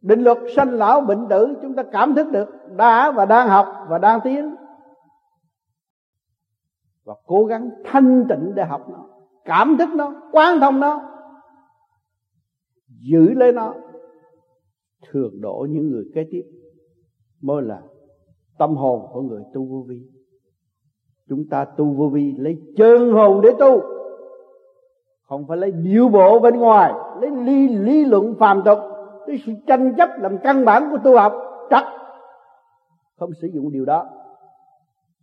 định 0.00 0.20
luật 0.20 0.38
sanh 0.56 0.70
lão 0.70 1.00
bệnh 1.00 1.26
tử 1.30 1.56
chúng 1.62 1.74
ta 1.74 1.82
cảm 1.92 2.14
thức 2.14 2.30
được 2.32 2.48
đã 2.76 3.10
và 3.10 3.26
đang 3.26 3.48
học 3.48 3.66
và 3.88 3.98
đang 3.98 4.20
tiến. 4.24 4.54
Và 7.04 7.14
cố 7.26 7.44
gắng 7.44 7.70
thanh 7.84 8.26
tịnh 8.28 8.54
để 8.54 8.64
học 8.64 8.88
nó 8.90 9.06
cảm 9.44 9.76
thức 9.78 9.88
nó 9.94 10.22
quán 10.32 10.60
thông 10.60 10.80
nó 10.80 11.00
giữ 12.88 13.34
lấy 13.34 13.52
nó 13.52 13.74
thường 15.10 15.40
độ 15.40 15.66
những 15.70 15.90
người 15.90 16.04
kế 16.14 16.24
tiếp. 16.30 16.42
Mới 17.40 17.62
là 17.62 17.82
tâm 18.58 18.76
hồn 18.76 19.06
của 19.12 19.22
người 19.22 19.42
tu 19.54 19.64
vô 19.64 19.84
vi. 19.88 20.02
Chúng 21.28 21.48
ta 21.50 21.64
tu 21.64 21.84
vô 21.84 22.08
vi 22.08 22.34
lấy 22.38 22.58
chân 22.76 23.12
hồn 23.12 23.40
để 23.40 23.50
tu 23.58 23.80
không 25.22 25.46
phải 25.46 25.56
lấy 25.56 25.70
điệu 25.70 26.08
bộ 26.08 26.40
bên 26.40 26.56
ngoài 26.56 26.92
lấy 27.20 27.30
lý, 27.30 27.68
lý 27.68 28.04
luận 28.04 28.34
phàm 28.38 28.62
tục 28.64 28.78
cái 29.30 29.42
sự 29.46 29.52
tranh 29.66 29.94
chấp 29.96 30.08
làm 30.18 30.38
căn 30.38 30.64
bản 30.64 30.88
của 30.90 30.98
tu 31.04 31.16
học 31.16 31.32
trật 31.70 31.84
không 33.18 33.30
sử 33.42 33.48
dụng 33.52 33.72
điều 33.72 33.84
đó. 33.84 34.06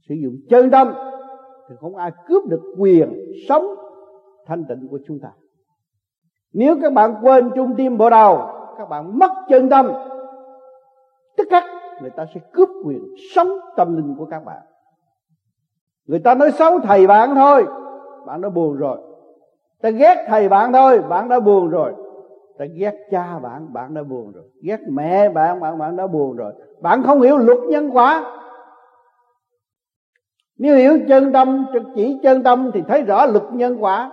Sử 0.09 0.15
dụng 0.15 0.33
chân 0.49 0.71
tâm 0.71 0.93
thì 1.69 1.75
không 1.81 1.95
ai 1.95 2.11
cướp 2.27 2.45
được 2.45 2.61
quyền 2.77 3.13
sống 3.49 3.65
thanh 4.45 4.65
tịnh 4.69 4.87
của 4.91 4.99
chúng 5.07 5.19
ta. 5.19 5.29
Nếu 6.53 6.75
các 6.81 6.93
bạn 6.93 7.15
quên 7.21 7.51
trung 7.55 7.73
tim 7.77 7.97
bộ 7.97 8.09
đầu, 8.09 8.49
các 8.77 8.89
bạn 8.89 9.19
mất 9.19 9.31
chân 9.49 9.69
tâm, 9.69 9.91
tức 11.37 11.47
khắc 11.51 11.63
người 12.01 12.09
ta 12.09 12.25
sẽ 12.33 12.41
cướp 12.53 12.69
quyền 12.85 13.03
sống 13.35 13.47
tâm 13.75 13.95
linh 13.95 14.15
của 14.17 14.25
các 14.25 14.45
bạn. 14.45 14.61
Người 16.05 16.19
ta 16.19 16.35
nói 16.35 16.51
xấu 16.51 16.79
thầy 16.79 17.07
bạn 17.07 17.35
thôi, 17.35 17.65
bạn 18.25 18.41
đã 18.41 18.49
buồn 18.49 18.77
rồi. 18.77 18.97
Ta 19.81 19.89
ghét 19.89 20.25
thầy 20.27 20.49
bạn 20.49 20.73
thôi, 20.73 20.99
bạn 20.99 21.29
đã 21.29 21.39
buồn 21.39 21.69
rồi 21.69 21.93
đã 22.59 22.65
ghét 22.65 22.95
cha 23.11 23.39
bạn 23.39 23.73
bạn 23.73 23.93
đã 23.93 24.03
buồn 24.03 24.31
rồi. 24.31 24.43
Ghét 24.61 24.79
mẹ 24.89 25.29
bạn 25.29 25.59
bạn 25.59 25.77
bạn 25.77 25.95
đã 25.95 26.07
buồn 26.07 26.35
rồi. 26.35 26.53
Bạn 26.81 27.03
không 27.03 27.21
hiểu 27.21 27.37
luật 27.37 27.59
nhân 27.69 27.89
quả. 27.93 28.33
Nếu 30.57 30.75
hiểu 30.75 30.99
chân 31.07 31.33
tâm 31.33 31.65
chỉ 31.95 32.19
chân 32.23 32.43
tâm 32.43 32.71
thì 32.73 32.81
thấy 32.87 33.03
rõ 33.03 33.25
luật 33.25 33.43
nhân 33.53 33.77
quả. 33.79 34.11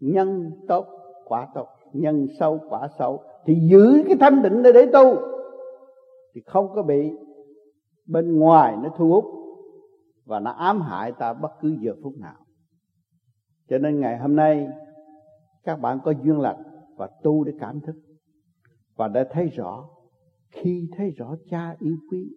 Nhân 0.00 0.50
tốt, 0.68 0.86
quả 1.24 1.48
tốt. 1.54 1.68
Nhân 1.92 2.26
sâu 2.38 2.60
quả 2.68 2.88
xấu. 2.98 3.22
Thì 3.46 3.54
giữ 3.70 4.02
cái 4.06 4.16
thanh 4.20 4.42
định 4.42 4.62
để 4.62 4.72
để 4.72 4.86
tu. 4.92 5.16
Thì 6.34 6.40
không 6.46 6.68
có 6.74 6.82
bị 6.82 7.10
bên 8.06 8.38
ngoài 8.38 8.76
nó 8.82 8.88
thu 8.96 9.08
hút 9.08 9.24
và 10.24 10.40
nó 10.40 10.50
ám 10.50 10.80
hại 10.80 11.12
ta 11.12 11.32
bất 11.32 11.50
cứ 11.60 11.76
giờ 11.80 11.92
phút 12.02 12.12
nào. 12.20 12.36
Cho 13.68 13.78
nên 13.78 14.00
ngày 14.00 14.18
hôm 14.18 14.36
nay 14.36 14.68
các 15.64 15.76
bạn 15.80 15.98
có 16.04 16.10
duyên 16.10 16.40
lành 16.40 16.62
và 16.96 17.08
tu 17.22 17.44
để 17.44 17.52
cảm 17.60 17.80
thức. 17.80 17.94
Và 18.96 19.08
đã 19.08 19.28
thấy 19.30 19.48
rõ, 19.48 19.88
khi 20.50 20.88
thấy 20.96 21.10
rõ 21.10 21.36
cha 21.50 21.76
yêu 21.78 21.96
quý, 22.10 22.28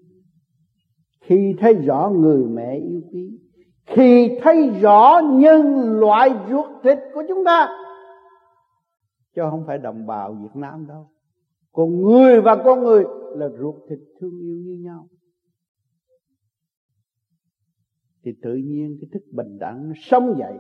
khi 1.22 1.56
thấy 1.60 1.74
rõ 1.74 2.12
người 2.16 2.46
mẹ 2.46 2.76
yêu 2.76 3.02
quý, 3.12 3.40
khi 3.86 4.38
thấy 4.42 4.70
rõ 4.70 5.22
nhân 5.34 5.90
loại 6.00 6.30
ruột 6.50 6.84
thịt 6.84 6.98
của 7.14 7.24
chúng 7.28 7.44
ta, 7.46 7.70
chứ 9.36 9.42
không 9.50 9.64
phải 9.68 9.78
đồng 9.78 10.06
bào 10.06 10.34
Việt 10.34 10.56
Nam 10.56 10.88
đâu. 10.88 11.10
Con 11.72 12.02
người 12.02 12.42
và 12.42 12.56
con 12.64 12.84
người 12.84 13.04
là 13.36 13.50
ruột 13.60 13.76
thịt 13.90 14.00
thương 14.20 14.40
yêu 14.42 14.58
như 14.66 14.78
nhau. 14.84 15.08
Thì 18.24 18.32
tự 18.42 18.54
nhiên 18.54 18.98
cái 19.02 19.10
thức 19.14 19.24
bình 19.32 19.58
đẳng 19.60 19.88
nó 19.88 19.94
sống 19.96 20.36
dậy 20.40 20.58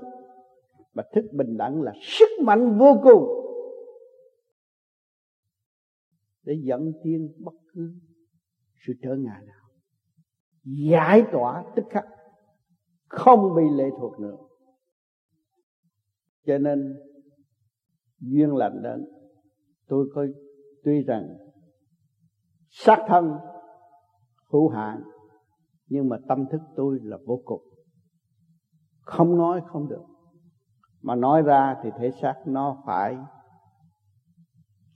và 0.97 1.03
thức 1.13 1.25
bình 1.33 1.57
đẳng 1.57 1.81
là 1.81 1.91
sức 2.01 2.29
mạnh 2.43 2.77
vô 2.79 2.99
cùng. 3.03 3.23
Để 6.43 6.53
dẫn 6.63 6.91
tiên 7.03 7.33
bất 7.37 7.53
cứ 7.73 7.93
sự 8.87 8.93
trở 9.01 9.15
ngại 9.15 9.41
nào. 9.45 9.69
Giải 10.63 11.23
tỏa 11.31 11.63
tức 11.75 11.83
khắc. 11.89 12.05
Không 13.07 13.55
bị 13.55 13.63
lệ 13.75 13.89
thuộc 13.99 14.19
nữa. 14.19 14.37
Cho 16.45 16.57
nên, 16.57 16.95
duyên 18.19 18.55
lành 18.55 18.81
đến, 18.83 19.05
tôi 19.87 20.07
có 20.15 20.25
tuy 20.83 21.03
rằng 21.03 21.37
xác 22.69 23.05
thân 23.07 23.31
hữu 24.51 24.69
hạn, 24.69 25.03
nhưng 25.87 26.09
mà 26.09 26.17
tâm 26.27 26.45
thức 26.51 26.61
tôi 26.75 26.99
là 27.03 27.17
vô 27.25 27.41
cùng. 27.45 27.61
Không 28.99 29.37
nói 29.37 29.61
không 29.67 29.89
được 29.89 30.03
mà 31.01 31.15
nói 31.15 31.41
ra 31.41 31.75
thì 31.83 31.89
thể 31.99 32.11
xác 32.21 32.35
nó 32.45 32.77
phải 32.85 33.17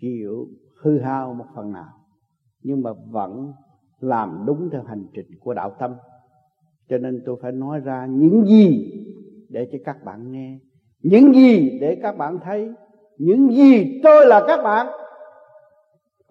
chịu 0.02 0.48
hư 0.84 1.00
hao 1.00 1.34
một 1.34 1.46
phần 1.56 1.72
nào. 1.72 1.90
Nhưng 2.64 2.82
mà 2.82 2.92
vẫn 3.10 3.54
làm 4.00 4.44
đúng 4.46 4.70
theo 4.72 4.84
hành 4.84 5.08
trình 5.14 5.28
của 5.40 5.54
đạo 5.54 5.76
tâm. 5.80 5.96
Cho 6.90 6.98
nên 6.98 7.24
tôi 7.26 7.38
phải 7.42 7.52
nói 7.52 7.80
ra 7.80 8.06
những 8.06 8.46
gì 8.46 8.92
để 9.50 9.70
cho 9.72 9.78
các 9.86 10.04
bạn 10.06 10.32
nghe. 10.32 10.60
Những 11.04 11.34
gì 11.34 11.80
để 11.80 12.00
các 12.04 12.18
bạn 12.18 12.40
thấy. 12.44 12.74
Những 13.18 13.52
gì 13.52 14.02
tôi 14.04 14.26
là 14.26 14.44
các 14.48 14.64
bạn. 14.64 14.88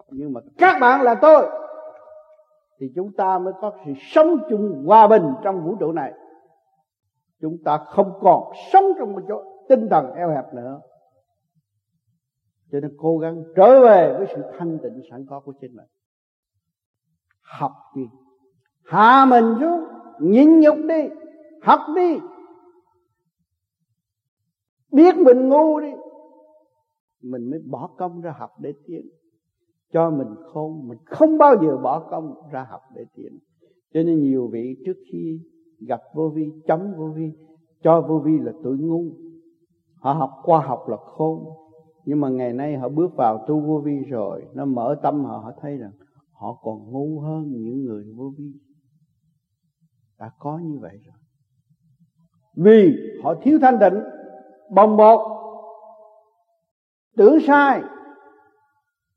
Nhưng 0.09 0.33
mà 0.33 0.41
các 0.57 0.79
bạn 0.81 1.01
là 1.01 1.15
tôi. 1.15 1.49
Thì 2.79 2.87
chúng 2.95 3.11
ta 3.13 3.39
mới 3.39 3.53
có 3.61 3.71
sự 3.85 3.91
sống 3.97 4.37
chung 4.49 4.83
hòa 4.85 5.07
bình 5.07 5.23
trong 5.43 5.65
vũ 5.65 5.75
trụ 5.79 5.91
này. 5.91 6.13
Chúng 7.41 7.57
ta 7.65 7.77
không 7.77 8.19
còn 8.21 8.53
sống 8.71 8.85
trong 8.99 9.13
một 9.13 9.21
chỗ 9.27 9.43
tinh 9.71 9.87
thần 9.89 10.13
eo 10.13 10.29
hẹp 10.29 10.53
nữa. 10.53 10.81
Cho 12.71 12.79
nên 12.79 12.91
cố 12.97 13.17
gắng 13.17 13.43
trở 13.55 13.81
về 13.81 14.15
với 14.17 14.27
sự 14.35 14.41
thanh 14.57 14.79
tịnh 14.83 15.01
sẵn 15.09 15.25
có 15.29 15.39
của 15.39 15.53
chính 15.61 15.75
mình. 15.75 15.87
Học 17.41 17.71
đi. 17.95 18.01
Hạ 18.83 19.25
mình 19.29 19.55
xuống, 19.59 19.83
nhịn 20.19 20.59
nhục 20.59 20.75
đi, 20.87 21.09
học 21.61 21.79
đi. 21.95 22.17
Biết 24.91 25.15
mình 25.17 25.49
ngu 25.49 25.79
đi, 25.79 25.91
mình 27.21 27.49
mới 27.49 27.59
bỏ 27.69 27.89
công 27.97 28.21
ra 28.21 28.35
học 28.37 28.49
để 28.59 28.73
tiến. 28.85 29.09
Cho 29.93 30.09
mình 30.09 30.35
khôn, 30.53 30.87
mình 30.87 30.97
không 31.05 31.37
bao 31.37 31.55
giờ 31.63 31.77
bỏ 31.77 32.07
công 32.11 32.33
ra 32.51 32.67
học 32.69 32.81
để 32.95 33.05
tiến. 33.15 33.39
Cho 33.93 34.03
nên 34.03 34.19
nhiều 34.19 34.49
vị 34.53 34.77
trước 34.85 34.97
khi 35.11 35.39
gặp 35.87 36.01
vô 36.13 36.29
vi, 36.35 36.51
chấm 36.67 36.93
vô 36.97 37.07
vi, 37.15 37.31
cho 37.83 38.01
vô 38.01 38.19
vi 38.19 38.39
là 38.39 38.51
tuổi 38.63 38.77
ngu 38.77 39.30
họ 40.01 40.13
học 40.13 40.29
khoa 40.43 40.61
học 40.61 40.89
là 40.89 40.97
khôn. 40.97 41.43
Nhưng 42.05 42.21
mà 42.21 42.29
ngày 42.29 42.53
nay 42.53 42.77
họ 42.77 42.89
bước 42.89 43.15
vào 43.15 43.45
tu 43.47 43.59
vô 43.59 43.81
vi 43.85 43.99
rồi, 44.09 44.45
nó 44.53 44.65
mở 44.65 44.95
tâm 45.03 45.23
họ 45.25 45.37
họ 45.37 45.51
thấy 45.61 45.77
rằng 45.77 45.91
họ 46.33 46.59
còn 46.61 46.91
ngu 46.91 47.19
hơn 47.19 47.43
những 47.47 47.83
người 47.83 48.03
vô 48.15 48.31
vi. 48.37 48.51
Đã 50.19 50.31
có 50.39 50.59
như 50.63 50.79
vậy 50.81 50.97
rồi. 51.05 51.15
Vì 52.55 52.93
họ 53.23 53.35
thiếu 53.41 53.59
thanh 53.61 53.79
định 53.79 54.03
bồng 54.75 54.97
bột, 54.97 55.19
tưởng 57.17 57.37
sai. 57.47 57.81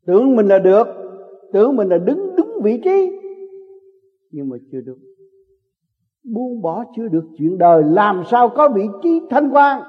Tưởng 0.07 0.37
mình 0.37 0.47
là 0.47 0.59
được, 0.59 0.87
tưởng 1.53 1.77
mình 1.77 1.89
là 1.89 1.99
đứng 1.99 2.37
đúng 2.37 2.51
vị 2.63 2.81
trí, 2.85 3.11
nhưng 4.31 4.49
mà 4.49 4.57
chưa 4.73 4.81
được. 4.81 4.99
Buông 6.35 6.63
bỏ 6.63 6.85
chưa 6.97 7.09
được 7.09 7.25
chuyện 7.39 7.59
đời, 7.59 7.83
làm 7.83 8.23
sao 8.31 8.49
có 8.49 8.69
vị 8.69 8.83
trí 9.03 9.21
thanh 9.31 9.51
quan 9.51 9.83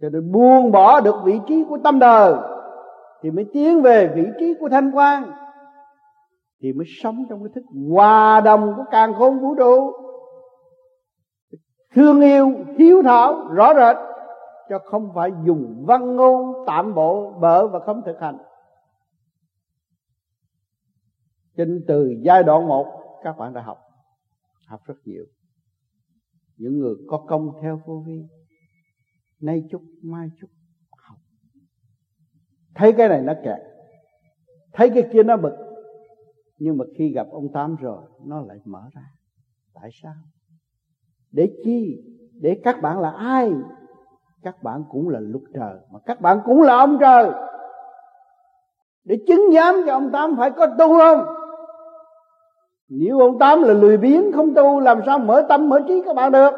cho 0.00 0.08
nên 0.08 0.32
buông 0.32 0.72
bỏ 0.72 1.00
được 1.00 1.14
vị 1.24 1.40
trí 1.46 1.64
của 1.68 1.78
tâm 1.84 1.98
đời, 1.98 2.34
thì 3.22 3.30
mới 3.30 3.44
tiến 3.52 3.82
về 3.82 4.12
vị 4.14 4.22
trí 4.38 4.54
của 4.60 4.68
thanh 4.68 4.90
quan, 4.90 5.30
thì 6.60 6.72
mới 6.72 6.86
sống 7.02 7.24
trong 7.28 7.44
cái 7.44 7.52
thức 7.54 7.64
hòa 7.90 8.40
đồng 8.40 8.72
của 8.76 8.84
càng 8.90 9.14
khôn 9.14 9.40
vũ 9.40 9.54
trụ. 9.54 9.92
Thương 11.94 12.20
yêu, 12.20 12.52
hiếu 12.78 13.02
thảo, 13.02 13.48
rõ 13.48 13.74
rệt, 13.74 13.96
cho 14.68 14.78
không 14.78 15.12
phải 15.14 15.30
dùng 15.44 15.84
văn 15.86 16.16
ngôn 16.16 16.64
tạm 16.66 16.94
bộ, 16.94 17.30
bở 17.40 17.68
và 17.68 17.78
không 17.78 18.02
thực 18.06 18.20
hành. 18.20 18.38
Trên 21.56 21.84
từ 21.88 22.14
giai 22.22 22.42
đoạn 22.42 22.68
một, 22.68 22.86
các 23.22 23.38
bạn 23.38 23.54
đã 23.54 23.60
học 23.60 23.78
học 24.66 24.80
rất 24.84 24.94
nhiều. 25.04 25.24
Những 26.56 26.78
người 26.78 26.94
có 27.08 27.24
công 27.28 27.52
theo 27.62 27.80
vô 27.86 28.02
vi 28.06 28.22
nay 29.40 29.62
chút 29.70 29.82
mai 30.02 30.28
chút 30.40 30.46
học. 30.96 31.16
Thấy 32.74 32.92
cái 32.92 33.08
này 33.08 33.22
nó 33.22 33.32
kẹt. 33.44 33.58
Thấy 34.72 34.90
cái 34.90 35.08
kia 35.12 35.22
nó 35.22 35.36
bực. 35.36 35.52
Nhưng 36.58 36.78
mà 36.78 36.84
khi 36.98 37.12
gặp 37.14 37.26
ông 37.30 37.52
tám 37.52 37.76
rồi, 37.76 38.02
nó 38.24 38.40
lại 38.40 38.58
mở 38.64 38.82
ra. 38.94 39.02
Tại 39.74 39.90
sao? 40.02 40.14
Để 41.32 41.52
chi? 41.64 42.02
Để 42.40 42.60
các 42.64 42.82
bạn 42.82 43.00
là 43.00 43.10
ai? 43.10 43.52
Các 44.42 44.62
bạn 44.62 44.84
cũng 44.90 45.08
là 45.08 45.20
lục 45.20 45.42
trời, 45.54 45.78
mà 45.90 45.98
các 46.06 46.20
bạn 46.20 46.40
cũng 46.44 46.62
là 46.62 46.76
ông 46.76 46.96
trời. 47.00 47.30
Để 49.04 49.16
chứng 49.26 49.40
giám 49.54 49.74
cho 49.86 49.92
ông 49.92 50.10
tám 50.12 50.36
phải 50.36 50.50
có 50.50 50.66
tu 50.66 50.98
không? 50.98 51.24
Nếu 52.88 53.20
ông 53.20 53.38
tám 53.38 53.62
là 53.62 53.74
lười 53.74 53.96
biếng 53.96 54.32
không 54.32 54.54
tu, 54.54 54.80
làm 54.80 55.00
sao 55.06 55.18
mở 55.18 55.46
tâm, 55.48 55.68
mở 55.68 55.80
trí 55.88 56.02
các 56.04 56.16
bạn 56.16 56.32
được? 56.32 56.50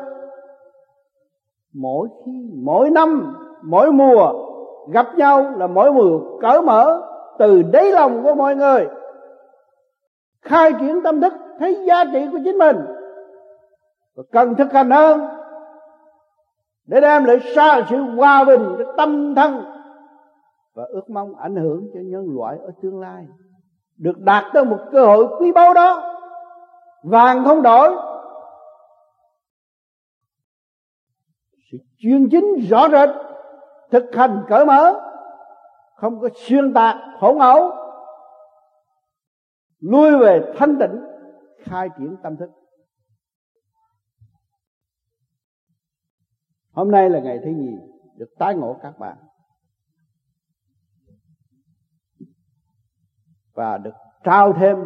Mỗi 1.74 2.09
khi, 2.24 2.51
mỗi 2.65 2.90
năm, 2.90 3.36
mỗi 3.62 3.93
mùa, 3.93 4.32
gặp 4.93 5.07
nhau 5.16 5.53
là 5.57 5.66
mỗi 5.66 5.93
mùa 5.93 6.20
cởi 6.40 6.62
mở 6.62 7.03
từ 7.39 7.62
đáy 7.62 7.93
lòng 7.93 8.23
của 8.23 8.35
mọi 8.35 8.57
người, 8.57 8.89
khai 10.43 10.73
triển 10.81 11.03
tâm 11.03 11.20
thức 11.20 11.32
thấy 11.59 11.85
giá 11.86 12.05
trị 12.12 12.27
của 12.32 12.39
chính 12.45 12.59
mình. 12.59 12.77
Và 14.16 14.23
cần 14.32 14.55
thực 14.55 14.73
hành 14.73 14.90
hơn 14.90 15.20
để 16.86 17.01
đem 17.01 17.24
lại 17.24 17.40
xa 17.55 17.81
sự 17.90 17.97
hòa 18.16 18.45
bình 18.45 18.74
cho 18.78 18.85
tâm 18.97 19.35
thân 19.35 19.65
và 20.74 20.85
ước 20.89 21.11
mong 21.11 21.35
ảnh 21.35 21.57
hưởng 21.57 21.90
cho 21.95 22.01
nhân 22.05 22.27
loại 22.36 22.59
ở 22.62 22.70
tương 22.82 23.01
lai. 23.01 23.27
Được 23.99 24.19
đạt 24.19 24.45
tới 24.53 24.65
một 24.65 24.78
cơ 24.93 25.07
hội 25.07 25.27
quý 25.39 25.53
báu 25.53 25.74
đó, 25.74 26.03
vàng 27.03 27.45
không 27.45 27.62
đổi 27.62 27.89
sự 31.73 31.78
chuyên 31.97 32.28
chính 32.31 32.55
rõ 32.70 32.89
rệt, 32.89 33.09
thực 33.90 34.05
hành 34.15 34.45
cởi 34.49 34.66
mở, 34.66 35.01
không 35.97 36.20
có 36.20 36.28
xuyên 36.35 36.74
tạc, 36.74 36.97
hỗn 37.19 37.39
ẩu. 37.39 37.70
Lui 39.81 40.19
về 40.19 40.53
thanh 40.57 40.78
tịnh, 40.78 41.01
khai 41.59 41.89
triển 41.99 42.16
tâm 42.23 42.36
thức. 42.36 42.51
Hôm 46.73 46.90
nay 46.90 47.11
là 47.11 47.20
ngày 47.20 47.39
thứ 47.45 47.51
nhì, 47.51 47.73
được 48.16 48.28
tái 48.39 48.55
ngộ 48.55 48.77
các 48.82 48.99
bạn. 48.99 49.16
Và 53.55 53.78
được 53.78 53.95
trao 54.24 54.53
thêm 54.53 54.77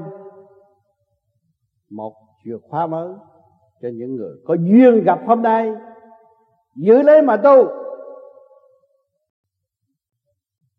một 1.90 2.14
chìa 2.44 2.56
khóa 2.68 2.86
mới 2.86 3.14
cho 3.82 3.88
những 3.94 4.16
người 4.16 4.36
có 4.46 4.54
duyên 4.54 5.04
gặp 5.04 5.18
hôm 5.26 5.42
nay 5.42 5.72
giữ 6.74 7.02
lấy 7.02 7.22
mà 7.22 7.36
tu. 7.36 7.68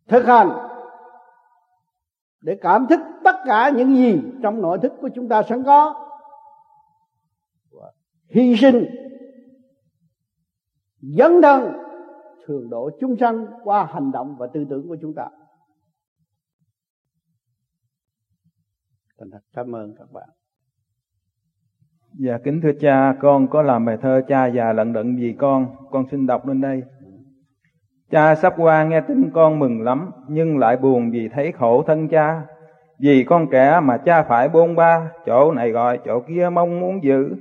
Thực 0.07 0.25
hành. 0.25 0.49
Để 2.41 2.57
cảm 2.61 2.87
thức 2.89 2.99
tất 3.23 3.35
cả 3.45 3.69
những 3.75 3.95
gì 3.95 4.21
trong 4.43 4.61
nội 4.61 4.79
thức 4.81 4.91
của 5.01 5.09
chúng 5.15 5.29
ta 5.29 5.43
sẵn 5.43 5.63
có. 5.63 6.09
Hy 8.29 8.55
sinh. 8.55 8.85
Dấn 11.01 11.41
thân. 11.41 11.73
Thường 12.45 12.69
độ 12.69 12.89
chúng 12.99 13.15
sanh 13.19 13.45
qua 13.63 13.85
hành 13.85 14.11
động 14.11 14.35
và 14.39 14.47
tư 14.53 14.65
tưởng 14.69 14.87
của 14.87 14.97
chúng 15.01 15.13
ta. 15.15 15.29
Thành 19.19 19.29
thật. 19.31 19.39
Cảm 19.53 19.75
ơn 19.75 19.95
các 19.97 20.11
bạn. 20.11 20.29
Dạ 22.19 22.37
kính 22.43 22.61
thưa 22.61 22.71
cha, 22.79 23.13
con 23.19 23.47
có 23.47 23.61
làm 23.61 23.85
bài 23.85 23.97
thơ 24.01 24.21
cha 24.27 24.45
già 24.45 24.73
lận 24.73 24.93
đận 24.93 25.17
gì 25.17 25.35
con, 25.39 25.67
con 25.91 26.05
xin 26.11 26.27
đọc 26.27 26.47
lên 26.47 26.61
đây. 26.61 26.83
Cha 28.11 28.35
sắp 28.35 28.53
qua 28.57 28.83
nghe 28.83 29.01
tin 29.01 29.29
con 29.33 29.59
mừng 29.59 29.81
lắm, 29.81 30.11
nhưng 30.27 30.57
lại 30.57 30.77
buồn 30.77 31.11
vì 31.11 31.29
thấy 31.29 31.51
khổ 31.51 31.83
thân 31.83 32.07
cha. 32.07 32.41
Vì 32.99 33.23
con 33.23 33.47
kẻ 33.51 33.79
mà 33.83 33.97
cha 33.97 34.23
phải 34.23 34.49
bôn 34.49 34.75
ba, 34.75 35.11
chỗ 35.25 35.51
này 35.51 35.71
gọi 35.71 35.99
chỗ 36.05 36.19
kia 36.19 36.49
mong 36.49 36.79
muốn 36.79 37.03
giữ. 37.03 37.35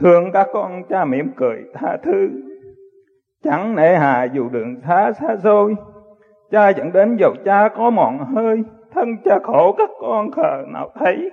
Thương 0.00 0.32
các 0.32 0.48
con 0.52 0.82
cha 0.88 1.04
mỉm 1.04 1.32
cười 1.36 1.62
tha 1.74 1.96
thứ, 2.04 2.30
chẳng 3.44 3.76
nể 3.76 3.96
hà 3.96 4.24
dù 4.24 4.48
đường 4.48 4.80
xa 4.86 5.12
xa 5.12 5.36
xôi. 5.42 5.74
Cha 6.50 6.68
dẫn 6.68 6.92
đến 6.92 7.16
dầu 7.16 7.34
cha 7.44 7.68
có 7.68 7.90
mòn 7.90 8.18
hơi, 8.34 8.62
thân 8.94 9.08
cha 9.24 9.38
khổ 9.42 9.74
các 9.78 9.90
con 10.00 10.30
khờ 10.30 10.62
nào 10.72 10.90
thấy. 10.94 11.30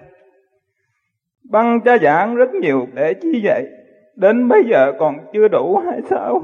Băng 1.50 1.82
cha 1.82 1.98
giảng 1.98 2.36
rất 2.36 2.50
nhiều 2.54 2.88
để 2.94 3.14
chi 3.14 3.42
vậy, 3.44 3.68
đến 4.16 4.48
bây 4.48 4.64
giờ 4.70 4.94
còn 5.00 5.18
chưa 5.34 5.48
đủ 5.48 5.78
hay 5.78 6.02
sao? 6.10 6.44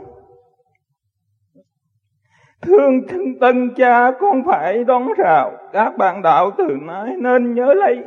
Thương 2.61 3.07
thân 3.07 3.39
tân 3.41 3.73
cha 3.75 4.11
con 4.19 4.43
phải 4.45 4.83
đón 4.83 5.07
rào, 5.17 5.51
các 5.73 5.97
bạn 5.97 6.21
đạo 6.21 6.51
từ 6.57 6.77
nay 6.81 7.13
nên 7.17 7.53
nhớ 7.53 7.73
lấy. 7.73 8.03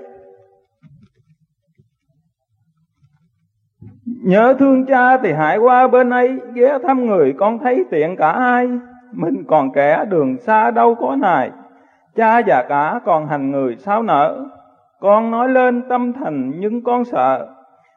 Nhớ 4.25 4.55
thương 4.59 4.87
cha 4.87 5.19
thì 5.19 5.33
hãy 5.33 5.59
qua 5.59 5.89
bên 5.89 6.11
ấy, 6.11 6.39
ghé 6.55 6.79
thăm 6.87 7.07
người 7.07 7.35
con 7.39 7.59
thấy 7.59 7.85
tiện 7.91 8.17
cả 8.17 8.31
ai. 8.31 8.69
Mình 9.13 9.45
còn 9.49 9.73
kẻ 9.73 10.05
đường 10.09 10.39
xa 10.39 10.71
đâu 10.71 10.95
có 10.95 11.17
nài, 11.17 11.51
cha 12.17 12.39
già 12.39 12.63
cả 12.69 13.01
còn 13.05 13.27
hành 13.27 13.51
người 13.51 13.77
sao 13.77 14.03
nở. 14.03 14.45
Con 15.03 15.31
nói 15.31 15.49
lên 15.49 15.83
tâm 15.89 16.13
thành 16.13 16.53
nhưng 16.59 16.83
con 16.83 17.05
sợ, 17.05 17.49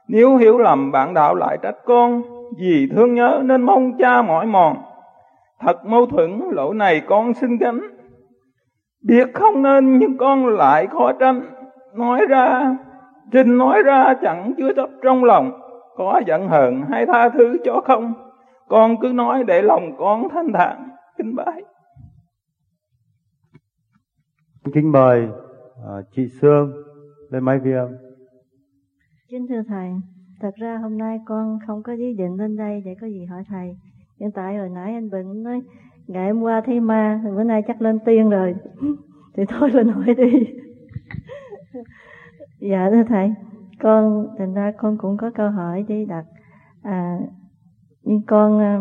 nếu 0.08 0.38
hiểu 0.38 0.58
lầm 0.58 0.92
bạn 0.92 1.14
đạo 1.14 1.36
lại 1.36 1.58
trách 1.62 1.76
con, 1.86 2.22
vì 2.58 2.90
thương 2.96 3.14
nhớ 3.14 3.42
nên 3.44 3.62
mong 3.62 3.98
cha 3.98 4.22
mỏi 4.22 4.46
mòn. 4.46 4.78
Thật 5.60 5.86
mâu 5.86 6.06
thuẫn 6.06 6.42
lỗi 6.52 6.76
này 6.76 7.02
con 7.08 7.34
xin 7.34 7.58
gánh, 7.58 7.82
biết 9.02 9.34
không 9.34 9.62
nên 9.62 9.98
nhưng 9.98 10.18
con 10.18 10.48
lại 10.48 10.88
khó 10.88 11.12
tránh. 11.20 11.42
Nói 11.94 12.26
ra, 12.30 12.78
trình 13.32 13.58
nói 13.58 13.84
ra 13.84 14.14
chẳng 14.22 14.54
chứa 14.58 14.74
chấp 14.76 14.90
trong 15.04 15.24
lòng, 15.24 15.52
có 15.96 16.22
giận 16.28 16.48
hờn 16.48 16.82
hay 16.92 17.06
tha 17.06 17.30
thứ 17.30 17.58
cho 17.66 17.82
không. 17.86 18.14
Con 18.68 18.96
cứ 19.02 19.08
nói 19.08 19.44
để 19.44 19.62
lòng 19.62 19.98
con 19.98 20.30
thanh 20.30 20.54
thản, 20.54 20.90
kính 21.18 21.36
bái. 21.36 21.64
Kính 24.74 24.92
mời 24.92 25.28
uh, 25.28 25.88
à, 25.88 26.02
chị 26.12 26.28
Sương 26.42 26.85
lên 27.30 27.44
máy 27.44 27.60
ghi 27.64 27.72
âm. 27.72 27.90
Kính 29.30 29.48
thưa 29.48 29.62
Thầy, 29.68 29.92
thật 30.42 30.56
ra 30.56 30.78
hôm 30.78 30.98
nay 30.98 31.20
con 31.26 31.60
không 31.68 31.84
có 31.84 31.94
ý 31.94 32.14
định 32.14 32.36
lên 32.36 32.58
đây 32.58 32.82
để 32.86 32.96
có 33.02 33.08
gì 33.08 33.26
hỏi 33.26 33.44
Thầy. 33.48 33.78
Hiện 34.20 34.32
tại 34.32 34.58
hồi 34.58 34.70
nãy 34.70 34.94
anh 34.94 35.10
Bình 35.10 35.44
nói 35.44 35.62
ngày 36.08 36.30
hôm 36.30 36.42
qua 36.42 36.62
thấy 36.66 36.80
ma, 36.80 37.22
bữa 37.36 37.44
nay 37.44 37.62
chắc 37.68 37.82
lên 37.82 38.00
tiên 38.06 38.30
rồi. 38.30 38.56
thì 39.38 39.44
thôi 39.48 39.70
lên 39.72 39.88
hỏi 39.88 40.16
đi. 40.18 40.32
dạ 42.70 42.90
thưa 42.92 43.04
Thầy, 43.08 43.34
con 43.80 44.28
thành 44.38 44.54
ra 44.54 44.72
con 44.78 44.98
cũng 44.98 45.18
có 45.18 45.32
câu 45.36 45.52
hỏi 45.52 45.86
để 45.88 46.06
đặt. 46.06 46.26
À, 46.82 47.18
nhưng 48.04 48.22
con 48.28 48.60
à, 48.60 48.80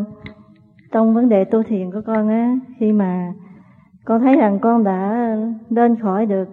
trong 0.93 1.15
vấn 1.15 1.29
đề 1.29 1.45
tu 1.45 1.63
thiền 1.63 1.93
của 1.93 2.01
con 2.07 2.29
á, 2.29 2.59
khi 2.79 2.93
mà 2.93 3.33
con 4.05 4.21
thấy 4.21 4.37
rằng 4.37 4.59
con 4.61 4.85
đã 4.85 5.29
lên 5.69 5.97
khỏi 5.97 6.27
được, 6.27 6.49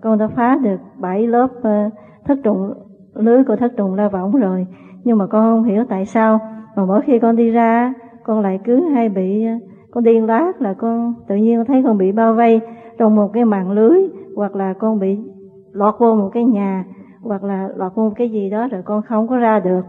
con 0.00 0.18
đã 0.18 0.28
phá 0.28 0.58
được 0.62 0.80
bảy 1.00 1.26
lớp 1.26 1.46
ờ, 1.62 1.90
thất 2.24 2.38
trùng, 2.44 2.72
lưới 3.14 3.44
của 3.44 3.56
thất 3.56 3.72
trùng 3.76 3.94
la 3.94 4.08
võng 4.08 4.32
rồi. 4.32 4.66
Nhưng 5.04 5.18
mà 5.18 5.26
con 5.26 5.42
không 5.42 5.64
hiểu 5.64 5.84
tại 5.88 6.06
sao 6.06 6.40
mà 6.76 6.84
mỗi 6.84 7.00
khi 7.00 7.18
con 7.18 7.36
đi 7.36 7.50
ra, 7.50 7.94
con 8.22 8.40
lại 8.40 8.58
cứ 8.64 8.88
hay 8.88 9.08
bị 9.08 9.44
ờ, 9.44 9.52
con 9.90 10.04
điên 10.04 10.26
lát 10.26 10.60
là 10.60 10.74
con 10.78 11.14
tự 11.28 11.36
nhiên 11.36 11.64
thấy 11.64 11.82
con 11.84 11.98
bị 11.98 12.12
bao 12.12 12.34
vây 12.34 12.60
trong 12.98 13.16
một 13.16 13.28
cái 13.32 13.44
mạng 13.44 13.70
lưới, 13.70 13.98
hoặc 14.36 14.56
là 14.56 14.74
con 14.78 14.98
bị 14.98 15.18
lọt 15.72 15.94
vô 15.98 16.14
một 16.14 16.30
cái 16.32 16.44
nhà, 16.44 16.84
hoặc 17.22 17.44
là 17.44 17.68
lọt 17.76 17.94
vô 17.94 18.04
một 18.04 18.14
cái 18.16 18.30
gì 18.30 18.50
đó 18.50 18.68
rồi 18.68 18.82
con 18.84 19.02
không 19.02 19.28
có 19.28 19.36
ra 19.36 19.60
được. 19.60 19.82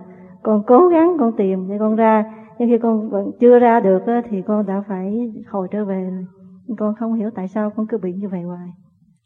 Con 0.43 0.63
cố 0.67 0.87
gắng 0.87 1.17
con 1.19 1.31
tìm 1.37 1.67
để 1.69 1.75
con 1.79 1.95
ra, 1.95 2.23
nhưng 2.59 2.69
khi 2.69 2.77
con 2.77 3.09
vẫn 3.09 3.31
chưa 3.39 3.59
ra 3.59 3.79
được 3.79 4.03
thì 4.29 4.41
con 4.41 4.65
đã 4.65 4.83
phải 4.87 5.31
hồi 5.51 5.67
trở 5.71 5.85
về. 5.85 6.09
rồi 6.11 6.34
con 6.77 6.95
không 6.95 7.13
hiểu 7.13 7.29
tại 7.35 7.47
sao 7.47 7.69
con 7.75 7.87
cứ 7.87 7.97
bị 7.97 8.13
như 8.13 8.29
vậy 8.29 8.41
hoài. 8.41 8.69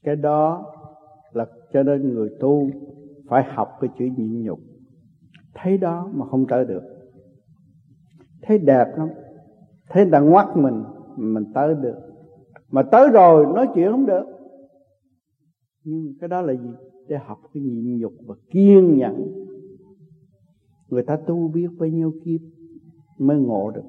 Cái 0.03 0.16
đó 0.16 0.66
là 1.34 1.45
cho 1.74 1.84
nên 1.84 2.14
người 2.14 2.30
tu 2.40 2.70
phải 3.28 3.44
học 3.44 3.78
cái 3.82 3.90
chữ 3.99 4.06
nhịn 4.18 4.44
nhục. 4.44 4.60
Thấy 5.53 5.78
đó 5.78 6.10
mà 6.14 6.26
không 6.26 6.48
tới 6.48 6.66
được. 6.66 6.84
Thấy 8.41 8.57
đẹp 8.57 8.88
lắm. 8.98 9.10
Thấy 9.90 10.03
người 10.03 10.11
ta 10.11 10.20
ngoắt 10.20 10.48
mình 10.56 10.84
mình 11.18 11.44
tới 11.53 11.76
được. 11.76 11.95
Mà 12.72 12.84
tới 12.91 13.10
rồi 13.10 13.45
nói 13.56 13.68
chuyện 13.76 13.91
không 13.91 14.06
được. 14.06 14.26
Nhưng 15.84 16.14
cái 16.20 16.28
đó 16.28 16.41
là 16.41 16.53
gì? 16.53 16.70
Để 17.07 17.18
học 17.18 17.38
cái 17.53 17.64
nhịn 17.64 17.98
nhục 17.98 18.14
và 18.28 18.36
kiên 18.52 18.98
nhẫn. 18.98 19.45
Người 20.90 21.03
ta 21.03 21.18
tu 21.28 21.48
biết 21.48 21.68
bao 21.80 21.90
nhiêu 21.90 22.14
kiếp 22.26 22.41
mới 23.18 23.38
ngộ 23.38 23.72
được. 23.72 23.86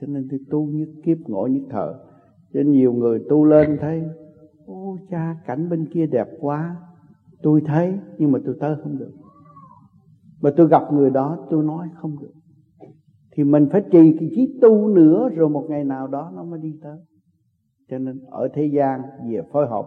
Cho 0.00 0.06
nên 0.06 0.28
tôi 0.30 0.40
tu 0.50 0.66
như 0.66 0.86
kiếp 1.04 1.18
ngộ 1.26 1.46
như 1.46 1.60
thở 1.70 2.05
cho 2.56 2.62
nhiều 2.62 2.92
người 2.92 3.20
tu 3.28 3.44
lên 3.44 3.78
thấy, 3.80 4.02
ô, 4.66 4.96
cha, 5.10 5.36
cảnh 5.46 5.68
bên 5.68 5.86
kia 5.86 6.06
đẹp 6.06 6.28
quá. 6.40 6.76
Tôi 7.42 7.60
thấy, 7.66 7.94
nhưng 8.18 8.32
mà 8.32 8.38
tôi 8.46 8.54
tới 8.60 8.76
không 8.82 8.98
được. 8.98 9.12
Mà 10.40 10.50
tôi 10.56 10.68
gặp 10.68 10.92
người 10.92 11.10
đó, 11.10 11.46
tôi 11.50 11.64
nói 11.64 11.88
không 11.94 12.16
được. 12.20 12.32
Thì 13.32 13.44
mình 13.44 13.68
phải 13.72 13.82
trì 13.92 14.16
cái 14.20 14.30
trí 14.36 14.58
tu 14.62 14.88
nữa, 14.88 15.28
rồi 15.34 15.48
một 15.48 15.66
ngày 15.68 15.84
nào 15.84 16.06
đó 16.06 16.32
nó 16.36 16.44
mới 16.44 16.60
đi 16.60 16.74
tới. 16.82 16.98
Cho 17.90 17.98
nên 17.98 18.20
ở 18.30 18.48
thế 18.54 18.66
gian 18.66 19.00
về 19.30 19.42
phối 19.52 19.66
hợp, 19.66 19.86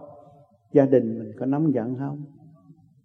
gia 0.72 0.86
đình 0.86 1.18
mình 1.18 1.32
có 1.38 1.46
nóng 1.46 1.74
giận 1.74 1.96
không? 1.98 2.22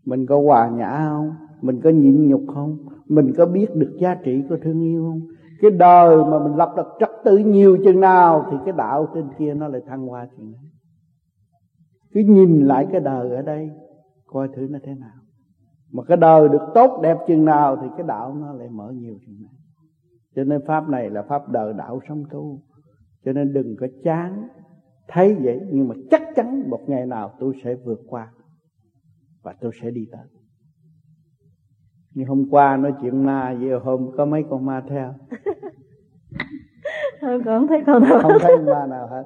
Mình 0.05 0.25
có 0.25 0.41
hòa 0.41 0.69
nhã 0.69 1.05
không? 1.09 1.31
Mình 1.61 1.81
có 1.81 1.89
nhịn 1.89 2.27
nhục 2.27 2.43
không? 2.53 2.77
Mình 3.07 3.33
có 3.37 3.45
biết 3.45 3.75
được 3.75 3.97
giá 3.99 4.15
trị 4.15 4.43
của 4.49 4.57
thương 4.63 4.81
yêu 4.81 5.03
không? 5.03 5.21
Cái 5.61 5.71
đời 5.71 6.17
mà 6.17 6.43
mình 6.43 6.55
lập 6.55 6.73
được 6.77 6.87
trật 6.99 7.09
tự 7.25 7.37
nhiều 7.37 7.77
chừng 7.83 7.99
nào 7.99 8.47
thì 8.51 8.57
cái 8.65 8.73
đạo 8.77 9.07
trên 9.13 9.29
kia 9.39 9.53
nó 9.53 9.67
lại 9.67 9.81
thăng 9.87 10.07
hoa 10.07 10.27
chừng 10.37 10.53
ấy. 10.53 10.69
Cứ 12.13 12.21
nhìn 12.27 12.65
lại 12.65 12.87
cái 12.91 13.01
đời 13.01 13.35
ở 13.35 13.41
đây, 13.41 13.69
coi 14.25 14.47
thử 14.55 14.67
nó 14.69 14.79
thế 14.83 14.95
nào. 14.95 15.19
Mà 15.91 16.03
cái 16.03 16.17
đời 16.17 16.49
được 16.49 16.61
tốt 16.73 16.99
đẹp 17.03 17.17
chừng 17.27 17.45
nào 17.45 17.77
thì 17.81 17.87
cái 17.97 18.07
đạo 18.07 18.33
nó 18.33 18.53
lại 18.53 18.69
mở 18.69 18.91
nhiều 18.91 19.17
chừng 19.25 19.41
này. 19.43 19.53
Cho 20.35 20.43
nên 20.43 20.61
pháp 20.67 20.89
này 20.89 21.09
là 21.09 21.21
pháp 21.21 21.49
đời 21.49 21.73
đạo 21.73 21.99
sống 22.09 22.23
tu. 22.31 22.61
Cho 23.25 23.33
nên 23.33 23.53
đừng 23.53 23.75
có 23.79 23.87
chán 24.03 24.47
thấy 25.07 25.35
vậy, 25.35 25.59
nhưng 25.71 25.87
mà 25.87 25.95
chắc 26.11 26.21
chắn 26.35 26.69
một 26.69 26.81
ngày 26.87 27.05
nào 27.05 27.31
tôi 27.39 27.53
sẽ 27.63 27.75
vượt 27.75 27.99
qua 28.07 28.31
và 29.43 29.55
tôi 29.61 29.71
sẽ 29.81 29.91
đi 29.91 30.07
tới. 30.11 30.25
Như 32.13 32.25
hôm 32.27 32.45
qua 32.49 32.77
nói 32.77 32.93
chuyện 33.01 33.23
ma 33.23 33.57
vậy, 33.59 33.79
hôm 33.79 34.11
có 34.17 34.25
mấy 34.25 34.43
con 34.49 34.65
ma 34.65 34.83
theo? 34.89 35.13
Thôi 37.25 37.41
con 37.45 37.67
thấy 37.67 37.83
con 37.85 38.03
nào 38.03 38.19
Không 38.21 38.31
thấy 38.41 38.57
ma 38.57 38.85
nào 38.85 39.07
hết. 39.07 39.23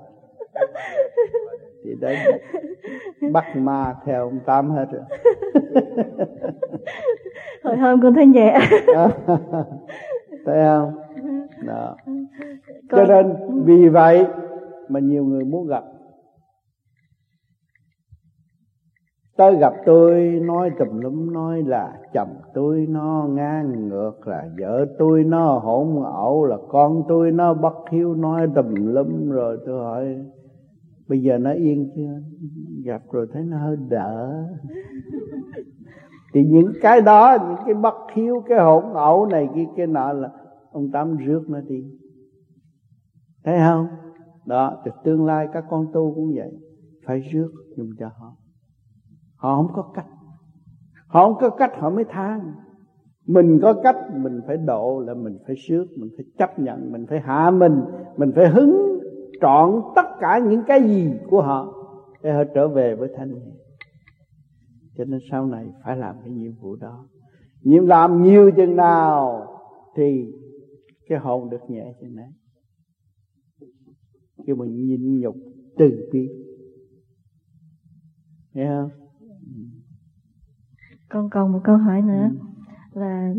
Thì 1.83 1.95
đấy 2.01 2.17
Bắt 3.31 3.45
ma 3.55 3.95
theo 4.05 4.23
ông 4.23 4.39
Tám 4.45 4.71
hết. 4.71 4.85
Rồi 4.91 5.03
Hồi 7.63 7.77
hôm 7.77 8.01
con 8.01 8.13
thấy 8.13 8.25
nhẹ. 8.25 8.59
Thấy 10.45 10.63
không? 10.63 10.93
Đó. 11.65 11.95
Cho 12.91 13.05
nên 13.05 13.35
vì 13.65 13.89
vậy 13.89 14.25
Mà 14.87 14.99
nhiều 14.99 15.23
người 15.23 15.45
muốn 15.45 15.67
gặp 15.67 15.83
tới 19.39 19.55
gặp 19.59 19.73
tôi, 19.85 20.39
nói 20.43 20.71
tùm 20.79 20.99
lum, 20.99 21.33
nói 21.33 21.63
là 21.63 21.97
chồng 22.13 22.35
tôi 22.53 22.85
nó 22.89 23.27
ngang 23.29 23.89
ngược, 23.89 24.27
là 24.27 24.49
vợ 24.59 24.85
tôi 24.97 25.23
nó 25.23 25.59
hỗn 25.59 26.03
ẩu, 26.03 26.45
là 26.45 26.57
con 26.69 27.03
tôi 27.07 27.31
nó 27.31 27.53
bất 27.53 27.73
hiếu, 27.91 28.15
nói 28.15 28.47
tùm 28.55 28.75
lum 28.75 29.29
rồi 29.29 29.57
tôi 29.65 29.83
hỏi, 29.83 30.17
bây 31.07 31.21
giờ 31.21 31.37
nó 31.37 31.51
yên 31.51 31.91
chưa? 31.95 32.21
Gặp 32.83 33.01
rồi 33.11 33.27
thấy 33.33 33.43
nó 33.43 33.57
hơi 33.57 33.77
đỡ. 33.89 34.43
Thì 36.33 36.43
những 36.43 36.71
cái 36.81 37.01
đó, 37.01 37.37
những 37.49 37.59
cái 37.65 37.73
bất 37.73 37.95
hiếu, 38.13 38.43
cái 38.49 38.59
hỗn 38.59 38.83
ẩu 38.93 39.25
này 39.25 39.49
kia 39.55 39.65
cái 39.77 39.87
nọ 39.87 40.13
là 40.13 40.29
ông 40.71 40.91
tám 40.91 41.17
rước 41.17 41.49
nó 41.49 41.61
đi. 41.61 41.83
Thấy 43.43 43.59
không? 43.67 43.87
Đó, 44.45 44.81
thì 44.85 44.91
tương 45.03 45.25
lai 45.25 45.47
các 45.53 45.63
con 45.69 45.85
tu 45.93 46.13
cũng 46.15 46.31
vậy, 46.35 46.51
phải 47.05 47.19
rước 47.19 47.51
dùng 47.77 47.89
cho 47.99 48.07
họ 48.07 48.38
họ 49.39 49.55
không 49.55 49.73
có 49.73 49.91
cách. 49.95 50.07
Họ 51.07 51.25
không 51.25 51.37
có 51.41 51.49
cách, 51.49 51.71
họ 51.79 51.89
mới 51.89 52.03
than 52.03 52.53
mình 53.25 53.59
có 53.61 53.73
cách, 53.73 53.95
mình 54.15 54.41
phải 54.47 54.57
độ 54.57 55.03
là 55.07 55.13
mình 55.13 55.37
phải 55.47 55.55
sước, 55.67 55.87
mình 55.97 56.09
phải 56.17 56.25
chấp 56.37 56.59
nhận, 56.59 56.91
mình 56.91 57.05
phải 57.09 57.19
hạ 57.19 57.51
mình 57.51 57.81
mình 58.17 58.31
phải 58.35 58.49
hứng 58.49 58.99
trọn 59.41 59.81
tất 59.95 60.05
cả 60.19 60.39
những 60.49 60.63
cái 60.67 60.83
gì 60.83 61.11
của 61.29 61.41
họ 61.41 61.73
để 62.23 62.33
họ 62.33 62.43
trở 62.55 62.67
về 62.67 62.95
với 62.95 63.09
thanh 63.17 63.33
nhẹ 63.33 63.51
cho 64.97 65.05
nên 65.05 65.19
sau 65.31 65.47
này 65.47 65.67
phải 65.83 65.97
làm 65.97 66.15
cái 66.23 66.33
nhiệm 66.33 66.51
vụ 66.51 66.75
đó. 66.75 67.07
Nhiệm 67.61 67.85
làm 67.85 68.23
nhiều 68.23 68.51
chừng 68.57 68.75
nào 68.75 69.47
thì 69.95 70.25
cái 71.07 71.19
hồn 71.19 71.49
được 71.49 71.69
nhẹ 71.69 71.93
chừng 72.01 72.15
đấy. 72.15 72.29
Khi 74.47 74.53
mình 74.53 74.85
nhịn 74.85 75.19
nhục 75.19 75.35
từ 75.77 76.09
bi. 76.13 76.29
Nghe 78.53 78.67
không? 78.67 78.98
Con 81.09 81.29
còn 81.29 81.51
một 81.51 81.59
câu 81.63 81.77
hỏi 81.77 82.01
nữa 82.01 82.29
ừ. 82.93 83.01
là 83.01 83.33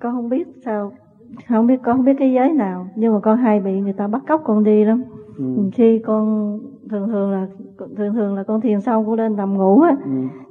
con 0.00 0.14
không 0.14 0.28
biết 0.28 0.48
sao 0.64 0.92
không 1.48 1.66
biết 1.66 1.80
con 1.82 1.96
không 1.96 2.04
biết 2.04 2.16
cái 2.18 2.32
giới 2.32 2.52
nào 2.52 2.86
nhưng 2.96 3.14
mà 3.14 3.20
con 3.20 3.36
hay 3.36 3.60
bị 3.60 3.80
người 3.80 3.92
ta 3.92 4.06
bắt 4.06 4.22
cóc 4.28 4.42
con 4.44 4.64
đi 4.64 4.84
lắm 4.84 5.04
ừ. 5.38 5.44
khi 5.72 5.98
con 5.98 6.58
thường 6.90 7.08
thường 7.08 7.30
là 7.30 7.46
thường 7.96 8.14
thường 8.14 8.34
là 8.34 8.42
con 8.42 8.60
thiền 8.60 8.80
xong 8.80 9.06
con 9.06 9.14
lên 9.14 9.36
nằm 9.36 9.58
ngủ 9.58 9.80
á 9.80 9.96
ừ. 10.04 10.10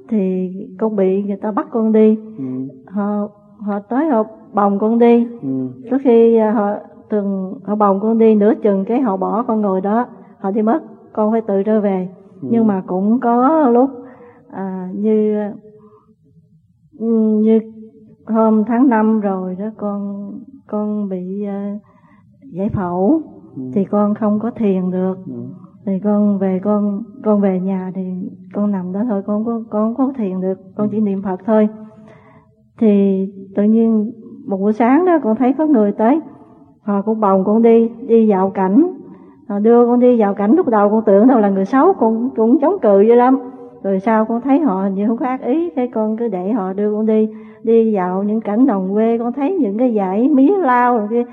thì 0.10 0.52
con 0.80 0.96
bị 0.96 1.24
người 1.24 1.38
ta 1.38 1.52
bắt 1.52 1.68
con 1.72 1.92
đi 1.92 2.18
ừ. 2.38 2.44
họ 2.88 3.30
họ 3.60 3.80
tới 3.80 4.06
họ 4.06 4.24
bồng 4.54 4.80
con 4.80 5.00
đi 5.00 5.28
ừ. 5.42 5.68
trước 5.90 5.98
khi 6.04 6.36
à, 6.36 6.52
họ 6.52 6.70
thường 7.10 7.60
họ 7.64 7.76
bồng 7.76 8.00
con 8.00 8.18
đi 8.18 8.36
nửa 8.36 8.54
chừng 8.64 8.86
cái 8.86 9.02
họ 9.02 9.18
bỏ 9.18 9.44
con 9.44 9.62
ngồi 9.62 9.82
đó 9.82 10.06
họ 10.40 10.52
đi 10.52 10.62
mất 10.62 10.84
con 11.14 11.32
phải 11.32 11.42
tự 11.42 11.64
trở 11.64 11.82
về 11.82 12.10
ừ. 12.42 12.48
nhưng 12.52 12.68
mà 12.68 12.84
cũng 12.88 13.20
có 13.20 13.70
lúc 13.70 13.90
à, 14.52 14.90
như 14.94 15.38
như 17.00 17.60
hôm 18.26 18.64
tháng 18.68 18.90
5 18.90 19.20
rồi 19.20 19.56
đó 19.60 19.66
con 19.78 20.32
con 20.68 21.10
bị 21.10 21.46
uh, 21.48 21.82
giải 22.52 22.70
phẫu. 22.70 23.22
Ừ. 23.56 23.62
thì 23.74 23.86
con 23.86 24.14
không 24.14 24.40
có 24.40 24.52
thiền 24.52 24.92
được. 24.92 25.18
Ừ. 25.28 25.34
thì 25.86 26.00
con 26.04 26.38
về 26.38 26.60
con 26.64 27.04
con 27.24 27.42
về 27.42 27.60
nhà 27.60 27.92
thì 27.96 28.02
con 28.54 28.72
nằm 28.72 28.94
đó 28.94 29.00
thôi 29.10 29.22
con 29.26 29.46
có 29.46 29.64
con 29.70 29.96
không 29.96 30.08
có 30.08 30.14
thiền 30.18 30.42
được 30.42 30.60
con 30.76 30.90
chỉ 30.92 31.00
niệm 31.00 31.22
phật 31.22 31.40
thôi. 31.46 31.70
Thì 32.80 33.26
tự 33.56 33.64
nhiên 33.64 34.12
một 34.48 34.58
buổi 34.58 34.74
sáng 34.74 35.06
đó 35.06 35.20
con 35.24 35.36
thấy 35.36 35.54
có 35.58 35.66
người 35.66 35.92
tới. 35.92 36.20
Họ 36.82 37.02
cũng 37.02 37.20
bồng 37.20 37.44
con 37.44 37.62
đi 37.62 37.90
đi 38.08 38.28
dạo 38.28 38.50
cảnh. 38.50 38.88
Họ 39.50 39.60
đưa 39.60 39.86
con 39.86 40.00
đi 40.00 40.20
vào 40.20 40.34
cảnh 40.34 40.56
lúc 40.56 40.68
đầu 40.68 40.90
con 40.90 41.04
tưởng 41.06 41.28
đâu 41.28 41.40
là 41.40 41.50
người 41.50 41.66
xấu 41.66 41.94
con 41.94 42.30
cũng 42.36 42.60
chống 42.60 42.80
cự 42.82 42.98
vậy 43.08 43.16
lắm 43.16 43.40
rồi 43.84 44.00
sau 44.00 44.26
con 44.26 44.42
thấy 44.42 44.60
họ 44.60 44.88
như 44.94 45.08
không 45.08 45.18
có 45.18 45.26
ác 45.26 45.42
ý, 45.42 45.70
thế 45.76 45.88
con 45.94 46.18
cứ 46.18 46.28
để 46.28 46.52
họ 46.52 46.74
đưa 46.74 46.92
con 46.92 47.06
đi. 47.06 47.30
Đi 47.64 47.92
dạo 47.92 48.24
những 48.24 48.42
cảnh 48.42 48.66
đồng 48.66 48.94
quê, 48.94 49.18
con 49.18 49.34
thấy 49.34 49.58
những 49.62 49.78
cái 49.78 49.94
dãy 49.96 50.30
mía 50.30 50.58
lao 50.58 50.98
rồi 50.98 51.08
kia. 51.10 51.24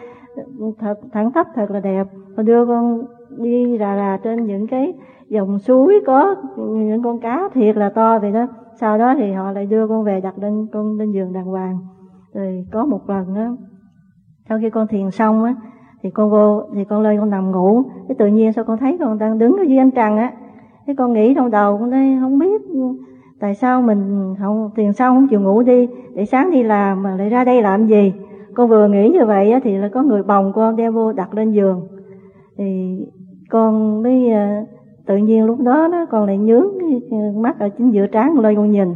Thật, 0.78 0.94
thẳng 1.12 1.32
thấp, 1.32 1.46
thật 1.54 1.70
là 1.70 1.80
đẹp. 1.80 2.06
Họ 2.36 2.42
đưa 2.42 2.66
con 2.66 3.02
đi 3.38 3.76
rà 3.80 3.96
rà 3.96 4.18
trên 4.22 4.46
những 4.46 4.66
cái 4.66 4.92
dòng 5.28 5.58
suối 5.58 6.00
có 6.06 6.34
những 6.56 7.02
con 7.02 7.20
cá 7.20 7.48
thiệt 7.54 7.76
là 7.76 7.88
to 7.88 8.18
vậy 8.18 8.32
đó. 8.32 8.46
Sau 8.80 8.98
đó 8.98 9.14
thì 9.18 9.32
họ 9.32 9.52
lại 9.52 9.66
đưa 9.66 9.88
con 9.88 10.04
về 10.04 10.20
đặt 10.20 10.38
lên, 10.38 10.66
con 10.72 10.98
lên 10.98 11.12
giường 11.12 11.32
đàng 11.32 11.44
hoàng. 11.44 11.78
Rồi 12.34 12.64
có 12.72 12.84
một 12.84 13.10
lần 13.10 13.34
á, 13.34 13.50
sau 14.48 14.58
khi 14.60 14.70
con 14.70 14.86
thiền 14.86 15.10
xong 15.10 15.44
á, 15.44 15.54
thì 16.02 16.10
con 16.10 16.30
vô, 16.30 16.62
thì 16.74 16.84
con 16.84 17.02
lên 17.02 17.20
con 17.20 17.30
nằm 17.30 17.50
ngủ. 17.50 17.82
Cái 18.08 18.14
tự 18.18 18.26
nhiên 18.26 18.52
sao 18.52 18.64
con 18.64 18.78
thấy 18.78 18.96
con 19.00 19.18
đang 19.18 19.38
đứng 19.38 19.56
ở 19.56 19.62
dưới 19.62 19.78
ánh 19.78 19.90
trăng 19.90 20.16
á 20.16 20.32
thế 20.86 20.94
con 20.98 21.12
nghĩ 21.12 21.34
trong 21.34 21.50
đầu, 21.50 21.78
con 21.78 21.90
thấy 21.90 22.16
không 22.20 22.38
biết 22.38 22.62
tại 23.40 23.54
sao 23.54 23.82
mình 23.82 24.34
không, 24.38 24.70
tiền 24.74 24.92
sau 24.92 25.14
không 25.14 25.28
chịu 25.28 25.40
ngủ 25.40 25.62
đi, 25.62 25.88
để 26.14 26.24
sáng 26.24 26.50
đi 26.50 26.62
làm 26.62 27.02
mà 27.02 27.16
lại 27.16 27.28
ra 27.28 27.44
đây 27.44 27.62
làm 27.62 27.86
gì? 27.86 28.12
Con 28.54 28.68
vừa 28.68 28.88
nghĩ 28.88 29.08
như 29.08 29.26
vậy 29.26 29.54
thì 29.64 29.76
là 29.78 29.88
có 29.88 30.02
người 30.02 30.22
bồng 30.22 30.52
con 30.52 30.76
đeo 30.76 30.92
vô 30.92 31.12
đặt 31.12 31.34
lên 31.34 31.52
giường. 31.52 31.80
Thì 32.58 32.98
con 33.50 34.02
mới 34.02 34.30
ờ, 34.30 34.46
tự 35.06 35.16
nhiên 35.16 35.44
lúc 35.44 35.60
đó 35.60 35.88
đó 35.88 36.06
con 36.10 36.26
lại 36.26 36.38
nhướng 36.38 36.66
mắt 37.42 37.58
ở 37.58 37.68
chính 37.68 37.90
giữa 37.90 38.06
trán 38.06 38.38
lên 38.38 38.56
con 38.56 38.70
nhìn. 38.70 38.88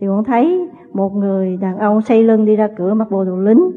Thì 0.00 0.06
con 0.06 0.24
thấy 0.24 0.68
một 0.92 1.12
người 1.14 1.56
đàn 1.56 1.78
ông 1.78 2.02
xây 2.02 2.22
lưng 2.22 2.44
đi 2.44 2.56
ra 2.56 2.68
cửa 2.76 2.94
mặc 2.94 3.08
bộ 3.10 3.24
đồ 3.24 3.36
lính. 3.36 3.70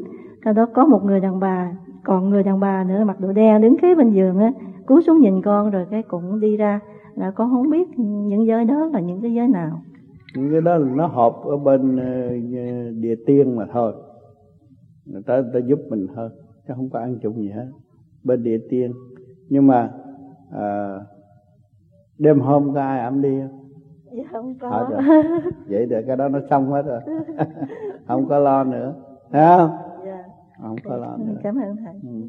Sau 0.44 0.52
đó 0.52 0.66
có 0.74 0.86
một 0.86 1.04
người 1.04 1.20
đàn 1.20 1.40
bà, 1.40 1.70
còn 2.04 2.30
người 2.30 2.42
đàn 2.42 2.60
bà 2.60 2.84
nữa 2.84 3.04
mặc 3.04 3.20
đồ 3.20 3.32
đen 3.32 3.60
đứng 3.60 3.78
kế 3.78 3.94
bên 3.94 4.10
giường 4.10 4.38
á, 4.38 4.52
cúi 4.86 5.02
xuống 5.02 5.18
nhìn 5.18 5.42
con 5.42 5.70
rồi 5.70 5.86
cái 5.90 6.02
cũng 6.02 6.40
đi 6.40 6.56
ra 6.56 6.80
là 7.14 7.30
con 7.30 7.50
không 7.50 7.70
biết 7.70 7.98
những 7.98 8.46
giới 8.46 8.64
đó 8.64 8.86
là 8.92 9.00
những 9.00 9.20
cái 9.22 9.34
giới 9.34 9.48
nào. 9.48 9.80
Những 10.36 10.50
cái 10.52 10.60
đó 10.60 10.76
là 10.76 10.88
nó 10.94 11.06
hợp 11.06 11.32
ở 11.44 11.56
bên 11.56 11.96
ờ, 11.96 12.30
địa 12.90 13.14
tiên 13.26 13.56
mà 13.56 13.66
thôi. 13.72 13.94
Người 15.06 15.22
ta, 15.22 15.40
người 15.40 15.50
ta 15.54 15.58
giúp 15.58 15.78
mình 15.88 16.06
hơn 16.14 16.32
chứ 16.68 16.74
không 16.76 16.90
có 16.90 16.98
ăn 16.98 17.18
chung 17.22 17.36
gì 17.36 17.48
hết. 17.48 17.66
Bên 18.24 18.42
địa 18.42 18.58
tiên. 18.70 18.92
Nhưng 19.48 19.66
mà 19.66 19.90
à, 20.52 20.98
đêm 22.18 22.40
hôm 22.40 22.74
có 22.74 22.80
ai 22.80 23.00
ẩm 23.00 23.22
đi 23.22 23.40
không? 23.40 23.60
Dạ 24.12 24.22
không 24.32 24.54
có. 24.60 24.88
Rồi. 24.90 25.02
vậy 25.68 25.86
thì 25.90 25.96
cái 26.06 26.16
đó 26.16 26.28
nó 26.28 26.38
xong 26.50 26.70
hết 26.70 26.82
rồi. 26.82 27.00
Không 28.06 28.28
có 28.28 28.38
lo 28.38 28.64
nữa. 28.64 28.94
Thấy 29.32 29.42
không? 29.56 29.70
Dạ. 30.04 30.24
không 30.62 30.76
có 30.84 30.96
lo 30.96 31.16
nữa. 31.16 31.34
Cảm 31.42 31.56
ơn 31.56 31.76
thầy. 31.76 31.94
Ừ. 32.02 32.28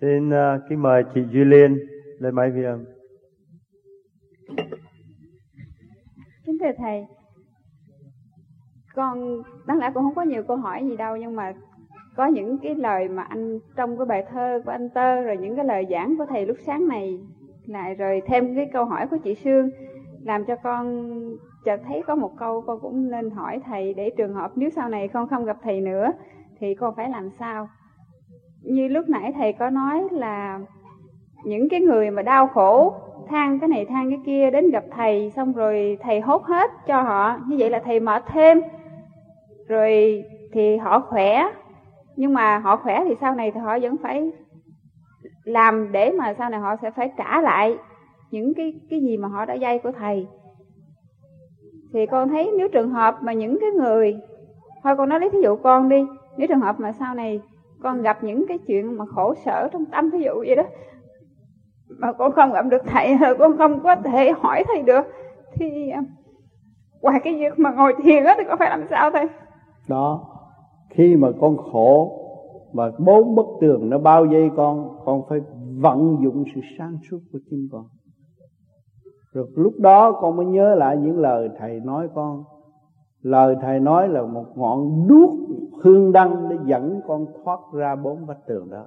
xin 0.00 0.28
uh, 0.28 0.60
kính 0.68 0.82
mời 0.82 1.04
chị 1.14 1.20
Duy 1.32 1.44
Liên 1.44 1.76
lên 2.22 2.34
máy 2.34 2.50
vi 2.50 2.64
âm 2.64 2.84
kính 6.46 6.58
thưa 6.60 6.72
thầy, 6.78 7.06
con, 8.94 9.42
đáng 9.66 9.78
lẽ 9.78 9.90
cũng 9.94 10.02
không 10.02 10.14
có 10.14 10.22
nhiều 10.22 10.42
câu 10.42 10.56
hỏi 10.56 10.84
gì 10.88 10.96
đâu, 10.96 11.16
nhưng 11.16 11.36
mà 11.36 11.52
có 12.16 12.26
những 12.26 12.58
cái 12.58 12.74
lời 12.74 13.08
mà 13.08 13.22
anh, 13.22 13.58
trong 13.76 13.96
cái 13.96 14.06
bài 14.06 14.24
thơ 14.30 14.60
của 14.64 14.70
anh 14.70 14.88
tơ, 14.88 15.22
rồi 15.22 15.36
những 15.36 15.56
cái 15.56 15.64
lời 15.64 15.86
giảng 15.90 16.16
của 16.18 16.26
thầy 16.26 16.46
lúc 16.46 16.56
sáng 16.66 16.88
này 16.88 17.20
lại, 17.66 17.94
rồi 17.94 18.22
thêm 18.26 18.56
cái 18.56 18.70
câu 18.72 18.84
hỏi 18.84 19.06
của 19.10 19.16
chị 19.24 19.34
sương, 19.34 19.70
làm 20.22 20.44
cho 20.44 20.56
con 20.62 21.10
chợt 21.64 21.80
thấy 21.88 22.02
có 22.06 22.14
một 22.14 22.32
câu 22.38 22.60
con 22.66 22.80
cũng 22.80 23.10
nên 23.10 23.30
hỏi 23.30 23.60
thầy 23.64 23.94
để 23.94 24.10
trường 24.16 24.34
hợp 24.34 24.52
nếu 24.54 24.70
sau 24.70 24.88
này 24.88 25.08
con 25.08 25.28
không 25.28 25.44
gặp 25.44 25.56
thầy 25.62 25.80
nữa 25.80 26.12
thì 26.58 26.74
con 26.74 26.94
phải 26.96 27.10
làm 27.10 27.30
sao. 27.38 27.68
Như 28.62 28.88
lúc 28.88 29.08
nãy 29.08 29.32
thầy 29.36 29.52
có 29.52 29.70
nói 29.70 30.08
là 30.10 30.60
những 31.44 31.68
cái 31.68 31.80
người 31.80 32.10
mà 32.10 32.22
đau 32.22 32.46
khổ, 32.46 32.94
than 33.28 33.60
cái 33.60 33.68
này 33.68 33.84
than 33.84 34.10
cái 34.10 34.20
kia 34.26 34.50
đến 34.50 34.70
gặp 34.70 34.84
thầy, 34.90 35.32
xong 35.36 35.52
rồi 35.52 35.98
thầy 36.00 36.20
hốt 36.20 36.44
hết 36.44 36.70
cho 36.86 37.02
họ. 37.02 37.36
Như 37.46 37.56
vậy 37.58 37.70
là 37.70 37.80
thầy 37.84 38.00
mở 38.00 38.20
thêm. 38.26 38.62
Rồi 39.68 40.22
thì 40.52 40.76
họ 40.76 41.00
khỏe. 41.00 41.44
Nhưng 42.16 42.34
mà 42.34 42.58
họ 42.58 42.76
khỏe 42.76 43.04
thì 43.08 43.14
sau 43.20 43.34
này 43.34 43.50
thì 43.50 43.60
họ 43.60 43.78
vẫn 43.78 43.96
phải 44.02 44.30
làm 45.44 45.92
để 45.92 46.12
mà 46.12 46.34
sau 46.38 46.50
này 46.50 46.60
họ 46.60 46.76
sẽ 46.82 46.90
phải 46.90 47.12
trả 47.16 47.40
lại 47.40 47.76
những 48.30 48.54
cái 48.54 48.74
cái 48.90 49.00
gì 49.00 49.16
mà 49.16 49.28
họ 49.28 49.44
đã 49.44 49.54
dây 49.54 49.78
của 49.78 49.92
thầy. 49.92 50.26
Thì 51.92 52.06
con 52.06 52.28
thấy 52.28 52.50
nếu 52.58 52.68
trường 52.68 52.90
hợp 52.90 53.16
mà 53.22 53.32
những 53.32 53.58
cái 53.60 53.70
người, 53.70 54.16
thôi 54.82 54.96
con 54.96 55.08
nói 55.08 55.20
lấy 55.20 55.30
thí 55.30 55.38
dụ 55.42 55.56
con 55.56 55.88
đi, 55.88 56.04
nếu 56.36 56.48
trường 56.48 56.60
hợp 56.60 56.80
mà 56.80 56.92
sau 56.92 57.14
này 57.14 57.40
con 57.82 58.02
gặp 58.02 58.24
những 58.24 58.46
cái 58.46 58.58
chuyện 58.58 58.98
mà 58.98 59.04
khổ 59.06 59.34
sở 59.44 59.68
trong 59.72 59.84
tâm 59.84 60.10
thí 60.10 60.18
dụ 60.18 60.34
vậy 60.46 60.56
đó 60.56 60.62
mà 62.02 62.12
con 62.12 62.32
không 62.32 62.52
gặp 62.52 62.66
được 62.70 62.82
thầy 62.86 63.16
con 63.38 63.58
không 63.58 63.80
có 63.82 63.96
thể 63.96 64.32
hỏi 64.40 64.64
thầy 64.68 64.82
được. 64.82 65.02
Thì 65.54 65.92
ngoài 67.00 67.20
cái 67.24 67.34
việc 67.34 67.58
mà 67.58 67.70
ngồi 67.70 67.94
thiền 68.02 68.24
đó 68.24 68.34
thì 68.38 68.44
con 68.48 68.58
phải 68.58 68.70
làm 68.70 68.84
sao 68.90 69.10
thầy? 69.10 69.26
Đó, 69.88 70.24
khi 70.90 71.16
mà 71.16 71.28
con 71.40 71.56
khổ 71.56 72.18
và 72.72 72.92
bốn 72.98 73.34
bức 73.34 73.46
tường 73.60 73.90
nó 73.90 73.98
bao 73.98 74.26
vây 74.26 74.50
con 74.56 74.98
con 75.04 75.22
phải 75.28 75.40
vận 75.80 76.16
dụng 76.22 76.44
sự 76.54 76.60
sáng 76.78 76.98
suốt 77.10 77.18
của 77.32 77.38
chính 77.50 77.68
con. 77.72 77.84
Rồi 79.32 79.46
lúc 79.56 79.72
đó 79.78 80.12
con 80.12 80.36
mới 80.36 80.46
nhớ 80.46 80.74
lại 80.74 80.96
những 80.96 81.18
lời 81.18 81.48
thầy 81.58 81.80
nói 81.80 82.08
con. 82.14 82.44
Lời 83.22 83.56
thầy 83.62 83.80
nói 83.80 84.08
là 84.08 84.22
một 84.22 84.44
ngọn 84.54 85.08
đuốc 85.08 85.30
hương 85.82 86.12
đăng 86.12 86.48
để 86.48 86.56
dẫn 86.66 87.00
con 87.06 87.26
thoát 87.44 87.60
ra 87.74 87.96
bốn 87.96 88.26
vách 88.26 88.46
tường 88.46 88.70
đó 88.70 88.86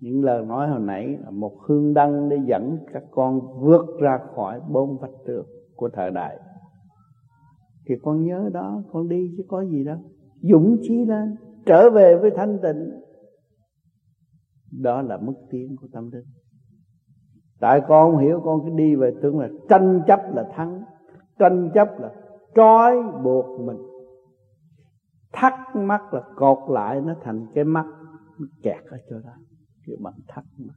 những 0.00 0.24
lời 0.24 0.44
nói 0.44 0.68
hồi 0.68 0.80
nãy 0.80 1.18
là 1.24 1.30
một 1.30 1.52
hương 1.66 1.94
đăng 1.94 2.28
để 2.28 2.38
dẫn 2.46 2.78
các 2.92 3.02
con 3.10 3.40
vượt 3.60 3.86
ra 4.00 4.18
khỏi 4.34 4.60
bốn 4.68 4.98
vách 4.98 5.24
tường 5.26 5.46
của 5.76 5.88
thời 5.92 6.10
đại. 6.10 6.38
Thì 7.88 7.94
con 8.02 8.24
nhớ 8.24 8.50
đó, 8.52 8.82
con 8.92 9.08
đi 9.08 9.34
chứ 9.36 9.42
có 9.48 9.64
gì 9.64 9.84
đâu. 9.84 9.98
Dũng 10.40 10.76
chí 10.82 11.04
lên, 11.04 11.36
trở 11.66 11.90
về 11.90 12.16
với 12.16 12.30
thanh 12.36 12.58
tịnh. 12.62 12.90
Đó 14.82 15.02
là 15.02 15.16
mức 15.16 15.34
tiến 15.50 15.76
của 15.80 15.88
tâm 15.92 16.10
linh 16.12 16.24
tại 17.60 17.80
con 17.88 18.12
không 18.12 18.20
hiểu 18.20 18.40
con 18.44 18.60
cứ 18.64 18.70
đi 18.76 18.94
về 18.94 19.12
tưởng 19.22 19.38
là 19.38 19.48
tranh 19.68 20.02
chấp 20.06 20.20
là 20.34 20.44
thắng, 20.54 20.82
tranh 21.38 21.70
chấp 21.74 21.88
là 22.00 22.10
trói 22.54 23.02
buộc 23.24 23.60
mình. 23.60 23.76
Thắc 25.32 25.54
mắc 25.74 26.14
là 26.14 26.22
cột 26.36 26.58
lại 26.70 27.00
nó 27.00 27.14
thành 27.22 27.46
cái 27.54 27.64
mắt, 27.64 27.86
nó 28.38 28.46
kẹt 28.62 28.84
ở 28.90 28.98
chỗ 29.10 29.16
đó 29.24 29.32
cái 29.88 29.96
bằng 30.00 30.20
thắc 30.28 30.44
mắc 30.58 30.74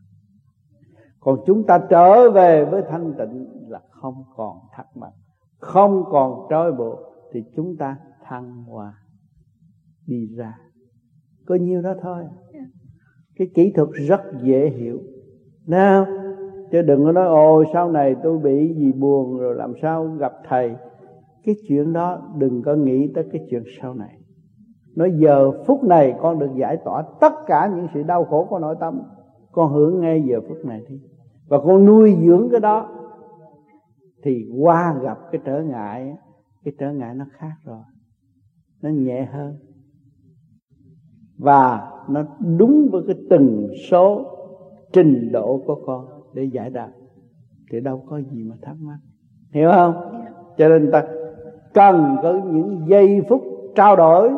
còn 1.19 1.39
chúng 1.45 1.65
ta 1.65 1.79
trở 1.89 2.31
về 2.31 2.65
với 2.65 2.83
thanh 2.89 3.13
tịnh 3.17 3.47
là 3.69 3.81
không 3.89 4.23
còn 4.35 4.57
thắc 4.71 4.97
mắc 4.97 5.11
không 5.59 6.03
còn 6.11 6.47
trói 6.49 6.71
buộc 6.71 6.99
thì 7.31 7.43
chúng 7.55 7.77
ta 7.77 7.97
thăng 8.23 8.63
hoa 8.63 8.93
đi 10.07 10.27
ra. 10.35 10.57
Có 11.45 11.55
nhiêu 11.55 11.81
đó 11.81 11.93
thôi. 12.01 12.23
Cái 13.35 13.49
kỹ 13.53 13.71
thuật 13.75 13.89
rất 14.07 14.21
dễ 14.41 14.69
hiểu. 14.69 14.99
Nào 15.67 16.05
chứ 16.71 16.81
đừng 16.81 17.05
có 17.05 17.11
nói 17.11 17.25
ồ 17.25 17.63
sau 17.73 17.91
này 17.91 18.15
tôi 18.23 18.37
bị 18.37 18.73
gì 18.73 18.91
buồn 18.91 19.37
rồi 19.37 19.55
làm 19.55 19.73
sao 19.81 20.07
gặp 20.07 20.33
thầy? 20.47 20.75
Cái 21.43 21.55
chuyện 21.67 21.93
đó 21.93 22.33
đừng 22.37 22.61
có 22.61 22.75
nghĩ 22.75 23.11
tới 23.15 23.25
cái 23.31 23.47
chuyện 23.49 23.63
sau 23.81 23.93
này 23.93 24.17
nói 24.95 25.11
giờ 25.15 25.51
phút 25.65 25.83
này 25.83 26.15
con 26.21 26.39
được 26.39 26.49
giải 26.55 26.77
tỏa 26.77 27.03
tất 27.19 27.33
cả 27.47 27.71
những 27.75 27.87
sự 27.93 28.03
đau 28.03 28.25
khổ 28.25 28.47
của 28.49 28.59
nội 28.59 28.75
tâm. 28.79 29.01
Con 29.51 29.71
hưởng 29.71 30.01
ngay 30.01 30.23
giờ 30.29 30.41
phút 30.47 30.57
này 30.65 30.81
đi. 30.89 31.01
Và 31.47 31.57
con 31.59 31.85
nuôi 31.85 32.17
dưỡng 32.25 32.47
cái 32.51 32.59
đó. 32.59 32.89
Thì 34.23 34.49
qua 34.59 34.95
gặp 35.01 35.17
cái 35.31 35.41
trở 35.45 35.63
ngại 35.63 36.15
cái 36.63 36.73
trở 36.79 36.91
ngại 36.91 37.15
nó 37.15 37.25
khác 37.31 37.53
rồi. 37.65 37.83
Nó 38.81 38.89
nhẹ 38.89 39.25
hơn. 39.25 39.55
Và 41.37 41.91
nó 42.09 42.23
đúng 42.57 42.87
với 42.91 43.01
cái 43.07 43.15
từng 43.29 43.67
số 43.89 44.25
trình 44.93 45.31
độ 45.31 45.61
của 45.65 45.75
con 45.85 46.05
để 46.33 46.43
giải 46.43 46.69
đáp. 46.69 46.91
Thì 47.71 47.79
đâu 47.79 48.03
có 48.09 48.17
gì 48.17 48.43
mà 48.43 48.55
thắc 48.61 48.75
mắc. 48.79 48.97
Hiểu 49.53 49.71
không? 49.71 49.93
Cho 50.57 50.67
nên 50.69 50.91
ta 50.91 51.03
cần 51.73 52.15
có 52.23 52.33
những 52.51 52.85
giây 52.87 53.21
phút 53.29 53.41
trao 53.75 53.95
đổi 53.95 54.31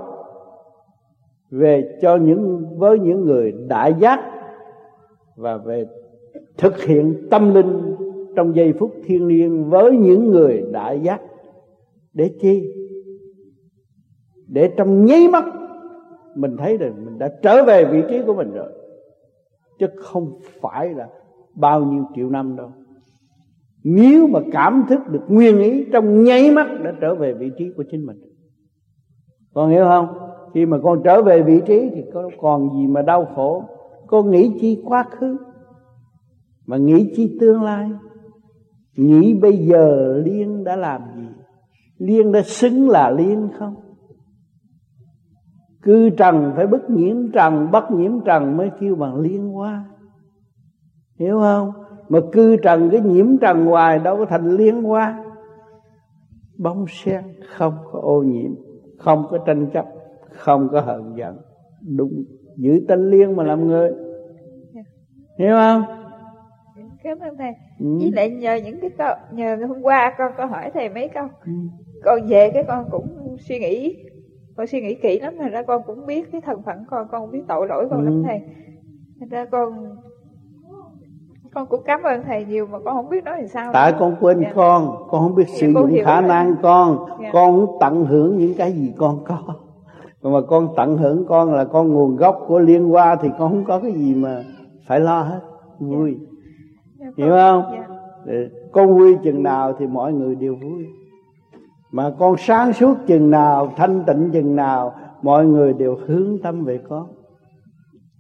về 1.54 1.98
cho 2.02 2.16
những, 2.16 2.66
với 2.78 3.00
những 3.00 3.26
người 3.26 3.54
đại 3.68 3.94
giác 4.00 4.20
và 5.36 5.58
về 5.58 5.86
thực 6.58 6.82
hiện 6.82 7.28
tâm 7.32 7.54
linh 7.54 7.96
trong 8.36 8.56
giây 8.56 8.74
phút 8.80 8.92
thiêng 9.04 9.26
liêng 9.26 9.70
với 9.70 9.98
những 9.98 10.32
người 10.32 10.64
đại 10.72 11.00
giác. 11.00 11.22
Để 12.14 12.32
chi? 12.42 12.74
Để 14.48 14.74
trong 14.78 15.06
nháy 15.06 15.28
mắt 15.32 15.46
mình 16.36 16.58
thấy 16.58 16.78
rằng 16.78 17.06
mình 17.06 17.20
đã 17.20 17.30
trở 17.42 17.64
về 17.64 17.86
vị 17.86 18.04
trí 18.10 18.22
của 18.26 18.34
mình 18.34 18.52
rồi. 18.52 18.72
Chứ 19.80 19.88
không 19.98 20.40
phải 20.62 20.94
là 20.94 21.08
bao 21.56 21.86
nhiêu 21.86 22.04
triệu 22.16 22.30
năm 22.30 22.56
đâu. 22.56 22.72
Nếu 23.84 24.28
mà 24.28 24.40
cảm 24.52 24.86
thức 24.90 25.00
được 25.10 25.24
nguyên 25.28 25.60
ý, 25.60 25.86
trong 25.94 26.24
nháy 26.24 26.52
mắt 26.52 26.68
đã 26.84 26.94
trở 27.02 27.16
về 27.16 27.34
vị 27.34 27.52
trí 27.58 27.66
của 27.78 27.84
chính 27.92 28.06
mình. 28.06 28.18
Con 29.54 29.70
hiểu 29.70 29.86
không? 29.86 30.33
Khi 30.54 30.66
mà 30.66 30.78
con 30.84 31.02
trở 31.04 31.22
về 31.22 31.44
vị 31.44 31.62
trí 31.66 31.90
thì 31.96 32.02
có 32.14 32.30
còn 32.42 32.70
gì 32.74 32.88
mà 32.88 33.02
đau 33.02 33.26
khổ? 33.36 33.64
Con 34.08 34.32
nghĩ 34.32 34.58
chi 34.62 34.82
quá 34.86 35.04
khứ? 35.12 35.38
Mà 36.66 36.78
nghĩ 36.78 37.14
chi 37.16 37.38
tương 37.40 37.64
lai? 37.64 37.92
Nghĩ 38.96 39.34
bây 39.34 39.58
giờ 39.58 40.18
liên 40.26 40.64
đã 40.64 40.76
làm 40.76 41.02
gì? 41.16 41.28
Liên 41.98 42.32
đã 42.32 42.42
xứng 42.42 42.90
là 42.90 43.10
liên 43.10 43.50
không? 43.60 43.76
Cư 45.82 46.10
trần 46.10 46.52
phải 46.56 46.68
bất 46.68 46.90
nhiễm 46.90 47.32
trần, 47.32 47.72
bất 47.72 47.92
nhiễm 47.92 48.20
trần 48.26 48.58
mới 48.58 48.72
kêu 48.80 48.96
bằng 48.96 49.16
liên 49.16 49.50
hoa. 49.50 49.86
Hiểu 51.20 51.40
không? 51.40 51.72
Mà 52.10 52.20
cư 52.32 52.58
trần 52.58 52.90
cái 52.90 53.02
nhiễm 53.02 53.38
trần 53.38 53.66
hoài 53.66 54.00
đâu 54.00 54.18
có 54.18 54.26
thành 54.26 54.50
liên 54.50 54.84
hoa. 54.84 55.24
Bóng 56.58 56.86
sen 56.88 57.24
không 57.48 57.74
có 57.92 58.00
ô 58.00 58.24
nhiễm, 58.24 58.52
không 58.98 59.26
có 59.30 59.38
tranh 59.38 59.70
chấp 59.74 59.86
không 60.34 60.70
có 60.72 60.82
hận 60.82 61.16
giận. 61.16 61.38
Đúng. 61.82 62.24
Giữ 62.58 62.86
tên 62.88 63.10
liên 63.10 63.36
mà 63.36 63.44
làm 63.44 63.68
người. 63.68 63.92
Hiểu 65.40 65.56
không? 65.56 65.84
Cảm 67.04 67.20
ơn 67.20 67.38
thầy. 67.38 67.54
Ừ. 67.80 67.98
với 68.00 68.12
lại 68.12 68.30
nhờ 68.30 68.56
những 68.56 68.80
cái 68.82 68.90
câu 68.98 69.16
nhờ 69.32 69.58
hôm 69.68 69.82
qua 69.82 70.14
con 70.18 70.32
có 70.38 70.46
hỏi 70.46 70.72
thầy 70.74 70.90
mấy 70.90 71.10
câu. 71.14 71.28
Ừ. 71.46 71.52
con 72.04 72.20
về 72.28 72.52
cái 72.54 72.64
con 72.68 72.86
cũng 72.92 73.38
suy 73.40 73.60
nghĩ 73.60 73.96
con 74.58 74.68
suy 74.68 74.82
nghĩ 74.82 74.96
kỹ 74.96 75.20
lắm 75.20 75.34
thành 75.40 75.52
ra 75.52 75.64
con 75.64 75.82
cũng 75.86 76.06
biết 76.06 76.32
cái 76.32 76.42
thân 76.42 76.62
phận 76.62 76.78
con 76.90 77.08
con 77.12 77.32
biết 77.32 77.42
tội 77.48 77.68
lỗi 77.68 77.88
con 77.90 78.00
ừ. 78.00 78.06
lắm 78.06 78.24
thầy. 78.26 78.40
Thành 79.20 79.30
ra 79.30 79.46
con 79.46 79.96
con 81.54 81.68
cũng 81.68 81.82
cảm 81.86 82.04
ơn 82.04 82.24
thầy 82.24 82.46
nhiều 82.46 82.68
mà 82.68 82.80
con 82.86 82.96
không 82.96 83.10
biết 83.10 83.24
nói 83.24 83.38
làm 83.38 83.48
sao 83.48 83.70
tại 83.74 83.94
con 84.00 84.16
quên 84.20 84.42
dạ. 84.42 84.52
con 84.56 85.08
con 85.10 85.22
không 85.22 85.36
biết 85.36 85.48
dạ, 85.48 85.56
sử 85.60 85.72
dụng 85.72 85.92
khả 86.04 86.22
năng 86.22 86.56
con. 86.62 87.06
Dạ. 87.22 87.30
con 87.34 87.68
tận 87.80 88.06
hưởng 88.06 88.38
những 88.38 88.54
cái 88.58 88.72
gì 88.72 88.94
con 88.98 89.24
có 89.26 89.56
mà 90.32 90.42
con 90.48 90.68
tận 90.76 90.98
hưởng 90.98 91.26
con 91.26 91.54
là 91.54 91.66
con 91.66 91.94
nguồn 91.94 92.16
gốc 92.16 92.40
của 92.48 92.60
liên 92.60 92.90
hoa 92.90 93.16
thì 93.16 93.30
con 93.40 93.50
không 93.50 93.66
có 93.66 93.80
cái 93.80 93.92
gì 93.92 94.16
mà 94.16 94.44
phải 94.88 95.00
lo 95.00 95.22
hết. 95.22 95.40
Vui. 95.80 96.18
Dạ. 97.00 97.08
hiểu 97.18 97.30
không? 97.30 97.64
dạ. 98.26 98.34
con 98.72 98.98
vui 98.98 99.18
chừng 99.24 99.44
nào 99.44 99.74
thì 99.80 99.88
mọi 99.88 100.14
người 100.14 100.36
đều 100.36 100.56
vui. 100.56 100.86
Mà 101.92 102.12
con 102.20 102.36
sáng 102.38 102.74
suốt 102.74 102.98
chừng 103.08 103.32
nào 103.32 103.74
thanh 103.76 104.04
tịnh 104.08 104.30
chừng 104.34 104.56
nào 104.56 104.94
mọi 105.22 105.46
người 105.46 105.74
đều 105.74 105.98
hướng 106.08 106.38
tâm 106.44 106.64
về 106.64 106.80
con. 106.90 107.08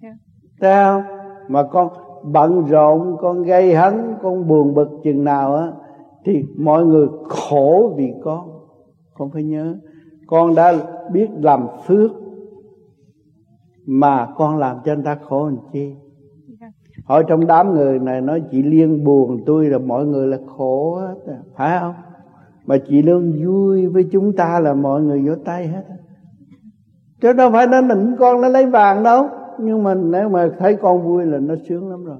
Yeah. 0.01 0.15
thấy 0.61 0.73
không? 0.85 1.03
Mà 1.47 1.63
con 1.63 1.89
bận 2.23 2.65
rộn 2.65 3.17
con 3.21 3.43
gây 3.43 3.75
hấn 3.75 4.15
con 4.21 4.47
buồn 4.47 4.73
bực 4.73 4.89
chừng 5.03 5.23
nào 5.23 5.55
á 5.55 5.71
thì 6.25 6.43
mọi 6.57 6.85
người 6.85 7.07
khổ 7.29 7.93
vì 7.97 8.13
con. 8.23 8.49
Con 9.13 9.31
phải 9.31 9.43
nhớ 9.43 9.75
con 10.27 10.55
đã 10.55 10.73
biết 11.11 11.27
làm 11.41 11.67
phước 11.85 12.11
mà 13.85 14.27
con 14.35 14.57
làm 14.57 14.77
cho 14.85 14.95
người 14.95 15.03
ta 15.03 15.15
khổ 15.15 15.45
làm 15.45 15.57
chi? 15.73 15.95
Hỏi 17.05 17.23
trong 17.27 17.47
đám 17.47 17.73
người 17.73 17.99
này 17.99 18.21
nói, 18.21 18.43
chị 18.51 18.63
liên 18.63 19.03
buồn 19.03 19.43
tôi 19.45 19.65
là 19.65 19.77
mọi 19.77 20.05
người 20.05 20.27
là 20.27 20.37
khổ 20.57 20.95
hết 20.95 21.15
à. 21.27 21.37
phải 21.55 21.79
không? 21.79 21.93
Mà 22.65 22.77
chị 22.87 23.01
luôn 23.01 23.33
vui 23.45 23.87
với 23.87 24.03
chúng 24.11 24.35
ta 24.35 24.59
là 24.59 24.73
mọi 24.73 25.01
người 25.01 25.21
vỗ 25.21 25.35
tay 25.45 25.67
hết. 25.67 25.83
Chứ 27.21 27.33
đâu 27.33 27.51
phải 27.51 27.67
nó 27.67 27.81
nịnh 27.81 28.15
con, 28.19 28.41
nó 28.41 28.49
lấy 28.49 28.65
vàng 28.65 29.03
đâu. 29.03 29.27
Nhưng 29.59 29.83
mà 29.83 29.93
nếu 29.93 30.29
mà 30.29 30.49
thấy 30.59 30.75
con 30.75 31.03
vui 31.03 31.25
là 31.25 31.39
nó 31.39 31.55
sướng 31.67 31.89
lắm 31.89 32.03
rồi. 32.03 32.17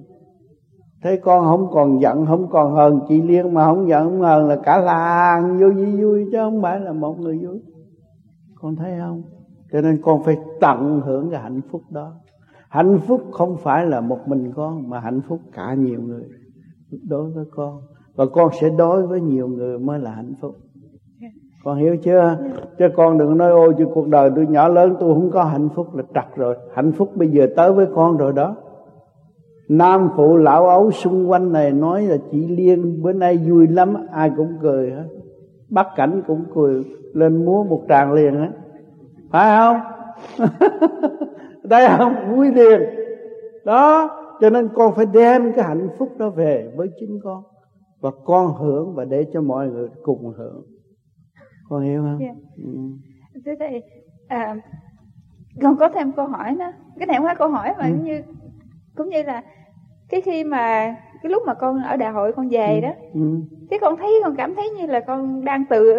Thấy 1.03 1.17
con 1.17 1.45
không 1.45 1.67
còn 1.71 2.01
giận, 2.01 2.25
không 2.25 2.49
còn 2.49 2.75
hờn 2.75 2.99
chị 3.07 3.21
liên 3.21 3.53
mà 3.53 3.65
không 3.65 3.89
giận, 3.89 4.03
không 4.03 4.21
hờn 4.21 4.47
là 4.47 4.55
cả 4.55 4.77
làng 4.77 5.59
vui 5.59 5.73
vui 5.73 6.01
vui, 6.01 6.25
chứ 6.31 6.37
không 6.37 6.61
phải 6.61 6.79
là 6.79 6.93
một 6.93 7.19
người 7.19 7.39
vui 7.45 7.59
con 8.63 8.75
thấy 8.75 8.99
không? 8.99 9.21
Cho 9.71 9.81
nên 9.81 10.01
con 10.01 10.23
phải 10.23 10.37
tận 10.59 11.01
hưởng 11.05 11.29
cái 11.31 11.41
hạnh 11.41 11.61
phúc 11.71 11.81
đó. 11.89 12.11
Hạnh 12.69 12.99
phúc 13.07 13.21
không 13.31 13.57
phải 13.57 13.85
là 13.85 14.01
một 14.01 14.19
mình 14.27 14.51
con, 14.55 14.89
mà 14.89 14.99
hạnh 14.99 15.21
phúc 15.27 15.39
cả 15.53 15.73
nhiều 15.73 16.01
người. 16.01 16.23
Đối 17.09 17.31
với 17.31 17.45
con. 17.55 17.81
Và 18.15 18.25
con 18.33 18.49
sẽ 18.61 18.69
đối 18.77 19.07
với 19.07 19.21
nhiều 19.21 19.47
người 19.47 19.79
mới 19.79 19.99
là 19.99 20.11
hạnh 20.11 20.33
phúc. 20.41 20.55
Con 21.63 21.77
hiểu 21.77 21.97
chưa? 22.03 22.37
Chứ 22.79 22.85
con 22.95 23.17
đừng 23.17 23.37
nói, 23.37 23.51
ôi, 23.51 23.73
chứ 23.77 23.85
cuộc 23.93 24.07
đời 24.07 24.31
tôi 24.35 24.47
nhỏ 24.47 24.67
lớn, 24.67 24.95
tôi 24.99 25.13
không 25.13 25.31
có 25.31 25.43
hạnh 25.43 25.69
phúc 25.75 25.95
là 25.95 26.03
trật 26.13 26.35
rồi. 26.35 26.55
Hạnh 26.73 26.91
phúc 26.91 27.09
bây 27.15 27.29
giờ 27.29 27.47
tới 27.55 27.73
với 27.73 27.87
con 27.95 28.17
rồi 28.17 28.33
đó. 28.33 28.55
Nam 29.69 30.09
phụ 30.15 30.37
lão 30.37 30.67
ấu 30.67 30.91
xung 30.91 31.31
quanh 31.31 31.51
này 31.51 31.71
nói 31.71 32.01
là 32.03 32.17
chị 32.31 32.47
liên, 32.47 33.01
bữa 33.03 33.13
nay 33.13 33.37
vui 33.37 33.67
lắm, 33.67 33.93
ai 34.11 34.31
cũng 34.37 34.57
cười 34.61 34.91
hết 34.91 35.07
bắt 35.73 35.87
cảnh 35.95 36.21
cũng 36.27 36.45
cười 36.55 36.83
lên 37.13 37.45
múa 37.45 37.63
một 37.63 37.85
tràng 37.89 38.13
liền 38.13 38.41
á 38.41 38.51
phải 39.31 39.57
không 39.57 39.81
thấy 41.69 41.87
không 41.97 42.15
vui 42.29 42.51
liền 42.53 42.81
đó 43.65 44.09
cho 44.41 44.49
nên 44.49 44.69
con 44.73 44.95
phải 44.95 45.05
đem 45.05 45.53
cái 45.55 45.65
hạnh 45.65 45.89
phúc 45.97 46.09
đó 46.17 46.29
về 46.29 46.71
với 46.75 46.87
chính 46.99 47.19
con 47.23 47.43
và 47.99 48.11
con 48.25 48.53
hưởng 48.53 48.95
và 48.95 49.05
để 49.05 49.25
cho 49.33 49.41
mọi 49.41 49.67
người 49.67 49.87
cùng 50.03 50.33
hưởng 50.37 50.65
con 51.69 51.83
hiểu 51.83 52.01
không 52.01 52.19
yeah. 52.19 52.35
Dạ. 52.35 52.63
ừ. 52.63 53.41
thế 53.45 53.55
thì 53.59 53.79
à, 54.27 54.55
con 55.61 55.75
có 55.77 55.89
thêm 55.89 56.11
câu 56.11 56.27
hỏi 56.27 56.55
nữa 56.55 56.71
cái 56.99 57.07
này 57.07 57.17
không 57.17 57.25
phải 57.25 57.35
câu 57.35 57.49
hỏi 57.49 57.73
mà 57.79 57.85
ừ. 57.85 57.93
như 58.03 58.21
cũng 58.95 59.09
như 59.09 59.23
là 59.23 59.43
cái 60.09 60.21
khi 60.21 60.43
mà 60.43 60.95
cái 61.23 61.31
lúc 61.31 61.43
mà 61.45 61.53
con 61.53 61.83
ở 61.83 61.97
đại 61.97 62.11
hội 62.11 62.31
con 62.31 62.49
về 62.49 62.75
ừ. 62.75 62.79
đó 62.81 62.93
ừ. 63.13 63.21
cái 63.69 63.79
con 63.79 63.97
thấy 63.97 64.19
con 64.23 64.35
cảm 64.35 64.55
thấy 64.55 64.69
như 64.69 64.85
là 64.85 64.99
con 64.99 65.45
đang 65.45 65.65
từ 65.69 65.93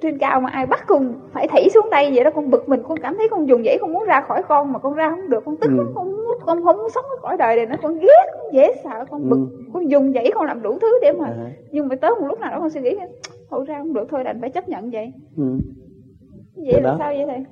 trên 0.00 0.18
cao 0.18 0.40
mà 0.40 0.50
ai 0.50 0.66
bắt 0.66 0.84
con 0.86 1.12
phải 1.32 1.48
thảy 1.48 1.68
xuống 1.74 1.90
đây 1.90 2.10
vậy 2.14 2.24
đó 2.24 2.30
con 2.34 2.50
bực 2.50 2.68
mình 2.68 2.80
con 2.88 2.98
cảm 2.98 3.16
thấy 3.16 3.28
con 3.30 3.48
dùng 3.48 3.64
dãy 3.64 3.78
con 3.80 3.92
muốn 3.92 4.04
ra 4.04 4.20
khỏi 4.20 4.42
con 4.48 4.72
mà 4.72 4.78
con 4.78 4.94
ra 4.94 5.10
không 5.10 5.30
được 5.30 5.44
con 5.44 5.56
tức 5.56 5.70
ừ. 5.78 5.86
con 5.94 6.12
muốn 6.12 6.38
con 6.46 6.64
không 6.64 6.76
muốn 6.76 6.90
sống 6.94 7.04
ở 7.04 7.16
cõi 7.22 7.36
đời 7.38 7.56
này 7.56 7.66
nữa 7.66 7.76
con 7.82 7.98
ghét 7.98 8.26
con 8.32 8.52
dễ 8.52 8.72
sợ 8.84 9.04
con 9.10 9.30
bực 9.30 9.36
ừ. 9.36 9.64
con 9.72 9.90
dùng 9.90 10.12
dãy 10.12 10.30
con 10.34 10.46
làm 10.46 10.62
đủ 10.62 10.78
thứ 10.80 10.98
để 11.02 11.12
mà 11.12 11.26
à. 11.26 11.50
nhưng 11.70 11.88
mà 11.88 11.96
tới 11.96 12.10
một 12.20 12.26
lúc 12.26 12.40
nào 12.40 12.50
đó 12.50 12.60
con 12.60 12.70
suy 12.70 12.80
nghĩ 12.80 12.96
thôi 13.50 13.64
ra 13.68 13.78
không 13.78 13.92
được 13.92 14.06
thôi 14.10 14.24
đành 14.24 14.40
phải 14.40 14.50
chấp 14.50 14.68
nhận 14.68 14.90
vậy 14.90 15.12
ừ. 15.36 15.58
vậy 16.56 16.82
là 16.82 16.90
đó. 16.90 16.96
sao 16.98 17.14
vậy 17.16 17.24
thầy 17.26 17.44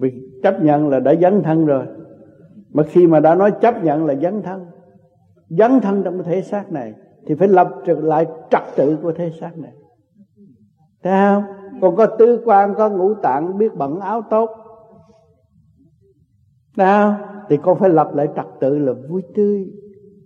vì 0.00 0.12
chấp 0.42 0.62
nhận 0.62 0.88
là 0.88 1.00
đã 1.00 1.14
dấn 1.14 1.42
thân 1.42 1.66
rồi 1.66 1.84
mà 2.72 2.82
khi 2.82 3.06
mà 3.06 3.20
đã 3.20 3.34
nói 3.34 3.52
chấp 3.60 3.84
nhận 3.84 4.06
là 4.06 4.14
dấn 4.14 4.42
thân 4.42 4.66
dấn 5.58 5.80
thân 5.80 6.02
trong 6.04 6.14
cái 6.14 6.24
thể 6.24 6.42
xác 6.42 6.72
này 6.72 6.92
thì 7.26 7.34
phải 7.34 7.48
lập 7.48 7.68
trở 7.84 7.94
lại 8.00 8.26
trật 8.50 8.62
tự 8.76 8.98
của 9.02 9.12
thể 9.12 9.30
xác 9.40 9.58
này. 9.58 9.72
Thấy 11.02 11.12
không? 11.12 11.44
Còn 11.80 11.96
có 11.96 12.06
tư 12.06 12.42
quan 12.44 12.74
có 12.74 12.88
ngũ 12.88 13.14
tạng 13.14 13.58
biết 13.58 13.74
bận 13.74 14.00
áo 14.00 14.22
tốt. 14.30 14.50
Nào 16.76 17.16
thì 17.48 17.56
con 17.62 17.78
phải 17.78 17.90
lập 17.90 18.10
lại 18.14 18.28
trật 18.36 18.46
tự 18.60 18.78
là 18.78 18.92
vui 19.08 19.22
tươi 19.34 19.66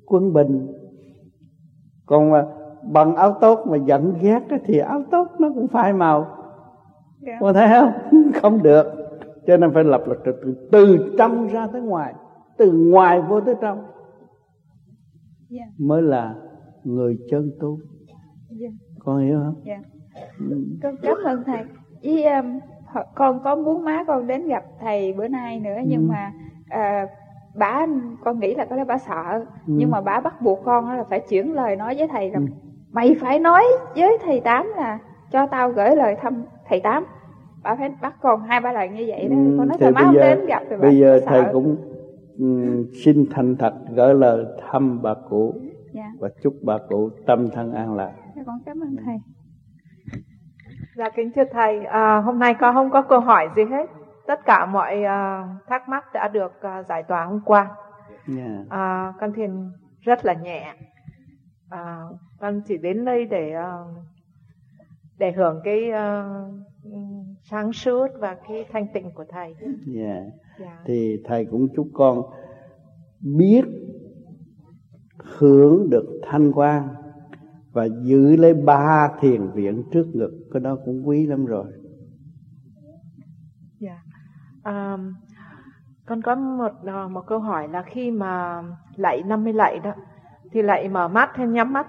quân 0.06 0.32
bình. 0.32 0.66
Còn 2.06 2.30
mà 2.30 2.46
bằng 2.82 3.16
áo 3.16 3.36
tốt 3.40 3.66
mà 3.66 3.76
giận 3.76 4.14
ghét 4.20 4.40
thì 4.64 4.78
áo 4.78 5.02
tốt 5.10 5.28
nó 5.38 5.50
cũng 5.54 5.68
phai 5.68 5.92
màu. 5.92 6.26
Yeah. 7.26 7.38
con 7.40 7.54
thấy 7.54 7.68
không? 7.68 8.22
Không 8.42 8.62
được. 8.62 8.86
Cho 9.46 9.56
nên 9.56 9.74
phải 9.74 9.84
lập 9.84 10.02
lập 10.06 10.16
trật 10.24 10.34
tự 10.44 10.68
từ 10.72 11.14
trong 11.18 11.46
ra 11.46 11.66
tới 11.72 11.82
ngoài 11.82 12.14
từ 12.56 12.72
ngoài 12.72 13.22
vô 13.22 13.40
tới 13.40 13.54
trong 13.60 13.84
yeah. 15.56 15.68
mới 15.78 16.02
là 16.02 16.34
người 16.84 17.18
chân 17.30 17.50
tu 17.60 17.78
yeah. 18.60 18.72
con 18.98 19.26
hiểu 19.26 19.38
không 19.44 19.62
yeah. 19.64 19.80
ừ. 20.50 20.64
con 20.82 20.94
cảm 21.02 21.16
ơn 21.24 21.42
thầy 21.46 21.64
với 22.02 22.24
um, 22.24 22.60
con 23.14 23.40
có 23.44 23.56
muốn 23.56 23.84
má 23.84 24.04
con 24.06 24.26
đến 24.26 24.48
gặp 24.48 24.64
thầy 24.80 25.12
bữa 25.12 25.28
nay 25.28 25.60
nữa 25.60 25.76
nhưng 25.86 26.00
ừ. 26.00 26.12
mà 26.12 26.32
uh, 26.74 27.10
bà 27.56 27.86
con 28.24 28.40
nghĩ 28.40 28.54
là 28.54 28.64
có 28.64 28.76
lẽ 28.76 28.84
bà 28.84 28.98
sợ 28.98 29.44
ừ. 29.66 29.74
nhưng 29.76 29.90
mà 29.90 30.00
bà 30.00 30.20
bắt 30.20 30.42
buộc 30.42 30.64
con 30.64 30.90
là 30.90 31.04
phải 31.10 31.20
chuyển 31.20 31.54
lời 31.54 31.76
nói 31.76 31.94
với 31.98 32.08
thầy 32.08 32.30
rằng 32.30 32.46
ừ. 32.46 32.52
mày 32.92 33.16
phải 33.20 33.38
nói 33.38 33.64
với 33.96 34.18
thầy 34.24 34.40
tám 34.40 34.72
là 34.76 34.98
cho 35.32 35.46
tao 35.46 35.70
gửi 35.70 35.96
lời 35.96 36.16
thăm 36.22 36.42
thầy 36.68 36.80
tám 36.80 37.04
bà 37.62 37.74
phải 37.74 37.92
bắt 38.02 38.14
con 38.22 38.42
hai 38.42 38.60
ba 38.60 38.72
lần 38.72 38.94
như 38.94 39.04
vậy 39.08 39.28
đó 39.28 39.36
ừ, 39.36 39.56
con 39.58 39.68
nói 39.68 39.78
thầy 39.80 39.90
má 39.90 40.00
không 40.04 40.14
đến 40.14 40.46
gặp 40.46 40.62
thì 40.70 40.76
bây 40.76 40.98
giờ 40.98 41.20
thầy 41.26 41.42
cũng 41.52 41.64
um, 41.64 41.76
xin 43.04 43.24
thành 43.30 43.56
thật 43.56 43.74
gửi 43.96 44.14
lời 44.14 44.44
thăm 44.70 45.02
bà 45.02 45.14
cụ 45.28 45.54
dạ. 45.92 46.12
và 46.18 46.28
chúc 46.42 46.54
bà 46.62 46.78
cụ 46.88 47.10
tâm 47.26 47.50
thân 47.50 47.72
an 47.72 47.94
lạc. 47.94 48.12
Dạ, 48.36 48.42
con 48.46 48.58
cảm 48.66 48.80
ơn 48.80 48.96
thầy. 49.04 49.16
Dạ 50.96 51.10
kính 51.16 51.30
thưa 51.36 51.44
thầy. 51.52 51.84
À, 51.84 52.16
hôm 52.16 52.38
nay 52.38 52.54
con 52.60 52.74
không 52.74 52.90
có 52.90 53.02
câu 53.02 53.20
hỏi 53.20 53.48
gì 53.56 53.62
hết. 53.64 53.90
Tất 54.26 54.40
cả 54.44 54.66
mọi 54.66 54.96
uh, 54.98 55.66
thắc 55.68 55.88
mắc 55.88 56.04
đã 56.14 56.28
được 56.28 56.52
uh, 56.52 56.86
giải 56.86 57.02
tỏa 57.02 57.24
hôm 57.24 57.40
qua. 57.44 57.70
Yeah. 58.36 58.60
uh, 58.60 59.20
con 59.20 59.32
thiền 59.32 59.70
rất 60.00 60.24
là 60.24 60.34
nhẹ. 60.34 60.74
Uh, 61.74 62.18
con 62.40 62.60
chỉ 62.66 62.76
đến 62.76 63.04
đây 63.04 63.26
để 63.26 63.54
uh, 63.58 63.96
để 65.18 65.32
hưởng 65.32 65.60
cái 65.64 65.90
uh, 65.90 66.75
sáng 67.50 67.72
suốt 67.72 68.06
và 68.18 68.36
cái 68.48 68.66
thanh 68.72 68.86
tịnh 68.94 69.10
của 69.14 69.24
thầy. 69.28 69.54
Yeah. 69.60 69.76
Yeah. 69.94 70.24
Dạ. 70.60 70.82
Thì 70.86 71.22
thầy 71.24 71.44
cũng 71.44 71.68
chúc 71.76 71.88
con 71.92 72.22
biết 73.20 73.64
hưởng 75.38 75.90
được 75.90 76.20
thanh 76.22 76.52
quan 76.52 76.88
và 77.72 77.88
giữ 78.02 78.36
lấy 78.36 78.54
ba 78.54 79.10
thiền 79.20 79.50
viện 79.50 79.82
trước 79.92 80.06
ngực 80.14 80.48
cái 80.52 80.60
đó 80.60 80.78
cũng 80.84 81.08
quý 81.08 81.26
lắm 81.26 81.46
rồi. 81.46 81.66
Dạ. 83.78 84.02
Yeah. 84.64 84.98
Um, 84.98 85.14
con 86.06 86.22
có 86.22 86.34
một 86.34 86.72
ờ, 86.84 87.08
một 87.08 87.22
câu 87.26 87.38
hỏi 87.38 87.68
là 87.68 87.82
khi 87.82 88.10
mà 88.10 88.62
lạy 88.96 89.22
năm 89.22 89.44
mươi 89.44 89.52
lạy 89.52 89.78
đó 89.78 89.94
thì 90.52 90.62
lạy 90.62 90.88
mở 90.88 91.08
mắt 91.08 91.30
hay 91.34 91.46
nhắm 91.46 91.72
mắt? 91.72 91.86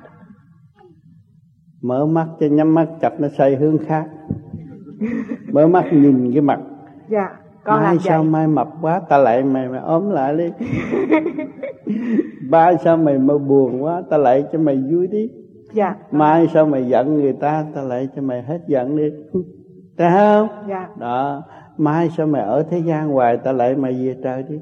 Mở 1.81 2.05
mắt 2.05 2.27
cho 2.39 2.47
nhắm 2.47 2.73
mắt 2.73 2.87
chặt 3.01 3.19
nó 3.19 3.27
xoay 3.37 3.55
hướng 3.55 3.77
khác. 3.77 4.09
Mở 5.51 5.67
mắt 5.67 5.85
nhìn 5.91 6.31
cái 6.33 6.41
mặt. 6.41 6.59
Dạ. 7.09 7.29
Con 7.63 7.83
mai 7.83 7.97
sao 7.99 8.21
vậy? 8.23 8.31
mai 8.31 8.47
mập 8.47 8.67
quá 8.81 9.01
ta 9.09 9.17
lại 9.17 9.43
mày 9.43 9.69
mày 9.69 9.79
ốm 9.79 10.09
lại 10.09 10.37
đi. 10.37 10.51
ba 12.49 12.75
sao 12.75 12.97
mày 12.97 13.17
mà 13.17 13.37
buồn 13.37 13.83
quá 13.83 14.01
ta 14.09 14.17
lại 14.17 14.45
cho 14.51 14.59
mày 14.59 14.83
vui 14.91 15.07
đi. 15.07 15.29
Dạ. 15.73 15.95
Mai 16.11 16.47
sao 16.53 16.65
mày 16.65 16.87
giận 16.87 17.15
người 17.15 17.33
ta 17.33 17.65
ta 17.75 17.81
lại 17.81 18.09
cho 18.15 18.21
mày 18.21 18.41
hết 18.41 18.59
giận 18.67 18.97
đi. 18.97 19.09
Thấy 19.97 20.11
không? 20.11 20.47
Dạ. 20.69 20.89
Đó 20.99 21.43
mai 21.77 22.09
sao 22.17 22.27
mày 22.27 22.41
ở 22.41 22.63
thế 22.63 22.77
gian 22.77 23.09
hoài 23.09 23.37
ta 23.37 23.51
lại 23.51 23.75
mày 23.75 23.93
về 23.93 24.15
trời 24.23 24.43
đi 24.43 24.59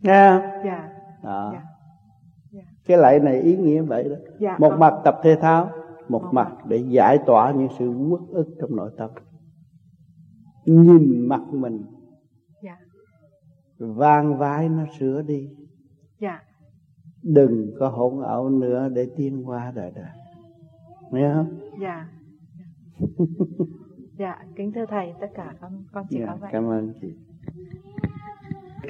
nghe 0.00 0.30
không 0.30 0.42
dạ 0.64 0.88
đó 1.22 1.50
dạ. 1.52 1.62
Dạ. 2.50 2.62
cái 2.86 2.96
lạy 2.96 3.18
này 3.18 3.40
ý 3.40 3.56
nghĩa 3.56 3.82
vậy 3.82 4.04
đó 4.08 4.16
dạ, 4.38 4.56
một 4.58 4.72
mặt 4.78 4.94
tập 5.04 5.20
thể 5.22 5.36
thao 5.40 5.70
một 6.08 6.22
mặt 6.32 6.52
để 6.68 6.76
giải 6.76 7.18
tỏa 7.26 7.52
những 7.52 7.68
sự 7.78 7.88
uất 7.90 8.20
ức 8.28 8.46
trong 8.60 8.76
nội 8.76 8.90
tâm 8.96 9.10
nhìn 10.66 11.28
mặt 11.28 11.42
mình 11.52 11.84
dạ. 12.62 12.76
vang 13.78 14.38
vai 14.38 14.68
nó 14.68 14.84
sửa 14.98 15.22
đi 15.22 15.48
dạ. 16.18 16.42
đừng 17.22 17.72
có 17.78 17.88
hỗn 17.88 18.22
ẩu 18.22 18.48
nữa 18.48 18.88
để 18.88 19.08
tiến 19.16 19.48
qua 19.48 19.72
đời 19.74 19.92
đời 19.94 20.10
nghe 21.12 21.34
không 21.34 21.58
dạ, 21.80 22.08
dạ. 24.18 24.38
Kính 24.56 24.72
thưa 24.72 24.86
thầy, 24.86 25.12
tất 25.20 25.26
cả 25.34 25.54
con 25.60 25.84
con 25.92 26.06
chỉ 26.10 26.18
dạ, 26.20 26.26
có 26.26 26.36
vậy. 26.40 26.50
Cảm 26.52 26.68
ơn 26.68 26.92
chị. 27.00 27.14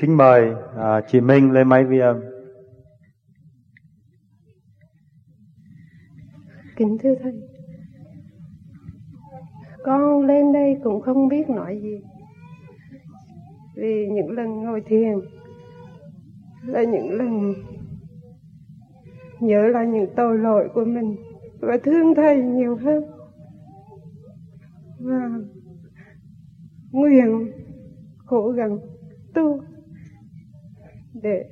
Kính 0.00 0.16
mời 0.16 0.52
à, 0.76 1.00
chị 1.08 1.20
Minh 1.20 1.52
lên 1.52 1.68
máy 1.68 1.84
vi 1.84 1.98
âm. 1.98 2.31
Kính 6.76 6.96
thưa 7.02 7.14
thầy, 7.22 7.32
con 9.84 10.26
lên 10.26 10.52
đây 10.52 10.76
cũng 10.84 11.00
không 11.00 11.28
biết 11.28 11.50
nói 11.50 11.80
gì. 11.82 12.00
Vì 13.76 14.08
những 14.12 14.30
lần 14.30 14.48
ngồi 14.48 14.82
thiền 14.86 15.18
là 16.66 16.84
những 16.84 17.10
lần 17.10 17.54
nhớ 19.40 19.66
là 19.66 19.84
những 19.84 20.06
tội 20.16 20.38
lỗi 20.38 20.68
của 20.74 20.84
mình 20.84 21.16
và 21.60 21.78
thương 21.84 22.14
thầy 22.14 22.42
nhiều 22.42 22.76
hơn. 22.76 23.04
Và 25.00 25.30
nguyện 26.92 27.52
cố 28.26 28.48
gắng 28.48 28.78
tu 29.34 29.60
để 31.22 31.44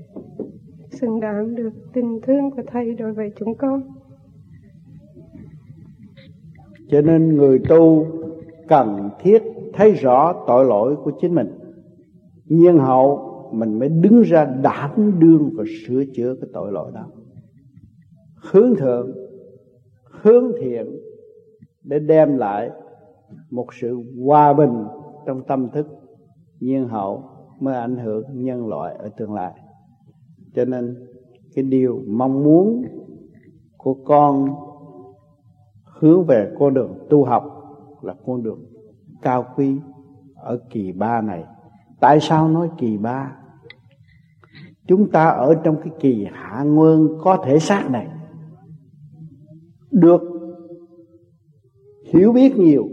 xứng 0.90 1.20
đáng 1.20 1.54
được 1.54 1.72
tình 1.92 2.20
thương 2.22 2.50
của 2.50 2.62
thầy 2.66 2.94
đối 2.94 3.12
với 3.12 3.32
chúng 3.36 3.56
con 3.58 3.99
cho 6.90 7.00
nên 7.00 7.36
người 7.36 7.60
tu 7.68 8.06
cần 8.68 9.10
thiết 9.20 9.42
thấy 9.72 9.92
rõ 9.92 10.44
tội 10.46 10.64
lỗi 10.64 10.96
của 11.04 11.12
chính 11.20 11.34
mình. 11.34 11.48
Nhiên 12.46 12.78
hậu, 12.78 13.30
mình 13.52 13.78
mới 13.78 13.88
đứng 13.88 14.22
ra 14.22 14.44
đảm 14.44 15.20
đương 15.20 15.50
và 15.54 15.64
sửa 15.86 16.04
chữa 16.14 16.34
cái 16.40 16.50
tội 16.52 16.72
lỗi 16.72 16.90
đó. 16.94 17.06
Hướng 18.50 18.74
thượng, 18.76 19.12
hướng 20.04 20.52
thiện 20.60 21.00
để 21.84 21.98
đem 21.98 22.36
lại 22.36 22.70
một 23.50 23.66
sự 23.80 23.98
hòa 24.24 24.52
bình 24.52 24.84
trong 25.26 25.42
tâm 25.42 25.68
thức. 25.70 25.86
Nhiên 26.60 26.88
hậu 26.88 27.24
mới 27.60 27.74
ảnh 27.74 27.96
hưởng 27.96 28.24
nhân 28.32 28.66
loại 28.66 28.94
ở 28.98 29.08
tương 29.16 29.34
lai. 29.34 29.52
Cho 30.54 30.64
nên 30.64 30.96
cái 31.54 31.64
điều 31.64 32.02
mong 32.06 32.44
muốn 32.44 32.84
của 33.76 33.94
con 33.94 34.48
hướng 36.00 36.24
về 36.24 36.52
con 36.58 36.74
đường 36.74 37.06
tu 37.10 37.24
học 37.24 37.44
là 38.02 38.14
con 38.26 38.42
đường 38.42 38.64
cao 39.22 39.46
quý 39.56 39.76
ở 40.34 40.60
kỳ 40.70 40.92
ba 40.92 41.20
này. 41.20 41.44
Tại 42.00 42.18
sao 42.20 42.48
nói 42.48 42.70
kỳ 42.78 42.96
ba? 42.96 43.36
Chúng 44.86 45.10
ta 45.10 45.28
ở 45.28 45.54
trong 45.64 45.76
cái 45.84 45.92
kỳ 46.00 46.26
hạ 46.32 46.62
nguyên 46.62 47.08
có 47.20 47.42
thể 47.44 47.58
xác 47.58 47.90
này. 47.90 48.08
Được 49.90 50.22
hiểu 52.12 52.32
biết 52.32 52.56
nhiều, 52.56 52.88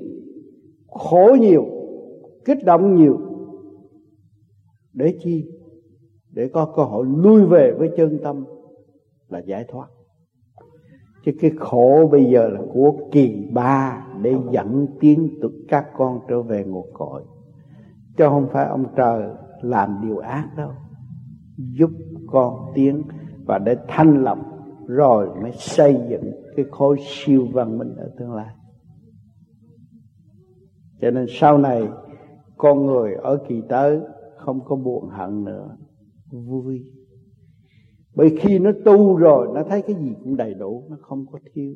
khổ 0.87 1.37
nhiều, 1.39 1.65
kích 2.45 2.63
động 2.65 2.95
nhiều. 2.95 3.19
Để 4.93 5.17
chi? 5.23 5.45
Để 6.31 6.49
có 6.53 6.73
cơ 6.75 6.83
hội 6.83 7.05
lui 7.05 7.45
về 7.45 7.75
với 7.77 7.89
chân 7.97 8.19
tâm 8.23 8.45
là 9.29 9.39
giải 9.39 9.65
thoát 9.67 9.87
chứ 11.27 11.33
cái 11.39 11.51
khổ 11.59 12.09
bây 12.11 12.25
giờ 12.25 12.47
là 12.47 12.61
của 12.73 12.93
kỳ 13.11 13.49
ba 13.53 14.07
để 14.21 14.35
dẫn 14.51 14.87
tiến 14.99 15.29
tụi 15.41 15.51
các 15.67 15.85
con 15.97 16.19
trở 16.29 16.41
về 16.41 16.63
nguồn 16.63 16.93
cội. 16.93 17.23
Chứ 18.17 18.25
không 18.29 18.47
phải 18.51 18.65
ông 18.65 18.85
trời 18.95 19.29
làm 19.61 19.99
điều 20.01 20.17
ác 20.17 20.49
đâu. 20.57 20.71
Giúp 21.57 21.89
con 22.27 22.71
tiến 22.75 23.03
và 23.45 23.57
để 23.57 23.75
thanh 23.87 24.23
lọc 24.23 24.37
rồi 24.87 25.29
mới 25.41 25.51
xây 25.51 25.97
dựng 26.09 26.31
cái 26.55 26.65
khối 26.71 26.97
siêu 26.99 27.47
văn 27.53 27.77
minh 27.77 27.95
ở 27.97 28.09
tương 28.19 28.33
lai. 28.33 28.55
Cho 31.01 31.11
nên 31.11 31.25
sau 31.29 31.57
này 31.57 31.87
con 32.57 32.85
người 32.85 33.13
ở 33.13 33.37
kỳ 33.47 33.61
tới 33.69 33.99
không 34.37 34.59
có 34.65 34.75
buồn 34.75 35.09
hận 35.09 35.43
nữa. 35.43 35.77
Vui 36.31 36.83
bởi 38.17 38.35
khi 38.39 38.59
nó 38.59 38.71
tu 38.85 39.15
rồi, 39.15 39.47
nó 39.53 39.63
thấy 39.69 39.81
cái 39.81 39.95
gì 39.95 40.15
cũng 40.23 40.37
đầy 40.37 40.53
đủ, 40.53 40.83
nó 40.89 40.97
không 41.01 41.25
có 41.31 41.39
thiếu. 41.53 41.73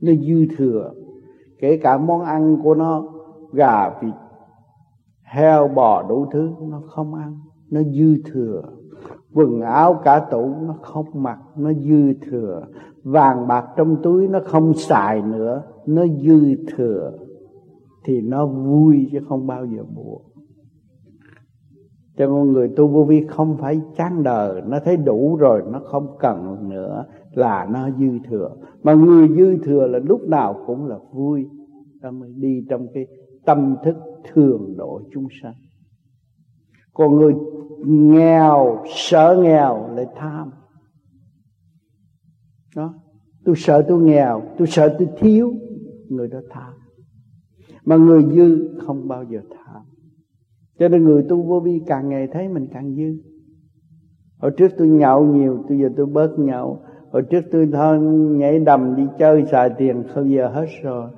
Nó 0.00 0.12
dư 0.12 0.56
thừa. 0.56 0.92
Kể 1.58 1.76
cả 1.76 1.98
món 1.98 2.20
ăn 2.20 2.56
của 2.62 2.74
nó, 2.74 3.04
gà, 3.52 3.90
vịt, 4.02 4.14
heo, 5.22 5.68
bò, 5.68 6.02
đủ 6.08 6.26
thứ, 6.32 6.50
nó 6.70 6.82
không 6.86 7.14
ăn. 7.14 7.38
Nó 7.70 7.82
dư 7.82 8.16
thừa. 8.24 8.62
Quần 9.34 9.60
áo 9.60 10.00
cả 10.04 10.26
tủ, 10.30 10.54
nó 10.66 10.74
không 10.82 11.06
mặc, 11.14 11.38
nó 11.56 11.72
dư 11.72 12.12
thừa. 12.30 12.66
Vàng 13.02 13.46
bạc 13.48 13.66
trong 13.76 13.96
túi, 14.02 14.28
nó 14.28 14.40
không 14.44 14.74
xài 14.74 15.22
nữa, 15.22 15.62
nó 15.86 16.06
dư 16.06 16.54
thừa. 16.76 17.12
Thì 18.04 18.20
nó 18.20 18.46
vui 18.46 19.08
chứ 19.12 19.18
không 19.28 19.46
bao 19.46 19.66
giờ 19.66 19.82
buồn 19.96 20.22
cho 22.16 22.26
con 22.26 22.52
người 22.52 22.68
tu 22.76 22.88
vô 22.88 23.04
vi 23.04 23.26
không 23.28 23.56
phải 23.56 23.80
chán 23.96 24.22
đời, 24.22 24.62
nó 24.66 24.78
thấy 24.84 24.96
đủ 24.96 25.36
rồi, 25.36 25.62
nó 25.72 25.80
không 25.84 26.16
cần 26.20 26.68
nữa, 26.68 27.04
là 27.32 27.68
nó 27.70 27.90
dư 27.90 28.18
thừa. 28.28 28.56
Mà 28.82 28.94
người 28.94 29.28
dư 29.28 29.58
thừa 29.64 29.86
là 29.86 29.98
lúc 29.98 30.28
nào 30.28 30.64
cũng 30.66 30.86
là 30.86 30.98
vui, 31.12 31.46
ta 32.02 32.10
mới 32.10 32.32
đi 32.36 32.64
trong 32.70 32.86
cái 32.94 33.06
tâm 33.44 33.76
thức 33.84 33.96
thường 34.32 34.74
độ 34.76 35.00
chúng 35.12 35.26
sanh. 35.42 35.54
Còn 36.94 37.16
người 37.16 37.34
nghèo, 37.86 38.84
sợ 38.94 39.38
nghèo 39.42 39.88
lại 39.94 40.06
tham. 40.16 40.50
Đó, 42.76 42.94
tôi 43.44 43.54
sợ 43.58 43.84
tôi 43.88 44.02
nghèo, 44.02 44.42
tôi 44.58 44.66
sợ 44.66 44.96
tôi 44.98 45.08
thiếu, 45.18 45.52
người 46.08 46.28
đó 46.28 46.38
tham. 46.50 46.72
Mà 47.84 47.96
người 47.96 48.22
dư 48.22 48.78
không 48.86 49.08
bao 49.08 49.24
giờ 49.24 49.40
tham 49.50 49.82
cho 50.78 50.88
nên 50.88 51.04
người 51.04 51.22
tu 51.28 51.42
vô 51.42 51.60
vi 51.60 51.82
càng 51.86 52.08
ngày 52.08 52.28
thấy 52.32 52.48
mình 52.48 52.66
càng 52.72 52.94
dư. 52.94 53.16
Hồi 54.38 54.50
trước 54.56 54.68
tôi 54.78 54.88
nhậu 54.88 55.24
nhiều 55.24 55.64
tôi 55.68 55.78
giờ 55.78 55.88
tôi 55.96 56.06
bớt 56.06 56.38
nhậu. 56.38 56.78
Hồi 57.10 57.22
trước 57.22 57.40
tôi 57.52 57.68
thôi 57.72 57.98
nhảy 58.36 58.58
đầm 58.58 58.96
đi 58.96 59.02
chơi 59.18 59.44
xài 59.44 59.70
tiền 59.78 60.02
không 60.14 60.30
giờ 60.30 60.48
hết 60.48 60.66
rồi. 60.82 61.10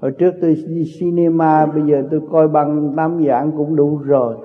Hồi 0.00 0.12
trước 0.18 0.34
tôi 0.40 0.56
đi 0.68 0.84
cinema 1.00 1.66
bây 1.66 1.82
giờ 1.86 2.02
tôi 2.10 2.20
coi 2.30 2.48
bằng 2.48 2.96
năm 2.96 3.24
giảng 3.26 3.52
cũng 3.56 3.76
đủ 3.76 3.96
rồi. 3.96 4.36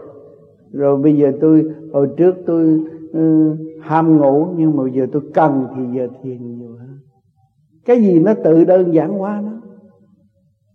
Rồi 0.72 0.98
bây 0.98 1.18
giờ 1.18 1.32
tôi 1.42 1.66
hồi 1.94 2.10
trước 2.18 2.36
tôi 2.46 2.84
uh, 3.10 3.58
ham 3.82 4.18
ngủ 4.18 4.48
nhưng 4.58 4.78
mà 4.78 4.84
giờ 4.94 5.06
tôi 5.12 5.22
cần 5.34 5.68
thì 5.76 5.82
giờ 5.98 6.08
thiền 6.24 6.58
nhiều 6.58 6.76
hơn. 6.80 7.00
Cái 7.86 8.02
gì 8.02 8.20
nó 8.20 8.34
tự 8.44 8.64
đơn 8.64 8.94
giản 8.94 9.18
hóa 9.18 9.42
nó 9.46 9.52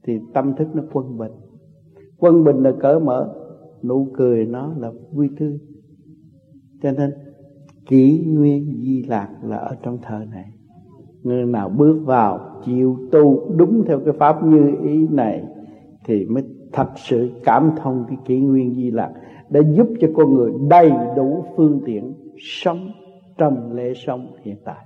thì 0.07 0.19
tâm 0.35 0.55
thức 0.55 0.69
nó 0.75 0.83
quân 0.93 1.19
bình. 1.19 1.33
Quân 2.19 2.45
bình 2.45 2.63
là 2.63 2.73
cởi 2.81 3.01
mở 3.01 3.35
nụ 3.83 4.09
cười 4.17 4.47
nó 4.47 4.75
là 4.79 4.93
vui 5.13 5.31
tươi. 5.39 5.59
Cho 6.83 6.93
nên, 6.93 7.11
kỷ 7.87 8.25
nguyên 8.27 8.83
di 8.83 9.03
lạc 9.03 9.29
là 9.43 9.57
ở 9.57 9.77
trong 9.83 9.99
thời 10.03 10.27
này. 10.27 10.45
Người 11.23 11.47
nào 11.47 11.69
bước 11.69 12.03
vào, 12.05 12.61
chịu 12.65 12.97
tu 13.13 13.53
đúng 13.57 13.85
theo 13.87 14.01
cái 14.01 14.15
pháp 14.19 14.45
như 14.45 14.73
ý 14.85 15.09
này, 15.11 15.45
thì 16.05 16.25
mới 16.25 16.43
thật 16.73 16.89
sự 16.97 17.31
cảm 17.45 17.71
thông 17.77 18.05
cái 18.09 18.19
kỷ 18.25 18.41
nguyên 18.41 18.75
di 18.75 18.91
lạc 18.91 19.13
để 19.51 19.61
giúp 19.77 19.89
cho 20.01 20.09
con 20.17 20.35
người 20.35 20.53
đầy 20.71 20.91
đủ 21.17 21.45
phương 21.57 21.81
tiện 21.87 22.15
sống 22.39 22.91
trong 23.39 23.73
lễ 23.73 23.93
sống 24.07 24.33
hiện 24.43 24.57
tại. 24.65 24.85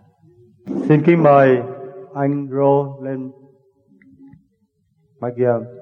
Xin 0.67 1.01
kính 1.07 1.23
mời 1.23 1.57
anh 2.15 2.49
Rô 2.51 3.03
lên 3.03 3.31
microphone 5.23 5.80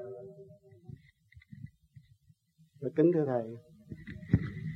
kính 2.81 3.11
thưa 3.13 3.25
thầy. 3.25 3.57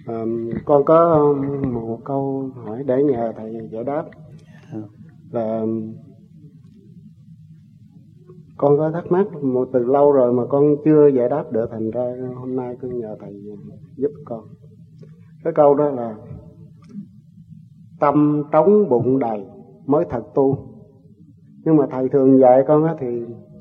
À, 0.07 0.25
con 0.65 0.85
có 0.85 1.33
một 1.71 1.99
câu 2.05 2.49
hỏi 2.55 2.83
để 2.85 3.03
nhờ 3.03 3.33
thầy 3.37 3.53
giải 3.71 3.83
đáp. 3.83 4.05
Là 5.31 5.65
con 8.57 8.77
có 8.77 8.91
thắc 8.91 9.11
mắc 9.11 9.27
một 9.43 9.69
từ 9.73 9.83
lâu 9.83 10.11
rồi 10.11 10.33
mà 10.33 10.43
con 10.49 10.75
chưa 10.85 11.07
giải 11.07 11.29
đáp 11.29 11.51
được 11.51 11.69
thành 11.71 11.91
ra 11.91 12.15
hôm 12.35 12.55
nay 12.55 12.75
con 12.81 12.99
nhờ 12.99 13.17
thầy 13.19 13.33
giúp 13.97 14.11
con. 14.25 14.43
Cái 15.43 15.53
câu 15.53 15.75
đó 15.75 15.89
là 15.89 16.15
tâm 17.99 18.43
trống 18.51 18.89
bụng 18.89 19.19
đầy 19.19 19.45
mới 19.85 20.05
thật 20.09 20.23
tu. 20.35 20.69
Nhưng 21.65 21.75
mà 21.75 21.87
thầy 21.91 22.09
thường 22.09 22.39
dạy 22.39 22.63
con 22.67 22.95
thì 22.99 23.07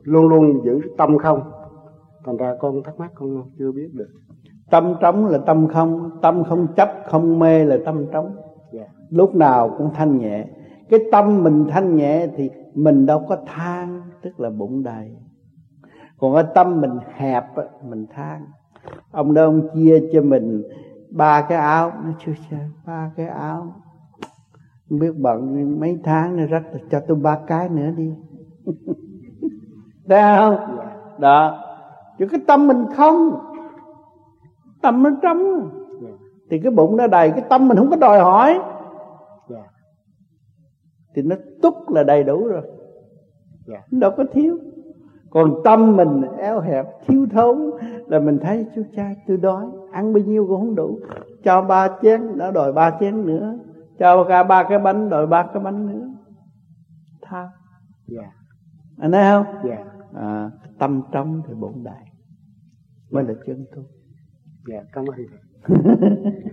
luôn 0.02 0.28
luôn 0.28 0.64
giữ 0.64 0.80
tâm 0.98 1.18
không. 1.18 1.40
Thành 2.24 2.36
ra 2.36 2.56
con 2.60 2.82
thắc 2.82 2.98
mắc 2.98 3.12
con 3.14 3.50
chưa 3.58 3.72
biết 3.72 3.88
được 3.92 4.08
tâm 4.70 4.94
trống 5.00 5.26
là 5.26 5.38
tâm 5.38 5.68
không 5.68 6.10
tâm 6.22 6.44
không 6.44 6.66
chấp 6.76 6.88
không 7.06 7.38
mê 7.38 7.64
là 7.64 7.76
tâm 7.84 8.06
trống. 8.12 8.36
Yeah. 8.72 8.88
Dạ. 8.88 9.02
lúc 9.10 9.34
nào 9.34 9.74
cũng 9.78 9.90
thanh 9.94 10.18
nhẹ. 10.18 10.44
Cái 10.90 11.00
tâm 11.12 11.44
mình 11.44 11.66
thanh 11.68 11.96
nhẹ 11.96 12.26
thì 12.36 12.50
mình 12.74 13.06
đâu 13.06 13.24
có 13.28 13.36
than 13.46 14.02
tức 14.22 14.40
là 14.40 14.50
bụng 14.50 14.82
đầy. 14.82 15.16
Còn 16.18 16.34
cái 16.34 16.44
tâm 16.54 16.80
mình 16.80 16.98
hẹp 17.16 17.44
mình 17.88 18.06
than. 18.14 18.46
Ông 19.10 19.34
đó 19.34 19.44
ông 19.44 19.68
chia 19.74 20.00
cho 20.12 20.22
mình 20.22 20.62
ba 21.10 21.42
cái 21.48 21.58
áo. 21.58 21.92
Nó 22.04 22.10
chưa 22.24 22.32
chưa 22.50 22.56
ba 22.86 23.10
cái 23.16 23.26
áo. 23.26 23.74
Không 24.88 24.98
biết 24.98 25.12
bận 25.18 25.80
mấy 25.80 25.98
tháng 26.04 26.36
nữa 26.36 26.46
rất 26.46 26.62
là 26.72 26.78
cho 26.90 27.00
tôi 27.08 27.16
ba 27.16 27.38
cái 27.46 27.68
nữa 27.68 27.90
đi. 27.96 28.12
Thấy 30.08 30.36
không? 30.38 30.78
Đó. 31.18 31.58
Chứ 32.18 32.26
cái 32.26 32.40
tâm 32.46 32.68
mình 32.68 32.84
không 32.96 33.38
tâm 34.82 35.02
nó 35.02 35.10
trống. 35.22 35.70
Thì 36.50 36.60
cái 36.62 36.72
bụng 36.72 36.96
nó 36.96 37.06
đầy 37.06 37.30
cái 37.30 37.44
tâm 37.50 37.68
mình 37.68 37.76
không 37.76 37.90
có 37.90 37.96
đòi 37.96 38.20
hỏi. 38.20 38.60
Thì 41.14 41.22
nó 41.22 41.36
túc 41.62 41.90
là 41.90 42.02
đầy 42.02 42.24
đủ 42.24 42.46
rồi. 42.46 42.62
Đâu 43.90 44.10
có 44.16 44.24
thiếu. 44.32 44.58
Còn 45.30 45.54
tâm 45.64 45.96
mình 45.96 46.22
eo 46.38 46.60
hẹp 46.60 46.86
thiếu 47.06 47.26
thốn 47.32 47.70
là 48.06 48.18
mình 48.18 48.38
thấy 48.42 48.66
chú 48.74 48.82
cha 48.96 49.10
tôi 49.28 49.36
đói 49.36 49.66
ăn 49.92 50.12
bao 50.12 50.22
nhiêu 50.22 50.46
cũng 50.48 50.60
không 50.60 50.74
đủ. 50.74 50.98
Cho 51.44 51.62
ba 51.62 51.88
chén 52.02 52.38
đã 52.38 52.50
đòi 52.50 52.72
ba 52.72 52.96
chén 53.00 53.26
nữa. 53.26 53.58
Cho 53.98 54.24
cả 54.24 54.42
ba 54.42 54.62
cái 54.62 54.78
bánh 54.78 55.08
đòi 55.08 55.26
ba 55.26 55.42
cái 55.42 55.62
bánh 55.62 55.86
nữa. 55.86 56.08
Tha. 57.22 57.48
Dạ 58.06 58.32
anh 58.98 59.12
thấy 59.12 59.22
không? 59.30 59.54
Dạ. 59.64 59.84
À, 60.14 60.50
tâm 60.78 61.02
trong 61.12 61.42
thì 61.48 61.54
bụng 61.54 61.84
đại 61.84 62.04
mới 63.10 63.24
là 63.24 63.34
chân 63.46 63.66
tu 63.76 63.82
dạ 64.66 64.82
cảm 64.92 65.04
ơn 65.06 65.16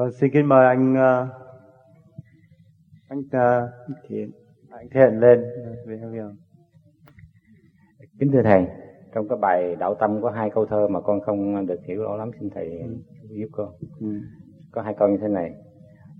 Vâng, 0.00 0.12
xin 0.12 0.30
kính 0.32 0.46
mời 0.46 0.66
anh 0.66 0.92
uh, 0.92 1.28
anh 3.08 3.18
uh, 3.18 3.70
Thiện 4.08 4.30
anh 4.70 4.88
Thiện 4.90 5.20
lên 5.20 5.44
về 5.86 6.00
việc. 6.12 6.20
Kính 8.20 8.32
thưa 8.32 8.42
thầy, 8.42 8.66
trong 9.14 9.28
cái 9.28 9.38
bài 9.40 9.76
đạo 9.76 9.94
tâm 9.94 10.22
có 10.22 10.30
hai 10.30 10.50
câu 10.50 10.66
thơ 10.66 10.88
mà 10.88 11.00
con 11.00 11.20
không 11.20 11.66
được 11.66 11.80
hiểu 11.84 12.02
rõ 12.02 12.16
lắm 12.16 12.30
xin 12.40 12.50
thầy 12.50 12.78
ừ. 12.78 12.96
giúp 13.30 13.48
con. 13.52 13.68
Ừ. 14.00 14.20
Có 14.72 14.82
hai 14.82 14.94
câu 14.98 15.08
như 15.08 15.16
thế 15.20 15.28
này. 15.28 15.54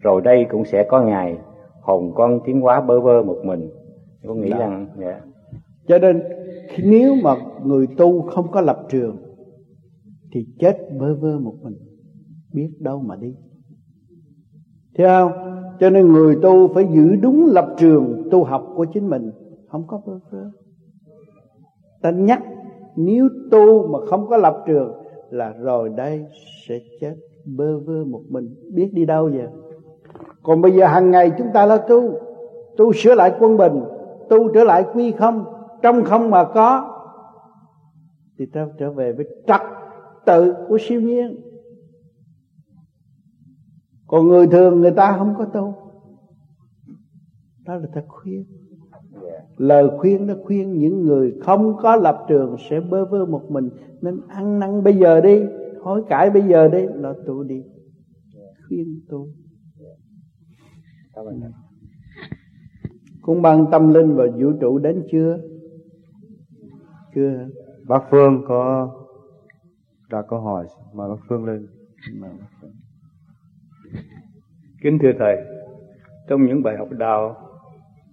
Rồi 0.00 0.20
đây 0.24 0.46
cũng 0.50 0.64
sẽ 0.64 0.86
có 0.88 1.02
ngày 1.02 1.38
hồn 1.80 2.12
con 2.14 2.40
tiến 2.46 2.60
hóa 2.60 2.80
bơ 2.80 3.00
vơ 3.00 3.22
một 3.22 3.38
mình. 3.44 3.70
Con 4.26 4.40
nghĩ 4.40 4.50
Đã. 4.50 4.58
Dạ. 4.58 4.68
rằng 4.68 4.86
dạ. 4.98 5.20
Cho 5.88 5.98
nên, 5.98 6.22
nếu 6.84 7.14
mà 7.22 7.34
người 7.64 7.86
tu 7.96 8.22
không 8.22 8.50
có 8.50 8.60
lập 8.60 8.86
trường, 8.90 9.16
thì 10.32 10.46
chết 10.58 10.76
bơ 11.00 11.14
vơ 11.14 11.38
một 11.38 11.54
mình, 11.62 11.74
biết 12.52 12.70
đâu 12.80 13.00
mà 13.00 13.16
đi. 13.16 13.34
Thấy 14.96 15.06
không? 15.06 15.32
Cho 15.80 15.90
nên 15.90 16.12
người 16.12 16.36
tu 16.42 16.68
phải 16.68 16.88
giữ 16.94 17.16
đúng 17.16 17.46
lập 17.46 17.74
trường 17.78 18.28
tu 18.30 18.44
học 18.44 18.72
của 18.76 18.84
chính 18.84 19.08
mình, 19.08 19.30
Không 19.68 19.86
có 19.86 20.00
bơ 20.06 20.12
vơ. 20.30 20.50
Ta 22.02 22.10
nhắc, 22.10 22.42
nếu 22.96 23.28
tu 23.50 23.88
mà 23.88 23.98
không 24.06 24.26
có 24.28 24.36
lập 24.36 24.64
trường, 24.66 24.92
Là 25.30 25.52
rồi 25.52 25.88
đây 25.88 26.24
sẽ 26.68 26.78
chết 27.00 27.14
bơ 27.56 27.78
vơ 27.78 28.04
một 28.04 28.22
mình. 28.28 28.54
Biết 28.74 28.90
đi 28.92 29.04
đâu 29.04 29.30
giờ? 29.30 29.48
Còn 30.42 30.60
bây 30.60 30.72
giờ 30.72 30.86
hàng 30.86 31.10
ngày 31.10 31.32
chúng 31.38 31.46
ta 31.54 31.66
là 31.66 31.76
tu 31.76 32.14
Tu 32.76 32.92
sửa 32.92 33.14
lại 33.14 33.32
quân 33.40 33.56
bình, 33.56 33.84
Tu 34.28 34.48
trở 34.54 34.64
lại 34.64 34.84
quy 34.94 35.12
không? 35.12 35.44
Trong 35.82 36.04
không 36.04 36.30
mà 36.30 36.44
có 36.54 36.96
Thì 38.38 38.46
ta 38.46 38.66
trở 38.78 38.90
về 38.90 39.12
với 39.12 39.26
trật 39.46 39.60
tự 40.26 40.54
của 40.68 40.78
siêu 40.80 41.00
nhiên. 41.00 41.40
Còn 44.06 44.28
người 44.28 44.46
thường 44.46 44.80
người 44.80 44.90
ta 44.90 45.16
không 45.18 45.34
có 45.38 45.44
tu. 45.44 45.74
Đó 47.64 47.74
là 47.74 47.86
ta 47.94 48.02
khuyên. 48.08 48.44
Lời 49.56 49.88
khuyên 49.98 50.26
nó 50.26 50.34
khuyên 50.44 50.78
những 50.78 51.02
người 51.02 51.34
không 51.42 51.76
có 51.76 51.96
lập 51.96 52.24
trường 52.28 52.56
sẽ 52.70 52.80
bơ 52.80 53.04
vơ 53.04 53.26
một 53.26 53.50
mình. 53.50 53.70
Nên 54.00 54.20
ăn 54.28 54.58
năn 54.58 54.84
bây 54.84 54.96
giờ 54.96 55.20
đi 55.20 55.42
hối 55.80 56.02
cải 56.08 56.30
bây 56.30 56.42
giờ 56.42 56.68
đi 56.68 56.86
là 56.94 57.14
tu 57.26 57.42
đi. 57.42 57.62
Khuyên 58.68 59.00
tu. 59.08 59.28
Cũng 63.22 63.42
bằng 63.42 63.66
tâm 63.70 63.94
linh 63.94 64.16
và 64.16 64.24
vũ 64.38 64.52
trụ 64.60 64.78
đến 64.78 65.06
chưa 65.12 65.38
chưa 67.14 67.48
bác 67.88 68.02
phương 68.10 68.44
có 68.48 68.90
đặt 70.10 70.24
câu 70.28 70.40
hỏi 70.40 70.66
mà 70.92 71.08
bác 71.08 71.20
phương 71.28 71.44
lên. 71.44 71.66
Kính 74.82 74.98
thưa 75.02 75.12
Thầy, 75.18 75.36
trong 76.28 76.46
những 76.46 76.62
bài 76.62 76.76
học 76.76 76.88
đạo, 76.90 77.36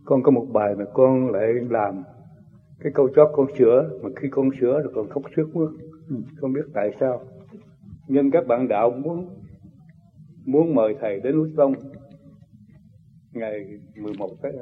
con 0.06 0.24
có 0.24 0.32
một 0.32 0.48
bài 0.54 0.76
mà 0.76 0.86
con 0.94 1.32
lại 1.32 1.48
làm 1.70 2.04
cái 2.80 2.92
câu 2.96 3.10
chót 3.16 3.30
con 3.34 3.48
sửa, 3.58 3.90
mà 4.02 4.10
khi 4.16 4.28
con 4.32 4.50
sửa 4.60 4.82
rồi 4.82 4.92
còn 4.96 5.10
khóc 5.10 5.24
sướt 5.36 5.48
mướt, 5.54 5.70
không 6.42 6.54
biết 6.54 6.66
tại 6.74 6.92
sao. 7.00 7.22
Nhưng 8.08 8.32
các 8.32 8.48
bạn 8.48 8.68
đạo 8.68 8.92
muốn 8.92 9.30
muốn 10.46 10.76
mời 10.76 10.96
Thầy 11.02 11.20
đến 11.20 11.36
núi 11.36 11.54
Sông 11.58 11.74
ngày 13.32 13.80
11 13.96 14.30
tháng 14.44 14.54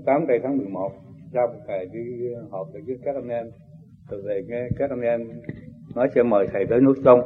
8 0.06 0.24
tây 0.28 0.40
tháng 0.42 0.56
11 0.56 0.92
ra 1.34 1.42
một 1.46 1.60
thầy 1.68 1.86
đi 1.92 2.00
họp 2.50 2.66
với 2.72 2.82
các 3.04 3.14
anh 3.14 3.28
em. 3.28 3.46
Từ 4.10 4.22
về 4.26 4.42
nghe 4.48 4.68
các 4.78 4.90
anh 4.90 5.00
em 5.00 5.20
nói 5.94 6.08
sẽ 6.14 6.22
mời 6.22 6.46
thầy 6.52 6.66
tới 6.66 6.80
nước 6.80 6.94
sông. 7.04 7.20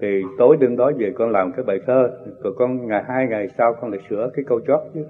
Thì 0.00 0.22
tối 0.38 0.56
đêm 0.60 0.76
đó 0.76 0.92
về 0.98 1.12
con 1.14 1.30
làm 1.30 1.52
cái 1.52 1.64
bài 1.64 1.78
thơ, 1.86 2.10
rồi 2.44 2.54
con 2.56 2.86
ngày, 2.86 3.02
hai 3.08 3.26
ngày 3.26 3.48
sau 3.58 3.74
con 3.80 3.90
lại 3.90 4.00
sửa 4.10 4.30
cái 4.34 4.44
câu 4.48 4.60
chót 4.66 4.80
chứ. 4.94 5.04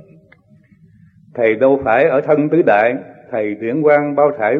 Thầy 1.35 1.55
đâu 1.55 1.81
phải 1.85 2.05
ở 2.05 2.21
thân 2.21 2.49
tứ 2.49 2.63
đại, 2.63 2.95
thầy 3.31 3.55
điển 3.55 3.83
quang 3.83 4.15
bao 4.15 4.31
thải 4.39 4.57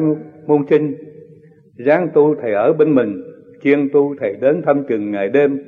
môn 0.47 0.65
trinh 0.69 0.95
ráng 1.77 2.09
tu 2.13 2.35
thầy 2.41 2.53
ở 2.53 2.73
bên 2.73 2.95
mình 2.95 3.23
chuyên 3.63 3.89
tu 3.93 4.15
thầy 4.19 4.35
đến 4.35 4.61
thăm 4.65 4.83
chừng 4.89 5.11
ngày 5.11 5.29
đêm. 5.29 5.63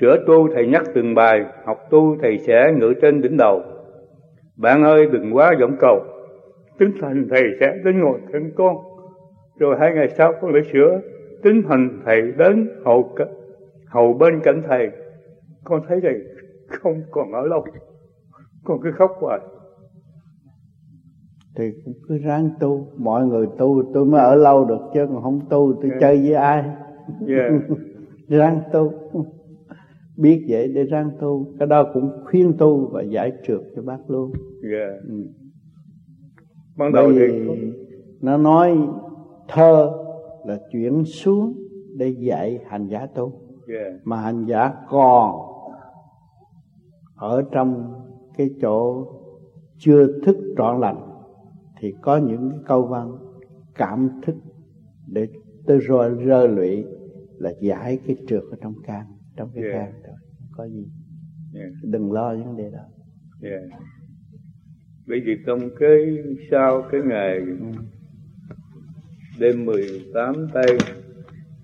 Sửa 0.00 0.24
tu 0.26 0.48
thầy 0.54 0.66
nhắc 0.66 0.82
từng 0.94 1.14
bài, 1.14 1.44
học 1.64 1.78
tu 1.90 2.16
thầy 2.22 2.38
sẽ 2.38 2.72
ngự 2.76 2.94
trên 3.02 3.22
đỉnh 3.22 3.36
đầu 3.36 3.62
bạn 4.56 4.82
ơi 4.82 5.06
đừng 5.12 5.36
quá 5.36 5.54
vọng 5.60 5.76
cầu. 5.80 6.00
Tính 6.78 6.92
thành 7.00 7.26
thầy 7.30 7.42
sẽ 7.60 7.66
đến 7.84 8.00
ngồi 8.00 8.18
cạnh 8.32 8.50
con. 8.56 8.76
Rồi 9.58 9.76
hai 9.78 9.92
ngày 9.94 10.08
sau 10.08 10.32
con 10.40 10.52
lại 10.54 10.62
sửa. 10.72 11.00
Tính 11.42 11.62
thành 11.68 12.02
thầy 12.04 12.22
đến 12.38 12.70
hầu 12.84 13.14
hầu 13.86 14.12
bên 14.12 14.40
cạnh 14.44 14.62
thầy. 14.68 14.88
Con 15.64 15.82
thấy 15.88 16.00
thầy 16.02 16.14
không 16.68 17.02
còn 17.10 17.32
ở 17.32 17.46
lâu. 17.46 17.64
Con 18.64 18.80
cứ 18.82 18.90
khóc 18.92 19.10
hoài. 19.20 19.40
Thì 21.56 21.64
cũng 21.84 21.94
cứ 22.08 22.18
ráng 22.18 22.50
tu. 22.60 22.86
Mọi 22.96 23.26
người 23.26 23.46
tu 23.58 23.82
tôi 23.94 24.04
mới 24.04 24.20
ở 24.20 24.34
lâu 24.34 24.64
được 24.64 24.80
chứ. 24.94 25.06
Còn 25.06 25.22
không 25.22 25.40
tu 25.50 25.74
tôi 25.82 25.90
yeah. 25.90 26.00
chơi 26.00 26.16
với 26.16 26.34
ai? 26.34 26.64
Yeah. 27.28 27.52
ráng 28.28 28.60
tu 28.72 28.92
biết 30.16 30.46
vậy 30.48 30.68
để 30.68 30.84
ráng 30.84 31.10
tu 31.20 31.54
cái 31.58 31.68
đó 31.68 31.90
cũng 31.94 32.10
khuyên 32.24 32.52
tu 32.58 32.88
và 32.92 33.02
giải 33.02 33.32
trượt 33.46 33.60
cho 33.76 33.82
bác 33.82 34.10
luôn 34.10 34.32
yeah. 34.72 35.02
ừ. 35.08 35.14
ban 36.76 36.92
đầu 36.92 37.12
thì 37.12 37.48
nó 38.20 38.36
nói 38.36 38.78
thơ 39.48 39.92
là 40.46 40.60
chuyển 40.72 41.04
xuống 41.04 41.52
để 41.96 42.08
dạy 42.18 42.60
hành 42.66 42.88
giả 42.88 43.06
tu 43.06 43.32
yeah. 43.68 43.94
mà 44.04 44.16
hành 44.16 44.44
giả 44.44 44.72
còn 44.88 45.36
ở 47.16 47.42
trong 47.50 47.94
cái 48.36 48.50
chỗ 48.60 49.06
chưa 49.78 50.06
thức 50.26 50.36
trọn 50.56 50.80
lành 50.80 51.10
thì 51.80 51.94
có 52.02 52.16
những 52.16 52.50
cái 52.50 52.58
câu 52.66 52.82
văn 52.82 53.18
cảm 53.74 54.20
thức 54.26 54.34
để 55.06 55.26
tôi 55.66 55.78
rồi 55.78 56.24
rơ 56.26 56.46
lụy 56.46 56.84
là 57.38 57.52
giải 57.60 57.98
cái 58.06 58.16
trượt 58.28 58.42
ở 58.50 58.56
trong 58.60 58.74
can 58.86 59.04
trong 59.36 59.50
cái 59.54 59.64
yeah. 59.64 59.74
can 59.74 60.00
thôi 60.06 60.16
có 60.56 60.66
gì 60.68 60.86
yeah. 61.54 61.70
đừng 61.82 62.12
lo 62.12 62.34
vấn 62.34 62.56
đề 62.56 62.70
đó 62.70 62.84
yeah. 63.42 63.62
bởi 65.06 65.20
vì 65.24 65.36
trong 65.46 65.58
cái 65.78 66.18
sau 66.50 66.82
cái 66.92 67.00
ngày 67.04 67.38
ừ. 67.38 67.66
đêm 69.38 69.64
18 69.64 70.34
tây 70.54 70.78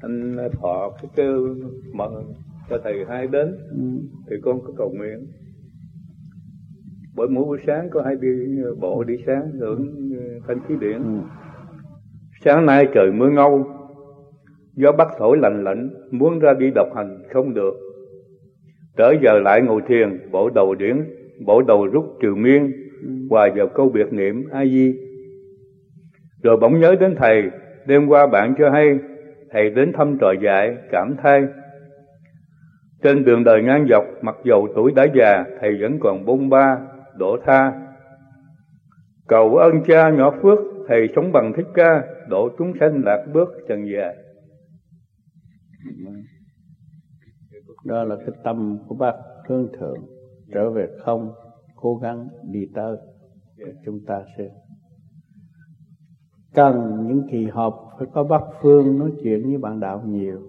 anh 0.00 0.36
thọ 0.52 0.90
cái 1.02 1.10
kêu 1.16 1.56
mời 1.92 2.24
cho 2.70 2.78
thầy 2.84 3.04
hai 3.08 3.26
đến 3.26 3.56
ừ. 3.70 4.08
thì 4.30 4.36
con 4.42 4.60
có 4.64 4.72
cầu 4.76 4.90
nguyện 4.96 5.26
bởi 7.16 7.28
mỗi 7.28 7.44
buổi 7.44 7.58
sáng 7.66 7.90
có 7.90 8.02
hai 8.02 8.16
đi 8.20 8.28
bộ 8.80 9.04
đi 9.04 9.14
sáng 9.26 9.50
hưởng 9.52 10.10
thanh 10.48 10.60
khí 10.68 10.74
điển 10.80 11.02
ừ. 11.02 11.20
sáng 12.44 12.66
nay 12.66 12.88
trời 12.94 13.12
mưa 13.12 13.30
ngâu 13.30 13.79
gió 14.80 14.92
bắc 14.92 15.08
thổi 15.18 15.38
lạnh 15.38 15.64
lạnh, 15.64 15.90
muốn 16.10 16.38
ra 16.38 16.52
đi 16.58 16.70
độc 16.74 16.88
hành, 16.96 17.22
không 17.32 17.54
được. 17.54 17.74
Trở 18.96 19.14
giờ 19.22 19.38
lại 19.38 19.62
ngồi 19.62 19.82
thiền 19.88 20.30
bộ 20.30 20.50
đầu 20.50 20.74
điển 20.74 21.04
bộ 21.46 21.62
đầu 21.62 21.86
rút 21.86 22.04
trừ 22.22 22.34
miên, 22.34 22.72
hòa 23.30 23.48
vào 23.56 23.66
câu 23.66 23.88
biệt 23.88 24.12
niệm 24.12 24.44
a 24.52 24.64
di. 24.64 24.94
Rồi 26.42 26.56
bỗng 26.56 26.80
nhớ 26.80 26.96
đến 27.00 27.14
thầy, 27.16 27.42
đêm 27.86 28.06
qua 28.06 28.26
bạn 28.26 28.54
cho 28.58 28.70
hay, 28.70 28.98
thầy 29.50 29.70
đến 29.70 29.92
thăm 29.92 30.18
trò 30.20 30.32
dạy 30.42 30.76
cảm 30.90 31.14
thay 31.22 31.46
trên 33.02 33.24
đường 33.24 33.44
đời 33.44 33.62
ngang 33.62 33.86
dọc, 33.90 34.04
mặc 34.22 34.36
dầu 34.44 34.68
tuổi 34.74 34.92
đã 34.92 35.06
già, 35.14 35.44
thầy 35.60 35.76
vẫn 35.80 35.98
còn 36.00 36.24
bông 36.24 36.48
ba, 36.48 36.78
đổ 37.18 37.36
tha. 37.46 37.72
Cầu 39.28 39.56
ơn 39.56 39.82
cha 39.86 40.10
nhỏ 40.10 40.34
phước, 40.42 40.58
thầy 40.88 41.08
sống 41.16 41.32
bằng 41.32 41.52
thích 41.56 41.66
ca 41.74 42.02
độ 42.28 42.48
chúng 42.58 42.72
sanh 42.80 43.02
lạc 43.04 43.24
bước 43.32 43.48
trần 43.68 43.84
dài 43.92 44.16
đó 47.84 48.04
là 48.04 48.16
cái 48.16 48.30
tâm 48.44 48.78
của 48.88 48.94
bác 48.94 49.14
hướng 49.48 49.68
thượng. 49.78 49.98
Trở 50.52 50.70
về 50.70 50.88
không, 51.04 51.32
cố 51.76 51.96
gắng 51.96 52.28
đi 52.50 52.66
tới 52.74 52.96
chúng 53.84 54.00
ta 54.06 54.24
sẽ 54.38 54.50
cần 56.54 57.06
những 57.08 57.22
kỳ 57.30 57.44
họp 57.44 57.90
phải 57.98 58.08
có 58.12 58.24
bác 58.24 58.42
phương 58.62 58.98
nói 58.98 59.12
chuyện 59.22 59.42
với 59.48 59.58
bạn 59.58 59.80
đạo 59.80 60.02
nhiều, 60.06 60.40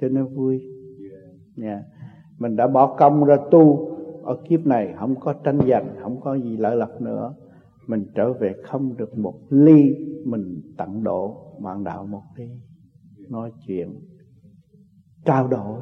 cho 0.00 0.08
nó 0.08 0.24
vui. 0.24 0.60
Nha 1.56 1.72
yeah. 1.72 1.84
mình 2.38 2.56
đã 2.56 2.66
bỏ 2.66 2.96
công 2.98 3.24
ra 3.24 3.36
tu 3.50 3.90
ở 4.22 4.36
kiếp 4.48 4.66
này, 4.66 4.94
không 4.98 5.20
có 5.20 5.32
tranh 5.44 5.58
giành, 5.68 5.96
không 6.02 6.20
có 6.20 6.34
gì 6.34 6.56
lợi 6.56 6.76
lộc 6.76 7.00
nữa. 7.00 7.34
Mình 7.86 8.06
trở 8.14 8.32
về 8.32 8.54
không 8.64 8.96
được 8.96 9.18
một 9.18 9.34
ly, 9.50 9.94
mình 10.24 10.60
tặng 10.76 11.04
độ 11.04 11.54
bạn 11.62 11.84
đạo 11.84 12.06
một 12.06 12.22
ly 12.36 12.48
nói 13.30 13.52
chuyện 13.66 14.00
trao 15.24 15.48
đổi. 15.48 15.80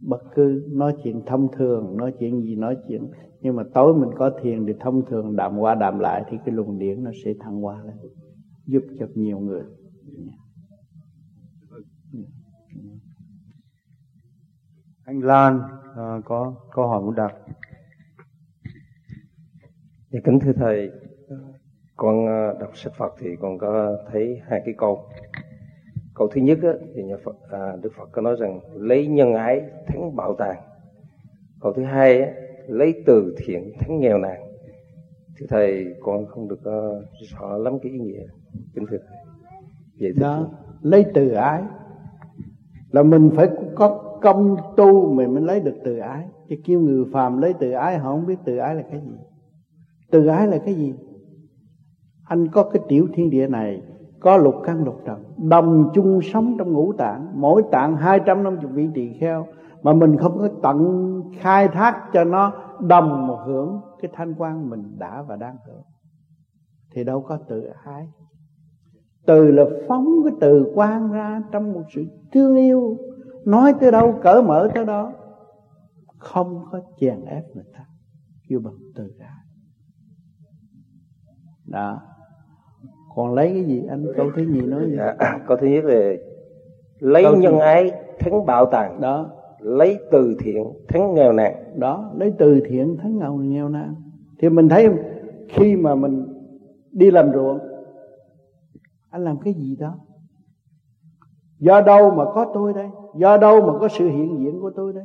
Bất 0.00 0.22
cứ 0.34 0.68
nói 0.72 0.94
chuyện 1.04 1.22
thông 1.26 1.48
thường 1.52 1.96
nói 1.96 2.14
chuyện 2.18 2.42
gì 2.42 2.56
nói 2.56 2.76
chuyện 2.88 3.10
nhưng 3.40 3.56
mà 3.56 3.62
tối 3.74 3.94
mình 3.94 4.10
có 4.16 4.30
thiền 4.42 4.66
thì 4.66 4.72
thông 4.80 5.06
thường 5.06 5.36
đàm 5.36 5.58
qua 5.58 5.74
đàm 5.74 5.98
lại 5.98 6.24
thì 6.30 6.36
cái 6.46 6.54
luồng 6.54 6.78
điển 6.78 7.04
nó 7.04 7.10
sẽ 7.24 7.32
thăng 7.40 7.64
qua 7.64 7.82
lên 7.84 7.96
giúp 8.66 8.82
cho 8.98 9.06
nhiều 9.14 9.38
người. 9.38 9.62
Anh 15.04 15.20
Lan 15.20 15.60
à, 15.96 16.20
có 16.24 16.54
câu 16.74 16.88
hỏi 16.88 17.02
muốn 17.02 17.14
đặt. 17.14 17.34
Dạ 20.10 20.20
kính 20.24 20.38
thưa 20.40 20.52
thầy, 20.52 20.90
con 21.96 22.26
ờ, 22.26 22.58
đọc 22.60 22.70
sách 22.74 22.92
Phật 22.98 23.12
thì 23.18 23.36
con 23.40 23.58
có 23.58 23.98
thấy 24.12 24.40
hai 24.48 24.62
cái 24.64 24.74
câu. 24.78 25.08
Câu 26.14 26.28
thứ 26.28 26.40
nhất 26.40 26.58
á, 26.62 26.72
thì 26.94 27.02
nhà 27.02 27.16
Phật, 27.24 27.36
à, 27.50 27.76
Đức 27.82 27.90
Phật 27.96 28.08
có 28.12 28.22
nói 28.22 28.36
rằng 28.38 28.60
lấy 28.74 29.06
nhân 29.06 29.34
ái 29.34 29.62
thắng 29.86 30.16
bạo 30.16 30.34
tàn. 30.38 30.56
Câu 31.60 31.72
thứ 31.72 31.84
hai 31.84 32.22
á, 32.22 32.32
lấy 32.68 33.02
từ 33.06 33.34
thiện 33.44 33.72
thắng 33.80 34.00
nghèo 34.00 34.18
nàn. 34.18 34.40
Thưa 35.38 35.46
thầy, 35.48 35.86
con 36.00 36.26
không 36.26 36.48
được 36.48 36.64
ờ, 36.64 36.98
uh, 36.98 37.04
rõ 37.40 37.58
lắm 37.58 37.78
cái 37.82 37.92
ý 37.92 37.98
nghĩa. 37.98 38.22
Kính 38.74 38.86
thưa 38.90 38.98
thầy. 39.08 39.18
Vậy 40.00 40.12
đó, 40.20 40.48
dạ, 40.52 40.58
lấy 40.82 41.04
từ 41.14 41.30
ái 41.30 41.62
là 42.90 43.02
mình 43.02 43.30
phải 43.36 43.48
có 43.74 44.18
công 44.22 44.56
tu 44.76 45.12
mình 45.12 45.34
mới 45.34 45.42
lấy 45.42 45.60
được 45.60 45.74
từ 45.84 45.98
ái. 45.98 46.24
Chứ 46.48 46.56
kêu 46.64 46.80
người 46.80 47.04
phàm 47.12 47.40
lấy 47.40 47.54
từ 47.60 47.70
ái 47.70 47.98
họ 47.98 48.10
không 48.10 48.26
biết 48.26 48.38
từ 48.44 48.56
ái 48.56 48.74
là 48.74 48.82
cái 48.90 49.00
gì 49.00 49.16
từ 50.12 50.26
ái 50.26 50.46
là 50.46 50.58
cái 50.58 50.74
gì 50.74 50.94
anh 52.24 52.48
có 52.48 52.70
cái 52.70 52.82
tiểu 52.88 53.08
thiên 53.14 53.30
địa 53.30 53.46
này 53.46 53.82
có 54.22 54.36
lục 54.36 54.54
căn 54.64 54.84
lục 54.84 55.00
trần. 55.04 55.24
Đồng 55.36 55.90
chung 55.94 56.20
sống 56.22 56.56
trong 56.58 56.72
ngũ 56.72 56.92
tạng. 56.92 57.28
Mỗi 57.34 57.62
tạng 57.72 57.96
hai 57.96 58.20
trăm 58.26 58.42
năm 58.42 58.58
vị 58.72 58.88
tỳ 58.94 59.12
kheo 59.20 59.46
mà 59.82 59.92
mình 59.92 60.16
không 60.16 60.38
có 60.38 60.48
tận 60.62 61.12
khai 61.38 61.68
thác 61.68 62.10
cho 62.12 62.24
nó 62.24 62.52
đồng 62.80 63.26
một 63.26 63.38
hưởng 63.46 63.80
cái 64.00 64.10
thanh 64.14 64.34
quan 64.38 64.70
mình 64.70 64.98
đã 64.98 65.22
và 65.22 65.36
đang 65.36 65.56
hưởng. 65.66 65.82
Thì 66.94 67.04
đâu 67.04 67.22
có 67.22 67.38
tự 67.48 67.70
ái. 67.84 68.08
Từ 69.26 69.50
là 69.50 69.64
phóng 69.88 70.06
cái 70.24 70.32
từ 70.40 70.72
quan 70.74 71.12
ra 71.12 71.42
trong 71.52 71.72
một 71.72 71.82
sự 71.94 72.04
thương 72.32 72.56
yêu. 72.56 72.96
Nói 73.44 73.74
tới 73.80 73.92
đâu, 73.92 74.14
cởi 74.22 74.42
mở 74.42 74.68
tới 74.74 74.84
đó. 74.84 75.12
Không 76.18 76.64
có 76.70 76.80
chèn 77.00 77.24
ép 77.24 77.44
người 77.54 77.64
ta. 77.72 77.84
Kêu 78.48 78.60
bằng 78.64 78.74
từ 78.94 79.12
ái. 79.20 79.28
Đó 81.66 82.00
còn 83.14 83.34
lấy 83.34 83.48
cái 83.48 83.64
gì? 83.64 83.82
Anh 83.88 84.06
câu 84.16 84.30
thứ 84.36 84.46
gì 84.46 84.60
nói 84.60 84.86
gì? 84.86 84.96
Dạ, 84.96 85.38
câu 85.46 85.56
thứ 85.56 85.66
nhất 85.66 85.84
là 85.84 86.12
lấy 86.98 87.24
câu 87.24 87.36
nhân 87.36 87.58
ái 87.58 87.92
thắng 88.18 88.46
bạo 88.46 88.66
tàn 88.66 89.00
đó. 89.00 89.30
Lấy 89.60 89.98
từ 90.10 90.36
thiện 90.38 90.64
thắng 90.88 91.14
nghèo 91.14 91.32
nàn. 91.32 91.54
Đó 91.76 92.12
lấy 92.16 92.32
từ 92.38 92.60
thiện 92.68 92.96
thắng 92.96 93.18
nghèo 93.18 93.34
nghèo 93.34 93.68
nàn. 93.68 93.94
Thì 94.38 94.48
mình 94.48 94.68
thấy 94.68 94.88
khi 95.48 95.76
mà 95.76 95.94
mình 95.94 96.26
đi 96.92 97.10
làm 97.10 97.32
ruộng 97.32 97.58
anh 99.10 99.24
làm 99.24 99.38
cái 99.38 99.54
gì 99.54 99.76
đó? 99.76 99.94
Do 101.58 101.80
đâu 101.80 102.10
mà 102.10 102.24
có 102.34 102.50
tôi 102.54 102.72
đây? 102.72 102.88
Do 103.16 103.36
đâu 103.36 103.60
mà 103.60 103.78
có 103.78 103.88
sự 103.88 104.08
hiện 104.08 104.38
diện 104.38 104.60
của 104.60 104.70
tôi 104.76 104.92
đây? 104.92 105.04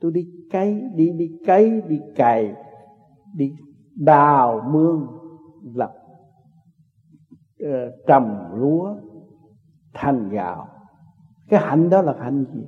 Tôi 0.00 0.12
đi 0.12 0.26
cấy 0.52 0.82
đi 0.94 1.10
đi 1.10 1.30
cấy 1.46 1.82
đi 1.88 2.00
cày 2.16 2.54
đi 3.36 3.52
đào 3.96 4.70
mương 4.72 5.06
lập 5.74 5.92
Ờ, 7.62 7.92
trồng 8.06 8.54
lúa, 8.54 8.96
thành 9.92 10.28
gạo. 10.28 10.68
Cái 11.48 11.60
hạnh 11.60 11.90
đó 11.90 12.02
là 12.02 12.14
hạnh 12.20 12.44
gì? 12.54 12.62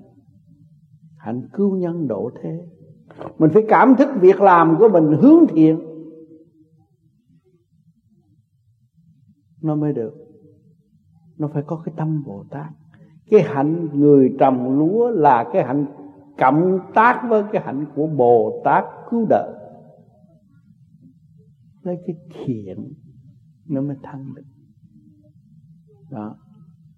Hạnh 1.19 1.49
cứu 1.53 1.77
nhân 1.77 2.09
độ 2.09 2.31
thế. 2.43 2.61
Mình 3.39 3.51
phải 3.55 3.63
cảm 3.69 3.95
thức 3.99 4.09
việc 4.21 4.41
làm 4.41 4.77
của 4.79 4.89
mình 4.89 5.19
hướng 5.21 5.47
thiện 5.49 5.81
nó 9.63 9.75
mới 9.75 9.93
được. 9.93 10.15
Nó 11.39 11.49
phải 11.53 11.63
có 11.67 11.83
cái 11.85 11.95
tâm 11.97 12.25
bồ 12.27 12.45
tát. 12.51 12.73
Cái 13.31 13.43
hạnh 13.43 13.89
người 13.93 14.37
trồng 14.39 14.79
lúa 14.79 15.11
là 15.11 15.45
cái 15.53 15.65
hạnh 15.65 15.87
cộng 16.39 16.79
tác 16.95 17.23
với 17.29 17.43
cái 17.53 17.63
hạnh 17.65 17.87
của 17.97 18.07
bồ 18.07 18.63
tát 18.65 18.85
cứu 19.11 19.27
đời 19.29 19.55
lấy 21.83 21.97
cái 22.07 22.17
thiện 22.45 22.93
nó 23.69 23.81
mới 23.81 23.97
thăng 24.03 24.35
được 24.35 24.43
đó. 26.15 26.37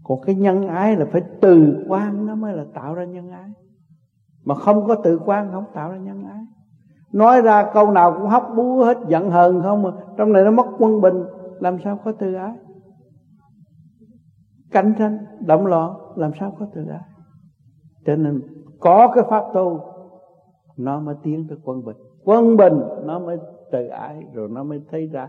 Còn 0.05 0.21
cái 0.21 0.35
nhân 0.35 0.67
ái 0.69 0.97
là 0.97 1.07
phải 1.13 1.23
từ 1.41 1.85
quan 1.89 2.27
nó 2.27 2.35
mới 2.35 2.57
là 2.57 2.65
tạo 2.75 2.95
ra 2.95 3.05
nhân 3.05 3.31
ái. 3.31 3.51
Mà 4.45 4.55
không 4.55 4.87
có 4.87 4.95
từ 4.95 5.21
quan 5.25 5.49
không 5.53 5.65
tạo 5.75 5.91
ra 5.91 5.97
nhân 5.97 6.25
ái. 6.25 6.45
Nói 7.13 7.43
ra 7.43 7.71
câu 7.75 7.91
nào 7.91 8.13
cũng 8.13 8.29
hóc 8.29 8.53
búa 8.57 8.85
hết, 8.85 8.99
giận 9.09 9.31
hờn 9.31 9.63
không 9.63 9.83
mà. 9.83 9.91
Trong 10.17 10.33
này 10.33 10.45
nó 10.45 10.51
mất 10.51 10.67
quân 10.79 11.01
bình, 11.01 11.23
làm 11.61 11.79
sao 11.85 11.99
có 12.05 12.13
từ 12.13 12.35
ái? 12.35 12.53
Cạnh 14.71 14.95
tranh, 14.99 15.19
động 15.41 15.67
loạn, 15.67 15.93
làm 16.17 16.31
sao 16.41 16.57
có 16.59 16.67
từ 16.75 16.87
ái? 16.89 17.01
Cho 18.07 18.17
nên 18.17 18.43
có 18.81 19.13
cái 19.15 19.25
pháp 19.31 19.45
tu, 19.55 19.81
nó 20.77 21.01
mới 21.01 21.15
tiến 21.23 21.47
tới 21.49 21.59
quân 21.65 21.85
bình. 21.85 21.97
Quân 22.25 22.57
bình, 22.57 22.81
nó 23.05 23.19
mới 23.19 23.39
từ 23.73 23.87
ái, 23.87 24.23
rồi 24.33 24.49
nó 24.49 24.65
mới 24.65 24.81
thấy 24.91 25.07
ra 25.07 25.29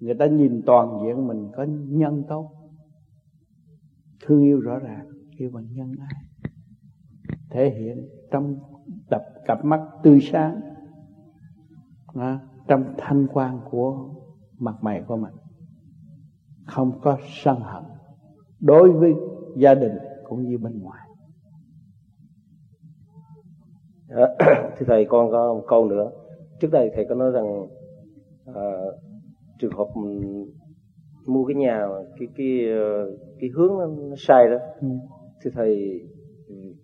người 0.00 0.14
ta 0.14 0.26
nhìn 0.26 0.62
toàn 0.66 0.98
diện 1.02 1.26
mình 1.26 1.48
có 1.56 1.66
nhân 1.88 2.22
tốt 2.28 2.50
thương 4.20 4.42
yêu 4.42 4.60
rõ 4.60 4.78
ràng 4.78 5.08
yêu 5.36 5.50
bằng 5.52 5.66
nhân 5.72 5.92
ái. 6.00 6.24
Thể 7.50 7.70
hiện 7.70 8.08
trong 8.30 8.56
tập 9.10 9.22
cặp 9.46 9.64
mắt 9.64 9.80
tươi 10.02 10.20
sáng 10.20 10.60
à, 12.14 12.40
trong 12.68 12.94
thanh 12.98 13.26
quan 13.32 13.60
của 13.70 14.14
mặt 14.58 14.74
mày 14.80 15.02
của 15.06 15.16
mình. 15.16 15.34
Không 16.66 17.00
có 17.00 17.18
sân 17.42 17.60
hận 17.60 17.84
đối 18.60 18.92
với 18.92 19.14
gia 19.56 19.74
đình 19.74 19.98
cũng 20.24 20.42
như 20.42 20.58
bên 20.58 20.82
ngoài. 20.82 21.08
À, 24.08 24.26
thưa 24.78 24.86
thầy 24.86 25.06
con 25.08 25.30
có 25.30 25.54
một 25.54 25.64
câu 25.68 25.84
nữa. 25.84 26.10
Trước 26.60 26.68
đây 26.72 26.90
thầy 26.94 27.06
có 27.08 27.14
nói 27.14 27.30
rằng 27.30 27.66
à, 28.54 28.70
trường 29.58 29.72
hợp 29.72 29.88
mua 31.26 31.44
cái 31.44 31.54
nhà 31.54 31.86
cái 32.18 32.28
cái 32.36 32.46
cái 33.40 33.50
hướng 33.54 33.78
nó, 33.78 33.86
nó 33.86 34.16
sai 34.18 34.48
đó. 34.50 34.56
Ừ. 34.80 34.88
thì 35.44 35.50
thầy 35.54 36.00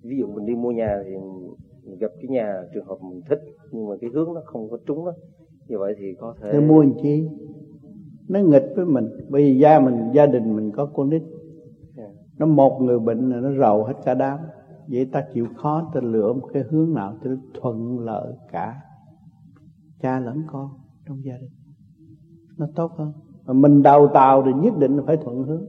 ví 0.03 0.17
dụ 0.19 0.27
mình 0.27 0.47
đi 0.47 0.55
mua 0.55 0.71
nhà 0.71 1.03
thì 1.05 1.11
mình 1.85 1.99
gặp 1.99 2.11
cái 2.15 2.29
nhà 2.29 2.63
trường 2.75 2.87
hợp 2.87 2.97
mình 3.03 3.21
thích 3.29 3.41
nhưng 3.73 3.89
mà 3.89 3.95
cái 4.01 4.11
hướng 4.15 4.35
nó 4.35 4.41
không 4.45 4.71
có 4.71 4.79
trúng 4.87 5.05
đó 5.05 5.13
như 5.69 5.79
vậy 5.79 5.95
thì 5.99 6.15
có 6.21 6.35
thể 6.41 6.49
thì 6.53 6.61
mua 6.61 6.83
làm 6.83 6.93
chi? 7.03 7.29
Nó 8.29 8.41
nghịch 8.41 8.73
với 8.77 8.87
mình. 8.87 9.09
Bởi 9.29 9.43
vì 9.43 9.59
gia 9.59 9.81
mình 9.81 10.11
gia 10.15 10.27
đình 10.27 10.57
mình 10.57 10.73
có 10.73 10.87
con 10.87 11.11
nít. 11.11 11.23
Yeah. 11.97 12.11
Nó 12.39 12.47
một 12.47 12.79
người 12.83 12.99
bệnh 12.99 13.31
là 13.31 13.41
nó 13.41 13.51
rầu 13.61 13.85
hết 13.85 13.95
cả 14.05 14.15
đám. 14.15 14.39
Vậy 14.89 15.09
ta 15.13 15.25
chịu 15.35 15.47
khó 15.57 15.91
ta 15.95 16.01
lựa 16.01 16.33
một 16.33 16.49
cái 16.53 16.63
hướng 16.71 16.95
nào 16.95 17.17
cho 17.25 17.31
nó 17.31 17.37
thuận 17.61 17.99
lợi 17.99 18.33
cả. 18.53 18.75
Cha 20.01 20.21
lẫn 20.21 20.43
con 20.53 20.69
trong 21.09 21.25
gia 21.25 21.35
đình. 21.41 21.51
Nó 22.59 22.67
tốt 22.75 22.93
hơn. 22.97 23.13
Mà 23.47 23.53
mình 23.53 23.83
đầu 23.83 24.09
tàu 24.15 24.43
thì 24.47 24.51
nhất 24.63 24.75
định 24.79 24.99
phải 25.07 25.17
thuận 25.17 25.43
hướng 25.43 25.65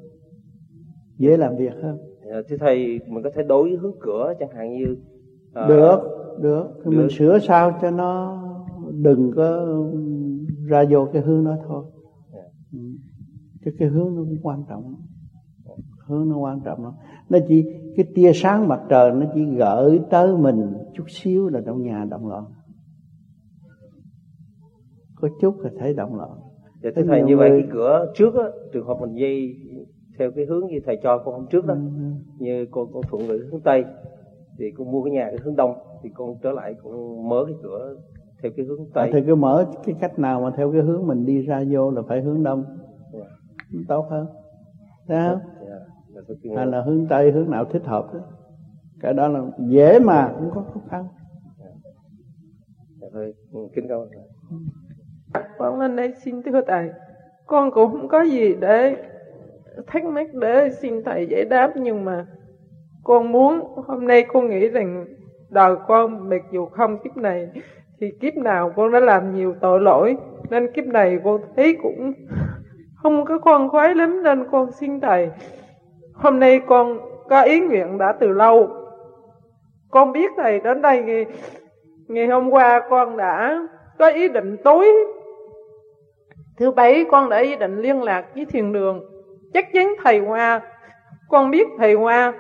dễ 1.17 1.37
làm 1.37 1.55
việc 1.55 1.73
hơn 1.81 1.97
à, 2.31 2.41
thưa 2.49 2.57
thầy 2.57 2.99
mình 3.07 3.23
có 3.23 3.29
thể 3.35 3.43
đổi 3.43 3.77
hướng 3.81 3.95
cửa 3.99 4.33
chẳng 4.39 4.49
hạn 4.49 4.77
như 4.77 4.97
à, 5.53 5.67
được 5.67 5.99
được 6.41 6.67
thì 6.85 6.91
được. 6.91 6.97
mình 6.97 7.09
sửa 7.09 7.39
sao 7.39 7.79
cho 7.81 7.91
nó 7.91 8.43
đừng 8.91 9.31
có 9.35 9.77
ra 10.67 10.83
vô 10.89 11.07
cái 11.13 11.21
hướng 11.21 11.45
đó 11.45 11.55
thôi 11.67 11.83
yeah. 12.33 12.45
Dạ. 12.45 12.79
Ừ. 12.79 12.79
chứ 13.65 13.71
cái 13.79 13.87
hướng 13.87 14.15
nó 14.15 14.21
cũng 14.21 14.37
quan 14.43 14.63
trọng 14.69 14.95
hướng 16.07 16.29
nó 16.29 16.37
quan 16.37 16.59
trọng 16.65 16.83
lắm 16.83 16.93
nó 17.29 17.39
chỉ 17.47 17.65
cái 17.95 18.05
tia 18.15 18.31
sáng 18.33 18.67
mặt 18.67 18.81
trời 18.89 19.11
nó 19.11 19.25
chỉ 19.33 19.45
gửi 19.45 19.99
tới 20.09 20.37
mình 20.37 20.73
chút 20.93 21.03
xíu 21.07 21.49
là 21.49 21.61
trong 21.65 21.81
nhà 21.81 22.05
động 22.09 22.27
loạn 22.27 22.43
có 25.15 25.29
chút 25.41 25.59
là 25.59 25.71
thấy 25.79 25.93
động 25.93 26.15
loạn 26.15 26.29
Dạ 26.83 26.89
thưa 26.95 27.03
thầy 27.07 27.23
như 27.23 27.37
vậy 27.37 27.49
cái 27.49 27.69
cửa 27.73 28.13
trước 28.15 28.35
á, 28.35 28.43
trường 28.73 28.87
hợp 28.87 28.97
mình 29.01 29.15
dây 29.15 29.55
theo 30.17 30.31
cái 30.31 30.45
hướng 30.45 30.67
như 30.67 30.79
thầy 30.85 30.99
cho 31.03 31.17
con 31.17 31.33
hôm 31.33 31.47
trước 31.47 31.65
đó, 31.65 31.73
ừ. 31.73 31.79
ừ. 31.79 32.11
như 32.39 32.65
con 32.71 32.87
con 32.93 33.03
thuận 33.09 33.27
về 33.27 33.37
hướng 33.51 33.61
tây 33.61 33.85
thì 34.57 34.71
con 34.77 34.91
mua 34.91 35.03
cái 35.03 35.11
nhà 35.11 35.25
cái 35.29 35.39
hướng 35.43 35.55
đông 35.55 35.73
thì 36.03 36.09
con 36.13 36.35
trở 36.41 36.51
lại 36.51 36.75
con 36.83 37.29
mở 37.29 37.43
cái 37.47 37.55
cửa 37.63 37.95
theo 38.41 38.51
cái 38.57 38.65
hướng 38.65 38.85
tây. 38.93 39.07
À, 39.07 39.11
thì 39.13 39.19
cứ 39.27 39.35
mở 39.35 39.65
cái 39.83 39.95
cách 39.99 40.19
nào 40.19 40.41
mà 40.41 40.51
theo 40.57 40.71
cái 40.71 40.81
hướng 40.81 41.07
mình 41.07 41.25
đi 41.25 41.41
ra 41.41 41.63
vô 41.69 41.91
là 41.91 42.01
phải 42.07 42.21
hướng 42.21 42.43
đông, 42.43 42.63
yeah. 43.13 43.27
Dạ. 43.71 43.79
tốt 43.87 44.07
hơn, 44.09 44.27
thấy 45.07 45.17
không? 45.29 45.39
Yeah. 45.67 45.81
Dạ. 46.43 46.55
Hay 46.55 46.65
là 46.65 46.81
hướng 46.81 47.07
tây 47.07 47.31
hướng 47.31 47.49
nào 47.49 47.65
thích 47.65 47.85
hợp 47.85 48.13
đó. 48.13 48.19
Cái 49.01 49.13
đó 49.13 49.27
là 49.27 49.41
dễ 49.59 49.99
mà 49.99 50.33
không 50.33 50.51
có 50.53 50.61
khó 50.73 50.79
khăn. 50.89 51.07
Dạ 53.01 53.07
thôi, 53.13 53.33
kính 53.75 53.87
thầy. 53.87 53.99
Con 55.57 55.79
lên 55.79 55.95
đây 55.95 56.13
xin 56.23 56.41
thưa 56.43 56.61
thầy, 56.67 56.89
con 57.45 57.71
cũng 57.71 57.91
không 57.91 58.07
có 58.07 58.21
gì 58.21 58.55
để 58.55 58.95
thắc 59.87 60.05
mắc 60.05 60.27
để 60.33 60.69
xin 60.69 61.03
thầy 61.03 61.27
giải 61.27 61.45
đáp. 61.45 61.71
Nhưng 61.75 62.05
mà 62.05 62.25
con 63.03 63.31
muốn 63.31 63.61
hôm 63.87 64.07
nay 64.07 64.23
con 64.23 64.49
nghĩ 64.49 64.67
rằng 64.67 65.05
đời 65.49 65.75
con 65.87 66.29
mặc 66.29 66.41
dù 66.51 66.65
không 66.65 66.97
kiếp 67.03 67.17
này 67.17 67.49
thì 67.99 68.11
kiếp 68.21 68.35
nào 68.35 68.73
con 68.75 68.91
đã 68.91 68.99
làm 68.99 69.35
nhiều 69.35 69.55
tội 69.61 69.79
lỗi. 69.79 70.17
Nên 70.49 70.71
kiếp 70.73 70.85
này 70.85 71.19
con 71.23 71.41
thấy 71.55 71.77
cũng 71.83 72.13
không 72.95 73.25
có 73.25 73.37
con 73.37 73.69
khoái 73.69 73.95
lắm. 73.95 74.23
Nên 74.23 74.45
con 74.51 74.71
xin 74.71 74.99
thầy 74.99 75.29
hôm 76.13 76.39
nay 76.39 76.61
con 76.67 76.99
có 77.29 77.41
ý 77.41 77.59
nguyện 77.59 77.97
đã 77.97 78.13
từ 78.19 78.27
lâu. 78.27 78.69
Con 79.91 80.11
biết 80.11 80.31
thầy 80.37 80.59
đến 80.59 80.81
đây 80.81 81.03
ngày, 81.03 81.25
ngày 82.07 82.27
hôm 82.27 82.49
qua 82.49 82.81
con 82.89 83.17
đã 83.17 83.67
có 83.99 84.07
ý 84.07 84.27
định 84.27 84.57
tối. 84.63 84.87
Thứ 86.57 86.71
bảy 86.71 87.05
con 87.11 87.29
đã 87.29 87.37
ý 87.37 87.55
định 87.55 87.77
liên 87.77 88.03
lạc 88.03 88.25
với 88.35 88.45
thiền 88.45 88.73
đường. 88.73 89.16
Chắc 89.53 89.73
chắn 89.73 89.93
thầy 90.03 90.19
Hoa. 90.19 90.61
Con 91.29 91.51
biết 91.51 91.67
thầy 91.77 91.93
Hoa. 91.93 92.33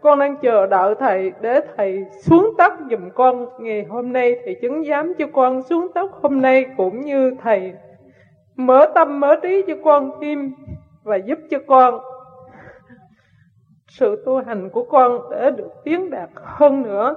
Con 0.00 0.18
đang 0.18 0.36
chờ 0.36 0.66
đợi 0.66 0.94
thầy 0.98 1.32
để 1.40 1.60
thầy 1.76 2.04
xuống 2.22 2.54
tóc 2.58 2.72
giùm 2.90 3.10
con. 3.14 3.46
Ngày 3.58 3.84
hôm 3.88 4.12
nay 4.12 4.36
thầy 4.44 4.56
chứng 4.62 4.84
giám 4.84 5.14
cho 5.18 5.26
con 5.32 5.62
xuống 5.62 5.92
tóc 5.94 6.10
hôm 6.22 6.42
nay 6.42 6.66
Cũng 6.76 7.00
như 7.00 7.34
thầy. 7.42 7.72
Mở 8.56 8.86
tâm, 8.94 9.20
mở 9.20 9.36
trí 9.42 9.62
cho 9.66 9.74
con 9.84 10.10
thêm 10.20 10.54
Và 11.02 11.16
giúp 11.16 11.38
cho 11.50 11.58
con. 11.66 12.00
Sự 13.88 14.22
tu 14.26 14.42
hành 14.46 14.70
của 14.70 14.84
con 14.84 15.20
để 15.30 15.50
được 15.50 15.70
tiến 15.84 16.10
đạt 16.10 16.28
hơn 16.34 16.82
nữa 16.82 17.16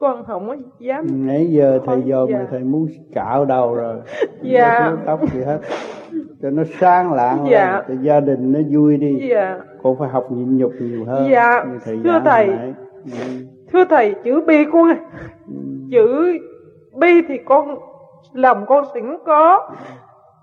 con 0.00 0.24
không 0.24 0.48
có 0.48 0.56
dám 0.78 1.26
nãy 1.26 1.46
giờ 1.50 1.80
thầy 1.86 2.02
dòm 2.06 2.28
dạ. 2.30 2.46
thầy 2.50 2.60
muốn 2.60 2.86
cạo 3.14 3.44
đầu 3.44 3.74
rồi 3.74 3.96
dạ 4.42 4.96
tóc 5.06 5.20
gì 5.32 5.40
hết 5.42 5.58
cho 6.42 6.50
nó 6.50 6.62
sáng 6.80 7.12
lạng 7.12 7.46
dạ. 7.50 7.72
rồi, 7.72 7.82
cho 7.88 7.94
gia 8.02 8.20
đình 8.20 8.52
nó 8.52 8.60
vui 8.70 8.96
đi 8.96 9.28
dạ. 9.30 9.58
con 9.82 9.96
phải 9.98 10.08
học 10.08 10.26
nhịn 10.30 10.58
nhục 10.58 10.72
nhiều 10.80 11.04
hơn 11.04 11.28
dạ 11.30 11.64
thầy 11.84 11.98
thưa 12.04 12.20
thầy 12.24 12.46
ừ. 13.04 13.44
thưa 13.72 13.84
thầy 13.84 14.14
chữ 14.24 14.40
bi 14.46 14.64
con 14.72 14.88
ừ. 15.48 15.54
chữ 15.90 16.38
bi 16.94 17.22
thì 17.28 17.38
con 17.44 17.78
lòng 18.32 18.66
con 18.66 18.84
sẵn 18.94 19.18
có 19.26 19.70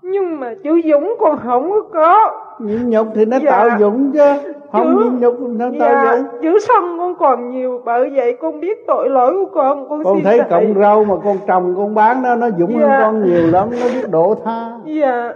nhưng 0.02 0.40
mà 0.40 0.54
chữ 0.64 0.80
dũng 0.84 1.14
con 1.20 1.38
không 1.38 1.70
có 1.70 1.82
có 1.92 2.45
nhịn 2.60 2.90
nhục 2.90 3.06
thì 3.14 3.24
nó 3.24 3.36
dạ. 3.44 3.50
tạo 3.50 3.68
dũng 3.78 4.12
chứ. 4.12 4.52
Không 4.72 4.96
chữ, 4.96 5.10
nhục 5.20 5.40
nó 5.40 5.66
dạ, 5.78 5.78
tạo 5.78 6.16
dũng 6.16 6.26
chữ 6.42 6.58
sân 6.58 6.98
con 6.98 7.14
còn 7.18 7.50
nhiều 7.50 7.82
bởi 7.84 8.10
vậy 8.14 8.36
con 8.40 8.60
biết 8.60 8.86
tội 8.86 9.08
lỗi 9.08 9.34
của 9.34 9.50
con 9.54 9.88
con, 9.88 10.04
con 10.04 10.22
thấy 10.24 10.40
cọng 10.50 10.74
rau 10.80 11.04
mà 11.04 11.14
con 11.24 11.36
trồng 11.46 11.74
con 11.76 11.94
bán 11.94 12.22
đó 12.22 12.36
nó 12.36 12.48
dũng 12.58 12.80
dạ. 12.80 12.86
hơn 12.88 13.00
con 13.02 13.24
nhiều 13.24 13.46
lắm 13.50 13.68
nó 13.70 13.86
biết 13.94 14.10
độ 14.10 14.34
tha. 14.44 14.70
Dạ. 14.84 15.32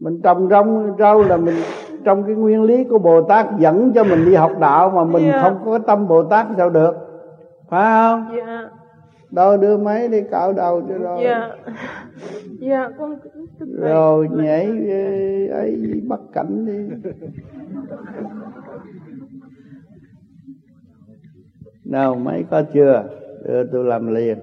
Mình 0.00 0.20
trồng 0.24 0.48
rau 0.48 0.66
rau 0.98 1.22
là 1.22 1.36
mình 1.36 1.56
trong 2.04 2.22
cái 2.22 2.34
nguyên 2.34 2.62
lý 2.62 2.84
của 2.84 2.98
bồ 2.98 3.22
tát 3.22 3.46
dẫn 3.58 3.92
cho 3.94 4.04
mình 4.04 4.24
đi 4.24 4.34
học 4.34 4.52
đạo 4.60 4.92
mà 4.94 5.04
mình 5.04 5.30
dạ. 5.32 5.42
không 5.42 5.58
có 5.64 5.78
tâm 5.78 6.08
bồ 6.08 6.22
tát 6.22 6.46
sao 6.56 6.70
được. 6.70 6.94
Phải 7.70 7.92
không? 7.92 8.26
Dạ 8.36 8.68
đâu 9.32 9.56
đưa 9.56 9.78
máy 9.78 10.08
đi 10.08 10.22
cạo 10.30 10.52
đầu 10.52 10.82
cho 10.88 10.98
rồi. 10.98 11.20
Dạ. 11.24 11.50
Dạ 12.60 12.90
con 12.98 13.16
rồi 13.60 14.28
nhảy 14.32 14.66
ấy 15.50 16.02
bắt 16.08 16.20
cảnh 16.32 16.66
đi. 16.66 17.10
Nào 21.84 22.14
mấy 22.14 22.44
có 22.50 22.62
chưa? 22.74 23.04
Đưa 23.44 23.64
tôi 23.72 23.84
làm 23.84 24.14
liền. 24.14 24.38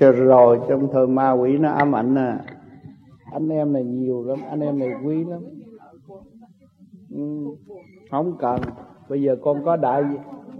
Cho 0.00 0.12
rồi 0.12 0.58
trong 0.68 0.88
thời 0.92 1.06
ma 1.06 1.32
quỷ 1.32 1.58
nó 1.58 1.70
ám 1.70 1.94
ảnh 1.94 2.14
nè 2.14 2.36
anh 3.32 3.48
em 3.48 3.72
này 3.72 3.84
nhiều 3.84 4.24
lắm 4.24 4.38
anh 4.50 4.60
em 4.60 4.78
này 4.78 4.90
quý 5.04 5.24
lắm. 5.24 5.40
Ừ, 7.10 7.22
không 8.10 8.36
cần. 8.38 8.60
Bây 9.08 9.22
giờ 9.22 9.36
con 9.42 9.64
có 9.64 9.76
đại 9.76 10.04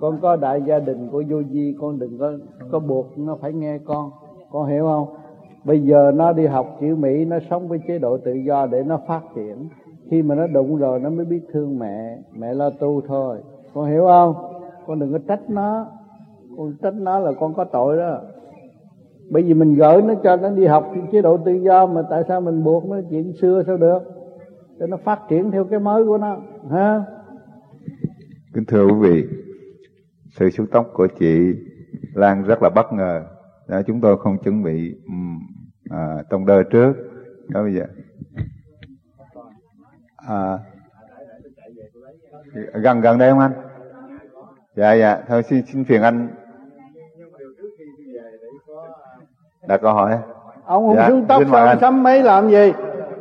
con 0.01 0.19
có 0.23 0.37
đại 0.37 0.63
gia 0.67 0.79
đình 0.79 1.09
của 1.13 1.23
vô 1.29 1.43
di, 1.51 1.75
con 1.81 1.99
đừng 1.99 2.19
có 2.19 2.33
có 2.71 2.79
buộc 2.79 3.19
nó 3.19 3.37
phải 3.41 3.53
nghe 3.53 3.79
con. 3.85 4.11
Con 4.51 4.67
hiểu 4.67 4.85
không? 4.85 5.07
Bây 5.65 5.83
giờ 5.83 6.13
nó 6.15 6.33
đi 6.33 6.47
học 6.47 6.77
chữ 6.81 6.97
mỹ, 6.97 7.25
nó 7.25 7.39
sống 7.51 7.69
với 7.69 7.81
chế 7.89 7.99
độ 7.99 8.19
tự 8.19 8.33
do 8.33 8.67
để 8.67 8.83
nó 8.83 9.01
phát 9.09 9.21
triển. 9.35 9.69
Khi 10.11 10.23
mà 10.23 10.35
nó 10.35 10.47
đụng 10.47 10.77
rồi, 10.77 11.01
nó 11.01 11.11
mới 11.11 11.25
biết 11.25 11.41
thương 11.53 11.79
mẹ 11.79 12.19
mẹ 12.39 12.55
lo 12.55 12.71
tu 12.71 13.01
thôi. 13.09 13.39
Con 13.75 13.87
hiểu 13.87 14.07
không? 14.07 14.35
Con 14.87 14.99
đừng 14.99 15.13
có 15.13 15.19
trách 15.29 15.51
nó. 15.51 15.87
Con 16.57 16.73
trách 16.83 16.95
nó 16.95 17.19
là 17.19 17.33
con 17.41 17.55
có 17.55 17.65
tội 17.65 17.97
đó. 17.97 18.21
Bởi 19.31 19.43
vì 19.43 19.55
mình 19.55 19.75
gửi 19.75 20.03
nó 20.03 20.15
cho 20.23 20.37
nó 20.37 20.51
đi 20.51 20.67
học 20.67 20.85
chế 21.13 21.23
độ 21.23 21.37
tự 21.37 21.53
do 21.53 21.87
mà 21.87 22.03
tại 22.11 22.23
sao 22.29 22.41
mình 22.41 22.65
buộc 22.65 22.85
nó? 22.85 22.97
Chuyện 23.11 23.33
xưa 23.41 23.63
sao 23.67 23.77
được? 23.77 23.99
Cho 24.79 24.87
nó 24.87 24.97
phát 24.97 25.21
triển 25.29 25.51
theo 25.51 25.65
cái 25.65 25.81
mới 25.81 26.05
của 26.05 26.19
nó. 26.19 26.37
Ha? 26.71 27.05
Kính 28.55 28.65
thưa 28.69 28.87
quý 28.87 28.95
vị 29.01 29.25
sự 30.39 30.51
xuống 30.51 30.67
tóc 30.67 30.91
của 30.93 31.07
chị 31.19 31.55
Lan 32.15 32.43
rất 32.43 32.63
là 32.63 32.71
bất 32.71 32.93
ngờ. 32.93 33.23
Đó, 33.69 33.83
chúng 33.87 34.01
tôi 34.01 34.17
không 34.19 34.39
chuẩn 34.39 34.63
bị 34.63 34.95
à, 35.91 36.23
tông 36.31 36.47
đơ 36.47 36.63
trước. 36.63 36.93
Đó 37.49 37.63
bây 37.63 37.75
giờ. 37.75 37.85
À, 40.17 40.59
gần 42.75 43.01
gần 43.01 43.19
đây 43.19 43.31
không 43.31 43.39
anh? 43.39 43.53
Dạ 44.77 44.93
dạ. 44.93 45.19
Thôi 45.29 45.43
xin 45.43 45.67
xin 45.67 45.85
phiền 45.85 46.03
anh. 46.03 46.29
Đặt 49.69 49.81
câu 49.83 49.93
hỏi. 49.93 50.19
Ông 50.65 50.87
không 50.87 50.97
dạ, 50.97 51.09
xuống 51.09 51.25
tóc 51.29 51.43
sao 51.51 51.77
sắm 51.81 52.03
mấy 52.03 52.23
làm 52.23 52.51
gì? 52.51 52.73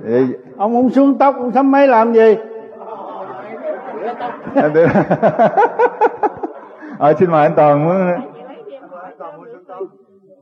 Dạ. 0.06 0.20
ông 0.58 0.74
không 0.74 0.90
xuống 0.90 1.18
tóc 1.18 1.36
ông 1.38 1.52
sắm 1.52 1.72
mấy 1.72 1.88
làm 1.88 2.14
gì 2.14 2.36
ờ 7.00 7.14
xin 7.20 7.32
mời 7.32 7.48
anh 7.48 7.54
toàn 7.56 7.86
muốn 7.86 7.96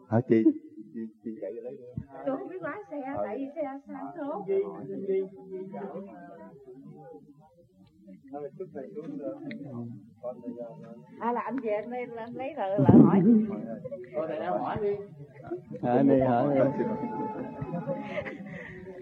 hả 0.10 0.20
chị 0.30 0.44
chị 0.94 1.00
chị 1.24 1.32
chạy 1.42 1.52
lấy 1.52 1.78
tôi 2.26 2.38
không 2.38 2.48
biết 2.48 2.62
lái 2.62 2.80
xe 2.92 3.02
tại 3.26 3.38
vì 3.38 3.46
xe 3.56 3.64
sáng 3.88 4.06
số. 4.18 4.46
À 11.20 11.32
là 11.32 11.42
anh 11.42 11.56
về 11.64 11.72
anh 11.72 11.90
lấy 11.90 12.06
lấy 12.34 12.54
lời 12.58 12.80
lời 12.80 12.98
hỏi. 13.04 13.22
Hỏi 14.60 14.78
đi. 14.82 14.96
À, 15.82 16.02
đi 16.04 16.20
hỏi 16.20 16.56
đi 16.56 16.84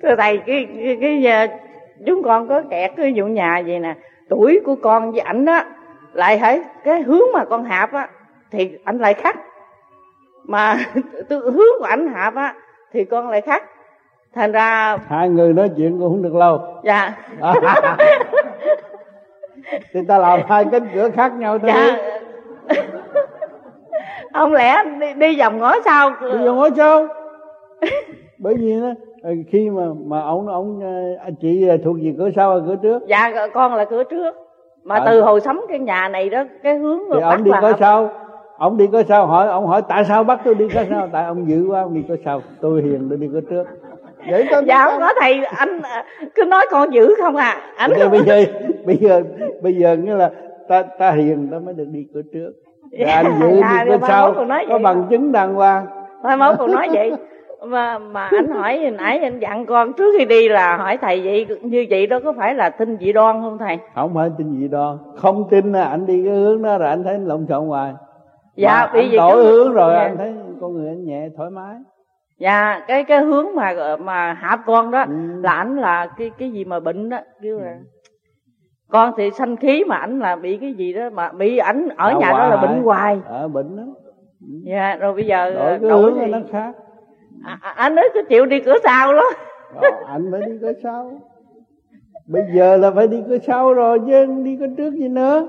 thưa 0.02 0.16
thầy 0.16 0.38
cái 0.38 0.68
cái, 0.76 0.98
cái, 1.02 1.22
cái 1.24 1.60
chúng 2.06 2.24
con 2.24 2.48
có 2.48 2.62
kẹt 2.70 2.92
cái 2.98 3.14
vụ 3.16 3.26
nhà 3.26 3.64
vậy 3.68 3.80
nè. 3.80 3.98
Tuổi 4.30 4.60
của 4.66 4.76
con 4.82 5.12
với 5.12 5.20
ảnh 5.20 5.46
đó 5.46 5.64
lại 6.14 6.38
thấy 6.38 6.64
cái 6.84 7.02
hướng 7.02 7.32
mà 7.34 7.46
con 7.46 7.64
hạp 7.64 7.94
á 7.94 8.10
thì 8.52 8.78
ảnh 8.84 8.98
lại 8.98 9.14
khác. 9.14 9.36
Mà 10.44 10.78
từ 11.30 11.52
hướng 11.52 11.80
của 11.80 11.86
ảnh 11.86 12.08
hạp 12.08 12.36
á 12.36 12.54
thì 12.94 13.06
con 13.06 13.30
lại 13.30 13.42
khác. 13.42 13.64
Thành 14.36 14.52
ra 14.52 14.98
hai 15.08 15.30
người 15.30 15.54
nói 15.54 15.70
chuyện 15.78 16.00
cũng 16.00 16.10
không 16.10 16.22
được 16.22 16.36
lâu. 16.36 16.62
Dạ. 16.84 17.14
Thì 19.94 20.00
ta 20.08 20.18
làm 20.18 20.40
hai 20.48 20.66
cánh 20.72 20.88
cửa 20.94 21.10
khác 21.10 21.34
nhau 21.34 21.60
thôi. 21.60 21.72
Dạ. 21.74 21.98
không 24.34 24.54
lẽ 24.54 24.84
đi, 25.00 25.14
đi 25.14 25.40
vòng 25.40 25.58
ngõ 25.58 25.76
sau? 25.86 26.10
Đi 26.10 26.46
vòng 26.46 26.58
ngõ 26.58 26.70
sau. 26.78 27.08
Bởi 28.38 28.56
vì 28.60 28.74
nó 28.74 28.88
ờ, 29.24 29.32
khi 29.52 29.70
mà 29.70 29.84
mà 30.06 30.22
ông 30.22 30.48
ông 30.48 30.80
ờ, 30.82 31.24
anh 31.26 31.36
chị 31.36 31.68
thuộc 31.84 31.96
về 32.04 32.14
cửa 32.18 32.30
sau 32.36 32.52
hay 32.52 32.62
cửa 32.68 32.76
trước. 32.82 33.08
Dạ 33.08 33.48
con 33.54 33.76
là 33.76 33.86
cửa 33.86 34.04
trước 34.04 34.36
mà 34.84 34.95
à. 34.95 35.03
từ 35.06 35.22
hồi 35.22 35.42
sống 35.42 35.61
cái 35.69 35.80
nhà 35.80 36.10
này 36.10 36.30
đó 36.30 36.43
cái 36.64 36.77
hướng 36.77 37.00
thì 37.14 37.19
ông 37.22 37.43
đi 37.43 37.51
cửa 37.61 37.74
sau 37.80 38.10
ông 38.58 38.77
đi 38.77 38.88
cửa 38.92 39.03
sau 39.03 39.27
hỏi 39.27 39.48
ông 39.48 39.68
hỏi 39.68 39.82
tại 39.88 40.06
sao 40.06 40.24
bắt 40.24 40.42
tôi 40.45 40.56
đi 40.56 40.68
cửa 40.74 40.84
sau 40.90 41.10
tại 41.11 41.26
ông 41.26 41.50
dữ 41.50 41.66
quá 41.69 41.82
ông 41.82 41.93
đi 41.93 42.03
cửa 42.08 42.16
sau 42.26 42.42
tôi 42.61 42.82
hiền 42.82 43.08
tôi 43.10 43.18
đi 43.18 43.30
cửa 43.34 43.42
trước. 43.50 43.64
Vậy 44.30 44.48
tôi 44.51 44.64
dạ 44.68 44.85
không 44.85 45.00
có 45.00 45.14
thầy 45.22 45.43
anh 45.43 45.82
cứ 46.35 46.45
nói 46.45 46.66
con 46.72 46.93
dữ 46.93 47.16
không 47.22 47.35
à? 47.35 47.61
Anh 47.76 47.92
bây 48.11 48.22
giờ 48.26 48.45
bây 48.85 48.98
giờ 48.98 49.22
bây 49.61 49.74
giờ 49.74 49.98
nghĩa 49.98 50.16
là 50.16 50.32
ta 50.68 50.84
ta 50.84 51.11
hiền 51.11 51.48
ta 51.51 51.60
mới 51.60 51.74
được 51.74 51.88
đi 51.92 52.06
cửa 52.14 52.22
trước. 52.34 52.51
Dạ, 52.92 53.14
anh 53.14 53.40
dữ 53.40 53.61
dạ, 53.61 53.84
đi 53.84 53.92
cửa 53.92 54.08
sau 54.08 54.34
có 54.69 54.80
bằng 54.84 55.08
chứng 55.10 55.32
đàng 55.32 55.53
hoàng. 55.53 55.85
Mai 56.24 56.38
mốt 56.38 56.56
còn 56.60 56.72
nói 56.72 56.90
vậy 56.93 57.11
mà 57.68 58.00
mà 58.00 58.28
anh 58.28 58.48
hỏi 58.50 58.80
hồi 58.80 58.92
nãy 58.92 59.20
anh 59.20 59.40
dặn 59.40 59.66
con 59.66 59.94
trước 59.94 60.16
khi 60.18 60.26
đi 60.26 60.50
là 60.50 60.78
hỏi 60.78 60.98
thầy 60.98 61.22
vậy 61.22 61.48
như 61.62 61.86
vậy 61.90 62.08
đó 62.08 62.20
có 62.24 62.34
phải 62.38 62.56
là 62.56 62.70
tin 62.70 62.98
dị 62.98 63.14
đoan 63.14 63.42
không 63.42 63.58
thầy? 63.58 63.78
Không 63.96 64.14
phải 64.14 64.30
tin 64.38 64.60
dị 64.60 64.68
đoan. 64.68 64.98
Không 65.16 65.50
tin 65.50 65.72
là 65.72 65.86
anh 65.86 66.06
đi 66.06 66.24
cái 66.26 66.34
hướng 66.34 66.62
đó 66.62 66.78
rồi 66.78 66.90
anh 66.90 67.04
thấy 67.04 67.20
lộn 67.20 67.46
xộn 67.50 67.68
hoài. 67.68 67.94
Dạ 68.56 68.92
bị 68.94 69.00
anh 69.00 69.16
đổi 69.16 69.46
hướng 69.46 69.74
rồi 69.74 69.94
dạ. 69.94 70.00
anh 70.00 70.18
thấy 70.18 70.34
con 70.62 70.74
người 70.74 70.88
anh 70.88 71.06
nhẹ 71.06 71.30
thoải 71.38 71.50
mái. 71.50 71.76
Dạ 72.38 72.82
cái 72.88 73.04
cái 73.04 73.20
hướng 73.20 73.56
mà 73.56 73.74
mà 74.00 74.34
hạ 74.34 74.58
con 74.66 74.92
đó 74.92 75.02
ừ. 75.02 75.14
là 75.44 75.52
ảnh 75.52 75.78
là 75.78 76.08
cái 76.18 76.32
cái 76.38 76.52
gì 76.52 76.66
mà 76.66 76.80
bệnh 76.80 77.10
đó 77.10 77.18
kêu 77.42 77.60
là 77.60 77.72
ừ. 77.72 77.78
con 78.90 79.14
thì 79.18 79.32
sanh 79.32 79.56
khí 79.56 79.84
mà 79.88 79.96
ảnh 79.96 80.20
là 80.20 80.36
bị 80.36 80.58
cái 80.58 80.74
gì 80.74 80.94
đó 80.94 81.10
mà 81.14 81.32
bị 81.32 81.58
ảnh 81.58 81.90
ở 81.98 82.12
Đau 82.12 82.20
nhà 82.20 82.32
đó 82.32 82.48
là 82.48 82.58
bệnh 82.58 82.84
hoài. 82.84 83.20
ở 83.26 83.48
bệnh 83.48 83.78
đó. 83.78 83.84
Ừ. 84.42 84.54
dạ 84.64 84.96
rồi 84.96 85.14
bây 85.14 85.26
giờ 85.26 85.54
đổi 85.54 85.80
cái 85.80 85.90
đổi 85.90 86.02
hướng 86.02 86.20
thì... 86.20 86.32
nó 86.32 86.40
khác 86.52 86.76
à, 87.44 87.60
à, 87.61 87.74
anh 87.76 87.95
nói 87.95 88.10
cứ 88.14 88.22
chịu 88.30 88.45
đi 88.45 88.60
cửa 88.60 88.76
sau 88.84 89.14
đó. 89.14 89.24
Ờ, 89.76 89.90
anh 90.08 90.30
phải 90.32 90.42
đi 90.45 90.58
cửa 90.61 90.74
sau. 90.84 91.22
Bây 92.28 92.44
giờ 92.53 92.78
là 92.78 92.92
phải 92.92 93.08
đi 93.08 93.24
cửa 93.28 93.38
sau 93.38 93.74
rồi 93.74 94.00
chứ 94.08 94.26
đi 94.44 94.58
cửa 94.60 94.68
trước 94.78 94.94
gì 94.94 95.08
nữa. 95.08 95.48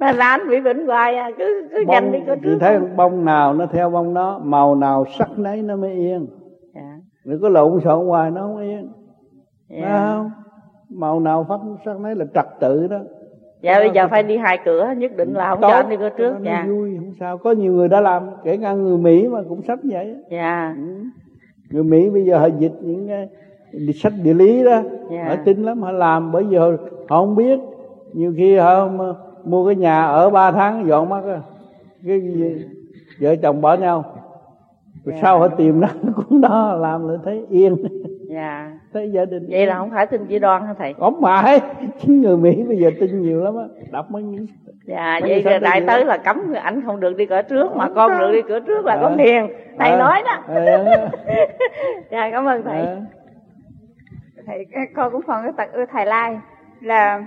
Mà 0.00 0.12
là 0.12 0.28
anh 0.28 0.48
bị 0.48 0.60
bệnh 0.60 0.86
hoài 0.86 1.16
à 1.16 1.30
cứ 1.38 1.68
cứ 1.70 1.84
bông, 1.86 1.94
dành 1.94 2.12
đi 2.12 2.18
cửa 2.26 2.36
trước 2.42 2.58
thấy 2.60 2.78
bông 2.96 3.24
nào 3.24 3.54
nó 3.54 3.66
theo 3.66 3.90
bông 3.90 4.14
đó 4.14 4.40
màu 4.44 4.74
nào 4.74 5.04
sắc 5.18 5.38
nấy 5.38 5.62
nó 5.62 5.76
mới 5.76 5.92
yên. 5.92 6.26
Dạ. 6.74 6.98
đừng 7.24 7.42
có 7.42 7.48
lộn 7.48 7.80
xộn 7.84 8.06
hoài 8.06 8.30
nó 8.30 8.40
không 8.40 8.58
yên. 8.58 8.92
Dạ. 9.68 9.98
Không? 9.98 10.30
Màu 10.88 11.20
nào 11.20 11.46
phát 11.48 11.60
sắc 11.84 12.00
nấy 12.00 12.14
là 12.14 12.24
trật 12.34 12.46
tự 12.60 12.86
đó 12.86 12.98
dạ 13.62 13.78
bây 13.78 13.90
giờ 13.90 14.08
phải 14.08 14.22
đi 14.22 14.36
hai 14.36 14.58
cửa 14.64 14.88
nhất 14.96 15.16
định 15.16 15.32
là 15.34 15.50
không 15.50 15.60
Tốt, 15.60 15.68
cho 15.68 15.74
anh 15.74 15.88
đi 15.88 15.96
cửa 15.96 16.08
trước 16.18 16.34
dạ. 16.44 16.64
vui 16.68 16.96
không 16.96 17.12
sao. 17.20 17.38
Có 17.38 17.52
nhiều 17.52 17.72
người 17.72 17.88
đã 17.88 18.00
làm 18.00 18.22
kể 18.44 18.56
cả 18.56 18.72
người 18.72 18.98
mỹ 18.98 19.28
mà 19.28 19.38
cũng 19.48 19.62
sách 19.62 19.78
vậy. 19.82 20.16
Dạ. 20.30 20.74
Ừ. 20.76 21.04
người 21.70 21.84
mỹ 21.84 22.10
bây 22.10 22.24
giờ 22.24 22.38
họ 22.38 22.46
dịch 22.58 22.72
những 22.80 23.08
cái 23.08 23.28
đi 23.72 23.92
sách 23.92 24.12
địa 24.22 24.34
lý 24.34 24.64
đó. 24.64 24.82
Dạ. 25.10 25.24
họ 25.28 25.36
tin 25.44 25.62
lắm 25.62 25.82
họ 25.82 25.92
làm 25.92 26.32
bởi 26.32 26.44
vì 26.44 26.56
họ, 26.56 26.66
họ 27.08 27.20
không 27.20 27.36
biết. 27.36 27.60
Nhiều 28.12 28.34
khi 28.36 28.56
họ 28.56 28.88
mua 29.44 29.66
cái 29.66 29.74
nhà 29.74 30.04
ở 30.04 30.30
ba 30.30 30.52
tháng 30.52 30.86
dọn 30.86 31.08
mất 31.08 31.22
cái 32.06 32.20
gì 32.20 32.64
vợ 33.20 33.36
chồng 33.36 33.60
bỏ 33.60 33.74
nhau. 33.74 34.04
Rồi 35.04 35.12
yeah. 35.12 35.22
sau 35.22 35.38
họ 35.38 35.48
tìm 35.48 35.80
nó 35.80 35.88
cũng 36.16 36.40
đó 36.40 36.74
làm 36.80 37.08
lại 37.08 37.18
thấy 37.24 37.46
yên 37.50 37.76
dạ. 38.32 38.70
Thấy 38.92 39.10
gia 39.12 39.24
đình 39.24 39.46
vậy 39.48 39.66
là 39.66 39.78
không 39.78 39.90
phải 39.90 40.06
tin 40.06 40.26
chỉ 40.26 40.38
đoan 40.38 40.66
hả 40.66 40.74
thầy? 40.78 40.94
Không 40.94 41.20
phải. 41.22 41.60
Chính 42.00 42.20
người 42.20 42.36
mỹ 42.36 42.62
bây 42.68 42.76
giờ 42.76 42.90
tin 43.00 43.22
nhiều 43.22 43.44
lắm 43.44 43.56
á. 43.56 43.64
Đọc 43.90 44.10
mấy 44.10 44.22
dạ 44.84 45.18
mấy 45.22 45.42
vậy 45.42 45.60
đại 45.60 45.82
tới 45.86 46.04
là 46.04 46.16
cấm 46.16 46.52
ảnh 46.54 46.82
không 46.86 47.00
được 47.00 47.16
đi 47.16 47.26
cửa 47.26 47.42
trước 47.42 47.76
mà 47.76 47.88
con 47.94 48.18
được 48.18 48.32
đi 48.32 48.42
cửa 48.48 48.60
trước 48.60 48.86
là 48.86 48.94
à, 48.94 48.98
con 49.02 49.18
hiền. 49.18 49.48
Thầy 49.78 49.90
à, 49.90 49.98
nói 49.98 50.22
đó. 50.24 50.54
À, 50.54 50.84
dạ 52.10 52.30
cảm 52.30 52.44
ơn 52.44 52.62
thầy. 52.62 52.80
À. 52.80 52.96
thầy 54.46 54.66
con 54.94 55.12
cũng 55.12 55.22
phần 55.26 55.42
cái 55.42 55.52
tật 55.56 55.72
ưa 55.72 55.84
thầy 55.92 56.06
lai 56.06 56.38
là 56.80 57.24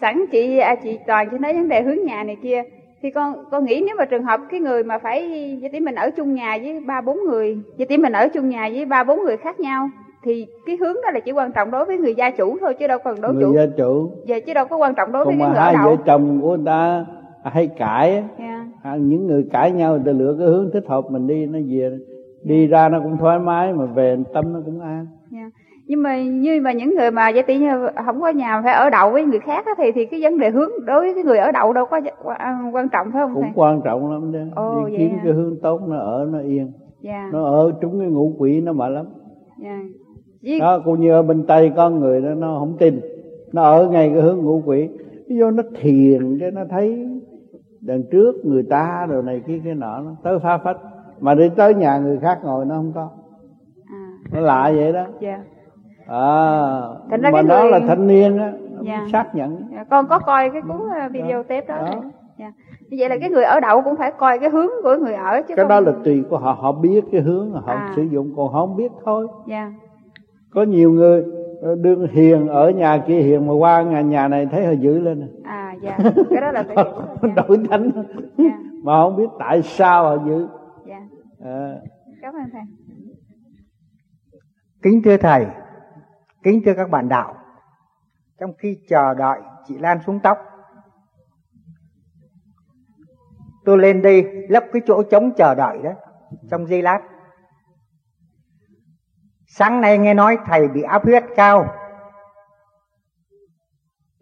sẵn 0.00 0.24
chị 0.32 0.58
à, 0.58 0.74
chị 0.82 0.98
toàn 1.06 1.28
chỉ 1.30 1.38
nói 1.38 1.54
vấn 1.54 1.68
đề 1.68 1.82
hướng 1.82 2.04
nhà 2.04 2.24
này 2.24 2.36
kia. 2.42 2.62
Thì 3.02 3.10
con 3.10 3.44
con 3.50 3.64
nghĩ 3.64 3.82
nếu 3.86 3.96
mà 3.98 4.04
trường 4.04 4.24
hợp 4.24 4.40
cái 4.50 4.60
người 4.60 4.84
mà 4.84 4.98
phải 4.98 5.20
vậy 5.60 5.70
tí 5.72 5.80
mình 5.80 5.94
ở 5.94 6.10
chung 6.10 6.34
nhà 6.34 6.58
với 6.62 6.80
ba 6.80 7.00
bốn 7.00 7.18
người 7.24 7.58
vậy 7.78 7.86
tí 7.86 7.96
mình 7.96 8.12
ở 8.12 8.28
chung 8.28 8.48
nhà 8.48 8.68
với 8.74 8.84
ba 8.84 9.04
bốn 9.04 9.24
người 9.24 9.36
khác 9.36 9.60
nhau 9.60 9.88
thì 10.24 10.46
cái 10.66 10.76
hướng 10.76 10.94
đó 10.94 11.10
là 11.14 11.20
chỉ 11.20 11.32
quan 11.32 11.52
trọng 11.52 11.70
đối 11.70 11.84
với 11.84 11.98
người 11.98 12.14
gia 12.14 12.30
chủ 12.30 12.56
thôi 12.60 12.74
chứ 12.80 12.86
đâu 12.86 12.98
cần 13.04 13.20
đối 13.20 13.34
người 13.34 13.42
chủ 13.42 13.54
gia 13.54 13.66
chủ 13.76 14.10
dạ 14.26 14.38
chứ 14.46 14.54
đâu 14.54 14.64
có 14.70 14.76
quan 14.76 14.94
trọng 14.94 15.12
đối 15.12 15.24
Còn 15.24 15.38
với 15.38 15.46
cái 15.46 15.48
người 15.48 15.58
hai 15.58 15.74
vợ 15.84 15.96
chồng 16.06 16.40
của 16.42 16.56
người 16.56 16.66
ta 16.66 17.06
hay 17.44 17.66
cãi 17.66 18.10
yeah. 18.38 18.66
Dạ. 18.84 18.96
những 18.96 19.26
người 19.26 19.46
cãi 19.52 19.70
nhau 19.72 19.98
ta 20.06 20.12
lựa 20.12 20.36
cái 20.38 20.46
hướng 20.46 20.70
thích 20.72 20.84
hợp 20.86 21.04
mình 21.10 21.26
đi 21.26 21.46
nó 21.46 21.58
về 21.68 21.98
đi 22.42 22.66
ra 22.66 22.88
nó 22.88 23.00
cũng 23.00 23.16
thoải 23.16 23.38
mái 23.38 23.72
mà 23.72 23.84
về 23.84 24.16
tâm 24.34 24.52
nó 24.52 24.60
cũng 24.64 24.80
an 24.80 25.06
yeah. 25.32 25.52
Dạ 25.54 25.60
nhưng 25.86 26.02
mà 26.02 26.22
như 26.22 26.60
mà 26.62 26.72
những 26.72 26.96
người 26.96 27.10
mà 27.10 27.28
giả 27.28 27.42
tỷ 27.42 27.58
như 27.58 27.68
không 28.06 28.20
có 28.20 28.28
nhà 28.28 28.60
phải 28.64 28.74
ở 28.74 28.90
đậu 28.90 29.10
với 29.10 29.24
người 29.24 29.38
khác 29.38 29.66
á, 29.66 29.72
thì 29.78 29.92
thì 29.94 30.06
cái 30.06 30.20
vấn 30.22 30.38
đề 30.38 30.50
hướng 30.50 30.70
đối 30.86 31.00
với 31.00 31.14
cái 31.14 31.24
người 31.24 31.38
ở 31.38 31.52
đậu 31.52 31.72
đâu 31.72 31.86
có 31.86 32.00
quan 32.72 32.88
trọng 32.88 33.06
phải 33.12 33.22
không 33.22 33.34
cũng 33.34 33.42
thầy? 33.42 33.52
quan 33.54 33.80
trọng 33.84 34.12
lắm 34.12 34.32
đó 34.32 34.62
Ồ, 34.62 34.88
đi 34.88 34.96
kiếm 34.98 35.10
à. 35.12 35.20
cái 35.24 35.32
hướng 35.32 35.56
tốt 35.62 35.80
nó 35.88 35.98
ở 35.98 36.28
nó 36.32 36.38
yên 36.40 36.72
yeah. 37.02 37.32
nó 37.32 37.44
ở 37.44 37.72
trúng 37.80 38.00
cái 38.00 38.08
ngũ 38.08 38.34
quỷ 38.38 38.60
nó 38.60 38.72
mệt 38.72 38.88
lắm 38.88 39.06
yeah. 39.64 39.80
Vì... 40.44 40.60
đó 40.60 40.80
cũng 40.84 41.00
như 41.00 41.12
ở 41.12 41.22
bên 41.22 41.42
tây 41.46 41.72
có 41.76 41.90
người 41.90 42.20
đó 42.20 42.28
nó 42.34 42.56
không 42.58 42.76
tin 42.78 43.00
nó 43.52 43.62
ở 43.62 43.88
ngay 43.88 44.10
cái 44.14 44.22
hướng 44.22 44.38
ngũ 44.38 44.62
quỷ 44.66 44.88
dụ 45.28 45.50
nó 45.50 45.62
thiền 45.80 46.38
cái 46.40 46.50
nó 46.50 46.60
thấy 46.70 47.06
đằng 47.80 48.02
trước 48.10 48.36
người 48.44 48.62
ta 48.62 49.06
rồi 49.08 49.22
này 49.22 49.42
kia 49.46 49.60
cái 49.64 49.74
nọ 49.74 50.00
nó 50.00 50.16
tới 50.22 50.38
phá 50.38 50.58
phách 50.58 50.76
mà 51.20 51.34
đi 51.34 51.50
tới 51.56 51.74
nhà 51.74 51.98
người 51.98 52.18
khác 52.18 52.38
ngồi 52.44 52.64
nó 52.64 52.74
không 52.74 52.92
có 52.94 53.08
à. 53.90 54.06
nó 54.32 54.40
lạ 54.40 54.72
vậy 54.74 54.92
đó 54.92 55.04
yeah 55.20 55.40
à 56.06 56.80
Thành 57.10 57.22
mà 57.22 57.42
đó 57.42 57.62
người... 57.62 57.70
là 57.70 57.80
thanh 57.88 58.06
niên 58.06 58.38
á 58.38 58.52
dạ. 58.82 59.06
xác 59.12 59.34
nhận 59.34 59.68
dạ, 59.72 59.84
con 59.84 60.06
có 60.08 60.18
coi 60.18 60.50
cái 60.50 60.62
cuốn 60.62 60.76
uh, 60.76 61.12
video 61.12 61.42
đó. 61.42 61.42
tape 61.48 61.66
đó, 61.66 61.86
đó. 61.86 62.02
Dạ. 62.38 62.52
như 62.90 62.96
vậy 63.00 63.08
là 63.08 63.16
cái 63.20 63.30
người 63.30 63.44
ở 63.44 63.60
đậu 63.60 63.82
cũng 63.82 63.96
phải 63.96 64.12
coi 64.18 64.38
cái 64.38 64.50
hướng 64.50 64.68
của 64.82 64.96
người 64.96 65.14
ở 65.14 65.42
chứ 65.42 65.54
cái 65.56 65.64
không... 65.64 65.68
đó 65.68 65.80
là 65.80 65.92
tùy 66.04 66.24
của 66.30 66.38
họ 66.38 66.52
họ 66.52 66.72
biết 66.72 67.04
cái 67.12 67.20
hướng 67.20 67.52
họ 67.52 67.72
à. 67.72 67.92
sử 67.96 68.02
dụng 68.02 68.32
còn 68.36 68.52
họ 68.52 68.66
không 68.66 68.76
biết 68.76 68.92
thôi 69.04 69.26
dạ. 69.46 69.72
Có 70.54 70.62
nhiều 70.62 70.92
người 70.92 71.24
ờ, 71.62 71.74
đương 71.74 72.08
hiền 72.12 72.48
ở 72.48 72.70
nhà 72.70 73.04
kia 73.06 73.20
hiền 73.20 73.46
mà 73.46 73.52
qua 73.52 73.82
nhà 73.82 74.00
nhà 74.00 74.28
này 74.28 74.46
thấy 74.46 74.66
họ 74.66 74.72
giữ 74.72 74.98
lên. 74.98 75.42
À 75.44 75.74
dạ. 75.82 75.98
Cái 76.30 76.40
đó 76.40 76.52
là 76.52 76.62
phải 76.62 76.84
đổi 77.36 77.58
thánh. 77.70 77.90
Dạ. 78.38 78.58
mà 78.82 78.92
không 79.02 79.16
biết 79.16 79.28
tại 79.38 79.62
sao 79.62 80.04
họ 80.04 80.24
giữ 80.26 80.48
dạ. 80.86 81.02
à. 81.44 81.74
cảm 82.22 82.34
ơn 82.34 82.50
thầy. 82.52 82.62
Kính 84.82 85.02
thưa 85.04 85.16
thầy 85.16 85.46
kính 86.42 86.60
thưa 86.64 86.74
các 86.76 86.90
bạn 86.90 87.08
đạo. 87.08 87.34
Trong 88.40 88.52
khi 88.58 88.78
chờ 88.88 89.14
đợi 89.14 89.40
chị 89.68 89.78
Lan 89.78 89.98
xuống 90.06 90.20
tóc 90.20 90.38
tôi 93.64 93.78
lên 93.78 94.02
đây 94.02 94.24
lấp 94.48 94.64
cái 94.72 94.82
chỗ 94.86 95.02
trống 95.02 95.30
chờ 95.36 95.54
đợi 95.54 95.78
đó 95.84 95.90
trong 96.50 96.66
giây 96.66 96.82
lát 96.82 97.00
sáng 99.56 99.80
nay 99.80 99.98
nghe 99.98 100.14
nói 100.14 100.38
thầy 100.46 100.68
bị 100.68 100.82
áp 100.82 101.04
huyết 101.04 101.24
cao. 101.36 101.74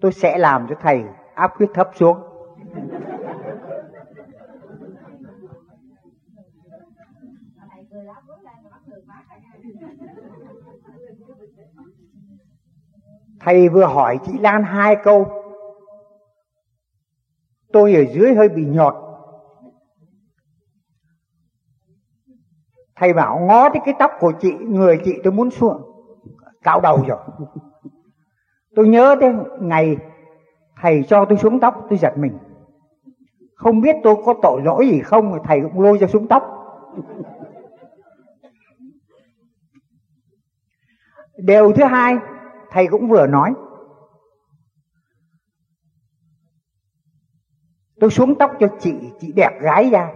Tôi 0.00 0.12
sẽ 0.12 0.38
làm 0.38 0.66
cho 0.68 0.74
thầy 0.80 1.04
áp 1.34 1.52
huyết 1.56 1.70
thấp 1.74 1.90
xuống. 1.94 2.16
Thầy 13.40 13.68
vừa 13.68 13.86
hỏi 13.86 14.18
chị 14.26 14.38
Lan 14.38 14.62
hai 14.64 14.96
câu. 15.04 15.26
Tôi 17.72 17.94
ở 17.94 18.04
dưới 18.14 18.34
hơi 18.34 18.48
bị 18.48 18.64
nhọt. 18.64 19.11
Thầy 22.96 23.12
bảo, 23.12 23.40
ngó 23.40 23.68
thấy 23.68 23.80
cái 23.84 23.94
tóc 23.98 24.10
của 24.20 24.32
chị, 24.40 24.52
người 24.60 25.00
chị 25.04 25.20
tôi 25.24 25.32
muốn 25.32 25.50
xuống. 25.50 25.82
Cạo 26.62 26.80
đầu 26.80 27.04
rồi. 27.08 27.18
Tôi 28.74 28.88
nhớ 28.88 29.14
đến 29.20 29.42
ngày 29.60 29.96
thầy 30.80 31.02
cho 31.08 31.24
tôi 31.24 31.38
xuống 31.38 31.60
tóc, 31.60 31.86
tôi 31.90 31.98
giật 31.98 32.12
mình. 32.16 32.38
Không 33.54 33.80
biết 33.80 33.96
tôi 34.02 34.16
có 34.24 34.34
tội 34.42 34.62
lỗi 34.62 34.88
gì 34.88 35.00
không 35.00 35.38
thầy 35.44 35.60
cũng 35.60 35.80
lôi 35.80 35.98
cho 36.00 36.06
xuống 36.06 36.28
tóc. 36.28 36.42
Điều 41.36 41.72
thứ 41.72 41.84
hai, 41.84 42.16
thầy 42.70 42.86
cũng 42.86 43.08
vừa 43.08 43.26
nói. 43.26 43.54
Tôi 48.00 48.10
xuống 48.10 48.38
tóc 48.38 48.50
cho 48.60 48.68
chị 48.80 48.94
chị 49.20 49.32
đẹp 49.32 49.60
gái 49.60 49.90
ra 49.90 50.12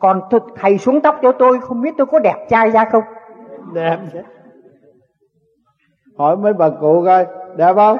còn 0.00 0.20
thầy 0.54 0.78
xuống 0.78 1.00
tóc 1.00 1.16
cho 1.22 1.32
tôi, 1.32 1.60
không 1.60 1.82
biết 1.82 1.94
tôi 1.98 2.06
có 2.06 2.18
đẹp 2.18 2.46
trai 2.48 2.70
ra 2.70 2.84
không? 2.84 3.02
Đẹp 3.72 3.98
hỏi 6.16 6.36
mấy 6.36 6.52
bà 6.52 6.70
cụ 6.70 7.02
coi, 7.04 7.26
đẹp 7.56 7.74
không? 7.74 7.98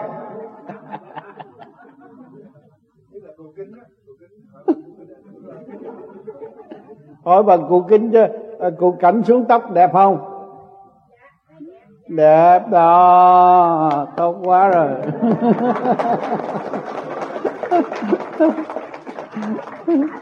Hỏi 7.24 7.42
bà 7.42 7.56
cụ 7.56 7.82
kính 7.88 8.12
chứ 8.12 8.24
cụ 8.78 8.96
cảnh 9.00 9.22
xuống 9.22 9.44
tóc 9.44 9.70
đẹp 9.72 9.90
không? 9.92 10.34
Đẹp 12.08 12.68
đó, 12.70 14.06
tốt 14.16 14.36
quá 14.44 14.68
rồi. 14.68 14.88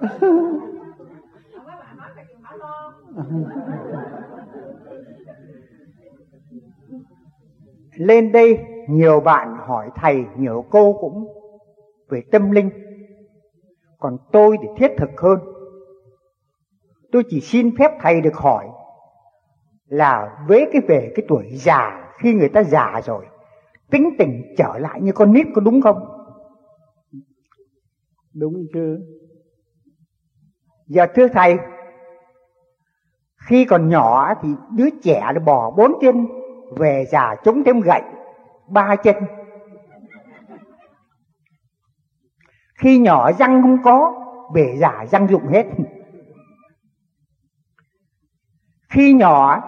lên 7.96 8.32
đây, 8.32 8.58
nhiều 8.88 9.20
bạn 9.20 9.56
hỏi 9.58 9.90
thầy, 9.96 10.24
nhiều 10.36 10.64
cô 10.70 10.96
cũng 11.00 11.26
về 12.08 12.22
tâm 12.32 12.50
linh. 12.50 12.70
Còn 13.98 14.16
tôi 14.32 14.56
thì 14.62 14.68
thiết 14.76 14.94
thực 14.98 15.10
hơn. 15.20 15.38
Tôi 17.12 17.22
chỉ 17.28 17.40
xin 17.40 17.76
phép 17.76 17.90
thầy 18.00 18.20
được 18.20 18.34
hỏi 18.34 18.68
là 19.86 20.38
với 20.48 20.68
cái 20.72 20.82
về 20.88 21.12
cái 21.14 21.26
tuổi 21.28 21.44
già, 21.52 22.12
khi 22.18 22.34
người 22.34 22.48
ta 22.48 22.62
già 22.62 23.00
rồi, 23.04 23.26
tính 23.90 24.10
tình 24.18 24.54
trở 24.58 24.78
lại 24.78 25.00
như 25.00 25.12
con 25.12 25.32
nít 25.32 25.46
có 25.54 25.60
đúng 25.60 25.82
không? 25.82 25.98
Đúng 28.34 28.54
chưa 28.74 28.96
giờ 30.90 31.06
thưa 31.14 31.28
thầy, 31.28 31.58
khi 33.48 33.64
còn 33.64 33.88
nhỏ 33.88 34.34
thì 34.42 34.48
đứa 34.70 34.88
trẻ 35.02 35.30
nó 35.34 35.40
bỏ 35.40 35.70
bốn 35.70 35.92
chân 36.00 36.26
về 36.76 37.04
già 37.10 37.34
chống 37.44 37.64
thêm 37.64 37.80
gậy, 37.80 38.02
ba 38.68 38.96
chân. 38.96 39.16
Khi 42.74 42.98
nhỏ 42.98 43.32
răng 43.32 43.62
không 43.62 43.82
có 43.82 44.14
về 44.54 44.76
già 44.78 45.04
răng 45.10 45.28
dụng 45.28 45.46
hết. 45.48 45.66
Khi 48.88 49.12
nhỏ, 49.12 49.62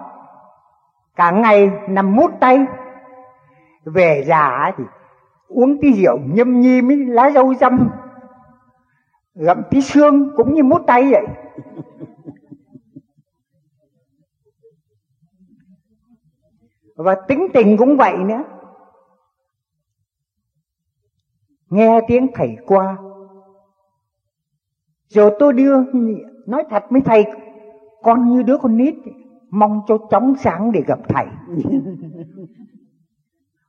cả 1.16 1.30
ngày 1.30 1.70
nằm 1.88 2.16
mút 2.16 2.30
tay, 2.40 2.58
về 3.84 4.24
già 4.26 4.72
thì 4.78 4.84
uống 5.48 5.80
tí 5.80 5.92
rượu 5.92 6.18
nhâm 6.24 6.60
nhi 6.60 6.82
mới 6.82 6.96
lá 6.96 7.30
dâu 7.30 7.54
dăm 7.54 7.90
gặm 9.34 9.62
tí 9.70 9.80
xương 9.80 10.30
cũng 10.36 10.54
như 10.54 10.62
mút 10.62 10.82
tay 10.86 11.10
vậy. 11.10 11.26
Và 16.96 17.16
tính 17.28 17.46
tình 17.54 17.76
cũng 17.76 17.96
vậy 17.96 18.16
nữa. 18.18 18.44
Nghe 21.70 22.00
tiếng 22.08 22.26
thầy 22.34 22.56
qua. 22.66 22.96
Rồi 25.08 25.36
tôi 25.38 25.52
đưa 25.52 25.76
nói 26.46 26.64
thật 26.70 26.84
với 26.90 27.00
thầy 27.00 27.24
con 28.02 28.28
như 28.28 28.42
đứa 28.42 28.58
con 28.58 28.76
nít 28.76 28.94
mong 29.50 29.80
cho 29.86 29.98
chóng 30.10 30.34
sáng 30.36 30.72
để 30.72 30.82
gặp 30.86 30.98
thầy. 31.08 31.26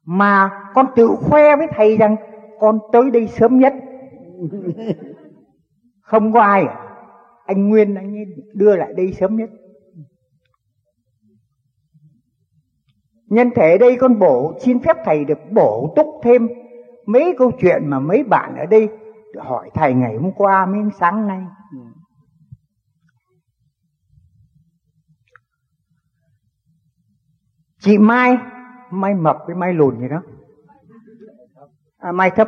Mà 0.06 0.52
con 0.74 0.86
tự 0.96 1.08
khoe 1.08 1.56
với 1.56 1.68
thầy 1.76 1.98
rằng 1.98 2.16
con 2.60 2.80
tới 2.92 3.12
đây 3.12 3.28
sớm 3.28 3.60
nhất 3.60 3.74
không 6.14 6.34
có 6.34 6.42
ai. 6.42 6.66
À? 6.66 6.80
anh 7.46 7.70
nguyên 7.70 7.96
anh 7.96 8.16
ấy 8.16 8.26
đưa 8.54 8.76
lại 8.76 8.94
đây 8.98 9.14
sớm 9.14 9.36
nhất. 9.36 9.50
Nhân 13.26 13.50
thể 13.56 13.78
đây 13.78 13.98
con 14.00 14.20
bổ 14.20 14.60
xin 14.62 14.80
phép 14.80 14.98
thầy 15.06 15.26
được 15.26 15.38
bổ 15.52 15.94
túc 15.96 16.08
thêm 16.24 16.48
mấy 17.06 17.36
câu 17.38 17.52
chuyện 17.60 17.90
mà 17.90 18.00
mấy 18.00 18.24
bạn 18.24 18.56
ở 18.56 18.66
đây 18.66 18.90
hỏi 19.40 19.70
thầy 19.74 19.94
ngày 19.94 20.16
hôm 20.16 20.32
qua 20.32 20.66
mới 20.66 20.82
sáng 21.00 21.28
nay. 21.28 21.42
Chị 27.80 27.98
mai 27.98 28.38
mai 28.92 29.14
mập 29.14 29.38
với 29.48 29.56
mai 29.56 29.74
lùn 29.74 30.00
gì 30.00 30.08
đó. 30.08 30.22
À, 31.98 32.12
mai 32.12 32.32
thấp 32.32 32.48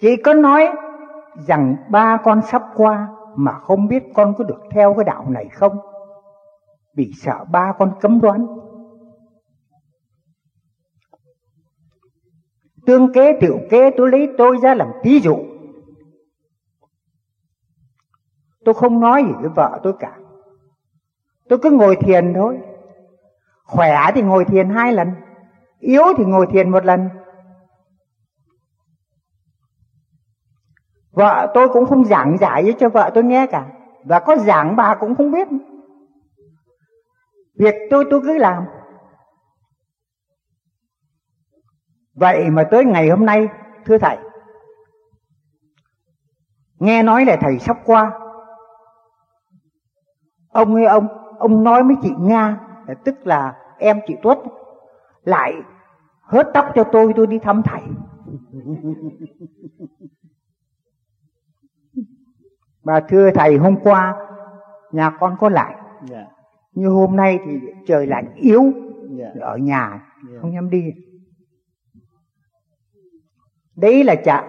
chị 0.00 0.16
có 0.16 0.34
nói 0.34 0.68
rằng 1.34 1.76
ba 1.90 2.18
con 2.24 2.42
sắp 2.42 2.62
qua 2.76 3.08
mà 3.36 3.52
không 3.52 3.88
biết 3.88 4.02
con 4.14 4.34
có 4.38 4.44
được 4.44 4.60
theo 4.70 4.94
cái 4.94 5.04
đạo 5.04 5.26
này 5.28 5.48
không? 5.48 5.78
Vì 6.94 7.12
sợ 7.16 7.44
ba 7.50 7.72
con 7.78 7.92
cấm 8.00 8.20
đoán. 8.20 8.46
Tương 12.86 13.12
kế, 13.12 13.38
tiểu 13.40 13.58
kế, 13.70 13.90
tôi 13.96 14.10
lấy 14.10 14.28
tôi 14.38 14.56
ra 14.62 14.74
làm 14.74 14.88
ví 15.02 15.20
dụ. 15.20 15.38
Tôi 18.64 18.74
không 18.74 19.00
nói 19.00 19.24
gì 19.24 19.32
với 19.40 19.50
vợ 19.56 19.80
tôi 19.82 19.92
cả. 19.98 20.18
Tôi 21.48 21.58
cứ 21.62 21.70
ngồi 21.70 21.96
thiền 21.96 22.34
thôi. 22.34 22.58
Khỏe 23.64 23.96
thì 24.14 24.22
ngồi 24.22 24.44
thiền 24.44 24.68
hai 24.68 24.92
lần, 24.92 25.10
yếu 25.78 26.02
thì 26.16 26.24
ngồi 26.24 26.46
thiền 26.46 26.70
một 26.70 26.84
lần. 26.84 27.08
Vợ 31.12 31.50
tôi 31.54 31.68
cũng 31.68 31.86
không 31.86 32.04
giảng 32.04 32.38
giải 32.38 32.74
cho 32.78 32.88
vợ 32.88 33.10
tôi 33.14 33.24
nghe 33.24 33.46
cả. 33.46 33.66
Và 34.04 34.20
có 34.20 34.36
giảng 34.36 34.76
bà 34.76 34.94
cũng 34.94 35.14
không 35.14 35.32
biết. 35.32 35.48
Việc 37.54 37.74
tôi 37.90 38.04
tôi 38.10 38.20
cứ 38.22 38.38
làm. 38.38 38.64
Vậy 42.14 42.50
mà 42.50 42.64
tới 42.70 42.84
ngày 42.84 43.08
hôm 43.08 43.26
nay, 43.26 43.48
thưa 43.84 43.98
thầy, 43.98 44.18
nghe 46.78 47.02
nói 47.02 47.24
là 47.24 47.36
thầy 47.40 47.58
sắp 47.58 47.76
qua. 47.84 48.12
Ông 50.48 50.74
ơi, 50.74 50.84
ông 50.84 51.08
ông 51.38 51.64
nói 51.64 51.82
với 51.82 51.96
chị 52.02 52.10
nga 52.18 52.60
tức 53.04 53.26
là 53.26 53.56
em 53.78 54.00
chị 54.06 54.16
tuất, 54.22 54.38
lại 55.22 55.54
hớt 56.20 56.48
tóc 56.54 56.66
cho 56.74 56.84
tôi 56.84 57.12
tôi 57.16 57.26
đi 57.26 57.38
thăm 57.38 57.62
thầy. 57.62 57.80
Mà 62.84 63.00
thưa 63.08 63.30
thầy 63.34 63.56
hôm 63.56 63.76
qua 63.82 64.16
nhà 64.92 65.10
con 65.20 65.36
có 65.40 65.48
lại 65.48 65.74
yeah. 65.74 66.10
Dạ. 66.10 66.26
Như 66.72 66.88
hôm 66.88 67.16
nay 67.16 67.38
thì 67.44 67.52
trời 67.86 68.06
lạnh 68.06 68.32
yếu 68.36 68.62
yeah. 68.62 69.34
Dạ. 69.34 69.46
ở 69.46 69.56
nhà 69.56 69.88
yeah. 70.28 70.40
không 70.40 70.54
dám 70.54 70.70
đi 70.70 70.92
Đấy 73.76 74.04
là 74.04 74.14
chả 74.14 74.44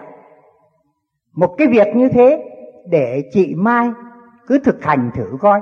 Một 1.32 1.54
cái 1.58 1.66
việc 1.66 1.86
như 1.96 2.08
thế 2.08 2.44
để 2.90 3.30
chị 3.32 3.54
mai 3.54 3.90
cứ 4.46 4.58
thực 4.58 4.84
hành 4.84 5.10
thử 5.14 5.36
coi 5.40 5.60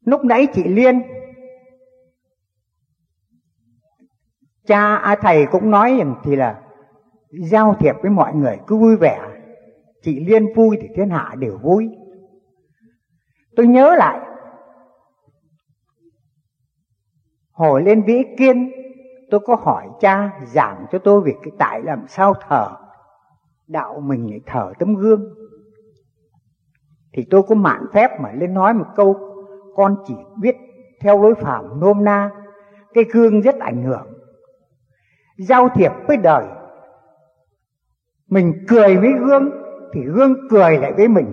lúc 0.00 0.24
nãy 0.24 0.46
chị 0.54 0.64
liên 0.64 1.02
cha 4.66 4.96
à, 4.96 5.16
thầy 5.22 5.46
cũng 5.46 5.70
nói 5.70 5.96
rằng 5.98 6.14
thì 6.24 6.36
là 6.36 6.63
giao 7.40 7.74
thiệp 7.74 7.94
với 8.02 8.10
mọi 8.10 8.34
người, 8.34 8.58
cứ 8.66 8.76
vui 8.76 8.96
vẻ. 8.96 9.20
Chị 10.02 10.24
liên 10.24 10.54
vui 10.54 10.78
thì 10.80 10.88
thiên 10.96 11.10
hạ 11.10 11.34
đều 11.38 11.58
vui. 11.62 11.88
Tôi 13.56 13.66
nhớ 13.66 13.94
lại, 13.98 14.20
hồi 17.52 17.82
lên 17.82 18.02
vĩ 18.02 18.22
kiên, 18.38 18.70
tôi 19.30 19.40
có 19.40 19.54
hỏi 19.54 19.88
cha 20.00 20.40
giảng 20.46 20.86
cho 20.92 20.98
tôi 20.98 21.20
về 21.20 21.32
cái 21.42 21.52
tại 21.58 21.82
làm 21.82 22.04
sao 22.08 22.34
thờ. 22.48 22.68
Đạo 23.66 24.00
mình 24.00 24.30
lại 24.30 24.40
thờ 24.46 24.72
tấm 24.78 24.94
gương. 24.94 25.34
Thì 27.12 27.26
tôi 27.30 27.42
có 27.42 27.54
mạn 27.54 27.86
phép 27.92 28.20
mà 28.20 28.32
lên 28.32 28.54
nói 28.54 28.74
một 28.74 28.86
câu, 28.96 29.16
con 29.76 29.96
chỉ 30.06 30.14
biết 30.40 30.56
theo 31.00 31.22
lối 31.22 31.34
phạm 31.34 31.80
nôm 31.80 32.04
na, 32.04 32.30
cái 32.94 33.04
gương 33.04 33.40
rất 33.40 33.58
ảnh 33.58 33.82
hưởng. 33.82 34.06
Giao 35.38 35.68
thiệp 35.68 35.92
với 36.06 36.16
đời 36.16 36.44
mình 38.28 38.64
cười 38.68 38.96
với 38.96 39.12
gương 39.12 39.50
thì 39.92 40.00
gương 40.04 40.34
cười 40.50 40.78
lại 40.78 40.92
với 40.92 41.08
mình. 41.08 41.26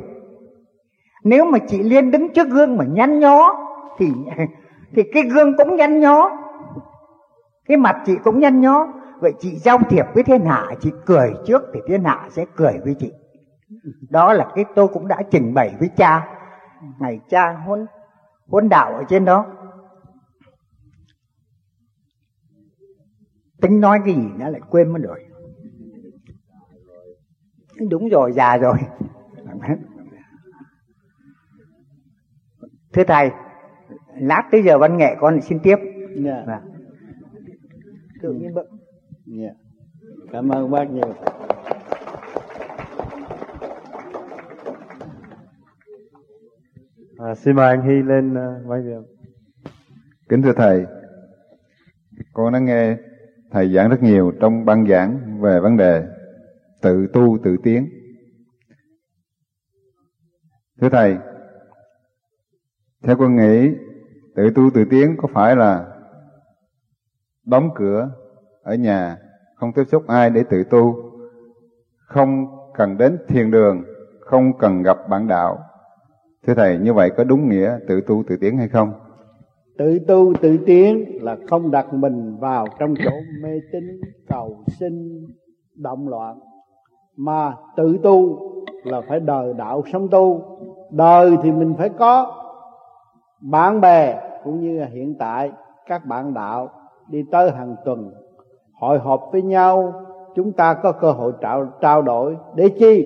Nếu 1.24 1.46
mà 1.46 1.60
chị 1.68 1.84
liên 1.84 2.12
đứng 2.12 2.34
trước 2.34 2.48
gương 2.50 2.78
mà 2.78 2.86
nhăn 2.86 3.20
nhó 3.20 3.56
thì 3.98 4.08
thì 4.96 5.04
cái 5.14 5.24
gương 5.24 5.58
cũng 5.58 5.76
nhăn 5.76 6.00
nhó. 6.00 6.30
Cái 7.66 7.78
mặt 7.78 8.02
chị 8.06 8.16
cũng 8.24 8.40
nhăn 8.40 8.62
nhó. 8.62 8.88
Vậy 9.20 9.34
chị 9.40 9.56
giao 9.56 9.78
thiệp 9.78 10.06
với 10.14 10.24
thiên 10.24 10.46
hạ, 10.46 10.68
chị 10.80 10.92
cười 11.06 11.34
trước 11.46 11.62
thì 11.74 11.80
thiên 11.88 12.04
hạ 12.04 12.30
sẽ 12.32 12.46
cười 12.56 12.74
với 12.84 12.96
chị. 13.00 13.12
Đó 14.10 14.34
là 14.34 14.52
cái 14.56 14.66
tôi 14.76 14.88
cũng 14.88 15.08
đã 15.08 15.18
trình 15.32 15.54
bày 15.54 15.76
với 15.80 15.90
cha. 15.98 16.28
Ngày 17.00 17.20
cha 17.30 17.54
huấn 17.66 17.86
huấn 18.48 18.70
đạo 18.70 18.94
ở 18.94 19.04
trên 19.10 19.26
đó. 19.26 19.46
Tính 23.62 23.82
nói 23.82 24.00
cái 24.06 24.16
gì 24.16 24.28
nó 24.38 24.50
lại 24.50 24.62
quên 24.70 24.94
mất 24.94 25.00
rồi 25.04 25.31
đúng 27.90 28.10
rồi 28.10 28.32
già 28.32 28.58
rồi 28.58 28.78
thưa 32.94 33.04
thầy 33.04 33.32
lát 34.16 34.44
tới 34.52 34.64
giờ 34.64 34.78
văn 34.78 34.98
nghệ 34.98 35.16
con 35.20 35.42
xin 35.42 35.60
tiếp 35.64 35.76
yeah. 36.26 36.48
Dạ. 36.48 36.62
tự 38.22 38.34
nhiên 38.34 38.54
bận 38.54 38.68
yeah. 39.40 39.56
cảm 40.32 40.50
ơn 40.50 40.72
bác 40.72 40.90
nhiều 40.90 41.14
à, 47.18 47.36
xin 47.36 47.56
mời 47.56 47.68
anh 47.68 47.82
Hy 47.82 48.02
lên 48.02 48.34
uh, 48.34 48.68
vai 48.68 48.82
việc 48.82 49.02
kính 50.30 50.42
thưa 50.42 50.54
thầy 50.54 50.86
con 52.34 52.54
đã 52.54 52.60
nghe 52.60 52.98
thầy 53.52 53.74
giảng 53.74 53.90
rất 53.90 54.04
nhiều 54.04 54.32
trong 54.40 54.66
băng 54.66 54.88
giảng 54.88 55.42
về 55.42 55.60
vấn 55.60 55.78
đề 55.78 56.04
tự 56.82 57.08
tu 57.14 57.38
tự 57.44 57.58
tiến. 57.64 57.90
Thưa 60.82 60.90
thầy, 60.90 61.18
theo 63.04 63.16
con 63.18 63.36
nghĩ, 63.36 63.70
tự 64.36 64.50
tu 64.56 64.70
tự 64.74 64.86
tiến 64.90 65.16
có 65.18 65.28
phải 65.34 65.56
là 65.56 65.88
đóng 67.46 67.70
cửa 67.76 68.10
ở 68.64 68.76
nhà, 68.76 69.18
không 69.56 69.74
tiếp 69.76 69.84
xúc 69.84 70.08
ai 70.08 70.30
để 70.30 70.44
tự 70.50 70.64
tu, 70.64 70.96
không 71.98 72.46
cần 72.74 72.98
đến 72.98 73.18
thiền 73.28 73.52
đường, 73.52 73.84
không 74.20 74.58
cần 74.58 74.84
gặp 74.84 74.98
bạn 75.10 75.28
đạo? 75.28 75.60
Thưa 76.48 76.54
thầy, 76.54 76.78
như 76.78 76.94
vậy 76.94 77.12
có 77.18 77.24
đúng 77.24 77.50
nghĩa 77.50 77.78
tự 77.88 78.02
tu 78.02 78.24
tự 78.28 78.38
tiến 78.42 78.58
hay 78.58 78.68
không? 78.68 78.94
Tự 79.78 80.00
tu 80.08 80.34
tự 80.42 80.58
tiến 80.66 81.18
là 81.22 81.38
không 81.50 81.72
đặt 81.72 81.94
mình 81.94 82.38
vào 82.40 82.68
trong 82.80 82.94
chỗ 83.04 83.12
mê 83.44 83.60
tín 83.72 83.84
cầu 84.30 84.66
sinh 84.80 85.28
động 85.76 86.08
loạn 86.08 86.40
mà 87.18 87.56
tự 87.76 87.98
tu 88.04 88.38
là 88.84 89.02
phải 89.08 89.20
đời 89.20 89.54
đạo 89.54 89.84
sống 89.94 90.08
tu. 90.12 90.42
Đời 90.92 91.38
thì 91.44 91.52
mình 91.52 91.74
phải 91.78 91.90
có 91.90 92.38
bạn 93.42 93.82
bè 93.82 94.22
cũng 94.44 94.62
như 94.62 94.80
là 94.80 94.86
hiện 94.86 95.16
tại 95.20 95.52
các 95.86 96.06
bạn 96.06 96.34
đạo 96.34 96.70
đi 97.10 97.24
tới 97.32 97.52
hàng 97.52 97.76
tuần 97.86 98.12
hội 98.80 99.00
họp 99.00 99.30
với 99.32 99.42
nhau. 99.42 99.94
Chúng 100.36 100.52
ta 100.52 100.74
có 100.74 100.92
cơ 100.92 101.12
hội 101.12 101.34
trao, 101.42 101.74
trao 101.82 102.02
đổi 102.02 102.38
để 102.56 102.70
chi? 102.70 103.06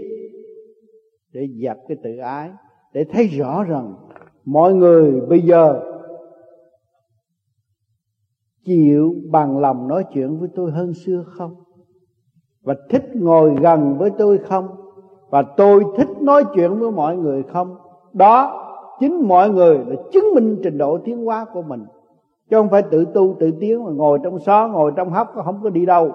Để 1.34 1.48
dập 1.56 1.78
cái 1.88 1.98
tự 2.04 2.18
ái 2.18 2.52
để 2.94 3.06
thấy 3.14 3.28
rõ 3.28 3.64
rằng 3.64 3.96
mọi 4.46 4.74
người 4.74 5.22
bây 5.22 5.42
giờ 5.42 5.82
chịu 8.66 9.16
bằng 9.32 9.60
lòng 9.60 9.88
nói 9.88 10.04
chuyện 10.14 10.40
với 10.40 10.50
tôi 10.56 10.72
hơn 10.72 10.94
xưa 10.94 11.24
không? 11.28 11.65
Và 12.66 12.76
thích 12.90 13.16
ngồi 13.16 13.56
gần 13.62 13.98
với 13.98 14.10
tôi 14.10 14.38
không? 14.38 14.68
Và 15.30 15.42
tôi 15.42 15.84
thích 15.98 16.22
nói 16.22 16.44
chuyện 16.56 16.80
với 16.80 16.92
mọi 16.92 17.18
người 17.18 17.44
không? 17.44 17.76
Đó, 18.14 18.62
chính 19.00 19.28
mọi 19.28 19.50
người 19.50 19.78
là 19.78 19.96
chứng 20.12 20.26
minh 20.36 20.60
trình 20.64 20.78
độ 20.78 20.98
tiến 20.98 21.26
hóa 21.26 21.46
của 21.54 21.62
mình. 21.62 21.86
Chứ 22.50 22.58
không 22.58 22.70
phải 22.70 22.82
tự 22.82 23.06
tu, 23.06 23.36
tự 23.40 23.52
tiến, 23.60 23.84
mà 23.84 23.92
ngồi 23.92 24.20
trong 24.24 24.40
xó, 24.40 24.68
ngồi 24.68 24.92
trong 24.96 25.10
hốc 25.10 25.34
không 25.46 25.60
có 25.64 25.70
đi 25.70 25.86
đâu. 25.86 26.12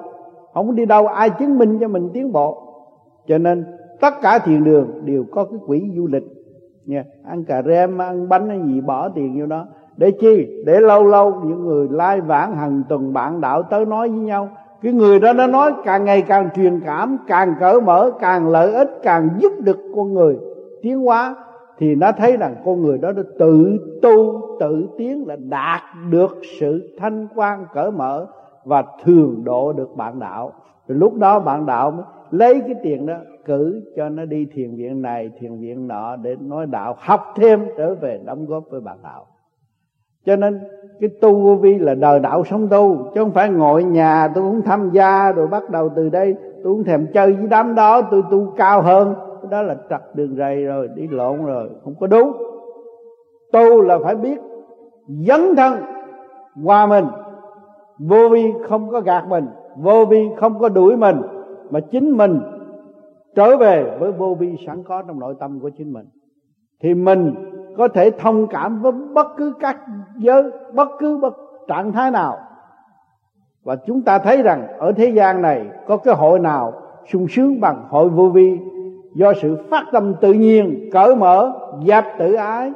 Không 0.54 0.66
có 0.66 0.72
đi 0.72 0.86
đâu, 0.86 1.06
ai 1.06 1.30
chứng 1.30 1.58
minh 1.58 1.78
cho 1.80 1.88
mình 1.88 2.10
tiến 2.12 2.32
bộ? 2.32 2.62
Cho 3.28 3.38
nên, 3.38 3.64
tất 4.00 4.14
cả 4.22 4.38
thiền 4.38 4.64
đường 4.64 4.88
đều 5.04 5.24
có 5.32 5.44
cái 5.44 5.58
quỹ 5.66 5.92
du 5.96 6.06
lịch. 6.06 6.24
Nha, 6.84 7.04
ăn 7.24 7.44
cà 7.44 7.62
rem, 7.62 7.98
ăn 7.98 8.28
bánh 8.28 8.48
hay 8.48 8.60
gì, 8.66 8.80
bỏ 8.80 9.08
tiền 9.08 9.40
vô 9.40 9.46
đó. 9.46 9.66
Để 9.96 10.10
chi? 10.10 10.62
Để 10.66 10.80
lâu 10.80 11.04
lâu 11.04 11.34
những 11.44 11.64
người 11.64 11.88
lai 11.90 12.20
vãng 12.20 12.56
hàng 12.56 12.82
tuần 12.88 13.12
bạn 13.12 13.40
đạo 13.40 13.62
tới 13.62 13.86
nói 13.86 14.08
với 14.08 14.18
nhau 14.18 14.48
cái 14.83 14.92
người 14.92 15.20
đó 15.20 15.33
nó 15.33 15.47
nói 15.47 15.73
càng 15.84 16.05
ngày 16.05 16.23
càng 16.23 16.49
truyền 16.57 16.81
cảm, 16.84 17.18
càng 17.26 17.55
cởi 17.60 17.81
mở, 17.81 18.10
càng 18.20 18.49
lợi 18.49 18.73
ích, 18.73 18.91
càng 19.02 19.28
giúp 19.39 19.52
được 19.59 19.78
con 19.97 20.15
người 20.15 20.39
tiến 20.83 20.99
hóa, 21.00 21.36
thì 21.78 21.94
nó 21.94 22.12
thấy 22.12 22.36
rằng 22.36 22.55
con 22.65 22.83
người 22.83 22.99
đó 22.99 23.12
đã 23.12 23.23
tự 23.39 23.78
tu, 24.02 24.41
tự 24.60 24.89
tiến 24.99 25.26
là 25.26 25.36
đạt 25.36 25.81
được 26.10 26.39
sự 26.60 26.97
thanh 26.99 27.28
quan, 27.34 27.67
cởi 27.75 27.91
mở 27.91 28.26
và 28.65 28.84
thường 29.05 29.44
độ 29.44 29.73
được 29.73 29.97
bạn 29.97 30.18
đạo. 30.18 30.52
Rồi 30.89 30.99
lúc 30.99 31.15
đó 31.15 31.41
bạn 31.41 31.67
đạo 31.67 31.91
mới 31.91 32.05
lấy 32.31 32.60
cái 32.60 32.75
tiền 32.83 33.07
đó 33.07 33.15
cử 33.44 33.83
cho 33.97 34.09
nó 34.09 34.25
đi 34.25 34.47
thiền 34.52 34.76
viện 34.76 35.02
này, 35.02 35.31
thiền 35.41 35.60
viện 35.60 35.89
nọ 35.89 36.17
để 36.17 36.36
nói 36.41 36.67
đạo, 36.67 36.97
học 36.99 37.20
thêm 37.36 37.60
trở 37.76 37.94
về 37.94 38.20
đóng 38.25 38.47
góp 38.47 38.65
với 38.70 38.81
bạn 38.81 38.97
đạo 39.02 39.26
cho 40.26 40.36
nên 40.36 40.60
cái 41.00 41.10
tu 41.20 41.34
vô 41.34 41.55
vi 41.55 41.78
là 41.78 41.94
đời 41.94 42.20
đạo 42.20 42.44
sống 42.44 42.68
tu, 42.68 42.97
chứ 43.15 43.20
không 43.20 43.32
phải 43.32 43.50
ngồi 43.50 43.84
nhà 43.84 44.28
tôi 44.34 44.44
cũng 44.44 44.62
tham 44.62 44.90
gia 44.92 45.32
rồi 45.32 45.47
bắt 45.47 45.70
đầu 45.70 45.89
từ 45.97 46.08
đây. 46.08 46.34
Tôi 46.65 46.73
cũng 46.74 46.84
thèm 46.84 47.07
chơi 47.15 47.32
với 47.32 47.47
đám 47.47 47.74
đó, 47.74 48.02
tôi 48.10 48.23
tu 48.31 48.52
cao 48.57 48.82
hơn. 48.82 49.15
Đó 49.50 49.62
là 49.62 49.76
trật 49.90 50.00
đường 50.15 50.36
rầy 50.36 50.65
rồi, 50.65 50.89
đi 50.94 51.08
lộn 51.08 51.44
rồi, 51.44 51.70
không 51.84 51.94
có 52.00 52.07
đúng. 52.07 52.32
Tu 53.52 53.81
là 53.81 53.99
phải 54.05 54.16
biết 54.16 54.40
dấn 55.08 55.40
thân 55.57 55.74
qua 56.65 56.86
mình. 56.86 57.05
Vô 57.99 58.28
vi 58.28 58.52
không 58.68 58.90
có 58.90 59.00
gạt 59.00 59.24
mình, 59.28 59.47
vô 59.76 60.05
vi 60.05 60.28
không 60.36 60.58
có 60.58 60.68
đuổi 60.68 60.97
mình, 60.97 61.16
mà 61.70 61.81
chính 61.81 62.10
mình 62.10 62.40
trở 63.34 63.57
về 63.57 63.97
với 64.00 64.12
vô 64.12 64.34
vi 64.34 64.57
sẵn 64.66 64.82
có 64.82 65.02
trong 65.02 65.20
nội 65.20 65.34
tâm 65.40 65.60
của 65.60 65.70
chính 65.78 65.92
mình. 65.92 66.07
Thì 66.82 66.94
mình 66.94 67.34
có 67.76 67.89
thể 67.89 68.10
thông 68.10 68.47
cảm 68.47 68.82
với 68.82 68.92
bất 68.92 69.26
cứ 69.36 69.52
các 69.60 69.76
giới, 70.16 70.50
bất 70.74 70.89
cứ 70.99 71.18
bất, 71.18 71.34
trạng 71.68 71.92
thái 71.92 72.10
nào. 72.10 72.39
Và 73.65 73.76
chúng 73.86 74.02
ta 74.02 74.18
thấy 74.18 74.42
rằng 74.42 74.66
ở 74.78 74.92
thế 74.92 75.08
gian 75.08 75.42
này 75.42 75.66
có 75.86 75.97
cái 75.97 76.15
hội 76.15 76.39
nào 76.39 76.73
sung 77.12 77.26
sướng 77.28 77.60
bằng 77.60 77.86
hội 77.89 78.08
vô 78.08 78.28
vi 78.28 78.58
do 79.15 79.32
sự 79.42 79.58
phát 79.70 79.84
tâm 79.92 80.15
tự 80.20 80.32
nhiên, 80.32 80.89
cởi 80.92 81.16
mở, 81.16 81.52
giáp 81.86 82.05
tự 82.18 82.34
ái, 82.34 82.73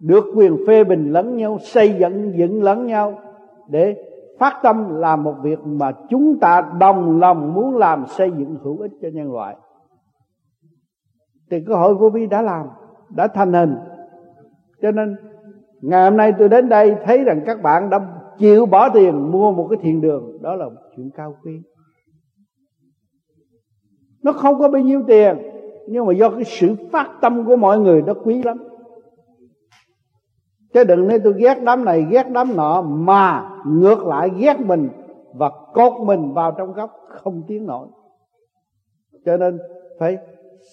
được 0.00 0.24
quyền 0.36 0.56
phê 0.66 0.84
bình 0.84 1.12
lẫn 1.12 1.36
nhau, 1.36 1.58
xây 1.58 1.94
dựng 1.98 2.38
dựng 2.38 2.62
lẫn 2.62 2.86
nhau 2.86 3.18
để 3.68 3.96
phát 4.38 4.60
tâm 4.62 4.96
là 4.96 5.16
một 5.16 5.34
việc 5.42 5.58
mà 5.64 5.92
chúng 6.10 6.38
ta 6.40 6.70
đồng 6.78 7.20
lòng 7.20 7.54
muốn 7.54 7.76
làm 7.76 8.06
xây 8.06 8.30
dựng 8.30 8.56
hữu 8.62 8.78
ích 8.78 8.92
cho 9.02 9.08
nhân 9.12 9.32
loại. 9.32 9.56
Thì 11.50 11.64
cơ 11.66 11.74
hội 11.74 11.94
vô 11.94 12.08
vi 12.08 12.26
đã 12.26 12.42
làm, 12.42 12.66
đã 13.08 13.28
thành 13.28 13.52
hình 13.52 13.76
cho 14.82 14.90
nên, 14.90 15.16
ngày 15.80 16.04
hôm 16.04 16.16
nay 16.16 16.32
tôi 16.38 16.48
đến 16.48 16.68
đây 16.68 16.96
thấy 17.04 17.24
rằng 17.24 17.42
các 17.46 17.62
bạn 17.62 17.90
đã 17.90 18.00
chịu 18.38 18.66
bỏ 18.66 18.88
tiền 18.88 19.30
mua 19.32 19.52
một 19.52 19.66
cái 19.70 19.78
thiền 19.82 20.00
đường. 20.00 20.42
Đó 20.42 20.54
là 20.54 20.64
một 20.64 20.80
chuyện 20.96 21.10
cao 21.16 21.36
quý. 21.44 21.52
Nó 24.22 24.32
không 24.32 24.58
có 24.58 24.68
bao 24.68 24.82
nhiêu 24.82 25.02
tiền, 25.06 25.36
nhưng 25.88 26.06
mà 26.06 26.12
do 26.12 26.30
cái 26.30 26.44
sự 26.44 26.74
phát 26.92 27.10
tâm 27.20 27.44
của 27.46 27.56
mọi 27.56 27.78
người 27.78 28.02
nó 28.02 28.14
quý 28.14 28.42
lắm. 28.42 28.58
Chứ 30.74 30.84
đừng 30.84 31.08
nói 31.08 31.18
tôi 31.24 31.34
ghét 31.36 31.58
đám 31.62 31.84
này, 31.84 32.06
ghét 32.10 32.26
đám 32.32 32.56
nọ, 32.56 32.82
mà 32.82 33.50
ngược 33.66 34.06
lại 34.06 34.30
ghét 34.38 34.60
mình 34.60 34.88
và 35.34 35.50
cột 35.74 35.92
mình 36.06 36.32
vào 36.32 36.52
trong 36.58 36.72
góc 36.72 36.90
không 37.08 37.42
tiếng 37.46 37.66
nổi. 37.66 37.88
Cho 39.24 39.36
nên 39.36 39.58
phải 39.98 40.18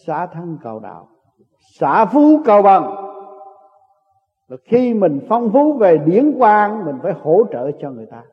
xả 0.06 0.26
thân 0.26 0.58
cầu 0.64 0.80
đạo, 0.80 1.08
xả 1.80 2.06
phú 2.06 2.42
cầu 2.46 2.62
bằng 2.62 2.96
là 4.50 4.58
khi 4.64 4.94
mình 4.94 5.20
phong 5.30 5.50
phú 5.54 5.74
về 5.74 5.98
điển 5.98 6.32
quang, 6.40 6.86
mình 6.86 6.96
phải 7.04 7.14
hỗ 7.22 7.44
trợ 7.52 7.72
cho 7.72 7.92
người 7.92 8.06
ta. 8.06 8.24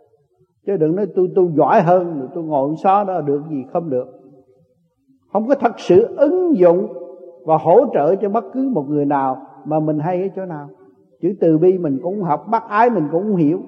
Chứ 0.67 0.77
đừng 0.77 0.97
nói 0.97 1.07
tôi 1.15 1.29
tôi 1.35 1.49
giỏi 1.57 1.83
hơn, 1.83 2.19
rồi 2.19 2.29
tôi 2.35 2.45
ngồi 2.45 2.75
xó 2.83 3.05
đó 3.05 3.21
được 3.21 3.43
gì 3.51 3.65
không 3.73 3.91
được. 3.91 4.07
Không 5.33 5.49
có 5.49 5.55
thật 5.55 5.73
sự 5.79 6.17
ứng 6.17 6.57
dụng 6.57 6.89
và 7.45 7.57
hỗ 7.57 7.87
trợ 7.95 8.17
cho 8.17 8.29
bất 8.29 8.45
cứ 8.53 8.71
một 8.73 8.85
người 8.89 9.05
nào 9.05 9.37
mà 9.65 9.81
mình 9.81 9.99
hay 9.99 10.23
ở 10.23 10.29
chỗ 10.37 10.45
nào. 10.45 10.69
Chữ 11.23 11.35
từ 11.41 11.59
bi 11.59 11.79
mình 11.79 11.99
cũng 12.03 12.23
học, 12.23 12.47
bác 12.51 12.69
ái 12.69 12.91
mình 12.91 13.09
cũng 13.13 13.37
hiểu. 13.37 13.61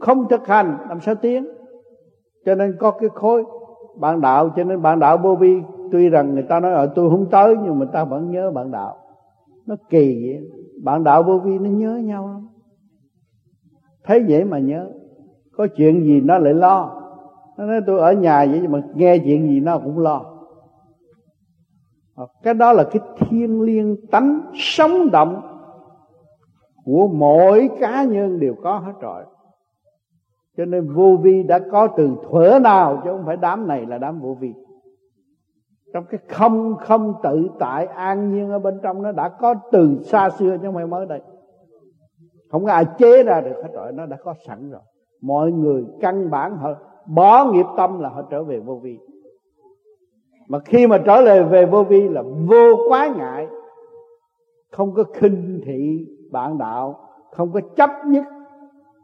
Không 0.00 0.28
thực 0.28 0.46
hành, 0.46 0.78
làm 0.88 1.00
sao 1.00 1.14
tiến? 1.14 1.46
Cho 2.46 2.54
nên 2.54 2.76
có 2.78 2.90
cái 2.90 3.08
khối 3.14 3.44
bạn 4.00 4.20
đạo, 4.20 4.50
cho 4.56 4.64
nên 4.64 4.82
bạn 4.82 4.98
đạo 4.98 5.18
vô 5.18 5.34
vi, 5.34 5.60
tuy 5.92 6.08
rằng 6.08 6.34
người 6.34 6.42
ta 6.42 6.60
nói 6.60 6.72
ở 6.72 6.86
tôi 6.94 7.10
không 7.10 7.26
tới, 7.30 7.56
nhưng 7.64 7.78
mà 7.78 7.86
ta 7.92 8.04
vẫn 8.04 8.30
nhớ 8.30 8.50
bạn 8.50 8.70
đạo. 8.70 8.96
Nó 9.66 9.76
kỳ 9.90 10.22
vậy 10.26 10.50
bạn 10.82 11.04
đạo 11.04 11.22
vô 11.22 11.38
vi 11.38 11.58
nó 11.58 11.70
nhớ 11.70 11.96
nhau 11.96 12.28
lắm. 12.28 12.48
Thấy 14.04 14.24
dễ 14.26 14.44
mà 14.44 14.58
nhớ. 14.58 14.90
Có 15.52 15.66
chuyện 15.76 16.04
gì 16.04 16.20
nó 16.20 16.38
lại 16.38 16.54
lo. 16.54 17.02
Nó 17.58 17.66
nói, 17.66 17.80
tôi 17.86 17.98
ở 17.98 18.12
nhà 18.12 18.46
vậy 18.46 18.68
mà 18.68 18.82
nghe 18.94 19.18
chuyện 19.18 19.48
gì 19.48 19.60
nó 19.60 19.78
cũng 19.78 19.98
lo. 19.98 20.24
Ờ, 22.14 22.26
cái 22.42 22.54
đó 22.54 22.72
là 22.72 22.84
cái 22.84 23.02
thiên 23.18 23.62
liêng 23.62 23.96
tánh 24.10 24.40
sống 24.54 25.10
động 25.10 25.42
của 26.84 27.08
mỗi 27.08 27.70
cá 27.80 28.04
nhân 28.04 28.40
đều 28.40 28.54
có 28.62 28.78
hết 28.78 28.92
rồi. 29.00 29.24
Cho 30.56 30.64
nên 30.64 30.94
vô 30.94 31.16
vi 31.22 31.42
đã 31.42 31.58
có 31.70 31.88
từ 31.96 32.16
thuở 32.30 32.58
nào, 32.62 33.00
chứ 33.04 33.10
không 33.12 33.26
phải 33.26 33.36
đám 33.36 33.68
này 33.68 33.86
là 33.86 33.98
đám 33.98 34.20
vô 34.20 34.36
vi 34.40 34.54
trong 35.92 36.04
cái 36.10 36.20
không 36.28 36.76
không 36.80 37.14
tự 37.22 37.48
tại 37.58 37.86
an 37.86 38.32
nhiên 38.32 38.50
ở 38.50 38.58
bên 38.58 38.80
trong 38.82 39.02
nó 39.02 39.12
đã 39.12 39.28
có 39.28 39.54
từ 39.72 39.98
xa 40.02 40.30
xưa 40.30 40.56
chứ 40.56 40.62
không 40.64 40.74
phải 40.74 40.86
mới 40.86 41.06
đây. 41.06 41.20
Không 42.50 42.64
có 42.64 42.72
ai 42.72 42.84
chế 42.98 43.22
ra 43.22 43.40
được 43.40 43.56
hết 43.62 43.70
rồi, 43.72 43.92
nó 43.92 44.06
đã 44.06 44.16
có 44.24 44.34
sẵn 44.46 44.70
rồi. 44.70 44.80
Mọi 45.22 45.52
người 45.52 45.84
căn 46.00 46.30
bản 46.30 46.56
họ 46.56 46.70
bỏ 47.06 47.44
nghiệp 47.52 47.66
tâm 47.76 48.00
là 48.00 48.08
họ 48.08 48.22
trở 48.30 48.44
về 48.44 48.60
vô 48.60 48.80
vi. 48.82 48.98
Mà 50.48 50.58
khi 50.58 50.86
mà 50.86 50.98
trở 50.98 51.20
lại 51.20 51.44
về 51.44 51.66
vô 51.66 51.84
vi 51.84 52.08
là 52.08 52.22
vô 52.22 52.76
quá 52.88 53.14
ngại. 53.16 53.48
Không 54.72 54.94
có 54.94 55.04
khinh 55.14 55.60
thị 55.64 56.06
bạn 56.32 56.58
đạo, 56.58 57.08
không 57.32 57.52
có 57.52 57.60
chấp 57.76 57.90
nhất, 58.06 58.24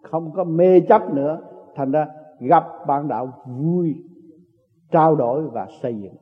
không 0.02 0.32
có 0.34 0.44
mê 0.44 0.80
chấp 0.80 1.14
nữa. 1.14 1.38
Thành 1.76 1.90
ra 1.90 2.06
gặp 2.40 2.64
bạn 2.86 3.08
đạo 3.08 3.32
vui, 3.46 3.94
trao 4.90 5.16
đổi 5.16 5.42
và 5.52 5.66
xây 5.82 5.94
dựng 5.94 6.14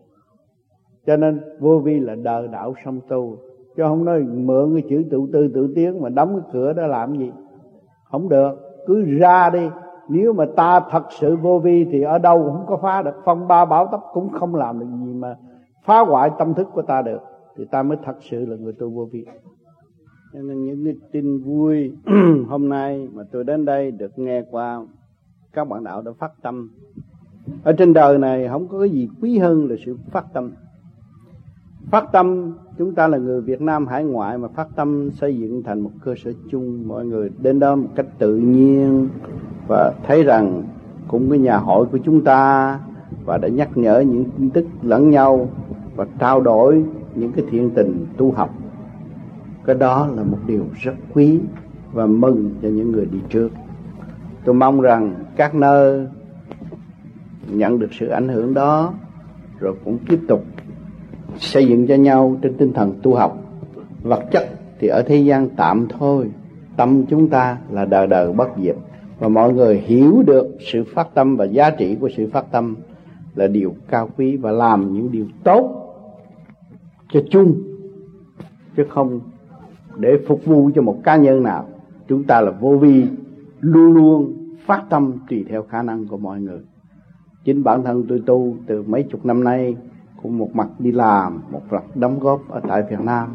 cho 1.07 1.17
nên 1.17 1.41
vô 1.61 1.79
vi 1.79 2.01
là 2.01 2.15
đời 2.15 2.49
đạo 2.49 2.75
song 2.85 3.01
tu. 3.09 3.37
Chứ 3.77 3.83
không 3.83 4.05
nói 4.05 4.23
mượn 4.23 4.75
cái 4.75 4.83
chữ 4.89 5.05
tự 5.11 5.27
tư 5.33 5.49
tự 5.55 5.73
tiến 5.75 6.03
mà 6.03 6.09
đóng 6.09 6.41
cái 6.41 6.51
cửa 6.53 6.73
đó 6.73 6.87
làm 6.87 7.19
gì? 7.19 7.33
Không 8.11 8.29
được. 8.29 8.59
Cứ 8.87 9.03
ra 9.03 9.51
đi. 9.51 9.69
Nếu 10.09 10.33
mà 10.33 10.45
ta 10.57 10.81
thật 10.91 11.03
sự 11.11 11.37
vô 11.37 11.59
vi 11.59 11.85
thì 11.85 12.03
ở 12.03 12.19
đâu 12.19 12.43
cũng 12.45 12.67
có 12.67 12.77
phá 12.77 13.03
được. 13.03 13.15
Phong 13.25 13.49
ba 13.49 13.65
bảo 13.65 13.89
tấp 13.93 14.01
cũng 14.13 14.31
không 14.31 14.55
làm 14.55 14.79
được 14.79 14.87
gì 15.05 15.15
mà 15.15 15.37
phá 15.85 16.01
hoại 16.01 16.31
tâm 16.39 16.55
thức 16.55 16.69
của 16.73 16.83
ta 16.83 17.03
được. 17.03 17.21
Thì 17.57 17.65
ta 17.71 17.83
mới 17.83 17.99
thật 18.05 18.17
sự 18.21 18.47
là 18.47 18.57
người 18.57 18.73
tu 18.73 18.91
vô 18.91 19.09
vi. 19.13 19.25
Cho 20.33 20.43
nên 20.43 20.65
những 20.65 20.85
cái 20.85 20.95
tin 21.13 21.43
vui 21.43 21.93
hôm 22.49 22.69
nay 22.69 23.09
mà 23.13 23.23
tôi 23.33 23.45
đến 23.45 23.65
đây 23.65 23.91
được 23.91 24.19
nghe 24.19 24.43
qua, 24.51 24.87
các 25.53 25.69
bạn 25.69 25.85
đạo 25.85 26.03
đã 26.03 26.13
phát 26.19 26.33
tâm. 26.43 26.71
Ở 27.65 27.73
trên 27.73 27.93
đời 27.93 28.19
này 28.19 28.49
không 28.49 28.69
có 28.69 28.81
cái 28.81 28.91
gì 28.91 29.09
quý 29.23 29.39
hơn 29.39 29.69
là 29.71 29.77
sự 29.87 29.97
phát 30.11 30.27
tâm 30.33 30.51
phát 31.91 32.05
tâm, 32.13 32.53
chúng 32.79 32.95
ta 32.95 33.09
là 33.09 33.19
người 33.19 33.41
Việt 33.41 33.61
Nam 33.61 33.87
hải 33.87 34.05
ngoại 34.05 34.39
mà 34.39 34.49
phát 34.49 34.69
tâm 34.77 35.11
xây 35.11 35.39
dựng 35.39 35.63
thành 35.63 35.81
một 35.81 35.91
cơ 36.05 36.15
sở 36.25 36.33
chung. 36.51 36.89
Mọi 36.89 37.07
người 37.07 37.31
đến 37.39 37.59
đó 37.59 37.75
một 37.75 37.89
cách 37.95 38.07
tự 38.19 38.37
nhiên 38.37 39.09
và 39.69 39.93
thấy 40.07 40.23
rằng 40.23 40.63
cũng 41.09 41.31
cái 41.31 41.39
nhà 41.39 41.57
hội 41.57 41.87
của 41.87 41.99
chúng 42.05 42.25
ta 42.25 42.79
và 43.25 43.39
đã 43.39 43.49
nhắc 43.49 43.77
nhở 43.77 44.01
những 44.01 44.25
tin 44.39 44.51
tức 44.51 44.67
lẫn 44.83 45.11
nhau 45.11 45.49
và 45.97 46.07
trao 46.19 46.41
đổi 46.41 46.85
những 47.15 47.33
cái 47.33 47.45
thiện 47.51 47.71
tình 47.71 48.07
tu 48.17 48.33
học. 48.33 48.55
Cái 49.65 49.77
đó 49.77 50.09
là 50.17 50.23
một 50.23 50.39
điều 50.47 50.65
rất 50.83 50.95
quý 51.15 51.41
và 51.93 52.07
mừng 52.07 52.51
cho 52.63 52.69
những 52.69 52.93
người 52.93 53.07
đi 53.07 53.19
trước. 53.29 53.49
Tôi 54.45 54.55
mong 54.55 54.81
rằng 54.81 55.15
các 55.37 55.55
nơi 55.55 56.07
nhận 57.49 57.79
được 57.79 57.93
sự 57.93 58.09
ảnh 58.09 58.29
hưởng 58.29 58.55
đó 58.55 58.95
rồi 59.59 59.75
cũng 59.85 59.99
tiếp 60.09 60.21
tục 60.29 60.45
xây 61.37 61.67
dựng 61.69 61.87
cho 61.87 61.95
nhau 61.95 62.37
trên 62.43 62.55
tinh 62.55 62.73
thần 62.73 62.93
tu 63.03 63.15
học. 63.15 63.39
Vật 64.03 64.23
chất 64.31 64.49
thì 64.79 64.89
ở 64.89 65.03
thế 65.03 65.17
gian 65.17 65.49
tạm 65.57 65.87
thôi, 65.99 66.31
tâm 66.77 67.05
chúng 67.07 67.29
ta 67.29 67.59
là 67.71 67.85
đời 67.85 68.07
đời 68.07 68.33
bất 68.33 68.49
diệt. 68.63 68.77
Và 69.19 69.29
mọi 69.29 69.53
người 69.53 69.79
hiểu 69.79 70.23
được 70.27 70.57
sự 70.73 70.85
phát 70.95 71.15
tâm 71.15 71.37
và 71.37 71.45
giá 71.45 71.71
trị 71.71 71.97
của 72.01 72.09
sự 72.17 72.31
phát 72.33 72.53
tâm 72.53 72.77
là 73.35 73.47
điều 73.47 73.75
cao 73.89 74.09
quý 74.17 74.37
và 74.37 74.51
làm 74.51 74.93
những 74.93 75.13
điều 75.13 75.27
tốt 75.45 75.79
cho 77.13 77.21
chung, 77.31 77.63
chứ 78.77 78.85
không 78.89 79.21
để 79.97 80.19
phục 80.29 80.45
vụ 80.45 80.71
cho 80.75 80.83
một 80.83 80.97
cá 81.05 81.17
nhân 81.17 81.43
nào. 81.43 81.67
Chúng 82.09 82.25
ta 82.25 82.41
là 82.41 82.51
vô 82.51 82.77
vi, 82.77 83.05
luôn 83.61 83.93
luôn 83.93 84.35
phát 84.67 84.85
tâm 84.91 85.13
tùy 85.29 85.45
theo 85.49 85.63
khả 85.63 85.83
năng 85.83 86.07
của 86.07 86.17
mọi 86.17 86.41
người. 86.41 86.61
Chính 87.45 87.63
bản 87.63 87.83
thân 87.83 88.05
tôi 88.09 88.23
tu 88.27 88.57
từ 88.67 88.83
mấy 88.83 89.03
chục 89.03 89.27
năm 89.27 89.45
nay 89.45 89.77
cũng 90.23 90.39
một 90.39 90.51
mặt 90.53 90.69
đi 90.79 90.93
làm, 90.93 91.41
một 91.51 91.63
mặt 91.71 91.83
đóng 91.95 92.19
góp 92.21 92.41
ở 92.49 92.61
tại 92.69 92.83
Việt 92.91 93.01
Nam. 93.01 93.29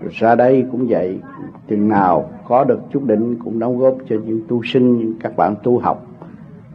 Rồi 0.00 0.10
ra 0.14 0.34
đây 0.34 0.66
cũng 0.72 0.86
vậy, 0.88 1.20
chừng 1.68 1.88
nào 1.88 2.30
có 2.48 2.64
được 2.64 2.80
chút 2.90 3.04
định 3.04 3.36
cũng 3.44 3.58
đóng 3.58 3.78
góp 3.78 3.96
cho 4.08 4.16
những 4.26 4.40
tu 4.48 4.62
sinh, 4.64 4.98
những 4.98 5.14
các 5.20 5.36
bạn 5.36 5.54
tu 5.62 5.78
học. 5.78 6.06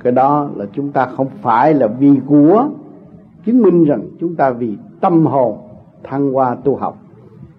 Cái 0.03 0.14
đó 0.14 0.49
là 0.56 0.66
chúng 0.74 0.91
ta 0.91 1.06
không 1.06 1.27
phải 1.41 1.74
là 1.74 1.88
vì 1.88 2.16
của 2.27 2.69
chứng 3.45 3.61
minh 3.61 3.83
rằng 3.83 4.01
chúng 4.19 4.35
ta 4.35 4.49
vì 4.49 4.77
tâm 5.01 5.25
hồn 5.25 5.57
thăng 6.03 6.33
hoa 6.33 6.56
tu 6.64 6.75
học. 6.75 6.98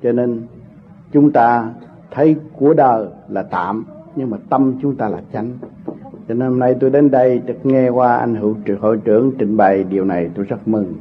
Cho 0.03 0.13
nên 0.13 0.43
chúng 1.13 1.31
ta 1.33 1.71
thấy 2.11 2.37
của 2.59 2.75
đời 2.75 3.07
là 3.29 3.43
tạm, 3.43 3.85
nhưng 4.17 4.31
mà 4.31 4.37
tâm 4.49 4.75
chúng 4.83 4.97
ta 4.97 5.09
là 5.09 5.21
chánh. 5.33 5.51
Cho 6.29 6.35
nên 6.35 6.49
hôm 6.49 6.59
nay 6.59 6.75
tôi 6.81 6.91
đến 6.91 7.11
đây, 7.11 7.39
được 7.39 7.67
nghe 7.67 7.89
qua 7.89 8.17
anh 8.17 8.35
hữu 8.35 8.57
hội 8.81 8.99
trưởng 9.05 9.33
trình 9.39 9.57
bày 9.57 9.85
điều 9.85 10.05
này, 10.05 10.31
tôi 10.35 10.45
rất 10.45 10.69
mừng 10.69 10.95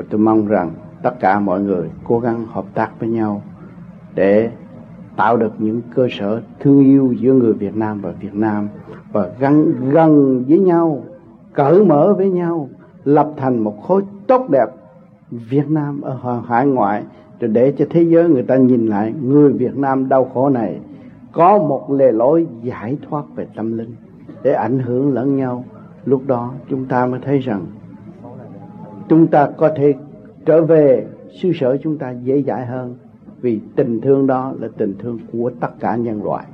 và 0.00 0.06
tôi 0.10 0.20
mong 0.20 0.46
rằng 0.46 0.70
tất 1.02 1.20
cả 1.20 1.40
mọi 1.40 1.60
người 1.60 1.90
cố 2.04 2.18
gắng 2.18 2.46
hợp 2.46 2.64
tác 2.74 3.00
với 3.00 3.08
nhau 3.08 3.42
để 4.14 4.50
tạo 5.16 5.36
được 5.36 5.52
những 5.58 5.80
cơ 5.94 6.08
sở 6.10 6.42
thương 6.60 6.84
yêu 6.84 7.14
giữa 7.20 7.32
người 7.32 7.52
Việt 7.52 7.76
Nam 7.76 8.00
và 8.00 8.10
Việt 8.20 8.34
Nam 8.34 8.68
và 9.12 9.28
gắn 9.38 9.72
gần 9.90 10.44
với 10.48 10.58
nhau, 10.58 11.02
cởi 11.52 11.84
mở 11.84 12.14
với 12.16 12.30
nhau, 12.30 12.68
lập 13.04 13.30
thành 13.36 13.58
một 13.58 13.82
khối 13.82 14.02
tốt 14.26 14.46
đẹp 14.50 14.66
Việt 15.30 15.68
Nam 15.68 16.00
ở 16.00 16.40
hải 16.48 16.66
ngoại 16.66 17.02
rồi 17.40 17.50
để 17.50 17.72
cho 17.78 17.84
thế 17.90 18.02
giới 18.02 18.28
người 18.28 18.42
ta 18.42 18.56
nhìn 18.56 18.86
lại 18.86 19.12
người 19.22 19.52
Việt 19.52 19.76
Nam 19.76 20.08
đau 20.08 20.24
khổ 20.34 20.48
này 20.48 20.80
có 21.32 21.58
một 21.58 21.90
lề 21.90 22.12
lối 22.12 22.46
giải 22.62 22.98
thoát 23.08 23.24
về 23.34 23.46
tâm 23.56 23.78
linh 23.78 23.94
để 24.42 24.52
ảnh 24.52 24.78
hưởng 24.78 25.12
lẫn 25.12 25.36
nhau. 25.36 25.64
Lúc 26.04 26.22
đó 26.26 26.52
chúng 26.70 26.84
ta 26.84 27.06
mới 27.06 27.20
thấy 27.24 27.38
rằng 27.38 27.66
chúng 29.10 29.26
ta 29.26 29.48
có 29.56 29.70
thể 29.76 29.94
trở 30.46 30.64
về 30.64 31.06
xứ 31.42 31.52
sở 31.54 31.76
chúng 31.76 31.98
ta 31.98 32.10
dễ 32.10 32.42
dãi 32.42 32.66
hơn, 32.66 32.94
vì 33.40 33.60
tình 33.76 34.00
thương 34.00 34.26
đó 34.26 34.52
là 34.60 34.68
tình 34.76 34.94
thương 34.98 35.18
của 35.32 35.50
tất 35.60 35.80
cả 35.80 35.96
nhân 35.96 36.24
loại. 36.24 36.44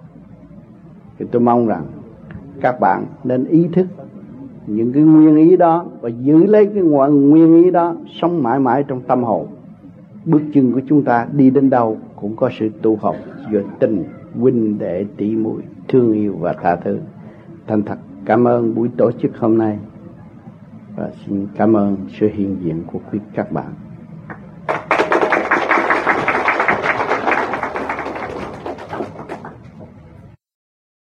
Thì 1.18 1.26
tôi 1.30 1.42
mong 1.42 1.66
rằng 1.66 1.82
các 2.60 2.80
bạn 2.80 3.06
nên 3.24 3.44
ý 3.44 3.68
thức 3.72 3.86
những 4.66 4.92
cái 4.92 5.02
nguyên 5.02 5.36
ý 5.36 5.56
đó 5.56 5.84
và 6.00 6.08
giữ 6.08 6.46
lấy 6.46 6.66
cái 6.66 6.82
nguyên 6.82 7.64
ý 7.64 7.70
đó 7.70 7.94
sống 8.20 8.42
mãi 8.42 8.58
mãi 8.58 8.84
trong 8.88 9.00
tâm 9.00 9.22
hồn. 9.22 9.46
Bước 10.24 10.42
chân 10.54 10.72
của 10.72 10.80
chúng 10.88 11.02
ta 11.02 11.26
đi 11.32 11.50
đến 11.50 11.70
đâu 11.70 11.96
cũng 12.20 12.36
có 12.36 12.50
sự 12.58 12.68
tu 12.82 12.96
học 12.96 13.16
giữa 13.52 13.62
tình, 13.78 14.04
huynh 14.40 14.78
đệ 14.78 15.04
tỷ 15.16 15.36
muội, 15.36 15.62
thương 15.88 16.12
yêu 16.12 16.36
và 16.40 16.52
tha 16.52 16.76
thứ. 16.76 16.98
Thành 17.66 17.82
thật 17.82 17.98
cảm 18.24 18.48
ơn 18.48 18.74
buổi 18.74 18.88
tổ 18.96 19.12
chức 19.12 19.38
hôm 19.38 19.58
nay 19.58 19.78
và 20.96 21.10
xin 21.26 21.46
cảm 21.56 21.76
ơn 21.76 21.96
sự 22.20 22.30
hiện 22.34 22.56
diện 22.60 22.82
của 22.86 23.00
quý 23.10 23.18
các 23.34 23.52
bạn. 23.52 23.74